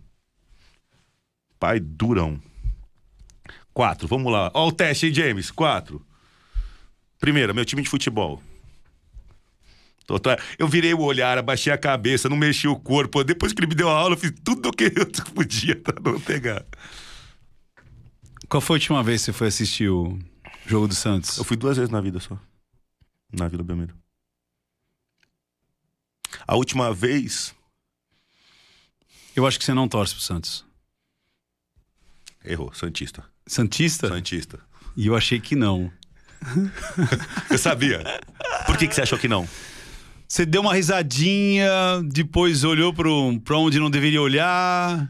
Pai 1.59 1.77
durão. 1.77 2.39
Quatro, 3.73 4.07
vamos 4.07 4.31
lá. 4.31 4.51
Ó 4.53 4.67
o 4.67 4.71
teste 4.71 5.07
aí, 5.07 5.13
James. 5.13 5.49
Quatro. 5.49 6.05
Primeiro, 7.19 7.55
meu 7.55 7.65
time 7.65 7.81
de 7.81 7.89
futebol. 7.89 8.41
Eu 10.59 10.67
virei 10.67 10.93
o 10.93 11.01
olhar, 11.01 11.37
abaixei 11.37 11.71
a 11.71 11.77
cabeça, 11.77 12.29
não 12.29 12.35
mexi 12.37 12.67
o 12.67 12.75
corpo. 12.75 13.23
Depois 13.23 13.53
que 13.53 13.59
ele 13.59 13.67
me 13.67 13.75
deu 13.75 13.89
a 13.89 13.93
aula, 13.97 14.15
eu 14.15 14.19
fiz 14.19 14.33
tudo 14.43 14.69
o 14.69 14.71
que 14.71 14.85
eu 14.85 15.09
podia 15.33 15.75
pra 15.75 15.99
não 15.99 16.19
pegar. 16.19 16.65
Qual 18.49 18.61
foi 18.61 18.75
a 18.75 18.77
última 18.77 19.01
vez 19.01 19.21
que 19.21 19.25
você 19.25 19.33
foi 19.33 19.47
assistir 19.47 19.89
o 19.89 20.19
jogo 20.65 20.87
do 20.87 20.93
Santos? 20.93 21.37
Eu 21.37 21.43
fui 21.43 21.57
duas 21.57 21.77
vezes 21.77 21.89
na 21.89 22.01
vida 22.01 22.19
só. 22.19 22.37
Na 23.31 23.47
Vila 23.47 23.63
Belmiro. 23.63 23.95
A 26.45 26.55
última 26.55 26.93
vez. 26.93 27.55
Eu 29.35 29.47
acho 29.47 29.57
que 29.57 29.65
você 29.65 29.73
não 29.73 29.87
torce 29.87 30.13
pro 30.13 30.23
Santos. 30.23 30.65
Errou, 32.43 32.73
Santista. 32.73 33.32
Santista? 33.45 34.07
Santista. 34.07 34.59
E 34.95 35.07
eu 35.07 35.15
achei 35.15 35.39
que 35.39 35.55
não. 35.55 35.91
Eu 37.49 37.57
sabia. 37.57 38.03
Por 38.65 38.77
que, 38.77 38.87
que 38.87 38.95
você 38.95 39.01
achou 39.01 39.17
que 39.17 39.27
não? 39.27 39.47
Você 40.27 40.45
deu 40.45 40.61
uma 40.61 40.73
risadinha, 40.73 41.69
depois 42.11 42.63
olhou 42.63 42.93
pro, 42.93 43.39
pra 43.41 43.57
onde 43.57 43.79
não 43.79 43.89
deveria 43.89 44.21
olhar 44.21 45.09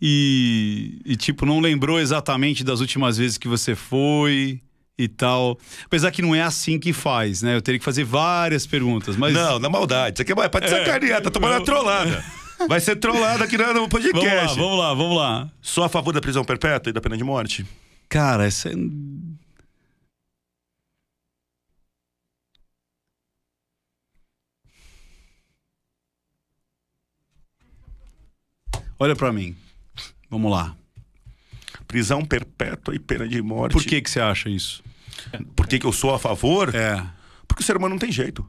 e, 0.00 1.00
e, 1.04 1.16
tipo, 1.16 1.46
não 1.46 1.60
lembrou 1.60 2.00
exatamente 2.00 2.64
das 2.64 2.80
últimas 2.80 3.16
vezes 3.16 3.38
que 3.38 3.48
você 3.48 3.74
foi 3.74 4.60
e 4.98 5.08
tal. 5.08 5.58
Apesar 5.84 6.10
que 6.10 6.20
não 6.20 6.34
é 6.34 6.42
assim 6.42 6.78
que 6.78 6.92
faz, 6.92 7.42
né? 7.42 7.54
Eu 7.54 7.62
teria 7.62 7.78
que 7.78 7.84
fazer 7.84 8.04
várias 8.04 8.66
perguntas, 8.66 9.16
mas... 9.16 9.32
Não, 9.32 9.58
na 9.58 9.68
maldade. 9.68 10.16
Isso 10.16 10.22
aqui 10.22 10.32
é 10.32 10.48
pra 10.48 10.60
te 10.60 10.70
sacanear, 10.70 11.22
tá 11.22 11.30
tomando 11.30 11.54
a 11.54 11.60
trollada. 11.60 12.24
Vai 12.68 12.80
ser 12.80 12.96
trollada 12.96 13.44
aqui 13.44 13.56
no 13.58 13.64
Vamos 13.66 13.82
lá, 13.82 13.88
podcast. 13.88 14.58
vamos 14.58 14.78
lá, 14.78 14.94
vamos 14.94 15.16
lá. 15.16 15.50
Sou 15.60 15.84
a 15.84 15.88
favor 15.88 16.12
da 16.12 16.20
prisão 16.20 16.44
perpétua 16.44 16.90
e 16.90 16.92
da 16.92 17.00
pena 17.00 17.16
de 17.16 17.24
morte? 17.24 17.66
Cara, 18.08 18.46
essa 18.46 18.70
é... 18.70 18.72
Olha 28.98 29.14
pra 29.14 29.32
mim. 29.32 29.54
Vamos 30.30 30.50
lá. 30.50 30.74
Prisão 31.86 32.24
perpétua 32.24 32.94
e 32.94 32.98
pena 32.98 33.28
de 33.28 33.40
morte. 33.42 33.72
Por 33.72 33.84
que 33.84 34.00
que 34.00 34.10
você 34.10 34.20
acha 34.20 34.48
isso? 34.48 34.82
Por 35.54 35.66
que, 35.66 35.78
que 35.78 35.86
eu 35.86 35.92
sou 35.92 36.14
a 36.14 36.18
favor? 36.18 36.74
É. 36.74 37.04
Porque 37.46 37.62
o 37.62 37.66
ser 37.66 37.76
humano 37.76 37.94
não 37.94 37.98
tem 37.98 38.10
jeito. 38.10 38.46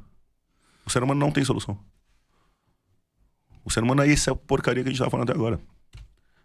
O 0.86 0.90
ser 0.90 1.04
humano 1.04 1.20
não 1.20 1.32
tem 1.32 1.44
solução. 1.44 1.78
O 3.68 3.70
ser 3.70 3.84
humano 3.84 4.02
é 4.02 4.10
essa 4.10 4.34
porcaria 4.34 4.82
que 4.82 4.88
a 4.88 4.92
gente 4.94 5.00
tava 5.00 5.12
falando 5.12 5.30
até 5.30 5.38
agora. 5.38 5.60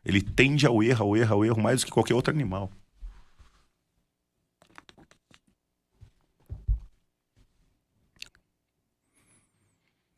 Ele 0.04 0.20
tende 0.20 0.66
ao 0.66 0.82
erro, 0.82 1.04
ao 1.04 1.16
erro, 1.16 1.34
ao 1.34 1.44
erro 1.44 1.62
mais 1.62 1.80
do 1.80 1.86
que 1.86 1.92
qualquer 1.92 2.14
outro 2.14 2.34
animal. 2.34 2.68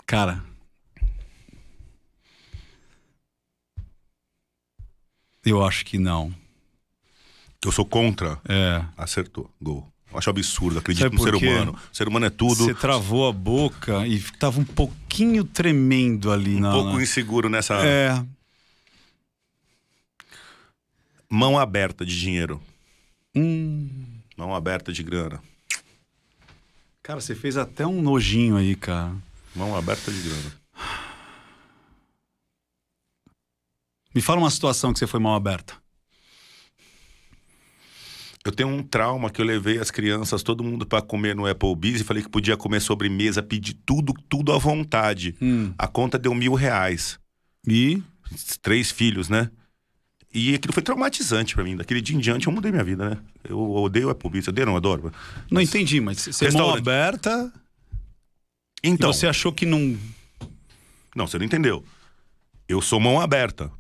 Cara. 0.07 0.43
Eu 5.45 5.63
acho 5.63 5.85
que 5.85 5.99
não. 5.99 6.35
Eu 7.63 7.71
sou 7.71 7.85
contra. 7.85 8.41
É. 8.49 8.83
Acertou. 8.97 9.51
Gol. 9.61 9.94
Acho 10.15 10.31
absurdo. 10.31 10.79
Acredito 10.79 11.03
Sabe 11.03 11.17
no 11.17 11.23
ser 11.23 11.35
humano. 11.35 11.79
O 11.93 11.97
ser 11.97 12.07
humano 12.09 12.27
é 12.27 12.31
tudo. 12.31 12.55
Você 12.65 12.75
travou 12.75 13.29
a 13.29 13.33
boca 13.33 14.07
e 14.07 14.21
tava 14.39 14.61
um 14.61 14.65
pouquinho 14.65 15.45
tremendo 15.45 16.31
ali 16.31 16.55
Um 16.57 16.61
na. 16.61 16.73
pouco 16.73 16.93
na- 16.97 17.03
inseguro 17.03 17.49
nessa 17.49 17.75
É. 17.85 18.25
mão 21.29 21.59
aberta 21.59 22.05
de 22.07 22.19
dinheiro. 22.19 22.61
Hum. 23.35 23.89
Mão 24.37 24.55
aberta 24.55 24.93
de 24.93 25.03
grana. 25.03 25.43
Cara, 27.03 27.21
você 27.21 27.35
fez 27.35 27.57
até 27.57 27.87
um 27.87 28.01
nojinho 28.01 28.57
aí, 28.57 28.75
cara. 28.77 29.13
Mão 29.55 29.77
aberta 29.77 30.11
de 30.13 30.21
grana. 30.23 30.53
Me 34.15 34.21
fala 34.23 34.39
uma 34.39 34.51
situação 34.51 34.93
que 34.93 34.99
você 34.99 35.07
foi 35.07 35.19
mal 35.21 35.35
aberta. 35.35 35.75
Eu 38.45 38.53
tenho 38.53 38.69
um 38.69 38.83
trauma 38.83 39.31
que 39.31 39.41
eu 39.41 39.45
levei 39.45 39.79
as 39.79 39.91
crianças, 39.91 40.43
todo 40.43 40.63
mundo 40.63 40.85
pra 40.85 41.01
comer 41.01 41.35
no 41.35 41.47
Applebee's 41.47 42.03
e 42.03 42.05
falei 42.05 42.23
que 42.23 42.29
podia 42.29 42.57
comer 42.59 42.81
sobremesa, 42.81 43.43
pedir 43.43 43.75
tudo, 43.87 44.13
tudo 44.29 44.53
à 44.53 44.59
vontade. 44.59 45.35
Hum. 45.41 45.73
A 45.79 45.89
conta 45.89 46.19
deu 46.19 46.35
mil 46.35 46.53
reais. 46.53 47.19
E 47.67 48.03
Três 48.61 48.91
filhos, 48.91 49.29
né? 49.29 49.51
E 50.33 50.55
aquilo 50.55 50.75
foi 50.75 50.83
traumatizante 50.83 51.55
pra 51.55 51.63
mim. 51.63 51.77
Daquele 51.77 52.01
dia 52.01 52.17
em 52.17 52.19
diante 52.19 52.47
eu 52.47 52.53
mudei 52.53 52.73
minha 52.73 52.83
vida, 52.83 53.11
né? 53.11 53.19
Eu 53.45 53.59
odeio 53.59 54.11
Applebee's. 54.11 54.49
Odeio, 54.49 54.67
não, 54.67 54.77
adoro. 54.77 55.13
não 55.51 55.61
entendi, 55.61 56.01
mas 56.01 56.19
você 56.19 56.45
mão 56.47 56.53
Restaurante. 56.53 56.79
aberta 56.81 57.53
Então, 58.83 59.11
e 59.11 59.15
você 59.15 59.27
achou 59.27 59.53
que 59.53 59.65
não. 59.65 59.97
não, 61.15 61.27
você 61.27 61.39
não 61.39 61.47
entendeu. 61.47 61.85
Eu 62.69 62.81
sou 62.83 62.99
mão 62.99 63.21
aberta. 63.21 63.71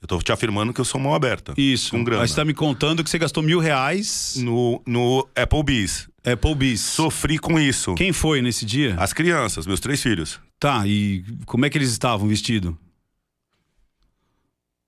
Eu 0.00 0.06
tô 0.08 0.18
te 0.20 0.30
afirmando 0.32 0.72
que 0.72 0.80
eu 0.80 0.84
sou 0.84 1.00
mão 1.00 1.14
aberta. 1.14 1.52
Isso. 1.56 1.90
Com 1.90 2.04
grana. 2.04 2.22
Mas 2.22 2.30
você 2.30 2.36
tá 2.36 2.44
me 2.44 2.54
contando 2.54 3.02
que 3.02 3.10
você 3.10 3.18
gastou 3.18 3.42
mil 3.42 3.58
reais 3.58 4.36
No, 4.38 4.80
no 4.86 5.28
Applebee's. 5.34 6.08
Applebee's. 6.24 6.80
Sofri 6.80 7.38
com 7.38 7.58
isso. 7.58 7.94
Quem 7.94 8.12
foi 8.12 8.40
nesse 8.40 8.64
dia? 8.64 8.94
As 8.98 9.12
crianças, 9.12 9.66
meus 9.66 9.80
três 9.80 10.00
filhos. 10.02 10.38
Tá, 10.60 10.86
e 10.86 11.24
como 11.46 11.64
é 11.66 11.70
que 11.70 11.78
eles 11.78 11.90
estavam 11.90 12.28
vestidos? 12.28 12.74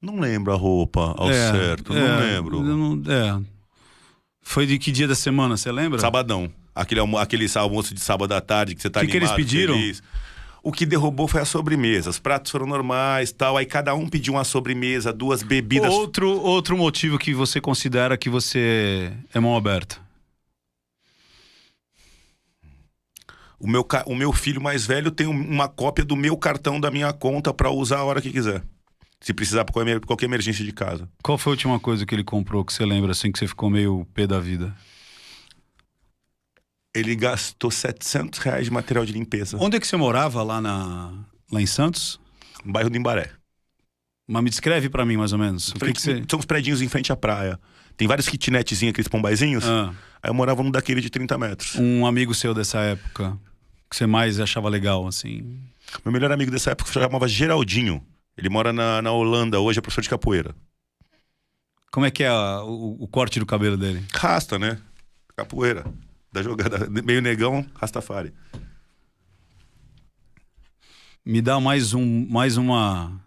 Não 0.01 0.19
lembro 0.19 0.53
a 0.53 0.57
roupa 0.57 1.15
ao 1.17 1.31
É, 1.31 1.53
certo. 1.53 1.93
é, 1.95 2.01
não 2.01 2.19
lembro. 2.21 2.63
não- 2.63 3.03
é. 3.13 3.41
Foi 4.41 4.67
de 4.67 4.79
que 4.79 4.91
dia 4.91 5.07
da 5.07 5.15
semana, 5.15 5.57
você 5.57 5.71
lembra? 5.71 5.99
Sabadão. 6.01 6.51
Aquele, 6.75 7.01
almo 7.01 7.19
aquele 7.19 7.47
almoço 7.57 7.93
de 7.95 8.01
sábado 8.01 8.33
à 8.33 8.41
tarde 8.41 8.75
que 8.75 8.81
você 8.81 8.89
tá 8.89 9.01
Que 9.01 9.09
que 9.09 9.17
eles 9.17 9.29
animado, 9.31 9.45
pediram? 9.47 9.75
feliz. 9.75 10.03
O 10.63 10.71
que 10.73 10.85
derrubou 10.85 11.27
foi 11.27 11.41
a 11.41 11.45
sobremesa. 11.45 12.11
Os 12.11 12.19
pratos 12.19 12.51
foram 12.53 12.67
normais 12.67 13.33
tal. 13.33 13.57
Aí 13.57 13.65
cada 13.67 13.95
um 13.95 14.09
pediu 14.09 14.35
uma 14.35 14.45
sobremesa, 14.45 15.13
duas 15.13 15.43
bebidas. 15.43 15.91
Outro, 15.93 16.29
outro 16.41 16.77
motivo 16.77 17.19
que 17.19 17.33
você 17.33 17.61
considera 17.61 18.17
que 18.17 18.29
você 18.29 19.13
é 19.33 19.41
mão 19.41 19.57
aberta. 19.57 19.99
O, 23.59 23.67
meu, 23.69 23.87
o 24.07 24.15
meu 24.15 24.33
filho 24.33 24.61
mais 24.61 24.87
velho 24.87 25.11
tem 25.11 25.27
um- 25.27 25.33
uma 25.33 25.69
cópia 25.69 26.05
do 26.05 26.17
meu 26.17 26.37
cartão 26.37 26.81
da 26.81 26.91
minha 26.91 27.13
conta 27.13 27.53
pra 27.53 27.71
usar 27.71 27.99
a 27.99 28.05
hora 28.05 28.23
que 28.23 28.31
quiser. 28.31 28.63
Se 29.21 29.35
precisar 29.35 29.67
pra 29.67 29.73
qualquer, 29.75 30.01
qualquer 30.01 30.25
emergência 30.27 30.65
de 30.65 30.73
casa. 30.73 31.07
Qual 31.23 31.37
foi 31.37 31.51
a 31.51 31.55
última 31.55 31.79
coisa 31.79 32.07
que 32.07 32.15
ele 32.15 32.25
comprou 32.25 32.65
que 32.65 32.73
você 32.73 32.87
lembra 32.87 33.13
assim 33.13 33.31
que 33.31 33.39
você 33.39 33.47
ficou 33.47 33.69
meio 33.69 34.07
pé 34.15 34.27
da 34.27 34.41
vida? 34.41 34.75
Ele 36.95 37.15
gastou 37.15 37.71
700 37.71 38.39
reais 38.41 38.65
de 38.65 38.71
material 38.71 39.05
de 39.05 39.13
limpeza. 39.13 39.57
Onde 39.61 39.77
é 39.77 39.81
que 39.81 39.87
você 39.87 39.97
morava 39.97 40.43
lá 40.43 40.61
na 40.61 41.13
lá 41.53 41.61
em 41.61 41.67
Santos? 41.67 42.19
No 42.65 42.73
bairro 42.73 42.91
do 42.91 42.97
Imbaré. 42.97 43.31
Mas 44.29 44.43
me 44.43 44.51
descreve 44.51 44.89
pra 44.89 45.05
mim 45.05 45.17
mais 45.17 45.33
ou 45.33 45.39
menos. 45.39 45.69
O 45.69 45.73
que, 45.75 45.79
Frente- 45.81 45.95
que 45.97 46.01
você 46.03 46.25
São 46.29 46.39
uns 46.39 46.45
predinhos 46.45 46.83
em 46.83 46.89
frente 46.89 47.13
à 47.13 47.17
praia. 47.17 47.59
Tem 47.97 48.07
vários 48.09 48.29
kitnetzinhos, 48.29 48.93
aqueles 48.93 49.09
pombaizinhos. 49.09 49.65
Ah, 49.67 49.93
Aí 50.23 50.31
eu 50.31 50.35
morava 50.35 50.63
num 50.63 50.71
daquele 50.71 51.01
de 51.01 51.11
30 51.11 51.37
metros. 51.39 51.75
um 51.77 52.07
amigo 52.07 52.35
seu 52.35 52.53
dessa 52.55 52.79
época 52.81 53.39
que 53.89 53.97
você 53.97 54.07
mais 54.07 54.39
achava 54.39 54.69
legal 54.69 55.07
assim? 55.07 55.59
Meu 56.05 56.13
melhor 56.13 56.31
amigo 56.31 56.51
dessa 56.51 56.71
época 56.71 56.89
se 56.93 56.95
chamava 57.01 57.27
Geraldinho. 57.27 58.05
Ele 58.37 58.49
mora 58.49 58.73
na, 58.73 59.03
na 59.03 59.11
Holanda, 59.13 59.59
hoje 59.61 59.79
é 59.79 59.83
professor 59.83 60.03
de 60.03 60.09
capoeira. 60.09 60.55
Como 61.91 62.07
é 62.07 62.11
que 62.11 62.23
é 62.23 62.29
a- 62.29 62.63
o, 62.63 63.03
o 63.03 63.09
corte 63.09 63.39
do 63.41 63.47
cabelo 63.47 63.77
dele? 63.77 64.05
Rasta, 64.15 64.59
né? 64.59 64.79
Capoeira. 65.37 65.85
Da 66.33 66.43
jogada. 66.43 66.89
Meio 67.03 67.21
negão, 67.21 67.67
Rastafari. 67.75 68.33
Me 71.25 71.43
dá 71.43 71.61
mais 71.61 71.93
um 71.93 72.27
mais 72.29 72.57
uma 72.57 73.21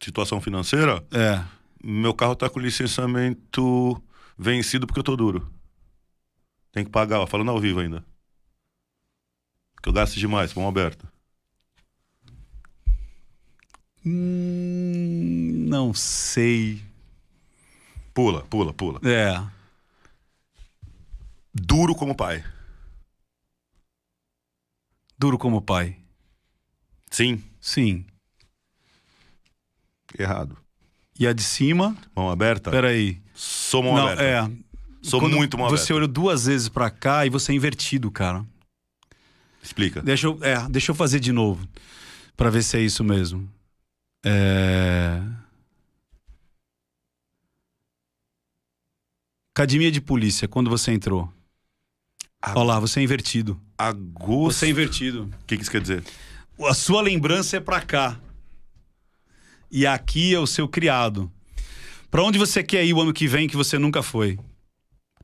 Situação 0.00 0.40
financeira? 0.40 1.04
é, 1.12 1.42
Meu 1.82 2.14
carro 2.14 2.36
tá 2.36 2.48
com 2.48 2.60
licenciamento 2.60 4.00
vencido 4.38 4.86
porque 4.86 5.00
eu 5.00 5.04
tô 5.04 5.16
duro. 5.16 5.50
Tem 6.72 6.84
que 6.84 6.90
pagar, 6.90 7.20
ó, 7.20 7.26
falando 7.26 7.50
ao 7.50 7.60
vivo 7.60 7.80
ainda. 7.80 8.04
Que 9.82 9.88
eu 9.88 9.92
gasto 9.92 10.18
demais, 10.18 10.52
mão 10.54 10.68
aberta. 10.68 11.10
Hum, 14.04 15.66
não 15.68 15.94
sei. 15.94 16.82
Pula, 18.12 18.42
pula, 18.44 18.72
pula. 18.72 19.00
É. 19.02 19.42
Duro 21.54 21.94
como 21.94 22.14
pai. 22.14 22.44
Duro 25.18 25.38
como 25.38 25.60
pai. 25.62 25.96
Sim, 27.10 27.42
Sim. 27.60 28.04
errado. 30.18 30.58
E 31.18 31.26
a 31.28 31.32
de 31.32 31.42
cima? 31.44 31.96
Mão 32.14 32.28
aberta? 32.28 32.70
Peraí. 32.70 33.22
Sou 33.34 33.82
mão 33.82 33.94
Não, 33.94 34.08
aberta. 34.08 34.22
é. 34.22 34.64
Sou 35.02 35.20
Quando 35.20 35.36
muito 35.36 35.56
mão 35.56 35.68
Você 35.68 35.74
aberta. 35.92 35.94
olhou 35.94 36.08
duas 36.08 36.46
vezes 36.46 36.68
pra 36.68 36.90
cá 36.90 37.24
e 37.24 37.30
você 37.30 37.52
é 37.52 37.54
invertido, 37.54 38.10
cara. 38.10 38.44
Explica. 39.62 40.02
Deixa 40.02 40.26
eu, 40.26 40.38
é, 40.42 40.68
deixa 40.68 40.90
eu 40.90 40.94
fazer 40.94 41.20
de 41.20 41.30
novo. 41.32 41.66
Pra 42.36 42.50
ver 42.50 42.62
se 42.64 42.76
é 42.76 42.80
isso 42.80 43.04
mesmo. 43.04 43.48
É... 44.24 45.20
Academia 49.54 49.90
de 49.92 50.00
polícia, 50.00 50.48
quando 50.48 50.68
você 50.68 50.90
entrou. 50.92 51.32
Ah. 52.46 52.52
Olha 52.56 52.64
lá, 52.74 52.80
você 52.80 53.00
é 53.00 53.02
invertido. 53.02 53.60
Agosto. 53.78 54.58
Você 54.58 54.66
é 54.66 54.68
invertido. 54.70 55.22
O 55.24 55.46
que, 55.46 55.56
que 55.56 55.62
isso 55.62 55.70
quer 55.70 55.80
dizer? 55.80 56.04
A 56.60 56.74
sua 56.74 57.00
lembrança 57.00 57.56
é 57.56 57.60
pra 57.60 57.80
cá. 57.80 58.18
E 59.70 59.86
aqui 59.86 60.34
é 60.34 60.38
o 60.38 60.46
seu 60.46 60.68
criado. 60.68 61.30
Pra 62.10 62.22
onde 62.22 62.38
você 62.38 62.62
quer 62.62 62.84
ir 62.84 62.92
o 62.92 63.00
ano 63.00 63.12
que 63.12 63.26
vem 63.26 63.48
que 63.48 63.56
você 63.56 63.78
nunca 63.78 64.02
foi? 64.02 64.38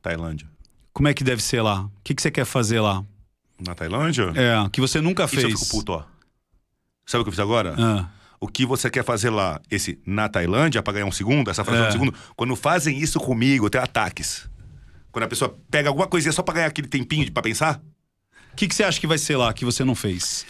Tailândia. 0.02 0.48
Como 0.92 1.06
é 1.08 1.14
que 1.14 1.22
deve 1.22 1.42
ser 1.42 1.62
lá? 1.62 1.82
O 1.84 1.92
que, 2.02 2.14
que 2.14 2.22
você 2.22 2.30
quer 2.30 2.44
fazer 2.44 2.80
lá? 2.80 3.04
Na 3.64 3.74
Tailândia? 3.74 4.32
É, 4.34 4.68
que 4.70 4.80
você 4.80 5.00
nunca 5.00 5.24
Isso 5.26 5.36
eu 5.36 5.40
fez. 5.42 5.60
fico 5.60 5.70
puto, 5.70 5.92
ó. 5.92 6.04
Sabe 7.06 7.20
o 7.20 7.24
que 7.24 7.28
eu 7.28 7.32
fiz 7.32 7.40
agora? 7.40 7.74
Ah, 7.78 8.08
O 8.40 8.48
que 8.48 8.64
você 8.64 8.88
quer 8.90 9.04
fazer 9.04 9.28
lá? 9.30 9.60
Esse 9.70 10.00
na 10.06 10.28
Tailândia, 10.28 10.82
pra 10.82 10.94
ganhar 10.94 11.04
um 11.06 11.12
segundo, 11.12 11.50
essa 11.50 11.62
fração 11.62 11.84
É. 11.84 11.86
de 11.88 11.92
segundo. 11.92 12.14
Quando 12.34 12.56
fazem 12.56 12.98
isso 12.98 13.20
comigo, 13.20 13.66
eu 13.66 13.70
tenho 13.70 13.84
ataques. 13.84 14.48
Quando 15.12 15.24
a 15.24 15.28
pessoa 15.28 15.58
pega 15.70 15.88
alguma 15.88 16.06
coisinha 16.06 16.32
só 16.32 16.42
pra 16.42 16.54
ganhar 16.54 16.66
aquele 16.66 16.88
tempinho 16.88 17.24
de- 17.24 17.30
pra 17.30 17.42
pensar. 17.42 17.82
O 18.52 18.56
que, 18.56 18.66
que 18.68 18.74
você 18.74 18.82
acha 18.84 19.00
que 19.00 19.06
vai 19.06 19.18
ser 19.18 19.36
lá 19.36 19.52
que 19.52 19.64
você 19.64 19.84
não 19.84 19.94
fez? 19.94 20.44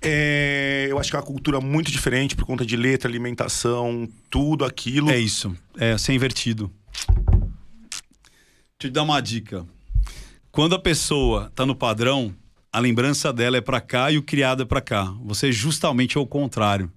É, 0.00 0.86
eu 0.90 0.98
acho 0.98 1.10
que 1.10 1.16
é 1.16 1.18
uma 1.18 1.24
cultura 1.24 1.60
muito 1.60 1.90
diferente 1.90 2.34
por 2.34 2.44
conta 2.44 2.66
de 2.66 2.76
letra, 2.76 3.08
alimentação, 3.08 4.08
tudo 4.28 4.64
aquilo. 4.64 5.10
É 5.10 5.18
isso. 5.18 5.56
É 5.76 5.96
ser 5.96 6.12
invertido. 6.12 6.72
Deixa 7.08 8.88
eu 8.88 8.90
te 8.90 8.90
dar 8.90 9.02
uma 9.02 9.20
dica. 9.20 9.64
Quando 10.50 10.74
a 10.74 10.78
pessoa 10.78 11.50
tá 11.54 11.64
no 11.64 11.74
padrão, 11.74 12.34
a 12.72 12.78
lembrança 12.80 13.32
dela 13.32 13.56
é 13.56 13.60
pra 13.60 13.80
cá 13.80 14.10
e 14.10 14.18
o 14.18 14.22
criado 14.22 14.62
é 14.64 14.66
pra 14.66 14.80
cá. 14.80 15.04
Você 15.24 15.48
é 15.48 15.52
justamente 15.52 16.18
ao 16.18 16.26
contrário. 16.26 16.90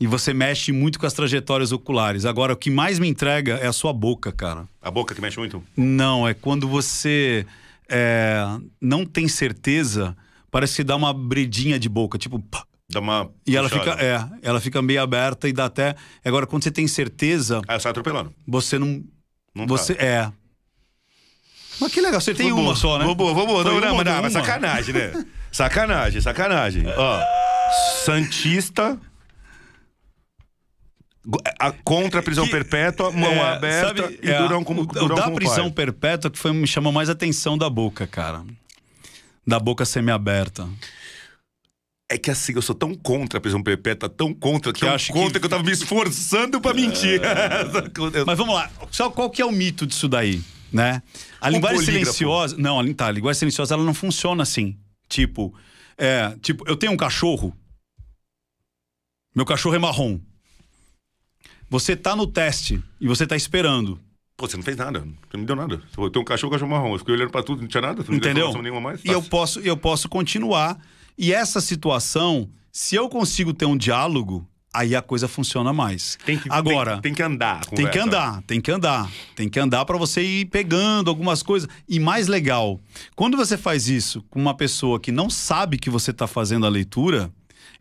E 0.00 0.06
você 0.06 0.32
mexe 0.32 0.72
muito 0.72 0.98
com 0.98 1.04
as 1.06 1.12
trajetórias 1.12 1.72
oculares. 1.72 2.24
Agora, 2.24 2.54
o 2.54 2.56
que 2.56 2.70
mais 2.70 2.98
me 2.98 3.06
entrega 3.06 3.56
é 3.56 3.66
a 3.66 3.72
sua 3.72 3.92
boca, 3.92 4.32
cara. 4.32 4.66
A 4.80 4.90
boca 4.90 5.14
que 5.14 5.20
mexe 5.20 5.38
muito. 5.38 5.62
Não, 5.76 6.26
é 6.26 6.32
quando 6.32 6.66
você 6.66 7.44
é, 7.86 8.42
não 8.80 9.04
tem 9.04 9.28
certeza, 9.28 10.16
parece 10.50 10.76
que 10.76 10.84
dá 10.84 10.96
uma 10.96 11.12
bredinha 11.12 11.78
de 11.78 11.88
boca, 11.88 12.16
tipo. 12.16 12.38
pá, 12.40 12.64
Dá 12.88 12.98
uma. 12.98 13.30
E 13.46 13.56
ela 13.56 13.68
puxada. 13.68 13.92
fica, 13.92 14.04
é, 14.04 14.26
ela 14.42 14.58
fica 14.60 14.80
meio 14.80 15.02
aberta 15.02 15.48
e 15.48 15.52
dá 15.52 15.66
até. 15.66 15.94
Agora, 16.24 16.46
quando 16.46 16.64
você 16.64 16.70
tem 16.70 16.88
certeza, 16.88 17.60
Aí 17.68 17.76
eu 17.76 17.80
saio 17.80 17.90
atropelando. 17.90 18.34
você 18.48 18.78
não. 18.78 19.04
Não 19.54 19.66
você 19.66 19.92
é. 19.92 20.32
Mas 21.78 21.92
que 21.92 22.00
legal, 22.00 22.20
você 22.20 22.34
tem 22.34 22.48
Vou 22.50 22.58
uma 22.58 22.64
boa, 22.64 22.76
só, 22.76 22.98
né? 22.98 23.04
Vou 23.04 23.14
boa, 23.14 23.32
vou 23.34 23.46
boa. 23.46 23.64
Não, 23.64 23.80
não, 23.80 23.94
uma 23.94 24.04
mas, 24.04 24.06
não, 24.06 24.20
uma. 24.20 24.30
sacanagem, 24.30 24.94
né? 24.94 25.26
sacanagem, 25.52 26.20
sacanagem. 26.20 26.84
Ó, 26.96 27.20
Santista. 28.04 28.98
A- 31.58 31.72
Contra 31.72 32.20
a 32.20 32.22
prisão 32.22 32.44
Que- 32.44 32.50
perpétua, 32.50 33.10
mão 33.10 33.30
É, 33.32 33.52
aberta 33.54 34.02
sabe, 34.02 34.18
e 34.22 34.30
é, 34.30 34.38
durão 34.38 34.64
como 34.64 34.80
o, 34.80 34.84
o 34.84 34.86
durão 34.86 35.16
da 35.16 35.22
como 35.24 35.36
prisão 35.36 35.64
pai. 35.70 35.72
perpétua 35.86 36.30
que 36.30 36.38
foi 36.38 36.52
me 36.52 36.66
chamou 36.66 36.92
mais 36.92 37.08
atenção 37.10 37.56
da 37.58 37.68
boca, 37.68 38.06
cara. 38.06 38.44
Da 39.46 39.58
boca 39.58 39.84
semi-aberta. 39.84 40.68
É 42.12 42.18
que 42.18 42.30
assim, 42.30 42.52
eu 42.56 42.62
sou 42.62 42.74
tão 42.74 42.92
contra 42.94 43.38
a 43.38 43.40
prisão 43.40 43.62
perpétua, 43.62 44.08
tão 44.08 44.34
contra, 44.34 44.72
Que 44.72 44.80
tão 44.80 44.92
acho 44.94 45.12
contra 45.12 45.34
que- 45.34 45.40
que... 45.40 45.46
eu 45.46 45.50
tava 45.50 45.62
me 45.62 45.70
esforçando 45.70 46.60
pra 46.60 46.74
mentir. 46.74 47.20
Eu- 48.14 48.24
Mas 48.26 48.36
vamos 48.36 48.54
lá, 48.54 48.68
só 48.90 49.08
qual 49.10 49.30
que 49.30 49.40
é 49.40 49.44
o 49.46 49.52
mito 49.52 49.86
disso 49.86 50.08
daí, 50.08 50.42
né? 50.72 51.02
A 51.40 51.48
Um 51.48 51.52
linguagem 51.52 51.78
polígrafo. 51.84 52.12
silenciosa, 52.16 52.56
não, 52.58 52.80
a- 52.80 52.94
tá, 52.94 53.06
a 53.06 53.12
linguagem 53.12 53.38
silenciosa 53.38 53.74
ela 53.74 53.84
não 53.84 53.94
funciona 53.94 54.42
assim. 54.42 54.76
Tipo, 55.08 55.54
é, 55.96 56.34
tipo, 56.42 56.64
eu 56.66 56.76
tenho 56.76 56.92
um 56.92 56.96
cachorro. 56.96 57.56
Meu 59.34 59.44
cachorro 59.46 59.76
é 59.76 59.78
marrom. 59.78 60.18
Você 61.70 61.94
tá 61.94 62.16
no 62.16 62.26
teste 62.26 62.82
e 63.00 63.06
você 63.06 63.24
tá 63.24 63.36
esperando. 63.36 64.00
Pô, 64.36 64.48
você 64.48 64.56
não 64.56 64.64
fez 64.64 64.76
nada. 64.76 65.00
Você 65.00 65.34
não 65.34 65.40
me 65.40 65.46
deu 65.46 65.54
nada. 65.54 65.80
Eu 65.96 66.10
tenho 66.10 66.22
um 66.22 66.24
cachorro, 66.24 66.50
cachorro 66.52 66.70
marrom. 66.70 66.94
Eu 66.94 66.98
fiquei 66.98 67.14
olhando 67.14 67.30
pra 67.30 67.44
tudo, 67.44 67.62
não 67.62 67.68
tinha 67.68 67.80
nada. 67.80 68.02
Você 68.02 68.10
não 68.10 68.18
Entendeu? 68.18 68.48
informação 68.48 68.62
nenhuma 68.62 68.80
mais. 68.80 69.04
E 69.04 69.08
eu 69.08 69.22
posso, 69.22 69.60
eu 69.60 69.76
posso 69.76 70.08
continuar. 70.08 70.78
E 71.16 71.32
essa 71.32 71.60
situação, 71.60 72.50
se 72.72 72.96
eu 72.96 73.08
consigo 73.08 73.54
ter 73.54 73.66
um 73.66 73.76
diálogo, 73.76 74.44
aí 74.74 74.96
a 74.96 75.02
coisa 75.02 75.28
funciona 75.28 75.72
mais. 75.72 76.18
Tem 76.24 76.38
que, 76.38 76.50
Agora, 76.50 76.94
tem, 76.94 77.02
tem 77.02 77.14
que 77.14 77.22
andar. 77.22 77.60
Tem 77.66 77.88
que 77.88 77.98
andar, 77.98 78.42
tem 78.42 78.60
que 78.60 78.70
andar. 78.72 79.10
Tem 79.36 79.48
que 79.48 79.60
andar 79.60 79.84
para 79.84 79.96
você 79.96 80.22
ir 80.22 80.46
pegando 80.46 81.08
algumas 81.08 81.42
coisas. 81.42 81.68
E 81.88 82.00
mais 82.00 82.26
legal, 82.26 82.80
quando 83.14 83.36
você 83.36 83.56
faz 83.56 83.88
isso 83.88 84.24
com 84.28 84.40
uma 84.40 84.54
pessoa 84.54 84.98
que 84.98 85.12
não 85.12 85.30
sabe 85.30 85.78
que 85.78 85.90
você 85.90 86.12
tá 86.12 86.26
fazendo 86.26 86.66
a 86.66 86.68
leitura, 86.68 87.30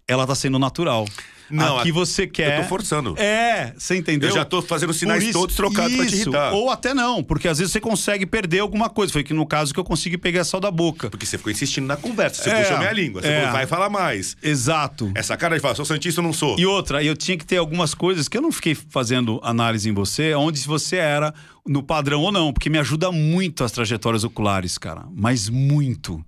ela 0.10 0.28
tá 0.28 0.36
sendo 0.36 0.60
natural. 0.60 1.06
Não, 1.52 1.80
Aqui 1.80 1.90
a- 1.90 1.94
você 1.94 2.28
quer. 2.28 2.58
Eu 2.60 2.62
tô 2.62 2.70
forçando. 2.70 3.16
É, 3.18 3.74
você 3.76 3.96
entendeu? 3.96 4.30
Eu 4.30 4.36
já 4.36 4.46
tô 4.46 4.62
fazendo 4.62 4.94
sinais 4.94 5.24
isso- 5.24 5.34
todos 5.34 5.56
trocados 5.56 5.96
pra 5.96 6.06
te 6.06 6.14
isso, 6.14 6.22
irritar. 6.30 6.54
Ou 6.54 6.70
até 6.70 6.94
não, 6.94 7.24
porque 7.24 7.48
às 7.48 7.58
vezes 7.58 7.72
você 7.74 7.80
consegue 7.80 8.24
perder 8.28 8.60
alguma 8.60 8.88
coisa. 8.88 9.12
Foi 9.12 9.24
que 9.24 9.34
no 9.34 9.48
caso 9.48 9.74
que 9.74 9.80
eu 9.80 9.84
consegui 9.84 10.16
pegar 10.16 10.44
só 10.44 10.60
da 10.60 10.70
boca. 10.70 11.10
Porque 11.10 11.26
você 11.26 11.40
ficou 11.40 11.52
insistindo 11.52 11.88
na 11.88 11.98
conversa. 11.98 12.44
Você 12.44 12.52
É, 12.52 12.62
puxou 12.62 12.78
minha 12.78 12.92
língua. 12.92 13.22
Você 13.24 13.30
é. 13.30 13.38
falou, 13.40 13.52
vai 13.54 13.66
falar 13.66 13.90
mais. 13.90 14.38
Exato. 14.44 15.12
Essa 15.16 15.36
cara 15.36 15.56
de 15.56 15.62
falar, 15.62 15.74
sou 15.74 15.86
Santista, 15.86 16.20
eu 16.20 16.24
não 16.24 16.34
sou. 16.34 16.56
E 16.60 16.68
outra, 16.68 17.04
eu 17.04 17.18
tinha 17.18 17.36
que 17.36 17.46
ter 17.46 17.58
algumas 17.58 17.96
coisas 17.96 18.28
que 18.28 18.38
eu 18.38 18.42
não 18.44 18.52
fiquei 18.52 18.76
fazendo 18.76 19.40
análise 19.42 19.90
em 19.90 19.94
você, 19.94 20.36
onde 20.36 20.60
você 20.68 20.98
era 20.98 21.34
no 21.66 21.82
padrão 21.82 22.22
ou 22.22 22.32
não, 22.32 22.54
porque 22.54 22.70
me 22.70 22.78
ajuda 22.78 23.12
muito 23.12 23.64
as 23.64 23.72
trajetórias 23.72 24.24
oculares, 24.24 24.78
cara. 24.78 25.04
Mas 25.16 25.50
muito. 25.50 26.24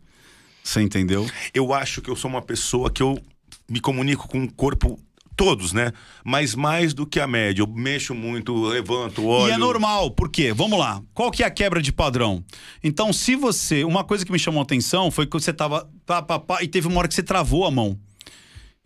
Você 0.63 0.81
entendeu? 0.81 1.29
Eu 1.53 1.73
acho 1.75 2.01
que 2.01 2.09
eu 2.09 2.15
sou 2.15 2.29
uma 2.29 2.41
pessoa 2.41 2.89
que 2.89 3.03
eu 3.03 3.19
me 3.69 3.79
comunico 3.79 4.27
com 4.27 4.43
o 4.43 4.51
corpo. 4.51 4.99
Todos, 5.33 5.71
né? 5.73 5.91
Mas 6.23 6.53
mais 6.53 6.93
do 6.93 7.05
que 7.07 7.19
a 7.19 7.25
média. 7.25 7.63
Eu 7.63 7.67
mexo 7.67 8.13
muito, 8.13 8.53
levanto, 8.65 9.25
olho. 9.25 9.49
E 9.49 9.53
é 9.53 9.57
normal, 9.57 10.11
por 10.11 10.29
quê? 10.29 10.53
Vamos 10.53 10.77
lá. 10.77 11.01
Qual 11.13 11.31
que 11.31 11.41
é 11.41 11.45
a 11.47 11.49
quebra 11.49 11.81
de 11.81 11.91
padrão? 11.91 12.43
Então, 12.83 13.11
se 13.11 13.35
você. 13.35 13.83
Uma 13.83 14.03
coisa 14.03 14.25
que 14.25 14.31
me 14.31 14.37
chamou 14.37 14.59
a 14.59 14.63
atenção 14.63 15.09
foi 15.09 15.25
que 15.25 15.31
você 15.31 15.51
tava. 15.51 15.89
Pá, 16.05 16.21
pá, 16.21 16.37
pá, 16.37 16.61
e 16.61 16.67
teve 16.67 16.87
uma 16.87 16.99
hora 16.99 17.07
que 17.07 17.15
você 17.15 17.23
travou 17.23 17.65
a 17.65 17.71
mão. 17.71 17.97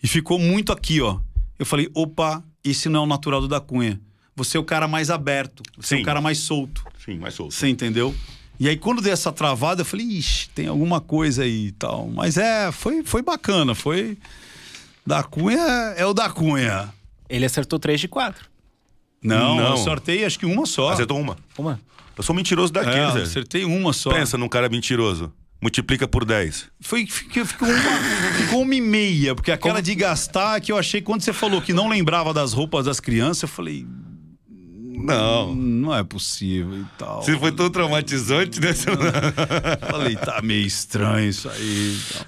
E 0.01 0.07
ficou 0.07 0.37
muito 0.37 0.71
aqui, 0.71 1.01
ó. 1.01 1.19
Eu 1.57 1.65
falei, 1.65 1.89
opa, 1.93 2.43
esse 2.63 2.87
não 2.89 3.01
é 3.01 3.03
o 3.03 3.07
natural 3.07 3.41
do 3.41 3.47
da 3.47 3.59
Cunha. 3.59 3.99
Você 4.35 4.57
é 4.57 4.59
o 4.59 4.63
cara 4.63 4.87
mais 4.87 5.09
aberto. 5.09 5.63
Você 5.77 5.95
é 5.95 5.97
Sim. 5.97 6.03
o 6.03 6.05
cara 6.05 6.21
mais 6.21 6.37
solto. 6.37 6.83
Sim, 7.03 7.17
mais 7.17 7.33
solto. 7.33 7.53
Você 7.53 7.67
entendeu? 7.67 8.13
E 8.59 8.69
aí, 8.69 8.77
quando 8.77 9.01
deu 9.01 9.11
essa 9.11 9.31
travada, 9.31 9.81
eu 9.81 9.85
falei, 9.85 10.05
ixi, 10.05 10.49
tem 10.49 10.67
alguma 10.67 11.01
coisa 11.01 11.43
aí 11.43 11.67
e 11.67 11.71
tal. 11.71 12.07
Mas 12.07 12.37
é, 12.37 12.71
foi, 12.71 13.03
foi 13.03 13.21
bacana, 13.21 13.75
foi. 13.75 14.17
Da 15.05 15.23
Cunha 15.23 15.59
é 15.97 16.05
o 16.05 16.13
da 16.13 16.29
Cunha. 16.29 16.93
Ele 17.29 17.45
acertou 17.45 17.77
3 17.79 17.99
de 18.01 18.07
4. 18.07 18.45
Não, 19.23 19.55
Não. 19.55 19.71
eu 19.71 19.77
sorteei 19.77 20.25
acho 20.25 20.37
que 20.39 20.45
uma 20.45 20.65
só. 20.65 20.89
Acertou 20.91 21.19
uma. 21.19 21.37
Uma. 21.57 21.79
Eu 22.17 22.23
sou 22.23 22.35
mentiroso 22.35 22.71
é, 22.75 22.83
daqueles, 22.83 23.13
Zé. 23.13 23.21
acertei 23.23 23.65
uma 23.65 23.91
só. 23.91 24.11
Pensa 24.11 24.37
num 24.37 24.47
cara 24.47 24.69
mentiroso. 24.69 25.31
Multiplica 25.61 26.07
por 26.07 26.25
10. 26.25 26.67
Foi, 26.81 27.05
ficou, 27.07 27.45
ficou, 27.45 27.67
uma, 27.67 28.33
ficou 28.37 28.61
uma 28.61 28.75
e 28.75 28.81
meia, 28.81 29.33
porque 29.33 29.51
aquela 29.51 29.81
de 29.81 29.95
gastar 29.95 30.59
que 30.61 30.71
eu 30.71 30.77
achei, 30.77 31.01
quando 31.01 31.21
você 31.21 31.33
falou 31.33 31.61
que 31.61 31.73
não 31.73 31.87
lembrava 31.89 32.33
das 32.33 32.53
roupas 32.53 32.85
das 32.85 32.99
crianças, 32.99 33.43
eu 33.43 33.47
falei, 33.49 33.85
Não. 34.49 35.55
não 35.55 35.95
é 35.95 36.03
possível 36.03 36.77
e 36.77 36.85
tal. 36.97 37.21
Você 37.23 37.37
foi 37.37 37.51
tão 37.51 37.69
traumatizante, 37.69 38.59
né? 38.59 38.73
Falei, 39.89 40.15
tá 40.15 40.41
meio 40.43 40.65
estranho 40.65 41.29
isso 41.29 41.49
aí 41.49 41.97
e 41.97 42.13
tal. 42.13 42.25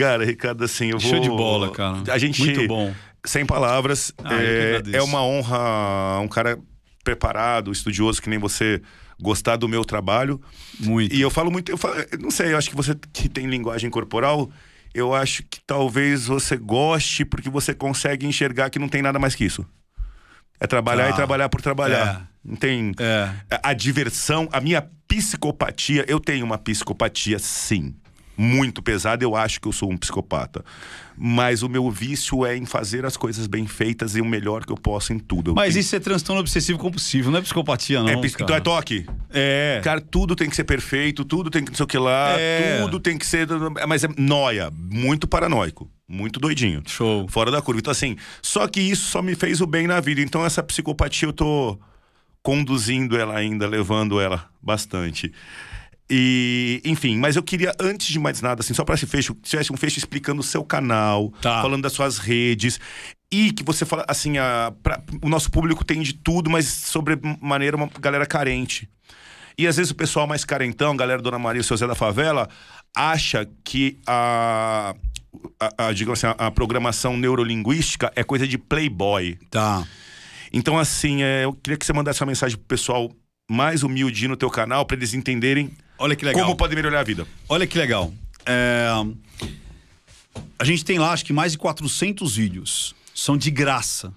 Cara, 0.00 0.24
Ricardo, 0.24 0.64
assim, 0.64 0.86
eu 0.90 0.98
vou. 0.98 1.10
Show 1.10 1.20
de 1.20 1.28
bola, 1.28 1.70
cara. 1.70 2.02
A 2.12 2.18
gente. 2.18 2.42
Muito 2.42 2.66
bom. 2.66 2.92
Sem 3.24 3.44
palavras. 3.44 4.12
Ah, 4.24 4.34
é, 4.42 4.82
é 4.96 5.02
uma 5.02 5.22
honra 5.22 6.20
um 6.20 6.28
cara 6.28 6.58
preparado, 7.04 7.70
estudioso 7.70 8.20
que 8.22 8.28
nem 8.30 8.38
você 8.38 8.80
gostar 9.20 9.56
do 9.56 9.68
meu 9.68 9.84
trabalho. 9.84 10.40
Muito. 10.78 11.14
E 11.14 11.20
eu 11.20 11.30
falo 11.30 11.50
muito, 11.50 11.70
eu 11.70 11.76
falo- 11.76 11.96
não 12.18 12.30
sei, 12.30 12.52
eu 12.54 12.58
acho 12.58 12.70
que 12.70 12.76
você 12.76 12.94
que 13.12 13.28
tem 13.28 13.46
linguagem 13.46 13.90
corporal, 13.90 14.50
eu 14.94 15.14
acho 15.14 15.42
que 15.42 15.60
talvez 15.66 16.26
você 16.26 16.56
goste 16.56 17.24
porque 17.24 17.50
você 17.50 17.74
consegue 17.74 18.26
enxergar 18.26 18.70
que 18.70 18.78
não 18.78 18.88
tem 18.88 19.02
nada 19.02 19.18
mais 19.18 19.34
que 19.34 19.44
isso. 19.44 19.66
É 20.58 20.66
trabalhar 20.66 21.04
Tá. 21.08 21.10
e 21.10 21.14
trabalhar 21.16 21.48
por 21.50 21.60
trabalhar. 21.60 22.26
Não 22.44 22.56
tem 22.56 22.92
É. 22.98 23.30
a, 23.62 23.70
a 23.70 23.72
diversão, 23.74 24.48
a 24.52 24.60
minha 24.60 24.82
psicopatia, 25.06 26.04
eu 26.08 26.18
tenho 26.18 26.44
uma 26.46 26.56
psicopatia 26.58 27.38
sim. 27.38 27.94
Muito 28.42 28.82
pesada, 28.82 29.22
eu 29.22 29.36
acho 29.36 29.60
que 29.60 29.68
eu 29.68 29.72
sou 29.72 29.90
um 29.92 29.96
psicopata. 29.98 30.64
Mas 31.14 31.62
o 31.62 31.68
meu 31.68 31.90
vício 31.90 32.46
é 32.46 32.56
em 32.56 32.64
fazer 32.64 33.04
as 33.04 33.14
coisas 33.14 33.46
bem 33.46 33.66
feitas 33.66 34.16
e 34.16 34.20
o 34.22 34.24
melhor 34.24 34.64
que 34.64 34.72
eu 34.72 34.76
posso 34.76 35.12
em 35.12 35.18
tudo. 35.18 35.50
Eu 35.50 35.54
Mas 35.54 35.74
tenho- 35.74 35.80
isso 35.82 35.94
é 35.94 36.00
transtorno 36.00 36.40
obsessivo 36.40 36.78
compulsivo, 36.78 37.30
não 37.30 37.38
é 37.38 37.42
psicopatia, 37.42 38.02
não. 38.02 38.08
é, 38.08 38.16
pis- 38.16 38.32
então 38.32 38.46
é 38.46 38.48
cara. 38.48 38.60
toque. 38.62 39.04
É. 39.28 39.80
Cara, 39.84 40.00
tudo 40.00 40.34
tem 40.34 40.48
que 40.48 40.56
ser 40.56 40.64
perfeito, 40.64 41.22
tudo 41.22 41.50
tem 41.50 41.62
que 41.62 41.70
não 41.70 41.76
sei 41.76 41.84
o 41.84 41.86
que 41.86 41.98
lá, 41.98 42.30
É. 42.38 42.80
tudo 42.80 42.98
tem 42.98 43.18
que 43.18 43.26
ser. 43.26 43.46
Mas 43.86 44.04
é 44.04 44.08
noia, 44.16 44.72
muito 44.74 45.28
paranoico, 45.28 45.90
muito 46.08 46.40
doidinho. 46.40 46.82
Show. 46.86 47.28
Fora 47.28 47.50
da 47.50 47.60
curva. 47.60 47.80
Então, 47.80 47.90
assim, 47.90 48.16
só 48.40 48.66
que 48.66 48.80
isso 48.80 49.04
só 49.10 49.20
me 49.20 49.34
fez 49.34 49.60
o 49.60 49.66
bem 49.66 49.86
na 49.86 50.00
vida. 50.00 50.22
Então, 50.22 50.46
essa 50.46 50.62
psicopatia 50.62 51.28
eu 51.28 51.32
tô 51.34 51.78
conduzindo 52.42 53.18
ela 53.18 53.36
ainda, 53.36 53.66
levando 53.66 54.18
ela 54.18 54.46
bastante. 54.62 55.30
E, 56.12 56.80
enfim, 56.84 57.16
mas 57.16 57.36
eu 57.36 57.42
queria, 57.42 57.72
antes 57.80 58.08
de 58.08 58.18
mais 58.18 58.42
nada, 58.42 58.62
assim, 58.62 58.74
só 58.74 58.84
para 58.84 58.96
esse 58.96 59.06
fecho, 59.06 59.36
se 59.44 59.50
tivesse 59.50 59.72
um 59.72 59.76
fecho 59.76 59.98
explicando 59.98 60.40
o 60.40 60.44
seu 60.44 60.64
canal, 60.64 61.32
Tá. 61.40 61.62
falando 61.62 61.82
das 61.82 61.92
suas 61.92 62.18
redes, 62.18 62.80
e 63.32 63.52
que 63.52 63.62
você 63.62 63.84
fala, 63.84 64.04
assim, 64.08 64.36
a, 64.36 64.72
pra- 64.82 65.00
o 65.22 65.28
nosso 65.28 65.48
público 65.52 65.84
tem 65.84 66.02
de 66.02 66.12
tudo, 66.14 66.50
mas 66.50 66.66
sobre 66.66 67.16
maneira 67.40 67.76
uma 67.76 67.88
galera 68.00 68.26
carente. 68.26 68.88
E 69.56 69.66
às 69.68 69.76
vezes 69.76 69.92
o 69.92 69.94
pessoal 69.94 70.26
mais 70.26 70.44
carentão, 70.44 70.96
galera 70.96 71.22
Dona 71.22 71.38
Maria 71.38 71.60
e 71.60 71.62
o 71.62 71.64
seu 71.64 71.76
Zé 71.76 71.86
da 71.86 71.94
Favela, 71.94 72.48
acha 72.96 73.46
que 73.62 73.96
a, 74.04 74.96
a, 75.60 75.86
a, 75.86 75.92
digamos 75.92 76.24
assim, 76.24 76.34
a, 76.38 76.46
a 76.46 76.50
programação 76.50 77.16
neurolinguística 77.16 78.10
é 78.16 78.24
coisa 78.24 78.48
de 78.48 78.58
playboy. 78.58 79.38
Tá. 79.48 79.86
Então, 80.52 80.76
assim, 80.76 81.22
é, 81.22 81.44
eu 81.44 81.52
queria 81.52 81.76
que 81.78 81.86
você 81.86 81.92
mandasse 81.92 82.20
uma 82.20 82.26
mensagem 82.28 82.56
pro 82.56 82.66
pessoal 82.66 83.12
mais 83.48 83.84
humilde 83.84 84.26
no 84.26 84.36
teu 84.36 84.50
canal, 84.50 84.84
para 84.84 84.96
eles 84.96 85.14
entenderem 85.14 85.70
Olha 86.00 86.16
que 86.16 86.24
legal. 86.24 86.42
como 86.44 86.56
podem 86.56 86.74
melhorar 86.74 87.00
a 87.00 87.04
vida. 87.04 87.26
Olha 87.48 87.66
que 87.66 87.76
legal. 87.78 88.12
É, 88.46 88.88
A 90.58 90.64
gente 90.64 90.84
tem 90.84 90.98
lá, 90.98 91.12
acho 91.12 91.24
que 91.24 91.32
mais 91.32 91.52
de 91.52 91.58
400 91.58 92.34
vídeos. 92.36 92.94
São 93.14 93.36
de 93.36 93.50
graça. 93.50 94.12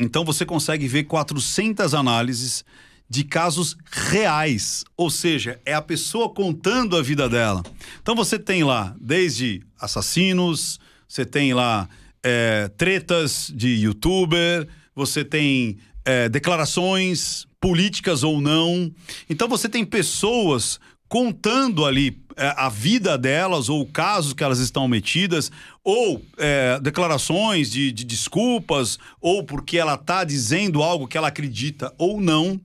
Então 0.00 0.24
você 0.24 0.44
consegue 0.46 0.88
ver 0.88 1.04
400 1.04 1.94
análises 1.94 2.64
de 3.08 3.24
casos 3.24 3.76
reais. 3.90 4.84
Ou 4.96 5.10
seja, 5.10 5.60
é 5.66 5.74
a 5.74 5.82
pessoa 5.82 6.32
contando 6.32 6.96
a 6.96 7.02
vida 7.02 7.28
dela. 7.28 7.62
Então 8.00 8.14
você 8.16 8.38
tem 8.38 8.64
lá 8.64 8.96
desde 8.98 9.62
assassinos, 9.78 10.80
você 11.06 11.26
tem 11.26 11.52
lá 11.52 11.88
é, 12.22 12.68
tretas 12.76 13.52
de 13.54 13.68
youtuber, 13.68 14.66
você 14.94 15.22
tem 15.22 15.76
é, 16.06 16.28
declarações 16.30 17.46
políticas 17.60 18.22
ou 18.24 18.40
não. 18.40 18.90
Então 19.28 19.46
você 19.46 19.68
tem 19.68 19.84
pessoas 19.84 20.80
contando 21.12 21.84
ali 21.84 22.16
é, 22.38 22.54
a 22.56 22.70
vida 22.70 23.18
delas 23.18 23.68
ou 23.68 23.84
casos 23.84 24.32
que 24.32 24.42
elas 24.42 24.60
estão 24.60 24.88
metidas 24.88 25.52
ou 25.84 26.24
é, 26.38 26.80
declarações 26.80 27.70
de, 27.70 27.92
de 27.92 28.02
desculpas 28.02 28.98
ou 29.20 29.44
porque 29.44 29.76
ela 29.76 29.92
está 29.92 30.24
dizendo 30.24 30.82
algo 30.82 31.06
que 31.06 31.18
ela 31.18 31.28
acredita 31.28 31.92
ou 31.98 32.18
não. 32.18 32.58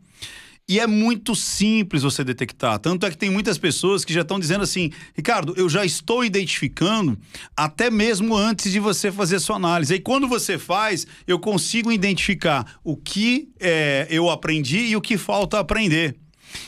E 0.65 0.79
é 0.79 0.87
muito 0.87 1.35
simples 1.35 2.03
você 2.03 2.23
detectar. 2.23 2.79
Tanto 2.79 3.05
é 3.05 3.09
que 3.09 3.17
tem 3.17 3.29
muitas 3.29 3.57
pessoas 3.57 4.05
que 4.05 4.13
já 4.13 4.21
estão 4.21 4.39
dizendo 4.39 4.63
assim: 4.63 4.91
Ricardo, 5.13 5.53
eu 5.57 5.67
já 5.67 5.83
estou 5.83 6.23
identificando 6.23 7.17
até 7.55 7.91
mesmo 7.91 8.33
antes 8.33 8.71
de 8.71 8.79
você 8.79 9.11
fazer 9.11 9.35
a 9.35 9.39
sua 9.41 9.57
análise. 9.57 9.93
E 9.93 9.99
quando 9.99 10.25
você 10.25 10.57
faz, 10.57 11.05
eu 11.27 11.37
consigo 11.37 11.91
identificar 11.91 12.79
o 12.81 12.95
que 12.95 13.49
é, 13.59 14.07
eu 14.09 14.29
aprendi 14.29 14.87
e 14.87 14.95
o 14.95 15.01
que 15.01 15.17
falta 15.17 15.59
aprender. 15.59 16.15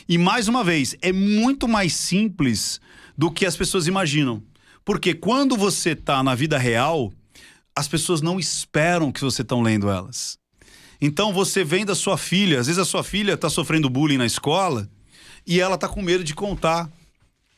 E 0.07 0.17
mais 0.17 0.47
uma 0.47 0.63
vez, 0.63 0.95
é 1.01 1.11
muito 1.11 1.67
mais 1.67 1.93
simples 1.93 2.79
do 3.17 3.31
que 3.31 3.45
as 3.45 3.55
pessoas 3.55 3.87
imaginam. 3.87 4.41
Porque 4.83 5.13
quando 5.13 5.55
você 5.55 5.91
está 5.91 6.23
na 6.23 6.33
vida 6.33 6.57
real, 6.57 7.11
as 7.75 7.87
pessoas 7.87 8.21
não 8.21 8.39
esperam 8.39 9.11
que 9.11 9.21
você 9.21 9.41
estão 9.41 9.61
lendo 9.61 9.89
elas. 9.89 10.39
Então 11.01 11.31
você 11.31 11.63
vem 11.63 11.85
da 11.85 11.95
sua 11.95 12.17
filha, 12.17 12.59
às 12.59 12.67
vezes 12.67 12.79
a 12.79 12.85
sua 12.85 13.03
filha 13.03 13.33
está 13.33 13.49
sofrendo 13.49 13.89
bullying 13.89 14.17
na 14.17 14.25
escola 14.25 14.89
e 15.47 15.59
ela 15.59 15.75
está 15.75 15.87
com 15.87 16.01
medo 16.01 16.23
de 16.23 16.33
contar. 16.33 16.89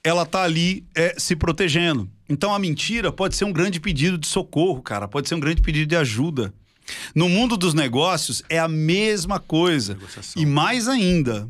Ela 0.04 0.24
está 0.24 0.44
ali 0.44 0.86
é, 0.96 1.16
se 1.18 1.36
protegendo. 1.36 2.10
Então 2.28 2.54
a 2.54 2.60
mentira 2.60 3.12
pode 3.12 3.36
ser 3.36 3.46
um 3.46 3.54
grande 3.54 3.80
pedido 3.80 4.18
de 4.18 4.28
socorro, 4.28 4.82
cara, 4.82 5.08
pode 5.08 5.28
ser 5.28 5.36
um 5.36 5.40
grande 5.40 5.62
pedido 5.62 5.90
de 5.90 5.96
ajuda. 5.96 6.54
No 7.16 7.30
mundo 7.30 7.56
dos 7.56 7.74
negócios 7.74 8.44
é 8.50 8.60
a 8.60 8.68
mesma 8.68 9.40
coisa. 9.40 9.98
E 10.36 10.46
mais 10.46 10.88
ainda, 10.88 11.50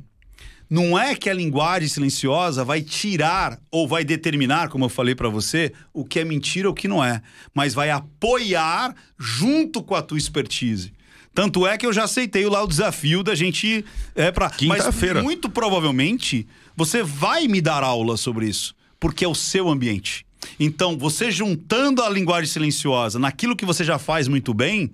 não 0.72 0.98
é 0.98 1.14
que 1.14 1.30
a 1.30 1.34
linguagem 1.34 1.90
silenciosa 1.90 2.64
vai 2.64 2.82
tirar 2.82 3.60
ou 3.70 3.86
vai 3.86 4.06
determinar, 4.06 4.70
como 4.70 4.86
eu 4.86 4.90
falei 4.90 5.14
para 5.14 5.28
você, 5.28 5.74
o 5.94 6.06
que 6.06 6.18
é 6.18 6.24
mentira 6.24 6.70
ou 6.70 6.72
o 6.72 6.76
que 6.76 6.88
não 6.88 7.04
é, 7.04 7.22
mas 7.54 7.74
vai 7.74 7.90
apoiar 7.90 8.96
junto 9.20 9.84
com 9.84 9.96
a 9.96 10.02
tua 10.02 10.18
expertise. 10.18 10.94
Tanto 11.34 11.68
é 11.68 11.78
que 11.78 11.86
eu 11.86 11.92
já 11.92 12.06
aceitei 12.06 12.46
lá 12.46 12.64
o 12.64 12.68
desafio 12.68 13.22
da 13.22 13.36
gente 13.36 13.84
é 14.16 14.32
para 14.32 14.50
quinta-feira. 14.50 15.22
Muito 15.22 15.50
provavelmente 15.50 16.48
você 16.74 17.04
vai 17.04 17.50
me 17.50 17.60
dar 17.60 17.84
aula 17.84 18.16
sobre 18.16 18.48
isso, 18.48 18.74
porque 18.98 19.26
é 19.26 19.28
o 19.28 19.36
seu 19.36 19.68
ambiente. 19.68 20.26
Então, 20.58 20.98
você 20.98 21.30
juntando 21.30 22.02
a 22.02 22.10
linguagem 22.10 22.50
silenciosa 22.50 23.20
naquilo 23.20 23.58
que 23.58 23.66
você 23.66 23.84
já 23.84 24.00
faz 24.00 24.30
muito 24.30 24.54
bem, 24.54 24.90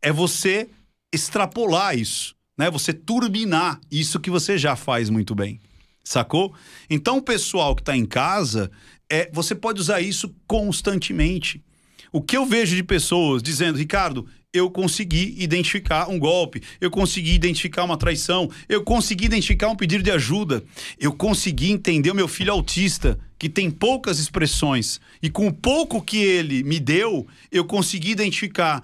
é 0.00 0.10
você 0.10 0.70
extrapolar 1.12 1.98
isso, 1.98 2.34
né? 2.58 2.68
Você 2.70 2.92
turbinar 2.92 3.80
isso 3.90 4.18
que 4.18 4.28
você 4.28 4.58
já 4.58 4.74
faz 4.74 5.08
muito 5.08 5.34
bem. 5.34 5.60
Sacou? 6.02 6.52
Então, 6.90 7.18
o 7.18 7.22
pessoal 7.22 7.76
que 7.76 7.82
está 7.82 7.96
em 7.96 8.04
casa, 8.04 8.70
é, 9.08 9.30
você 9.32 9.54
pode 9.54 9.80
usar 9.80 10.00
isso 10.00 10.34
constantemente. 10.46 11.62
O 12.10 12.22
que 12.22 12.36
eu 12.36 12.46
vejo 12.46 12.74
de 12.74 12.82
pessoas 12.82 13.42
dizendo, 13.42 13.78
Ricardo, 13.78 14.26
eu 14.52 14.70
consegui 14.70 15.34
identificar 15.38 16.08
um 16.08 16.18
golpe, 16.18 16.62
eu 16.80 16.90
consegui 16.90 17.34
identificar 17.34 17.84
uma 17.84 17.98
traição, 17.98 18.50
eu 18.68 18.82
consegui 18.82 19.26
identificar 19.26 19.68
um 19.68 19.76
pedido 19.76 20.02
de 20.02 20.10
ajuda, 20.10 20.64
eu 20.98 21.12
consegui 21.12 21.70
entender 21.70 22.10
o 22.10 22.14
meu 22.14 22.26
filho 22.26 22.52
autista, 22.52 23.18
que 23.38 23.48
tem 23.48 23.70
poucas 23.70 24.18
expressões, 24.18 25.00
e 25.22 25.28
com 25.28 25.46
o 25.46 25.52
pouco 25.52 26.02
que 26.02 26.16
ele 26.16 26.62
me 26.62 26.80
deu, 26.80 27.26
eu 27.52 27.64
consegui 27.64 28.10
identificar, 28.10 28.82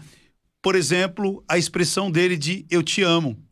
por 0.63 0.75
exemplo, 0.75 1.43
a 1.49 1.57
expressão 1.57 2.11
dele 2.11 2.37
de 2.37 2.67
eu 2.71 2.83
te 2.83 3.03
amo. 3.03 3.44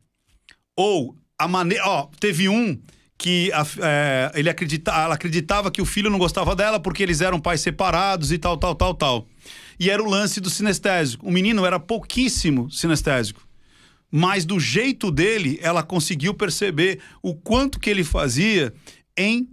Ou 0.76 1.16
a 1.38 1.48
maneira. 1.48 1.84
Ó, 1.86 2.08
teve 2.18 2.48
um 2.48 2.78
que 3.18 3.52
a, 3.52 3.64
é, 3.80 4.32
ele 4.34 4.50
acredita, 4.50 4.90
ela 4.90 5.14
acreditava 5.14 5.70
que 5.70 5.80
o 5.80 5.86
filho 5.86 6.10
não 6.10 6.18
gostava 6.18 6.56
dela 6.56 6.80
porque 6.80 7.02
eles 7.02 7.20
eram 7.20 7.38
pais 7.38 7.60
separados 7.60 8.32
e 8.32 8.38
tal, 8.38 8.56
tal, 8.56 8.74
tal, 8.74 8.94
tal. 8.94 9.26
E 9.78 9.90
era 9.90 10.02
o 10.02 10.08
lance 10.08 10.40
do 10.40 10.50
sinestésico. 10.50 11.26
O 11.26 11.30
menino 11.30 11.64
era 11.64 11.78
pouquíssimo 11.78 12.70
sinestésico. 12.70 13.46
Mas 14.10 14.44
do 14.44 14.60
jeito 14.60 15.10
dele, 15.10 15.58
ela 15.62 15.82
conseguiu 15.82 16.34
perceber 16.34 17.00
o 17.22 17.34
quanto 17.34 17.80
que 17.80 17.88
ele 17.88 18.04
fazia 18.04 18.74
em 19.16 19.48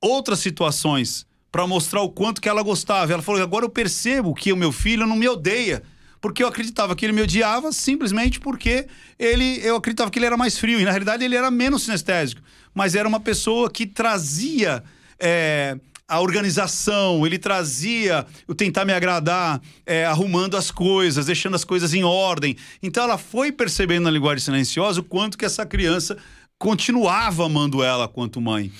outras 0.00 0.40
situações 0.40 1.24
para 1.50 1.66
mostrar 1.66 2.02
o 2.02 2.10
quanto 2.10 2.40
que 2.40 2.48
ela 2.48 2.62
gostava. 2.62 3.12
Ela 3.12 3.22
falou: 3.22 3.40
agora 3.40 3.64
eu 3.64 3.70
percebo 3.70 4.34
que 4.34 4.52
o 4.52 4.56
meu 4.56 4.72
filho 4.72 5.06
não 5.06 5.16
me 5.16 5.28
odeia. 5.28 5.82
Porque 6.22 6.42
eu 6.42 6.46
acreditava 6.46 6.94
que 6.94 7.04
ele 7.04 7.12
me 7.12 7.20
odiava 7.20 7.72
simplesmente 7.72 8.38
porque 8.38 8.86
ele, 9.18 9.60
eu 9.62 9.74
acreditava 9.74 10.08
que 10.08 10.20
ele 10.20 10.26
era 10.26 10.36
mais 10.36 10.56
frio. 10.56 10.80
E 10.80 10.84
na 10.84 10.90
realidade 10.90 11.24
ele 11.24 11.34
era 11.34 11.50
menos 11.50 11.82
sinestésico. 11.82 12.40
Mas 12.72 12.94
era 12.94 13.08
uma 13.08 13.18
pessoa 13.20 13.68
que 13.68 13.84
trazia. 13.84 14.84
É, 15.18 15.76
a 16.08 16.20
organização, 16.20 17.26
ele 17.26 17.38
trazia 17.38 18.26
o 18.46 18.54
tentar 18.54 18.84
me 18.84 18.92
agradar, 18.92 19.62
é, 19.86 20.04
arrumando 20.04 20.56
as 20.58 20.70
coisas, 20.70 21.26
deixando 21.26 21.54
as 21.54 21.64
coisas 21.64 21.94
em 21.94 22.04
ordem. 22.04 22.56
Então 22.82 23.02
ela 23.02 23.16
foi 23.16 23.50
percebendo 23.50 24.04
na 24.04 24.10
linguagem 24.10 24.44
silenciosa 24.44 25.00
o 25.00 25.04
quanto 25.04 25.38
que 25.38 25.44
essa 25.44 25.64
criança 25.64 26.18
continuava 26.58 27.46
amando 27.46 27.82
ela 27.82 28.06
quanto 28.06 28.40
mãe. 28.40 28.70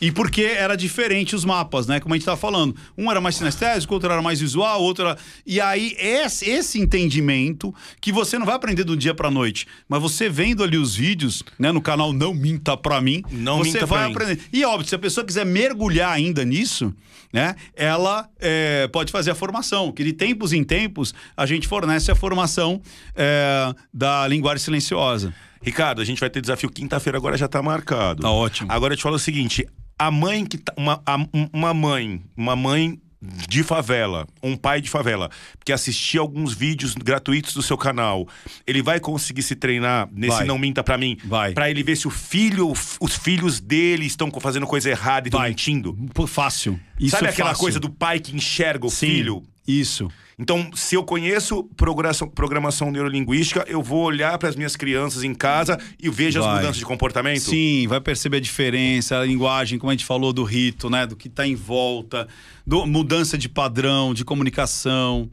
E 0.00 0.10
porque 0.10 0.42
era 0.42 0.76
diferente 0.76 1.34
os 1.34 1.44
mapas, 1.44 1.86
né? 1.86 2.00
Como 2.00 2.14
a 2.14 2.16
gente 2.16 2.22
estava 2.22 2.36
falando. 2.36 2.74
Um 2.96 3.10
era 3.10 3.20
mais 3.20 3.36
sinestésico, 3.36 3.92
outro 3.92 4.10
era 4.10 4.22
mais 4.22 4.40
visual, 4.40 4.82
outro 4.82 5.06
era. 5.06 5.18
E 5.46 5.60
aí, 5.60 5.94
esse, 5.98 6.48
esse 6.48 6.80
entendimento 6.80 7.74
que 8.00 8.10
você 8.10 8.38
não 8.38 8.46
vai 8.46 8.54
aprender 8.54 8.84
do 8.84 8.96
dia 8.96 9.14
pra 9.14 9.30
noite, 9.30 9.66
mas 9.88 10.00
você 10.00 10.28
vendo 10.28 10.64
ali 10.64 10.78
os 10.78 10.94
vídeos, 10.94 11.42
né, 11.58 11.70
no 11.70 11.82
canal 11.82 12.12
Não 12.12 12.32
Minta 12.32 12.76
Pra 12.76 13.00
Mim, 13.00 13.22
não 13.30 13.58
você 13.58 13.84
vai 13.84 14.10
aprender. 14.10 14.36
Mim. 14.36 14.42
E 14.52 14.64
óbvio, 14.64 14.88
se 14.88 14.94
a 14.94 14.98
pessoa 14.98 15.24
quiser 15.24 15.44
mergulhar 15.44 16.12
ainda 16.12 16.44
nisso, 16.44 16.94
né, 17.32 17.54
ela 17.74 18.28
é, 18.40 18.88
pode 18.88 19.12
fazer 19.12 19.30
a 19.30 19.34
formação, 19.34 19.92
que 19.92 20.02
de 20.02 20.12
tempos 20.12 20.52
em 20.52 20.64
tempos 20.64 21.14
a 21.36 21.44
gente 21.44 21.68
fornece 21.68 22.10
a 22.10 22.14
formação 22.14 22.80
é, 23.14 23.72
da 23.92 24.26
linguagem 24.26 24.64
silenciosa. 24.64 25.34
Ricardo, 25.62 26.00
a 26.00 26.04
gente 26.04 26.18
vai 26.18 26.30
ter 26.30 26.40
desafio 26.40 26.70
quinta-feira, 26.70 27.18
agora 27.18 27.36
já 27.36 27.46
tá 27.46 27.62
marcado. 27.62 28.22
Tá 28.22 28.30
ótimo. 28.30 28.72
Agora 28.72 28.94
eu 28.94 28.96
te 28.96 29.02
falo 29.02 29.16
o 29.16 29.18
seguinte: 29.18 29.66
a 30.00 30.10
mãe 30.10 30.46
que 30.46 30.56
tá, 30.56 30.72
uma, 30.78 31.02
a, 31.04 31.18
uma 31.52 31.74
mãe, 31.74 32.22
uma 32.34 32.56
mãe 32.56 32.98
de 33.20 33.62
favela, 33.62 34.26
um 34.42 34.56
pai 34.56 34.80
de 34.80 34.88
favela, 34.88 35.28
que 35.62 35.74
assistir 35.74 36.16
alguns 36.16 36.54
vídeos 36.54 36.94
gratuitos 36.94 37.52
do 37.52 37.60
seu 37.62 37.76
canal, 37.76 38.26
ele 38.66 38.80
vai 38.82 38.98
conseguir 38.98 39.42
se 39.42 39.54
treinar 39.54 40.08
nesse 40.10 40.38
Vai. 40.38 40.46
não 40.46 40.56
minta 40.58 40.82
pra 40.82 40.96
mim, 40.96 41.18
Vai. 41.26 41.52
Pra 41.52 41.70
ele 41.70 41.82
ver 41.82 41.96
se 41.96 42.08
o 42.08 42.10
filho, 42.10 42.72
os 42.72 43.16
filhos 43.16 43.60
dele 43.60 44.06
estão 44.06 44.30
fazendo 44.40 44.66
coisa 44.66 44.88
errada 44.88 45.26
e 45.26 45.28
estão 45.28 45.42
mentindo. 45.42 45.94
Fácil. 46.26 46.80
Isso 46.98 47.10
Sabe 47.10 47.26
é 47.26 47.28
aquela 47.30 47.50
fácil. 47.50 47.60
coisa 47.62 47.78
do 47.78 47.90
pai 47.90 48.20
que 48.20 48.34
enxerga 48.34 48.86
o 48.86 48.90
Sim, 48.90 49.06
filho? 49.06 49.42
Isso. 49.66 50.08
Então, 50.38 50.70
se 50.74 50.94
eu 50.94 51.04
conheço 51.04 51.64
programação, 51.76 52.26
programação 52.26 52.90
neurolinguística, 52.90 53.62
eu 53.68 53.82
vou 53.82 54.04
olhar 54.04 54.38
para 54.38 54.48
as 54.48 54.56
minhas 54.56 54.74
crianças 54.74 55.22
em 55.22 55.34
casa 55.34 55.78
e 56.02 56.08
vejo 56.08 56.38
as 56.38 56.46
Vai. 56.46 56.56
mudanças 56.56 56.78
de 56.78 56.84
comportamento? 56.86 57.40
Sim, 57.40 57.86
vai 57.86 58.00
perceber 58.00 58.38
a 58.38 58.40
diferença, 58.40 59.18
a 59.18 59.24
linguagem, 59.26 59.78
como 59.78 59.90
a 59.90 59.92
gente 59.92 60.06
falou, 60.06 60.32
do 60.32 60.42
rito, 60.42 60.88
né? 60.88 61.06
Do 61.06 61.14
que 61.14 61.28
está 61.28 61.46
em 61.46 61.54
volta, 61.54 62.26
do, 62.66 62.86
mudança 62.86 63.36
de 63.36 63.50
padrão, 63.50 64.14
de 64.14 64.24
comunicação. 64.24 65.30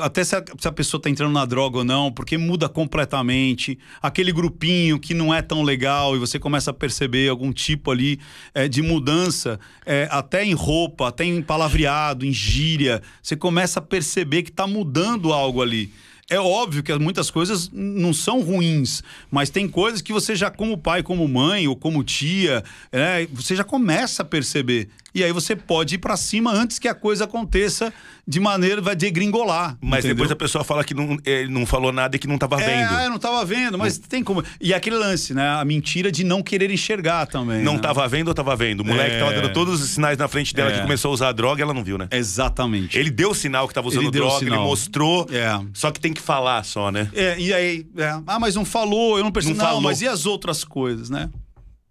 Até 0.00 0.24
se 0.24 0.36
a, 0.36 0.44
se 0.58 0.68
a 0.68 0.72
pessoa 0.72 0.98
está 0.98 1.08
entrando 1.08 1.32
na 1.32 1.44
droga 1.44 1.78
ou 1.78 1.84
não, 1.84 2.12
porque 2.12 2.36
muda 2.36 2.68
completamente. 2.68 3.78
Aquele 4.02 4.32
grupinho 4.32 4.98
que 4.98 5.14
não 5.14 5.32
é 5.32 5.40
tão 5.40 5.62
legal 5.62 6.14
e 6.14 6.18
você 6.18 6.38
começa 6.38 6.70
a 6.70 6.74
perceber 6.74 7.28
algum 7.28 7.52
tipo 7.52 7.90
ali 7.90 8.20
é, 8.54 8.68
de 8.68 8.82
mudança, 8.82 9.58
é, 9.86 10.08
até 10.10 10.44
em 10.44 10.54
roupa, 10.54 11.08
até 11.08 11.24
em 11.24 11.40
palavreado, 11.40 12.26
em 12.26 12.32
gíria. 12.32 13.02
Você 13.22 13.36
começa 13.36 13.78
a 13.78 13.82
perceber 13.82 14.42
que 14.42 14.50
está 14.50 14.66
mudando 14.66 15.32
algo 15.32 15.62
ali. 15.62 15.90
É 16.30 16.38
óbvio 16.38 16.82
que 16.82 16.94
muitas 16.98 17.30
coisas 17.30 17.70
não 17.72 18.12
são 18.12 18.42
ruins, 18.42 19.02
mas 19.30 19.48
tem 19.48 19.66
coisas 19.66 20.02
que 20.02 20.12
você 20.12 20.36
já, 20.36 20.50
como 20.50 20.76
pai, 20.76 21.02
como 21.02 21.26
mãe 21.26 21.66
ou 21.66 21.74
como 21.74 22.04
tia, 22.04 22.62
né, 22.92 23.26
você 23.32 23.56
já 23.56 23.64
começa 23.64 24.20
a 24.20 24.26
perceber. 24.26 24.90
E 25.18 25.24
aí 25.24 25.32
você 25.32 25.56
pode 25.56 25.96
ir 25.96 25.98
pra 25.98 26.16
cima 26.16 26.52
antes 26.52 26.78
que 26.78 26.86
a 26.88 26.94
coisa 26.94 27.24
aconteça 27.24 27.92
de 28.26 28.38
maneira 28.40 28.80
vai 28.80 28.94
degringolar. 28.94 29.76
Mas 29.80 30.00
entendeu? 30.00 30.16
depois 30.16 30.30
a 30.30 30.36
pessoa 30.36 30.62
fala 30.62 30.84
que 30.84 30.92
não, 30.94 31.16
ele 31.24 31.48
não 31.50 31.64
falou 31.64 31.90
nada 31.90 32.14
e 32.14 32.18
que 32.18 32.26
não 32.26 32.34
estava 32.34 32.60
É, 32.60 32.64
vendo. 32.66 32.94
ah, 32.96 33.04
eu 33.04 33.10
não 33.10 33.18
tava 33.18 33.42
vendo, 33.44 33.78
mas 33.78 33.96
tem 33.98 34.22
como. 34.22 34.44
E 34.60 34.74
aquele 34.74 34.96
lance, 34.96 35.32
né? 35.32 35.48
A 35.48 35.64
mentira 35.64 36.12
de 36.12 36.22
não 36.24 36.42
querer 36.42 36.70
enxergar 36.70 37.26
também. 37.26 37.62
Não 37.62 37.72
né? 37.72 37.78
estava 37.78 38.06
vendo 38.06 38.28
ou 38.28 38.32
estava 38.32 38.54
vendo? 38.54 38.80
O 38.80 38.84
moleque 38.84 39.14
É. 39.16 39.18
tava 39.18 39.32
dando 39.32 39.52
todos 39.52 39.80
os 39.82 39.90
sinais 39.90 40.18
na 40.18 40.28
frente 40.28 40.54
dela 40.54 40.70
É. 40.70 40.74
que 40.74 40.82
começou 40.82 41.10
a 41.10 41.14
usar 41.14 41.32
droga 41.32 41.60
e 41.60 41.62
ela 41.62 41.72
não 41.74 41.82
viu, 41.82 41.96
né? 41.96 42.06
Exatamente. 42.10 42.98
Ele 42.98 43.10
deu 43.10 43.30
o 43.30 43.34
sinal 43.34 43.66
que 43.66 43.72
estava 43.72 43.88
usando 43.88 44.02
Ele 44.04 44.10
droga, 44.10 44.44
ele 44.44 44.56
mostrou. 44.58 45.26
É. 45.32 45.58
Só 45.72 45.90
que 45.90 45.98
tem 45.98 46.12
que 46.12 46.20
falar 46.20 46.64
só, 46.64 46.90
né? 46.90 47.10
É, 47.14 47.38
e 47.38 47.52
aí, 47.52 47.86
é, 47.96 48.08
ah, 48.26 48.38
mas 48.38 48.54
não 48.54 48.64
falou, 48.64 49.16
eu 49.18 49.24
não 49.24 49.32
percebi. 49.32 49.56
Não 49.56 49.64
Não, 49.64 49.70
falou. 49.70 49.82
mas 49.82 50.02
e 50.02 50.06
as 50.08 50.26
outras 50.26 50.64
coisas, 50.64 51.08
né? 51.10 51.30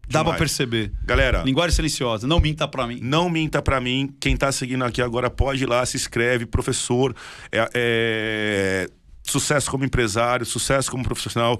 Dá 0.09 0.23
pra 0.23 0.33
perceber. 0.33 0.91
Galera, 1.03 1.43
Linguagem 1.43 1.75
silenciosa, 1.75 2.25
não 2.27 2.39
minta 2.39 2.67
pra 2.67 2.87
mim. 2.87 2.99
não 3.01 3.29
minta 3.29 3.61
pra 3.61 3.79
mim. 3.81 4.13
Quem 4.19 4.37
tá 4.37 4.51
seguindo 4.51 4.83
aqui 4.85 5.01
agora 5.01 5.29
pode 5.29 5.63
ir 5.63 5.67
lá, 5.67 5.85
se 5.85 5.97
inscreve, 5.97 6.45
professor. 6.45 7.15
É, 7.51 7.69
é, 7.73 8.89
Sucesso 9.23 9.69
como 9.69 9.83
empresário, 9.83 10.45
sucesso 10.45 10.89
como 10.89 11.03
profissional. 11.03 11.59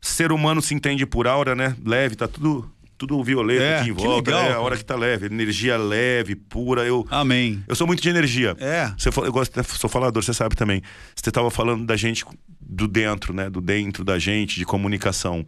Ser 0.00 0.32
humano 0.32 0.62
se 0.62 0.74
entende 0.74 1.04
por 1.04 1.26
aura, 1.26 1.54
né? 1.54 1.76
Leve, 1.84 2.16
tá 2.16 2.26
tudo, 2.26 2.72
tudo 2.96 3.22
violeta 3.22 3.62
É, 3.62 3.80
aqui 3.80 3.90
em 3.90 3.94
que 3.94 4.02
volta. 4.02 4.30
legal, 4.30 4.50
é 4.50 4.54
a 4.54 4.60
hora 4.60 4.76
que 4.78 4.84
tá 4.84 4.96
leve. 4.96 5.26
Energia 5.26 5.76
leve, 5.76 6.34
pura. 6.34 6.86
Eu, 6.86 7.06
Amém. 7.10 7.62
eu 7.68 7.74
sou 7.76 7.86
muito 7.86 8.02
de 8.02 8.08
energia. 8.08 8.56
É. 8.58 8.90
Você 8.96 9.10
eu 9.10 9.30
gosto, 9.30 9.54
né, 9.56 9.62
sou 9.62 9.90
falador, 9.90 10.24
você 10.24 10.32
sabe 10.32 10.56
também. 10.56 10.80
Você 11.14 11.28
estava 11.28 11.50
falando 11.50 11.84
da 11.84 11.96
gente 11.96 12.24
do 12.58 12.88
dentro, 12.88 13.34
né? 13.34 13.50
Do 13.50 13.60
dentro 13.60 14.02
da 14.02 14.18
gente, 14.18 14.58
de 14.58 14.64
comunicação. 14.64 15.44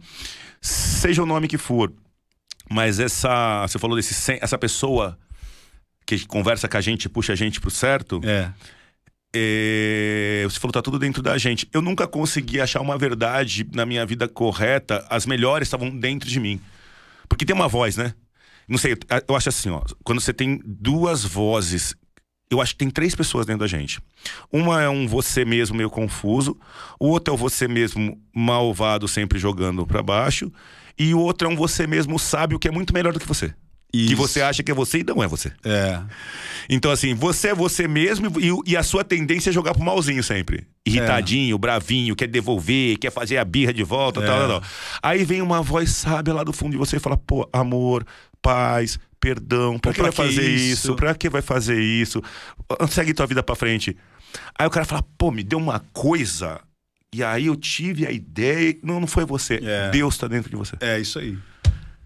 Seja 0.61 1.23
o 1.23 1.25
nome 1.25 1.47
que 1.47 1.57
for, 1.57 1.91
Mas 2.69 2.99
essa. 2.99 3.61
Você 3.67 3.77
falou 3.79 3.95
desse. 3.95 4.39
Essa 4.41 4.57
pessoa 4.57 5.17
que 6.05 6.25
conversa 6.27 6.67
com 6.67 6.77
a 6.77 6.81
gente, 6.81 7.09
puxa 7.09 7.33
a 7.33 7.35
gente 7.35 7.59
pro 7.59 7.71
certo. 7.71 8.21
É. 8.23 8.51
é, 9.35 10.43
você 10.43 10.59
falou, 10.59 10.71
tá 10.71 10.81
tudo 10.81 10.99
dentro 10.99 11.21
da 11.21 11.37
gente. 11.37 11.67
Eu 11.73 11.81
nunca 11.81 12.07
consegui 12.07 12.61
achar 12.61 12.81
uma 12.81 12.97
verdade 12.97 13.67
na 13.73 13.85
minha 13.85 14.05
vida 14.05 14.27
correta. 14.27 15.05
As 15.09 15.25
melhores 15.25 15.67
estavam 15.67 15.89
dentro 15.89 16.29
de 16.29 16.39
mim. 16.39 16.61
Porque 17.27 17.45
tem 17.45 17.55
uma 17.55 17.67
voz, 17.67 17.97
né? 17.97 18.13
Não 18.67 18.77
sei, 18.77 18.95
eu 19.27 19.35
acho 19.35 19.49
assim, 19.49 19.69
ó. 19.69 19.81
Quando 20.03 20.21
você 20.21 20.33
tem 20.33 20.61
duas 20.65 21.23
vozes. 21.23 21.95
Eu 22.47 22.61
acho 22.61 22.73
que 22.73 22.77
tem 22.77 22.91
três 22.91 23.15
pessoas 23.15 23.47
dentro 23.47 23.61
da 23.61 23.67
gente. 23.67 23.99
Uma 24.51 24.79
é 24.79 24.87
um 24.87 25.07
você 25.07 25.43
mesmo 25.43 25.75
meio 25.75 25.89
confuso, 25.89 26.55
o 26.99 27.07
outro 27.07 27.33
é 27.33 27.35
o 27.35 27.37
você 27.37 27.67
mesmo 27.67 28.21
malvado, 28.31 29.07
sempre 29.07 29.39
jogando 29.39 29.85
pra 29.85 30.03
baixo, 30.03 30.53
e 30.97 31.13
o 31.13 31.19
outro 31.19 31.47
é 31.47 31.51
um 31.51 31.55
você 31.55 31.85
mesmo 31.87 32.17
sábio 32.19 32.59
que 32.59 32.67
é 32.67 32.71
muito 32.71 32.93
melhor 32.93 33.13
do 33.13 33.19
que 33.19 33.27
você. 33.27 33.53
Que 33.91 34.07
Isso. 34.07 34.15
você 34.17 34.41
acha 34.41 34.61
que 34.61 34.69
é 34.71 34.75
você 34.75 34.99
e 34.99 35.03
não 35.05 35.23
é 35.23 35.27
você. 35.27 35.53
É. 35.63 36.01
Então, 36.69 36.91
assim, 36.91 37.13
você 37.13 37.49
é 37.49 37.55
você 37.55 37.87
mesmo 37.87 38.27
e, 38.41 38.71
e 38.71 38.75
a 38.75 38.83
sua 38.83 39.05
tendência 39.05 39.51
é 39.51 39.53
jogar 39.53 39.73
pro 39.73 39.83
malzinho 39.83 40.21
sempre. 40.21 40.67
Irritadinho, 40.85 41.57
bravinho, 41.57 42.13
quer 42.13 42.27
devolver, 42.27 42.97
quer 42.97 43.09
fazer 43.11 43.37
a 43.37 43.45
birra 43.45 43.73
de 43.73 43.83
volta, 43.83 44.19
É. 44.21 44.25
tal, 44.25 44.37
tal, 44.39 44.59
tal. 44.61 44.69
Aí 45.01 45.23
vem 45.23 45.41
uma 45.41 45.61
voz 45.61 45.91
sábia 45.91 46.33
lá 46.33 46.43
do 46.43 46.51
fundo 46.51 46.71
de 46.73 46.77
você 46.77 46.97
e 46.97 46.99
fala, 46.99 47.15
pô, 47.15 47.47
amor, 47.53 48.05
paz, 48.41 48.99
perdão, 49.17 49.79
pra 49.79 49.91
Pô, 49.91 49.95
que 49.95 50.01
vai 50.01 50.11
pra 50.11 50.25
que 50.25 50.29
fazer 50.35 50.49
isso? 50.49 50.73
isso? 50.87 50.95
Pra 50.95 51.15
que 51.15 51.29
vai 51.29 51.41
fazer 51.41 51.79
isso? 51.81 52.21
Segue 52.89 53.13
tua 53.13 53.27
vida 53.27 53.41
pra 53.43 53.55
frente. 53.55 53.95
Aí 54.59 54.67
o 54.67 54.71
cara 54.71 54.85
fala, 54.85 55.05
pô, 55.17 55.31
me 55.31 55.41
deu 55.41 55.57
uma 55.57 55.79
coisa. 55.93 56.59
E 57.15 57.23
aí 57.23 57.45
eu 57.45 57.55
tive 57.55 58.05
a 58.05 58.11
ideia. 58.11 58.75
Não, 58.83 58.99
não 58.99 59.07
foi 59.07 59.23
você. 59.23 59.61
É. 59.63 59.89
Deus 59.89 60.17
tá 60.17 60.27
dentro 60.27 60.49
de 60.49 60.55
você. 60.57 60.75
É 60.81 60.99
isso 60.99 61.17
aí. 61.17 61.37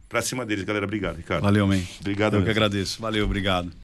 Pra 0.08 0.22
cima 0.22 0.46
deles, 0.46 0.64
galera. 0.64 0.86
Obrigado, 0.86 1.18
Ricardo. 1.18 1.42
Valeu, 1.42 1.66
man. 1.66 1.80
Obrigado 2.00 2.34
Eu 2.36 2.42
que 2.42 2.46
mesmo. 2.46 2.52
agradeço. 2.52 3.02
Valeu, 3.02 3.26
obrigado. 3.26 3.72